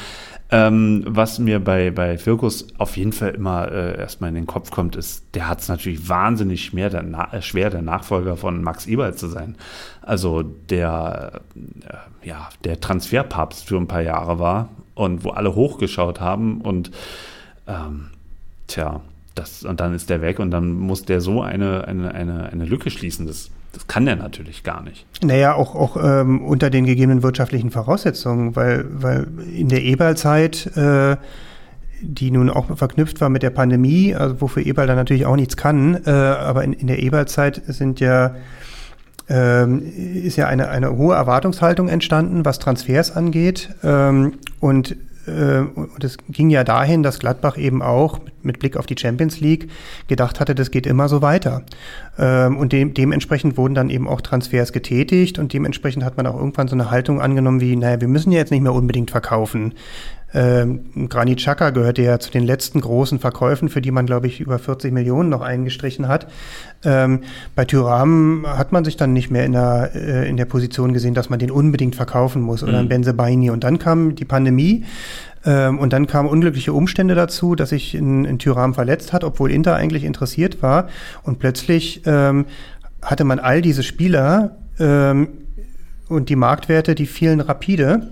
Ähm, 0.51 1.03
was 1.07 1.39
mir 1.39 1.59
bei, 1.59 1.89
bei 1.89 2.17
Firkus 2.17 2.67
auf 2.77 2.95
jeden 2.97 3.11
Fall 3.11 3.31
immer 3.31 3.71
äh, 3.71 3.97
erstmal 3.97 4.29
in 4.29 4.35
den 4.35 4.45
Kopf 4.45 4.69
kommt, 4.69 4.95
ist, 4.95 5.25
der 5.33 5.47
hat 5.47 5.61
es 5.61 5.67
natürlich 5.67 6.07
wahnsinnig 6.09 6.65
schwer 6.65 6.89
der, 6.89 7.03
äh, 7.31 7.41
schwer, 7.41 7.69
der 7.69 7.81
Nachfolger 7.81 8.37
von 8.37 8.61
Max 8.61 8.85
Eberl 8.85 9.15
zu 9.15 9.27
sein. 9.27 9.55
Also 10.01 10.43
der, 10.43 11.41
äh, 11.55 12.27
ja, 12.27 12.49
der 12.63 12.79
Transferpapst 12.79 13.67
für 13.67 13.77
ein 13.77 13.87
paar 13.87 14.01
Jahre 14.01 14.37
war 14.37 14.69
und 14.93 15.23
wo 15.23 15.31
alle 15.31 15.55
hochgeschaut 15.55 16.19
haben 16.19 16.61
und 16.61 16.91
ähm, 17.67 18.09
tja, 18.67 19.01
das, 19.35 19.63
und 19.63 19.79
dann 19.79 19.95
ist 19.95 20.09
der 20.09 20.21
weg 20.21 20.39
und 20.39 20.51
dann 20.51 20.73
muss 20.73 21.03
der 21.03 21.21
so 21.21 21.41
eine, 21.41 21.87
eine, 21.87 22.13
eine, 22.13 22.49
eine 22.51 22.65
Lücke 22.65 22.91
schließen. 22.91 23.25
Das, 23.25 23.49
das 23.73 23.87
kann 23.87 24.05
der 24.05 24.15
natürlich 24.15 24.63
gar 24.63 24.81
nicht. 24.83 25.05
Naja, 25.23 25.55
auch, 25.55 25.75
auch 25.75 25.97
ähm, 26.01 26.45
unter 26.45 26.69
den 26.69 26.85
gegebenen 26.85 27.23
wirtschaftlichen 27.23 27.71
Voraussetzungen, 27.71 28.55
weil, 28.55 28.85
weil 28.89 29.27
in 29.53 29.67
der 29.67 29.81
Eberl-Zeit, 29.81 30.77
äh, 30.77 31.17
die 32.01 32.31
nun 32.31 32.49
auch 32.49 32.77
verknüpft 32.77 33.19
war 33.19 33.29
mit 33.29 33.43
der 33.43 33.49
Pandemie, 33.49 34.13
also 34.13 34.41
wofür 34.41 34.65
Eberl 34.65 34.87
dann 34.87 34.97
natürlich 34.97 35.25
auch 35.25 35.35
nichts 35.35 35.57
kann, 35.57 36.03
äh, 36.05 36.09
aber 36.11 36.63
in, 36.63 36.73
in 36.73 36.87
der 36.87 36.99
Eberl-Zeit 36.99 37.61
sind 37.67 37.99
ja 37.99 38.35
ähm, 39.29 39.81
ist 39.95 40.35
ja 40.35 40.47
eine, 40.47 40.69
eine 40.69 40.95
hohe 40.97 41.15
Erwartungshaltung 41.15 41.87
entstanden, 41.87 42.45
was 42.45 42.59
Transfers 42.59 43.15
angeht. 43.15 43.69
Ähm, 43.81 44.33
und 44.59 44.97
und 45.25 46.03
es 46.03 46.17
ging 46.29 46.49
ja 46.49 46.63
dahin, 46.63 47.03
dass 47.03 47.19
Gladbach 47.19 47.57
eben 47.57 47.81
auch 47.81 48.19
mit 48.41 48.59
Blick 48.59 48.77
auf 48.77 48.85
die 48.85 48.95
Champions 48.97 49.39
League 49.39 49.69
gedacht 50.07 50.39
hatte, 50.39 50.53
das 50.53 50.69
geht 50.69 50.85
immer 50.85 51.07
so 51.07 51.21
weiter. 51.21 51.63
Ähm, 52.17 52.57
und 52.57 52.73
dem, 52.73 52.93
dementsprechend 52.93 53.57
wurden 53.57 53.73
dann 53.73 53.89
eben 53.89 54.07
auch 54.07 54.21
Transfers 54.21 54.73
getätigt 54.73 55.39
und 55.39 55.53
dementsprechend 55.53 56.03
hat 56.03 56.17
man 56.17 56.27
auch 56.27 56.35
irgendwann 56.35 56.67
so 56.67 56.75
eine 56.75 56.91
Haltung 56.91 57.21
angenommen 57.21 57.61
wie, 57.61 57.75
naja, 57.75 58.01
wir 58.01 58.07
müssen 58.07 58.31
ja 58.31 58.39
jetzt 58.39 58.51
nicht 58.51 58.61
mehr 58.61 58.73
unbedingt 58.73 59.11
verkaufen. 59.11 59.73
Ähm, 60.33 61.09
Granit 61.09 61.37
Xhaka 61.37 61.69
gehörte 61.69 62.01
ja 62.01 62.19
zu 62.19 62.31
den 62.31 62.43
letzten 62.43 62.81
großen 62.81 63.19
Verkäufen, 63.19 63.69
für 63.69 63.81
die 63.81 63.91
man, 63.91 64.05
glaube 64.05 64.27
ich, 64.27 64.39
über 64.41 64.57
40 64.57 64.91
Millionen 64.91 65.29
noch 65.29 65.41
eingestrichen 65.41 66.07
hat. 66.07 66.27
Ähm, 66.85 67.21
bei 67.55 67.65
Thuram 67.65 68.45
hat 68.47 68.71
man 68.71 68.83
sich 68.83 68.97
dann 68.97 69.13
nicht 69.13 69.31
mehr 69.31 69.45
in 69.45 69.53
der, 69.53 69.91
äh, 69.95 70.29
in 70.29 70.37
der 70.37 70.45
Position 70.45 70.93
gesehen, 70.93 71.13
dass 71.13 71.29
man 71.29 71.39
den 71.39 71.51
unbedingt 71.51 71.95
verkaufen 71.95 72.41
muss 72.41 72.63
oder 72.63 72.73
Mhm. 72.73 72.79
ein 72.79 72.89
Benzebaini. 72.89 73.49
Und 73.51 73.63
dann 73.63 73.79
kam 73.79 74.15
die 74.15 74.25
Pandemie 74.25 74.83
ähm, 75.45 75.79
und 75.79 75.93
dann 75.93 76.07
kamen 76.07 76.29
unglückliche 76.29 76.73
Umstände 76.73 77.15
dazu, 77.15 77.55
dass 77.55 77.69
sich 77.69 77.95
in, 77.95 78.25
in 78.25 78.39
Thuram 78.39 78.73
verletzt 78.73 79.13
hat, 79.13 79.23
obwohl 79.23 79.51
Inter 79.51 79.75
eigentlich 79.75 80.03
interessiert 80.03 80.61
war. 80.61 80.87
Und 81.23 81.39
plötzlich 81.39 82.01
ähm, 82.05 82.45
hatte 83.01 83.23
man 83.23 83.39
all 83.39 83.61
diese 83.61 83.83
Spieler 83.83 84.55
ähm, 84.79 85.27
und 86.09 86.29
die 86.29 86.35
Marktwerte, 86.35 86.95
die 86.95 87.05
fielen 87.05 87.39
rapide. 87.41 88.09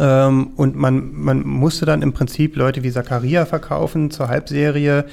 Ähm, 0.00 0.52
und 0.56 0.76
man, 0.76 1.12
man 1.12 1.46
musste 1.46 1.84
dann 1.84 2.00
im 2.00 2.14
Prinzip 2.14 2.56
Leute 2.56 2.82
wie 2.82 2.90
Zakaria 2.90 3.44
verkaufen 3.44 4.10
zur 4.10 4.28
Halbserie 4.28 5.04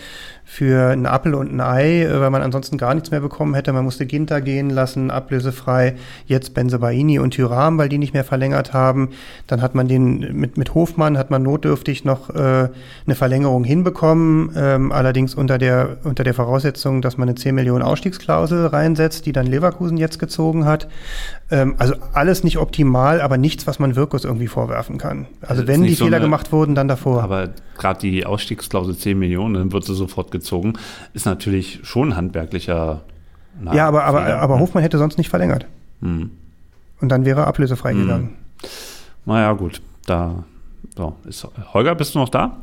für 0.49 0.91
einen 0.91 1.05
Apfel 1.05 1.35
und 1.35 1.53
ein 1.53 1.59
Ei, 1.59 2.03
äh, 2.03 2.21
weil 2.21 2.29
man 2.29 2.41
ansonsten 2.41 2.77
gar 2.77 2.93
nichts 2.93 3.11
mehr 3.11 3.19
bekommen 3.19 3.53
hätte. 3.53 3.73
Man 3.73 3.83
musste 3.83 4.05
Ginter 4.05 4.39
gehen 4.39 4.69
lassen, 4.69 5.11
ablösefrei. 5.11 5.95
Jetzt 6.25 6.53
Benzebaini 6.53 7.19
und 7.19 7.31
Tyram, 7.31 7.77
weil 7.77 7.89
die 7.89 7.97
nicht 7.97 8.13
mehr 8.13 8.23
verlängert 8.23 8.71
haben. 8.71 9.09
Dann 9.45 9.61
hat 9.61 9.75
man 9.75 9.89
den 9.89 10.19
mit, 10.39 10.55
mit 10.55 10.73
Hofmann 10.73 11.17
hat 11.17 11.31
man 11.31 11.43
notdürftig 11.43 12.05
noch 12.05 12.29
äh, 12.29 12.69
eine 13.05 13.15
Verlängerung 13.15 13.65
hinbekommen, 13.65 14.51
ähm, 14.55 14.93
allerdings 14.93 15.35
unter 15.35 15.57
der, 15.57 15.97
unter 16.05 16.23
der 16.23 16.33
Voraussetzung, 16.33 17.01
dass 17.01 17.17
man 17.17 17.27
eine 17.27 17.35
10 17.35 17.53
Millionen 17.53 17.83
Ausstiegsklausel 17.83 18.67
reinsetzt, 18.67 19.25
die 19.25 19.33
dann 19.33 19.47
Leverkusen 19.47 19.97
jetzt 19.97 20.17
gezogen 20.17 20.63
hat. 20.63 20.87
Ähm, 21.49 21.75
also 21.77 21.95
alles 22.13 22.43
nicht 22.43 22.57
optimal, 22.57 23.21
aber 23.21 23.37
nichts, 23.37 23.67
was 23.67 23.79
man 23.79 23.95
Wirkus 23.95 24.25
irgendwie 24.25 24.47
vorwerfen 24.47 24.97
kann. 24.97 25.27
Also, 25.41 25.61
Also 25.61 25.67
wenn 25.67 25.83
die 25.83 25.93
so 25.93 26.03
Fehler 26.05 26.17
eine- 26.17 26.25
gemacht 26.25 26.51
wurden, 26.51 26.75
dann 26.75 26.87
davor. 26.89 27.23
Aber 27.23 27.49
gerade 27.77 27.99
die 28.01 28.25
Ausstiegsklausel 28.25 28.97
10 28.97 29.17
Millionen, 29.17 29.53
dann 29.53 29.71
wird 29.71 29.85
sie 29.85 29.95
sofort 29.95 30.31
gezogen, 30.31 30.73
ist 31.13 31.25
natürlich 31.25 31.79
schon 31.83 32.09
ein 32.11 32.15
handwerklicher. 32.17 33.01
na, 33.61 33.73
ja, 33.73 33.87
aber, 33.87 34.03
aber, 34.03 34.23
Fehler. 34.23 34.39
aber 34.41 34.59
Hofmann 34.59 34.83
hätte 34.83 34.97
sonst 34.97 35.17
nicht 35.17 35.29
verlängert. 35.29 35.65
Hm. 36.01 36.31
Und 36.99 37.09
dann 37.09 37.23
wäre 37.25 37.41
er 37.41 37.47
ablösefrei 37.47 37.93
gegangen. 37.93 38.33
Naja, 39.25 39.53
gut. 39.53 39.81
Da 40.05 40.43
so, 40.95 41.15
ist, 41.25 41.47
Holger, 41.73 41.95
bist 41.95 42.13
du 42.15 42.19
noch 42.19 42.29
da? 42.29 42.57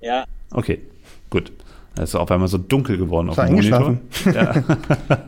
Ja. 0.00 0.24
Okay, 0.50 0.80
gut. 1.30 1.52
Es 1.96 2.10
ist 2.10 2.14
auf 2.16 2.30
einmal 2.30 2.48
so 2.48 2.58
dunkel 2.58 2.96
geworden 2.98 3.28
auf 3.30 3.38
Ist 3.38 3.44
er 3.44 3.46
dem 3.46 3.54
Monitor. 3.56 3.86
eingeschlafen? 4.24 4.64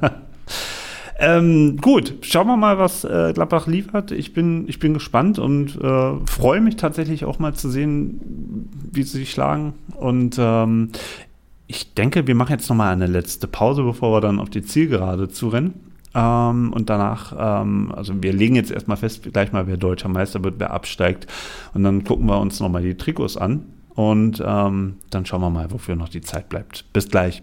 Ja. 0.03 0.11
ähm, 1.20 1.76
gut, 1.76 2.14
schauen 2.22 2.47
wir 2.47 2.56
mal, 2.56 2.78
was 2.78 3.05
äh, 3.05 3.32
Gladbach 3.34 3.66
liefert. 3.66 4.10
Ich 4.10 4.32
bin, 4.32 4.66
ich 4.68 4.78
bin 4.78 4.94
gespannt 4.94 5.38
und 5.38 5.76
äh, 5.76 6.12
freue 6.26 6.60
mich 6.62 6.76
tatsächlich 6.76 7.26
auch 7.26 7.38
mal 7.38 7.55
zu 7.55 7.68
sehen, 7.68 8.68
wie 8.90 9.02
sie 9.02 9.18
sich 9.18 9.30
schlagen. 9.30 9.74
Und 9.97 10.36
ähm, 10.38 10.88
ich 11.66 11.92
denke, 11.92 12.26
wir 12.26 12.34
machen 12.34 12.52
jetzt 12.52 12.68
noch 12.70 12.76
mal 12.76 12.90
eine 12.90 13.06
letzte 13.06 13.47
Pause, 13.47 13.82
bevor 13.82 14.16
wir 14.16 14.20
dann 14.22 14.40
auf 14.40 14.48
die 14.48 14.62
Zielgerade 14.62 15.28
zurennen. 15.28 15.74
Ähm, 16.14 16.72
und 16.72 16.88
danach, 16.88 17.34
ähm, 17.38 17.92
also 17.94 18.14
wir 18.22 18.32
legen 18.32 18.56
jetzt 18.56 18.70
erstmal 18.70 18.97
fest, 18.97 19.30
gleich 19.32 19.52
mal, 19.52 19.66
wer 19.66 19.76
deutscher 19.76 20.09
Meister 20.09 20.42
wird, 20.42 20.55
wer 20.59 20.72
absteigt. 20.72 21.26
Und 21.74 21.84
dann 21.84 22.02
gucken 22.02 22.26
wir 22.26 22.40
uns 22.40 22.60
nochmal 22.60 22.82
die 22.82 22.97
Trikots 22.97 23.36
an. 23.36 23.66
Und 23.94 24.42
ähm, 24.44 24.97
dann 25.10 25.26
schauen 25.26 25.42
wir 25.42 25.51
mal, 25.51 25.70
wofür 25.70 25.97
noch 25.97 26.09
die 26.09 26.22
Zeit 26.22 26.48
bleibt. 26.48 26.90
Bis 26.94 27.09
gleich. 27.09 27.42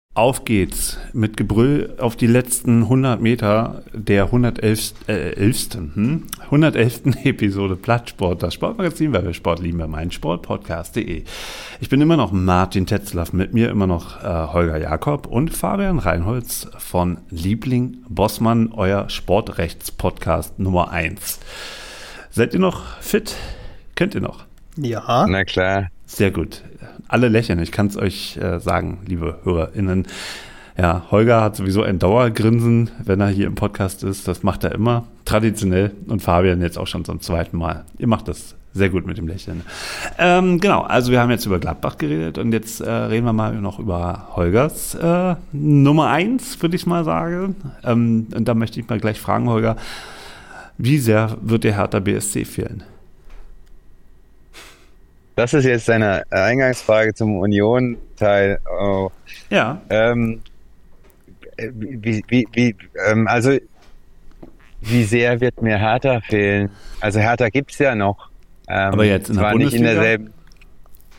Auf 0.13 0.43
geht's 0.43 0.97
mit 1.13 1.37
Gebrüll 1.37 1.93
auf 1.97 2.17
die 2.17 2.27
letzten 2.27 2.83
100 2.83 3.21
Meter 3.21 3.83
der 3.93 4.25
111. 4.25 4.93
Äh, 5.07 5.35
11. 5.35 5.69
Hm? 5.93 6.23
111. 6.41 7.01
Episode 7.23 7.77
Plattsport, 7.77 8.43
das 8.43 8.53
Sportmagazin, 8.53 9.13
weil 9.13 9.23
wir 9.23 9.33
Sport 9.33 9.59
lieben 9.59 9.77
bei 9.77 9.87
meinsportpodcast.de. 9.87 11.23
Ich 11.79 11.87
bin 11.87 12.01
immer 12.01 12.17
noch 12.17 12.33
Martin 12.33 12.85
Tetzlaff, 12.85 13.31
mit 13.31 13.53
mir 13.53 13.69
immer 13.69 13.87
noch 13.87 14.21
äh, 14.21 14.47
Holger 14.51 14.77
Jakob 14.77 15.27
und 15.27 15.55
Fabian 15.55 15.97
Reinholz 15.97 16.67
von 16.77 17.19
Liebling 17.29 17.99
Bossmann, 18.09 18.73
euer 18.73 19.09
Sportrechtspodcast 19.09 20.59
Nummer 20.59 20.91
1. 20.91 21.39
Seid 22.31 22.53
ihr 22.53 22.59
noch 22.59 22.97
fit? 22.97 23.37
Könnt 23.95 24.13
ihr 24.13 24.21
noch? 24.21 24.43
Ja. 24.75 25.25
Na 25.29 25.45
klar. 25.45 25.87
Sehr 26.05 26.31
gut. 26.31 26.63
Alle 27.11 27.27
lächeln. 27.27 27.59
Ich 27.59 27.73
kann 27.73 27.87
es 27.87 27.97
euch 27.97 28.37
äh, 28.37 28.59
sagen, 28.61 28.99
liebe 29.05 29.39
HörerInnen. 29.43 30.07
Ja, 30.77 31.03
Holger 31.11 31.41
hat 31.41 31.57
sowieso 31.57 31.83
ein 31.83 31.99
Dauergrinsen, 31.99 32.89
wenn 33.03 33.19
er 33.19 33.27
hier 33.27 33.47
im 33.47 33.55
Podcast 33.55 34.05
ist. 34.05 34.29
Das 34.29 34.43
macht 34.43 34.63
er 34.63 34.71
immer 34.71 35.03
traditionell. 35.25 35.91
Und 36.07 36.21
Fabian 36.21 36.61
jetzt 36.61 36.77
auch 36.77 36.87
schon 36.87 37.03
zum 37.03 37.19
zweiten 37.19 37.57
Mal. 37.57 37.83
Ihr 37.97 38.07
macht 38.07 38.29
das 38.29 38.55
sehr 38.73 38.89
gut 38.89 39.05
mit 39.05 39.17
dem 39.17 39.27
Lächeln. 39.27 39.63
Ähm, 40.17 40.61
genau, 40.61 40.83
also 40.83 41.11
wir 41.11 41.19
haben 41.19 41.31
jetzt 41.31 41.45
über 41.45 41.59
Gladbach 41.59 41.97
geredet 41.97 42.37
und 42.37 42.53
jetzt 42.53 42.79
äh, 42.79 42.89
reden 42.89 43.25
wir 43.25 43.33
mal 43.33 43.55
noch 43.55 43.79
über 43.79 44.29
Holgers 44.37 44.95
äh, 44.95 45.35
Nummer 45.51 46.07
eins, 46.07 46.61
würde 46.61 46.77
ich 46.77 46.85
mal 46.85 47.03
sagen. 47.03 47.57
Ähm, 47.83 48.27
und 48.33 48.47
da 48.47 48.53
möchte 48.53 48.79
ich 48.79 48.87
mal 48.87 49.01
gleich 49.01 49.19
fragen, 49.19 49.49
Holger, 49.49 49.75
wie 50.77 50.97
sehr 50.97 51.35
wird 51.41 51.65
dir 51.65 51.75
Hertha 51.75 51.99
BSC 51.99 52.45
fehlen? 52.45 52.83
Das 55.41 55.55
ist 55.55 55.65
jetzt 55.65 55.89
deine 55.89 56.21
Eingangsfrage 56.29 57.15
zum 57.15 57.39
Union-Teil. 57.39 58.59
Oh. 58.79 59.09
Ja. 59.49 59.81
Ähm, 59.89 60.43
wie, 61.57 62.23
wie, 62.27 62.47
wie, 62.53 62.75
ähm, 63.09 63.27
also, 63.27 63.57
wie 64.81 65.03
sehr 65.03 65.41
wird 65.41 65.59
mir 65.63 65.79
Hertha 65.79 66.21
fehlen? 66.21 66.69
Also, 66.99 67.21
Hertha 67.21 67.49
gibt's 67.49 67.79
ja 67.79 67.95
noch. 67.95 68.29
Ähm, 68.67 68.93
Aber 68.93 69.03
jetzt 69.03 69.29
in 69.31 69.37
der 69.37 69.41
zwar 69.41 69.55
nicht 69.55 69.73
in 69.73 69.79
Bundesliga? 69.79 69.93
derselben, 69.93 70.33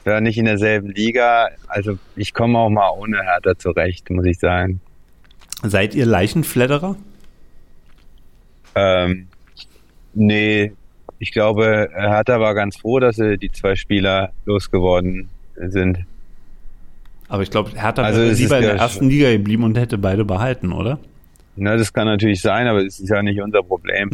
zwar 0.05 0.21
nicht 0.21 0.39
in 0.39 0.45
derselben 0.45 0.91
Liga. 0.91 1.49
Also, 1.67 1.99
ich 2.15 2.33
komme 2.33 2.61
auch 2.61 2.71
mal 2.71 2.91
ohne 2.91 3.25
Hertha 3.25 3.59
zurecht, 3.59 4.09
muss 4.09 4.27
ich 4.27 4.39
sagen. 4.39 4.81
Seid 5.65 5.97
ihr 5.97 6.07
Leichenfledderer? 6.07 6.95
Ähm, 8.77 9.27
nee, 10.15 10.75
ich 11.23 11.31
glaube, 11.31 11.89
Hertha 11.95 12.41
war 12.41 12.53
ganz 12.53 12.77
froh, 12.79 12.99
dass 12.99 13.15
sie 13.15 13.39
die 13.39 13.53
zwei 13.53 13.77
Spieler 13.77 14.33
losgeworden 14.45 15.29
sind. 15.55 16.01
Aber 17.29 17.45
ich 17.45 17.51
glaube, 17.51 17.71
Hertha 17.81 18.03
Also 18.03 18.23
wäre 18.23 18.33
lieber 18.33 18.57
in 18.57 18.65
der 18.65 18.75
ersten 18.75 19.09
Liga 19.09 19.31
geblieben 19.31 19.63
und 19.63 19.79
hätte 19.79 19.99
beide 19.99 20.25
behalten, 20.25 20.73
oder? 20.73 20.99
Na, 21.55 21.77
das 21.77 21.93
kann 21.93 22.07
natürlich 22.07 22.41
sein, 22.41 22.67
aber 22.67 22.85
es 22.85 22.99
ist 22.99 23.09
ja 23.09 23.23
nicht 23.23 23.41
unser 23.41 23.63
Problem. 23.63 24.11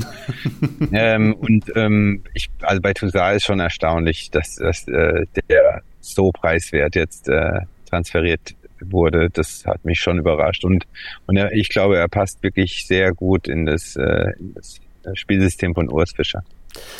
ähm, 0.92 1.32
und 1.32 1.72
ähm, 1.76 2.24
ich, 2.34 2.50
also 2.60 2.82
bei 2.82 2.92
Toussaint 2.92 3.38
ist 3.38 3.46
schon 3.46 3.60
erstaunlich, 3.60 4.30
dass, 4.30 4.56
dass 4.56 4.86
äh, 4.88 5.24
der 5.48 5.80
so 6.00 6.30
preiswert 6.30 6.94
jetzt 6.94 7.30
äh, 7.30 7.60
transferiert 7.88 8.54
wurde. 8.80 9.30
Das 9.30 9.64
hat 9.64 9.82
mich 9.82 9.98
schon 9.98 10.18
überrascht. 10.18 10.62
Und, 10.62 10.86
und 11.24 11.38
er, 11.38 11.52
ich 11.52 11.70
glaube, 11.70 11.96
er 11.96 12.08
passt 12.08 12.42
wirklich 12.42 12.86
sehr 12.86 13.14
gut 13.14 13.48
in 13.48 13.64
das, 13.64 13.96
äh, 13.96 14.32
in 14.38 14.52
das 14.52 14.78
Spielsystem 15.14 15.72
von 15.72 15.88
Urs 15.88 16.12
Fischer. 16.12 16.44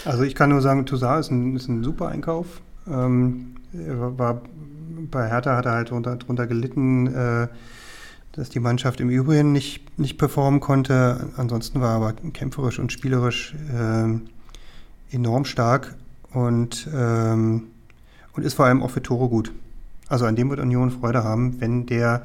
Also 0.04 0.22
ich 0.22 0.34
kann 0.34 0.50
nur 0.50 0.60
sagen, 0.60 0.86
Toussaint 0.86 1.20
ist 1.20 1.30
ein, 1.30 1.56
ist 1.56 1.68
ein 1.68 1.84
super 1.84 2.08
Einkauf. 2.08 2.46
Ähm, 2.90 3.56
er 3.72 4.18
war, 4.18 4.42
bei 5.10 5.28
Hertha 5.28 5.56
hat 5.56 5.66
er 5.66 5.72
halt 5.72 5.90
drunter, 5.90 6.16
drunter 6.16 6.46
gelitten, 6.46 7.06
äh, 7.14 7.48
dass 8.32 8.48
die 8.48 8.60
Mannschaft 8.60 9.00
im 9.00 9.10
Übrigen 9.10 9.52
nicht, 9.52 9.98
nicht 9.98 10.18
performen 10.18 10.60
konnte. 10.60 11.28
Ansonsten 11.36 11.80
war 11.80 11.90
er 11.90 11.96
aber 11.96 12.12
kämpferisch 12.32 12.78
und 12.78 12.92
spielerisch 12.92 13.54
äh, 13.74 15.14
enorm 15.14 15.44
stark 15.44 15.96
und, 16.32 16.88
ähm, 16.94 17.64
und 18.34 18.44
ist 18.44 18.54
vor 18.54 18.66
allem 18.66 18.82
auch 18.82 18.90
für 18.90 19.02
Tore 19.02 19.28
gut. 19.28 19.52
Also 20.08 20.24
an 20.24 20.36
dem 20.36 20.48
wird 20.50 20.60
Union 20.60 20.90
Freude 20.90 21.24
haben, 21.24 21.60
wenn 21.60 21.86
der 21.86 22.22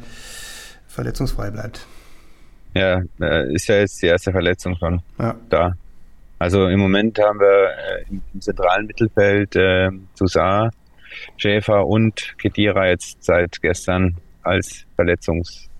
verletzungsfrei 0.87 1.51
bleibt. 1.51 1.85
Ja, 2.75 3.01
äh, 3.19 3.53
ist 3.53 3.67
ja 3.67 3.75
jetzt 3.75 4.01
die 4.01 4.07
erste 4.07 4.31
Verletzung 4.31 4.75
schon 4.77 5.01
Ja. 5.19 5.35
da. 5.49 5.73
Also 6.43 6.67
im 6.67 6.81
Moment 6.81 7.17
haben 7.19 7.39
wir 7.39 7.69
äh, 7.69 8.03
im, 8.09 8.21
im 8.33 8.41
zentralen 8.41 8.85
Mittelfeld 8.85 9.55
äh, 9.55 9.89
Toussaint, 10.17 10.73
Schäfer 11.37 11.87
und 11.87 12.35
Kedira 12.37 12.89
jetzt 12.89 13.23
seit 13.23 13.61
gestern 13.61 14.17
als 14.41 14.83
verletzungsbedingt 14.97 15.71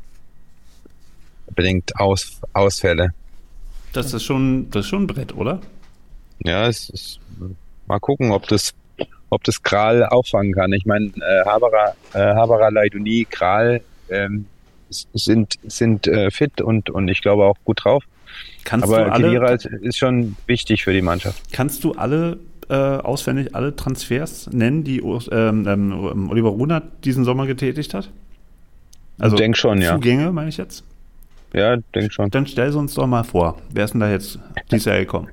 Aus, 1.97 2.39
Ausfälle. 2.53 3.09
Das 3.91 4.13
ist 4.13 4.23
schon, 4.23 4.71
das 4.71 4.85
ist 4.85 4.89
schon 4.89 5.03
ein 5.03 5.07
Brett, 5.07 5.35
oder? 5.35 5.59
Ja, 6.45 6.69
es 6.69 6.89
ist, 6.91 7.19
mal 7.85 7.99
gucken, 7.99 8.31
ob 8.31 8.47
das, 8.47 8.73
ob 9.29 9.43
das 9.43 9.61
Kral 9.63 10.05
auffangen 10.05 10.53
kann. 10.53 10.71
Ich 10.71 10.85
meine, 10.85 11.07
äh, 11.07 11.45
Haberer, 11.45 11.93
äh, 12.13 12.19
Haberer, 12.19 12.71
Leiduni, 12.71 13.27
Kral 13.29 13.81
ähm, 14.09 14.45
sind, 14.89 15.55
sind 15.63 16.07
äh, 16.07 16.31
fit 16.31 16.61
und, 16.61 16.89
und 16.89 17.09
ich 17.09 17.21
glaube 17.21 17.43
auch 17.43 17.57
gut 17.65 17.83
drauf. 17.83 18.05
Kannst 18.65 18.85
Aber 18.85 19.05
du 19.05 19.11
alle, 19.11 19.23
Kedira 19.25 19.49
ist, 19.51 19.65
ist 19.65 19.97
schon 19.97 20.35
wichtig 20.47 20.83
für 20.83 20.93
die 20.93 21.01
Mannschaft. 21.01 21.41
kannst 21.51 21.83
du 21.83 21.93
alle 21.93 22.39
äh, 22.69 22.73
auswendig 22.75 23.53
alle 23.55 23.75
Transfers 23.75 24.49
nennen, 24.51 24.83
die 24.83 25.01
Urs- 25.01 25.29
ähm, 25.31 25.67
ähm, 25.67 26.29
Oliver 26.29 26.49
Runert 26.49 26.83
diesen 27.03 27.25
Sommer 27.25 27.45
getätigt 27.45 27.93
hat? 27.93 28.09
Also 29.19 29.35
denk 29.35 29.57
schon, 29.57 29.81
ja. 29.81 29.93
Zugänge, 29.95 30.31
meine 30.31 30.49
ich 30.49 30.57
jetzt? 30.57 30.83
Ja, 31.53 31.75
denk 31.93 32.11
schon. 32.11 32.31
Dann 32.31 32.47
stell 32.47 32.71
sie 32.71 32.79
uns 32.79 32.93
doch 32.95 33.05
mal 33.05 33.23
vor. 33.23 33.57
Wer 33.71 33.85
ist 33.85 33.91
denn 33.91 33.99
da 33.99 34.09
jetzt 34.09 34.39
dieses 34.71 34.85
Jahr 34.85 34.97
gekommen? 34.97 35.27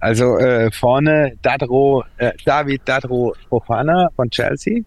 Also 0.00 0.36
äh, 0.38 0.70
vorne 0.70 1.32
Dadro, 1.42 2.04
äh, 2.18 2.30
David 2.44 2.82
Dadro 2.84 3.34
Fofana 3.48 4.10
von 4.14 4.30
Chelsea 4.30 4.82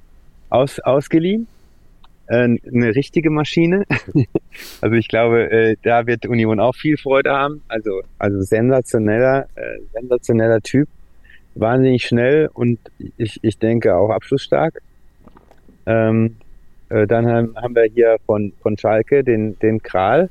aus, 0.49 0.79
ausgeliehen. 0.79 1.47
Äh, 2.31 2.43
eine 2.45 2.95
richtige 2.95 3.29
Maschine. 3.29 3.83
also 4.81 4.95
ich 4.95 5.09
glaube, 5.09 5.51
äh, 5.51 5.75
da 5.83 6.07
wird 6.07 6.25
Union 6.25 6.61
auch 6.61 6.75
viel 6.75 6.95
Freude 6.95 7.31
haben. 7.31 7.61
Also, 7.67 8.01
also 8.19 8.41
sensationeller, 8.41 9.47
äh, 9.55 9.79
sensationeller 9.93 10.61
Typ. 10.61 10.87
Wahnsinnig 11.55 12.05
schnell 12.05 12.49
und 12.53 12.79
ich, 13.17 13.39
ich 13.41 13.57
denke 13.57 13.95
auch 13.95 14.09
abschlussstark. 14.09 14.81
Ähm, 15.85 16.37
äh, 16.87 17.05
dann 17.05 17.27
haben, 17.27 17.55
haben 17.57 17.75
wir 17.75 17.83
hier 17.93 18.15
von, 18.25 18.53
von 18.61 18.77
Schalke 18.77 19.25
den, 19.25 19.59
den 19.59 19.83
Kral 19.83 20.29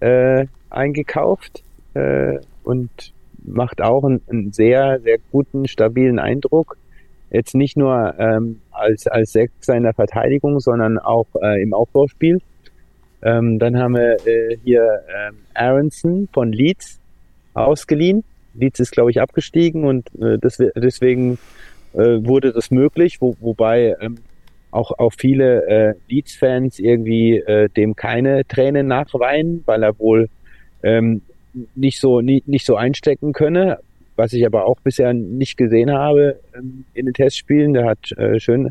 äh, 0.00 0.44
eingekauft 0.68 1.62
äh, 1.94 2.38
und 2.64 2.90
macht 3.42 3.80
auch 3.80 4.04
einen, 4.04 4.20
einen 4.28 4.52
sehr, 4.52 5.00
sehr 5.00 5.16
guten, 5.32 5.66
stabilen 5.66 6.18
Eindruck. 6.18 6.76
Jetzt 7.30 7.54
nicht 7.54 7.78
nur 7.78 8.14
ähm, 8.18 8.60
als, 8.76 9.06
als 9.06 9.32
Sechser 9.32 9.74
in 9.74 9.82
der 9.82 9.94
Verteidigung, 9.94 10.60
sondern 10.60 10.98
auch 10.98 11.26
äh, 11.42 11.62
im 11.62 11.74
Aufbauspiel. 11.74 12.40
Ähm, 13.22 13.58
dann 13.58 13.78
haben 13.78 13.94
wir 13.94 14.16
äh, 14.26 14.56
hier 14.62 15.02
ähm, 15.08 15.36
Aronson 15.54 16.28
von 16.32 16.52
Leeds 16.52 17.00
ausgeliehen. 17.54 18.24
Leeds 18.54 18.80
ist, 18.80 18.92
glaube 18.92 19.10
ich, 19.10 19.20
abgestiegen 19.20 19.84
und 19.84 20.08
äh, 20.20 20.38
das, 20.38 20.62
deswegen 20.76 21.38
äh, 21.94 22.24
wurde 22.24 22.52
das 22.52 22.70
möglich, 22.70 23.20
wo, 23.20 23.36
wobei 23.40 23.96
ähm, 24.00 24.18
auch, 24.70 24.92
auch 24.98 25.12
viele 25.16 25.66
äh, 25.66 25.94
Leeds-Fans 26.08 26.78
irgendwie 26.78 27.38
äh, 27.38 27.68
dem 27.70 27.96
keine 27.96 28.46
Tränen 28.46 28.86
nachweinen, 28.86 29.62
weil 29.66 29.82
er 29.82 29.98
wohl 29.98 30.28
ähm, 30.82 31.22
nicht 31.74 32.00
so 32.00 32.20
nicht, 32.20 32.46
nicht 32.48 32.66
so 32.66 32.76
einstecken 32.76 33.32
könne 33.32 33.78
was 34.16 34.32
ich 34.32 34.44
aber 34.44 34.66
auch 34.66 34.80
bisher 34.80 35.12
nicht 35.12 35.56
gesehen 35.56 35.90
habe 35.90 36.40
ähm, 36.54 36.84
in 36.94 37.06
den 37.06 37.14
Testspielen. 37.14 37.74
Der 37.74 37.86
hat 37.86 38.12
äh, 38.12 38.40
schön, 38.40 38.70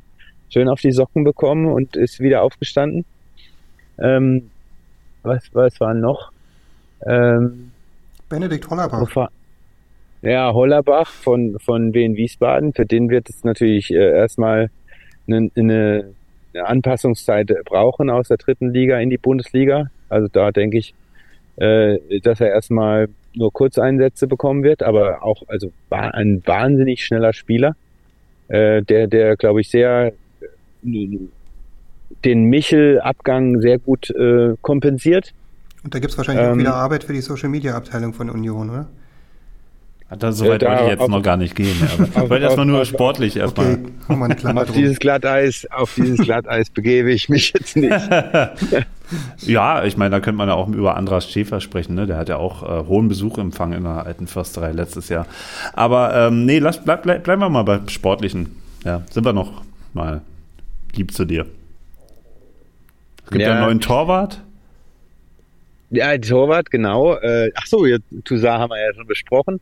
schön 0.49 0.67
auf 0.67 0.81
die 0.81 0.91
Socken 0.91 1.23
bekommen 1.23 1.67
und 1.67 1.95
ist 1.95 2.19
wieder 2.19 2.41
aufgestanden. 2.41 3.05
Ähm, 3.97 4.49
was, 5.23 5.43
was 5.53 5.79
war 5.79 5.93
noch? 5.93 6.31
Ähm, 7.05 7.71
Benedikt 8.29 8.69
Hollerbach. 8.69 9.29
Ja, 10.21 10.53
Hollerbach 10.53 11.07
von, 11.07 11.59
von 11.59 11.93
Wien 11.93 12.15
Wiesbaden. 12.15 12.73
Für 12.73 12.85
den 12.85 13.09
wird 13.09 13.29
es 13.29 13.43
natürlich 13.43 13.91
äh, 13.91 14.17
erstmal 14.17 14.71
eine, 15.27 15.51
eine, 15.55 16.13
eine 16.53 16.65
Anpassungszeit 16.67 17.51
brauchen 17.65 18.09
aus 18.09 18.29
der 18.29 18.37
dritten 18.37 18.71
Liga 18.71 18.97
in 18.99 19.09
die 19.09 19.19
Bundesliga. 19.19 19.91
Also 20.09 20.27
da 20.27 20.51
denke 20.51 20.79
ich, 20.79 20.95
äh, 21.57 22.19
dass 22.21 22.41
er 22.41 22.49
erstmal 22.49 23.09
nur 23.35 23.51
Kurzeinsätze 23.51 24.27
bekommen 24.27 24.63
wird, 24.63 24.83
aber 24.83 25.23
auch 25.23 25.43
also 25.47 25.71
ein 25.89 26.41
wahnsinnig 26.45 27.05
schneller 27.05 27.33
Spieler, 27.33 27.75
äh, 28.47 28.81
der, 28.83 29.07
der 29.07 29.35
glaube 29.35 29.61
ich 29.61 29.69
sehr 29.69 30.13
äh, 30.41 31.19
den 32.23 32.43
Michel-Abgang 32.45 33.59
sehr 33.59 33.79
gut 33.79 34.09
äh, 34.11 34.55
kompensiert. 34.61 35.33
Und 35.83 35.93
da 35.93 35.99
gibt 35.99 36.11
es 36.11 36.17
wahrscheinlich 36.17 36.45
ähm, 36.45 36.53
auch 36.53 36.57
wieder 36.57 36.75
Arbeit 36.75 37.03
für 37.03 37.13
die 37.13 37.21
Social-Media-Abteilung 37.21 38.13
von 38.13 38.29
Union, 38.29 38.69
oder? 38.69 38.87
Da, 40.19 40.31
soweit 40.31 40.63
äh, 40.63 40.67
wollte 40.67 40.83
ich 40.83 40.89
jetzt 40.89 41.01
auf, 41.01 41.09
noch 41.09 41.21
gar 41.21 41.37
nicht 41.37 41.55
gehen. 41.55 41.75
Aber 42.13 42.23
ich 42.23 42.29
wollte 42.29 42.45
erstmal 42.45 42.65
nur 42.65 42.81
auf, 42.81 42.87
sportlich 42.87 43.37
erstmal. 43.37 43.79
Okay, 44.07 44.47
auf 44.47 44.71
dieses 44.71 44.99
Glatteis, 44.99 45.67
auf 45.71 45.95
dieses 45.95 46.19
Glatteis 46.19 46.69
begebe 46.69 47.11
ich 47.11 47.29
mich 47.29 47.53
jetzt 47.53 47.75
nicht. 47.75 47.91
ja, 49.41 49.83
ich 49.83 49.97
meine, 49.97 50.11
da 50.11 50.19
könnte 50.19 50.37
man 50.37 50.47
ja 50.47 50.55
auch 50.55 50.67
über 50.67 50.95
Andras 50.95 51.29
Schäfer 51.29 51.61
sprechen. 51.61 51.95
Ne? 51.95 52.05
Der 52.05 52.17
hat 52.17 52.29
ja 52.29 52.37
auch 52.37 52.63
äh, 52.63 52.87
hohen 52.87 53.07
Besuch 53.07 53.37
empfangen 53.37 53.77
in 53.77 53.83
der 53.83 54.05
alten 54.05 54.27
Försterei 54.27 54.71
letztes 54.71 55.09
Jahr. 55.09 55.25
Aber 55.73 56.15
ähm, 56.15 56.45
nee, 56.45 56.59
lass, 56.59 56.83
bleib, 56.83 57.03
bleib, 57.03 57.23
bleiben 57.23 57.41
wir 57.41 57.49
mal 57.49 57.63
beim 57.63 57.87
Sportlichen. 57.89 58.55
Ja, 58.83 59.01
sind 59.09 59.25
wir 59.25 59.33
noch 59.33 59.63
mal 59.93 60.21
lieb 60.95 61.11
zu 61.11 61.25
dir. 61.25 61.45
Es 63.25 63.31
gibt 63.31 63.41
ja, 63.41 63.47
ja 63.47 63.53
einen 63.55 63.65
neuen 63.65 63.81
Torwart. 63.81 64.41
Ja, 65.89 66.17
Torwart, 66.17 66.71
genau. 66.71 67.15
Äh, 67.15 67.51
ach 67.55 67.65
so, 67.67 67.85
Toussaint 68.23 68.59
haben 68.59 68.69
wir 68.69 68.79
ja 68.79 68.93
schon 68.93 69.07
besprochen. 69.07 69.59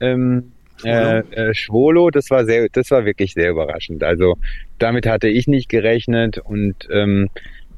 Ähm, 0.00 0.52
Schwolo. 0.78 0.94
Äh, 0.94 1.18
äh, 1.30 1.54
Schwolo, 1.54 2.10
das 2.10 2.30
war 2.30 2.44
sehr, 2.44 2.68
das 2.70 2.90
war 2.90 3.04
wirklich 3.04 3.32
sehr 3.32 3.50
überraschend. 3.50 4.02
Also 4.02 4.36
damit 4.78 5.06
hatte 5.06 5.28
ich 5.28 5.46
nicht 5.46 5.68
gerechnet 5.68 6.38
und 6.38 6.88
ähm, 6.90 7.28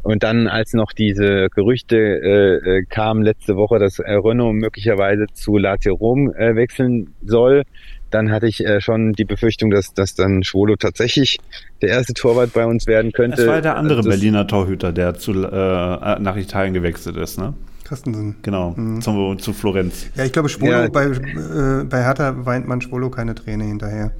und 0.03 0.23
dann, 0.23 0.47
als 0.47 0.73
noch 0.75 0.93
diese 0.93 1.49
Gerüchte 1.55 1.97
äh, 1.97 2.79
äh 2.79 2.85
kamen 2.89 3.23
letzte 3.23 3.57
Woche, 3.57 3.79
dass 3.79 3.99
äh, 3.99 4.13
Renault 4.13 4.55
möglicherweise 4.55 5.27
zu 5.35 5.59
Lazio 5.59 5.95
Rom 5.95 6.33
äh, 6.35 6.55
wechseln 6.55 7.15
soll, 7.25 7.65
dann 8.11 8.31
hatte 8.31 8.47
ich 8.47 8.65
äh, 8.65 8.81
schon 8.81 9.13
die 9.13 9.25
Befürchtung, 9.25 9.71
dass, 9.71 9.93
dass 9.93 10.15
dann 10.15 10.45
Schwolo 10.45 10.77
tatsächlich 10.77 11.39
der 11.83 11.91
erste 11.91 12.15
Torwart 12.15 12.53
bei 12.55 12.65
uns 12.65 12.87
werden 12.87 13.13
könnte. 13.13 13.39
Das 13.39 13.47
war 13.47 13.61
der 13.61 13.77
andere 13.77 13.99
das, 13.99 14.09
Berliner 14.09 14.47
Torhüter, 14.47 14.93
der 14.93 15.15
zu, 15.15 15.33
äh, 15.33 16.19
nach 16.21 16.37
Italien 16.37 16.75
gewechselt 16.75 17.17
ist, 17.17 17.39
ne? 17.39 17.55
Christensen. 17.89 18.37
Genau, 18.43 18.75
mhm. 18.77 19.01
zu, 19.01 19.35
zu 19.37 19.53
Florenz. 19.55 20.11
Ja, 20.15 20.25
ich 20.25 20.33
glaube, 20.33 20.51
Schwolo, 20.51 20.73
ja. 20.73 20.89
bei, 20.89 21.07
äh, 21.07 21.85
bei 21.85 22.03
Hertha 22.05 22.45
weint 22.45 22.69
man 22.69 22.83
Schwolo 22.83 23.09
keine 23.09 23.35
Träne 23.35 23.65
hinterher. 23.65 24.13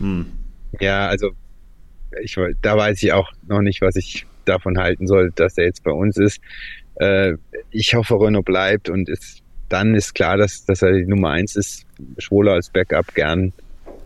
Mhm. 0.00 0.26
Ja, 0.80 1.06
also 1.06 1.30
ich, 2.20 2.36
da 2.60 2.76
weiß 2.76 3.00
ich 3.02 3.12
auch 3.12 3.30
noch 3.46 3.60
nicht, 3.60 3.80
was 3.80 3.94
ich 3.94 4.26
davon 4.44 4.76
halten 4.76 5.06
soll, 5.06 5.30
dass 5.36 5.56
er 5.56 5.66
jetzt 5.66 5.84
bei 5.84 5.92
uns 5.92 6.16
ist. 6.16 6.40
Äh, 6.96 7.34
ich 7.70 7.94
hoffe, 7.94 8.14
Renault 8.20 8.44
bleibt 8.44 8.90
und 8.90 9.08
ist, 9.08 9.42
dann 9.68 9.94
ist 9.94 10.14
klar, 10.14 10.36
dass, 10.36 10.64
dass 10.64 10.82
er 10.82 10.92
die 10.92 11.06
Nummer 11.06 11.30
eins 11.30 11.54
ist. 11.54 11.86
Schwolo 12.18 12.52
als 12.52 12.70
Backup 12.70 13.14
gern. 13.14 13.52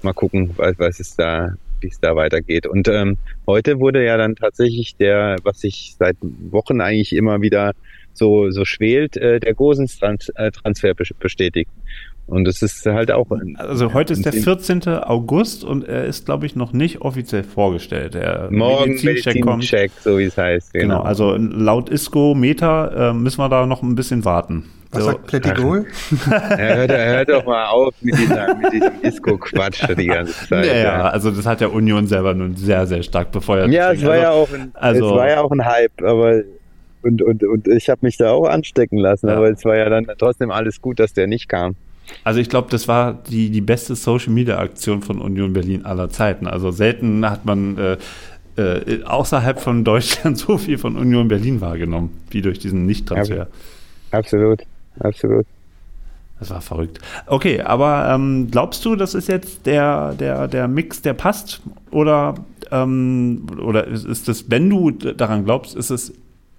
Mal 0.03 0.13
gucken, 0.13 0.51
was, 0.57 0.79
was 0.79 1.01
ist 1.01 1.19
da, 1.19 1.55
wie 1.81 1.89
es 1.89 1.99
da 2.01 2.15
weitergeht. 2.15 2.67
Und 2.67 2.87
ähm, 2.89 3.17
heute 3.47 3.81
wurde 3.81 4.05
ja 4.05 4.19
dann 4.19 4.37
tatsächlich 4.37 4.95
der, 4.97 5.37
was 5.43 5.65
ich 5.65 5.97
seit 5.99 6.17
Wochen 6.21 6.83
eigentlich 6.83 7.15
immer 7.15 7.41
wieder 7.41 7.73
so, 8.17 8.51
so 8.51 8.65
schwelt, 8.65 9.17
äh, 9.17 9.41
der 9.41 9.55
Gosens-Transfer 9.55 10.89
äh, 10.89 10.95
bestätigt. 11.19 11.71
Und 12.27 12.49
es 12.49 12.61
ist 12.61 12.85
halt 12.87 13.13
auch. 13.13 13.27
Also 13.55 13.95
heute 13.95 14.13
ist 14.13 14.25
der 14.25 14.33
14. 14.33 14.89
August 14.89 15.63
und 15.63 15.87
er 15.87 16.07
ist, 16.07 16.27
glaube 16.27 16.45
ich, 16.47 16.57
noch 16.57 16.73
nicht 16.73 17.03
offiziell 17.03 17.45
vorgestellt. 17.45 18.15
Der 18.15 18.49
Morgen 18.51 18.95
Medizincheck, 18.95 19.43
kommt. 19.43 19.65
so 20.03 20.19
wie 20.19 20.25
es 20.25 20.37
heißt. 20.37 20.73
Genau. 20.73 20.97
genau. 20.97 21.03
also 21.03 21.37
laut 21.37 21.89
ISCO 21.89 22.35
Meter 22.35 23.11
äh, 23.11 23.13
müssen 23.13 23.39
wir 23.39 23.49
da 23.49 23.65
noch 23.67 23.83
ein 23.83 23.95
bisschen 23.95 24.25
warten. 24.25 24.65
Was 24.91 25.05
so. 25.05 25.11
sagt 25.11 25.27
Plätigol? 25.27 25.87
er, 26.29 26.77
hört, 26.77 26.91
er 26.91 27.07
hört 27.17 27.29
doch 27.29 27.45
mal 27.45 27.67
auf 27.67 27.95
mit, 28.01 28.19
dieser, 28.19 28.55
mit 28.57 28.73
diesem 28.73 28.93
ISCO-Quatsch 29.03 29.97
die 29.97 30.07
ganze 30.07 30.49
Zeit. 30.49 30.67
Ja, 30.67 30.77
ja, 30.77 31.09
also 31.09 31.31
das 31.31 31.47
hat 31.47 31.61
ja 31.61 31.69
Union 31.69 32.09
selber 32.09 32.35
nun 32.35 32.57
sehr, 32.57 32.87
sehr 32.87 33.03
stark 33.05 33.31
befeuert. 33.31 33.71
Ja, 33.71 33.93
es 33.93 34.05
war, 34.05 34.13
also, 34.13 34.23
ja 34.23 34.31
auch 34.31 34.53
ein, 34.53 34.71
also, 34.75 35.07
es 35.07 35.15
war 35.15 35.29
ja 35.29 35.41
auch 35.41 35.51
ein 35.53 35.65
Hype, 35.65 36.03
aber 36.03 36.43
und, 37.07 37.23
und, 37.23 37.45
und 37.45 37.69
ich 37.69 37.89
habe 37.89 38.01
mich 38.03 38.17
da 38.17 38.33
auch 38.33 38.47
anstecken 38.47 38.99
lassen, 38.99 39.29
ja. 39.29 39.37
aber 39.37 39.51
es 39.51 39.65
war 39.65 39.77
ja 39.77 39.89
dann 39.89 40.07
trotzdem 40.19 40.51
alles 40.51 40.81
gut, 40.81 40.99
dass 40.99 41.13
der 41.13 41.27
nicht 41.27 41.49
kam. 41.49 41.77
Also 42.25 42.41
ich 42.41 42.49
glaube, 42.49 42.69
das 42.71 42.89
war 42.89 43.15
die, 43.29 43.51
die 43.51 43.61
beste 43.61 43.95
Social-Media-Aktion 43.95 45.03
von 45.03 45.21
Union 45.21 45.53
Berlin 45.53 45.85
aller 45.85 46.09
Zeiten. 46.09 46.47
Also 46.47 46.71
selten 46.71 47.29
hat 47.29 47.45
man 47.45 47.79
äh, 47.79 47.97
äh, 48.57 49.03
außerhalb 49.05 49.61
von 49.61 49.85
Deutschland 49.85 50.39
so 50.47 50.59
viel 50.59 50.79
von 50.79 50.97
Union 50.97 51.29
Berlin 51.29 51.61
wahrgenommen, 51.61 52.11
wie 52.31 52.43
durch 52.43 52.59
diesen 52.59 52.87
Nicht-Transfer. 52.87 53.49
Absolut, 54.11 54.63
absolut. 55.01 55.47
Das 56.39 56.51
war 56.51 56.61
verrückt. 56.61 56.99
Okay, 57.27 57.63
aber 57.63 58.11
ähm, 58.11 58.49
glaubst 58.51 58.85
du, 58.85 58.95
das 58.95 59.15
ist 59.15 59.29
jetzt 59.29 59.65
der, 59.65 60.13
der, 60.15 60.49
der 60.49 60.69
Mix, 60.69 61.01
der 61.01 61.15
passt? 61.15 61.63
Oder, 61.91 62.35
ähm, 62.71 63.47
oder 63.59 63.87
ist, 63.87 64.05
ist 64.05 64.29
das, 64.29 64.51
wenn 64.51 64.69
du 64.69 64.91
daran 64.91 65.47
glaubst, 65.47 65.75
ist 65.75 65.91
es 65.91 66.13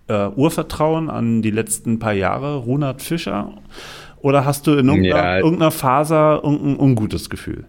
äh, 0.07 0.27
Urvertrauen 0.29 1.09
an 1.09 1.41
die 1.41 1.51
letzten 1.51 1.99
paar 1.99 2.13
Jahre, 2.13 2.57
Ronald 2.57 3.01
Fischer? 3.01 3.53
Oder 4.21 4.45
hast 4.45 4.67
du 4.67 4.71
in 4.73 4.87
irgendeiner, 4.87 5.15
ja. 5.15 5.37
irgendeiner 5.37 5.71
Phase 5.71 6.41
irgendein 6.43 6.77
ungutes 6.77 7.29
Gefühl? 7.29 7.65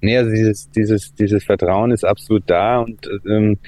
Nee, 0.00 0.18
also 0.18 0.30
dieses, 0.30 0.70
dieses, 0.70 1.14
dieses 1.14 1.44
Vertrauen 1.44 1.92
ist 1.92 2.04
absolut 2.04 2.42
da 2.46 2.80
und 2.80 3.08
ähm, 3.24 3.58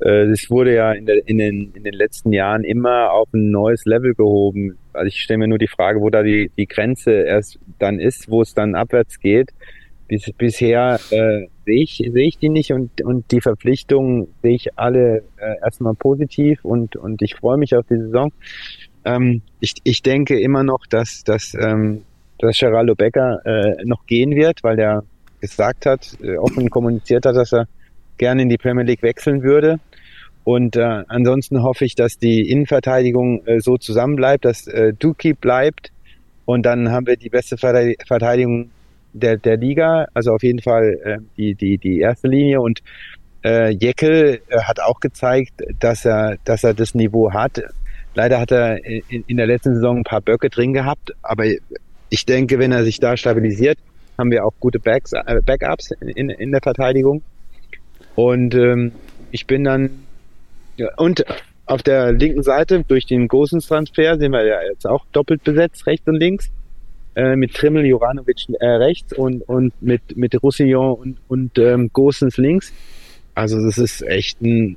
äh, 0.00 0.26
es 0.26 0.48
wurde 0.50 0.74
ja 0.74 0.92
in, 0.92 1.06
der, 1.06 1.26
in, 1.26 1.38
den, 1.38 1.72
in 1.74 1.82
den 1.82 1.94
letzten 1.94 2.32
Jahren 2.32 2.62
immer 2.62 3.10
auf 3.10 3.28
ein 3.32 3.50
neues 3.50 3.84
Level 3.84 4.14
gehoben. 4.14 4.78
Also 4.92 5.08
ich 5.08 5.20
stelle 5.20 5.38
mir 5.38 5.48
nur 5.48 5.58
die 5.58 5.68
Frage, 5.68 6.00
wo 6.00 6.10
da 6.10 6.22
die, 6.22 6.50
die 6.56 6.66
Grenze 6.66 7.12
erst 7.12 7.58
dann 7.80 7.98
ist, 7.98 8.30
wo 8.30 8.42
es 8.42 8.54
dann 8.54 8.74
abwärts 8.76 9.18
geht. 9.18 9.50
Bis, 10.06 10.30
bisher 10.36 11.00
äh, 11.10 11.46
sehe 11.64 11.82
ich, 11.82 11.96
sehe 11.96 12.26
ich 12.26 12.38
die 12.38 12.48
nicht 12.48 12.72
und, 12.72 13.00
und 13.02 13.30
die 13.30 13.40
Verpflichtungen 13.40 14.28
sehe 14.42 14.54
ich 14.54 14.78
alle 14.78 15.24
äh, 15.36 15.56
erstmal 15.62 15.94
positiv 15.94 16.64
und, 16.64 16.96
und 16.96 17.22
ich 17.22 17.34
freue 17.34 17.56
mich 17.56 17.74
auf 17.74 17.86
die 17.88 17.98
Saison. 17.98 18.32
Ähm, 19.04 19.42
ich, 19.60 19.74
ich 19.84 20.02
denke 20.02 20.38
immer 20.40 20.62
noch, 20.62 20.86
dass, 20.86 21.24
dass, 21.24 21.54
ähm, 21.54 22.02
dass 22.38 22.58
Geraldo 22.58 22.94
Becker 22.94 23.40
äh, 23.44 23.84
noch 23.84 24.06
gehen 24.06 24.34
wird, 24.34 24.62
weil 24.62 24.78
er 24.78 25.04
gesagt 25.40 25.86
hat, 25.86 26.16
äh, 26.22 26.36
offen 26.36 26.70
kommuniziert 26.70 27.26
hat, 27.26 27.36
dass 27.36 27.52
er 27.52 27.66
gerne 28.16 28.42
in 28.42 28.48
die 28.48 28.56
Premier 28.56 28.84
League 28.84 29.02
wechseln 29.02 29.42
würde. 29.42 29.78
Und 30.44 30.76
äh, 30.76 31.04
ansonsten 31.08 31.62
hoffe 31.62 31.84
ich, 31.84 31.94
dass 31.94 32.18
die 32.18 32.50
Innenverteidigung 32.50 33.46
äh, 33.46 33.60
so 33.60 33.78
zusammenbleibt, 33.78 34.44
dass 34.44 34.66
äh, 34.66 34.92
Duki 34.92 35.32
bleibt. 35.32 35.90
Und 36.44 36.66
dann 36.66 36.90
haben 36.90 37.06
wir 37.06 37.16
die 37.16 37.30
beste 37.30 37.56
Verteidigung 37.56 38.70
der, 39.14 39.38
der 39.38 39.56
Liga, 39.56 40.06
also 40.12 40.32
auf 40.32 40.42
jeden 40.42 40.60
Fall 40.60 41.00
äh, 41.02 41.18
die, 41.38 41.54
die, 41.54 41.78
die 41.78 42.00
erste 42.00 42.28
Linie. 42.28 42.60
Und 42.60 42.82
Äh, 43.46 43.76
Jeckel 43.76 44.40
äh, 44.48 44.62
hat 44.62 44.80
auch 44.80 45.00
gezeigt, 45.00 45.52
dass 45.78 46.06
er, 46.06 46.38
dass 46.46 46.64
er 46.64 46.72
das 46.72 46.94
Niveau 46.94 47.30
hat. 47.30 47.60
Leider 48.14 48.40
hat 48.40 48.50
er 48.50 48.82
in, 48.82 49.22
in 49.26 49.36
der 49.36 49.46
letzten 49.46 49.74
Saison 49.74 49.98
ein 49.98 50.02
paar 50.02 50.22
Böcke 50.22 50.48
drin 50.48 50.72
gehabt, 50.72 51.12
aber 51.20 51.44
ich 52.08 52.24
denke, 52.24 52.58
wenn 52.58 52.72
er 52.72 52.84
sich 52.84 53.00
da 53.00 53.18
stabilisiert, 53.18 53.76
haben 54.16 54.30
wir 54.30 54.46
auch 54.46 54.54
gute 54.60 54.78
Backs, 54.78 55.12
äh, 55.12 55.42
Backups 55.44 55.90
in, 55.90 56.30
in 56.30 56.52
der 56.52 56.62
Verteidigung. 56.62 57.20
Und 58.14 58.54
ähm, 58.54 58.92
ich 59.30 59.46
bin 59.46 59.62
dann 59.64 59.90
ja, 60.78 60.88
und 60.96 61.22
auf 61.66 61.82
der 61.82 62.12
linken 62.12 62.42
Seite 62.42 62.82
durch 62.88 63.04
den 63.04 63.28
Gosens-Transfer 63.28 64.16
sind 64.16 64.32
wir 64.32 64.46
ja 64.46 64.62
jetzt 64.70 64.86
auch 64.86 65.04
doppelt 65.12 65.44
besetzt, 65.44 65.86
rechts 65.86 66.08
und 66.08 66.16
links. 66.16 66.50
Äh, 67.16 67.36
mit 67.36 67.54
Trimmel, 67.54 67.86
Juranovic 67.86 68.46
äh, 68.60 68.66
rechts 68.66 69.12
und, 69.12 69.42
und 69.42 69.72
mit, 69.80 70.16
mit 70.16 70.42
Roussillon 70.42 70.94
und, 70.94 71.18
und 71.28 71.58
ähm, 71.58 71.90
Gosens 71.92 72.36
links. 72.38 72.72
Also 73.34 73.64
das 73.64 73.78
ist 73.78 74.02
echt 74.02 74.40
ein, 74.42 74.76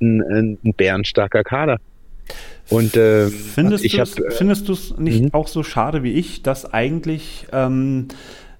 ein, 0.00 0.58
ein 0.62 0.74
bärenstarker 0.74 1.44
Kader. 1.44 1.78
Und 2.68 2.96
ähm, 2.96 3.30
findest 3.30 3.84
ich 3.84 3.98
hab, 3.98 4.08
äh, 4.18 4.30
findest 4.30 4.68
du 4.68 4.74
es 4.74 4.98
nicht 4.98 5.22
mhm. 5.22 5.34
auch 5.34 5.48
so 5.48 5.62
schade 5.62 6.02
wie 6.02 6.12
ich, 6.12 6.42
dass 6.42 6.70
eigentlich 6.70 7.46
ähm, 7.52 8.08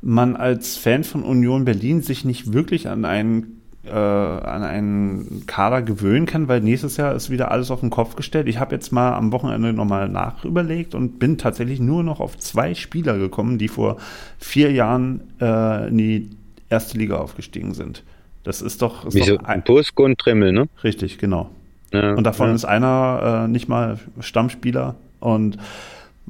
man 0.00 0.36
als 0.36 0.76
Fan 0.76 1.04
von 1.04 1.22
Union 1.22 1.66
Berlin 1.66 2.00
sich 2.00 2.24
nicht 2.24 2.52
wirklich 2.54 2.88
an 2.88 3.04
einen 3.04 3.57
äh, 3.84 3.90
an 3.90 4.62
einen 4.62 5.44
Kader 5.46 5.82
gewöhnen 5.82 6.26
kann, 6.26 6.48
weil 6.48 6.60
nächstes 6.60 6.96
Jahr 6.96 7.14
ist 7.14 7.30
wieder 7.30 7.50
alles 7.50 7.70
auf 7.70 7.80
den 7.80 7.90
Kopf 7.90 8.16
gestellt. 8.16 8.48
Ich 8.48 8.58
habe 8.58 8.74
jetzt 8.74 8.92
mal 8.92 9.14
am 9.14 9.32
Wochenende 9.32 9.72
nochmal 9.72 10.08
nachüberlegt 10.08 10.94
und 10.94 11.18
bin 11.18 11.38
tatsächlich 11.38 11.80
nur 11.80 12.02
noch 12.02 12.20
auf 12.20 12.36
zwei 12.38 12.74
Spieler 12.74 13.18
gekommen, 13.18 13.58
die 13.58 13.68
vor 13.68 13.96
vier 14.38 14.72
Jahren 14.72 15.20
äh, 15.40 15.88
in 15.88 15.98
die 15.98 16.30
erste 16.68 16.98
Liga 16.98 17.16
aufgestiegen 17.16 17.74
sind. 17.74 18.02
Das 18.44 18.62
ist 18.62 18.82
doch. 18.82 19.06
Ist 19.06 19.14
Wieso? 19.14 19.36
Doch 19.36 19.44
ein 19.44 19.64
Tusk 19.64 19.98
und 20.00 20.18
Trimmel, 20.18 20.52
ne? 20.52 20.68
Richtig, 20.82 21.18
genau. 21.18 21.50
Ja, 21.92 22.14
und 22.14 22.24
davon 22.24 22.48
ja. 22.48 22.54
ist 22.54 22.64
einer 22.64 23.44
äh, 23.44 23.48
nicht 23.48 23.68
mal 23.68 23.98
Stammspieler. 24.20 24.94
Und 25.20 25.56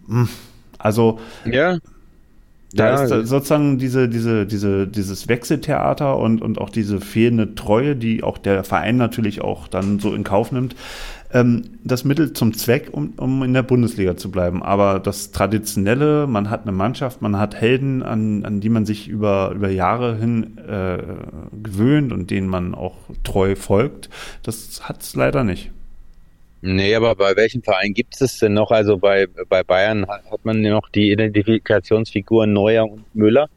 mh, 0.06 0.22
hm, 0.22 0.28
also. 0.78 1.18
Ja. 1.44 1.78
Da 2.72 2.86
ja, 2.86 3.02
ist 3.02 3.28
sozusagen 3.28 3.78
diese, 3.78 4.10
diese, 4.10 4.44
diese, 4.44 4.86
dieses 4.86 5.26
Wechseltheater 5.26 6.18
und, 6.18 6.42
und 6.42 6.58
auch 6.58 6.68
diese 6.68 7.00
fehlende 7.00 7.54
Treue, 7.54 7.96
die 7.96 8.22
auch 8.22 8.36
der 8.36 8.62
Verein 8.62 8.98
natürlich 8.98 9.40
auch 9.40 9.68
dann 9.68 9.98
so 10.00 10.14
in 10.14 10.22
Kauf 10.22 10.52
nimmt, 10.52 10.76
ähm, 11.32 11.62
das 11.82 12.04
Mittel 12.04 12.34
zum 12.34 12.52
Zweck, 12.52 12.90
um, 12.92 13.14
um 13.16 13.42
in 13.42 13.54
der 13.54 13.62
Bundesliga 13.62 14.18
zu 14.18 14.30
bleiben. 14.30 14.62
Aber 14.62 15.00
das 15.00 15.30
Traditionelle, 15.30 16.26
man 16.26 16.50
hat 16.50 16.62
eine 16.62 16.72
Mannschaft, 16.72 17.22
man 17.22 17.38
hat 17.38 17.54
Helden, 17.54 18.02
an, 18.02 18.44
an 18.44 18.60
die 18.60 18.68
man 18.68 18.84
sich 18.84 19.08
über, 19.08 19.52
über 19.54 19.70
Jahre 19.70 20.16
hin 20.16 20.58
äh, 20.58 20.98
gewöhnt 21.62 22.12
und 22.12 22.30
denen 22.30 22.48
man 22.48 22.74
auch 22.74 22.96
treu 23.24 23.56
folgt, 23.56 24.10
das 24.42 24.86
hat 24.88 25.02
es 25.02 25.14
leider 25.14 25.42
nicht. 25.42 25.70
Nee, 26.60 26.94
aber 26.94 27.14
bei 27.14 27.36
welchem 27.36 27.62
Verein 27.62 27.94
gibt 27.94 28.20
es 28.20 28.38
denn 28.38 28.54
noch? 28.54 28.70
Also 28.70 28.98
bei, 28.98 29.26
bei 29.48 29.62
Bayern 29.62 30.06
hat 30.08 30.44
man 30.44 30.60
noch 30.60 30.88
die 30.88 31.12
Identifikationsfiguren 31.12 32.52
Neuer 32.52 32.90
und 32.90 33.04
Müller. 33.14 33.48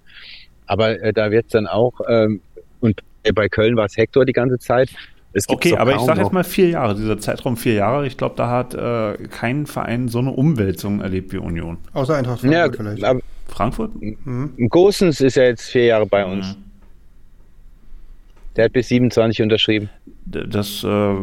Aber 0.68 1.02
äh, 1.02 1.12
da 1.12 1.32
wird 1.32 1.46
es 1.46 1.52
dann 1.52 1.68
auch, 1.68 2.00
ähm, 2.08 2.42
und 2.80 3.02
bei 3.34 3.50
Köln 3.50 3.76
war 3.76 3.86
es 3.86 3.98
Hector 3.98 4.26
die 4.26 4.34
ganze 4.34 4.60
Zeit. 4.60 4.90
okay, 5.48 5.76
aber 5.76 5.96
ich 5.96 6.02
sage 6.02 6.22
jetzt 6.22 6.32
mal 6.32 6.44
vier 6.44 6.70
Jahre, 6.70 6.96
dieser 6.96 7.20
Zeitraum 7.20 7.58
vier 7.58 7.74
Jahre. 7.74 8.06
Ich 8.06 8.18
glaube, 8.18 8.36
da 8.38 8.50
hat 8.50 8.74
äh, 8.74 9.28
kein 9.28 9.66
Verein 9.66 10.08
so 10.08 10.20
eine 10.20 10.32
Umwälzung 10.32 11.02
erlebt 11.02 11.34
wie 11.34 11.38
Union. 11.38 11.78
Außer 11.94 12.16
Eintracht 12.16 12.42
Frankfurt 12.42 12.76
ja, 12.76 12.84
vielleicht. 12.84 13.04
Aber 13.04 13.20
Frankfurt? 13.48 13.92
Mhm. 14.00 14.54
Gosens 14.70 15.22
ist 15.22 15.36
ja 15.36 15.44
jetzt 15.44 15.70
vier 15.70 15.86
Jahre 15.86 16.06
bei 16.06 16.26
uns. 16.26 16.56
Mhm. 16.56 16.64
Der 18.56 18.66
hat 18.66 18.74
bis 18.74 18.90
27 18.90 19.42
unterschrieben. 19.42 19.90
Das, 20.26 20.84
äh, 20.84 21.16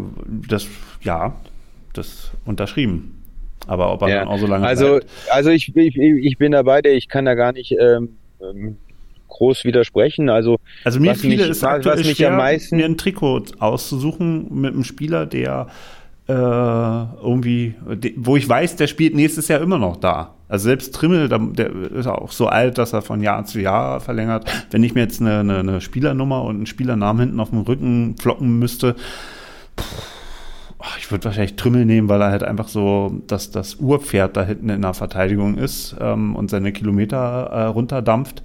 das, 0.49 0.67
ja, 1.03 1.35
das 1.93 2.33
unterschrieben. 2.45 3.23
Aber 3.67 3.93
ob 3.93 4.03
er 4.03 4.09
ja. 4.09 4.19
dann 4.21 4.29
auch 4.29 4.39
so 4.39 4.47
lange 4.47 4.67
Also, 4.67 4.97
bleibt. 4.97 5.07
also 5.31 5.51
ich, 5.51 5.75
ich, 5.77 5.97
ich 5.97 6.39
bin 6.39 6.53
dabei, 6.53 6.81
der 6.81 6.95
ich 6.95 7.09
kann 7.09 7.25
da 7.25 7.35
gar 7.35 7.53
nicht 7.53 7.73
ähm, 7.73 8.17
ähm, 8.41 8.79
groß 9.29 9.65
widersprechen. 9.65 10.31
Also, 10.31 10.59
also 10.85 11.01
mir 11.01 11.15
viele 11.15 11.37
mich, 11.37 11.51
ist 11.51 11.63
was 11.63 11.99
mich 11.99 12.17
schwer, 12.17 12.31
am 12.31 12.39
meisten 12.39 12.77
mir 12.77 12.87
ein 12.87 12.97
Trikot 12.97 13.45
auszusuchen 13.59 14.61
mit 14.61 14.75
einem 14.75 14.85
Spieler, 14.85 15.27
der 15.27 15.69
äh, 16.29 16.33
irgendwie, 16.33 17.75
wo 18.17 18.37
ich 18.37 18.49
weiß, 18.49 18.77
der 18.77 18.87
spielt 18.87 19.15
nächstes 19.15 19.49
Jahr 19.49 19.61
immer 19.61 19.79
noch 19.79 19.97
da. 19.97 20.35
Also 20.49 20.65
selbst 20.65 20.95
Trimmel, 20.95 21.29
der 21.29 21.71
ist 21.95 22.07
auch 22.07 22.33
so 22.33 22.47
alt, 22.47 22.79
dass 22.79 22.93
er 22.93 23.03
von 23.03 23.23
Jahr 23.23 23.45
zu 23.45 23.61
Jahr 23.61 24.01
verlängert. 24.01 24.51
Wenn 24.71 24.83
ich 24.83 24.95
mir 24.95 25.03
jetzt 25.03 25.21
eine, 25.21 25.41
eine, 25.41 25.59
eine 25.59 25.81
Spielernummer 25.81 26.43
und 26.45 26.57
einen 26.57 26.67
Spielernamen 26.67 27.21
hinten 27.21 27.41
auf 27.41 27.51
dem 27.51 27.61
Rücken 27.61 28.17
flocken 28.19 28.59
müsste, 28.59 28.95
pff, 29.79 30.18
ich 30.99 31.11
würde 31.11 31.25
wahrscheinlich 31.25 31.57
Trümmel 31.57 31.85
nehmen, 31.85 32.09
weil 32.09 32.21
er 32.21 32.31
halt 32.31 32.43
einfach 32.43 32.69
so 32.69 33.21
dass 33.27 33.51
das 33.51 33.77
Urpferd 33.77 34.37
da 34.37 34.45
hinten 34.45 34.69
in 34.69 34.83
der 34.83 34.95
Verteidigung 34.95 35.59
ist 35.59 35.97
ähm, 36.01 36.37
und 36.37 36.51
seine 36.51 36.73
Kilometer 36.73 37.19
äh, 37.19 37.65
runterdampft. 37.65 38.43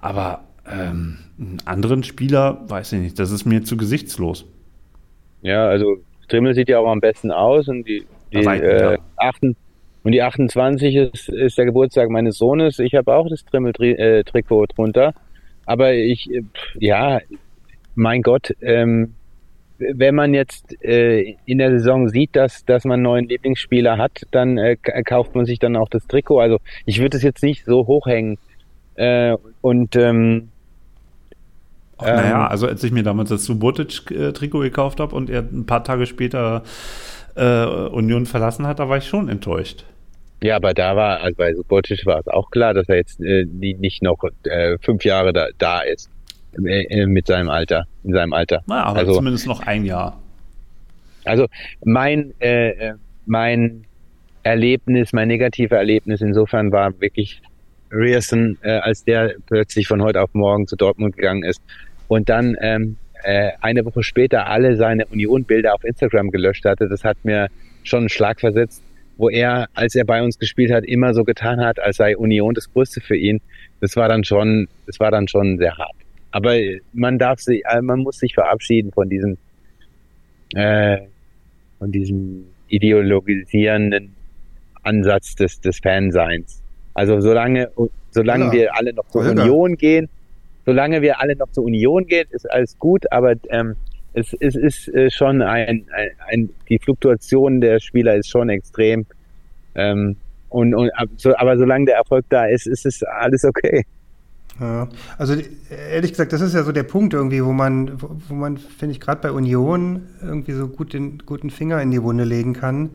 Aber 0.00 0.40
ähm, 0.70 1.18
einen 1.38 1.58
anderen 1.64 2.02
Spieler, 2.02 2.60
weiß 2.68 2.92
ich 2.94 3.00
nicht, 3.00 3.18
das 3.18 3.30
ist 3.30 3.44
mir 3.44 3.62
zu 3.62 3.76
gesichtslos. 3.76 4.44
Ja, 5.42 5.68
also 5.68 5.98
Trimmel 6.28 6.54
sieht 6.54 6.68
ja 6.68 6.78
auch 6.80 6.90
am 6.90 7.00
besten 7.00 7.30
aus 7.30 7.68
und 7.68 7.84
die, 7.84 8.04
die 8.32 8.38
äh, 8.38 8.98
achten, 9.16 9.56
und 10.02 10.12
die 10.12 10.22
28 10.22 10.94
ist, 10.96 11.28
ist 11.28 11.58
der 11.58 11.66
Geburtstag 11.66 12.10
meines 12.10 12.38
Sohnes. 12.38 12.78
Ich 12.78 12.94
habe 12.94 13.14
auch 13.14 13.28
das 13.28 13.44
Trimmel-Trikot 13.44 14.64
äh, 14.64 14.66
drunter. 14.68 15.14
Aber 15.66 15.92
ich, 15.92 16.30
äh, 16.30 16.42
ja, 16.78 17.20
mein 17.94 18.22
Gott, 18.22 18.54
ähm, 18.60 19.14
wenn 19.78 20.14
man 20.14 20.34
jetzt 20.34 20.82
äh, 20.82 21.36
in 21.46 21.58
der 21.58 21.70
Saison 21.70 22.08
sieht, 22.08 22.34
dass, 22.36 22.64
dass 22.64 22.84
man 22.84 22.94
einen 22.94 23.02
neuen 23.02 23.28
Lieblingsspieler 23.28 23.98
hat, 23.98 24.22
dann 24.30 24.58
äh, 24.58 24.76
kauft 24.76 25.34
man 25.34 25.44
sich 25.44 25.58
dann 25.58 25.76
auch 25.76 25.88
das 25.88 26.06
Trikot. 26.06 26.40
Also 26.40 26.58
ich 26.84 27.00
würde 27.00 27.16
es 27.16 27.22
jetzt 27.22 27.42
nicht 27.42 27.64
so 27.64 27.86
hochhängen. 27.86 28.38
Äh, 28.94 29.36
und 29.60 29.96
ähm, 29.96 30.48
Ach, 31.98 32.06
naja, 32.06 32.44
ähm, 32.44 32.50
also 32.50 32.66
als 32.66 32.82
ich 32.84 32.92
mir 32.92 33.02
damals 33.02 33.28
das 33.28 33.44
Subotic-Trikot 33.44 34.60
gekauft 34.60 35.00
habe 35.00 35.14
und 35.14 35.30
er 35.30 35.40
ein 35.40 35.66
paar 35.66 35.84
Tage 35.84 36.06
später 36.06 36.62
äh, 37.34 37.64
Union 37.64 38.26
verlassen 38.26 38.66
hat, 38.66 38.78
da 38.78 38.88
war 38.88 38.98
ich 38.98 39.06
schon 39.06 39.28
enttäuscht. 39.28 39.84
Ja, 40.42 40.56
aber 40.56 40.72
da 40.72 40.94
war, 40.94 41.20
also 41.20 41.36
bei 41.36 41.52
Subotic 41.52 42.06
war 42.06 42.20
es 42.20 42.28
auch 42.28 42.50
klar, 42.50 42.72
dass 42.72 42.88
er 42.88 42.96
jetzt 42.96 43.20
äh, 43.20 43.44
nicht 43.44 44.02
noch 44.02 44.22
äh, 44.44 44.78
fünf 44.80 45.04
Jahre 45.04 45.32
da, 45.32 45.48
da 45.58 45.80
ist. 45.80 46.10
Äh, 46.56 47.06
mit 47.06 47.26
seinem 47.26 47.50
Alter, 47.50 47.86
in 48.04 48.12
seinem 48.12 48.32
Alter. 48.32 48.62
Na, 48.66 48.84
aber 48.84 49.00
also, 49.00 49.14
zumindest 49.14 49.46
noch 49.46 49.60
ein 49.60 49.84
Jahr. 49.84 50.20
Also 51.24 51.46
mein, 51.84 52.32
äh, 52.40 52.70
äh, 52.70 52.94
mein 53.26 53.84
Erlebnis, 54.42 55.12
mein 55.12 55.28
negatives 55.28 55.76
Erlebnis 55.76 56.20
insofern 56.20 56.72
war 56.72 56.98
wirklich 57.00 57.42
Rierson, 57.92 58.58
äh, 58.62 58.78
als 58.78 59.04
der 59.04 59.34
plötzlich 59.46 59.86
von 59.86 60.02
heute 60.02 60.22
auf 60.22 60.32
morgen 60.32 60.66
zu 60.66 60.76
Dortmund 60.76 61.16
gegangen 61.16 61.42
ist 61.42 61.60
und 62.08 62.28
dann 62.28 62.56
ähm, 62.60 62.96
äh, 63.22 63.52
eine 63.60 63.84
Woche 63.84 64.02
später 64.02 64.46
alle 64.46 64.76
seine 64.76 65.06
Union-Bilder 65.06 65.74
auf 65.74 65.84
Instagram 65.84 66.30
gelöscht 66.30 66.64
hatte. 66.64 66.88
Das 66.88 67.04
hat 67.04 67.18
mir 67.24 67.48
schon 67.82 68.00
einen 68.00 68.08
Schlag 68.08 68.40
versetzt, 68.40 68.82
wo 69.16 69.28
er, 69.28 69.68
als 69.74 69.94
er 69.94 70.04
bei 70.04 70.22
uns 70.22 70.38
gespielt 70.38 70.72
hat, 70.72 70.84
immer 70.84 71.12
so 71.14 71.24
getan 71.24 71.60
hat, 71.60 71.78
als 71.78 71.96
sei 71.96 72.16
Union 72.16 72.54
das 72.54 72.72
Größte 72.72 73.00
für 73.00 73.16
ihn. 73.16 73.40
Das 73.80 73.96
war 73.96 74.08
dann 74.08 74.24
schon, 74.24 74.68
das 74.86 74.98
war 74.98 75.10
dann 75.10 75.28
schon 75.28 75.58
sehr 75.58 75.76
hart. 75.76 75.94
Aber 76.30 76.56
man 76.92 77.18
darf 77.18 77.40
sich, 77.40 77.62
äh, 77.64 77.80
man 77.80 78.00
muss 78.00 78.18
sich 78.18 78.34
verabschieden 78.34 78.92
von 78.92 79.08
diesem, 79.08 79.38
äh, 80.54 80.98
von 81.78 81.90
diesem 81.90 82.44
ideologisierenden 82.68 84.14
Ansatz 84.82 85.34
des, 85.34 85.60
des 85.60 85.78
Fanseins. 85.78 86.62
Also 86.94 87.20
solange, 87.20 87.70
solange 88.10 88.46
ja. 88.46 88.52
wir 88.52 88.76
alle 88.76 88.92
noch 88.92 89.08
zur 89.08 89.24
Holger. 89.24 89.42
Union 89.42 89.76
gehen, 89.76 90.08
solange 90.66 91.00
wir 91.00 91.20
alle 91.20 91.36
noch 91.36 91.50
zur 91.52 91.64
Union 91.64 92.06
gehen, 92.06 92.26
ist 92.30 92.50
alles 92.50 92.78
gut, 92.78 93.10
aber 93.10 93.34
ähm, 93.48 93.76
es, 94.12 94.34
es 94.40 94.56
ist 94.56 94.88
äh, 94.88 95.10
schon 95.10 95.42
ein, 95.42 95.86
ein, 95.92 96.10
ein, 96.30 96.50
die 96.68 96.78
Fluktuation 96.78 97.60
der 97.60 97.80
Spieler 97.80 98.16
ist 98.16 98.28
schon 98.28 98.48
extrem. 98.48 99.06
Ähm, 99.74 100.16
und, 100.48 100.74
und 100.74 100.90
aber 101.36 101.58
solange 101.58 101.86
der 101.86 101.96
Erfolg 101.96 102.24
da 102.30 102.46
ist, 102.46 102.66
ist 102.66 102.86
es 102.86 103.02
alles 103.02 103.44
okay. 103.44 103.84
Ja, 104.60 104.88
also 105.18 105.34
ehrlich 105.90 106.10
gesagt, 106.10 106.32
das 106.32 106.40
ist 106.40 106.54
ja 106.54 106.64
so 106.64 106.72
der 106.72 106.82
Punkt 106.82 107.14
irgendwie, 107.14 107.44
wo 107.44 107.52
man, 107.52 107.92
wo 108.00 108.34
man, 108.34 108.56
finde 108.56 108.92
ich, 108.92 109.00
gerade 109.00 109.20
bei 109.20 109.30
Union 109.30 110.02
irgendwie 110.20 110.52
so 110.52 110.66
gut 110.66 110.94
den 110.94 111.18
guten 111.24 111.50
Finger 111.50 111.80
in 111.80 111.92
die 111.92 112.02
Wunde 112.02 112.24
legen 112.24 112.54
kann. 112.54 112.90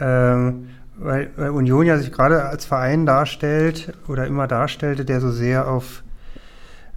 Ähm, 0.00 0.70
weil, 0.96 1.30
weil 1.36 1.50
Union 1.50 1.86
ja 1.86 1.98
sich 1.98 2.10
gerade 2.10 2.44
als 2.44 2.64
Verein 2.64 3.06
darstellt 3.06 3.92
oder 4.08 4.26
immer 4.26 4.48
darstellte, 4.48 5.04
der 5.04 5.20
so 5.20 5.30
sehr 5.30 5.68
auf 5.68 6.02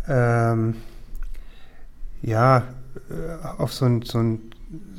ähm, 0.08 0.76
ja, 2.24 2.64
äh, 3.10 3.60
auf 3.60 3.74
so 3.74 3.86
ein, 3.86 4.02
so 4.02 4.18
ein 4.18 4.52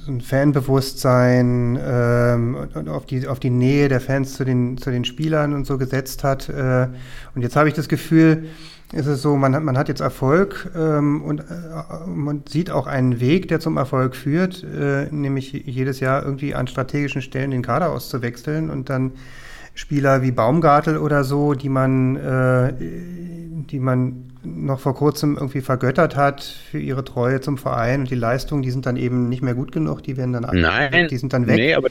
so 0.05 0.11
ein 0.11 0.21
Fanbewusstsein 0.21 1.79
ähm, 1.81 2.57
und 2.75 2.89
auf 2.89 3.07
die, 3.07 3.29
auf 3.29 3.39
die 3.39 3.51
Nähe 3.51 3.89
der 3.89 4.01
Fans 4.01 4.35
zu 4.35 4.45
den, 4.45 4.77
zu 4.77 4.91
den 4.91 5.05
Spielern 5.05 5.55
und 5.55 5.65
so 5.65 5.79
gesetzt 5.79 6.25
hat. 6.25 6.49
Äh, 6.49 6.89
und 7.35 7.43
jetzt 7.43 7.55
habe 7.55 7.69
ich 7.69 7.75
das 7.75 7.89
Gefühl, 7.89 8.47
ist 8.93 9.07
es 9.07 9.23
so, 9.23 9.37
man 9.37 9.55
hat, 9.55 9.63
man 9.63 9.79
hat 9.79 9.89
jetzt 9.89 10.01
Erfolg 10.01 10.71
ähm, 10.77 11.23
und 11.23 11.41
äh, 11.41 11.45
man 12.07 12.43
sieht 12.47 12.71
auch 12.71 12.87
einen 12.87 13.21
Weg, 13.21 13.49
der 13.49 13.59
zum 13.59 13.79
Erfolg 13.79 14.15
führt, 14.15 14.65
äh, 14.65 15.07
nämlich 15.11 15.53
jedes 15.53 16.01
Jahr 16.01 16.23
irgendwie 16.23 16.55
an 16.55 16.67
strategischen 16.67 17.23
Stellen 17.23 17.51
den 17.51 17.63
Kader 17.63 17.91
auszuwechseln 17.91 18.69
und 18.71 18.91
dann 18.91 19.13
Spieler 19.75 20.21
wie 20.21 20.31
Baumgartel 20.31 20.99
oder 20.99 21.25
so, 21.25 21.55
die 21.55 21.71
man, 21.71 22.17
äh, 22.17 22.75
die 23.71 23.79
man 23.79 24.31
noch 24.45 24.81
vor 24.81 24.95
kurzem 24.95 25.37
irgendwie 25.37 25.63
vergöttert 25.63 26.15
hat 26.15 26.43
für 26.43 26.79
ihre 26.79 27.05
Treue 27.05 27.41
zum 27.41 27.57
Verein 27.57 28.01
und 28.01 28.11
die 28.11 28.15
Leistungen, 28.17 28.63
die 28.63 28.71
sind 28.71 28.85
dann 28.85 28.97
eben 28.97 29.31
nicht 29.31 29.43
mehr 29.43 29.55
gut 29.55 29.73
genug, 29.73 30.03
die 30.03 30.19
werden 30.19 30.35
dann 30.35 30.47
Nein, 30.53 31.09
die 31.09 31.17
sind 31.17 31.33
dann 31.33 31.47
weg. 31.47 31.57
Nee, 31.57 31.75
aber, 31.75 31.89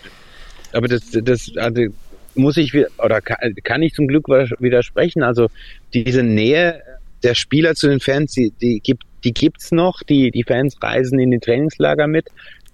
aber 0.73 0.87
das, 0.87 1.01
das 1.11 1.51
also 1.57 1.87
muss 2.35 2.57
ich 2.57 2.73
oder 2.97 3.21
kann, 3.21 3.55
kann 3.63 3.81
ich 3.81 3.93
zum 3.93 4.07
Glück 4.07 4.27
widersprechen. 4.27 5.23
Also 5.23 5.49
diese 5.93 6.23
Nähe 6.23 6.81
der 7.23 7.35
Spieler 7.35 7.75
zu 7.75 7.87
den 7.87 7.99
Fans, 7.99 8.33
die, 8.33 8.51
die 8.61 8.79
gibt 8.79 9.03
die 9.23 9.33
gibt's 9.33 9.71
noch. 9.71 10.01
Die, 10.03 10.31
die 10.31 10.43
Fans 10.43 10.75
reisen 10.81 11.19
in 11.19 11.31
den 11.31 11.41
Trainingslager 11.41 12.07
mit. 12.07 12.27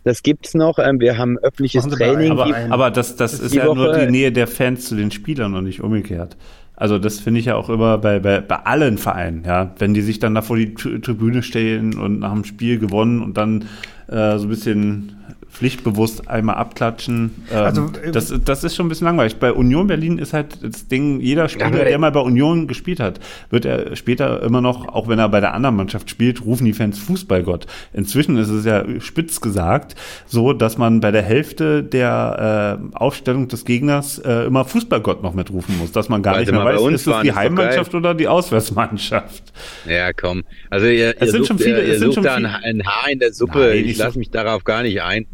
Das 0.03 0.23
gibt's 0.23 0.53
noch. 0.53 0.79
Ähm, 0.79 0.99
wir 0.99 1.17
haben 1.17 1.37
öffentliches 1.37 1.87
Training. 1.87 2.31
Aber, 2.31 2.55
aber 2.69 2.91
das, 2.91 3.15
das 3.15 3.39
ist 3.39 3.53
ja 3.53 3.67
Woche, 3.67 3.75
nur 3.75 3.97
die 3.97 4.09
Nähe 4.09 4.31
der 4.31 4.47
Fans 4.47 4.87
zu 4.87 4.95
den 4.95 5.11
Spielern 5.11 5.55
und 5.55 5.65
nicht 5.65 5.81
umgekehrt. 5.81 6.37
Also 6.75 6.99
das 6.99 7.19
finde 7.19 7.39
ich 7.39 7.47
ja 7.47 7.55
auch 7.55 7.69
immer 7.69 7.97
bei, 7.97 8.19
bei, 8.19 8.39
bei 8.39 8.57
allen 8.57 8.99
Vereinen, 8.99 9.43
ja. 9.45 9.73
Wenn 9.79 9.95
die 9.95 10.01
sich 10.01 10.19
dann 10.19 10.35
da 10.35 10.43
vor 10.43 10.57
die 10.57 10.75
Tribüne 10.75 11.41
stellen 11.41 11.97
und 11.97 12.19
nach 12.19 12.31
dem 12.31 12.45
Spiel 12.45 12.77
gewonnen 12.77 13.21
und 13.23 13.35
dann 13.35 13.65
äh, 14.07 14.37
so 14.37 14.45
ein 14.45 14.49
bisschen 14.49 15.17
pflichtbewusst 15.57 16.27
einmal 16.27 16.55
abklatschen. 16.55 17.45
Ähm, 17.51 17.57
also, 17.57 17.91
äh, 18.03 18.11
das, 18.11 18.33
das 18.45 18.63
ist 18.63 18.75
schon 18.75 18.85
ein 18.85 18.89
bisschen 18.89 19.05
langweilig. 19.05 19.37
Bei 19.37 19.51
Union 19.51 19.87
Berlin 19.87 20.19
ist 20.19 20.33
halt 20.33 20.59
das 20.61 20.87
Ding, 20.87 21.19
jeder 21.19 21.49
Spieler, 21.49 21.83
der 21.83 21.97
mal 21.97 22.11
bei 22.11 22.19
Union 22.19 22.67
gespielt 22.67 22.99
hat, 22.99 23.19
wird 23.49 23.65
er 23.65 23.95
später 23.95 24.43
immer 24.43 24.61
noch, 24.61 24.87
auch 24.87 25.07
wenn 25.07 25.17
er 25.17 25.29
bei 25.29 25.39
der 25.39 25.55
anderen 25.55 25.75
Mannschaft 25.75 26.09
spielt, 26.09 26.45
rufen 26.45 26.65
die 26.65 26.73
Fans 26.73 26.99
Fußballgott. 26.99 27.65
Inzwischen 27.93 28.37
ist 28.37 28.49
es 28.49 28.65
ja 28.65 28.85
spitz 28.99 29.41
gesagt 29.41 29.95
so, 30.27 30.53
dass 30.53 30.77
man 30.77 30.99
bei 30.99 31.09
der 31.11 31.23
Hälfte 31.23 31.83
der 31.83 32.79
äh, 32.93 32.95
Aufstellung 32.95 33.47
des 33.47 33.65
Gegners 33.65 34.19
äh, 34.19 34.45
immer 34.45 34.63
Fußballgott 34.63 35.23
noch 35.23 35.33
mitrufen 35.33 35.77
muss, 35.79 35.91
dass 35.91 36.07
man 36.07 36.21
gar 36.21 36.35
Warte 36.35 36.51
nicht 36.51 36.53
mehr 36.53 36.65
weiß, 36.65 36.81
ist 36.93 37.07
es 37.07 37.21
die 37.23 37.33
Heimmannschaft 37.33 37.95
oder 37.95 38.13
die 38.13 38.27
Auswärtsmannschaft. 38.27 39.53
Ja, 39.87 40.13
komm. 40.13 40.43
Also 40.69 40.85
ihr, 40.85 41.15
es 41.19 41.27
ihr 41.27 41.31
sind 41.31 41.37
sucht, 41.39 41.47
schon 41.47 41.59
viele, 41.59 41.81
ihr, 41.81 41.93
ihr 41.93 41.99
sucht 41.99 42.23
da 42.23 42.35
ein, 42.35 42.45
ein 42.45 42.85
Haar 42.85 43.09
in 43.09 43.19
der 43.19 43.33
Suppe. 43.33 43.59
Nein, 43.59 43.85
ich 43.85 43.97
lasse 43.97 44.19
mich 44.19 44.29
darauf 44.29 44.63
gar 44.63 44.83
nicht 44.83 45.01
ein. 45.01 45.25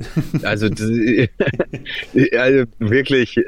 Also, 0.43 0.67
also 2.37 2.63
wirklich, 2.79 3.39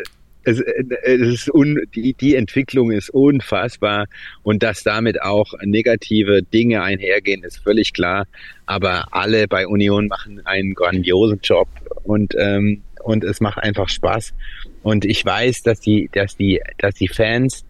es, 0.43 0.59
es 0.59 1.21
ist 1.21 1.53
un, 1.53 1.81
die, 1.95 2.13
die 2.13 2.35
Entwicklung 2.35 2.91
ist 2.91 3.09
unfassbar 3.09 4.05
und 4.43 4.63
dass 4.63 4.83
damit 4.83 5.21
auch 5.21 5.53
negative 5.63 6.43
Dinge 6.43 6.83
einhergehen, 6.83 7.43
ist 7.43 7.57
völlig 7.57 7.93
klar. 7.93 8.27
Aber 8.65 9.07
alle 9.11 9.47
bei 9.47 9.67
Union 9.67 10.07
machen 10.07 10.45
einen 10.45 10.73
grandiosen 10.73 11.39
Job 11.43 11.67
und 12.03 12.33
ähm, 12.37 12.81
und 13.05 13.23
es 13.23 13.39
macht 13.39 13.59
einfach 13.59 13.87
Spaß. 13.87 14.33
Und 14.81 15.05
ich 15.05 15.23
weiß, 15.23 15.61
dass 15.61 15.79
die, 15.79 16.09
dass 16.11 16.35
die, 16.37 16.59
dass 16.79 16.95
die 16.95 17.07
Fans, 17.07 17.63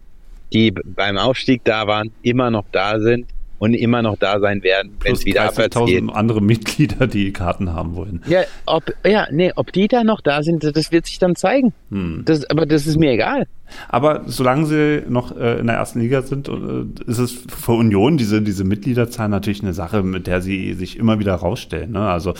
die 0.52 0.70
beim 0.70 1.18
Aufstieg 1.18 1.62
da 1.64 1.86
waren, 1.86 2.10
immer 2.22 2.50
noch 2.50 2.64
da 2.72 2.98
sind 2.98 3.26
und 3.58 3.74
immer 3.74 4.02
noch 4.02 4.16
da 4.16 4.38
sein 4.40 4.62
werden, 4.62 4.96
wenn 5.02 5.14
es 5.14 5.24
wieder 5.24 5.44
abwärts 5.44 5.76
geht. 5.86 6.04
andere 6.12 6.40
Mitglieder, 6.40 7.06
die 7.06 7.32
Karten 7.32 7.72
haben 7.72 7.94
wollen. 7.94 8.22
Ja, 8.26 8.42
ob, 8.66 8.92
ja, 9.04 9.26
nee, 9.30 9.52
ob 9.56 9.72
die 9.72 9.88
da 9.88 10.04
noch 10.04 10.20
da 10.20 10.42
sind, 10.42 10.64
das 10.64 10.92
wird 10.92 11.06
sich 11.06 11.18
dann 11.18 11.36
zeigen. 11.36 11.72
Hm. 11.90 12.22
Das, 12.24 12.48
aber 12.50 12.66
das 12.66 12.86
ist 12.86 12.98
mir 12.98 13.12
egal. 13.12 13.46
Aber 13.88 14.22
solange 14.26 14.66
sie 14.66 15.02
noch 15.08 15.36
äh, 15.36 15.58
in 15.58 15.66
der 15.66 15.76
ersten 15.76 16.00
Liga 16.00 16.22
sind, 16.22 16.48
äh, 16.48 16.84
ist 17.06 17.18
es 17.18 17.32
für 17.32 17.72
Union 17.72 18.16
diese, 18.16 18.42
diese 18.42 18.64
Mitgliederzahl 18.64 19.28
natürlich 19.28 19.62
eine 19.62 19.72
Sache, 19.72 20.02
mit 20.02 20.26
der 20.26 20.40
sie 20.40 20.74
sich 20.74 20.98
immer 20.98 21.18
wieder 21.18 21.34
rausstellen. 21.34 21.92
Ne? 21.92 22.08
Also 22.08 22.34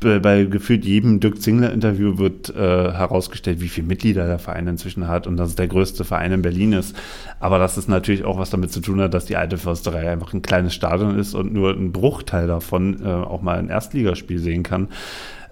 bei, 0.00 0.44
gefühlt 0.44 0.84
jedem 0.84 1.20
Dirk 1.20 1.40
Zingler-Interview 1.40 2.18
wird 2.18 2.50
äh, 2.50 2.92
herausgestellt, 2.92 3.60
wie 3.60 3.68
viele 3.68 3.86
Mitglieder 3.86 4.26
der 4.26 4.38
Verein 4.38 4.66
inzwischen 4.66 5.08
hat 5.08 5.26
und 5.26 5.36
dass 5.36 5.50
es 5.50 5.56
der 5.56 5.68
größte 5.68 6.04
Verein 6.04 6.32
in 6.32 6.42
Berlin 6.42 6.72
ist. 6.72 6.96
Aber 7.38 7.58
dass 7.58 7.76
es 7.76 7.88
natürlich 7.88 8.24
auch 8.24 8.38
was 8.38 8.50
damit 8.50 8.72
zu 8.72 8.80
tun 8.80 9.00
hat, 9.00 9.14
dass 9.14 9.26
die 9.26 9.36
alte 9.36 9.58
Försterei 9.58 10.10
einfach 10.10 10.32
ein 10.32 10.42
kleines 10.42 10.74
Stadion 10.74 11.18
ist 11.18 11.34
und 11.34 11.52
nur 11.52 11.70
ein 11.72 11.92
Bruchteil 11.92 12.46
davon 12.46 13.04
äh, 13.04 13.08
auch 13.08 13.42
mal 13.42 13.58
ein 13.58 13.68
Erstligaspiel 13.68 14.38
sehen 14.38 14.62
kann. 14.62 14.88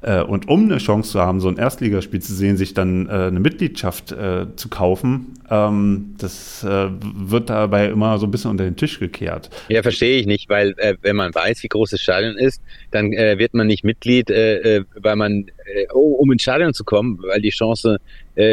Äh, 0.03 0.23
und 0.23 0.49
um 0.49 0.65
eine 0.65 0.79
Chance 0.79 1.13
zu 1.13 1.21
haben, 1.21 1.41
so 1.41 1.49
ein 1.49 1.57
Erstligaspiel 1.57 2.21
zu 2.21 2.35
sehen, 2.35 2.57
sich 2.57 2.75
dann 2.75 3.07
äh, 3.07 3.11
eine 3.11 3.41
Mitgliedschaft 3.41 4.13
äh, 4.13 4.47
zu 4.57 4.69
kaufen, 4.69 5.35
ähm, 5.51 6.15
das 6.19 6.63
äh, 6.65 6.89
wird 7.01 7.51
dabei 7.51 7.87
immer 7.89 8.19
so 8.19 8.27
ein 8.27 8.31
bisschen 8.31 8.51
unter 8.51 8.65
den 8.65 8.77
Tisch 8.77 9.01
gekehrt. 9.01 9.51
Ja, 9.69 9.83
verstehe 9.83 10.21
ich 10.21 10.27
nicht, 10.27 10.49
weil 10.49 10.75
äh, 10.77 10.95
wenn 11.03 11.17
man 11.17 11.35
weiß, 11.35 11.63
wie 11.63 11.69
groß 11.69 11.91
das 11.91 12.01
Stadion 12.01 12.37
ist, 12.37 12.63
dann 12.91 13.13
äh, 13.13 13.39
wird 13.39 13.55
man 13.55 13.67
nicht 13.67 13.85
Mitglied, 13.85 14.29
weil 14.29 15.17
man, 15.17 15.47
oh, 15.93 16.15
um 16.19 16.33
ins 16.33 16.43
Stadion 16.43 16.75
zu 16.75 16.85
kommen, 16.85 17.19
weil 17.23 17.41
die 17.41 17.51
Chance 17.51 17.99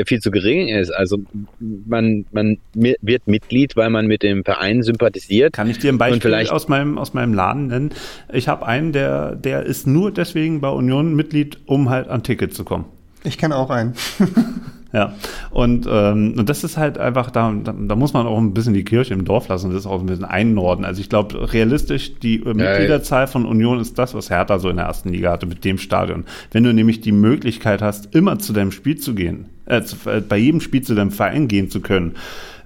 viel 0.05 0.19
zu 0.19 0.31
gering 0.31 0.67
ist. 0.69 0.89
Also 0.91 1.19
man, 1.59 2.25
man 2.31 2.57
wird 2.71 3.27
Mitglied, 3.27 3.75
weil 3.75 3.89
man 3.89 4.07
mit 4.07 4.23
dem 4.23 4.43
Verein 4.43 4.83
sympathisiert. 4.83 5.53
Kann 5.53 5.69
ich 5.69 5.79
dir 5.79 5.91
ein 5.91 5.97
Beispiel 5.97 6.33
aus 6.49 6.67
meinem, 6.67 6.97
aus 6.97 7.13
meinem 7.13 7.33
Laden 7.33 7.67
nennen? 7.67 7.89
Ich 8.33 8.47
habe 8.47 8.65
einen, 8.65 8.91
der, 8.91 9.35
der 9.35 9.63
ist 9.63 9.87
nur 9.87 10.11
deswegen 10.11 10.61
bei 10.61 10.69
Union 10.69 11.15
Mitglied, 11.15 11.59
um 11.65 11.89
halt 11.89 12.07
an 12.07 12.23
Ticket 12.23 12.53
zu 12.53 12.63
kommen. 12.63 12.85
Ich 13.23 13.37
kenne 13.37 13.55
auch 13.55 13.69
einen. 13.69 13.93
Ja, 14.95 15.13
und, 15.51 15.85
ähm, 15.91 16.35
und 16.37 16.47
das 16.47 16.63
ist 16.63 16.77
halt 16.77 16.97
einfach, 16.97 17.29
da, 17.29 17.51
da, 17.51 17.75
da, 17.77 17.95
muss 17.97 18.13
man 18.13 18.25
auch 18.25 18.37
ein 18.37 18.53
bisschen 18.53 18.73
die 18.73 18.85
Kirche 18.85 19.13
im 19.13 19.25
Dorf 19.25 19.49
lassen, 19.49 19.73
das 19.73 19.85
auch 19.85 19.99
ein 19.99 20.05
bisschen 20.05 20.23
einnorden. 20.23 20.85
Also 20.85 21.01
ich 21.01 21.09
glaube, 21.09 21.51
realistisch, 21.51 22.17
die 22.17 22.35
äh, 22.35 22.53
Mitgliederzahl 22.53 23.27
von 23.27 23.45
Union 23.45 23.81
ist 23.81 23.99
das, 23.99 24.13
was 24.13 24.29
Hertha 24.29 24.57
so 24.57 24.69
in 24.69 24.77
der 24.77 24.85
ersten 24.85 25.09
Liga 25.09 25.33
hatte 25.33 25.47
mit 25.47 25.65
dem 25.65 25.79
Stadion. 25.79 26.23
Wenn 26.51 26.63
du 26.63 26.73
nämlich 26.73 27.01
die 27.01 27.11
Möglichkeit 27.11 27.81
hast, 27.81 28.15
immer 28.15 28.39
zu 28.39 28.53
deinem 28.53 28.71
Spiel 28.71 28.95
zu 28.95 29.15
gehen, 29.15 29.47
äh, 29.65 29.81
zu, 29.83 29.97
äh, 30.09 30.21
bei 30.21 30.37
jedem 30.37 30.61
Spiel 30.61 30.81
zu 30.81 30.95
deinem 30.95 31.11
Verein 31.11 31.47
gehen 31.47 31.69
zu 31.69 31.81
können 31.81 32.15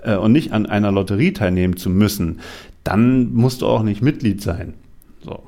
äh, 0.04 0.16
und 0.16 0.32
nicht 0.32 0.52
an 0.54 0.66
einer 0.66 0.92
Lotterie 0.92 1.34
teilnehmen 1.34 1.78
zu 1.78 1.90
müssen, 1.90 2.40
dann 2.84 3.34
musst 3.34 3.62
du 3.62 3.68
auch 3.68 3.84
nicht 3.84 4.02
Mitglied 4.02 4.42
sein. 4.42 4.74
So. 5.24 5.44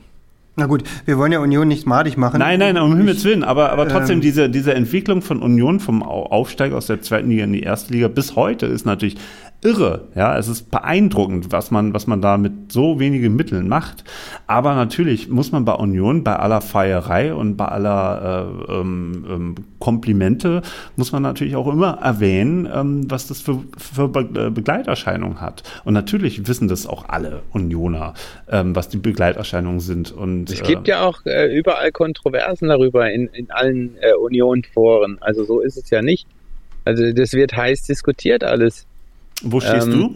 Na 0.58 0.66
gut, 0.66 0.84
wir 1.06 1.18
wollen 1.18 1.32
ja 1.32 1.40
Union 1.40 1.68
nicht 1.68 1.88
madig 1.88 2.18
machen. 2.18 2.40
Nein, 2.40 2.60
nein, 2.60 2.78
um 2.78 2.96
Himmels 2.98 3.24
Willen, 3.24 3.44
aber, 3.44 3.72
aber 3.72 3.88
trotzdem 3.88 4.18
ähm, 4.18 4.22
diese, 4.22 4.50
diese 4.50 4.74
Entwicklung 4.74 5.22
von 5.22 5.42
Union 5.42 5.80
vom 5.80 6.04
Aufsteig 6.04 6.74
aus 6.74 6.88
der 6.88 7.02
zweiten 7.02 7.30
Liga 7.30 7.46
in 7.46 7.54
die 7.54 7.64
erste 7.64 7.94
Liga 7.94 8.10
bis 8.10 8.36
heute 8.36 8.66
ist 8.66 8.86
natürlich 8.86 9.16
irre. 9.64 10.08
Ja, 10.16 10.38
es 10.38 10.48
ist 10.48 10.72
beeindruckend, 10.72 11.52
was 11.52 11.70
man, 11.72 11.94
was 11.94 12.08
man 12.08 12.22
da 12.22 12.38
mit 12.38 12.72
so 12.72 13.00
wenigen 13.00 13.36
Mitteln 13.36 13.68
macht. 13.68 14.04
Aber 14.48 14.74
natürlich 14.76 15.30
muss 15.30 15.52
man 15.52 15.66
bei 15.66 15.74
Union, 15.74 16.24
bei 16.24 16.36
aller 16.36 16.62
Feierei 16.62 17.34
und 17.34 17.58
bei 17.58 17.66
aller 17.66 18.58
äh, 18.68 18.74
ähm, 18.74 19.26
ähm, 19.30 19.56
Komplimente, 19.80 20.62
muss 20.96 21.12
man 21.12 21.22
natürlich 21.22 21.56
auch 21.56 21.72
immer 21.72 22.00
erwähnen, 22.02 22.68
ähm, 22.74 23.10
was 23.10 23.28
das 23.28 23.42
für, 23.42 23.64
für 23.78 24.08
Be 24.08 24.48
äh, 24.48 24.50
Begleiterscheinungen 24.50 25.42
hat. 25.42 25.64
Und 25.86 25.94
natürlich 25.94 26.48
wissen 26.48 26.68
das 26.68 26.88
auch 26.88 27.08
alle 27.10 27.42
Unioner, 27.52 28.16
ähm, 28.50 28.76
was 28.76 28.90
die 28.90 28.98
Begleiterscheinungen 28.98 29.80
sind. 29.80 30.12
Und, 30.12 30.50
es 30.50 30.64
gibt 30.64 30.88
äh, 30.88 30.92
ja 30.92 31.06
auch 31.06 31.24
äh, 31.26 31.56
überall 31.56 31.92
Kontroversen 31.92 32.70
darüber 32.70 33.12
in, 33.12 33.28
in 33.28 33.52
allen 33.52 33.96
äh, 34.02 34.14
Union-Foren. 34.14 35.18
Also 35.22 35.44
so 35.44 35.60
ist 35.60 35.78
es 35.78 35.90
ja 35.92 36.02
nicht. 36.02 36.28
Also 36.84 37.12
das 37.12 37.34
wird 37.34 37.56
heiß 37.56 37.84
diskutiert 37.84 38.44
alles. 38.44 38.88
Wo 39.42 39.60
stehst 39.60 39.88
ähm, 39.88 39.94
du? 39.94 40.16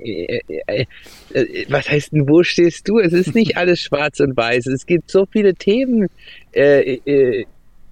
Äh, 0.00 0.40
äh, 0.48 0.86
äh, 1.32 1.66
was 1.68 1.88
heißt 1.88 2.12
denn, 2.12 2.28
wo 2.28 2.42
stehst 2.42 2.88
du? 2.88 2.98
Es 2.98 3.12
ist 3.12 3.34
nicht 3.34 3.56
alles 3.56 3.80
schwarz 3.80 4.20
und 4.20 4.36
weiß. 4.36 4.66
Es 4.66 4.86
gibt 4.86 5.10
so 5.10 5.26
viele 5.26 5.54
Themen. 5.54 6.08
Äh, 6.52 6.94
äh, 7.04 7.46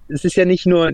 es 0.07 0.25
ist 0.25 0.35
ja 0.35 0.45
nicht 0.45 0.65
nur, 0.65 0.91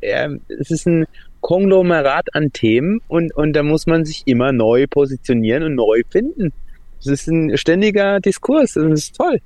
es 0.00 0.70
ist 0.70 0.86
ein 0.86 1.06
Konglomerat 1.40 2.34
an 2.34 2.52
Themen 2.52 3.00
und, 3.08 3.34
und 3.34 3.52
da 3.54 3.64
muss 3.64 3.86
man 3.86 4.04
sich 4.04 4.22
immer 4.26 4.52
neu 4.52 4.86
positionieren 4.88 5.64
und 5.64 5.74
neu 5.74 6.02
finden. 6.08 6.52
Es 7.00 7.08
ist 7.08 7.26
ein 7.26 7.58
ständiger 7.58 8.20
Diskurs 8.20 8.76
und 8.76 8.92
es 8.92 9.04
ist 9.04 9.16
toll. 9.16 9.40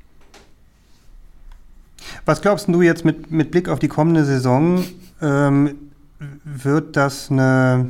Was 2.27 2.43
glaubst 2.43 2.69
du 2.69 2.83
jetzt 2.83 3.07
mit, 3.07 3.31
mit 3.31 3.51
Blick 3.51 3.70
auf 3.70 3.78
die 3.78 3.89
kommende 3.89 4.25
Saison? 4.25 4.85
Ähm, 5.23 5.75
wird 6.45 6.97
das 6.97 7.31
eine 7.31 7.86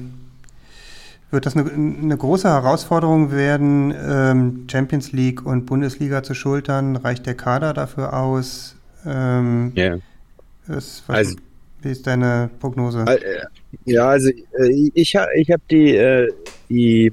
wird 1.30 1.46
das 1.46 1.56
eine, 1.56 1.70
eine 1.70 2.16
große 2.16 2.48
Herausforderung 2.48 3.32
werden, 3.32 3.94
ähm, 3.98 4.66
Champions 4.70 5.12
League 5.12 5.44
und 5.44 5.66
Bundesliga 5.66 6.22
zu 6.22 6.34
schultern? 6.34 6.96
Reicht 6.96 7.26
der 7.26 7.34
Kader 7.34 7.74
dafür 7.74 8.14
aus? 8.14 8.76
Ähm, 9.04 9.72
yeah. 9.76 9.98
ist, 10.68 11.04
was, 11.06 11.16
also, 11.16 11.36
wie 11.82 11.90
ist 11.90 12.06
deine 12.06 12.50
Prognose? 12.60 13.04
Äh, 13.06 13.18
ja, 13.84 14.08
also 14.08 14.30
äh, 14.30 14.90
ich, 14.94 15.14
ich 15.34 15.50
habe 15.50 15.62
die, 15.70 15.96
äh, 15.96 16.32
die, 16.68 17.12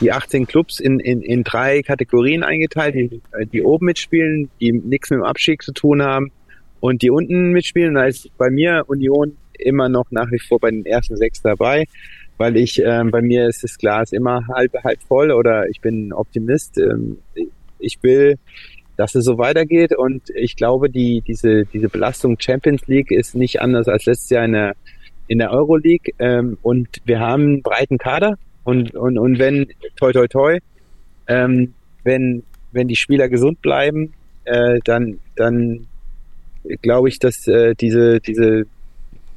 die 0.00 0.12
18 0.12 0.46
Clubs 0.46 0.80
in, 0.80 1.00
in, 1.00 1.22
in 1.22 1.44
drei 1.44 1.82
Kategorien 1.82 2.42
eingeteilt, 2.42 2.94
die, 2.94 3.20
die 3.52 3.62
oben 3.62 3.86
mitspielen, 3.86 4.48
die 4.60 4.72
nichts 4.72 5.10
mit 5.10 5.18
dem 5.18 5.24
Abstieg 5.24 5.62
zu 5.62 5.72
tun 5.72 6.02
haben 6.02 6.30
und 6.80 7.02
die 7.02 7.10
unten 7.10 7.50
mitspielen. 7.50 7.94
Da 7.94 8.06
ist 8.06 8.36
bei 8.38 8.50
mir 8.50 8.84
Union 8.86 9.36
immer 9.58 9.88
noch 9.88 10.10
nach 10.10 10.30
wie 10.30 10.38
vor 10.38 10.58
bei 10.58 10.70
den 10.70 10.86
ersten 10.86 11.16
sechs 11.16 11.42
dabei, 11.42 11.86
weil 12.40 12.56
ich, 12.56 12.80
ähm, 12.82 13.10
bei 13.10 13.20
mir 13.20 13.46
ist 13.48 13.62
das 13.64 13.76
Glas 13.76 14.12
immer 14.12 14.40
halb, 14.48 14.72
halb 14.82 15.02
voll 15.02 15.30
oder 15.30 15.68
ich 15.68 15.82
bin 15.82 16.10
Optimist. 16.10 16.78
Ähm, 16.78 17.18
ich 17.78 18.02
will, 18.02 18.38
dass 18.96 19.14
es 19.14 19.26
so 19.26 19.36
weitergeht 19.36 19.94
und 19.94 20.22
ich 20.34 20.56
glaube, 20.56 20.88
die, 20.88 21.20
diese, 21.20 21.66
diese 21.66 21.90
Belastung 21.90 22.40
Champions 22.40 22.86
League 22.86 23.10
ist 23.10 23.34
nicht 23.34 23.60
anders 23.60 23.88
als 23.88 24.06
letztes 24.06 24.30
Jahr 24.30 24.46
in 24.46 24.52
der, 24.52 24.74
in 25.28 25.36
der 25.36 25.50
Euroleague 25.50 26.14
ähm, 26.18 26.56
und 26.62 26.88
wir 27.04 27.20
haben 27.20 27.42
einen 27.42 27.62
breiten 27.62 27.98
Kader 27.98 28.38
und, 28.64 28.94
und, 28.94 29.18
und 29.18 29.38
wenn, 29.38 29.66
toi, 29.96 30.10
toi, 30.12 30.26
toi, 30.26 30.58
ähm, 31.26 31.74
wenn, 32.04 32.42
wenn 32.72 32.88
die 32.88 32.96
Spieler 32.96 33.28
gesund 33.28 33.60
bleiben, 33.60 34.14
äh, 34.44 34.78
dann, 34.84 35.18
dann 35.36 35.88
glaube 36.80 37.10
ich, 37.10 37.18
dass 37.18 37.46
äh, 37.46 37.74
diese, 37.74 38.18
diese 38.18 38.64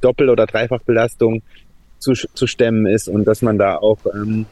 Doppel- 0.00 0.30
oder 0.30 0.46
Dreifachbelastung 0.46 1.42
zu, 2.04 2.12
zu 2.12 2.46
stemmen 2.46 2.86
ist 2.86 3.08
und 3.08 3.24
dass 3.24 3.42
man 3.42 3.58
da 3.58 3.76
auch 3.76 3.98
ähm, 4.14 4.46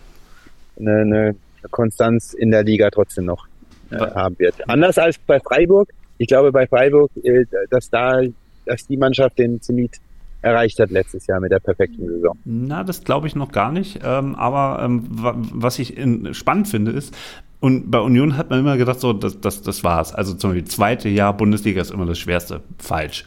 eine, 0.78 1.00
eine 1.00 1.34
Konstanz 1.70 2.32
in 2.32 2.50
der 2.50 2.64
Liga 2.64 2.90
trotzdem 2.90 3.26
noch 3.26 3.47
äh, 3.90 3.98
haben 3.98 4.39
wird. 4.39 4.68
Anders 4.68 4.98
als 4.98 5.18
bei 5.18 5.39
Freiburg. 5.39 5.90
Ich 6.18 6.28
glaube 6.28 6.52
bei 6.52 6.66
Freiburg, 6.66 7.10
äh, 7.22 7.44
dass 7.70 7.90
da, 7.90 8.20
dass 8.64 8.86
die 8.86 8.97
Mannschaft 8.97 9.39
den 9.39 9.60
Zenit 9.60 10.00
erreicht 10.40 10.78
hat 10.81 10.90
letztes 10.90 11.26
Jahr 11.26 11.40
mit 11.40 11.52
der 11.52 11.60
perfekten 11.60 12.06
Saison. 12.06 12.36
Na, 12.44 12.82
das 12.82 13.05
glaube 13.05 13.28
ich 13.28 13.36
noch 13.36 13.52
gar 13.52 13.70
nicht. 13.70 14.00
Ähm, 14.05 14.34
aber 14.34 14.82
ähm, 14.84 15.05
was 15.08 15.78
ich 15.78 15.97
in, 15.97 16.34
spannend 16.34 16.68
finde, 16.68 16.90
ist, 16.90 17.14
und 17.60 17.92
bei 17.92 18.00
Union 18.00 18.36
hat 18.36 18.50
man 18.50 18.58
immer 18.58 18.76
gedacht, 18.76 18.98
so, 18.98 19.12
das, 19.12 19.40
das, 19.40 19.62
das 19.62 19.84
war's. 19.84 20.12
Also 20.12 20.34
zum 20.34 20.50
Beispiel 20.50 20.66
zweite 20.66 21.08
Jahr 21.08 21.36
Bundesliga 21.36 21.81
ist 21.81 21.92
immer 21.92 22.06
das 22.06 22.18
Schwerste. 22.18 22.60
Falsch. 22.78 23.24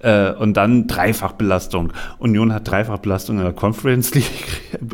Äh, 0.00 0.32
und 0.32 0.56
dann 0.56 0.86
Dreifachbelastung. 0.86 1.92
Union 2.18 2.52
hat 2.52 2.70
Dreifachbelastung 2.70 3.38
in 3.38 3.44
der 3.44 3.52
Conference 3.52 4.14
League. 4.14 4.26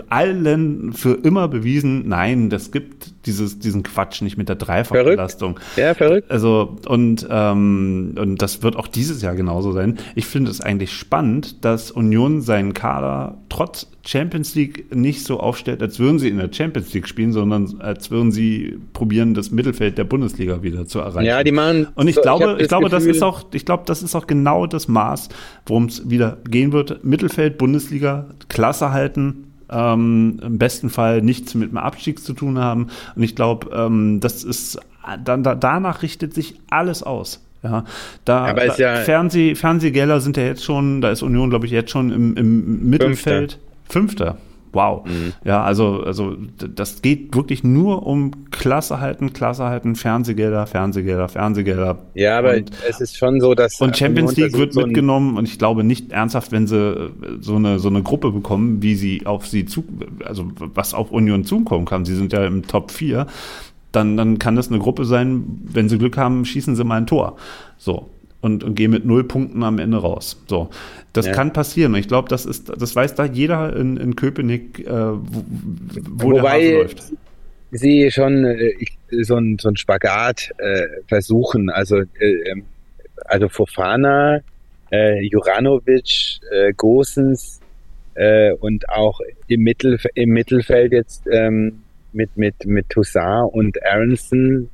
Allen 0.08 0.92
für 0.92 1.14
immer 1.14 1.48
bewiesen, 1.48 2.08
nein, 2.08 2.50
das 2.50 2.72
gibt 2.72 3.12
dieses, 3.26 3.58
diesen 3.58 3.82
Quatsch 3.82 4.22
nicht 4.22 4.36
mit 4.36 4.48
der 4.48 4.56
Dreifachbelastung. 4.56 5.58
Verrückt. 5.58 5.78
Ja, 5.78 5.94
verrückt. 5.94 6.30
Also, 6.30 6.76
und, 6.86 7.26
ähm, 7.30 8.14
und 8.18 8.42
das 8.42 8.62
wird 8.62 8.76
auch 8.76 8.88
dieses 8.88 9.22
Jahr 9.22 9.34
genauso 9.34 9.72
sein. 9.72 9.98
Ich 10.14 10.26
finde 10.26 10.50
es 10.50 10.60
eigentlich 10.60 10.92
spannend, 10.92 11.64
dass 11.64 11.90
Union 11.90 12.40
seinen 12.40 12.74
Kader 12.74 13.38
trotz 13.48 13.88
Champions 14.06 14.54
League 14.54 14.94
nicht 14.94 15.24
so 15.24 15.40
aufstellt, 15.40 15.82
als 15.82 15.98
würden 15.98 16.18
sie 16.18 16.28
in 16.28 16.38
der 16.38 16.52
Champions 16.52 16.94
League 16.94 17.08
spielen, 17.08 17.32
sondern 17.32 17.80
als 17.80 18.10
würden 18.10 18.30
sie 18.30 18.78
probieren, 18.92 19.34
das 19.34 19.50
Mittelfeld 19.50 19.98
der 19.98 20.04
Bundesliga 20.04 20.62
wieder 20.62 20.86
zu 20.86 21.00
erreichen. 21.00 21.26
Ja, 21.26 21.42
die 21.42 21.52
machen. 21.52 21.88
Und 21.94 22.06
ich 22.06 22.14
so, 22.14 22.22
glaube, 22.22 22.54
ich, 22.56 22.62
ich 22.62 22.68
glaube, 22.68 22.84
Gefühl, 22.84 22.98
das 23.08 23.16
ist 23.16 23.22
auch, 23.22 23.46
ich 23.52 23.64
glaube, 23.64 23.82
das 23.86 24.02
ist 24.02 24.14
auch 24.14 24.26
genau 24.26 24.66
das 24.66 24.88
Maß, 24.96 25.28
worum 25.66 25.86
es 25.86 26.08
wieder 26.08 26.38
gehen 26.48 26.72
wird. 26.72 27.04
Mittelfeld, 27.04 27.58
Bundesliga, 27.58 28.26
Klasse 28.48 28.92
halten, 28.92 29.52
ähm, 29.70 30.40
im 30.42 30.58
besten 30.58 30.88
Fall 30.88 31.22
nichts 31.22 31.54
mit 31.54 31.70
dem 31.70 31.78
Abstieg 31.78 32.20
zu 32.20 32.32
tun 32.32 32.58
haben. 32.58 32.88
Und 33.14 33.22
ich 33.22 33.36
glaube, 33.36 33.68
ähm, 33.74 34.20
das 34.20 34.42
ist 34.42 34.78
dann 35.24 35.42
da, 35.42 35.54
danach 35.54 36.02
richtet 36.02 36.34
sich 36.34 36.54
alles 36.70 37.02
aus. 37.02 37.42
Ja, 37.62 37.84
da, 38.24 38.52
da 38.52 38.76
ja 38.76 38.96
Fernseh, 38.96 39.54
Fernsehgelder 39.54 40.20
sind 40.20 40.36
ja 40.36 40.44
jetzt 40.44 40.64
schon, 40.64 41.00
da 41.00 41.10
ist 41.10 41.22
Union, 41.22 41.50
glaube 41.50 41.66
ich, 41.66 41.72
jetzt 41.72 41.90
schon 41.90 42.12
im, 42.12 42.36
im 42.36 42.88
Mittelfeld. 42.90 43.58
Fünfter. 43.88 44.34
Fünfter. 44.34 44.45
Wow. 44.76 45.06
Mhm. 45.06 45.32
Ja, 45.42 45.64
also, 45.64 46.02
also 46.02 46.36
das 46.58 47.00
geht 47.00 47.34
wirklich 47.34 47.64
nur 47.64 48.06
um 48.06 48.50
Klasse 48.50 49.00
halten, 49.00 49.32
Klasse 49.32 49.64
halten, 49.64 49.96
Fernsehgelder, 49.96 50.66
Fernsehgelder, 50.66 51.30
Fernsehgelder. 51.30 51.98
Ja, 52.12 52.38
aber 52.38 52.56
und, 52.56 52.70
es 52.86 53.00
ist 53.00 53.16
schon 53.16 53.40
so, 53.40 53.54
dass. 53.54 53.80
Und 53.80 53.96
Champions 53.96 54.36
League 54.36 54.52
wird 54.52 54.74
so 54.74 54.82
mitgenommen 54.82 55.38
und 55.38 55.48
ich 55.48 55.58
glaube 55.58 55.82
nicht 55.82 56.12
ernsthaft, 56.12 56.52
wenn 56.52 56.66
sie 56.66 56.76
äh, 56.76 57.10
so 57.40 57.56
eine, 57.56 57.78
so 57.78 57.88
eine 57.88 58.02
Gruppe 58.02 58.30
bekommen, 58.32 58.82
wie 58.82 58.96
sie 58.96 59.24
auf 59.24 59.46
sie 59.46 59.64
zu, 59.64 59.82
also 60.22 60.48
was 60.58 60.92
auf 60.92 61.10
Union 61.10 61.44
zukommen 61.44 61.86
kann. 61.86 62.04
Sie 62.04 62.14
sind 62.14 62.34
ja 62.34 62.44
im 62.44 62.66
Top 62.66 62.90
4. 62.90 63.26
Dann, 63.92 64.18
dann 64.18 64.38
kann 64.38 64.56
das 64.56 64.68
eine 64.68 64.78
Gruppe 64.78 65.06
sein, 65.06 65.44
wenn 65.64 65.88
sie 65.88 65.96
Glück 65.96 66.18
haben, 66.18 66.44
schießen 66.44 66.76
sie 66.76 66.84
mal 66.84 66.98
ein 66.98 67.06
Tor. 67.06 67.36
So 67.78 68.10
und, 68.46 68.62
und 68.62 68.74
gehe 68.74 68.88
mit 68.88 69.04
null 69.04 69.24
Punkten 69.24 69.62
am 69.62 69.78
Ende 69.78 69.98
raus. 69.98 70.40
So, 70.46 70.68
das 71.16 71.26
ja. 71.26 71.32
kann 71.32 71.52
passieren. 71.52 71.94
Und 71.94 72.00
ich 72.00 72.08
glaube, 72.08 72.28
das 72.28 72.46
ist, 72.46 72.68
das 72.68 72.94
weiß 72.94 73.14
da 73.14 73.24
jeder 73.24 73.74
in, 73.76 73.96
in 73.96 74.16
Köpenick, 74.16 74.80
äh, 74.80 74.90
wo, 74.90 75.44
wo 76.04 76.30
Wobei 76.32 76.40
der 76.40 76.50
Hase 76.50 76.74
läuft. 76.74 77.02
Sie 77.72 78.10
schon 78.10 78.44
äh, 78.44 78.74
so 79.22 79.36
ein, 79.36 79.58
so 79.60 79.68
ein 79.68 79.76
Spagat 79.76 80.52
äh, 80.58 80.86
versuchen. 81.08 81.70
Also, 81.70 81.98
äh, 81.98 82.50
ähm, 82.50 82.64
also 83.24 83.48
Fofana, 83.48 84.40
äh, 84.90 85.20
Juranovic, 85.26 86.40
Gosens 86.76 87.60
und 88.60 88.88
auch 88.88 89.20
im, 89.46 89.60
Mittel, 89.60 89.98
im 90.14 90.30
Mittelfeld 90.30 90.92
jetzt 90.92 91.26
ähm, 91.30 91.82
mit, 92.12 92.34
mit, 92.36 92.64
mit 92.64 92.88
Toussaint 92.88 93.52
und 93.52 93.76
Aronson 93.84 94.70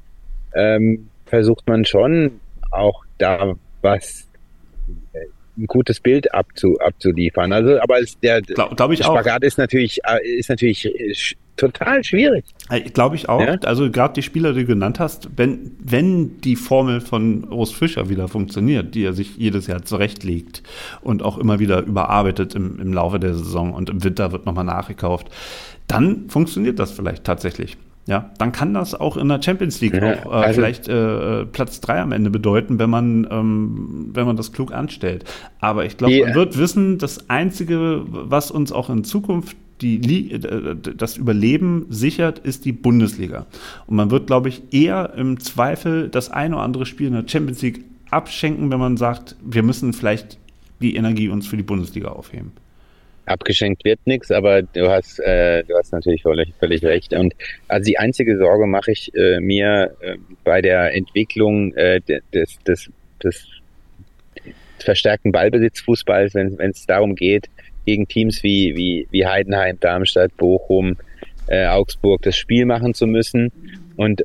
ähm, 0.55 1.09
versucht 1.27 1.67
man 1.67 1.85
schon 1.85 2.41
auch 2.71 3.05
da 3.19 3.55
was 3.81 4.29
ein 5.57 5.67
gutes 5.67 6.01
Bild 6.01 6.33
abzu, 6.33 6.79
abzuliefern. 6.79 7.53
Also, 7.53 7.81
aber 7.81 7.97
der 8.23 8.41
glaub, 8.43 8.77
glaub 8.77 8.95
Spagat 8.95 9.43
auch. 9.43 9.47
ist 9.47 9.59
natürlich, 9.59 10.01
äh, 10.05 10.39
ist 10.39 10.49
natürlich 10.49 10.87
äh, 10.87 11.15
total 11.57 12.03
schwierig. 12.03 12.45
Glaube 12.95 13.17
ich 13.17 13.29
auch. 13.29 13.41
Ja? 13.41 13.57
Also 13.65 13.91
gerade 13.91 14.15
die 14.15 14.23
Spieler, 14.23 14.53
die 14.53 14.61
du 14.61 14.67
genannt 14.67 14.99
hast, 14.99 15.29
wenn, 15.37 15.73
wenn 15.79 16.41
die 16.41 16.57
Formel 16.57 17.01
von 17.01 17.53
Urs 17.53 17.73
Fischer 17.73 18.09
wieder 18.09 18.29
funktioniert, 18.29 18.95
die 18.95 19.05
er 19.05 19.13
sich 19.13 19.37
jedes 19.37 19.67
Jahr 19.67 19.83
zurechtlegt 19.83 20.63
und 21.03 21.23
auch 21.23 21.39
immer 21.39 21.59
wieder 21.59 21.83
überarbeitet 21.83 22.55
im, 22.55 22.81
im 22.81 22.93
Laufe 22.93 23.21
der 23.21 23.35
Saison 23.35 23.75
und 23.75 23.91
im 23.91 24.03
Winter 24.03 24.33
wird 24.33 24.47
nochmal 24.47 24.65
nachgekauft, 24.65 25.29
dann 25.87 26.29
funktioniert 26.29 26.79
das 26.79 26.93
vielleicht 26.93 27.25
tatsächlich. 27.25 27.77
Ja, 28.07 28.31
dann 28.39 28.51
kann 28.51 28.75
das 28.75 28.95
auch 28.95 29.17
in 29.17 29.29
der 29.29 29.41
Champions 29.41 29.81
League 29.81 29.95
ja, 29.95 30.25
auch 30.25 30.27
äh, 30.27 30.29
also 30.29 30.61
vielleicht 30.61 30.89
äh, 30.89 31.47
Platz 31.47 31.81
3 31.81 32.01
am 32.01 32.13
Ende 32.13 32.31
bedeuten, 32.31 32.81
wenn 32.81 32.91
man, 32.91 33.29
ähm, 33.31 34.11
wenn 34.13 34.27
man 34.27 34.37
das 34.37 34.53
klug 34.53 34.73
anstellt. 34.73 35.25
Aber 35.61 35.85
ich 35.85 35.97
glaube, 35.97 36.21
man 36.25 36.35
wird 36.35 36.59
wissen, 36.59 36.99
das 36.99 37.31
Einzige, 37.31 38.03
was 38.09 38.51
uns 38.51 38.73
auch 38.73 38.91
in 38.91 39.05
Zukunft 39.05 39.57
die, 39.81 40.33
äh, 40.33 40.77
das 40.97 41.17
Überleben 41.17 41.87
sichert, 41.91 42.41
ist 42.41 42.65
die 42.65 42.73
Bundesliga. 42.73 43.47
Und 43.87 43.97
man 43.97 44.11
wird, 44.11 44.27
glaube 44.27 44.49
ich, 44.49 44.63
eher 44.73 45.15
im 45.17 45.39
Zweifel 45.39 46.09
das 46.09 46.29
eine 46.29 46.57
oder 46.57 46.65
andere 46.65 46.87
Spiel 46.87 47.07
in 47.07 47.15
der 47.15 47.29
Champions 47.29 47.63
League 47.63 47.85
abschenken, 48.11 48.71
wenn 48.71 48.81
man 48.81 48.97
sagt, 48.97 49.37
wir 49.45 49.63
müssen 49.63 49.93
vielleicht 49.93 50.39
die 50.81 50.97
Energie 50.97 51.29
uns 51.29 51.47
für 51.47 51.57
die 51.57 51.63
Bundesliga 51.63 52.09
aufheben 52.09 52.53
abgeschenkt 53.27 53.85
wird 53.85 54.01
nichts, 54.05 54.31
aber 54.31 54.63
du 54.63 54.91
hast, 54.91 55.21
äh, 55.21 55.63
du 55.65 55.77
hast 55.77 55.93
natürlich 55.93 56.23
völlig, 56.23 56.53
völlig 56.59 56.83
recht. 56.83 57.13
Und 57.13 57.35
also 57.69 57.85
die 57.85 57.99
einzige 57.99 58.37
Sorge 58.37 58.67
mache 58.67 58.93
ich 58.93 59.15
äh, 59.15 59.41
mir 59.41 59.95
äh, 60.01 60.17
bei 60.45 60.61
der 60.61 60.95
Entwicklung 60.95 61.73
äh, 61.75 62.01
des, 62.01 62.59
des, 62.65 62.91
des 63.23 63.47
verstärkten 64.79 65.33
Ballbesitzfußballs, 65.33 66.35
wenn 66.35 66.59
es 66.59 66.87
darum 66.87 67.15
geht, 67.15 67.49
gegen 67.87 68.09
Teams 68.09 68.43
wie, 68.43 68.77
wie, 68.77 69.07
wie 69.11 69.27
Heidenheim, 69.27 69.79
Darmstadt, 69.81 70.37
Bochum, 70.37 70.97
äh, 71.47 71.67
Augsburg 71.67 72.23
das 72.23 72.37
Spiel 72.37 72.65
machen 72.65 72.95
zu 72.95 73.07
müssen. 73.07 73.53
Und 73.97 74.25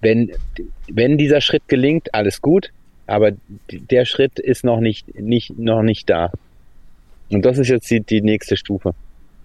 wenn, 0.00 0.32
wenn 0.88 1.18
dieser 1.18 1.40
Schritt 1.40 1.68
gelingt, 1.68 2.14
alles 2.14 2.40
gut, 2.42 2.70
aber 3.06 3.32
der 3.70 4.04
Schritt 4.04 4.38
ist 4.38 4.64
noch 4.64 4.80
nicht, 4.80 5.18
nicht, 5.20 5.58
noch 5.58 5.82
nicht 5.82 6.10
da. 6.10 6.32
Und 7.30 7.44
das 7.44 7.58
ist 7.58 7.68
jetzt 7.68 7.90
die, 7.90 8.00
die 8.00 8.20
nächste 8.20 8.56
Stufe. 8.56 8.94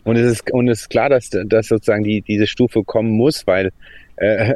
Und 0.03 0.15
es 0.15 0.31
ist, 0.31 0.51
und 0.51 0.67
es 0.67 0.81
ist 0.81 0.89
klar, 0.89 1.09
dass, 1.09 1.29
dass 1.29 1.67
sozusagen 1.67 2.03
die, 2.03 2.21
diese 2.21 2.47
Stufe 2.47 2.83
kommen 2.83 3.11
muss, 3.11 3.45
weil 3.45 3.71
äh, 4.15 4.55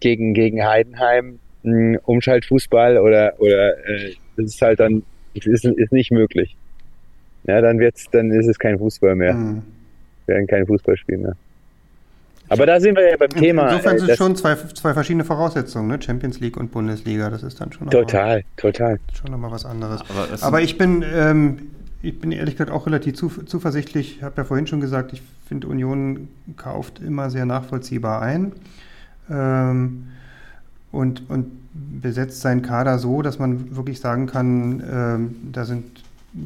gegen, 0.00 0.34
gegen 0.34 0.64
Heidenheim 0.64 1.38
mh, 1.62 1.98
Umschaltfußball 2.04 2.98
oder, 2.98 3.34
oder 3.38 3.78
äh, 3.88 4.14
das 4.36 4.46
ist 4.46 4.62
halt 4.62 4.80
dann, 4.80 5.02
ist, 5.34 5.64
ist 5.64 5.92
nicht 5.92 6.10
möglich. 6.12 6.56
Ja, 7.44 7.60
dann 7.60 7.78
wird's, 7.78 8.06
dann 8.10 8.30
ist 8.30 8.48
es 8.48 8.58
kein 8.58 8.78
Fußball 8.78 9.14
mehr. 9.14 9.34
Mhm. 9.34 9.62
Werden 10.26 10.46
kein 10.46 10.66
Fußballspiel 10.66 11.18
mehr. 11.18 11.36
Aber 12.48 12.66
da 12.66 12.78
sind 12.80 12.96
wir 12.96 13.08
ja 13.08 13.16
beim 13.16 13.30
Thema. 13.30 13.70
Insofern 13.70 13.96
äh, 13.96 13.98
sind 13.98 14.10
es 14.10 14.18
schon 14.18 14.36
zwei, 14.36 14.54
zwei 14.54 14.94
verschiedene 14.94 15.24
Voraussetzungen, 15.24 15.88
ne? 15.88 16.00
Champions 16.00 16.38
League 16.40 16.56
und 16.56 16.70
Bundesliga. 16.70 17.28
Das 17.28 17.42
ist 17.42 17.60
dann 17.60 17.72
schon 17.72 17.90
total, 17.90 18.36
mal, 18.36 18.44
total. 18.56 18.98
Schon 19.12 19.32
nochmal 19.32 19.50
was 19.50 19.64
anderes. 19.64 20.02
Aber, 20.08 20.28
Aber 20.42 20.60
ich 20.60 20.78
bin, 20.78 21.04
ähm, 21.12 21.70
ich 22.02 22.20
bin 22.20 22.32
ehrlich 22.32 22.56
gesagt 22.56 22.70
auch 22.70 22.86
relativ 22.86 23.16
zuversichtlich. 23.16 24.18
Ich 24.18 24.22
habe 24.22 24.34
ja 24.36 24.44
vorhin 24.44 24.66
schon 24.66 24.80
gesagt, 24.80 25.12
ich 25.12 25.22
finde, 25.46 25.68
Union 25.68 26.28
kauft 26.56 27.00
immer 27.00 27.30
sehr 27.30 27.46
nachvollziehbar 27.46 28.22
ein 28.22 28.52
ähm, 29.30 30.08
und, 30.92 31.28
und 31.28 31.46
besetzt 31.72 32.40
seinen 32.40 32.62
Kader 32.62 32.98
so, 32.98 33.22
dass 33.22 33.38
man 33.38 33.76
wirklich 33.76 34.00
sagen 34.00 34.26
kann, 34.26 34.82
ähm, 34.90 35.36
da 35.52 35.64
sind 35.64 35.84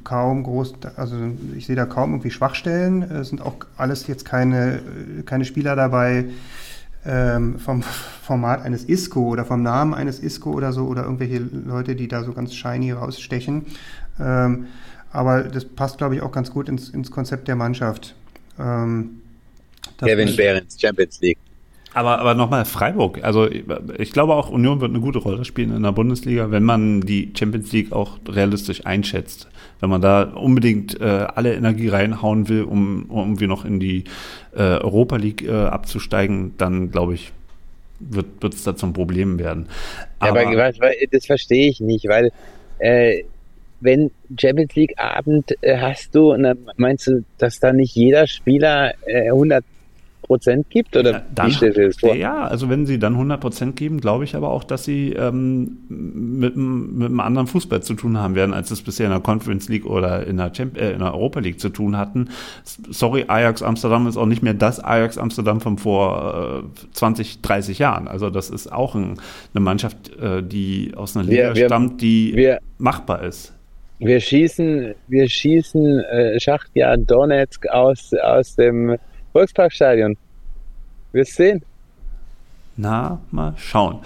kaum 0.05 0.45
groß, 0.45 0.75
also 0.97 1.17
ich 1.57 1.67
sehe 1.67 1.77
da 1.77 1.85
kaum 1.85 2.13
irgendwie 2.13 2.31
Schwachstellen. 2.31 3.03
Es 3.03 3.29
sind 3.29 3.43
auch 3.43 3.57
alles 3.77 4.07
jetzt 4.07 4.25
keine, 4.25 4.81
keine 5.27 5.45
Spieler 5.45 5.75
dabei, 5.75 6.27
ähm, 7.05 7.59
vom 7.59 7.83
Format 7.83 8.63
eines 8.63 8.85
ISCO 8.85 9.29
oder 9.29 9.45
vom 9.45 9.63
Namen 9.63 9.95
eines 9.95 10.21
ISCO 10.21 10.53
oder 10.53 10.73
so 10.73 10.87
oder 10.87 11.05
irgendwelche 11.05 11.39
Leute, 11.39 11.97
die 11.97 12.09
da 12.09 12.23
so 12.23 12.33
ganz 12.33 12.55
shiny 12.55 12.93
rausstechen. 12.93 13.67
Ähm, 14.21 14.67
aber 15.13 15.45
das 15.45 15.65
passt, 15.65 15.99
glaube 15.99 16.17
ich, 16.17 16.23
auch 16.23 16.33
ganz 16.33 16.51
gut 16.51 16.69
ins, 16.69 16.89
ins 16.89 17.11
Konzept 17.11 17.49
der 17.49 17.57
Mannschaft. 17.57 18.15
Ähm, 18.59 19.21
Kevin 19.99 20.35
Behrens, 20.37 20.81
Champions 20.81 21.21
League. 21.21 21.39
Aber, 21.93 22.21
aber 22.21 22.35
nochmal 22.35 22.65
Freiburg. 22.65 23.23
Also 23.25 23.49
ich 23.51 24.13
glaube 24.13 24.35
auch, 24.35 24.49
Union 24.51 24.81
wird 24.81 24.91
eine 24.91 25.01
gute 25.01 25.19
Rolle 25.19 25.45
spielen 25.45 25.75
in 25.75 25.83
der 25.83 25.91
Bundesliga, 25.91 26.51
wenn 26.53 26.63
man 26.63 27.01
die 27.01 27.33
Champions 27.37 27.73
League 27.73 27.91
auch 27.91 28.19
realistisch 28.29 28.87
einschätzt. 28.87 29.49
Wenn 29.81 29.91
man 29.91 30.01
da 30.01 30.23
unbedingt 30.23 31.01
äh, 31.01 31.05
alle 31.05 31.55
Energie 31.55 31.89
reinhauen 31.89 32.49
will, 32.49 32.63
um, 32.63 33.07
um 33.09 33.19
irgendwie 33.31 33.49
noch 33.49 33.65
in 33.65 33.81
die 33.81 34.05
äh, 34.55 34.61
Europa 34.61 35.17
League 35.17 35.43
äh, 35.43 35.51
abzusteigen, 35.51 36.55
dann 36.59 36.93
glaube 36.93 37.15
ich, 37.15 37.33
wird 37.99 38.55
es 38.55 38.63
da 38.63 38.77
zum 38.77 38.93
Problem 38.93 39.39
werden. 39.39 39.67
Aber, 40.21 40.43
ja, 40.43 40.49
aber 40.51 40.93
das 41.11 41.27
verstehe 41.27 41.69
ich 41.69 41.81
nicht, 41.81 42.07
weil 42.09 42.31
äh, 42.79 43.25
wenn 43.81 44.11
Champions 44.39 44.75
League 44.75 44.99
Abend 44.99 45.57
äh, 45.63 45.79
hast 45.79 46.15
du, 46.15 46.33
und 46.33 46.45
dann 46.45 46.59
meinst 46.77 47.07
du, 47.07 47.25
dass 47.39 47.61
da 47.61 47.73
nicht 47.73 47.95
jeder 47.95 48.27
Spieler 48.27 48.95
äh, 49.07 49.29
100 49.29 49.65
Prozent 50.31 50.71
gibt? 50.71 50.97
Oder 50.97 51.25
dann, 51.35 51.49
wie 51.49 51.53
stellst 51.55 51.77
du 51.77 51.87
das 51.89 51.97
vor? 51.99 52.15
Ja, 52.15 52.45
also 52.45 52.69
wenn 52.69 52.87
sie 52.87 53.01
dann 53.01 53.15
100 53.15 53.41
Prozent 53.41 53.75
geben, 53.75 54.01
glaube 54.01 54.23
ich 54.23 54.37
aber 54.37 54.51
auch, 54.51 54.63
dass 54.63 54.85
sie 54.85 55.13
ähm, 55.13 55.79
mit, 55.89 56.57
mit 56.57 57.07
einem 57.07 57.19
anderen 57.19 57.49
Fußball 57.49 57.83
zu 57.83 57.95
tun 57.95 58.17
haben 58.17 58.37
werden, 58.37 58.55
als 58.55 58.71
es 58.71 58.81
bisher 58.81 59.07
in 59.07 59.13
der 59.13 59.21
Conference 59.21 59.69
League 59.69 59.85
oder 59.85 60.25
in 60.25 60.37
der, 60.37 60.53
Champ 60.53 60.79
äh, 60.79 60.93
in 60.93 61.01
der 61.01 61.15
Europa 61.15 61.41
League 61.41 61.59
zu 61.59 61.69
tun 61.69 61.97
hatten. 61.97 62.29
Sorry, 62.63 63.25
Ajax 63.27 63.61
Amsterdam 63.61 64.07
ist 64.07 64.17
auch 64.17 64.27
nicht 64.27 64.45
mehr 64.45 64.55
das 64.55 64.79
Ajax 64.79 65.19
Amsterdam 65.19 65.61
von 65.61 65.79
vor 65.79 66.63
äh, 66.65 66.93
20, 66.93 67.43
30 67.43 67.81
Jahren. 67.81 68.07
Also 68.07 68.31
das 68.31 68.51
ist 68.51 68.71
auch 68.71 68.95
ein, 68.95 69.17
eine 69.53 69.65
Mannschaft, 69.65 70.17
äh, 70.17 70.45
die 70.45 70.93
aus 70.95 71.17
einer 71.17 71.27
Liga 71.27 71.57
wir, 71.57 71.67
stammt, 71.67 72.03
die 72.03 72.37
wir, 72.37 72.61
machbar 72.79 73.25
ist. 73.25 73.53
Wir 74.01 74.19
schießen, 74.19 74.95
wir 75.09 75.29
schießen 75.29 76.01
äh, 76.01 76.41
Schachtja 76.41 76.97
Donetsk 76.97 77.69
aus, 77.69 78.13
aus 78.23 78.57
dem 78.57 78.97
Volksparkstadion. 79.33 80.17
Wirst 81.13 81.35
sehen. 81.35 81.63
Na, 82.77 83.21
mal 83.31 83.53
schauen. 83.59 83.99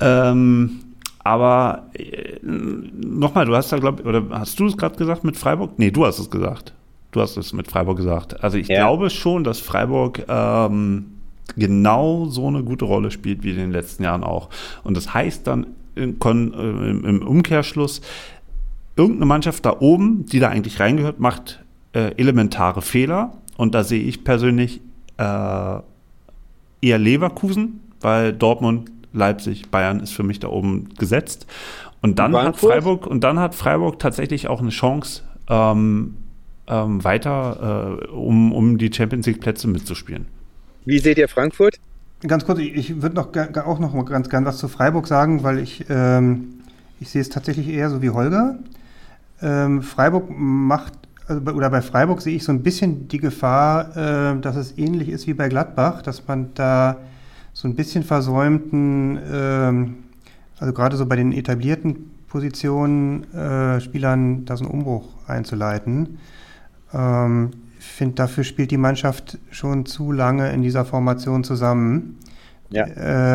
Ähm, 0.00 0.80
aber 1.22 1.90
äh, 1.94 2.38
nochmal, 2.42 3.44
du 3.44 3.54
hast 3.54 3.70
da, 3.70 3.78
glaube 3.78 4.02
oder 4.04 4.24
hast 4.30 4.58
du 4.58 4.66
es 4.66 4.78
gerade 4.78 4.96
gesagt 4.96 5.24
mit 5.24 5.36
Freiburg? 5.36 5.72
Nee, 5.78 5.90
du 5.90 6.06
hast 6.06 6.18
es 6.18 6.30
gesagt. 6.30 6.72
Du 7.12 7.20
hast 7.20 7.36
es 7.36 7.52
mit 7.52 7.68
Freiburg 7.68 7.98
gesagt. 7.98 8.42
Also 8.42 8.56
ich 8.56 8.68
ja. 8.68 8.76
glaube 8.76 9.10
schon, 9.10 9.44
dass 9.44 9.60
Freiburg 9.60 10.24
ähm, 10.26 11.20
genau 11.56 12.24
so 12.26 12.48
eine 12.48 12.62
gute 12.62 12.86
Rolle 12.86 13.10
spielt 13.10 13.42
wie 13.42 13.50
in 13.50 13.58
den 13.58 13.72
letzten 13.72 14.04
Jahren 14.04 14.24
auch. 14.24 14.48
Und 14.84 14.96
das 14.96 15.12
heißt 15.12 15.46
dann 15.46 15.66
äh, 15.96 16.02
im 16.02 17.26
Umkehrschluss, 17.26 18.00
irgendeine 18.96 19.26
Mannschaft 19.26 19.64
da 19.66 19.80
oben, 19.80 20.26
die 20.26 20.40
da 20.40 20.48
eigentlich 20.48 20.80
reingehört, 20.80 21.20
macht 21.20 21.64
äh, 21.92 22.12
elementare 22.16 22.82
Fehler 22.82 23.32
und 23.56 23.74
da 23.74 23.84
sehe 23.84 24.02
ich 24.02 24.24
persönlich 24.24 24.80
äh, 25.16 25.22
eher 25.22 26.98
Leverkusen, 26.98 27.80
weil 28.00 28.32
Dortmund, 28.32 28.90
Leipzig, 29.12 29.70
Bayern 29.70 30.00
ist 30.00 30.12
für 30.12 30.22
mich 30.22 30.40
da 30.40 30.48
oben 30.48 30.88
gesetzt. 30.98 31.46
Und 32.02 32.18
dann 32.18 32.36
hat 32.36 32.58
Freiburg 32.58 33.06
und 33.06 33.24
dann 33.24 33.38
hat 33.38 33.54
Freiburg 33.54 33.98
tatsächlich 33.98 34.48
auch 34.48 34.60
eine 34.60 34.70
Chance, 34.70 35.22
ähm, 35.48 36.16
ähm, 36.66 37.02
weiter 37.04 38.00
äh, 38.02 38.10
um, 38.10 38.52
um 38.52 38.78
die 38.78 38.92
Champions 38.92 39.26
League 39.26 39.40
Plätze 39.40 39.68
mitzuspielen. 39.68 40.26
Wie 40.84 40.98
seht 40.98 41.18
ihr 41.18 41.28
Frankfurt? 41.28 41.78
Ganz 42.26 42.44
kurz, 42.44 42.58
ich, 42.58 42.74
ich 42.74 43.02
würde 43.02 43.16
noch 43.16 43.28
auch 43.64 43.78
noch 43.78 44.04
ganz 44.06 44.28
gern 44.28 44.44
was 44.44 44.58
zu 44.58 44.68
Freiburg 44.68 45.06
sagen, 45.06 45.42
weil 45.42 45.58
ich, 45.58 45.84
ähm, 45.88 46.60
ich 47.00 47.10
sehe 47.10 47.20
es 47.20 47.28
tatsächlich 47.28 47.68
eher 47.68 47.90
so 47.90 48.02
wie 48.02 48.10
Holger. 48.10 48.58
Ähm, 49.44 49.82
Freiburg 49.82 50.30
macht 50.30 50.94
also 51.26 51.40
oder 51.52 51.70
bei 51.70 51.80
Freiburg 51.82 52.20
sehe 52.20 52.36
ich 52.36 52.44
so 52.44 52.52
ein 52.52 52.62
bisschen 52.62 53.08
die 53.08 53.18
Gefahr, 53.18 53.96
äh, 53.96 54.40
dass 54.40 54.56
es 54.56 54.76
ähnlich 54.76 55.08
ist 55.08 55.26
wie 55.26 55.34
bei 55.34 55.48
Gladbach, 55.48 56.02
dass 56.02 56.26
man 56.26 56.52
da 56.54 56.96
so 57.52 57.68
ein 57.68 57.74
bisschen 57.74 58.02
versäumten, 58.02 59.16
äh, 59.16 60.60
also 60.60 60.72
gerade 60.72 60.96
so 60.96 61.06
bei 61.06 61.16
den 61.16 61.32
etablierten 61.32 62.10
Positionen, 62.28 63.32
äh, 63.32 63.80
Spielern 63.80 64.44
da 64.44 64.56
so 64.56 64.64
einen 64.64 64.74
Umbruch 64.74 65.08
einzuleiten. 65.26 66.18
Ähm, 66.92 67.50
ich 67.78 67.86
finde, 67.86 68.16
dafür 68.16 68.44
spielt 68.44 68.70
die 68.70 68.76
Mannschaft 68.76 69.38
schon 69.50 69.86
zu 69.86 70.10
lange 70.10 70.50
in 70.52 70.62
dieser 70.62 70.84
Formation 70.84 71.44
zusammen. 71.44 72.18
Ja. 72.70 72.86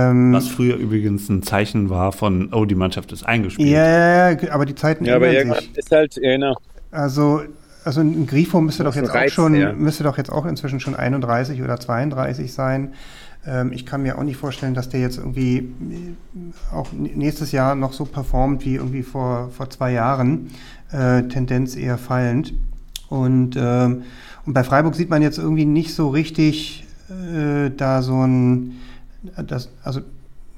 Ähm, 0.09 0.33
Was 0.33 0.47
früher 0.47 0.75
übrigens 0.75 1.29
ein 1.29 1.43
Zeichen 1.43 1.89
war 1.89 2.11
von, 2.11 2.51
oh, 2.53 2.65
die 2.65 2.75
Mannschaft 2.75 3.11
ist 3.11 3.23
eingespielt. 3.23 3.69
Ja, 3.69 4.35
aber 4.51 4.65
die 4.65 4.75
Zeiten 4.75 5.05
ja, 5.05 5.15
aber 5.15 5.31
irgendwann 5.31 5.59
sich. 5.59 5.77
ist 5.77 5.91
halt, 5.91 6.15
genau. 6.15 6.57
Also 6.91 7.41
also 7.85 8.01
ein 8.01 8.27
Grifo 8.27 8.61
müsste 8.61 8.83
doch 8.83 8.95
jetzt 8.95 9.13
Reiz, 9.13 9.31
auch 9.31 9.35
schon, 9.35 9.55
ja. 9.55 9.73
müsste 9.73 10.03
doch 10.03 10.17
jetzt 10.17 10.31
auch 10.31 10.45
inzwischen 10.45 10.79
schon 10.79 10.95
31 10.95 11.61
oder 11.63 11.79
32 11.79 12.53
sein. 12.53 12.93
Ähm, 13.45 13.71
ich 13.71 13.85
kann 13.85 14.03
mir 14.03 14.17
auch 14.17 14.23
nicht 14.23 14.37
vorstellen, 14.37 14.73
dass 14.73 14.89
der 14.89 14.99
jetzt 14.99 15.17
irgendwie 15.17 15.57
äh, 15.57 16.73
auch 16.73 16.91
nächstes 16.91 17.51
Jahr 17.51 17.75
noch 17.75 17.93
so 17.93 18.05
performt 18.05 18.65
wie 18.65 18.75
irgendwie 18.75 19.03
vor, 19.03 19.49
vor 19.51 19.69
zwei 19.69 19.91
Jahren. 19.93 20.51
Äh, 20.91 21.23
Tendenz 21.23 21.75
eher 21.75 21.97
fallend. 21.97 22.53
Und, 23.07 23.55
ähm, 23.57 24.03
und 24.45 24.53
bei 24.53 24.63
Freiburg 24.63 24.95
sieht 24.95 25.09
man 25.09 25.21
jetzt 25.21 25.37
irgendwie 25.37 25.65
nicht 25.65 25.93
so 25.93 26.09
richtig 26.09 26.85
äh, 27.09 27.71
da 27.75 28.01
so 28.01 28.25
ein, 28.25 28.77
das, 29.21 29.69
also 29.83 30.01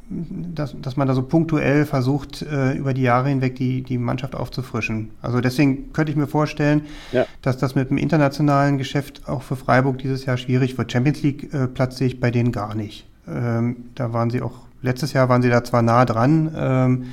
dass, 0.09 0.75
dass 0.79 0.97
man 0.97 1.07
da 1.07 1.13
so 1.13 1.23
punktuell 1.23 1.85
versucht, 1.85 2.41
äh, 2.41 2.73
über 2.73 2.93
die 2.93 3.01
Jahre 3.01 3.29
hinweg 3.29 3.55
die, 3.55 3.81
die 3.81 3.97
Mannschaft 3.97 4.35
aufzufrischen. 4.35 5.11
Also 5.21 5.39
deswegen 5.39 5.93
könnte 5.93 6.11
ich 6.11 6.17
mir 6.17 6.27
vorstellen, 6.27 6.81
ja. 7.11 7.25
dass 7.41 7.57
das 7.57 7.75
mit 7.75 7.89
dem 7.89 7.97
internationalen 7.97 8.77
Geschäft 8.77 9.27
auch 9.27 9.41
für 9.41 9.55
Freiburg 9.55 9.99
dieses 9.99 10.25
Jahr 10.25 10.37
schwierig 10.37 10.77
wird. 10.77 10.91
Champions 10.91 11.21
League 11.21 11.53
äh, 11.53 11.67
Platz 11.67 11.97
sehe 11.97 12.07
ich 12.07 12.19
bei 12.19 12.29
denen 12.29 12.51
gar 12.51 12.75
nicht. 12.75 13.05
Ähm, 13.27 13.85
da 13.95 14.11
waren 14.11 14.29
sie 14.29 14.41
auch, 14.41 14.59
letztes 14.81 15.13
Jahr 15.13 15.29
waren 15.29 15.41
sie 15.41 15.49
da 15.49 15.63
zwar 15.63 15.81
nah 15.81 16.03
dran, 16.03 16.51
ähm, 16.55 17.05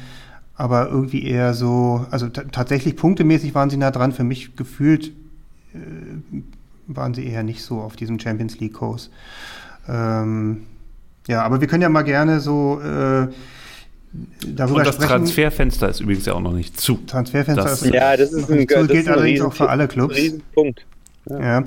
aber 0.56 0.88
irgendwie 0.88 1.24
eher 1.24 1.54
so, 1.54 2.04
also 2.10 2.28
tatsächlich 2.28 2.96
punktemäßig 2.96 3.54
waren 3.54 3.70
sie 3.70 3.76
nah 3.76 3.92
dran. 3.92 4.10
Für 4.10 4.24
mich 4.24 4.56
gefühlt 4.56 5.12
äh, 5.72 5.78
waren 6.88 7.14
sie 7.14 7.26
eher 7.26 7.44
nicht 7.44 7.62
so 7.62 7.80
auf 7.80 7.94
diesem 7.94 8.18
Champions 8.18 8.58
League-Kurs. 8.58 9.10
Ähm, 9.88 10.62
ja, 11.28 11.42
aber 11.42 11.60
wir 11.60 11.68
können 11.68 11.82
ja 11.82 11.88
mal 11.88 12.02
gerne 12.02 12.40
so 12.40 12.80
äh, 12.80 13.28
darüber 14.46 14.78
Und 14.78 14.86
das 14.86 14.94
sprechen. 14.94 15.08
Transferfenster 15.08 15.88
ist 15.88 16.00
übrigens 16.00 16.26
ja 16.26 16.32
auch 16.32 16.40
noch 16.40 16.54
nicht 16.54 16.80
zu. 16.80 16.98
Transferfenster 17.06 17.62
das, 17.62 17.82
ist 17.82 17.94
ja, 17.94 18.16
das 18.16 18.32
ist 18.32 18.50
ein, 18.50 18.66
zu, 18.66 18.74
das 18.74 18.88
gilt 18.88 18.92
ist 18.92 19.08
allerdings 19.08 19.40
auch 19.42 19.52
für 19.52 19.68
alle 19.68 19.86
Clubs. 19.88 20.16
Riesenpunkt. 20.16 20.86
Ja. 21.28 21.40
ja. 21.40 21.64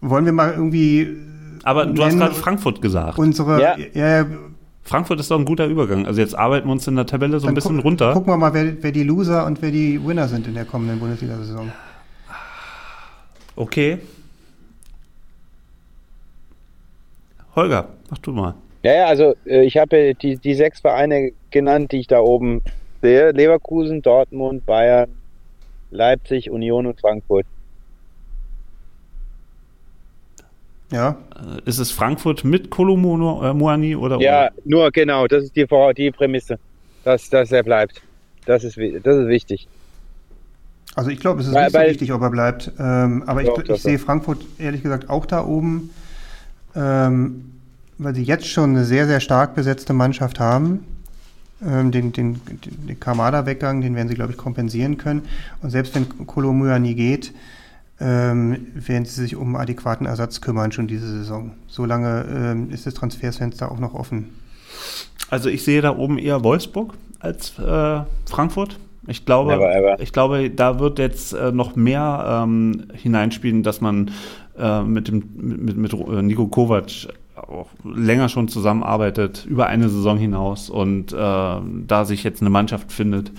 Wollen 0.00 0.24
wir 0.24 0.32
mal 0.32 0.52
irgendwie. 0.52 1.16
Aber 1.62 1.86
du 1.86 2.04
hast 2.04 2.18
gerade 2.18 2.34
Frankfurt 2.34 2.82
gesagt. 2.82 3.18
Unsere, 3.18 3.60
ja. 3.60 3.76
ja. 3.94 4.26
Frankfurt 4.82 5.20
ist 5.20 5.30
doch 5.30 5.38
ein 5.38 5.44
guter 5.44 5.66
Übergang. 5.66 6.06
Also 6.06 6.20
jetzt 6.20 6.36
arbeiten 6.36 6.68
wir 6.68 6.72
uns 6.72 6.86
in 6.86 6.96
der 6.96 7.06
Tabelle 7.06 7.38
so 7.40 7.46
ein 7.46 7.54
bisschen 7.54 7.76
guck, 7.76 7.84
runter. 7.84 8.12
Gucken 8.12 8.32
wir 8.32 8.36
mal, 8.36 8.54
wer, 8.54 8.82
wer, 8.82 8.92
die 8.92 9.02
Loser 9.02 9.46
und 9.46 9.62
wer 9.62 9.70
die 9.70 10.04
Winner 10.04 10.28
sind 10.28 10.46
in 10.46 10.54
der 10.54 10.64
kommenden 10.64 10.98
Bundesliga-Saison. 11.00 11.72
Okay. 13.56 13.98
Holger, 17.56 17.88
mach 18.10 18.18
du 18.18 18.32
mal. 18.32 18.54
Ja, 18.86 18.94
ja, 18.94 19.06
also 19.06 19.34
äh, 19.46 19.64
ich 19.64 19.78
habe 19.78 20.14
die, 20.14 20.36
die 20.36 20.54
sechs 20.54 20.78
Vereine 20.78 21.32
genannt, 21.50 21.90
die 21.90 21.98
ich 21.98 22.06
da 22.06 22.20
oben 22.20 22.62
sehe. 23.02 23.32
Leverkusen, 23.32 24.00
Dortmund, 24.00 24.64
Bayern, 24.64 25.10
Leipzig, 25.90 26.48
Union 26.50 26.86
und 26.86 27.00
Frankfurt. 27.00 27.46
Ja. 30.92 31.16
Äh, 31.34 31.68
ist 31.68 31.78
es 31.78 31.90
Frankfurt 31.90 32.44
mit 32.44 32.70
Kolomuani 32.70 33.90
äh, 33.90 33.94
oder? 33.96 34.20
Ja, 34.20 34.50
nur 34.64 34.92
genau, 34.92 35.26
das 35.26 35.42
ist 35.42 35.56
die, 35.56 35.66
die 35.96 36.12
Prämisse, 36.12 36.56
dass, 37.02 37.28
dass 37.28 37.50
er 37.50 37.64
bleibt. 37.64 38.00
Das 38.44 38.62
ist, 38.62 38.76
das 38.76 39.16
ist 39.16 39.26
wichtig. 39.26 39.66
Also 40.94 41.10
ich 41.10 41.18
glaube, 41.18 41.40
es 41.40 41.48
ist 41.48 41.54
weil, 41.54 41.64
nicht 41.64 41.72
so 41.72 41.80
wichtig, 41.80 42.12
ob 42.12 42.22
er 42.22 42.30
bleibt. 42.30 42.70
Ähm, 42.78 43.24
aber 43.26 43.42
doch, 43.42 43.58
ich, 43.64 43.68
ich 43.68 43.82
sehe 43.82 43.98
Frankfurt 43.98 44.46
ehrlich 44.58 44.84
gesagt 44.84 45.10
auch 45.10 45.26
da 45.26 45.44
oben. 45.44 45.90
Ähm, 46.76 47.55
weil 47.98 48.14
sie 48.14 48.22
jetzt 48.22 48.46
schon 48.46 48.70
eine 48.70 48.84
sehr, 48.84 49.06
sehr 49.06 49.20
stark 49.20 49.54
besetzte 49.54 49.92
Mannschaft 49.92 50.40
haben. 50.40 50.84
Ähm, 51.64 51.90
den, 51.90 52.12
den, 52.12 52.40
den 52.46 53.00
Kamada-Weggang, 53.00 53.80
den 53.80 53.94
werden 53.94 54.08
sie, 54.08 54.14
glaube 54.14 54.32
ich, 54.32 54.36
kompensieren 54.38 54.98
können. 54.98 55.22
Und 55.62 55.70
selbst 55.70 55.94
wenn 55.94 56.26
Kolomyani 56.26 56.94
geht, 56.94 57.32
ähm, 57.98 58.66
werden 58.74 59.06
sie 59.06 59.22
sich 59.22 59.36
um 59.36 59.56
adäquaten 59.56 60.06
Ersatz 60.06 60.42
kümmern, 60.42 60.72
schon 60.72 60.86
diese 60.86 61.08
Saison. 61.08 61.52
Solange 61.66 62.26
ähm, 62.30 62.70
ist 62.70 62.86
das 62.86 62.92
Transferfenster 62.92 63.72
auch 63.72 63.78
noch 63.78 63.94
offen. 63.94 64.28
Also 65.30 65.48
ich 65.48 65.64
sehe 65.64 65.80
da 65.80 65.96
oben 65.96 66.18
eher 66.18 66.44
Wolfsburg 66.44 66.94
als 67.20 67.58
äh, 67.58 68.00
Frankfurt. 68.26 68.78
Ich 69.06 69.24
glaube, 69.24 69.56
never, 69.56 70.00
ich 70.00 70.12
glaube, 70.12 70.50
da 70.50 70.78
wird 70.78 70.98
jetzt 70.98 71.32
äh, 71.32 71.52
noch 71.52 71.76
mehr 71.76 72.44
ähm, 72.44 72.88
hineinspielen, 72.92 73.62
dass 73.62 73.80
man 73.80 74.10
äh, 74.58 74.82
mit, 74.82 75.08
dem, 75.08 75.22
mit, 75.36 75.76
mit 75.76 75.92
Nico 76.24 76.46
Kovac 76.48 77.08
auch 77.48 77.68
länger 77.84 78.28
schon 78.28 78.48
zusammenarbeitet, 78.48 79.46
über 79.46 79.66
eine 79.66 79.88
Saison 79.88 80.18
hinaus 80.18 80.70
und 80.70 81.12
äh, 81.12 81.16
da 81.16 82.04
sich 82.04 82.24
jetzt 82.24 82.40
eine 82.40 82.50
Mannschaft 82.50 82.92
findet. 82.92 83.32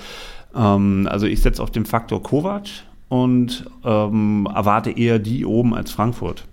Ähm, 0.56 1.08
also 1.10 1.26
ich 1.26 1.42
setze 1.42 1.62
auf 1.62 1.72
den 1.72 1.86
Faktor 1.86 2.24
Kovac 2.24 2.68
und 3.10 3.70
ähm, 3.84 4.48
erwarte 4.54 4.92
eher 4.92 5.20
die 5.20 5.46
oben 5.46 5.74
als 5.74 5.92
Frankfurt. 5.92 6.46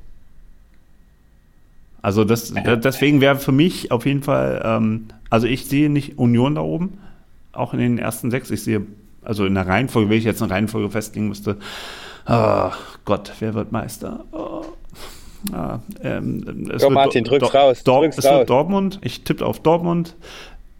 Also 2.03 2.25
das, 2.25 2.53
deswegen 2.53 3.23
wäre 3.23 3.37
für 3.37 3.53
mich 3.53 3.91
auf 3.91 4.05
jeden 4.05 4.23
Fall, 4.23 4.61
ähm, 4.63 5.07
also 5.31 5.47
ich 5.47 5.65
sehe 5.67 5.89
nicht 5.89 6.19
Union 6.19 6.57
da 6.57 6.61
oben, 6.61 6.99
auch 7.53 7.73
in 7.73 7.79
den 7.79 7.99
ersten 7.99 8.31
sechs. 8.31 8.51
Ich 8.51 8.63
sehe, 8.63 8.83
also 9.23 9.47
in 9.47 9.55
der 9.55 9.67
Reihenfolge, 9.67 10.11
wenn 10.11 10.19
ich 10.19 10.25
jetzt 10.25 10.43
eine 10.43 10.53
Reihenfolge 10.53 10.91
festlegen 10.91 11.29
müsste, 11.29 11.57
oh 12.29 12.71
Gott, 13.07 13.33
wer 13.39 13.55
wird 13.55 13.73
Meister? 13.73 14.25
Oh. 14.33 14.65
Ah, 15.53 15.81
ähm, 16.03 16.71
es 16.73 16.83
Komm, 16.83 16.95
Martin, 16.95 17.25
drück's 17.25 17.51
Do 17.51 17.59
raus. 17.59 17.85
Dor 17.85 18.01
drück's 18.01 18.19
es 18.19 18.25
raus. 18.25 18.39
wird 18.39 18.51
Dortmund. 18.51 18.99
Ich 19.03 19.25
tippe 19.25 19.45
auf 19.45 19.61
Dortmund. 19.61 20.15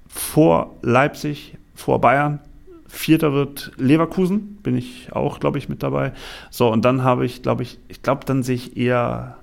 Vor 0.09 0.75
Leipzig, 0.83 1.57
vor 1.75 2.01
Bayern. 2.01 2.41
Vierter 2.87 3.33
wird 3.33 3.73
Leverkusen, 3.77 4.59
bin 4.63 4.79
ich 4.79 5.13
auch, 5.13 5.41
glaube 5.41 5.59
ich, 5.59 5.69
mit 5.69 5.83
dabei. 5.83 6.13
So, 6.51 6.71
und 6.71 6.85
dann 6.85 7.03
habe 7.03 7.27
ich, 7.27 7.43
glaube 7.43 7.65
ich, 7.65 7.79
ich 7.89 8.03
glaube, 8.03 8.25
dann 8.25 8.45
sehe 8.45 8.55
ich 8.55 8.77
eher 8.77 9.37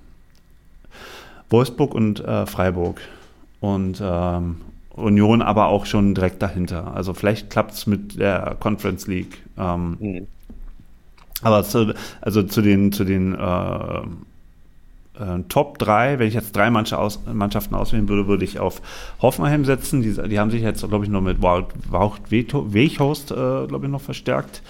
Wolfsburg 1.50 1.94
und 1.94 2.22
äh, 2.22 2.46
Freiburg. 2.46 3.02
Und 3.60 4.02
ähm, 4.02 4.62
Union 4.96 5.42
aber 5.42 5.68
auch 5.68 5.86
schon 5.86 6.16
direkt 6.16 6.42
dahinter. 6.42 6.96
Also 6.96 7.14
vielleicht 7.14 7.50
klappt 7.50 7.74
es 7.74 7.88
mit 7.88 8.18
der 8.20 8.56
Conference 8.60 9.08
League. 9.08 9.44
Ähm, 9.58 9.98
mhm. 10.00 10.28
Aber 11.44 11.64
zu, 11.64 11.94
also 12.22 12.44
zu 12.44 12.62
den, 12.62 12.92
zu 12.92 13.04
den 13.04 13.36
äh, 13.36 14.02
äh, 15.20 15.44
Top 15.50 15.78
3, 15.78 16.20
wenn 16.20 16.28
ich 16.28 16.34
jetzt 16.34 16.56
drei 16.56 16.70
Mannschaften 16.70 17.76
auswählen 17.76 18.08
würde, 18.08 18.28
würde 18.28 18.44
ich 18.44 18.60
auf 18.60 18.82
Hoffenheim 19.22 19.66
setzen. 19.66 20.02
Die, 20.02 20.14
die 20.30 20.40
haben 20.40 20.52
sich 20.52 20.62
jetzt, 20.62 20.88
glaube 20.88 21.06
ich, 21.06 21.12
noch 21.12 21.22
mit 21.22 21.42
Wout 21.42 21.68
Weghost, 22.30 23.32
äh, 23.32 23.36
glaube 23.36 23.86
ich, 23.86 23.92
noch 23.92 24.02
verstärkt. 24.02 24.62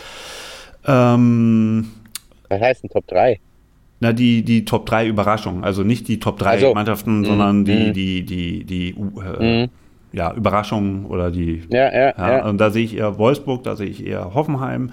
Ähm, 0.86 1.92
Was 2.50 2.62
heißt 2.62 2.84
ein 2.84 2.90
Top 2.90 3.08
3? 3.08 3.40
Na, 4.00 4.14
die, 4.14 4.44
die 4.44 4.66
Top 4.66 4.88
3 4.88 5.08
Überraschungen. 5.08 5.64
Also 5.64 5.84
nicht 5.84 6.08
die 6.08 6.20
Top 6.20 6.40
3 6.40 6.50
also, 6.50 6.74
Mannschaften, 6.74 7.22
mm, 7.22 7.26
sondern 7.26 7.66
die, 7.66 7.90
mm. 7.90 7.94
die, 7.94 8.26
die, 8.26 8.64
die, 8.64 8.90
äh, 9.40 9.66
mm. 9.66 9.70
ja, 10.12 10.34
Überraschungen 10.34 11.06
oder 11.06 11.30
die. 11.30 11.62
Ja, 11.70 11.94
ja, 11.94 12.14
ja. 12.18 12.50
Und 12.50 12.58
da 12.58 12.72
sehe 12.72 12.84
ich 12.84 12.98
eher 12.98 13.20
Wolfsburg, 13.20 13.64
da 13.64 13.76
sehe 13.76 13.88
ich 13.88 14.04
eher 14.04 14.34
Hoffenheim 14.34 14.92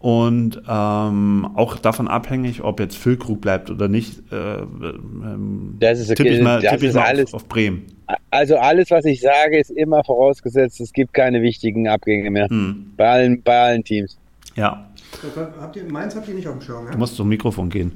und 0.00 0.62
ähm, 0.66 1.50
auch 1.56 1.76
davon 1.76 2.08
abhängig, 2.08 2.64
ob 2.64 2.80
jetzt 2.80 2.96
Füllkrug 2.96 3.42
bleibt 3.42 3.70
oder 3.70 3.86
nicht, 3.86 4.32
äh, 4.32 4.62
ähm, 4.62 5.76
das 5.78 6.00
ist 6.00 6.10
okay. 6.10 6.22
tippe 6.22 6.36
ich 6.36 6.42
mal, 6.42 6.60
tipp 6.62 6.82
ich 6.82 6.94
mal 6.94 7.02
alles, 7.02 7.34
auf, 7.34 7.42
auf, 7.42 7.48
Bremen. 7.48 7.84
Also 8.30 8.56
alles, 8.56 8.90
was 8.90 9.04
ich 9.04 9.20
sage, 9.20 9.58
ist 9.58 9.70
immer 9.70 10.02
vorausgesetzt, 10.02 10.80
es 10.80 10.94
gibt 10.94 11.12
keine 11.12 11.42
wichtigen 11.42 11.86
Abgänge 11.86 12.30
mehr. 12.30 12.48
Hm. 12.48 12.94
Bei, 12.96 13.10
allen, 13.10 13.42
bei 13.42 13.60
allen 13.60 13.84
Teams. 13.84 14.18
Ja. 14.56 14.90
Habt 15.60 15.76
ihr, 15.76 15.84
Mainz 15.84 16.16
habt 16.16 16.28
ihr 16.28 16.34
nicht 16.34 16.48
auf 16.48 16.54
dem 16.54 16.62
Schirm, 16.62 16.86
ja? 16.86 16.92
Du 16.92 16.98
musst 16.98 17.16
zum 17.16 17.28
Mikrofon 17.28 17.68
gehen. 17.68 17.92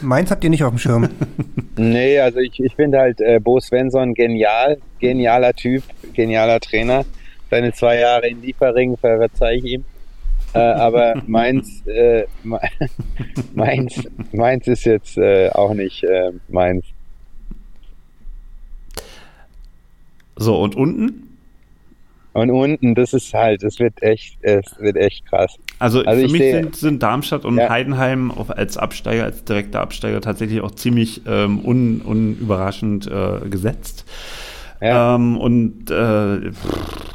Mainz 0.00 0.32
habt 0.32 0.42
ihr 0.42 0.50
nicht 0.50 0.64
auf 0.64 0.70
dem 0.70 0.78
Schirm. 0.78 1.08
nee, 1.76 2.18
also 2.18 2.40
ich, 2.40 2.58
ich 2.58 2.74
finde 2.74 2.98
halt 2.98 3.20
äh, 3.20 3.38
Bo 3.38 3.60
Svensson 3.60 4.14
genial, 4.14 4.78
genialer 4.98 5.52
Typ, 5.52 5.84
genialer 6.12 6.58
Trainer. 6.58 7.04
Seine 7.50 7.72
zwei 7.72 8.00
Jahre 8.00 8.26
in 8.26 8.42
Liefering 8.42 8.96
verzeih 8.96 9.58
ich 9.58 9.64
ihm 9.64 9.84
äh, 10.54 10.58
aber 10.58 11.22
meins, 11.26 11.86
äh, 11.86 12.24
meins, 13.54 14.02
meins 14.32 14.66
ist 14.66 14.84
jetzt 14.84 15.18
äh, 15.18 15.50
auch 15.50 15.74
nicht 15.74 16.02
äh, 16.04 16.32
meins. 16.48 16.84
So, 20.36 20.60
und 20.60 20.76
unten? 20.76 21.24
Und 22.32 22.50
unten, 22.50 22.94
das 22.94 23.14
ist 23.14 23.34
halt, 23.34 23.64
es 23.64 23.80
wird 23.80 24.00
echt, 24.00 24.36
es 24.42 24.78
wird 24.78 24.96
echt 24.96 25.26
krass. 25.26 25.56
Also, 25.80 26.04
also 26.04 26.26
für 26.26 26.32
mich 26.32 26.40
seh, 26.40 26.52
sind, 26.52 26.76
sind, 26.76 27.02
Darmstadt 27.02 27.44
und 27.44 27.56
ja. 27.56 27.68
Heidenheim 27.68 28.32
als 28.48 28.76
Absteiger, 28.76 29.24
als 29.24 29.44
direkter 29.44 29.80
Absteiger 29.80 30.20
tatsächlich 30.20 30.60
auch 30.60 30.70
ziemlich 30.70 31.22
ähm, 31.26 31.64
un, 31.64 32.00
unüberraschend 32.00 33.08
äh, 33.08 33.48
gesetzt. 33.48 34.04
Ja. 34.80 35.16
Ähm, 35.16 35.36
und 35.36 35.90
äh, 35.90 36.52
pff, 36.52 37.08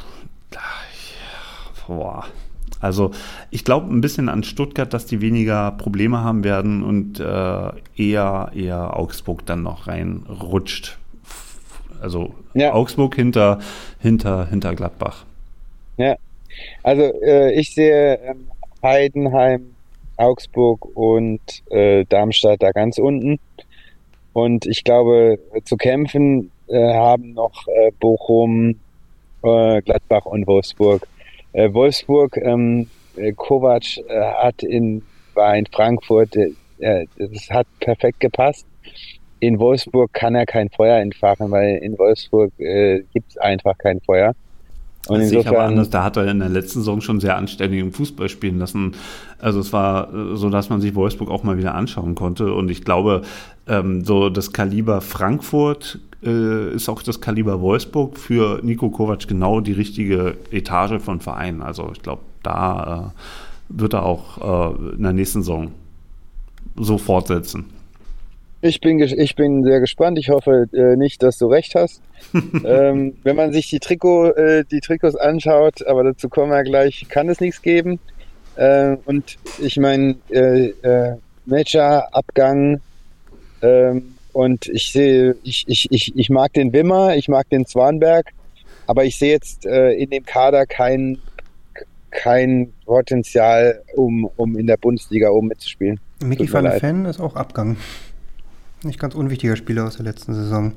boah. 1.86 2.26
Also 2.84 3.12
ich 3.50 3.64
glaube 3.64 3.92
ein 3.92 4.00
bisschen 4.00 4.28
an 4.28 4.44
Stuttgart, 4.44 4.92
dass 4.92 5.06
die 5.06 5.20
weniger 5.20 5.72
Probleme 5.72 6.22
haben 6.22 6.44
werden 6.44 6.82
und 6.82 7.18
äh, 7.18 7.70
eher, 7.96 8.50
eher 8.54 8.96
Augsburg 8.98 9.46
dann 9.46 9.62
noch 9.62 9.86
reinrutscht. 9.86 10.98
Also 12.00 12.34
ja. 12.52 12.74
Augsburg 12.74 13.14
hinter, 13.14 13.60
hinter, 14.00 14.46
hinter 14.46 14.74
Gladbach. 14.74 15.24
Ja, 15.96 16.16
also 16.82 17.02
äh, 17.22 17.52
ich 17.52 17.74
sehe 17.74 18.18
ähm, 18.18 18.48
Heidenheim, 18.82 19.74
Augsburg 20.18 20.84
und 20.94 21.40
äh, 21.70 22.04
Darmstadt 22.04 22.62
da 22.62 22.72
ganz 22.72 22.98
unten. 22.98 23.40
Und 24.34 24.66
ich 24.66 24.84
glaube, 24.84 25.38
zu 25.64 25.76
kämpfen 25.76 26.50
äh, 26.66 26.92
haben 26.92 27.32
noch 27.32 27.66
äh, 27.68 27.92
Bochum, 27.98 28.80
äh, 29.42 29.80
Gladbach 29.80 30.26
und 30.26 30.46
Wolfsburg. 30.46 31.06
Äh, 31.54 31.72
Wolfsburg, 31.72 32.36
ähm, 32.36 32.88
äh, 33.16 33.32
Kovac 33.32 33.96
äh, 33.96 34.20
hat 34.42 34.62
in, 34.64 35.02
war 35.34 35.56
in 35.56 35.66
Frankfurt, 35.66 36.36
äh, 36.36 37.06
das 37.16 37.48
hat 37.48 37.66
perfekt 37.78 38.18
gepasst. 38.20 38.66
In 39.38 39.58
Wolfsburg 39.60 40.12
kann 40.12 40.34
er 40.34 40.46
kein 40.46 40.68
Feuer 40.68 40.98
entfachen, 40.98 41.50
weil 41.50 41.76
in 41.76 41.96
Wolfsburg 41.98 42.52
gibt 42.56 43.30
es 43.30 43.36
einfach 43.36 43.76
kein 43.76 44.00
Feuer. 44.00 44.34
Und 45.06 45.18
das 45.18 45.30
insofern, 45.30 45.54
aber 45.54 45.64
anders, 45.64 45.90
da 45.90 46.02
hat 46.02 46.16
er 46.16 46.26
in 46.28 46.38
der 46.38 46.48
letzten 46.48 46.78
Saison 46.78 47.02
schon 47.02 47.20
sehr 47.20 47.36
anständigen 47.36 47.92
Fußball 47.92 48.30
spielen 48.30 48.58
lassen. 48.58 48.92
Also 49.38 49.60
es 49.60 49.72
war 49.72 50.08
so, 50.34 50.48
dass 50.48 50.70
man 50.70 50.80
sich 50.80 50.94
Wolfsburg 50.94 51.30
auch 51.30 51.42
mal 51.42 51.58
wieder 51.58 51.74
anschauen 51.74 52.14
konnte. 52.14 52.54
Und 52.54 52.70
ich 52.70 52.84
glaube, 52.84 53.22
ähm, 53.68 54.04
so 54.04 54.30
das 54.30 54.52
Kaliber 54.52 55.00
Frankfurt 55.00 55.98
äh, 56.22 56.74
ist 56.74 56.88
auch 56.88 57.02
das 57.02 57.20
Kaliber 57.20 57.60
Wolfsburg 57.60 58.18
für 58.18 58.60
Nico 58.62 58.90
Kovac 58.90 59.26
genau 59.26 59.60
die 59.60 59.72
richtige 59.72 60.36
Etage 60.50 61.02
von 61.02 61.20
Vereinen. 61.20 61.62
Also 61.62 61.90
ich 61.92 62.02
glaube, 62.02 62.22
da 62.42 63.12
äh, 63.14 63.78
wird 63.78 63.94
er 63.94 64.04
auch 64.04 64.72
äh, 64.72 64.94
in 64.96 65.02
der 65.02 65.12
nächsten 65.12 65.42
Saison 65.42 65.72
so 66.76 66.98
fortsetzen. 66.98 67.66
Ich 68.60 68.80
bin, 68.80 68.98
ich 68.98 69.36
bin 69.36 69.62
sehr 69.62 69.80
gespannt. 69.80 70.18
Ich 70.18 70.30
hoffe 70.30 70.66
äh, 70.72 70.96
nicht, 70.96 71.22
dass 71.22 71.36
du 71.36 71.46
recht 71.48 71.74
hast. 71.74 72.00
ähm, 72.64 73.14
wenn 73.22 73.36
man 73.36 73.52
sich 73.52 73.68
die, 73.68 73.78
Trikot, 73.78 74.30
äh, 74.30 74.64
die 74.64 74.80
Trikots 74.80 75.16
anschaut, 75.16 75.86
aber 75.86 76.02
dazu 76.02 76.30
kommen 76.30 76.50
wir 76.50 76.62
gleich, 76.62 77.06
kann 77.10 77.28
es 77.28 77.40
nichts 77.40 77.60
geben. 77.60 77.98
Äh, 78.56 78.96
und 79.04 79.36
ich 79.60 79.76
meine, 79.76 80.16
äh, 80.30 80.68
äh, 80.68 81.16
Matcher-Abgang 81.44 82.80
ähm, 83.64 84.14
und 84.32 84.66
ich 84.66 84.92
sehe, 84.92 85.36
ich, 85.42 85.64
ich, 85.68 85.90
ich, 85.90 86.16
ich 86.16 86.28
mag 86.28 86.52
den 86.52 86.72
Wimmer, 86.72 87.16
ich 87.16 87.28
mag 87.28 87.48
den 87.48 87.66
Zwanberg, 87.66 88.26
aber 88.86 89.04
ich 89.04 89.16
sehe 89.16 89.32
jetzt 89.32 89.64
äh, 89.64 89.92
in 89.92 90.10
dem 90.10 90.24
Kader 90.24 90.66
kein, 90.66 91.18
kein 92.10 92.72
Potenzial, 92.84 93.82
um, 93.94 94.28
um 94.36 94.58
in 94.58 94.66
der 94.66 94.76
Bundesliga 94.76 95.30
oben 95.30 95.48
mitzuspielen. 95.48 95.98
Mickey 96.22 96.52
van 96.52 96.64
der 96.64 96.80
Fan 96.80 97.06
ist 97.06 97.20
auch 97.20 97.36
Abgang. 97.36 97.76
Nicht 98.82 98.98
ganz 98.98 99.14
unwichtiger 99.14 99.56
Spieler 99.56 99.86
aus 99.86 99.96
der 99.96 100.04
letzten 100.04 100.34
Saison. 100.34 100.72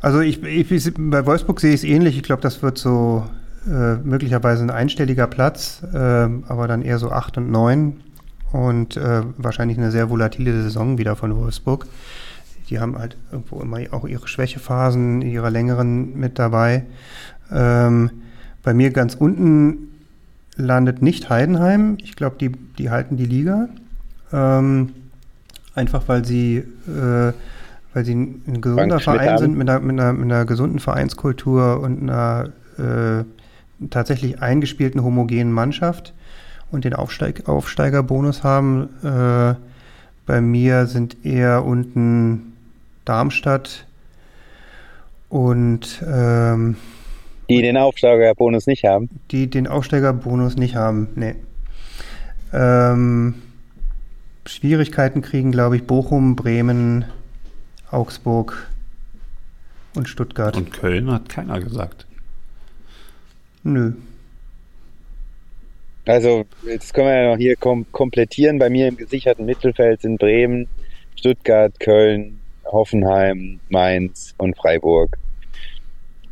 Also 0.00 0.20
ich, 0.20 0.42
ich 0.42 0.92
bei 0.98 1.24
Wolfsburg 1.24 1.60
sehe 1.60 1.70
ich 1.70 1.82
es 1.82 1.84
ähnlich. 1.84 2.16
Ich 2.16 2.22
glaube, 2.22 2.42
das 2.42 2.62
wird 2.62 2.78
so 2.78 3.24
äh, 3.66 3.94
möglicherweise 3.96 4.64
ein 4.64 4.70
einstelliger 4.70 5.26
Platz, 5.26 5.82
äh, 5.94 5.96
aber 5.96 6.68
dann 6.68 6.82
eher 6.82 6.98
so 6.98 7.10
8 7.10 7.38
und 7.38 7.50
9 7.50 8.00
und 8.56 8.96
äh, 8.96 9.22
wahrscheinlich 9.36 9.76
eine 9.76 9.90
sehr 9.90 10.08
volatile 10.08 10.62
Saison 10.62 10.96
wieder 10.96 11.14
von 11.14 11.36
Wolfsburg. 11.36 11.86
Die 12.70 12.80
haben 12.80 12.98
halt 12.98 13.16
irgendwo 13.30 13.60
immer 13.60 13.78
auch 13.90 14.06
ihre 14.06 14.26
Schwächephasen, 14.26 15.20
ihre 15.22 15.50
längeren 15.50 16.18
mit 16.18 16.38
dabei. 16.38 16.84
Ähm, 17.52 18.10
bei 18.62 18.72
mir 18.72 18.90
ganz 18.90 19.14
unten 19.14 19.88
landet 20.56 21.02
nicht 21.02 21.28
Heidenheim. 21.28 21.98
Ich 22.02 22.16
glaube, 22.16 22.36
die, 22.40 22.50
die 22.78 22.90
halten 22.90 23.16
die 23.16 23.26
Liga. 23.26 23.68
Ähm, 24.32 24.94
einfach 25.74 26.04
weil 26.06 26.24
sie, 26.24 26.56
äh, 26.56 27.32
weil 27.92 28.04
sie 28.04 28.14
ein 28.14 28.60
gesunder 28.62 29.00
Verein 29.00 29.38
sind 29.38 29.56
mit 29.56 29.68
einer, 29.68 29.80
mit, 29.80 30.00
einer, 30.00 30.12
mit 30.14 30.24
einer, 30.24 30.44
gesunden 30.46 30.78
Vereinskultur 30.78 31.80
und 31.80 32.02
einer 32.02 32.48
äh, 32.78 33.24
tatsächlich 33.90 34.40
eingespielten 34.40 35.04
homogenen 35.04 35.52
Mannschaft 35.52 36.14
und 36.70 36.84
den 36.84 36.94
Aufsteig, 36.94 37.48
Aufsteigerbonus 37.48 38.42
haben. 38.42 38.88
Äh, 39.02 39.54
bei 40.26 40.40
mir 40.40 40.86
sind 40.86 41.24
eher 41.24 41.64
unten 41.64 42.54
Darmstadt 43.04 43.86
und 45.28 46.02
ähm, 46.06 46.76
die 47.48 47.62
den 47.62 47.76
Aufsteigerbonus 47.76 48.66
nicht 48.66 48.84
haben. 48.84 49.08
Die 49.30 49.48
den 49.48 49.68
Aufsteigerbonus 49.68 50.56
nicht 50.56 50.74
haben, 50.74 51.08
nee. 51.14 51.36
Ähm, 52.52 53.34
Schwierigkeiten 54.46 55.22
kriegen, 55.22 55.52
glaube 55.52 55.76
ich, 55.76 55.84
Bochum, 55.84 56.36
Bremen, 56.36 57.04
Augsburg 57.90 58.68
und 59.94 60.08
Stuttgart. 60.08 60.56
Und 60.56 60.72
Köln 60.72 61.10
hat 61.10 61.28
keiner 61.28 61.60
gesagt. 61.60 62.06
Nö. 63.62 63.92
Also, 66.06 66.44
jetzt 66.64 66.94
können 66.94 67.08
wir 67.08 67.22
ja 67.22 67.30
noch 67.30 67.36
hier 67.36 67.56
kom 67.56 67.84
komplettieren. 67.90 68.58
Bei 68.58 68.70
mir 68.70 68.86
im 68.88 68.96
gesicherten 68.96 69.44
Mittelfeld 69.44 70.00
sind 70.02 70.18
Bremen, 70.18 70.68
Stuttgart, 71.16 71.78
Köln, 71.80 72.38
Hoffenheim, 72.64 73.58
Mainz 73.68 74.34
und 74.38 74.56
Freiburg. 74.56 75.18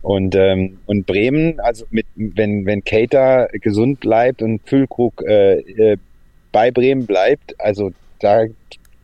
Und, 0.03 0.35
ähm, 0.37 0.79
und 0.87 1.07
Bremen, 1.07 1.59
also 1.61 1.87
mit, 1.91 2.07
wenn, 2.15 2.67
wenn 2.67 2.85
Cater 2.85 3.49
gesund 3.53 4.01
bleibt 4.01 4.43
und 4.43 4.61
Füllkrug 4.69 5.23
äh, 5.27 5.61
äh, 5.61 5.97
bei 6.53 6.71
Bremen 6.71 7.07
bleibt, 7.07 7.59
also 7.59 7.91
da 8.21 8.45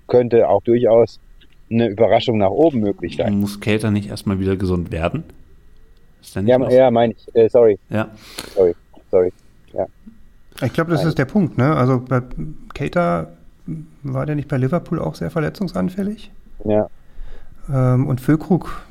könnte 0.07 0.49
auch 0.49 0.63
durchaus 0.63 1.19
eine 1.71 1.89
Überraschung 1.89 2.39
nach 2.39 2.51
oben 2.51 2.81
möglich 2.81 3.17
sein. 3.17 3.41
Muss 3.41 3.61
Cater 3.61 3.91
nicht 3.91 4.11
erstmal 4.11 4.41
wieder 4.41 4.57
gesund 4.57 4.93
werden? 4.93 5.25
Ist 6.21 6.37
ja, 6.37 6.71
ja 6.71 6.91
meine 6.91 7.15
ich. 7.15 7.35
Äh, 7.35 7.49
sorry. 7.49 7.79
Ja. 7.89 8.11
Sorry. 8.55 8.75
Sorry. 9.11 9.33
Ich 10.63 10.73
glaube, 10.73 10.91
das 10.91 11.05
ist 11.05 11.19
der 11.19 11.25
Punkt, 11.25 11.59
ne? 11.59 11.75
Also 11.75 12.01
bei 12.01 12.23
Cater 12.75 13.29
war 14.03 14.27
der 14.27 14.35
nicht 14.35 14.49
bei 14.49 14.57
Liverpool 14.57 14.99
auch 14.99 15.15
sehr 15.15 15.31
verletzungsanfällig? 15.31 16.31
Ja. 16.65 16.89
Ähm, 17.73 18.07
und 18.07 18.21
Füllkrug, 18.21 18.83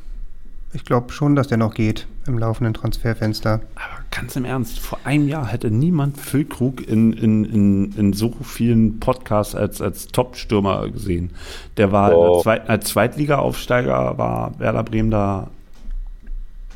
ich 0.73 0.85
glaube 0.85 1.11
schon, 1.11 1.35
dass 1.35 1.48
der 1.48 1.57
noch 1.57 1.73
geht 1.73 2.07
im 2.27 2.38
laufenden 2.38 2.73
Transferfenster. 2.73 3.61
Aber 3.75 4.03
ganz 4.11 4.35
im 4.35 4.45
Ernst, 4.45 4.80
vor 4.80 4.99
einem 5.03 5.27
Jahr 5.27 5.48
hätte 5.48 5.72
niemand 5.72 6.17
Füllkrug 6.17 6.88
in, 6.88 7.14
in, 7.14 7.45
in, 7.45 7.91
in 7.93 8.14
so 8.14 8.31
vielen 8.43 8.99
Podcasts 8.99 9.56
als, 9.56 9.81
als 9.81 10.07
Top-Stürmer 10.07 10.89
gesehen. 10.89 11.31
Der 11.77 11.91
war 11.91 12.15
Oh. 12.15 12.41
Zweit, 12.41 12.69
als 12.69 12.85
Zweitliga-Aufsteiger, 12.89 14.17
war 14.17 14.57
Werder 14.59 14.83
Bremen 14.83 15.11
da, 15.11 15.49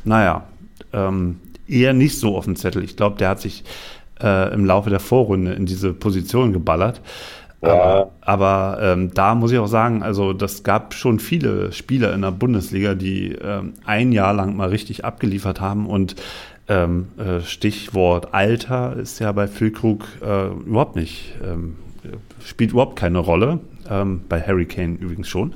naja, 0.04 0.44
ähm, 0.92 1.40
eher 1.66 1.94
nicht 1.94 2.18
so 2.18 2.36
auf 2.36 2.44
dem 2.44 2.56
Zettel. 2.56 2.84
Ich 2.84 2.96
glaube, 2.96 3.16
der 3.16 3.30
hat 3.30 3.40
sich 3.40 3.64
äh, 4.22 4.52
im 4.52 4.64
Laufe 4.64 4.90
der 4.90 5.00
Vorrunde 5.00 5.52
in 5.52 5.66
diese 5.66 5.92
Position 5.92 6.52
geballert. 6.52 7.00
Aber, 7.60 8.10
aber 8.20 8.78
ähm, 8.82 9.14
da 9.14 9.34
muss 9.34 9.50
ich 9.50 9.58
auch 9.58 9.66
sagen, 9.66 10.02
also 10.02 10.32
das 10.32 10.64
gab 10.64 10.92
schon 10.92 11.18
viele 11.18 11.72
Spieler 11.72 12.12
in 12.12 12.22
der 12.22 12.30
Bundesliga, 12.30 12.94
die 12.94 13.32
ähm, 13.32 13.74
ein 13.86 14.12
Jahr 14.12 14.34
lang 14.34 14.56
mal 14.56 14.68
richtig 14.68 15.04
abgeliefert 15.04 15.60
haben 15.60 15.86
und 15.86 16.16
ähm, 16.68 17.08
äh, 17.18 17.40
Stichwort 17.40 18.32
Alter 18.32 18.96
ist 18.96 19.18
ja 19.18 19.32
bei 19.32 19.46
Füllkrug 19.46 20.04
äh, 20.22 20.46
überhaupt 20.48 20.96
nicht, 20.96 21.34
ähm, 21.42 21.76
spielt 22.44 22.72
überhaupt 22.72 22.96
keine 22.96 23.18
Rolle. 23.18 23.60
Ähm, 23.90 24.22
bei 24.28 24.40
Harry 24.40 24.64
Kane 24.66 24.96
übrigens 24.98 25.28
schon. 25.28 25.52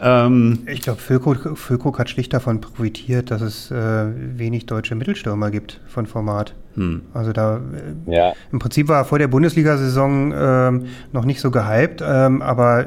Ähm, 0.00 0.60
Ich 0.66 0.82
glaube, 0.82 1.00
Füllkrug, 1.00 1.58
Füllkrug 1.58 1.98
hat 1.98 2.08
schlicht 2.10 2.32
davon 2.32 2.60
profitiert, 2.60 3.30
dass 3.30 3.42
es 3.42 3.70
äh, 3.70 4.06
wenig 4.38 4.66
deutsche 4.66 4.94
Mittelstürmer 4.94 5.50
gibt 5.50 5.80
von 5.88 6.06
Format. 6.06 6.54
hm. 6.74 7.02
Also 7.12 7.32
da 7.32 7.56
äh, 7.56 8.12
Ja. 8.14 8.32
im 8.52 8.58
Prinzip 8.60 8.88
war 8.88 8.98
er 8.98 9.04
vor 9.04 9.18
der 9.18 9.28
Bundesliga-Saison 9.28 10.32
ähm, 10.36 10.84
noch 11.12 11.24
nicht 11.24 11.40
so 11.40 11.50
gehypt, 11.50 12.02
ähm, 12.06 12.40
aber, 12.40 12.86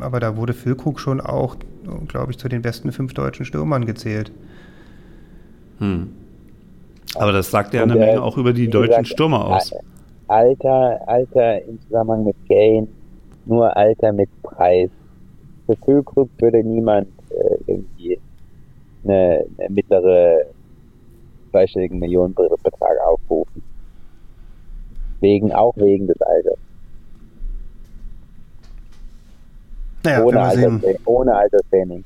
aber 0.00 0.20
da 0.20 0.36
wurde 0.36 0.52
Füllkrug 0.52 0.98
schon 0.98 1.20
auch, 1.20 1.56
glaube 2.08 2.32
ich, 2.32 2.38
zu 2.38 2.48
den 2.48 2.62
besten 2.62 2.90
fünf 2.92 3.14
deutschen 3.14 3.44
Stürmern 3.46 3.86
gezählt. 3.86 4.32
Hm. 5.78 6.08
Aber 7.14 7.32
das 7.32 7.50
sagt 7.50 7.72
ja 7.72 7.82
eine 7.82 7.94
Menge 7.96 8.20
auch 8.22 8.36
über 8.36 8.52
die 8.52 8.68
deutschen 8.68 9.02
gesagt, 9.02 9.08
Stürmer 9.08 9.44
aus. 9.46 9.72
Alter, 10.28 11.00
Alter 11.06 11.62
im 11.66 11.80
Zusammenhang 11.82 12.24
mit 12.24 12.36
Kane, 12.48 12.88
nur 13.46 13.76
Alter 13.76 14.12
mit 14.12 14.28
Preis. 14.42 14.90
Für 15.66 15.76
Füllkrug 15.84 16.28
würde 16.38 16.62
niemand 16.62 17.08
äh, 17.30 17.56
irgendwie 17.66 18.18
eine, 19.04 19.44
eine 19.58 19.70
mittlere 19.70 20.46
zweistelligen 21.50 21.98
Millionenbetrag 21.98 22.98
aufrufen. 23.04 23.62
Wegen, 25.20 25.52
auch 25.52 25.76
wegen 25.76 26.06
des 26.06 26.20
Alters. 26.20 26.58
Naja, 30.04 30.22
ohne. 30.22 30.40
Alterstraining, 30.40 30.98
ohne 31.04 31.34
Alterstraining. 31.34 32.04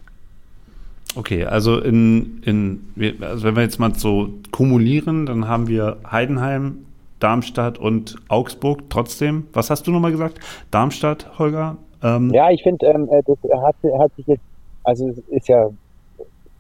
Okay, 1.16 1.44
also 1.44 1.80
in, 1.80 2.40
in 2.44 3.18
also 3.20 3.44
wenn 3.44 3.56
wir 3.56 3.62
jetzt 3.62 3.80
mal 3.80 3.94
so 3.94 4.28
kumulieren, 4.52 5.26
dann 5.26 5.48
haben 5.48 5.66
wir 5.66 5.98
Heidenheim, 6.08 6.86
Darmstadt 7.20 7.78
und 7.78 8.16
Augsburg 8.28 8.90
trotzdem. 8.90 9.46
Was 9.52 9.70
hast 9.70 9.86
du 9.86 9.92
nochmal 9.92 10.10
gesagt? 10.10 10.38
Darmstadt, 10.70 11.38
Holger? 11.38 11.76
Ähm, 12.02 12.30
Ja, 12.32 12.50
ich 12.50 12.62
finde, 12.62 12.86
ähm, 12.86 13.08
äh, 13.10 13.22
das 13.24 13.38
hat, 13.62 13.76
hat 13.98 14.14
sich 14.16 14.26
jetzt, 14.26 14.42
also 14.84 15.08
es 15.08 15.18
ist 15.28 15.48
ja 15.48 15.68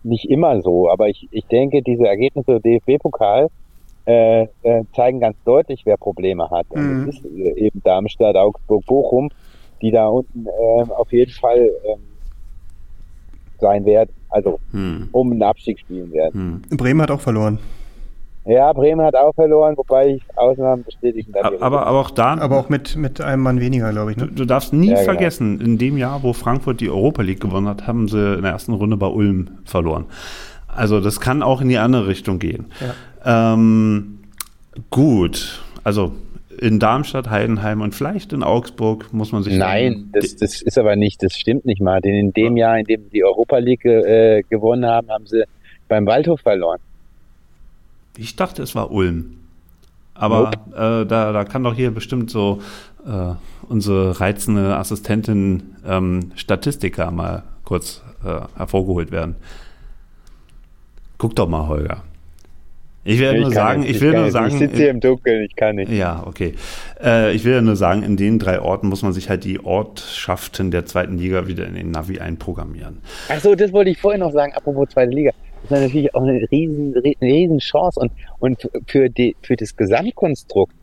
nicht 0.02 0.30
immer 0.30 0.62
so, 0.62 0.88
aber 0.90 1.08
ich, 1.08 1.28
ich 1.30 1.44
denke, 1.46 1.82
diese 1.82 2.06
Ergebnisse 2.06 2.60
DFB-Pokal 2.60 3.48
äh, 4.06 4.42
äh, 4.62 4.84
zeigen 4.94 5.20
ganz 5.20 5.36
deutlich, 5.44 5.82
wer 5.84 5.96
Probleme 5.96 6.48
hat. 6.50 6.66
Und 6.70 7.02
Mhm. 7.02 7.08
es 7.08 7.16
ist 7.16 7.24
äh, 7.24 7.52
eben 7.66 7.82
Darmstadt, 7.82 8.36
Augsburg, 8.36 8.84
Bochum, 8.86 9.28
die 9.82 9.90
da 9.90 10.08
unten 10.08 10.46
ähm, 10.46 10.90
auf 10.92 11.12
jeden 11.12 11.32
Fall 11.32 11.70
ähm, 11.86 12.00
sein 13.58 13.84
werden, 13.84 14.10
also 14.30 14.58
Hm, 14.72 15.08
um 15.12 15.32
einen 15.32 15.42
Abstieg 15.42 15.78
spielen 15.78 16.10
werden. 16.12 16.62
hm. 16.70 16.76
Bremen 16.78 17.02
hat 17.02 17.10
auch 17.10 17.20
verloren. 17.20 17.58
Ja, 18.50 18.72
Bremen 18.72 19.00
hat 19.04 19.14
auch 19.14 19.34
verloren, 19.34 19.76
wobei 19.76 20.08
ich 20.14 20.22
Ausnahmen 20.36 20.82
bestätigen 20.84 21.32
ihre- 21.36 21.62
Aber, 21.62 21.86
aber 21.86 22.00
auch 22.00 22.10
da, 22.10 22.36
Aber 22.38 22.58
auch 22.58 22.68
mit, 22.68 22.96
mit 22.96 23.20
einem 23.20 23.42
Mann 23.42 23.60
weniger, 23.60 23.90
glaube 23.92 24.10
ich. 24.12 24.16
du, 24.16 24.24
Ne? 24.26 24.32
du 24.32 24.44
darfst 24.44 24.72
nie 24.72 24.88
Ja, 24.88 24.94
genau. 24.94 25.04
vergessen, 25.04 25.60
in 25.60 25.78
dem 25.78 25.96
Jahr, 25.96 26.22
wo 26.22 26.32
Frankfurt 26.32 26.80
die 26.80 26.90
Europa 26.90 27.22
League 27.22 27.40
gewonnen 27.40 27.68
hat, 27.68 27.86
haben 27.86 28.08
sie 28.08 28.34
in 28.34 28.42
der 28.42 28.52
ersten 28.52 28.72
Runde 28.72 28.96
bei 28.96 29.06
Ulm 29.06 29.58
verloren. 29.64 30.06
Also 30.66 31.00
das 31.00 31.20
kann 31.20 31.42
auch 31.42 31.60
in 31.60 31.68
die 31.68 31.78
andere 31.78 32.06
Richtung 32.08 32.38
gehen. 32.38 32.66
Ähm, 33.24 34.20
gut, 34.90 35.62
also 35.84 36.12
in 36.58 36.78
Darmstadt, 36.78 37.30
Heidenheim 37.30 37.80
und 37.80 37.94
vielleicht 37.94 38.32
in 38.32 38.42
Augsburg 38.42 39.12
muss 39.12 39.32
man 39.32 39.42
sich 39.42 39.56
Nein, 39.56 40.10
das, 40.12 40.36
das 40.36 40.60
ist 40.60 40.78
aber 40.78 40.94
nicht, 40.96 41.22
das 41.22 41.34
stimmt 41.34 41.64
nicht, 41.64 41.80
Martin. 41.80 42.14
In 42.14 42.32
dem 42.32 42.56
Jahr, 42.56 42.78
in 42.78 42.84
dem 42.84 43.08
die 43.10 43.24
Europa 43.24 43.58
League 43.58 43.84
äh, 43.84 44.42
gewonnen 44.50 44.84
haben, 44.86 45.08
haben 45.08 45.26
sie 45.26 45.44
beim 45.88 46.06
Waldhof 46.06 46.40
verloren. 46.40 46.78
Ich 48.16 48.36
dachte, 48.36 48.62
es 48.62 48.74
war 48.74 48.90
Ulm. 48.90 49.36
Aber 50.14 50.50
äh, 50.72 51.06
da, 51.06 51.32
da 51.32 51.44
kann 51.44 51.62
doch 51.64 51.74
hier 51.74 51.90
bestimmt 51.92 52.30
so 52.30 52.60
äh, 53.06 53.32
unsere 53.68 54.20
reizende 54.20 54.76
Assistentin 54.76 55.76
ähm, 55.86 56.32
Statistiker 56.34 57.10
mal 57.10 57.44
kurz 57.64 58.02
äh, 58.24 58.40
hervorgeholt 58.56 59.10
werden. 59.12 59.36
Guck 61.18 61.36
doch 61.36 61.48
mal, 61.48 61.68
Holger. 61.68 62.02
Ich 63.02 63.18
will 63.18 63.32
nur 63.34 63.44
kann 63.44 63.52
sagen, 63.52 63.82
jetzt- 63.82 63.96
ich 63.96 64.00
will 64.02 64.12
nur 64.12 64.24
jetzt- 64.24 64.32
sagen, 64.34 64.48
Ich 64.52 64.58
sitze 64.58 64.76
hier 64.76 64.90
im 64.90 65.00
Dunkeln, 65.00 65.42
ich 65.42 65.56
kann 65.56 65.76
nicht. 65.76 65.90
ja, 65.90 66.22
okay. 66.26 66.54
Äh, 67.02 67.32
ich 67.34 67.44
will 67.44 67.62
nur 67.62 67.76
sagen, 67.76 68.02
in 68.02 68.18
den 68.18 68.38
drei 68.38 68.60
Orten 68.60 68.88
muss 68.88 69.00
man 69.02 69.14
sich 69.14 69.30
halt 69.30 69.44
die 69.44 69.64
Ortschaften 69.64 70.70
der 70.70 70.84
zweiten 70.84 71.16
Liga 71.16 71.46
wieder 71.46 71.66
in 71.66 71.74
den 71.76 71.90
Navi 71.92 72.18
einprogrammieren. 72.20 72.98
Ach 73.30 73.40
so, 73.40 73.54
das 73.54 73.72
wollte 73.72 73.90
ich 73.90 73.98
vorhin 73.98 74.20
noch 74.20 74.32
sagen, 74.32 74.52
apropos 74.54 74.90
zweite 74.90 75.12
Liga. 75.12 75.30
Ist 75.62 75.70
natürlich 75.70 76.14
auch 76.14 76.22
eine 76.22 76.50
riesen, 76.50 76.94
riesen 77.20 77.58
Chance 77.58 78.00
und, 78.00 78.12
und 78.38 78.70
für, 78.86 79.08
die, 79.08 79.36
für 79.42 79.56
das 79.56 79.76
Gesamtkonstrukt 79.76 80.74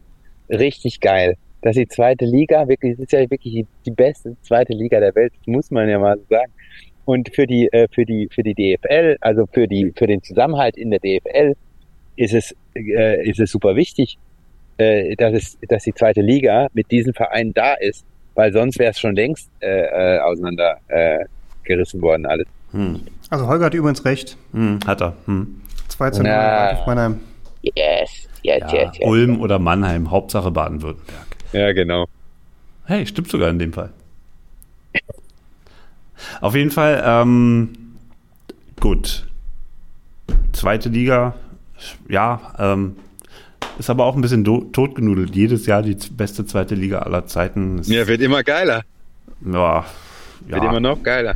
richtig 0.49 0.99
geil, 0.99 1.35
dass 1.61 1.75
die 1.75 1.87
zweite 1.87 2.25
Liga 2.25 2.67
wirklich, 2.67 2.93
das 2.93 3.05
ist 3.05 3.11
ja 3.11 3.19
wirklich 3.21 3.53
die, 3.53 3.67
die 3.85 3.91
beste 3.91 4.35
zweite 4.41 4.73
Liga 4.73 4.99
der 4.99 5.15
Welt, 5.15 5.33
muss 5.45 5.71
man 5.71 5.89
ja 5.89 5.99
mal 5.99 6.17
so 6.17 6.23
sagen. 6.29 6.51
Und 7.05 7.33
für 7.33 7.47
die, 7.47 7.67
äh, 7.71 7.87
für 7.91 8.05
die, 8.05 8.27
für 8.31 8.43
die 8.43 8.53
DFL, 8.53 9.17
also 9.21 9.45
für 9.51 9.67
die, 9.67 9.93
für 9.95 10.07
den 10.07 10.21
Zusammenhalt 10.21 10.77
in 10.77 10.91
der 10.91 10.99
DFL, 10.99 11.55
ist 12.15 12.33
es, 12.33 12.55
äh, 12.75 13.27
ist 13.27 13.39
es 13.39 13.51
super 13.51 13.75
wichtig, 13.75 14.17
äh, 14.77 15.15
dass 15.15 15.33
es, 15.33 15.57
dass 15.67 15.83
die 15.83 15.93
zweite 15.93 16.21
Liga 16.21 16.67
mit 16.73 16.91
diesen 16.91 17.13
Vereinen 17.13 17.53
da 17.53 17.73
ist, 17.75 18.05
weil 18.35 18.51
sonst 18.51 18.77
wäre 18.77 18.91
es 18.91 18.99
schon 18.99 19.15
längst 19.15 19.49
äh, 19.61 19.67
äh, 19.67 20.19
auseinander 20.19 20.79
äh, 20.87 21.25
worden 22.01 22.25
alles. 22.25 22.47
Hm. 22.71 23.01
Also 23.29 23.47
Holger 23.47 23.65
hat 23.65 23.73
übrigens 23.73 24.05
recht. 24.05 24.37
Hm, 24.53 24.79
hat 24.85 25.01
er. 25.01 25.13
Hm. 25.25 25.61
2 25.89 26.11
zu 26.11 26.23
0 26.23 26.31
Na. 26.31 26.71
auf 26.71 26.87
Mannheim. 26.87 27.19
Yes, 27.61 27.75
yes, 27.75 28.59
Ja, 28.61 28.73
yes, 28.73 28.97
yes. 28.97 29.07
Ulm 29.07 29.41
oder 29.41 29.59
Mannheim, 29.59 30.09
Hauptsache 30.11 30.51
Baden-Württemberg. 30.51 31.25
Ja, 31.53 31.73
genau. 31.73 32.05
Hey, 32.85 33.05
stimmt 33.05 33.29
sogar 33.29 33.49
in 33.49 33.59
dem 33.59 33.73
Fall. 33.73 33.89
Auf 36.41 36.55
jeden 36.55 36.71
Fall, 36.71 37.01
ähm, 37.05 37.69
gut. 38.79 39.27
Zweite 40.53 40.89
Liga, 40.89 41.35
ja, 42.09 42.53
ähm, 42.57 42.95
ist 43.77 43.89
aber 43.89 44.05
auch 44.05 44.15
ein 44.15 44.21
bisschen 44.21 44.43
totgenudelt. 44.43 45.35
Jedes 45.35 45.65
Jahr 45.67 45.83
die 45.83 45.95
beste 46.11 46.45
zweite 46.45 46.73
Liga 46.75 46.99
aller 46.99 47.27
Zeiten. 47.27 47.79
Ist, 47.79 47.89
Ja, 47.89 48.07
wird 48.07 48.21
immer 48.21 48.43
geiler. 48.43 48.83
ja, 49.45 49.85
Wird 50.45 50.61
immer 50.61 50.73
ja, 50.73 50.79
noch 50.79 51.03
geiler. 51.03 51.35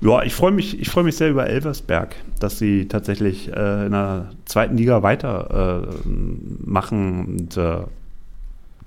ja, 0.00 0.22
ich 0.22 0.34
freue 0.34 0.52
mich, 0.52 0.80
ich 0.80 0.88
freue 0.88 1.04
mich 1.04 1.16
sehr 1.16 1.30
über 1.30 1.46
Elversberg, 1.46 2.14
dass 2.38 2.58
sie 2.58 2.88
tatsächlich 2.88 3.48
äh, 3.48 3.86
in 3.86 3.92
der 3.92 4.30
zweiten 4.44 4.76
Liga 4.76 5.02
weiter 5.02 5.86
äh, 5.86 6.08
machen 6.64 7.24
und 7.26 7.56
äh, 7.56 7.84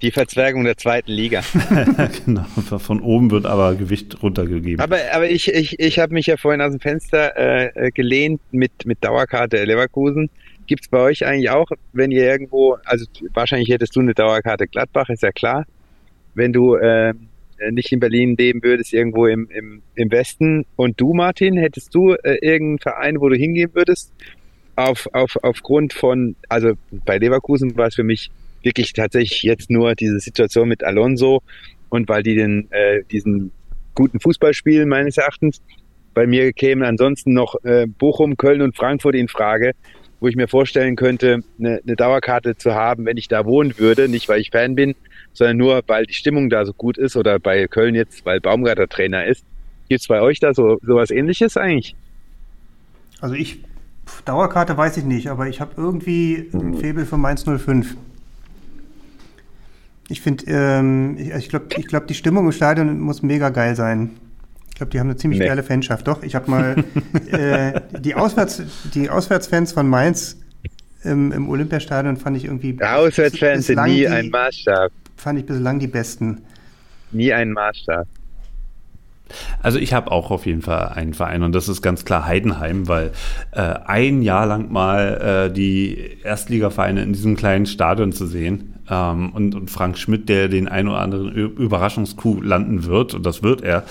Die 0.02 0.12
Verzwergung 0.12 0.64
der 0.64 0.78
zweiten 0.78 1.12
Liga. 1.12 1.42
genau, 2.26 2.46
von 2.78 3.02
oben 3.02 3.32
wird 3.32 3.46
aber 3.46 3.76
Gewicht 3.76 4.22
runtergegeben. 4.22 4.80
Aber, 4.80 4.98
aber 5.14 5.30
ich, 5.30 5.48
ich, 5.48 5.80
ich 5.80 6.00
habe 6.00 6.14
mich 6.14 6.28
ja 6.28 6.38
vorhin 6.38 6.62
aus 6.62 6.72
dem 6.72 6.80
Fenster 6.80 7.38
äh, 7.38 7.92
gelehnt 7.92 8.42
mit, 8.52 8.72
mit 8.86 9.04
Dauerkarte 9.04 9.64
Leverkusen. 9.64 10.30
Gibt 10.66 10.84
es 10.84 10.90
bei 10.90 11.00
euch 11.00 11.26
eigentlich 11.26 11.50
auch, 11.50 11.70
wenn 11.92 12.12
ihr 12.12 12.24
irgendwo, 12.24 12.78
also 12.86 13.06
wahrscheinlich 13.34 13.70
hättest 13.70 13.96
du 13.96 14.00
eine 14.00 14.14
Dauerkarte 14.14 14.68
Gladbach, 14.68 15.10
ist 15.10 15.24
ja 15.24 15.32
klar. 15.32 15.66
Wenn 16.36 16.54
du 16.54 16.76
äh, 16.76 17.14
nicht 17.72 17.92
in 17.92 18.00
Berlin 18.00 18.36
leben 18.38 18.64
würdest, 18.64 18.94
irgendwo 18.94 19.28
im, 19.28 19.48
im, 19.50 19.82
im 19.96 20.12
Westen. 20.12 20.66
Und 20.76 21.00
du, 21.00 21.14
Martin, 21.14 21.58
hättest 21.58 21.94
du 21.94 22.14
äh, 22.14 22.38
irgendeinen 22.42 22.80
Verein, 22.80 23.22
wo 23.22 23.30
du 23.30 23.36
hingehen 23.36 23.72
würdest? 23.74 24.12
Auf, 24.76 25.08
auf, 25.14 25.38
aufgrund 25.44 25.94
von, 25.94 26.36
also 26.50 26.74
bei 27.06 27.18
Leverkusen 27.18 27.78
war 27.78 27.88
es 27.88 27.96
für 27.96 28.04
mich 28.04 28.32
wirklich 28.64 28.94
tatsächlich 28.94 29.44
jetzt 29.44 29.70
nur 29.70 29.94
diese 29.96 30.20
Situation 30.20 30.68
mit 30.68 30.84
Alonso 30.84 31.42
und 31.90 32.10
weil 32.10 32.24
die 32.24 32.36
den, 32.36 32.68
äh, 32.72 33.04
diesen 33.12 33.52
guten 33.94 34.20
Fußball 34.20 34.54
spielen, 34.54 34.90
meines 34.90 35.18
Erachtens. 35.18 35.62
Bei 36.14 36.28
mir 36.28 36.54
kämen 36.54 36.84
ansonsten 36.84 37.34
noch 37.34 37.56
äh, 37.64 37.88
Bochum, 37.88 38.38
Köln 38.38 38.62
und 38.62 38.76
Frankfurt 38.76 39.16
in 39.16 39.28
Frage, 39.28 39.74
wo 40.20 40.28
ich 40.28 40.36
mir 40.36 40.48
vorstellen 40.48 40.96
könnte, 40.96 41.44
eine, 41.60 41.82
eine 41.86 41.96
Dauerkarte 41.96 42.56
zu 42.56 42.74
haben, 42.74 43.06
wenn 43.06 43.18
ich 43.18 43.28
da 43.28 43.46
wohnen 43.46 43.78
würde. 43.78 44.08
Nicht, 44.08 44.30
weil 44.30 44.40
ich 44.40 44.52
Fan 44.52 44.76
bin, 44.76 44.96
sondern 45.34 45.58
nur, 45.58 45.84
weil 45.88 46.06
die 46.06 46.14
Stimmung 46.14 46.50
da 46.50 46.66
so 46.66 46.74
gut 46.74 46.98
ist 46.98 47.16
oder 47.16 47.40
bei 47.40 47.68
Köln 47.68 47.96
jetzt, 47.96 48.26
weil 48.26 48.40
Baumgarter 48.40 48.88
Trainer 48.88 49.26
ist. 49.26 49.44
Gibt 49.90 50.02
es 50.02 50.08
bei 50.08 50.22
euch 50.22 50.40
da 50.40 50.54
so 50.54 50.80
sowas 50.82 51.12
ähnliches 51.12 51.58
eigentlich? 51.58 51.96
Also 53.20 53.36
ich, 53.36 53.64
Dauerkarte 54.26 54.78
weiß 54.78 54.98
ich 54.98 55.04
nicht, 55.04 55.28
aber 55.30 55.48
ich 55.48 55.60
habe 55.62 55.72
irgendwie 55.78 56.50
ein 56.54 56.76
Faible 56.76 57.06
für 57.06 57.18
Mainz 57.18 57.44
05. 57.44 57.96
Ich 60.10 60.22
finde, 60.22 60.46
ähm, 60.48 61.18
ich, 61.18 61.32
ich 61.32 61.50
glaube, 61.50 61.68
ich 61.78 61.88
glaub, 61.88 62.08
die 62.08 62.14
Stimmung 62.14 62.46
im 62.46 62.52
Stadion 62.52 63.00
muss 63.00 63.24
mega 63.24 63.50
geil 63.50 63.76
sein. 63.76 64.12
Ich 64.70 64.76
glaube, 64.76 64.92
die 64.92 65.00
haben 65.00 65.08
eine 65.08 65.18
ziemlich 65.18 65.40
nee. 65.40 65.48
geile 65.48 65.64
Fanschaft. 65.64 66.08
Doch, 66.08 66.24
ich 66.24 66.36
habe 66.36 66.50
mal 66.50 66.84
äh, 67.32 67.80
die, 68.00 68.16
Auswärts, 68.16 68.62
die 68.94 69.10
Auswärtsfans 69.10 69.72
von 69.72 69.88
Mainz 69.88 70.38
im, 71.04 71.32
im 71.32 71.50
Olympiastadion 71.50 72.18
fand 72.18 72.38
ich 72.38 72.46
irgendwie. 72.46 72.78
Auswärtsfans 72.82 73.68
sind 73.68 73.84
nie 73.84 73.98
die, 73.98 74.08
ein 74.08 74.30
Maßstab. 74.30 74.92
Fand 75.24 75.40
ich 75.40 75.46
bislang 75.46 75.80
die 75.80 75.88
besten. 75.88 76.42
Nie 77.14 77.32
ein 77.32 77.54
Maßstab. 77.54 78.06
Also 79.62 79.80
ich 79.80 79.94
habe 79.94 80.12
auch 80.12 80.32
auf 80.32 80.46
jeden 80.46 80.62
Fall 80.62 80.90
einen 80.90 81.14
Verein 81.14 81.44
und 81.44 81.56
das 81.56 81.70
ist 81.70 81.82
ganz 81.82 82.04
klar 82.04 82.26
Heidenheim, 82.26 82.90
weil 82.90 83.14
äh, 83.52 83.62
ein 83.86 84.22
Jahr 84.22 84.46
lang 84.46 84.70
mal 84.70 85.48
äh, 85.48 85.54
die 85.54 86.18
Erstligavereine 86.24 87.04
in 87.04 87.14
diesem 87.14 87.38
kleinen 87.38 87.68
Stadion 87.68 88.12
zu 88.12 88.28
sehen 88.28 88.74
ähm, 88.90 89.32
und, 89.32 89.56
und 89.56 89.72
Frank 89.72 89.98
Schmidt, 89.98 90.28
der 90.28 90.50
den 90.50 90.68
ein 90.68 90.90
oder 90.90 91.00
anderen 91.00 91.32
Überraschungskuh 91.34 92.42
landen 92.42 92.84
wird 92.84 93.14
und 93.14 93.26
das 93.26 93.42
wird 93.42 93.62
er, 93.62 93.86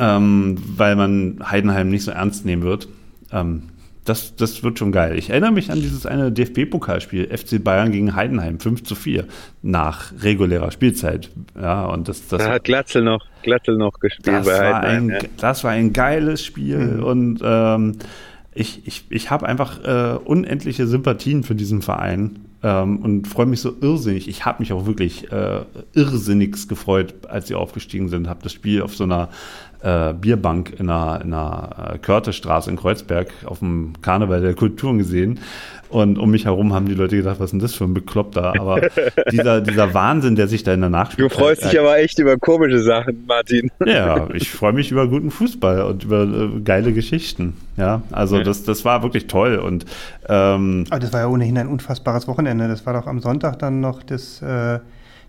ähm, 0.00 0.56
weil 0.76 0.96
man 0.96 1.38
Heidenheim 1.48 1.88
nicht 1.88 2.02
so 2.02 2.10
ernst 2.10 2.44
nehmen 2.44 2.64
wird. 2.64 2.88
Ähm, 3.30 3.62
das, 4.04 4.36
das 4.36 4.62
wird 4.62 4.78
schon 4.78 4.92
geil. 4.92 5.18
Ich 5.18 5.30
erinnere 5.30 5.52
mich 5.52 5.70
an 5.70 5.80
dieses 5.80 6.04
eine 6.04 6.30
DFB-Pokalspiel, 6.30 7.36
FC 7.36 7.62
Bayern 7.62 7.90
gegen 7.90 8.14
Heidenheim, 8.14 8.60
5 8.60 8.84
zu 8.84 8.94
4, 8.94 9.24
nach 9.62 10.12
regulärer 10.20 10.70
Spielzeit. 10.70 11.30
Ja, 11.60 11.86
und 11.86 12.08
das, 12.08 12.28
das 12.28 12.42
da 12.42 12.52
hat 12.52 12.64
Glatzel 12.64 13.02
noch, 13.02 13.24
Glatzel 13.42 13.76
noch 13.76 13.98
gespielt 14.00 14.36
das 14.36 14.46
bei 14.46 14.52
war 14.52 14.82
Heidenheim. 14.82 15.04
Ein, 15.04 15.10
ja. 15.10 15.28
Das 15.38 15.64
war 15.64 15.70
ein 15.70 15.92
geiles 15.92 16.44
Spiel 16.44 16.78
mhm. 16.78 17.02
und 17.02 17.40
ähm, 17.42 17.96
ich, 18.54 18.86
ich, 18.86 19.06
ich 19.08 19.30
habe 19.30 19.46
einfach 19.46 19.82
äh, 19.84 20.18
unendliche 20.18 20.86
Sympathien 20.86 21.42
für 21.42 21.54
diesen 21.54 21.82
Verein 21.82 22.44
ähm, 22.62 22.98
und 22.98 23.26
freue 23.26 23.46
mich 23.46 23.60
so 23.60 23.74
irrsinnig. 23.80 24.28
Ich 24.28 24.44
habe 24.44 24.60
mich 24.60 24.72
auch 24.72 24.86
wirklich 24.86 25.30
äh, 25.32 25.60
irrsinnig 25.94 26.68
gefreut, 26.68 27.14
als 27.28 27.48
sie 27.48 27.54
aufgestiegen 27.54 28.08
sind. 28.08 28.28
Habe 28.28 28.40
das 28.42 28.52
Spiel 28.52 28.82
auf 28.82 28.94
so 28.94 29.04
einer 29.04 29.28
äh, 29.84 30.14
Bierbank 30.14 30.72
in 30.78 30.88
einer, 30.88 31.20
in 31.22 31.32
einer 31.32 31.94
äh, 31.94 31.98
Körtestraße 31.98 32.70
in 32.70 32.76
Kreuzberg 32.76 33.28
auf 33.44 33.58
dem 33.58 33.92
Karneval 34.00 34.40
der 34.40 34.54
Kulturen 34.54 34.98
gesehen. 34.98 35.38
Und 35.90 36.18
um 36.18 36.30
mich 36.30 36.46
herum 36.46 36.72
haben 36.72 36.86
die 36.86 36.94
Leute 36.94 37.16
gedacht, 37.16 37.38
was 37.38 37.46
ist 37.46 37.50
denn 37.52 37.60
das 37.60 37.74
für 37.74 37.84
ein 37.84 37.94
Bekloppter? 37.94 38.58
Aber 38.58 38.80
dieser, 39.30 39.60
dieser 39.60 39.94
Wahnsinn, 39.94 40.34
der 40.34 40.48
sich 40.48 40.64
da 40.64 40.74
in 40.74 40.80
der 40.80 40.90
Nachspielzeit... 40.90 41.38
Du 41.38 41.44
freust 41.44 41.64
dich 41.64 41.78
aber 41.78 41.98
echt 41.98 42.18
über 42.18 42.36
komische 42.36 42.80
Sachen, 42.80 43.24
Martin. 43.28 43.70
Ja, 43.86 44.28
ich 44.32 44.50
freue 44.50 44.72
mich 44.72 44.90
über 44.90 45.06
guten 45.06 45.30
Fußball 45.30 45.82
und 45.82 46.04
über 46.04 46.24
äh, 46.24 46.60
geile 46.64 46.92
Geschichten. 46.92 47.56
Ja, 47.76 48.02
also 48.10 48.38
ja. 48.38 48.42
Das, 48.42 48.64
das 48.64 48.84
war 48.84 49.02
wirklich 49.02 49.26
toll. 49.26 49.56
Und, 49.56 49.84
ähm, 50.28 50.86
aber 50.90 51.00
das 51.00 51.12
war 51.12 51.20
ja 51.20 51.26
ohnehin 51.28 51.58
ein 51.58 51.68
unfassbares 51.68 52.26
Wochenende. 52.26 52.66
Das 52.66 52.86
war 52.86 52.94
doch 52.94 53.06
am 53.06 53.20
Sonntag 53.20 53.58
dann 53.58 53.80
noch 53.80 54.02
das, 54.02 54.42
äh, 54.42 54.80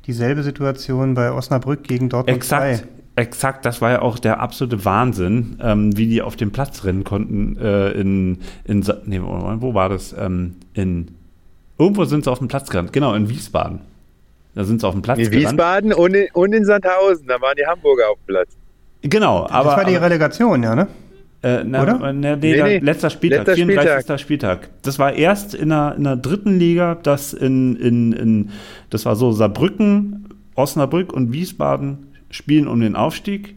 dieselbe 0.08 0.42
Situation 0.44 1.14
bei 1.14 1.32
Osnabrück 1.32 1.84
gegen 1.84 2.10
Dortmund 2.10 2.38
Exakt. 2.38 2.80
2. 2.80 2.88
Exakt, 3.18 3.66
das 3.66 3.82
war 3.82 3.92
ja 3.92 4.02
auch 4.02 4.20
der 4.20 4.42
absolute 4.42 4.84
Wahnsinn, 4.84 5.58
ähm, 5.62 5.98
wie 5.98 6.08
die 6.08 6.22
auf 6.22 6.36
den 6.36 6.52
Platz 6.52 6.84
rennen 6.84 7.06
konnten. 7.06 7.58
Äh, 7.58 7.92
in, 7.92 8.40
in 8.66 8.86
nee, 9.06 9.22
wo 9.22 9.74
war 9.74 9.88
das? 9.88 10.14
Ähm, 10.18 10.56
in 10.74 11.16
irgendwo 11.78 12.04
sind 12.04 12.26
sie 12.26 12.32
auf 12.32 12.40
dem 12.40 12.50
Platz 12.50 12.70
gerannt. 12.70 12.92
Genau, 12.92 13.14
in 13.14 13.30
Wiesbaden. 13.30 13.80
Da 14.54 14.66
sind 14.66 14.82
sie 14.82 14.88
auf 14.88 14.94
dem 14.94 15.02
Platz 15.02 15.20
in 15.20 15.32
gerannt. 15.32 15.52
Wiesbaden 15.52 15.94
und 15.94 16.14
in, 16.14 16.28
und 16.34 16.54
in 16.54 16.66
Sandhausen, 16.66 17.26
da 17.28 17.40
waren 17.40 17.56
die 17.58 17.66
Hamburger 17.66 18.10
auf 18.10 18.18
dem 18.18 18.34
Platz. 18.34 18.50
Genau, 19.02 19.48
aber. 19.50 19.70
Das 19.70 19.78
war 19.78 19.86
die 19.86 19.96
Relegation, 19.96 20.62
ja, 20.62 20.76
ne? 20.76 20.88
Äh, 21.42 21.64
na, 21.64 21.84
Oder? 21.84 22.00
Na, 22.00 22.12
nee, 22.12 22.36
nee, 22.36 22.64
nee, 22.64 22.78
letzter 22.80 23.10
Spieltag, 23.10 23.48
letzter 23.48 23.56
34. 23.56 23.92
Spieltag. 23.94 24.20
Spieltag. 24.20 24.70
Das 24.82 25.00
war 25.00 25.14
erst 25.14 25.54
in 25.54 25.70
der, 25.70 25.94
in 25.96 26.04
der 26.04 26.16
dritten 26.18 26.58
Liga, 26.58 26.96
das 26.96 27.34
in, 27.34 27.76
in, 27.78 28.12
in, 28.14 28.50
das 28.90 29.06
war 29.06 29.16
so 29.16 29.32
Saarbrücken, 29.32 30.28
Osnabrück 30.56 31.14
und 31.14 31.32
Wiesbaden 31.32 32.15
spielen 32.36 32.68
um 32.68 32.80
den 32.80 32.96
Aufstieg 32.96 33.56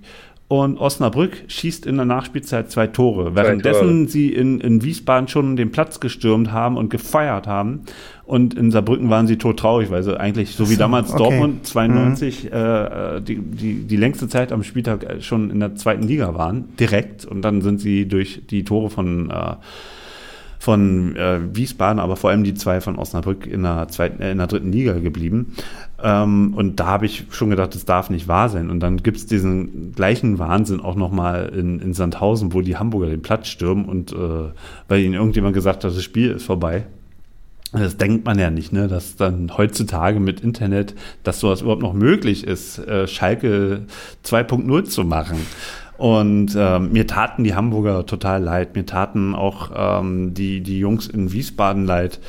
und 0.48 0.78
Osnabrück 0.78 1.44
schießt 1.48 1.84
in 1.84 1.96
der 1.96 2.06
Nachspielzeit 2.06 2.70
zwei 2.70 2.86
Tore, 2.86 3.34
währenddessen 3.34 4.06
Tore. 4.06 4.08
sie 4.08 4.32
in, 4.32 4.60
in 4.62 4.82
Wiesbaden 4.82 5.28
schon 5.28 5.56
den 5.56 5.70
Platz 5.72 6.00
gestürmt 6.00 6.50
haben 6.52 6.78
und 6.78 6.88
gefeiert 6.88 7.46
haben. 7.46 7.82
Und 8.24 8.54
in 8.54 8.70
Saarbrücken 8.70 9.10
waren 9.10 9.26
sie 9.26 9.36
todtraurig, 9.36 9.90
weil 9.90 10.02
sie 10.02 10.18
eigentlich, 10.18 10.54
so 10.54 10.70
wie 10.70 10.76
damals 10.76 11.12
okay. 11.12 11.18
Dortmund 11.18 11.66
92, 11.66 12.44
mhm. 12.44 12.50
äh, 12.50 13.20
die, 13.20 13.36
die, 13.36 13.74
die 13.84 13.96
längste 13.96 14.26
Zeit 14.28 14.50
am 14.50 14.62
Spieltag 14.62 15.16
schon 15.20 15.50
in 15.50 15.60
der 15.60 15.74
zweiten 15.74 16.04
Liga 16.04 16.34
waren, 16.34 16.74
direkt. 16.80 17.26
Und 17.26 17.42
dann 17.42 17.60
sind 17.60 17.78
sie 17.78 18.08
durch 18.08 18.40
die 18.48 18.64
Tore 18.64 18.88
von 18.88 19.30
äh, 19.30 19.56
von 20.68 21.16
äh, 21.16 21.40
Wiesbaden, 21.56 21.98
aber 21.98 22.16
vor 22.16 22.28
allem 22.28 22.44
die 22.44 22.52
zwei 22.52 22.82
von 22.82 22.98
Osnabrück 22.98 23.46
in 23.46 23.62
der, 23.62 23.88
zweiten, 23.88 24.20
äh, 24.20 24.32
in 24.32 24.36
der 24.36 24.48
dritten 24.48 24.70
Liga 24.70 24.92
geblieben. 24.98 25.54
Ähm, 26.02 26.52
und 26.54 26.78
da 26.78 26.84
habe 26.88 27.06
ich 27.06 27.24
schon 27.30 27.48
gedacht, 27.48 27.74
das 27.74 27.86
darf 27.86 28.10
nicht 28.10 28.28
wahr 28.28 28.50
sein. 28.50 28.68
Und 28.68 28.80
dann 28.80 28.98
gibt 28.98 29.16
es 29.16 29.24
diesen 29.24 29.92
gleichen 29.92 30.38
Wahnsinn 30.38 30.80
auch 30.80 30.94
nochmal 30.94 31.50
in, 31.56 31.80
in 31.80 31.94
Sandhausen, 31.94 32.52
wo 32.52 32.60
die 32.60 32.76
Hamburger 32.76 33.06
den 33.06 33.22
Platz 33.22 33.48
stürmen 33.48 33.86
und 33.86 34.12
äh, 34.12 34.50
weil 34.88 35.00
ihnen 35.00 35.14
irgendjemand 35.14 35.54
gesagt 35.54 35.84
hat, 35.84 35.90
das 35.90 36.02
Spiel 36.02 36.32
ist 36.32 36.44
vorbei. 36.44 36.84
Das 37.72 37.96
denkt 37.96 38.26
man 38.26 38.38
ja 38.38 38.50
nicht, 38.50 38.70
ne? 38.70 38.88
dass 38.88 39.16
dann 39.16 39.56
heutzutage 39.56 40.20
mit 40.20 40.40
Internet, 40.40 40.94
dass 41.22 41.40
sowas 41.40 41.62
überhaupt 41.62 41.80
noch 41.80 41.94
möglich 41.94 42.46
ist, 42.46 42.78
äh, 42.78 43.06
Schalke 43.06 43.86
2.0 44.22 44.84
zu 44.84 45.04
machen. 45.04 45.38
Und 45.98 46.54
ähm, 46.56 46.92
mir 46.92 47.08
taten 47.08 47.42
die 47.42 47.56
Hamburger 47.56 48.06
total 48.06 48.40
leid. 48.40 48.76
Mir 48.76 48.86
taten 48.86 49.34
auch 49.34 49.72
ähm, 49.74 50.32
die, 50.32 50.60
die 50.60 50.78
Jungs 50.78 51.08
in 51.08 51.32
Wiesbaden 51.32 51.86
leid, 51.86 52.20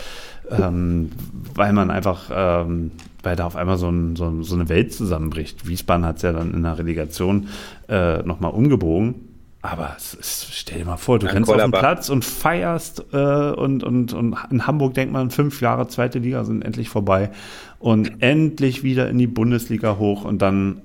ähm, 0.49 1.11
weil 1.53 1.71
man 1.71 1.91
einfach, 1.91 2.31
ähm, 2.33 2.91
weil 3.21 3.35
da 3.35 3.45
auf 3.45 3.55
einmal 3.55 3.77
so, 3.77 3.89
ein, 3.89 4.15
so, 4.15 4.41
so 4.41 4.55
eine 4.55 4.69
Welt 4.69 4.91
zusammenbricht. 4.91 5.67
Wiesbaden 5.67 6.03
hat 6.03 6.17
es 6.17 6.23
ja 6.23 6.31
dann 6.31 6.55
in 6.55 6.63
der 6.63 6.79
Relegation 6.79 7.49
äh, 7.87 8.23
nochmal 8.23 8.51
umgebogen. 8.51 9.29
Aber 9.61 9.93
es, 9.95 10.17
es, 10.19 10.47
stell 10.51 10.79
dir 10.79 10.85
mal 10.85 10.97
vor, 10.97 11.19
du 11.19 11.27
ja, 11.27 11.33
rennst 11.33 11.51
auf 11.51 11.57
den 11.57 11.69
Platz 11.69 12.09
und 12.09 12.25
feierst 12.25 13.05
äh, 13.13 13.51
und, 13.51 13.83
und, 13.83 14.13
und 14.13 14.35
in 14.49 14.65
Hamburg 14.65 14.95
denkt 14.95 15.13
man, 15.13 15.29
fünf 15.29 15.61
Jahre 15.61 15.87
zweite 15.89 16.17
Liga 16.17 16.43
sind 16.43 16.63
endlich 16.63 16.89
vorbei 16.89 17.29
und 17.77 18.23
endlich 18.23 18.81
wieder 18.81 19.09
in 19.09 19.19
die 19.19 19.27
Bundesliga 19.27 19.97
hoch 19.99 20.25
und 20.25 20.41
dann 20.41 20.81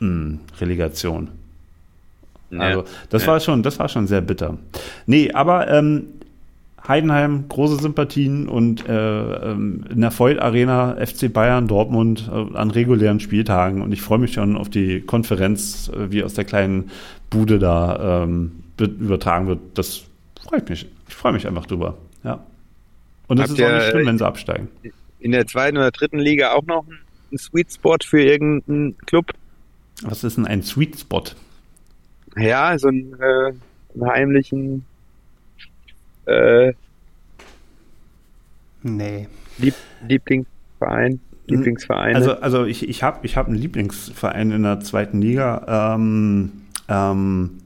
mh, 0.00 0.08
hm, 0.08 0.40
Relegation. 0.60 1.28
Also 2.50 2.84
das 3.10 3.22
ja. 3.22 3.32
war 3.32 3.40
schon, 3.40 3.62
das 3.62 3.78
war 3.78 3.88
schon 3.88 4.06
sehr 4.06 4.20
bitter. 4.20 4.58
Nee, 5.06 5.32
aber 5.32 5.68
ähm, 5.68 6.06
Heidenheim, 6.86 7.46
große 7.48 7.76
Sympathien 7.82 8.48
und 8.48 8.88
äh, 8.88 8.92
ähm, 8.92 9.84
in 9.90 10.00
der 10.00 10.16
Void 10.16 10.38
Arena 10.38 10.96
FC 11.04 11.32
Bayern, 11.32 11.66
Dortmund 11.66 12.30
äh, 12.32 12.56
an 12.56 12.70
regulären 12.70 13.18
Spieltagen 13.18 13.82
und 13.82 13.92
ich 13.92 14.00
freue 14.00 14.18
mich 14.18 14.34
schon 14.34 14.56
auf 14.56 14.68
die 14.68 15.00
Konferenz, 15.00 15.90
äh, 15.94 16.12
wie 16.12 16.22
aus 16.22 16.34
der 16.34 16.44
kleinen 16.44 16.90
Bude 17.30 17.58
da 17.58 18.22
ähm, 18.22 18.62
übertragen 18.78 19.48
wird. 19.48 19.58
Das 19.74 20.04
freut 20.46 20.68
mich. 20.68 20.86
Ich 21.08 21.14
freue 21.14 21.32
mich 21.32 21.46
einfach 21.46 21.66
drüber. 21.66 21.96
Ja. 22.22 22.44
Und 23.26 23.40
es 23.40 23.50
ist 23.50 23.60
auch 23.60 23.72
nicht 23.72 23.90
schlimm, 23.90 24.06
wenn 24.06 24.18
sie 24.18 24.26
absteigen. 24.26 24.68
In 25.18 25.32
der 25.32 25.46
zweiten 25.46 25.76
oder 25.76 25.90
dritten 25.90 26.18
Liga 26.18 26.52
auch 26.52 26.64
noch 26.66 26.84
ein 27.32 27.38
Sweet 27.38 27.72
Spot 27.72 27.96
für 28.04 28.22
irgendeinen 28.22 28.96
Club? 28.98 29.32
Was 30.02 30.24
ist 30.24 30.36
denn 30.36 30.46
ein 30.46 30.62
Sweet 30.62 31.00
Spot? 31.00 31.24
Ja, 32.38 32.78
so 32.78 32.88
einen, 32.88 33.14
äh, 33.20 33.52
einen 33.94 34.10
heimlichen 34.10 34.84
äh, 36.26 36.72
nee. 38.82 39.28
Lieb 39.58 39.74
Lieblingsverein. 40.06 41.20
Lieblingsvereine? 41.46 42.16
Also, 42.16 42.32
also 42.32 42.64
ich, 42.64 42.88
ich 42.88 43.02
habe 43.02 43.24
ich 43.24 43.36
hab 43.36 43.46
einen 43.46 43.56
Lieblingsverein 43.56 44.50
in 44.50 44.64
der 44.64 44.80
zweiten 44.80 45.20
Liga. 45.20 45.94
Ähm, 45.94 46.52
ähm, 46.88 47.58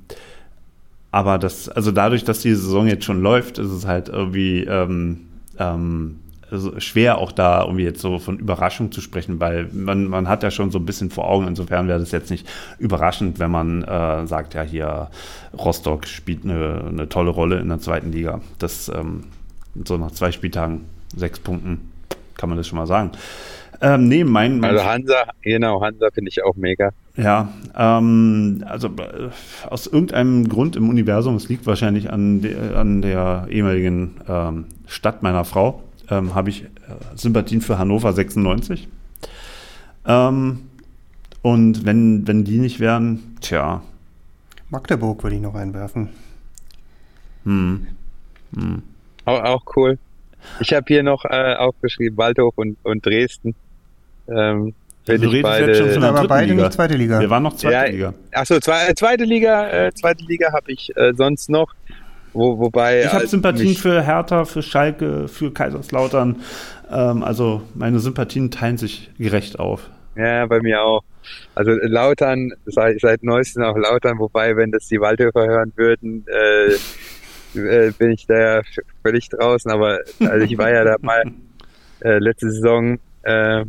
aber 1.10 1.38
das, 1.38 1.68
also 1.68 1.90
dadurch, 1.90 2.24
dass 2.24 2.40
die 2.40 2.54
Saison 2.54 2.86
jetzt 2.86 3.04
schon 3.04 3.22
läuft, 3.22 3.58
ist 3.58 3.70
es 3.70 3.86
halt 3.86 4.08
irgendwie 4.08 4.64
ähm, 4.64 5.26
ähm, 5.58 6.20
also 6.50 6.78
schwer 6.80 7.18
auch 7.18 7.32
da 7.32 7.62
irgendwie 7.62 7.84
jetzt 7.84 8.00
so 8.00 8.18
von 8.18 8.38
Überraschung 8.38 8.92
zu 8.92 9.00
sprechen, 9.00 9.40
weil 9.40 9.68
man, 9.72 10.06
man 10.06 10.28
hat 10.28 10.42
ja 10.42 10.50
schon 10.50 10.70
so 10.70 10.78
ein 10.78 10.86
bisschen 10.86 11.10
vor 11.10 11.28
Augen, 11.28 11.46
insofern 11.46 11.88
wäre 11.88 11.98
das 11.98 12.12
jetzt 12.12 12.30
nicht 12.30 12.48
überraschend, 12.78 13.38
wenn 13.38 13.50
man 13.50 13.82
äh, 13.82 14.26
sagt, 14.26 14.54
ja 14.54 14.62
hier 14.62 15.10
Rostock 15.56 16.06
spielt 16.06 16.44
eine, 16.44 16.84
eine 16.88 17.08
tolle 17.08 17.30
Rolle 17.30 17.58
in 17.58 17.68
der 17.68 17.80
zweiten 17.80 18.12
Liga. 18.12 18.40
Das 18.58 18.88
ähm, 18.88 19.24
so 19.86 19.96
nach 19.96 20.10
zwei 20.10 20.32
Spieltagen, 20.32 20.86
sechs 21.14 21.38
Punkten, 21.38 21.90
kann 22.36 22.48
man 22.48 22.58
das 22.58 22.66
schon 22.66 22.78
mal 22.78 22.86
sagen. 22.86 23.12
Ähm, 23.82 24.08
nee, 24.08 24.24
mein, 24.24 24.60
mein 24.60 24.72
also 24.72 24.84
Hansa, 24.84 25.24
genau, 25.40 25.80
Hansa 25.80 26.10
finde 26.12 26.28
ich 26.28 26.44
auch 26.44 26.54
mega. 26.56 26.90
Ja, 27.16 27.48
ähm, 27.76 28.62
also 28.66 28.88
äh, 28.88 29.30
aus 29.68 29.86
irgendeinem 29.86 30.48
Grund 30.48 30.76
im 30.76 30.88
Universum, 30.88 31.36
es 31.36 31.48
liegt 31.48 31.66
wahrscheinlich 31.66 32.10
an, 32.10 32.42
de, 32.42 32.74
an 32.74 33.00
der 33.00 33.46
ehemaligen 33.48 34.16
ähm, 34.28 34.66
Stadt 34.86 35.22
meiner 35.22 35.44
Frau, 35.44 35.82
ähm, 36.10 36.34
habe 36.34 36.50
ich 36.50 36.64
äh, 36.64 36.68
Sympathien 37.14 37.60
für 37.60 37.78
Hannover 37.78 38.12
96. 38.12 38.88
Ähm, 40.06 40.60
und 41.42 41.84
wenn, 41.86 42.26
wenn 42.26 42.44
die 42.44 42.58
nicht 42.58 42.80
wären, 42.80 43.36
tja. 43.40 43.82
Magdeburg 44.68 45.22
würde 45.22 45.36
ich 45.36 45.42
noch 45.42 45.54
einwerfen. 45.54 46.10
Hm. 47.44 47.86
Hm. 48.54 48.82
Auch, 49.24 49.40
auch 49.42 49.62
cool. 49.76 49.98
Ich 50.60 50.72
habe 50.72 50.84
hier 50.88 51.02
noch 51.02 51.24
äh, 51.24 51.54
aufgeschrieben, 51.54 52.16
Waldhof 52.16 52.56
und, 52.56 52.76
und 52.82 53.04
Dresden. 53.04 53.54
Ähm, 54.28 54.74
du 55.06 55.12
redest 55.12 55.42
beide, 55.42 55.66
jetzt 55.66 55.78
schon 55.78 55.90
von 55.90 56.00
der 56.00 56.10
aber 56.10 56.28
beide 56.28 56.52
Liga. 56.52 56.62
nicht 56.62 56.72
zweite 56.72 56.96
Liga. 56.96 57.20
Wir 57.20 57.30
waren 57.30 57.42
noch 57.42 57.56
zweite 57.56 57.74
Ja, 57.74 57.84
Liga. 57.84 58.14
Achso, 58.32 58.60
zwei, 58.60 58.92
zweite 58.94 59.24
Liga, 59.24 59.68
äh, 59.68 59.92
zweite 59.92 60.24
Liga 60.24 60.52
habe 60.52 60.72
ich 60.72 60.96
äh, 60.96 61.12
sonst 61.14 61.50
noch. 61.50 61.74
Wo, 62.32 62.58
wobei. 62.58 63.00
Ich 63.00 63.06
habe 63.06 63.16
also 63.16 63.30
Sympathien 63.30 63.74
für 63.74 64.02
Hertha, 64.02 64.44
für 64.44 64.62
Schalke, 64.62 65.28
für 65.28 65.52
Kaiserslautern. 65.52 66.36
Ähm, 66.90 67.22
also 67.22 67.62
meine 67.74 67.98
Sympathien 67.98 68.50
teilen 68.50 68.78
sich 68.78 69.10
gerecht 69.18 69.58
auf. 69.58 69.90
Ja, 70.16 70.46
bei 70.46 70.60
mir 70.60 70.82
auch. 70.82 71.02
Also 71.54 71.72
Lautern, 71.72 72.52
seit, 72.66 73.00
seit 73.00 73.22
neuestem 73.22 73.62
auch 73.62 73.76
Lautern, 73.76 74.18
wobei, 74.18 74.56
wenn 74.56 74.72
das 74.72 74.88
die 74.88 75.00
Waldhöfer 75.00 75.46
hören 75.46 75.72
würden, 75.76 76.24
äh, 76.26 77.58
äh, 77.58 77.92
bin 77.92 78.12
ich 78.12 78.26
da 78.26 78.38
ja 78.38 78.62
völlig 79.02 79.28
draußen. 79.28 79.70
Aber 79.70 80.00
also 80.20 80.44
ich 80.44 80.58
war 80.58 80.72
ja 80.72 80.84
da 80.84 80.96
mal 81.00 81.22
äh, 82.00 82.18
letzte 82.18 82.50
Saison 82.50 82.98
äh, 83.22 83.64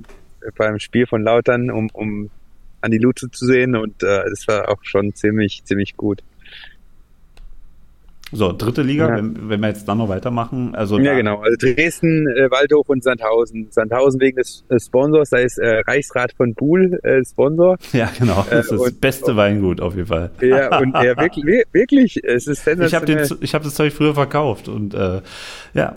beim 0.58 0.80
Spiel 0.80 1.06
von 1.06 1.24
Lautern, 1.24 1.70
um, 1.70 1.90
um 1.94 2.30
Andi 2.82 2.98
Luze 2.98 3.30
zu 3.30 3.46
sehen 3.46 3.76
und 3.76 4.02
äh, 4.02 4.24
das 4.30 4.48
war 4.48 4.70
auch 4.70 4.84
schon 4.84 5.14
ziemlich, 5.14 5.64
ziemlich 5.66 5.96
gut. 5.98 6.24
So, 8.34 8.54
dritte 8.54 8.82
Liga, 8.82 9.10
Ja. 9.10 9.18
wenn, 9.18 9.50
wenn 9.50 9.60
wir 9.60 9.68
jetzt 9.68 9.88
dann 9.88 9.98
noch 9.98 10.08
weitermachen. 10.10 10.74
Also 10.74 10.98
Ja, 11.00 11.14
genau. 11.16 11.40
Also 11.42 11.58
Dresden, 11.60 12.28
äh, 12.30 12.50
Waldhof 12.50 12.88
und 12.90 13.04
Sandhausen. 13.04 13.68
Sandhausen 13.72 14.22
wegen 14.22 14.38
des 14.38 14.64
äh, 14.70 14.80
Sponsors, 14.80 15.30
da 15.32 15.38
ist 15.38 15.58
äh, 15.58 15.82
Reichsrat 15.86 16.32
von 16.38 16.54
Buhl 16.54 17.00
äh, 17.04 17.24
Sponsor. 17.26 17.78
Ja, 17.94 18.10
genau. 18.18 18.46
Das 18.50 18.66
ist 18.68 18.72
das 18.72 18.80
und- 18.80 19.02
beste 19.02 19.36
Weingut 19.36 19.82
auf 19.82 19.96
jeden 19.96 20.08
Fall. 20.08 20.32
Ja, 20.42 20.80
und 20.80 20.94
ja, 20.96 21.18
wirklich, 21.18 21.46
wir- 21.46 21.64
wirklich, 21.74 22.24
es 22.24 22.48
ist 22.48 22.66
Ich 22.68 22.94
habe 22.94 23.06
sensationell. 23.06 23.38
ich 23.42 23.54
hab 23.54 23.64
das 23.64 23.76
Zeug 23.76 23.92
früher 23.92 24.14
verkauft 24.14 24.68
und 24.70 24.94
äh, 24.94 25.22
ja. 25.74 25.96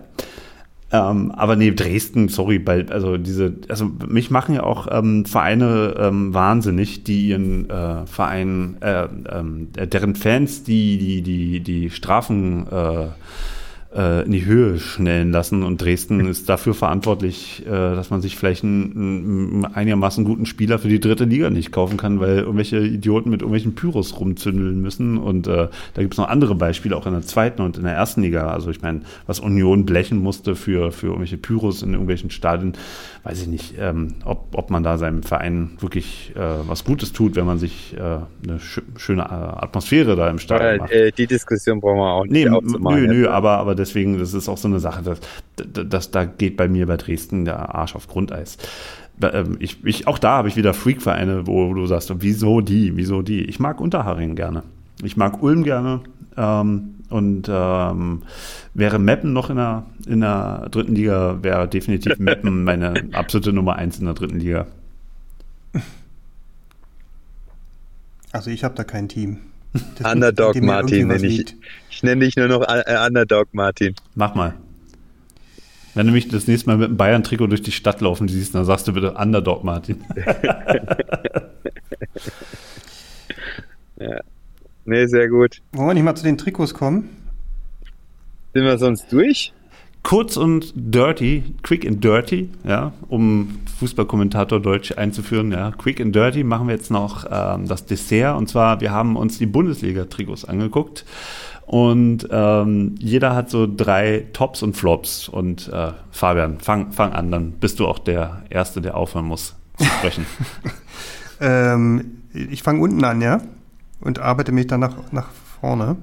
Ähm, 0.94 1.32
aber 1.32 1.56
nee, 1.56 1.72
Dresden, 1.72 2.28
sorry, 2.28 2.60
bei, 2.60 2.86
also 2.88 3.16
diese, 3.16 3.54
also 3.68 3.90
mich 4.06 4.30
machen 4.30 4.54
ja 4.54 4.62
auch 4.62 4.86
ähm, 4.88 5.24
Vereine 5.24 5.96
ähm, 5.98 6.32
wahnsinnig, 6.32 7.02
die 7.02 7.30
ihren 7.30 7.68
äh, 7.68 8.06
Verein, 8.06 8.76
äh, 8.80 9.08
ähm, 9.28 9.70
deren 9.72 10.14
Fans 10.14 10.62
die, 10.62 10.96
die, 10.96 11.22
die, 11.22 11.60
die 11.60 11.90
Strafen 11.90 12.68
äh, 12.70 13.06
äh, 13.06 13.08
in 13.94 14.32
die 14.32 14.44
Höhe 14.44 14.78
schnellen 14.78 15.30
lassen 15.30 15.62
und 15.62 15.80
Dresden 15.80 16.26
ist 16.26 16.48
dafür 16.48 16.74
verantwortlich, 16.74 17.62
äh, 17.64 17.70
dass 17.70 18.10
man 18.10 18.20
sich 18.20 18.36
vielleicht 18.36 18.64
einen, 18.64 19.62
einen 19.62 19.64
einigermaßen 19.66 20.24
guten 20.24 20.46
Spieler 20.46 20.80
für 20.80 20.88
die 20.88 20.98
dritte 20.98 21.24
Liga 21.24 21.48
nicht 21.50 21.70
kaufen 21.70 21.96
kann, 21.96 22.18
weil 22.18 22.38
irgendwelche 22.38 22.78
Idioten 22.78 23.30
mit 23.30 23.42
irgendwelchen 23.42 23.74
Pyros 23.74 24.18
rumzündeln 24.18 24.80
müssen 24.80 25.16
und 25.16 25.46
äh, 25.46 25.68
da 25.94 26.02
gibt 26.02 26.14
es 26.14 26.18
noch 26.18 26.28
andere 26.28 26.54
Beispiele, 26.56 26.96
auch 26.96 27.06
in 27.06 27.12
der 27.12 27.22
zweiten 27.22 27.62
und 27.62 27.76
in 27.76 27.84
der 27.84 27.92
ersten 27.92 28.22
Liga. 28.22 28.48
Also 28.48 28.70
ich 28.70 28.82
meine, 28.82 29.02
was 29.26 29.38
Union 29.38 29.86
blechen 29.86 30.18
musste 30.18 30.56
für, 30.56 30.90
für 30.90 31.06
irgendwelche 31.06 31.38
Pyros 31.38 31.82
in 31.82 31.90
irgendwelchen 31.90 32.30
Stadien, 32.30 32.72
weiß 33.22 33.42
ich 33.42 33.48
nicht, 33.48 33.74
ähm, 33.78 34.14
ob, 34.24 34.48
ob 34.52 34.70
man 34.70 34.82
da 34.82 34.98
seinem 34.98 35.22
Verein 35.22 35.76
wirklich 35.80 36.32
äh, 36.34 36.40
was 36.66 36.84
Gutes 36.84 37.12
tut, 37.12 37.36
wenn 37.36 37.46
man 37.46 37.58
sich 37.58 37.94
äh, 37.96 38.00
eine 38.00 38.60
schö 38.60 38.82
schöne 38.96 39.22
äh, 39.22 39.64
Atmosphäre 39.64 40.16
da 40.16 40.28
im 40.28 40.38
Stadion 40.38 40.78
macht. 40.78 40.90
Äh, 40.90 41.12
die 41.12 41.26
Diskussion 41.26 41.80
brauchen 41.80 41.98
wir 41.98 42.12
auch 42.12 42.24
nicht 42.24 42.32
Nee, 42.32 42.44
nö, 42.46 43.06
nö, 43.06 43.28
aber, 43.28 43.58
aber 43.58 43.74
deswegen, 43.84 44.18
das 44.18 44.34
ist 44.34 44.48
auch 44.48 44.58
so 44.58 44.68
eine 44.68 44.80
Sache, 44.80 45.02
dass, 45.02 45.88
dass, 45.88 46.10
da 46.10 46.24
geht 46.24 46.56
bei 46.56 46.68
mir 46.68 46.86
bei 46.86 46.96
Dresden 46.96 47.44
der 47.44 47.74
Arsch 47.74 47.94
auf 47.94 48.08
Grundeis. 48.08 48.56
Ähm, 49.22 49.56
Ich, 49.60 49.84
ich, 49.84 50.06
auch 50.06 50.18
da 50.18 50.38
habe 50.38 50.48
ich 50.48 50.56
wieder 50.56 50.74
Freak-Vereine, 50.74 51.46
wo 51.46 51.72
du 51.74 51.86
sagst, 51.86 52.12
wieso 52.18 52.60
die, 52.60 52.96
wieso 52.96 53.22
die? 53.22 53.42
Ich 53.44 53.60
mag 53.60 53.80
Unterharing 53.80 54.34
gerne. 54.36 54.62
Ich 55.02 55.16
mag 55.16 55.42
Ulm 55.42 55.64
gerne. 55.64 56.00
Ähm, 56.36 56.94
und 57.10 57.48
ähm, 57.48 58.22
wäre 58.72 58.98
Meppen 58.98 59.32
noch 59.32 59.50
in 59.50 59.56
der, 59.56 59.84
in 60.06 60.20
der 60.20 60.68
dritten 60.70 60.94
Liga, 60.94 61.38
wäre 61.42 61.68
definitiv 61.68 62.18
Meppen 62.18 62.64
meine 62.64 63.08
absolute 63.12 63.52
Nummer 63.52 63.76
eins 63.76 63.98
in 63.98 64.06
der 64.06 64.14
dritten 64.14 64.40
Liga. 64.40 64.66
Also 68.32 68.50
ich 68.50 68.64
habe 68.64 68.74
da 68.74 68.82
kein 68.82 69.08
Team. 69.08 69.38
Das 69.98 70.12
Underdog 70.12 70.60
Martin 70.60 71.08
nenne 71.08 71.26
ich. 71.26 71.56
Ich 71.94 72.02
nenne 72.02 72.24
dich 72.24 72.34
nur 72.34 72.48
noch 72.48 72.62
äh, 72.62 73.06
Underdog 73.06 73.48
Martin. 73.52 73.94
Mach 74.16 74.34
mal. 74.34 74.54
Wenn 75.94 76.08
du 76.08 76.12
mich 76.12 76.26
das 76.26 76.48
nächste 76.48 76.68
Mal 76.68 76.76
mit 76.76 76.88
einem 76.88 76.96
Bayern-Trikot 76.96 77.46
durch 77.46 77.62
die 77.62 77.70
Stadt 77.70 78.00
laufen 78.00 78.26
siehst, 78.26 78.52
dann 78.52 78.64
sagst 78.64 78.88
du 78.88 78.92
bitte 78.92 79.12
Underdog, 79.12 79.62
Martin. 79.62 80.04
Nee, 84.86 85.06
sehr 85.06 85.30
gut. 85.30 85.62
Wollen 85.72 85.88
wir 85.88 85.94
nicht 85.94 86.02
mal 86.02 86.14
zu 86.14 86.24
den 86.24 86.36
Trikots 86.36 86.74
kommen? 86.74 87.08
Sind 88.52 88.64
wir 88.64 88.76
sonst 88.76 89.10
durch? 89.10 89.54
Kurz 90.02 90.36
und 90.36 90.74
dirty, 90.76 91.42
quick 91.62 91.86
and 91.86 92.04
dirty, 92.04 92.50
ja, 92.64 92.92
um 93.08 93.60
Fußballkommentator 93.78 94.60
Deutsch 94.60 94.92
einzuführen, 94.92 95.52
ja. 95.52 95.70
Quick 95.70 96.02
and 96.02 96.14
dirty 96.14 96.44
machen 96.44 96.68
wir 96.68 96.74
jetzt 96.74 96.90
noch 96.90 97.24
ähm, 97.30 97.66
das 97.66 97.86
Dessert 97.86 98.36
und 98.36 98.50
zwar, 98.50 98.82
wir 98.82 98.90
haben 98.90 99.16
uns 99.16 99.38
die 99.38 99.46
Bundesliga-Trikots 99.46 100.44
angeguckt 100.44 101.06
und 101.66 102.28
ähm, 102.30 102.94
jeder 102.98 103.34
hat 103.34 103.50
so 103.50 103.66
drei 103.66 104.26
Tops 104.32 104.62
und 104.62 104.76
Flops 104.76 105.28
und 105.28 105.68
äh, 105.68 105.92
Fabian, 106.10 106.58
fang, 106.60 106.92
fang 106.92 107.12
an, 107.12 107.30
dann 107.30 107.52
bist 107.52 107.80
du 107.80 107.86
auch 107.86 107.98
der 107.98 108.44
Erste, 108.50 108.80
der 108.80 108.96
aufhören 108.96 109.26
muss 109.26 109.56
zu 109.78 109.84
sprechen. 109.84 110.26
Ähm, 111.40 112.22
ich 112.32 112.62
fange 112.62 112.80
unten 112.80 113.04
an, 113.04 113.20
ja? 113.20 113.42
Und 114.00 114.18
arbeite 114.18 114.52
mich 114.52 114.66
dann 114.66 114.80
nach, 114.80 115.12
nach 115.12 115.30
vorne. 115.60 115.96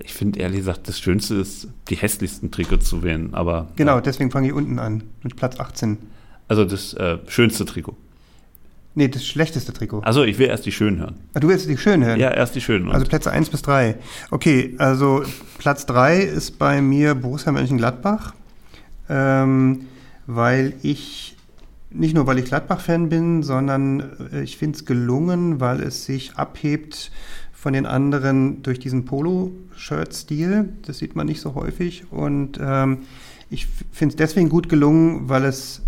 ich 0.00 0.12
finde 0.12 0.40
ehrlich 0.40 0.58
gesagt, 0.58 0.88
das 0.88 0.98
Schönste 0.98 1.36
ist, 1.36 1.68
die 1.88 1.96
hässlichsten 1.96 2.50
Trikots 2.50 2.88
zu 2.88 3.02
wählen, 3.02 3.32
aber 3.34 3.68
Genau, 3.76 3.94
ja, 3.96 4.00
deswegen 4.00 4.30
fange 4.30 4.48
ich 4.48 4.52
unten 4.52 4.78
an. 4.78 5.04
Mit 5.22 5.36
Platz 5.36 5.58
18. 5.58 5.98
also 6.48 6.64
das 6.64 6.94
äh, 6.94 7.18
schönste 7.28 7.64
Trikot. 7.64 7.96
Nee, 8.96 9.08
das 9.08 9.26
schlechteste 9.26 9.72
Trikot. 9.72 10.00
Also 10.00 10.22
ich 10.22 10.38
will 10.38 10.46
erst 10.46 10.66
die 10.66 10.72
schönen 10.72 10.98
hören. 11.00 11.16
Ah, 11.34 11.40
du 11.40 11.48
willst 11.48 11.68
die 11.68 11.76
schön 11.76 12.04
hören? 12.04 12.20
Ja, 12.20 12.30
erst 12.30 12.54
die 12.54 12.60
schönen. 12.60 12.92
Also 12.92 13.06
Plätze 13.06 13.32
1 13.32 13.50
bis 13.50 13.62
3. 13.62 13.96
Okay, 14.30 14.74
also 14.78 15.24
Platz 15.58 15.84
3 15.86 16.18
ist 16.18 16.58
bei 16.58 16.80
mir 16.80 17.16
Borussia 17.16 17.50
Mönchengladbach, 17.50 18.34
ähm, 19.08 19.86
weil 20.26 20.74
ich, 20.82 21.36
nicht 21.90 22.14
nur 22.14 22.28
weil 22.28 22.38
ich 22.38 22.44
Gladbach-Fan 22.44 23.08
bin, 23.08 23.42
sondern 23.42 24.30
äh, 24.32 24.42
ich 24.42 24.58
finde 24.58 24.76
es 24.76 24.84
gelungen, 24.84 25.58
weil 25.58 25.80
es 25.80 26.04
sich 26.04 26.36
abhebt 26.36 27.10
von 27.52 27.72
den 27.72 27.86
anderen 27.86 28.62
durch 28.62 28.78
diesen 28.78 29.06
Polo-Shirt-Stil. 29.06 30.68
Das 30.86 30.98
sieht 30.98 31.16
man 31.16 31.26
nicht 31.26 31.40
so 31.40 31.56
häufig. 31.56 32.04
Und 32.12 32.60
ähm, 32.62 32.98
ich 33.50 33.66
finde 33.90 34.12
es 34.12 34.16
deswegen 34.16 34.48
gut 34.48 34.68
gelungen, 34.68 35.28
weil 35.28 35.44
es 35.44 35.82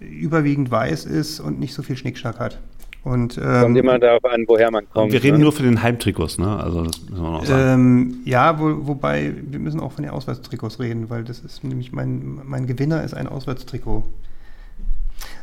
überwiegend 0.00 0.70
weiß 0.70 1.04
ist 1.04 1.40
und 1.40 1.58
nicht 1.60 1.74
so 1.74 1.82
viel 1.82 1.96
Schnickschnack 1.96 2.38
hat. 2.38 2.58
Und, 3.02 3.38
ähm, 3.38 3.60
Kommt 3.62 3.78
immer 3.78 3.98
darauf 4.00 4.24
an, 4.24 4.44
woher 4.48 4.68
man 4.72 4.88
kommt. 4.90 5.12
wir 5.12 5.22
reden 5.22 5.36
ne? 5.36 5.44
nur 5.44 5.52
für 5.52 5.62
den 5.62 5.80
Heimtrikots, 5.82 6.38
ne? 6.38 6.56
Also 6.56 6.82
das 6.82 7.00
müssen 7.08 7.22
wir 7.22 7.30
noch 7.30 7.44
sagen. 7.46 7.72
Ähm, 7.72 8.14
ja, 8.24 8.58
wo, 8.58 8.88
wobei 8.88 9.32
wir 9.48 9.60
müssen 9.60 9.78
auch 9.78 9.92
von 9.92 10.02
den 10.02 10.10
Auswärtstrikots 10.10 10.80
reden, 10.80 11.08
weil 11.08 11.22
das 11.22 11.38
ist 11.38 11.62
nämlich 11.62 11.92
mein, 11.92 12.40
mein 12.44 12.66
Gewinner 12.66 13.04
ist 13.04 13.14
ein 13.14 13.28
Auswärtstrikot. 13.28 14.02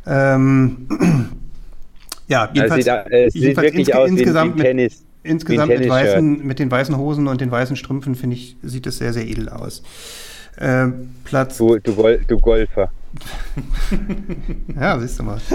Ähm, 0.06 0.88
ja, 2.28 2.42
Also 2.42 2.54
jedenfalls, 2.56 2.84
sieht, 2.84 2.88
da- 2.94 3.04
äh, 3.04 3.30
jedenfalls 3.34 3.68
wirklich 3.74 3.88
insge- 3.88 3.98
aus 3.98 4.10
insgesamt 4.10 4.56
mit, 4.58 4.66
Tennis. 4.66 5.06
insgesamt 5.24 5.70
mit, 5.70 5.88
weißen, 5.90 6.46
mit 6.46 6.60
den 6.60 6.70
weißen 6.70 6.98
Hosen 6.98 7.28
und 7.28 7.40
den 7.42 7.50
weißen 7.52 7.76
Strümpfen 7.78 8.16
finde 8.16 8.36
ich 8.36 8.58
sieht 8.62 8.88
es 8.88 8.98
sehr 8.98 9.14
sehr 9.14 9.26
edel 9.26 9.48
aus. 9.50 9.84
Ähm, 10.60 11.12
Platz 11.24 11.58
Du, 11.58 11.78
du, 11.80 11.94
du 12.28 12.38
Golfer. 12.40 12.92
ja, 14.76 15.00
siehst 15.00 15.20
du 15.20 15.24
mal. 15.24 15.40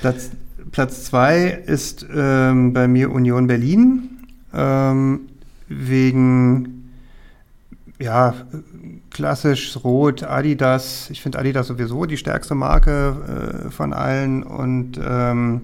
Platz, 0.00 0.30
Platz 0.72 1.04
zwei 1.04 1.62
ist 1.66 2.06
ähm, 2.14 2.72
bei 2.72 2.88
mir 2.88 3.10
Union 3.10 3.46
Berlin. 3.46 4.10
Ähm, 4.54 5.28
wegen, 5.68 6.90
ja, 7.98 8.34
klassisch 9.10 9.76
Rot, 9.84 10.22
Adidas. 10.22 11.10
Ich 11.10 11.20
finde 11.20 11.38
Adidas 11.38 11.66
sowieso 11.66 12.06
die 12.06 12.16
stärkste 12.16 12.54
Marke 12.54 13.66
äh, 13.66 13.70
von 13.70 13.92
allen. 13.92 14.42
Und, 14.42 14.98
ähm, 15.04 15.62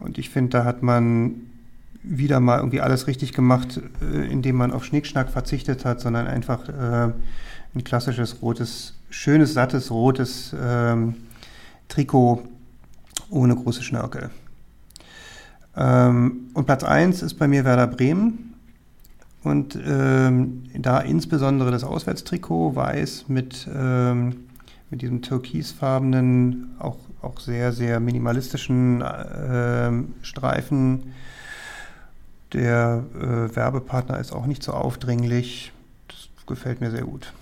und 0.00 0.18
ich 0.18 0.30
finde, 0.30 0.50
da 0.50 0.64
hat 0.64 0.82
man 0.82 1.42
wieder 2.02 2.40
mal 2.40 2.58
irgendwie 2.58 2.80
alles 2.80 3.06
richtig 3.06 3.32
gemacht, 3.32 3.80
äh, 4.00 4.30
indem 4.30 4.56
man 4.56 4.72
auf 4.72 4.84
Schnickschnack 4.84 5.30
verzichtet 5.30 5.84
hat, 5.84 6.00
sondern 6.00 6.26
einfach 6.26 6.68
äh, 6.68 7.12
ein 7.76 7.84
klassisches 7.84 8.40
rotes, 8.42 8.94
schönes, 9.10 9.54
sattes, 9.54 9.90
rotes 9.90 10.54
ähm, 10.58 11.14
Trikot 11.88 12.42
ohne 13.30 13.54
große 13.54 13.82
Schnörkel. 13.82 14.30
Ähm, 15.76 16.50
und 16.54 16.64
Platz 16.64 16.84
1 16.84 17.22
ist 17.22 17.34
bei 17.34 17.46
mir 17.46 17.64
Werder 17.64 17.86
Bremen. 17.86 18.54
Und 19.42 19.78
ähm, 19.86 20.64
da 20.74 20.98
insbesondere 21.00 21.70
das 21.70 21.84
Auswärtstrikot 21.84 22.74
weiß 22.74 23.26
mit, 23.28 23.68
ähm, 23.72 24.46
mit 24.90 25.02
diesem 25.02 25.22
türkisfarbenen, 25.22 26.74
auch, 26.80 26.96
auch 27.22 27.38
sehr, 27.38 27.72
sehr 27.72 28.00
minimalistischen 28.00 29.02
äh, 29.02 29.92
Streifen. 30.22 31.12
Der 32.54 33.04
äh, 33.14 33.54
Werbepartner 33.54 34.18
ist 34.18 34.32
auch 34.32 34.46
nicht 34.46 34.62
so 34.62 34.72
aufdringlich. 34.72 35.72
Das 36.08 36.28
gefällt 36.46 36.80
mir 36.80 36.90
sehr 36.90 37.02
gut. 37.02 37.32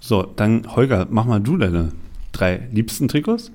So, 0.00 0.22
dann 0.22 0.74
Holger, 0.74 1.06
mach 1.10 1.26
mal 1.26 1.40
du 1.40 1.56
deine 1.56 1.92
drei 2.32 2.62
liebsten 2.72 3.08
Trikots. 3.08 3.52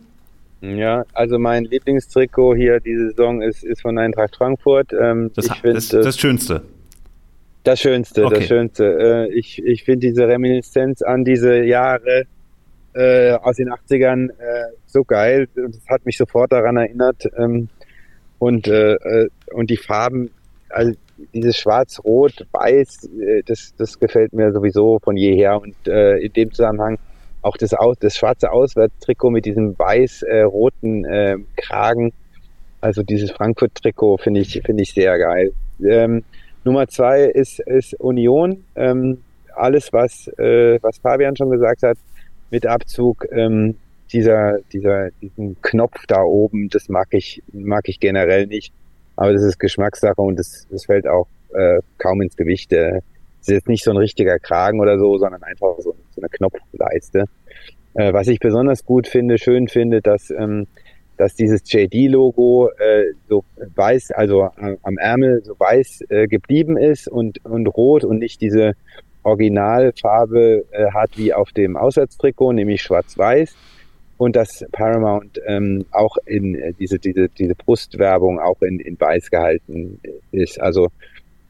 Ja, 0.62 1.06
also 1.14 1.38
mein 1.38 1.66
Lieblingstrikot 1.66 2.56
hier 2.56 2.80
diese 2.80 3.10
Saison 3.10 3.42
ist, 3.42 3.64
ist 3.64 3.82
von 3.82 3.98
Eintracht 3.98 4.36
Frankfurt. 4.36 4.94
Ähm, 4.94 5.32
das, 5.36 5.48
ich 5.48 5.54
find, 5.56 5.76
das, 5.76 5.90
das, 5.90 6.18
Schönste. 6.18 6.62
Das 7.64 7.80
Schönste, 7.80 8.26
okay. 8.26 8.36
das 8.36 8.48
Schönste. 8.48 9.28
Äh, 9.30 9.34
ich 9.34 9.62
ich 9.64 9.84
finde 9.84 10.08
diese 10.08 10.28
Reminiszenz 10.28 11.02
an 11.02 11.26
diese 11.26 11.64
Jahre 11.64 12.24
äh, 12.94 13.34
aus 13.34 13.58
den 13.58 13.70
80ern 13.70 14.30
äh, 14.30 14.34
so 14.88 15.04
geil. 15.04 15.48
Das 15.56 15.82
hat 15.90 16.06
mich 16.06 16.18
sofort 16.18 16.52
daran 16.52 16.78
erinnert. 16.78 17.24
Ähm, 17.38 17.70
und, 18.40 18.68
äh, 18.68 18.94
äh, 18.94 19.30
und 19.54 19.70
die 19.70 19.78
Farben, 19.78 20.30
also 20.70 20.94
dieses 21.34 21.58
Schwarz, 21.58 22.00
Rot, 22.04 22.46
Weiß, 22.52 23.10
äh, 23.20 23.44
das, 23.46 23.74
das 23.78 24.00
gefällt 24.00 24.34
mir 24.34 24.52
sowieso 24.52 25.00
von 25.00 25.18
jeher. 25.18 25.62
Und 25.62 25.76
in 25.88 26.34
dem 26.34 26.52
Zusammenhang 26.52 26.98
auch 27.46 27.58
das, 27.58 27.74
Aus, 27.76 27.98
das 28.00 28.18
schwarze 28.18 28.52
Auswärtstrikot 28.52 29.30
mit 29.30 29.46
diesem 29.46 29.78
weiß-roten 29.78 31.06
äh, 31.06 31.38
Kragen, 31.56 32.12
also 32.82 33.04
dieses 33.04 33.32
Frankfurt-Trikot 33.32 34.18
finde 34.18 34.42
ich, 34.42 34.62
finde 34.66 34.84
ich 34.84 34.94
sehr 34.94 35.18
geil. 35.18 35.54
Ähm, 35.84 36.24
Nummer 36.64 36.88
zwei 36.88 37.24
ist, 37.24 37.60
ist 37.60 38.00
Union. 38.00 38.64
Ähm, 38.76 39.20
alles, 39.56 39.94
was, 39.94 40.28
äh, 40.40 40.80
was 40.82 40.98
Fabian 40.98 41.36
schon 41.36 41.52
gesagt 41.52 41.84
hat, 41.84 41.98
mit 42.50 42.66
Abzug 42.66 43.28
ähm, 43.32 43.76
dieser, 44.12 44.60
dieser, 44.74 45.10
diesen 45.22 45.56
Knopf 45.62 46.06
da 46.08 46.24
oben, 46.24 46.70
das 46.70 46.90
mag 46.90 47.08
ich, 47.12 47.44
mag 47.54 47.88
ich 47.88 48.00
generell 48.00 48.48
nicht. 48.48 48.74
Aber 49.16 49.34
das 49.34 49.44
ist 49.44 49.60
Geschmackssache 49.60 50.22
und 50.22 50.38
das, 50.38 50.68
das 50.70 50.86
fällt 50.86 51.08
auch 51.08 51.28
äh, 51.54 51.80
kaum 51.98 52.22
ins 52.22 52.36
Gewicht. 52.36 52.72
Äh, 52.74 53.02
ist 53.42 53.54
jetzt 53.54 53.68
nicht 53.68 53.84
so 53.84 53.92
ein 53.92 53.98
richtiger 53.98 54.40
Kragen 54.40 54.80
oder 54.80 54.98
so, 54.98 55.18
sondern 55.18 55.44
einfach 55.44 55.76
so, 55.80 55.96
so 56.16 56.22
eine 56.22 56.30
Knopfleiste. 56.30 57.26
Äh, 57.94 58.14
was 58.14 58.28
ich 58.28 58.40
besonders 58.40 58.86
gut 58.86 59.08
finde, 59.08 59.38
schön 59.38 59.68
finde, 59.68 60.02
dass, 60.02 60.32
ähm, 60.32 60.68
dass 61.18 61.36
dieses 61.36 61.62
JD-Logo 61.72 62.70
äh, 62.78 63.14
so 63.30 63.44
weiß, 63.76 64.12
also 64.12 64.50
äh, 64.58 64.78
am 64.82 64.98
Ärmel 64.98 65.44
so 65.44 65.56
weiß 65.58 66.06
äh, 66.10 66.28
geblieben 66.28 66.78
ist 66.78 67.08
und, 67.08 67.44
und 67.46 67.68
rot 67.68 68.04
und 68.04 68.20
nicht 68.20 68.42
diese 68.42 68.74
Originalfarbe 69.24 70.66
äh, 70.72 70.92
hat 70.92 71.18
wie 71.18 71.34
auf 71.34 71.52
dem 71.52 71.78
Auswärtstrikot, 71.78 72.54
nämlich 72.54 72.82
schwarz-weiß. 72.82 73.56
Und 74.18 74.36
dass 74.36 74.66
Paramount 74.72 75.42
ähm, 75.46 75.86
auch 75.92 76.16
in 76.26 76.56
äh, 76.56 76.74
diese, 76.80 77.00
diese, 77.00 77.28
diese 77.30 77.56
Brustwerbung 77.56 78.40
auch 78.40 78.62
in, 78.62 78.80
in 78.80 79.00
weiß 79.00 79.30
gehalten 79.30 80.00
ist. 80.32 80.60
Also 80.60 80.90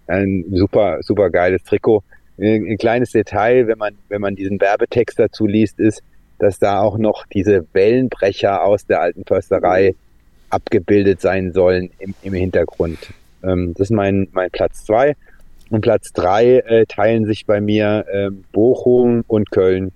ein 0.07 0.45
super, 0.51 0.99
super 1.01 1.29
geiles 1.29 1.63
Trikot. 1.63 2.03
Ein 2.37 2.77
kleines 2.77 3.11
Detail, 3.11 3.67
wenn 3.67 3.77
man, 3.77 3.95
wenn 4.09 4.19
man 4.19 4.35
diesen 4.35 4.59
Werbetext 4.59 5.17
dazu 5.17 5.45
liest, 5.45 5.79
ist, 5.79 6.03
dass 6.37 6.59
da 6.59 6.81
auch 6.81 6.97
noch 6.97 7.25
diese 7.27 7.65
Wellenbrecher 7.73 8.63
aus 8.63 8.85
der 8.85 8.99
alten 8.99 9.23
Försterei 9.25 9.95
abgebildet 10.49 11.21
sein 11.21 11.53
sollen 11.53 11.91
im, 11.99 12.13
im 12.23 12.33
Hintergrund. 12.33 12.97
Ähm, 13.43 13.73
das 13.73 13.87
ist 13.87 13.95
mein, 13.95 14.27
mein 14.33 14.51
Platz 14.51 14.85
zwei. 14.85 15.15
Und 15.69 15.81
Platz 15.81 16.11
drei 16.13 16.59
äh, 16.59 16.85
teilen 16.85 17.25
sich 17.25 17.45
bei 17.45 17.61
mir 17.61 18.05
äh, 18.11 18.29
Bochum 18.51 19.23
und 19.27 19.49
Köln. 19.51 19.91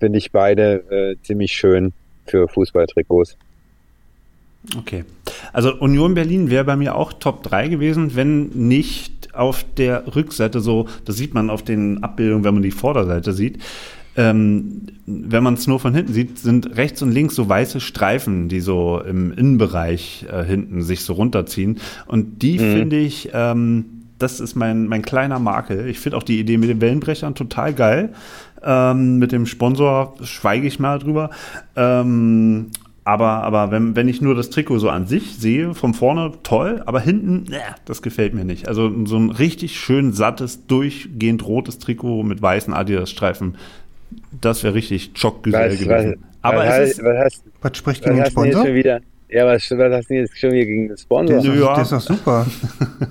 Finde 0.00 0.18
ich 0.18 0.32
beide 0.32 0.84
äh, 0.90 1.16
ziemlich 1.22 1.52
schön 1.52 1.92
für 2.26 2.48
Fußballtrikots. 2.48 3.36
Okay. 4.78 5.04
Also 5.52 5.74
Union 5.74 6.14
Berlin 6.14 6.50
wäre 6.50 6.64
bei 6.64 6.76
mir 6.76 6.94
auch 6.94 7.12
Top 7.12 7.42
3 7.42 7.68
gewesen, 7.68 8.16
wenn 8.16 8.48
nicht 8.48 9.34
auf 9.34 9.64
der 9.76 10.14
Rückseite 10.14 10.60
so, 10.60 10.88
das 11.04 11.16
sieht 11.16 11.34
man 11.34 11.50
auf 11.50 11.62
den 11.62 12.02
Abbildungen, 12.02 12.44
wenn 12.44 12.54
man 12.54 12.62
die 12.62 12.70
Vorderseite 12.70 13.32
sieht, 13.32 13.58
ähm, 14.16 14.82
wenn 15.06 15.42
man 15.42 15.54
es 15.54 15.66
nur 15.66 15.80
von 15.80 15.94
hinten 15.94 16.12
sieht, 16.12 16.38
sind 16.38 16.76
rechts 16.76 17.02
und 17.02 17.10
links 17.10 17.34
so 17.34 17.48
weiße 17.48 17.80
Streifen, 17.80 18.48
die 18.48 18.60
so 18.60 19.00
im 19.00 19.32
Innenbereich 19.32 20.26
äh, 20.30 20.44
hinten 20.44 20.82
sich 20.82 21.00
so 21.00 21.14
runterziehen. 21.14 21.78
Und 22.06 22.42
die 22.42 22.58
mhm. 22.58 22.72
finde 22.72 22.96
ich, 22.98 23.30
ähm, 23.32 23.86
das 24.18 24.38
ist 24.38 24.54
mein, 24.54 24.86
mein 24.86 25.02
kleiner 25.02 25.40
Makel. 25.40 25.88
Ich 25.88 25.98
finde 25.98 26.16
auch 26.16 26.22
die 26.22 26.38
Idee 26.38 26.56
mit 26.58 26.68
den 26.68 26.80
Wellenbrechern 26.80 27.34
total 27.34 27.74
geil. 27.74 28.14
Ähm, 28.64 29.18
mit 29.18 29.32
dem 29.32 29.46
Sponsor 29.46 30.14
schweige 30.22 30.66
ich 30.66 30.78
mal 30.78 30.98
drüber. 30.98 31.30
Ähm, 31.76 32.70
aber, 33.04 33.42
aber 33.42 33.70
wenn, 33.70 33.94
wenn 33.94 34.08
ich 34.08 34.22
nur 34.22 34.34
das 34.34 34.48
Trikot 34.48 34.78
so 34.78 34.88
an 34.88 35.06
sich 35.06 35.36
sehe, 35.36 35.74
von 35.74 35.92
vorne 35.92 36.32
toll, 36.42 36.82
aber 36.86 37.00
hinten, 37.00 37.52
äh, 37.52 37.58
das 37.84 38.00
gefällt 38.00 38.32
mir 38.32 38.44
nicht. 38.44 38.66
Also 38.66 38.90
so 39.04 39.18
ein 39.18 39.30
richtig 39.30 39.78
schön 39.78 40.14
sattes, 40.14 40.66
durchgehend 40.66 41.46
rotes 41.46 41.78
Trikot 41.78 42.22
mit 42.22 42.40
weißen 42.40 42.72
Adidas-Streifen, 42.72 43.56
das 44.40 44.64
wäre 44.64 44.74
richtig 44.74 45.10
Schockgesell 45.14 45.76
gewesen. 45.76 45.90
Was, 45.90 46.16
aber 46.40 46.58
was, 46.58 46.78
es 46.78 46.90
ist, 46.92 47.04
was, 47.04 47.18
hast, 47.18 47.44
was 47.60 47.76
spricht 47.76 48.04
gegen 48.04 48.16
den 48.16 48.26
Sponsor? 48.26 48.64
Ja, 49.34 49.46
was, 49.46 49.70
was 49.72 49.92
hast 49.92 50.10
du 50.10 50.14
jetzt 50.14 50.38
schon 50.38 50.52
wieder 50.52 50.64
gegen 50.64 50.86
den 50.86 50.96
Sponsor? 50.96 51.38
Das, 51.38 51.44
ja. 51.44 51.74
das 51.74 51.90
ist 51.90 52.08
doch 52.08 52.16
super. 52.16 52.46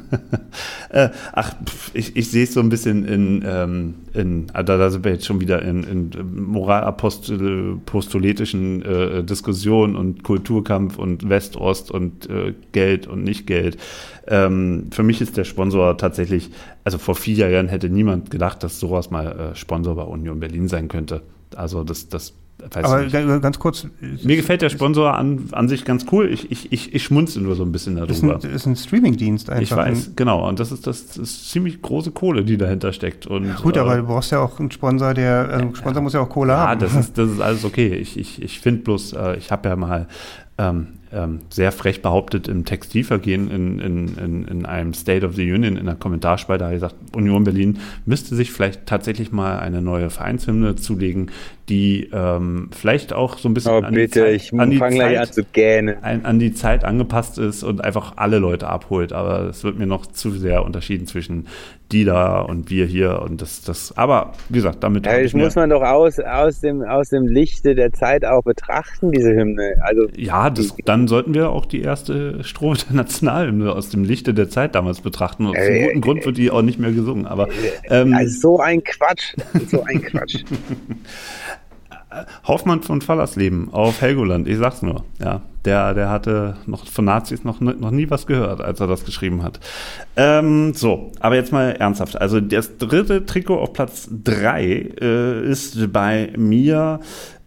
äh, 0.89 1.09
ach, 1.33 1.53
pff, 1.65 1.91
ich, 1.93 2.15
ich 2.15 2.31
sehe 2.31 2.45
es 2.45 2.53
so 2.53 2.61
ein 2.61 2.69
bisschen 2.69 3.05
in, 3.05 3.43
ähm, 3.45 3.95
in 4.13 4.47
ah, 4.53 4.63
da, 4.63 4.77
da 4.77 4.89
sind 4.89 5.03
wir 5.03 5.11
jetzt 5.11 5.25
schon 5.25 5.41
wieder 5.41 5.61
in, 5.61 5.83
in 5.83 6.11
moralapostoletischen 6.33 8.83
äh, 8.83 9.25
Diskussionen 9.25 9.97
und 9.97 10.23
Kulturkampf 10.23 10.97
und 10.97 11.27
West-Ost 11.27 11.91
und 11.91 12.29
äh, 12.29 12.53
Geld 12.71 13.05
und 13.05 13.25
nicht 13.25 13.45
Geld. 13.45 13.75
Ähm, 14.25 14.87
für 14.91 15.03
mich 15.03 15.19
ist 15.19 15.35
der 15.35 15.43
Sponsor 15.43 15.97
tatsächlich, 15.97 16.51
also 16.85 16.99
vor 16.99 17.15
vier 17.15 17.49
Jahren 17.49 17.67
hätte 17.67 17.89
niemand 17.89 18.31
gedacht, 18.31 18.63
dass 18.63 18.79
sowas 18.79 19.11
mal 19.11 19.51
äh, 19.51 19.55
Sponsor 19.57 19.95
bei 19.95 20.03
Union 20.03 20.39
Berlin 20.39 20.69
sein 20.69 20.87
könnte. 20.87 21.21
Also 21.53 21.83
das, 21.83 22.07
das 22.07 22.33
Aber 22.71 23.01
nicht. 23.01 23.41
ganz 23.41 23.59
kurz. 23.59 23.87
Mir 24.23 24.35
gefällt 24.35 24.61
der 24.61 24.69
Sponsor 24.69 25.13
an, 25.15 25.49
an 25.51 25.67
sich 25.67 25.85
ganz 25.85 26.05
cool. 26.11 26.29
Ich, 26.31 26.51
ich, 26.51 26.71
ich, 26.71 26.93
ich 26.93 27.03
schmunze 27.03 27.41
nur 27.41 27.55
so 27.55 27.63
ein 27.63 27.71
bisschen 27.71 27.95
darüber. 27.95 28.11
Ist 28.11 28.23
ein, 28.23 28.53
ist 28.53 28.65
ein 28.65 28.75
Streamingdienst 28.75 29.49
einfach. 29.49 29.61
Ich 29.61 29.75
weiß, 29.75 30.11
genau. 30.15 30.47
Und 30.47 30.59
das 30.59 30.71
ist, 30.71 30.87
das, 30.87 31.17
ist 31.17 31.49
ziemlich 31.49 31.81
große 31.81 32.11
Kohle, 32.11 32.43
die 32.43 32.57
dahinter 32.57 32.93
steckt. 32.93 33.27
Und, 33.27 33.55
Gut, 33.57 33.77
aber 33.77 33.95
äh, 33.95 33.97
du 33.97 34.03
brauchst 34.03 34.31
ja 34.31 34.39
auch 34.39 34.59
einen 34.59 34.71
Sponsor, 34.71 35.13
der, 35.13 35.49
also 35.49 35.65
ein 35.65 35.75
Sponsor 35.75 36.01
muss 36.01 36.13
ja 36.13 36.21
auch 36.21 36.29
Kohle 36.29 36.53
ja, 36.53 36.59
haben. 36.59 36.81
Ja, 36.81 36.87
das 36.87 36.95
ist, 36.95 37.17
das 37.17 37.29
ist 37.29 37.39
alles 37.41 37.65
okay. 37.65 37.95
Ich, 37.95 38.17
ich, 38.17 38.41
ich 38.41 38.59
finde 38.59 38.83
bloß, 38.83 39.13
äh, 39.13 39.37
ich 39.37 39.51
habe 39.51 39.69
ja 39.69 39.75
mal 39.75 40.07
ähm, 40.57 40.87
ähm, 41.13 41.39
sehr 41.49 41.71
frech 41.71 42.01
behauptet 42.01 42.47
im 42.47 42.65
Textilvergehen 42.65 43.49
in, 43.49 43.79
in, 43.79 44.17
in, 44.17 44.45
in 44.45 44.65
einem 44.65 44.93
State 44.93 45.25
of 45.25 45.35
the 45.35 45.51
Union 45.51 45.77
in 45.77 45.85
der 45.85 45.95
Kommentarspalte 45.95 46.65
habe 46.65 46.75
ich 46.75 46.81
gesagt, 46.81 46.95
Union 47.15 47.43
Berlin 47.43 47.79
müsste 48.05 48.35
sich 48.35 48.51
vielleicht 48.51 48.85
tatsächlich 48.85 49.31
mal 49.31 49.59
eine 49.59 49.81
neue 49.81 50.09
Vereinshymne 50.09 50.75
zulegen, 50.75 51.31
die 51.69 52.09
ähm, 52.11 52.69
vielleicht 52.71 53.13
auch 53.13 53.37
so 53.37 53.47
ein 53.47 53.53
bisschen 53.53 53.71
oh, 53.71 53.81
an, 53.81 53.93
bitte, 53.93 54.31
die 54.31 54.39
Zeit, 54.39 54.59
an, 54.59 54.69
die 54.69 54.79
Zeit, 54.79 56.03
an, 56.03 56.25
an 56.25 56.39
die 56.39 56.53
Zeit 56.53 56.83
angepasst 56.83 57.37
ist 57.37 57.63
und 57.63 57.83
einfach 57.83 58.13
alle 58.17 58.39
Leute 58.39 58.67
abholt. 58.67 59.13
Aber 59.13 59.47
es 59.49 59.63
wird 59.63 59.77
mir 59.77 59.87
noch 59.87 60.05
zu 60.05 60.31
sehr 60.31 60.65
unterschieden 60.65 61.07
zwischen 61.07 61.47
die 61.93 62.05
da 62.05 62.41
und 62.41 62.69
wir 62.69 62.85
hier 62.85 63.21
und 63.21 63.41
das, 63.41 63.61
das, 63.61 63.95
aber 63.95 64.33
wie 64.49 64.55
gesagt, 64.55 64.83
damit. 64.83 65.05
Ja, 65.05 65.21
das 65.21 65.33
muss 65.33 65.55
man 65.55 65.69
doch 65.69 65.83
aus, 65.83 66.19
aus, 66.19 66.59
dem, 66.59 66.81
aus 66.81 67.09
dem 67.09 67.27
Lichte 67.27 67.75
der 67.75 67.93
Zeit 67.93 68.25
auch 68.25 68.41
betrachten, 68.43 69.11
diese 69.11 69.31
Hymne. 69.33 69.75
Also, 69.81 70.07
ja, 70.15 70.49
das, 70.49 70.75
dann 70.85 71.07
sollten 71.07 71.33
wir 71.33 71.51
auch 71.51 71.65
die 71.65 71.81
erste 71.81 72.43
Strophe 72.43 72.85
der 72.89 72.95
Nationalhymne 72.95 73.71
aus 73.71 73.89
dem 73.89 74.03
Lichte 74.03 74.33
der 74.33 74.49
Zeit 74.49 74.75
damals 74.75 75.01
betrachten. 75.01 75.45
Aus 75.45 75.55
einem 75.55 75.85
guten 75.85 76.01
Grund 76.01 76.25
wird 76.25 76.37
die 76.37 76.49
auch 76.49 76.63
nicht 76.63 76.79
mehr 76.79 76.91
gesungen. 76.91 77.27
Aber 77.27 77.47
ähm, 77.89 78.13
also 78.13 78.39
so 78.39 78.59
ein 78.59 78.83
Quatsch. 78.83 79.35
So 79.69 79.83
ein 79.83 80.01
Quatsch. 80.01 80.43
Hoffmann 82.45 82.81
von 82.81 83.01
Fallersleben 83.01 83.73
auf 83.73 84.01
Helgoland, 84.01 84.47
ich 84.47 84.57
sag's 84.57 84.81
nur. 84.81 85.03
Ja, 85.19 85.41
der, 85.65 85.93
der 85.93 86.09
hatte 86.09 86.57
noch 86.65 86.85
von 86.85 87.05
Nazis 87.05 87.43
noch, 87.43 87.61
noch 87.61 87.91
nie 87.91 88.09
was 88.09 88.27
gehört, 88.27 88.61
als 88.61 88.79
er 88.79 88.87
das 88.87 89.05
geschrieben 89.05 89.43
hat. 89.43 89.59
Ähm, 90.15 90.73
so, 90.73 91.11
aber 91.19 91.35
jetzt 91.35 91.51
mal 91.51 91.71
ernsthaft. 91.71 92.19
Also 92.19 92.41
das 92.41 92.77
dritte 92.77 93.25
Trikot 93.25 93.59
auf 93.59 93.73
Platz 93.73 94.09
drei 94.11 94.91
äh, 95.01 95.49
ist 95.49 95.91
bei 95.93 96.33
mir 96.37 96.99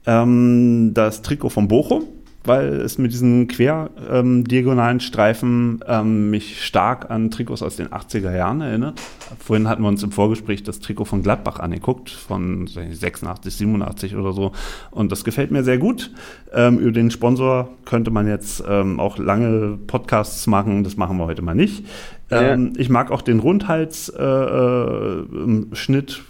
ähm, 0.06 0.92
das 0.94 1.22
Trikot 1.22 1.50
von 1.50 1.68
Bochum 1.68 2.04
weil 2.46 2.74
es 2.80 2.98
mit 2.98 3.12
diesen 3.12 3.48
quer-diagonalen 3.48 4.96
ähm, 4.96 5.00
Streifen 5.00 5.80
ähm, 5.86 6.30
mich 6.30 6.64
stark 6.64 7.10
an 7.10 7.30
Trikots 7.30 7.62
aus 7.62 7.76
den 7.76 7.88
80er 7.88 8.34
Jahren 8.34 8.60
erinnert. 8.60 9.00
Vorhin 9.38 9.68
hatten 9.68 9.82
wir 9.82 9.88
uns 9.88 10.02
im 10.02 10.12
Vorgespräch 10.12 10.62
das 10.62 10.80
Trikot 10.80 11.04
von 11.04 11.22
Gladbach 11.22 11.60
angeguckt, 11.60 12.10
von 12.10 12.66
86, 12.66 13.54
87 13.54 14.16
oder 14.16 14.32
so. 14.32 14.52
Und 14.90 15.12
das 15.12 15.24
gefällt 15.24 15.50
mir 15.50 15.64
sehr 15.64 15.78
gut. 15.78 16.12
Ähm, 16.52 16.78
über 16.78 16.92
den 16.92 17.10
Sponsor 17.10 17.68
könnte 17.84 18.10
man 18.10 18.26
jetzt 18.26 18.62
ähm, 18.68 19.00
auch 19.00 19.18
lange 19.18 19.78
Podcasts 19.86 20.46
machen. 20.46 20.84
Das 20.84 20.96
machen 20.96 21.18
wir 21.18 21.26
heute 21.26 21.42
mal 21.42 21.54
nicht. 21.54 21.84
Ja. 22.30 22.42
Ähm, 22.42 22.72
ich 22.76 22.88
mag 22.88 23.10
auch 23.10 23.22
den 23.22 23.40
Rundhalsschnitt 23.40 24.18
äh, 24.18 25.92
äh, 25.92 26.22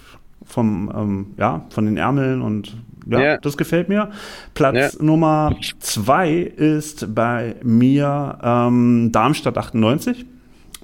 vom, 0.45 0.93
ähm, 0.95 1.27
ja, 1.37 1.67
von 1.71 1.87
den 1.87 1.97
Ärmeln 1.97 2.41
und 2.43 2.77
ja, 3.07 3.21
ja, 3.21 3.37
das 3.39 3.57
gefällt 3.57 3.89
mir. 3.89 4.11
Platz 4.55 4.95
ja. 4.95 5.03
Nummer 5.03 5.55
zwei 5.81 6.33
ist 6.33 7.15
bei 7.15 7.57
mir 7.63 8.39
ähm, 8.43 9.11
Darmstadt 9.13 9.57
98. 9.59 10.27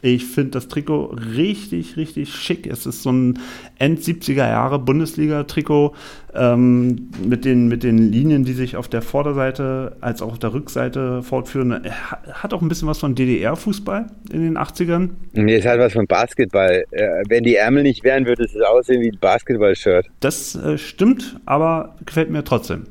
Ich 0.05 0.27
finde 0.27 0.51
das 0.51 0.67
Trikot 0.67 1.17
richtig, 1.37 1.97
richtig 1.97 2.35
schick. 2.35 2.67
Es 2.67 2.87
ist 2.87 3.05
so 3.05 3.13
ein 3.13 3.39
End-70er 3.79 4.49
Jahre 4.49 4.81
Bundesliga-Trikot 4.81 5.95
ähm, 6.35 7.11
mit, 7.25 7.45
den, 7.45 7.69
mit 7.69 7.85
den 7.85 8.11
Linien, 8.11 8.45
die 8.45 8.53
sich 8.53 8.75
auf 8.75 8.89
der 8.89 9.01
Vorderseite 9.01 9.97
als 10.01 10.21
auch 10.21 10.33
auf 10.33 10.39
der 10.41 10.55
Rückseite 10.55 11.23
fortführen. 11.23 11.85
Hat 12.33 12.53
auch 12.53 12.63
ein 12.63 12.69
bisschen 12.69 12.89
was 12.89 12.99
von 12.99 13.15
DDR-Fußball 13.15 14.07
in 14.33 14.43
den 14.43 14.59
80ern. 14.59 15.11
Nee, 15.35 15.55
es 15.55 15.65
hat 15.65 15.79
was 15.79 15.93
von 15.93 16.09
Basketball. 16.09 16.83
Äh, 16.91 17.23
wenn 17.29 17.45
die 17.45 17.55
Ärmel 17.55 17.85
nicht 17.85 18.03
wären, 18.03 18.27
würde 18.27 18.43
es 18.43 18.61
aussehen 18.61 19.03
wie 19.03 19.11
ein 19.11 19.19
Basketball-Shirt. 19.21 20.07
Das 20.19 20.57
äh, 20.57 20.79
stimmt, 20.79 21.39
aber 21.47 21.95
gefällt 22.05 22.29
mir 22.29 22.43
trotzdem. 22.43 22.87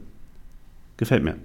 Gefällt 0.95 1.25
mir. 1.25 1.35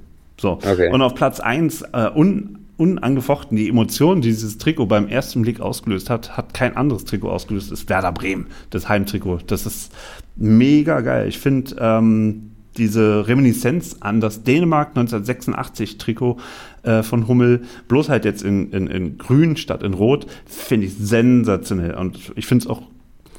So. 0.40 0.52
Okay. 0.52 0.92
Und 0.92 1.02
auf 1.02 1.16
Platz 1.16 1.40
1, 1.40 1.82
äh, 1.92 2.10
un 2.14 2.65
unangefochten 2.76 3.56
die 3.56 3.68
Emotionen, 3.68 4.20
die 4.20 4.28
dieses 4.28 4.58
Trikot 4.58 4.86
beim 4.86 5.08
ersten 5.08 5.42
Blick 5.42 5.60
ausgelöst 5.60 6.10
hat, 6.10 6.36
hat 6.36 6.54
kein 6.54 6.76
anderes 6.76 7.04
Trikot 7.04 7.30
ausgelöst, 7.30 7.72
ist 7.72 7.88
Werder 7.88 8.12
Bremen, 8.12 8.46
das 8.70 8.88
Heimtrikot. 8.88 9.40
Das 9.46 9.66
ist 9.66 9.92
mega 10.36 11.00
geil. 11.00 11.28
Ich 11.28 11.38
finde 11.38 11.76
ähm, 11.78 12.50
diese 12.76 13.26
Reminiszenz 13.26 13.96
an 14.00 14.20
das 14.20 14.42
Dänemark 14.42 14.88
1986 14.88 15.98
Trikot 15.98 16.36
äh, 16.82 17.02
von 17.02 17.26
Hummel, 17.26 17.62
bloß 17.88 18.08
halt 18.08 18.24
jetzt 18.24 18.42
in, 18.42 18.70
in, 18.72 18.86
in 18.86 19.18
grün 19.18 19.56
statt 19.56 19.82
in 19.82 19.94
rot, 19.94 20.26
finde 20.44 20.86
ich 20.86 20.94
sensationell. 20.94 21.94
Und 21.94 22.32
ich 22.36 22.46
finde 22.46 22.64
es 22.64 22.70
auch 22.70 22.82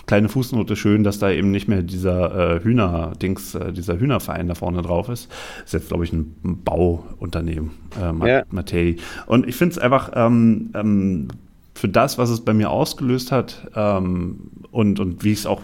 kleine 0.07 0.29
Fußnote 0.29 0.75
schön, 0.75 1.03
dass 1.03 1.19
da 1.19 1.29
eben 1.29 1.51
nicht 1.51 1.67
mehr 1.67 1.83
dieser 1.83 2.55
äh, 2.55 2.63
Hühner-Dings, 2.63 3.55
äh, 3.55 3.73
dieser 3.73 3.99
Hühnerverein 3.99 4.47
da 4.47 4.55
vorne 4.55 4.81
drauf 4.81 5.09
ist. 5.09 5.31
Ist 5.63 5.73
jetzt, 5.73 5.89
glaube 5.89 6.05
ich, 6.05 6.13
ein, 6.13 6.33
Bauunternehmen, 6.63 7.71
äh, 8.01 8.27
ja. 8.27 8.43
Mattei. 8.49 8.95
Und 9.27 9.47
ich 9.47 9.55
finde 9.55 9.73
es 9.73 9.79
einfach 9.79 10.11
ähm, 10.15 10.71
ähm, 10.73 11.27
für 11.75 11.89
das, 11.89 12.17
was 12.17 12.29
es 12.29 12.41
bei 12.41 12.53
mir 12.53 12.69
ausgelöst 12.71 13.31
hat 13.31 13.69
ähm, 13.75 14.49
und, 14.71 14.99
und 14.99 15.23
wie 15.23 15.33
ich 15.33 15.39
es 15.39 15.45
auch, 15.45 15.61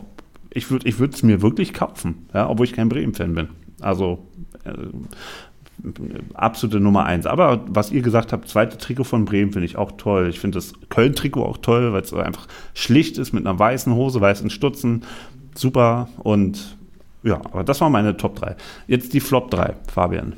ich 0.52 0.70
würde 0.70 0.88
ich 0.88 1.00
es 1.00 1.24
mir 1.24 1.42
wirklich 1.42 1.74
kaufen, 1.74 2.28
ja, 2.34 2.48
obwohl 2.50 2.66
ich 2.66 2.74
kein 2.74 2.90
Bremen-Fan 2.90 3.34
bin. 3.34 3.48
Also 3.80 4.28
äh, 4.66 4.74
absolute 6.34 6.80
Nummer 6.80 7.06
eins. 7.06 7.26
Aber 7.26 7.64
was 7.68 7.92
ihr 7.92 8.02
gesagt 8.02 8.32
habt, 8.32 8.48
zweite 8.48 8.78
Trikot 8.78 9.04
von 9.04 9.26
Bremen 9.26 9.52
finde 9.52 9.66
ich 9.66 9.76
auch 9.76 9.94
toll. 9.98 10.30
Ich 10.30 10.40
finde 10.40 10.58
das 10.58 10.74
Köln-Trikot 10.90 11.44
auch 11.44 11.58
toll, 11.58 11.94
weil 11.94 12.02
es 12.02 12.14
einfach 12.14 12.48
schlicht 12.74 13.18
ist 13.18 13.34
mit 13.34 13.46
einer 13.46 13.58
weißen 13.58 13.94
Hose, 13.94 14.22
weißen 14.22 14.50
Stutzen. 14.50 15.04
Super. 15.56 16.10
Und 16.18 16.78
ja, 17.24 17.38
aber 17.38 17.64
das 17.64 17.82
waren 17.82 17.92
meine 17.92 18.18
Top 18.18 18.36
3. 18.36 18.56
Jetzt 18.88 19.14
die 19.14 19.20
Flop 19.20 19.52
3, 19.52 19.76
Fabian. 19.92 20.34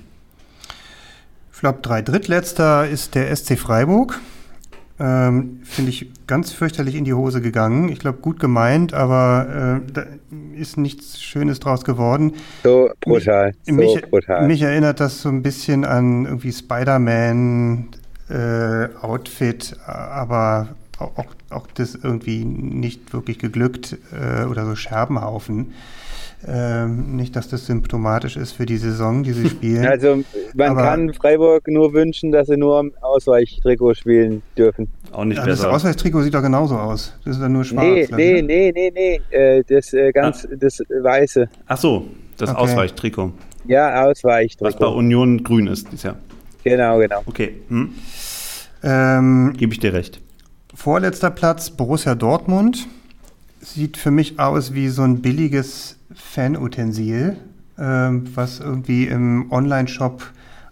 Flop 1.51 1.81
3 1.83 2.01
drittletzter 2.01 2.87
ist 2.87 3.15
der 3.15 3.35
SC 3.35 3.57
Freiburg. 3.57 4.19
Ähm, 4.97 5.59
Finde 5.63 5.91
ich 5.91 6.09
ganz 6.25 6.53
fürchterlich 6.53 6.95
in 6.95 7.03
die 7.03 7.13
Hose 7.13 7.41
gegangen. 7.41 7.89
Ich 7.89 7.99
glaube, 7.99 8.19
gut 8.19 8.39
gemeint, 8.39 8.93
aber 8.93 9.81
äh, 9.85 9.91
da 9.91 10.05
ist 10.55 10.77
nichts 10.77 11.21
Schönes 11.21 11.59
draus 11.59 11.83
geworden. 11.83 12.33
So 12.63 12.89
brutal. 13.01 13.53
Mich, 13.65 13.99
so 14.01 14.09
brutal. 14.09 14.47
mich 14.47 14.61
erinnert 14.61 15.01
das 15.01 15.21
so 15.21 15.29
ein 15.29 15.41
bisschen 15.43 15.83
an 15.83 16.25
irgendwie 16.25 16.53
Spider-Man 16.53 17.89
äh, 18.29 18.87
Outfit, 19.01 19.75
aber 19.85 20.69
auch, 20.97 21.25
auch 21.49 21.67
das 21.73 21.95
irgendwie 21.95 22.45
nicht 22.45 23.11
wirklich 23.13 23.37
geglückt 23.37 23.97
äh, 24.13 24.45
oder 24.45 24.65
so 24.65 24.75
Scherbenhaufen. 24.75 25.73
Ähm, 26.47 27.15
nicht, 27.15 27.35
dass 27.35 27.47
das 27.47 27.65
symptomatisch 27.65 28.37
ist 28.37 28.51
für 28.51 28.67
die 28.67 28.77
Saison, 28.77 29.23
die 29.23 29.31
sie 29.31 29.49
spielen. 29.49 29.85
Also 29.85 30.23
man 30.53 30.71
Aber 30.71 30.83
kann 30.83 31.13
Freiburg 31.13 31.67
nur 31.67 31.93
wünschen, 31.93 32.31
dass 32.31 32.47
sie 32.47 32.57
nur 32.57 32.77
am 32.77 32.91
Ausweichtrikot 33.01 33.95
spielen 33.95 34.43
dürfen. 34.55 34.87
Auch 35.11 35.25
nicht 35.25 35.37
ja, 35.37 35.45
besser. 35.45 35.63
Das 35.63 35.73
Ausweichtrikot 35.73 36.21
sieht 36.21 36.35
doch 36.35 36.43
genauso 36.43 36.77
aus. 36.77 37.13
Das 37.23 37.37
ist 37.37 37.41
dann 37.41 37.53
nur 37.53 37.63
schwarz. 37.63 37.83
Nee, 37.83 38.07
nee, 38.11 38.41
nee, 38.41 38.71
nee, 38.75 38.91
nee. 38.93 39.35
Äh, 39.35 39.63
das 39.67 39.93
äh, 39.93 40.11
ganz, 40.11 40.45
ah. 40.45 40.55
das 40.55 40.79
weiße. 40.79 41.49
Ach 41.65 41.77
so, 41.77 42.07
das 42.37 42.51
okay. 42.51 42.59
Ausweichtrikot. 42.59 43.31
Ja, 43.67 44.05
Ausweichtrikot. 44.05 44.65
Was 44.65 44.77
bei 44.77 44.87
Union 44.87 45.43
grün 45.43 45.65
ist 45.65 45.87
dieses 45.91 46.03
Jahr. 46.03 46.17
Genau, 46.63 46.99
genau. 46.99 47.21
Okay. 47.25 47.55
Hm. 47.69 47.89
Ähm, 48.83 49.53
Gebe 49.57 49.73
ich 49.73 49.79
dir 49.79 49.93
recht. 49.93 50.21
Vorletzter 50.75 51.31
Platz 51.31 51.71
Borussia 51.71 52.13
Dortmund. 52.13 52.87
Sieht 53.65 53.97
für 53.97 54.11
mich 54.11 54.39
aus 54.39 54.73
wie 54.73 54.89
so 54.89 55.01
ein 55.01 55.21
billiges 55.21 55.97
Fanutensil, 56.13 57.37
ähm, 57.79 58.25
was 58.35 58.59
irgendwie 58.59 59.07
im 59.07 59.51
Online-Shop 59.51 60.23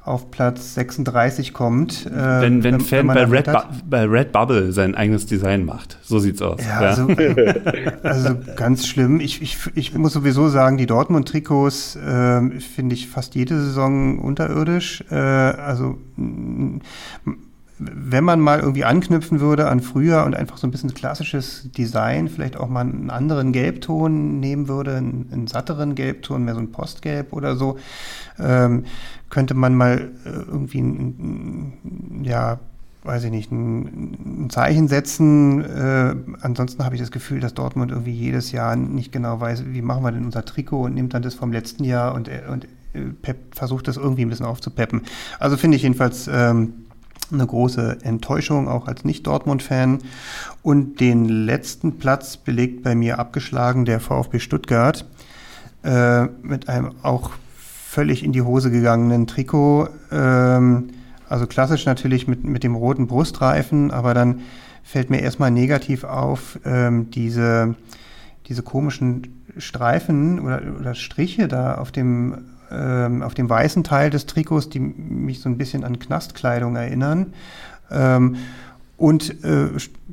auf 0.06 0.32
Platz 0.32 0.76
36 0.76 1.54
kommt. 1.54 2.06
Äh, 2.06 2.12
wenn, 2.12 2.64
wenn, 2.64 2.74
wenn 2.74 2.82
Fan 2.82 3.08
wenn 3.08 3.16
bei, 3.16 3.24
Red 3.24 3.50
bei 3.90 4.06
Redbubble 4.06 4.72
sein 4.74 4.96
eigenes 4.96 5.26
Design 5.26 5.66
macht. 5.66 5.98
So 6.04 6.20
sieht's 6.20 6.42
aus. 6.42 6.60
Ja, 6.64 6.82
ja. 6.82 6.88
Also, 6.90 7.08
also, 8.04 8.36
ganz 8.56 8.86
schlimm. 8.86 9.20
Ich, 9.22 9.42
ich, 9.42 9.58
ich 9.76 9.96
muss 9.96 10.14
sowieso 10.14 10.50
sagen, 10.50 10.78
die 10.78 10.86
Dortmund-Trikots 10.86 11.96
äh, 11.96 12.60
finde 12.60 12.96
ich 12.96 13.08
fast 13.08 13.36
jede 13.36 13.60
Saison 13.60 14.20
unterirdisch. 14.20 15.04
Äh, 15.10 15.16
also 15.16 15.98
wenn 17.92 18.24
man 18.24 18.40
mal 18.40 18.60
irgendwie 18.60 18.86
anknüpfen 18.86 19.40
würde 19.40 19.68
an 19.68 19.80
früher 19.80 20.26
und 20.26 20.36
einfach 20.36 20.58
so 20.58 20.68
ein 20.68 20.72
bisschen 20.72 20.94
klassisches 20.94 21.70
Design, 21.72 22.30
vielleicht 22.30 22.58
auch 22.58 22.70
mal 22.70 22.82
einen 22.82 23.10
anderen 23.10 23.52
Gelbton 23.52 24.40
nehmen 24.40 24.68
würde, 24.68 24.98
einen, 24.98 25.30
einen 25.32 25.48
satteren 25.48 25.96
Gelbton, 25.96 26.44
mehr 26.46 26.54
so 26.54 26.60
ein 26.60 26.72
Postgelb 26.72 27.34
oder 27.34 27.56
so, 27.56 27.78
ähm, 28.40 28.86
könnte 29.30 29.54
man 29.54 29.76
mal 29.76 30.12
äh, 30.26 30.30
irgendwie, 30.30 30.82
ein, 30.82 32.22
ja, 32.24 32.60
weiß 33.04 33.26
ich 33.26 33.32
nicht, 33.32 33.52
ein, 33.52 34.46
ein 34.46 34.50
Zeichen 34.50 34.88
setzen. 34.88 35.64
Äh, 35.64 36.16
ansonsten 36.42 36.86
habe 36.86 36.96
ich 36.96 37.02
das 37.02 37.12
Gefühl, 37.12 37.40
dass 37.40 37.54
Dortmund 37.54 37.92
irgendwie 37.92 38.14
jedes 38.14 38.52
Jahr 38.52 38.76
nicht 38.76 39.12
genau 39.12 39.40
weiß, 39.40 39.66
wie 39.68 39.82
machen 39.82 40.04
wir 40.04 40.12
denn 40.12 40.26
unser 40.26 40.46
Trikot 40.46 40.84
und 40.84 40.94
nimmt 40.94 41.14
dann 41.14 41.22
das 41.22 41.34
vom 41.34 41.52
letzten 41.52 41.84
Jahr 41.84 42.16
und, 42.16 42.30
und 42.50 42.68
äh, 42.94 43.34
versucht 43.52 43.88
das 43.88 43.98
irgendwie 43.98 44.24
ein 44.24 44.30
bisschen 44.30 44.46
aufzupeppen. 44.46 45.02
Also 45.40 45.58
finde 45.58 45.78
ich 45.78 45.84
jedenfalls 45.84 46.30
ähm, 46.32 46.83
eine 47.32 47.46
große 47.46 48.00
Enttäuschung, 48.04 48.68
auch 48.68 48.88
als 48.88 49.06
Nicht-Dortmund-Fan. 49.06 50.00
Und 50.62 51.00
den 51.00 51.26
letzten 51.26 51.98
Platz 51.98 52.38
belegt 52.38 52.84
bei 52.84 52.96
mir 52.96 53.20
abgeschlagen 53.20 53.86
der 53.86 54.00
VfB 54.00 54.40
Stuttgart 54.40 55.06
äh, 55.84 56.26
mit 56.42 56.70
einem 56.70 56.92
auch 57.02 57.32
völlig 57.94 58.24
in 58.24 58.32
die 58.32 58.42
Hose 58.42 58.72
gegangenen 58.72 59.28
Trikot. 59.28 59.90
Ähm, 60.12 60.90
also 61.30 61.48
klassisch 61.48 61.86
natürlich 61.86 62.28
mit, 62.28 62.44
mit 62.44 62.64
dem 62.64 62.76
roten 62.76 63.08
Brustreifen, 63.08 63.92
aber 63.92 64.14
dann 64.14 64.42
fällt 64.84 65.10
mir 65.10 65.22
erstmal 65.22 65.52
negativ 65.52 66.04
auf, 66.04 66.60
ähm, 66.66 67.10
diese, 67.12 67.76
diese 68.48 68.64
komischen 68.64 69.44
Streifen 69.58 70.40
oder, 70.40 70.62
oder 70.80 70.96
Striche 70.96 71.48
da 71.48 71.76
auf 71.76 71.92
dem 71.92 72.46
ähm, 72.74 73.22
auf 73.22 73.34
dem 73.34 73.50
weißen 73.50 73.84
Teil 73.84 74.10
des 74.10 74.26
Trikots, 74.26 74.70
die 74.70 74.80
mich 74.80 75.40
so 75.40 75.50
ein 75.50 75.58
bisschen 75.58 75.84
an 75.84 76.00
Knastkleidung 76.00 76.76
erinnern. 76.76 77.34
Ähm, 77.92 78.38
und 78.98 79.44
äh, 79.44 79.70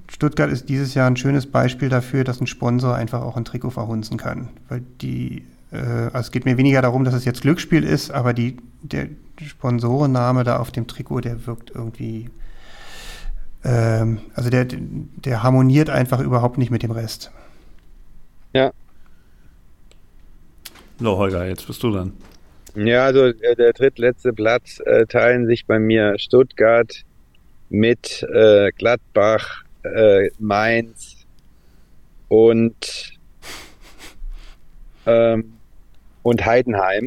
Stuttgart 0.09 0.51
ist 0.51 0.69
dieses 0.69 0.95
Jahr 0.95 1.07
ein 1.07 1.17
schönes 1.17 1.47
Beispiel 1.47 1.89
dafür, 1.89 2.25
dass 2.25 2.41
ein 2.41 2.47
Sponsor 2.47 2.95
einfach 2.95 3.23
auch 3.23 3.37
ein 3.37 3.45
Trikot 3.45 3.71
verhunzen 3.71 4.17
kann. 4.17 4.49
Weil 4.69 4.83
die, 5.01 5.45
äh, 5.71 5.77
also 5.77 6.19
es 6.19 6.31
geht 6.31 6.45
mir 6.45 6.57
weniger 6.57 6.83
darum, 6.83 7.05
dass 7.05 7.15
es 7.15 7.25
jetzt 7.25 7.43
Glücksspiel 7.43 7.85
ist, 7.85 8.11
aber 8.11 8.33
die, 8.33 8.57
der 8.83 9.09
Sponsorenname 9.45 10.45
da 10.45 10.59
auf 10.59 10.71
dem 10.71 10.87
Trikot, 10.87 11.21
der 11.21 11.47
wirkt 11.47 11.71
irgendwie, 11.75 12.31
ähm, 13.65 14.21
also 14.35 14.51
der, 14.51 14.67
der 14.67 15.43
harmoniert 15.43 15.91
einfach 15.91 16.21
überhaupt 16.21 16.59
nicht 16.59 16.71
mit 16.71 16.83
dem 16.83 16.91
Rest. 16.91 17.31
Ja. 18.53 18.73
So, 20.99 21.17
Holger, 21.17 21.47
jetzt 21.47 21.67
bist 21.67 21.83
du 21.83 21.93
dann. 21.93 22.13
Ja, 22.75 23.07
also 23.07 23.27
äh, 23.27 23.57
der 23.57 23.73
drittletzte 23.73 24.33
Platz 24.33 24.81
äh, 24.85 25.07
teilen 25.07 25.47
sich 25.47 25.67
bei 25.67 25.79
mir 25.79 26.19
Stuttgart 26.19 27.05
mit 27.69 28.23
äh, 28.33 28.71
Gladbach, 28.73 29.65
äh, 29.83 30.31
Mainz 30.39 31.27
und 32.29 33.19
ähm, 35.07 35.53
und 36.23 36.45
Heidenheim. 36.45 37.05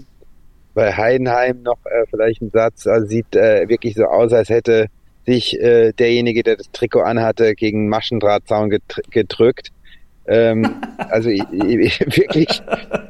Bei 0.73 0.91
Heidenheim 0.91 1.61
noch 1.61 1.85
äh, 1.85 2.05
vielleicht 2.09 2.41
ein 2.41 2.49
Satz, 2.49 2.87
also 2.87 3.07
sieht 3.07 3.35
äh, 3.35 3.69
wirklich 3.69 3.95
so 3.95 4.05
aus, 4.05 4.33
als 4.33 4.49
hätte 4.49 4.87
sich 5.25 5.59
äh, 5.61 5.93
derjenige, 5.93 6.43
der 6.43 6.57
das 6.57 6.71
Trikot 6.71 7.01
anhatte, 7.01 7.55
gegen 7.55 7.87
Maschendrahtzaun 7.87 8.69
gedrückt. 9.09 9.69
Ähm, 10.25 10.75
also 10.97 11.29
ich, 11.29 11.43
ich, 11.51 11.99
wirklich, 12.17 12.61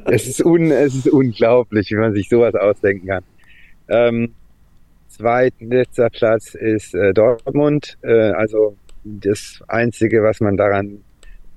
es 0.06 0.26
ist, 0.26 0.44
un, 0.44 0.70
es 0.70 0.94
ist 0.94 1.08
unglaublich, 1.08 1.90
wie 1.90 1.96
man 1.96 2.12
sich 2.14 2.28
sowas 2.28 2.54
ausdenken 2.54 3.06
kann. 3.06 3.24
Ähm, 3.88 4.34
zweitletzter 5.08 6.10
Platz 6.10 6.54
ist 6.54 6.94
äh, 6.94 7.12
Dortmund. 7.12 7.96
Äh, 8.02 8.30
also 8.32 8.76
das 9.04 9.62
Einzige, 9.68 10.22
was 10.22 10.40
man 10.40 10.56
daran 10.56 11.04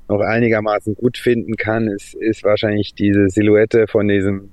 noch 0.10 0.22
einigermaßen 0.22 0.95
gut 0.95 1.18
finden 1.18 1.56
kann, 1.56 1.88
ist, 1.88 2.14
ist 2.16 2.44
wahrscheinlich 2.44 2.94
diese 2.94 3.30
Silhouette 3.30 3.88
von 3.88 4.08
diesem 4.08 4.50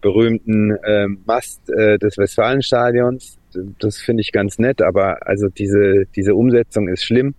berühmten 0.00 0.76
ähm, 0.84 1.20
Mast 1.26 1.68
äh, 1.70 1.98
des 1.98 2.16
Westfalenstadions. 2.16 3.38
Das 3.78 3.98
finde 3.98 4.22
ich 4.22 4.32
ganz 4.32 4.58
nett, 4.58 4.80
aber 4.80 5.26
also 5.26 5.48
diese, 5.48 6.06
diese 6.16 6.34
Umsetzung 6.34 6.88
ist 6.88 7.04
schlimm. 7.04 7.34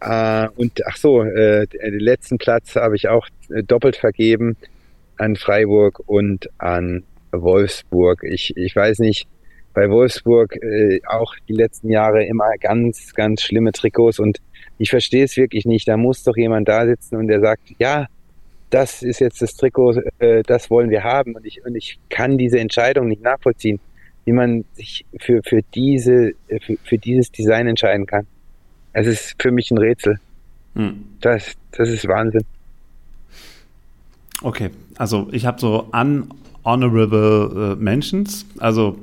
Äh, 0.00 0.48
und 0.56 0.86
ach 0.86 0.96
so, 0.96 1.22
äh, 1.22 1.66
den 1.66 2.00
letzten 2.00 2.38
Platz 2.38 2.76
habe 2.76 2.96
ich 2.96 3.08
auch 3.08 3.28
äh, 3.50 3.62
doppelt 3.62 3.96
vergeben 3.96 4.56
an 5.16 5.36
Freiburg 5.36 6.00
und 6.06 6.48
an 6.58 7.04
Wolfsburg. 7.32 8.22
Ich, 8.24 8.56
ich 8.56 8.74
weiß 8.74 8.98
nicht, 9.00 9.26
bei 9.74 9.88
Wolfsburg 9.90 10.56
äh, 10.62 11.00
auch 11.06 11.34
die 11.48 11.52
letzten 11.52 11.90
Jahre 11.90 12.24
immer 12.24 12.50
ganz, 12.60 13.14
ganz 13.14 13.42
schlimme 13.42 13.72
Trikots 13.72 14.18
und 14.18 14.38
ich 14.78 14.90
verstehe 14.90 15.24
es 15.24 15.36
wirklich 15.36 15.66
nicht. 15.66 15.86
Da 15.86 15.96
muss 15.96 16.24
doch 16.24 16.36
jemand 16.36 16.68
da 16.68 16.86
sitzen 16.86 17.16
und 17.16 17.28
der 17.28 17.40
sagt, 17.40 17.74
ja, 17.78 18.06
das 18.70 19.02
ist 19.02 19.20
jetzt 19.20 19.42
das 19.42 19.54
Trikot, 19.54 20.00
äh, 20.18 20.42
das 20.42 20.70
wollen 20.70 20.90
wir 20.90 21.04
haben. 21.04 21.34
Und 21.34 21.44
ich, 21.44 21.64
und 21.64 21.76
ich 21.76 21.98
kann 22.08 22.38
diese 22.38 22.58
Entscheidung 22.58 23.08
nicht 23.08 23.22
nachvollziehen, 23.22 23.80
wie 24.24 24.32
man 24.32 24.64
sich 24.72 25.04
für, 25.18 25.42
für, 25.44 25.60
diese, 25.74 26.32
äh, 26.48 26.60
für, 26.60 26.76
für 26.84 26.98
dieses 26.98 27.30
Design 27.30 27.66
entscheiden 27.66 28.06
kann. 28.06 28.26
Es 28.92 29.06
ist 29.06 29.36
für 29.40 29.50
mich 29.50 29.70
ein 29.70 29.78
Rätsel. 29.78 30.18
Hm. 30.74 31.04
Das, 31.20 31.54
das 31.72 31.88
ist 31.88 32.06
Wahnsinn. 32.08 32.44
Okay, 34.42 34.70
also 34.96 35.28
ich 35.32 35.46
habe 35.46 35.60
so 35.60 35.88
an 35.92 36.30
Honorable 36.64 37.76
äh, 37.78 37.82
Mentions. 37.82 38.46
Also 38.58 38.98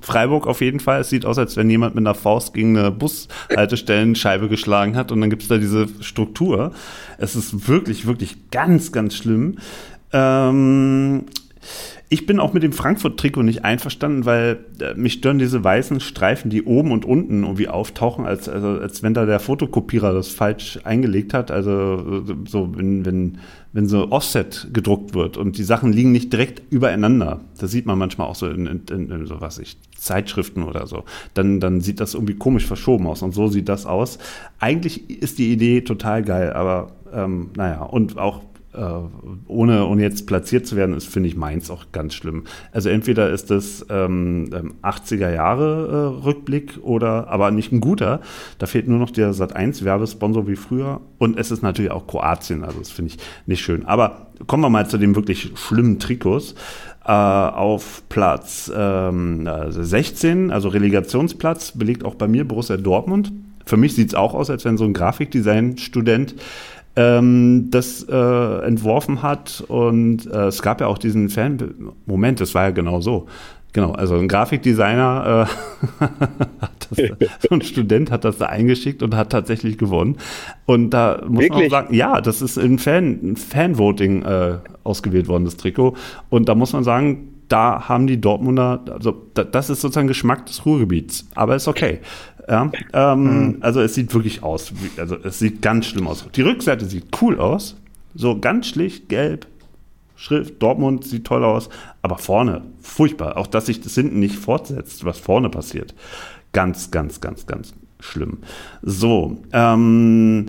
Freiburg 0.00 0.46
auf 0.46 0.60
jeden 0.60 0.80
Fall. 0.80 1.00
Es 1.00 1.10
sieht 1.10 1.26
aus, 1.26 1.38
als 1.38 1.56
wenn 1.56 1.68
jemand 1.68 1.94
mit 1.94 2.02
einer 2.02 2.14
Faust 2.14 2.54
gegen 2.54 2.76
eine 2.76 2.90
Bushaltestellenscheibe 2.90 4.48
geschlagen 4.48 4.96
hat 4.96 5.10
und 5.10 5.20
dann 5.20 5.30
gibt 5.30 5.42
es 5.42 5.48
da 5.48 5.58
diese 5.58 5.88
Struktur. 6.00 6.72
Es 7.18 7.34
ist 7.34 7.68
wirklich, 7.68 8.06
wirklich 8.06 8.50
ganz, 8.50 8.92
ganz 8.92 9.16
schlimm. 9.16 9.58
Ähm, 10.12 11.24
ich 12.08 12.24
bin 12.24 12.38
auch 12.38 12.52
mit 12.52 12.62
dem 12.62 12.72
Frankfurt-Trikot 12.72 13.42
nicht 13.42 13.64
einverstanden, 13.64 14.24
weil 14.24 14.60
äh, 14.80 14.94
mich 14.94 15.14
stören 15.14 15.38
diese 15.38 15.64
weißen 15.64 15.98
Streifen, 16.00 16.50
die 16.50 16.62
oben 16.62 16.92
und 16.92 17.04
unten 17.04 17.42
irgendwie 17.42 17.68
auftauchen, 17.68 18.26
als, 18.26 18.48
also, 18.48 18.68
als 18.68 19.02
wenn 19.02 19.12
da 19.12 19.26
der 19.26 19.40
Fotokopierer 19.40 20.12
das 20.12 20.28
falsch 20.28 20.78
eingelegt 20.84 21.34
hat. 21.34 21.50
Also 21.50 22.22
so, 22.46 22.76
wenn, 22.76 23.04
wenn, 23.04 23.38
wenn 23.72 23.88
so 23.88 24.12
Offset 24.12 24.68
gedruckt 24.72 25.14
wird 25.14 25.36
und 25.36 25.58
die 25.58 25.64
Sachen 25.64 25.92
liegen 25.92 26.12
nicht 26.12 26.32
direkt 26.32 26.62
übereinander. 26.70 27.40
Das 27.58 27.72
sieht 27.72 27.86
man 27.86 27.98
manchmal 27.98 28.28
auch 28.28 28.36
so 28.36 28.46
in, 28.46 28.66
in, 28.66 29.10
in 29.10 29.26
so 29.26 29.40
was 29.40 29.58
ich, 29.58 29.76
Zeitschriften 29.96 30.62
oder 30.62 30.86
so. 30.86 31.04
Dann, 31.34 31.58
dann 31.58 31.80
sieht 31.80 31.98
das 31.98 32.14
irgendwie 32.14 32.34
komisch 32.34 32.66
verschoben 32.66 33.08
aus 33.08 33.22
und 33.22 33.34
so 33.34 33.48
sieht 33.48 33.68
das 33.68 33.84
aus. 33.84 34.18
Eigentlich 34.60 35.10
ist 35.10 35.38
die 35.38 35.52
Idee 35.52 35.80
total 35.80 36.22
geil, 36.22 36.52
aber 36.52 36.92
ähm, 37.12 37.50
naja, 37.56 37.82
und 37.82 38.16
auch 38.16 38.42
äh, 38.42 38.55
ohne, 39.46 39.86
ohne 39.86 40.02
jetzt 40.02 40.26
platziert 40.26 40.66
zu 40.66 40.76
werden, 40.76 40.94
ist, 40.94 41.08
finde 41.08 41.28
ich, 41.28 41.36
meins 41.36 41.70
auch 41.70 41.86
ganz 41.92 42.14
schlimm. 42.14 42.44
Also 42.72 42.88
entweder 42.88 43.30
ist 43.30 43.50
das 43.50 43.86
ähm, 43.88 44.50
80er 44.82 45.28
ähm, 45.28 45.34
Jahre 45.34 46.14
äh, 46.20 46.24
Rückblick 46.24 46.78
oder 46.82 47.28
aber 47.28 47.50
nicht 47.50 47.72
ein 47.72 47.80
guter. 47.80 48.20
Da 48.58 48.66
fehlt 48.66 48.88
nur 48.88 48.98
noch 48.98 49.10
der 49.10 49.32
Sat 49.32 49.54
1 49.54 49.84
Werbesponsor 49.84 50.46
wie 50.46 50.56
früher. 50.56 51.00
Und 51.18 51.38
es 51.38 51.50
ist 51.50 51.62
natürlich 51.62 51.90
auch 51.90 52.06
Kroatien, 52.06 52.64
also 52.64 52.78
das 52.78 52.90
finde 52.90 53.12
ich 53.12 53.18
nicht 53.46 53.62
schön. 53.62 53.86
Aber 53.86 54.28
kommen 54.46 54.62
wir 54.62 54.70
mal 54.70 54.88
zu 54.88 54.98
den 54.98 55.16
wirklich 55.16 55.52
schlimmen 55.54 55.98
Trikots. 55.98 56.54
Äh, 57.06 57.12
auf 57.12 58.02
Platz 58.08 58.70
ähm, 58.74 59.48
16, 59.68 60.50
also 60.50 60.68
Relegationsplatz, 60.68 61.72
belegt 61.78 62.04
auch 62.04 62.16
bei 62.16 62.26
mir 62.26 62.46
Borussia 62.46 62.76
Dortmund. 62.76 63.32
Für 63.64 63.76
mich 63.76 63.94
sieht 63.94 64.08
es 64.08 64.14
auch 64.16 64.34
aus, 64.34 64.50
als 64.50 64.64
wenn 64.64 64.76
so 64.76 64.84
ein 64.84 64.92
Grafikdesign-Student 64.92 66.34
ähm, 66.96 67.68
das 67.70 68.02
äh, 68.08 68.66
entworfen 68.66 69.22
hat. 69.22 69.62
Und 69.68 70.26
äh, 70.26 70.46
es 70.46 70.62
gab 70.62 70.80
ja 70.80 70.86
auch 70.86 70.98
diesen 70.98 71.28
Fan. 71.28 71.92
Moment, 72.06 72.40
das 72.40 72.54
war 72.54 72.64
ja 72.64 72.70
genau 72.70 73.00
so. 73.00 73.26
Genau, 73.76 73.92
also 73.92 74.14
ein 74.16 74.26
Grafikdesigner, 74.26 75.46
äh, 76.00 76.06
das, 76.88 77.28
so 77.40 77.48
ein 77.50 77.60
Student 77.60 78.10
hat 78.10 78.24
das 78.24 78.38
da 78.38 78.46
eingeschickt 78.46 79.02
und 79.02 79.14
hat 79.14 79.30
tatsächlich 79.30 79.76
gewonnen. 79.76 80.16
Und 80.64 80.90
da 80.90 81.20
muss 81.28 81.42
Wirklich? 81.42 81.50
man 81.50 81.66
auch 81.66 81.70
sagen, 81.70 81.94
ja, 81.94 82.22
das 82.22 82.40
ist 82.40 82.56
in 82.56 82.78
Fan, 82.78 83.36
Fanvoting 83.36 84.22
äh, 84.22 84.54
ausgewählt 84.82 85.28
worden, 85.28 85.44
das 85.44 85.58
Trikot. 85.58 85.94
Und 86.30 86.48
da 86.48 86.54
muss 86.54 86.72
man 86.72 86.84
sagen, 86.84 87.34
da 87.48 87.88
haben 87.88 88.06
die 88.06 88.20
Dortmunder, 88.20 88.80
also 88.90 89.14
das 89.34 89.70
ist 89.70 89.82
sozusagen 89.82 90.08
Geschmack 90.08 90.46
des 90.46 90.64
Ruhrgebiets, 90.64 91.28
aber 91.34 91.54
ist 91.54 91.68
okay. 91.68 92.00
Ja, 92.48 92.70
ähm, 92.92 93.22
mhm. 93.22 93.56
Also 93.60 93.80
es 93.80 93.94
sieht 93.94 94.14
wirklich 94.14 94.42
aus, 94.42 94.72
also 94.96 95.16
es 95.22 95.38
sieht 95.38 95.62
ganz 95.62 95.86
schlimm 95.86 96.06
aus. 96.06 96.26
Die 96.34 96.42
Rückseite 96.42 96.84
sieht 96.84 97.06
cool 97.20 97.40
aus, 97.40 97.76
so 98.14 98.38
ganz 98.38 98.68
schlicht 98.68 99.08
gelb, 99.08 99.46
Schrift, 100.16 100.62
Dortmund 100.62 101.04
sieht 101.04 101.26
toll 101.26 101.44
aus, 101.44 101.68
aber 102.02 102.18
vorne, 102.18 102.62
furchtbar. 102.80 103.36
Auch 103.36 103.46
dass 103.46 103.66
sich 103.66 103.82
das 103.82 103.94
hinten 103.94 104.18
nicht 104.18 104.36
fortsetzt, 104.36 105.04
was 105.04 105.18
vorne 105.18 105.50
passiert. 105.50 105.94
Ganz, 106.52 106.90
ganz, 106.90 107.20
ganz, 107.20 107.46
ganz 107.46 107.74
schlimm. 108.00 108.38
So, 108.82 109.42
ähm, 109.52 110.46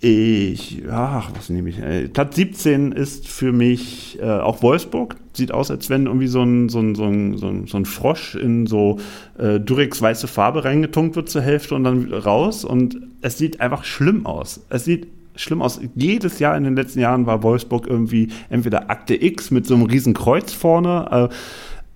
ich, 0.00 0.82
ach, 0.90 1.30
was 1.34 1.48
nehme 1.48 1.70
ich? 1.70 1.78
Äh, 1.78 2.08
Platz 2.08 2.36
17 2.36 2.92
ist 2.92 3.26
für 3.26 3.52
mich 3.52 4.18
äh, 4.20 4.24
auch 4.24 4.62
Wolfsburg. 4.62 5.16
Sieht 5.32 5.52
aus, 5.52 5.70
als 5.70 5.88
wenn 5.88 6.06
irgendwie 6.06 6.26
so 6.26 6.42
ein, 6.42 6.68
so 6.68 6.80
ein, 6.80 6.94
so 6.94 7.04
ein, 7.04 7.38
so 7.38 7.48
ein, 7.48 7.66
so 7.66 7.76
ein 7.76 7.84
Frosch 7.86 8.34
in 8.34 8.66
so 8.66 8.98
äh, 9.38 9.58
Durex 9.58 10.02
weiße 10.02 10.28
Farbe 10.28 10.64
reingetunkt 10.64 11.16
wird 11.16 11.30
zur 11.30 11.42
Hälfte 11.42 11.74
und 11.74 11.84
dann 11.84 12.12
raus. 12.12 12.64
Und 12.64 12.98
es 13.22 13.38
sieht 13.38 13.60
einfach 13.60 13.84
schlimm 13.84 14.26
aus. 14.26 14.64
Es 14.68 14.84
sieht 14.84 15.06
schlimm 15.36 15.62
aus. 15.62 15.80
Jedes 15.94 16.38
Jahr 16.38 16.56
in 16.56 16.64
den 16.64 16.76
letzten 16.76 17.00
Jahren 17.00 17.26
war 17.26 17.42
Wolfsburg 17.42 17.86
irgendwie 17.86 18.28
entweder 18.50 18.90
Akte 18.90 19.14
X 19.20 19.50
mit 19.50 19.66
so 19.66 19.74
einem 19.74 19.84
riesen 19.84 20.14
Kreuz 20.14 20.52
vorne. 20.52 21.30
Äh, 21.30 21.34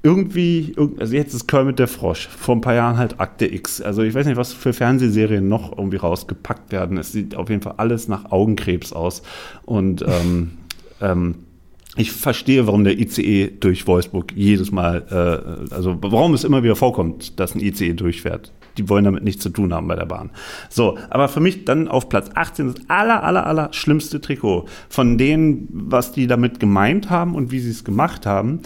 irgendwie, 0.02 0.74
also 0.98 1.14
jetzt 1.14 1.34
ist 1.34 1.48
Kermit 1.48 1.78
der 1.78 1.88
Frosch, 1.88 2.28
vor 2.28 2.54
ein 2.54 2.60
paar 2.60 2.74
Jahren 2.74 2.98
halt 2.98 3.18
Akte 3.18 3.52
X. 3.52 3.82
Also 3.82 4.02
ich 4.02 4.14
weiß 4.14 4.26
nicht, 4.26 4.36
was 4.36 4.52
für 4.52 4.72
Fernsehserien 4.72 5.48
noch 5.48 5.76
irgendwie 5.76 5.96
rausgepackt 5.96 6.70
werden. 6.70 6.98
Es 6.98 7.12
sieht 7.12 7.34
auf 7.34 7.50
jeden 7.50 7.62
Fall 7.62 7.74
alles 7.78 8.06
nach 8.06 8.30
Augenkrebs 8.30 8.92
aus. 8.92 9.22
Und 9.64 10.02
ähm, 10.02 10.52
ähm, 11.00 11.34
ich 11.96 12.12
verstehe, 12.12 12.66
warum 12.68 12.84
der 12.84 12.96
ICE 12.98 13.50
durch 13.58 13.88
Wolfsburg 13.88 14.32
jedes 14.36 14.70
Mal, 14.70 15.04
äh, 15.10 15.74
also 15.74 15.98
warum 16.00 16.32
es 16.32 16.44
immer 16.44 16.62
wieder 16.62 16.76
vorkommt, 16.76 17.40
dass 17.40 17.56
ein 17.56 17.60
ICE 17.60 17.94
durchfährt. 17.94 18.52
Die 18.76 18.88
wollen 18.88 19.04
damit 19.04 19.24
nichts 19.24 19.42
zu 19.42 19.48
tun 19.48 19.74
haben 19.74 19.88
bei 19.88 19.96
der 19.96 20.06
Bahn. 20.06 20.30
So, 20.68 20.96
aber 21.10 21.26
für 21.26 21.40
mich 21.40 21.64
dann 21.64 21.88
auf 21.88 22.08
Platz 22.08 22.30
18 22.32 22.66
das 22.68 22.76
aller, 22.86 23.24
aller, 23.24 23.44
aller 23.44 23.72
schlimmste 23.72 24.20
Trikot 24.20 24.66
von 24.88 25.18
denen, 25.18 25.66
was 25.72 26.12
die 26.12 26.28
damit 26.28 26.60
gemeint 26.60 27.10
haben 27.10 27.34
und 27.34 27.50
wie 27.50 27.58
sie 27.58 27.70
es 27.70 27.82
gemacht 27.82 28.26
haben 28.26 28.60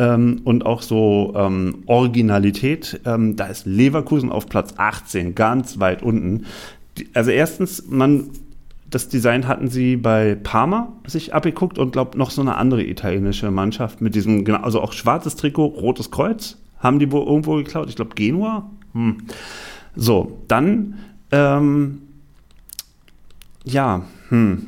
ähm, 0.00 0.40
und 0.44 0.66
auch 0.66 0.82
so 0.82 1.34
ähm, 1.36 1.84
Originalität. 1.86 3.00
Ähm, 3.04 3.36
da 3.36 3.46
ist 3.46 3.66
Leverkusen 3.66 4.32
auf 4.32 4.48
Platz 4.48 4.74
18, 4.76 5.34
ganz 5.36 5.78
weit 5.78 6.02
unten. 6.02 6.46
Also 7.14 7.30
erstens, 7.30 7.84
man 7.86 8.30
das 8.88 9.08
Design 9.08 9.46
hatten 9.46 9.68
sie 9.68 9.96
bei 9.96 10.34
Parma 10.34 10.92
sich 11.06 11.32
abgeguckt 11.32 11.78
und 11.78 11.92
glaube 11.92 12.18
noch 12.18 12.32
so 12.32 12.40
eine 12.40 12.56
andere 12.56 12.82
italienische 12.82 13.52
Mannschaft 13.52 14.00
mit 14.00 14.16
diesem, 14.16 14.44
also 14.64 14.80
auch 14.80 14.92
schwarzes 14.92 15.36
Trikot, 15.36 15.66
rotes 15.66 16.10
Kreuz. 16.10 16.56
Haben 16.80 16.98
die 16.98 17.12
wohl 17.12 17.24
irgendwo 17.24 17.54
geklaut? 17.56 17.88
Ich 17.88 17.94
glaube 17.94 18.16
Genua. 18.16 18.68
Hm. 18.94 19.18
So, 19.94 20.38
dann, 20.48 20.98
ähm, 21.30 22.02
ja, 23.64 24.02
hm. 24.30 24.66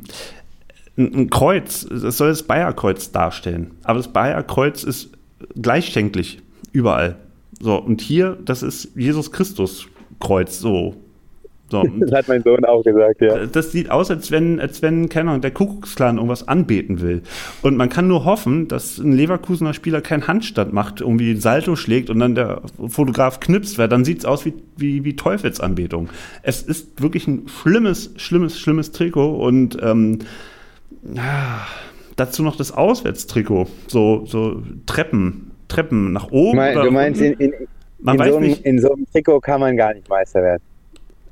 Ein, 0.96 1.14
ein 1.14 1.30
Kreuz, 1.30 1.86
das 1.90 2.18
soll 2.18 2.28
das 2.28 2.44
Bayerkreuz 2.44 3.10
darstellen. 3.10 3.72
Aber 3.82 3.98
das 3.98 4.12
Bayerkreuz 4.12 4.84
ist 4.84 5.10
gleichschenklich 5.60 6.40
überall. 6.72 7.16
So, 7.60 7.76
und 7.76 8.00
hier, 8.00 8.36
das 8.44 8.62
ist 8.62 8.97
Jesus 8.97 9.31
Christus 9.31 9.86
Kreuz, 10.20 10.58
so. 10.58 10.94
so. 11.68 11.82
Das 12.00 12.12
hat 12.12 12.28
mein 12.28 12.42
Sohn 12.42 12.64
auch 12.64 12.82
gesagt, 12.82 13.20
ja. 13.20 13.47
Das 13.47 13.72
sieht 13.72 13.90
aus, 13.90 14.10
als 14.10 14.31
wenn, 14.31 14.60
als 14.60 14.82
wenn, 14.82 15.08
keine 15.08 15.31
Ahnung, 15.31 15.42
der 15.42 15.50
Kuckucksklan 15.50 16.16
irgendwas 16.16 16.47
anbeten 16.48 17.00
will. 17.00 17.22
Und 17.62 17.76
man 17.76 17.89
kann 17.89 18.08
nur 18.08 18.24
hoffen, 18.24 18.68
dass 18.68 18.98
ein 18.98 19.12
Leverkusener 19.12 19.74
Spieler 19.74 20.00
keinen 20.00 20.26
Handstand 20.26 20.72
macht, 20.72 21.00
irgendwie 21.00 21.36
Salto 21.36 21.76
schlägt 21.76 22.10
und 22.10 22.20
dann 22.20 22.34
der 22.34 22.62
Fotograf 22.89 23.40
knipst, 23.40 23.78
weil 23.78 23.89
dann 23.89 24.05
sieht 24.05 24.20
es 24.20 24.24
aus 24.24 24.44
wie, 24.44 24.55
wie, 24.76 25.05
wie 25.05 25.16
Teufelsanbetung. 25.16 26.08
Es 26.42 26.62
ist 26.62 27.02
wirklich 27.02 27.26
ein 27.26 27.48
schlimmes, 27.48 28.12
schlimmes, 28.16 28.58
schlimmes 28.58 28.92
Trikot 28.92 29.36
und 29.36 29.78
ähm, 29.82 30.18
ja, 31.14 31.66
dazu 32.16 32.42
noch 32.42 32.57
das 32.57 32.73
Auswärtstrikot. 32.73 33.66
So, 33.86 34.24
so 34.26 34.62
Treppen, 34.86 35.52
Treppen 35.68 36.12
nach 36.12 36.31
oben. 36.31 36.57
Mein, 36.57 36.74
du 36.74 36.91
meinst, 36.91 37.20
in, 37.20 37.34
in, 37.34 37.52
man 38.00 38.15
in, 38.16 38.20
weiß 38.20 38.31
so 38.31 38.36
einem, 38.36 38.49
nicht, 38.49 38.65
in 38.65 38.81
so 38.81 38.92
einem 38.92 39.07
Trikot 39.10 39.41
kann 39.41 39.60
man 39.60 39.76
gar 39.76 39.94
nicht 39.94 40.08
Meister 40.08 40.42
werden. 40.42 40.62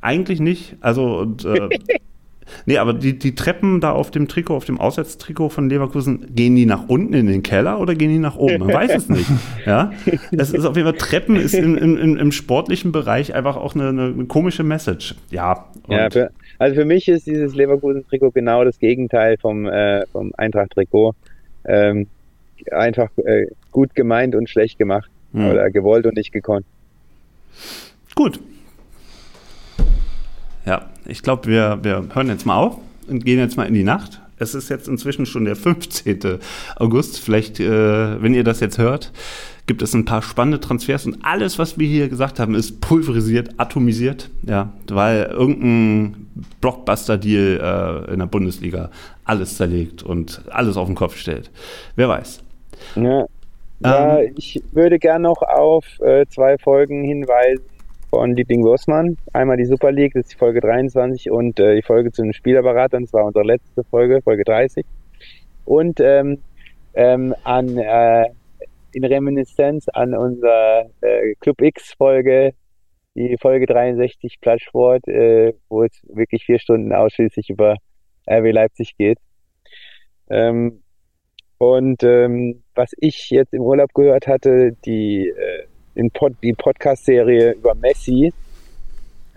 eigentlich 0.00 0.40
nicht. 0.40 0.76
Also, 0.80 1.18
und, 1.18 1.44
äh, 1.44 1.68
nee, 2.66 2.78
aber 2.78 2.94
die, 2.94 3.18
die 3.18 3.34
Treppen 3.34 3.80
da 3.80 3.92
auf 3.92 4.10
dem 4.10 4.28
Trikot, 4.28 4.56
auf 4.56 4.64
dem 4.64 4.80
Auswärtstrikot 4.80 5.50
von 5.50 5.68
Leverkusen, 5.68 6.34
gehen 6.34 6.56
die 6.56 6.66
nach 6.66 6.88
unten 6.88 7.14
in 7.14 7.26
den 7.26 7.42
Keller 7.42 7.80
oder 7.80 7.94
gehen 7.94 8.10
die 8.10 8.18
nach 8.18 8.36
oben? 8.36 8.60
Man 8.60 8.72
weiß 8.72 8.94
es 8.94 9.08
nicht. 9.08 9.30
Ja, 9.66 9.92
es 10.32 10.52
ist 10.52 10.64
auf 10.64 10.76
jeden 10.76 10.88
Fall, 10.88 10.98
Treppen 10.98 11.36
ist 11.36 11.54
im, 11.54 11.76
im, 11.76 12.16
im, 12.16 12.32
sportlichen 12.32 12.92
Bereich 12.92 13.34
einfach 13.34 13.56
auch 13.56 13.74
eine, 13.74 13.88
eine 13.88 14.24
komische 14.26 14.62
Message. 14.62 15.14
Ja, 15.30 15.66
Ja, 15.88 16.08
für, 16.10 16.30
also 16.60 16.74
für 16.74 16.84
mich 16.84 17.08
ist 17.08 17.26
dieses 17.26 17.54
Leverkusen-Trikot 17.54 18.32
genau 18.32 18.64
das 18.64 18.78
Gegenteil 18.78 19.38
vom, 19.38 19.66
äh, 19.66 20.04
vom 20.08 20.34
Eintracht-Trikot. 20.36 21.14
Ähm, 21.64 22.06
einfach 22.70 23.08
äh, 23.24 23.46
gut 23.72 23.94
gemeint 23.94 24.34
und 24.34 24.50
schlecht 24.50 24.76
gemacht. 24.76 25.10
Hm. 25.32 25.48
Oder 25.48 25.70
gewollt 25.70 26.04
und 26.04 26.16
nicht 26.16 26.32
gekonnt. 26.32 26.66
Gut. 28.14 28.40
Ja, 30.66 30.90
ich 31.06 31.22
glaube, 31.22 31.48
wir, 31.48 31.78
wir 31.80 32.04
hören 32.12 32.28
jetzt 32.28 32.44
mal 32.44 32.56
auf 32.56 32.76
und 33.08 33.24
gehen 33.24 33.38
jetzt 33.38 33.56
mal 33.56 33.66
in 33.66 33.72
die 33.72 33.82
Nacht. 33.82 34.20
Es 34.36 34.54
ist 34.54 34.68
jetzt 34.68 34.86
inzwischen 34.86 35.24
schon 35.24 35.46
der 35.46 35.56
15. 35.56 36.40
August. 36.76 37.20
Vielleicht, 37.20 37.58
äh, 37.58 38.22
wenn 38.22 38.34
ihr 38.34 38.44
das 38.44 38.60
jetzt 38.60 38.76
hört, 38.76 39.12
gibt 39.70 39.82
es 39.82 39.94
ein 39.94 40.04
paar 40.04 40.20
spannende 40.20 40.58
Transfers 40.58 41.06
und 41.06 41.18
alles, 41.22 41.56
was 41.60 41.78
wir 41.78 41.86
hier 41.86 42.08
gesagt 42.08 42.40
haben, 42.40 42.56
ist 42.56 42.80
pulverisiert, 42.80 43.50
atomisiert, 43.56 44.28
ja, 44.42 44.72
weil 44.88 45.26
irgendein 45.26 46.26
Blockbuster-Deal 46.60 47.60
äh, 48.08 48.12
in 48.12 48.18
der 48.18 48.26
Bundesliga 48.26 48.90
alles 49.24 49.56
zerlegt 49.56 50.02
und 50.02 50.42
alles 50.50 50.76
auf 50.76 50.88
den 50.88 50.96
Kopf 50.96 51.16
stellt. 51.16 51.52
Wer 51.94 52.08
weiß. 52.08 52.42
Ja, 52.96 53.26
ja 53.78 54.18
Ähm. 54.18 54.34
ich 54.36 54.60
würde 54.72 54.98
gern 54.98 55.22
noch 55.22 55.40
auf 55.40 55.84
äh, 56.00 56.26
zwei 56.30 56.58
Folgen 56.58 57.04
hinweisen 57.04 57.62
von 58.10 58.34
Liebling 58.34 58.64
Wursmann. 58.64 59.18
Einmal 59.32 59.56
die 59.56 59.66
Super 59.66 59.92
League, 59.92 60.14
das 60.14 60.22
ist 60.22 60.32
die 60.32 60.38
Folge 60.38 60.60
23 60.62 61.30
und 61.30 61.60
äh, 61.60 61.76
die 61.76 61.82
Folge 61.82 62.10
zu 62.10 62.22
den 62.22 62.32
Spielerberatern, 62.32 63.04
das 63.04 63.12
war 63.12 63.24
unsere 63.24 63.44
letzte 63.44 63.84
Folge, 63.84 64.20
Folge 64.20 64.42
30. 64.42 64.84
Und 65.64 66.00
ähm, 66.00 66.38
ähm, 66.94 67.36
an 67.44 67.78
äh, 67.78 68.24
in 68.92 69.04
Reminiszenz 69.04 69.88
an 69.88 70.14
unser 70.14 70.86
äh, 71.00 71.34
Club 71.40 71.60
X 71.60 71.94
Folge, 71.94 72.54
die 73.14 73.36
Folge 73.40 73.66
63 73.66 74.40
Plattsport, 74.40 75.06
äh, 75.08 75.54
wo 75.68 75.82
es 75.82 75.92
wirklich 76.04 76.44
vier 76.44 76.58
Stunden 76.58 76.92
ausschließlich 76.92 77.50
über 77.50 77.76
RB 78.28 78.52
Leipzig 78.52 78.96
geht. 78.96 79.18
Ähm, 80.28 80.82
und 81.58 82.02
ähm, 82.04 82.62
was 82.74 82.92
ich 82.98 83.30
jetzt 83.30 83.52
im 83.52 83.62
Urlaub 83.62 83.92
gehört 83.92 84.26
hatte, 84.26 84.72
die, 84.84 85.28
äh, 85.28 85.64
in 85.94 86.10
Pod, 86.10 86.32
die 86.42 86.54
Podcast-Serie 86.54 87.52
über 87.52 87.74
Messi, 87.74 88.32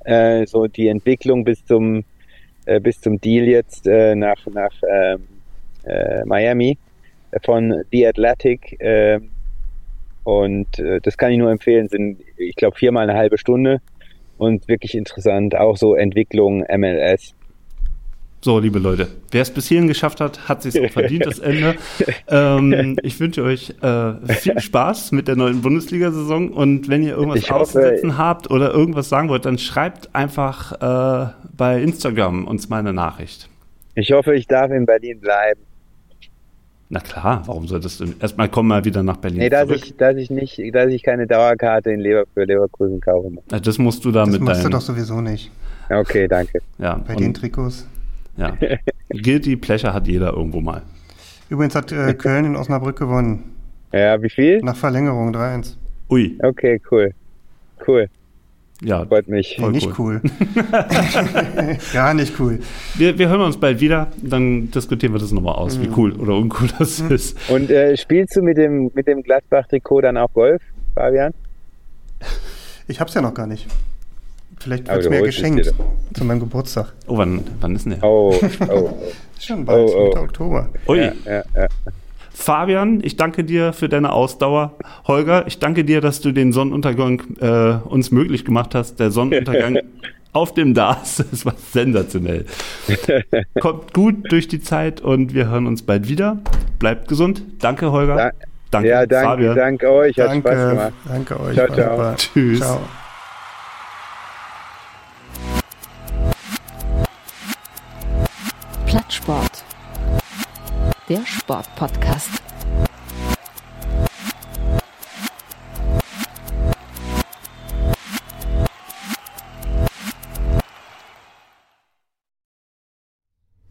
äh, 0.06 0.46
so 0.46 0.68
die 0.68 0.88
Entwicklung 0.88 1.44
bis 1.44 1.66
zum 1.66 2.04
äh, 2.66 2.80
bis 2.80 3.02
zum 3.02 3.20
Deal 3.20 3.46
jetzt 3.46 3.88
äh, 3.88 4.16
nach 4.16 4.46
nach 4.48 4.74
ähm, 4.90 5.28
äh, 5.84 6.24
Miami 6.26 6.78
äh, 7.32 7.40
von 7.44 7.84
The 7.92 8.08
Athletic. 8.08 8.80
Äh, 8.80 9.20
und 10.24 10.80
äh, 10.80 11.00
das 11.02 11.18
kann 11.18 11.32
ich 11.32 11.38
nur 11.38 11.52
empfehlen. 11.52 11.88
Sind 11.90 12.20
ich 12.38 12.56
glaube 12.56 12.78
viermal 12.78 13.10
eine 13.10 13.18
halbe 13.18 13.38
Stunde 13.38 13.82
und 14.38 14.68
wirklich 14.68 14.96
interessant. 14.96 15.56
Auch 15.56 15.78
so 15.78 15.96
Entwicklung 15.96 16.66
MLS. 16.76 17.34
So, 18.42 18.60
liebe 18.60 18.78
Leute, 18.78 19.08
wer 19.32 19.42
es 19.42 19.52
bis 19.52 19.70
hierhin 19.70 19.88
geschafft 19.88 20.20
hat, 20.20 20.50
hat 20.50 20.62
sich 20.64 20.78
auch 20.84 20.90
verdient, 20.92 21.26
das 21.26 21.40
Ende. 21.40 21.76
Ähm, 22.28 22.98
ich 23.04 23.18
wünsche 23.20 23.44
euch 23.44 23.74
äh, 23.82 24.14
viel 24.34 24.60
Spaß 24.60 25.12
mit 25.14 25.28
der 25.28 25.36
neuen 25.36 25.62
Bundesliga-Saison 25.62 26.50
und 26.50 26.90
wenn 26.90 27.04
ihr 27.04 27.16
irgendwas 27.16 27.44
hoffe- 27.50 27.62
auszusetzen 27.62 28.18
habt 28.18 28.50
oder 28.50 28.74
irgendwas 28.74 29.08
sagen 29.08 29.30
wollt, 29.30 29.46
dann 29.46 29.58
schreibt 29.58 30.14
einfach 30.14 30.74
äh, 30.74 31.32
bei 31.56 31.82
Instagram 31.82 32.46
uns 32.46 32.68
mal 32.70 32.80
eine 32.80 32.92
Nachricht. 32.92 33.48
Ich 33.96 34.12
hoffe, 34.12 34.36
ich 34.36 34.48
darf 34.48 34.72
in 34.72 34.86
Berlin 34.86 35.20
bleiben. 35.22 35.62
Na 36.94 37.00
klar, 37.00 37.42
warum 37.48 37.66
solltest 37.68 38.00
du? 38.02 38.06
Erstmal 38.20 38.50
komm 38.50 38.68
mal 38.68 38.86
wieder 38.86 39.02
nach 39.02 39.18
Berlin 39.18 39.40
Nee, 39.40 39.50
dass 39.50 39.66
zurück. 39.68 39.82
ich, 39.84 39.98
dass 39.98 40.16
ich 40.16 40.30
nicht, 40.30 40.62
dass 40.76 40.92
ich 40.92 41.02
keine 41.02 41.26
Dauerkarte 41.26 41.90
in 41.90 42.00
Lever 42.00 42.26
für 42.36 42.44
Leverkusen 42.46 43.02
kaufe. 43.02 43.32
Na, 43.50 43.60
das 43.60 43.80
musst 43.80 44.06
du 44.06 44.12
da 44.12 44.20
Das 44.26 44.30
mit 44.34 44.42
machst 44.42 44.60
du 44.60 44.66
deinem. 44.66 44.74
doch 44.74 44.82
sowieso 44.82 45.20
nicht. 45.20 45.50
Okay, 45.90 46.28
danke. 46.28 46.60
ja, 46.78 46.96
Bei 47.08 47.16
und- 47.16 47.22
den 47.22 47.34
Trikots. 47.34 47.88
ja. 48.38 48.56
Guilty 49.10 49.56
Pleasure 49.56 49.92
hat 49.92 50.08
jeder 50.08 50.34
irgendwo 50.34 50.62
mal. 50.62 50.84
Übrigens 51.50 51.74
hat 51.74 51.92
äh, 51.92 52.14
Köln 52.14 52.46
in 52.46 52.56
Osnabrück 52.56 52.98
gewonnen. 53.00 53.44
Ja, 53.92 54.22
wie 54.22 54.30
viel? 54.30 54.60
Nach 54.62 54.76
Verlängerung 54.76 55.34
3-1. 55.36 55.76
Ui, 56.12 56.38
Okay, 56.44 56.80
cool. 56.92 57.12
Cool. 57.88 58.08
Ja. 58.84 59.06
Freut 59.06 59.28
mich. 59.28 59.58
Voll 59.60 59.72
nicht 59.72 59.98
cool. 59.98 60.22
Gar 61.94 62.14
nicht 62.14 62.40
cool. 62.40 62.60
Wir, 62.96 63.18
wir 63.18 63.30
hören 63.30 63.42
uns 63.42 63.58
bald 63.58 63.80
wieder, 63.80 64.08
dann 64.22 64.70
diskutieren 64.72 65.14
wir 65.14 65.20
das 65.20 65.32
nochmal 65.32 65.56
aus, 65.56 65.80
wie 65.82 65.90
cool 65.96 66.14
oder 66.14 66.36
uncool 66.36 66.70
das 66.78 67.00
ist. 67.00 67.38
Und 67.50 67.70
äh, 67.70 67.96
spielst 67.98 68.36
du 68.36 68.42
mit 68.42 68.58
dem, 68.58 68.92
mit 68.94 69.08
dem 69.08 69.24
Gladbach-Trikot 69.24 70.02
dann 70.02 70.18
auch 70.18 70.32
Golf, 70.34 70.62
Fabian? 70.96 71.34
Ich 72.88 73.00
hab's 73.00 73.14
ja 73.14 73.22
noch 73.22 73.34
gar 73.34 73.48
nicht. 73.48 73.68
Vielleicht 74.60 74.88
wird's 74.88 75.04
du 75.04 75.10
mir 75.10 75.20
es 75.20 75.26
geschenkt 75.26 75.74
zu 76.14 76.24
meinem 76.24 76.40
Geburtstag. 76.40 76.94
Oh, 77.08 77.18
wann, 77.18 77.44
wann 77.60 77.76
ist 77.76 77.86
denn 77.86 77.94
der? 78.00 78.04
Oh, 78.04 78.34
oh, 78.42 78.66
oh. 78.70 78.98
Ist 79.36 79.46
schon 79.46 79.66
bald, 79.66 79.90
Oh, 79.90 79.94
oh. 79.98 80.06
Mitte 80.06 80.20
Oktober. 80.22 80.70
Ui. 80.88 81.00
ja, 81.00 81.14
ja, 81.26 81.44
ja. 81.56 81.68
Fabian, 82.34 83.00
ich 83.04 83.16
danke 83.16 83.44
dir 83.44 83.74
für 83.74 83.88
deine 83.90 84.12
Ausdauer. 84.12 84.76
Holger, 85.08 85.46
ich 85.48 85.60
danke 85.60 85.84
dir, 85.86 86.02
dass 86.02 86.20
du 86.20 86.32
den 86.32 86.52
Sonnenuntergang 86.52 87.22
äh, 87.40 87.76
uns 87.88 88.12
möglich 88.12 88.44
gemacht 88.44 88.74
hast. 88.76 89.00
Der 89.00 89.12
Sonnenuntergang 89.12 89.78
auf 90.34 90.54
dem 90.54 90.74
DAS, 90.74 91.24
das 91.32 91.46
war 91.46 91.54
sensationell. 91.72 92.46
Kommt 93.60 93.94
gut 93.94 94.32
durch 94.32 94.48
die 94.48 94.62
Zeit 94.62 95.00
und 95.02 95.34
wir 95.34 95.48
hören 95.50 95.68
uns 95.68 95.84
bald 95.84 96.10
wieder. 96.10 96.40
Bleibt 96.80 97.08
gesund. 97.08 97.44
Danke, 97.60 97.92
Holger. 97.92 98.16
Da- 98.16 98.32
danke, 98.72 98.90
ja, 98.90 99.06
danke, 99.06 99.28
Fabian. 99.28 99.56
danke 99.56 99.92
euch. 99.92 100.18
Hat 100.18 100.36
Spaß 100.36 100.44
Danke, 100.44 100.70
gemacht. 100.70 100.94
danke 101.08 101.40
euch. 101.40 101.54
Ciao, 101.56 101.68
ciao. 101.68 101.96
super. 101.96 102.16
Tschüss. 102.18 102.60
Ciao. 102.60 102.80
Plattsport. 108.86 109.64
Der 111.10 111.26
Sportpodcast. 111.26 112.42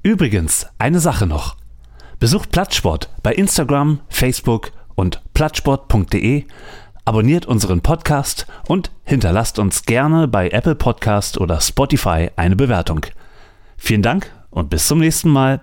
Übrigens, 0.02 0.66
eine 0.78 1.00
Sache 1.00 1.26
noch. 1.26 1.56
Besucht 2.18 2.50
Plattsport 2.50 3.08
bei 3.22 3.32
Instagram, 3.32 4.00
Facebook 4.10 4.72
und 4.94 5.22
plattsport.de, 5.32 6.44
abonniert 7.06 7.46
unseren 7.46 7.80
Podcast 7.80 8.46
und 8.68 8.90
hinterlasst 9.04 9.58
uns 9.58 9.84
gerne 9.84 10.28
bei 10.28 10.50
Apple 10.50 10.74
Podcast 10.74 11.38
oder 11.38 11.62
Spotify 11.62 12.30
eine 12.36 12.56
Bewertung. 12.56 13.06
Vielen 13.78 14.02
Dank 14.02 14.30
und 14.50 14.68
bis 14.68 14.86
zum 14.86 14.98
nächsten 14.98 15.30
Mal. 15.30 15.62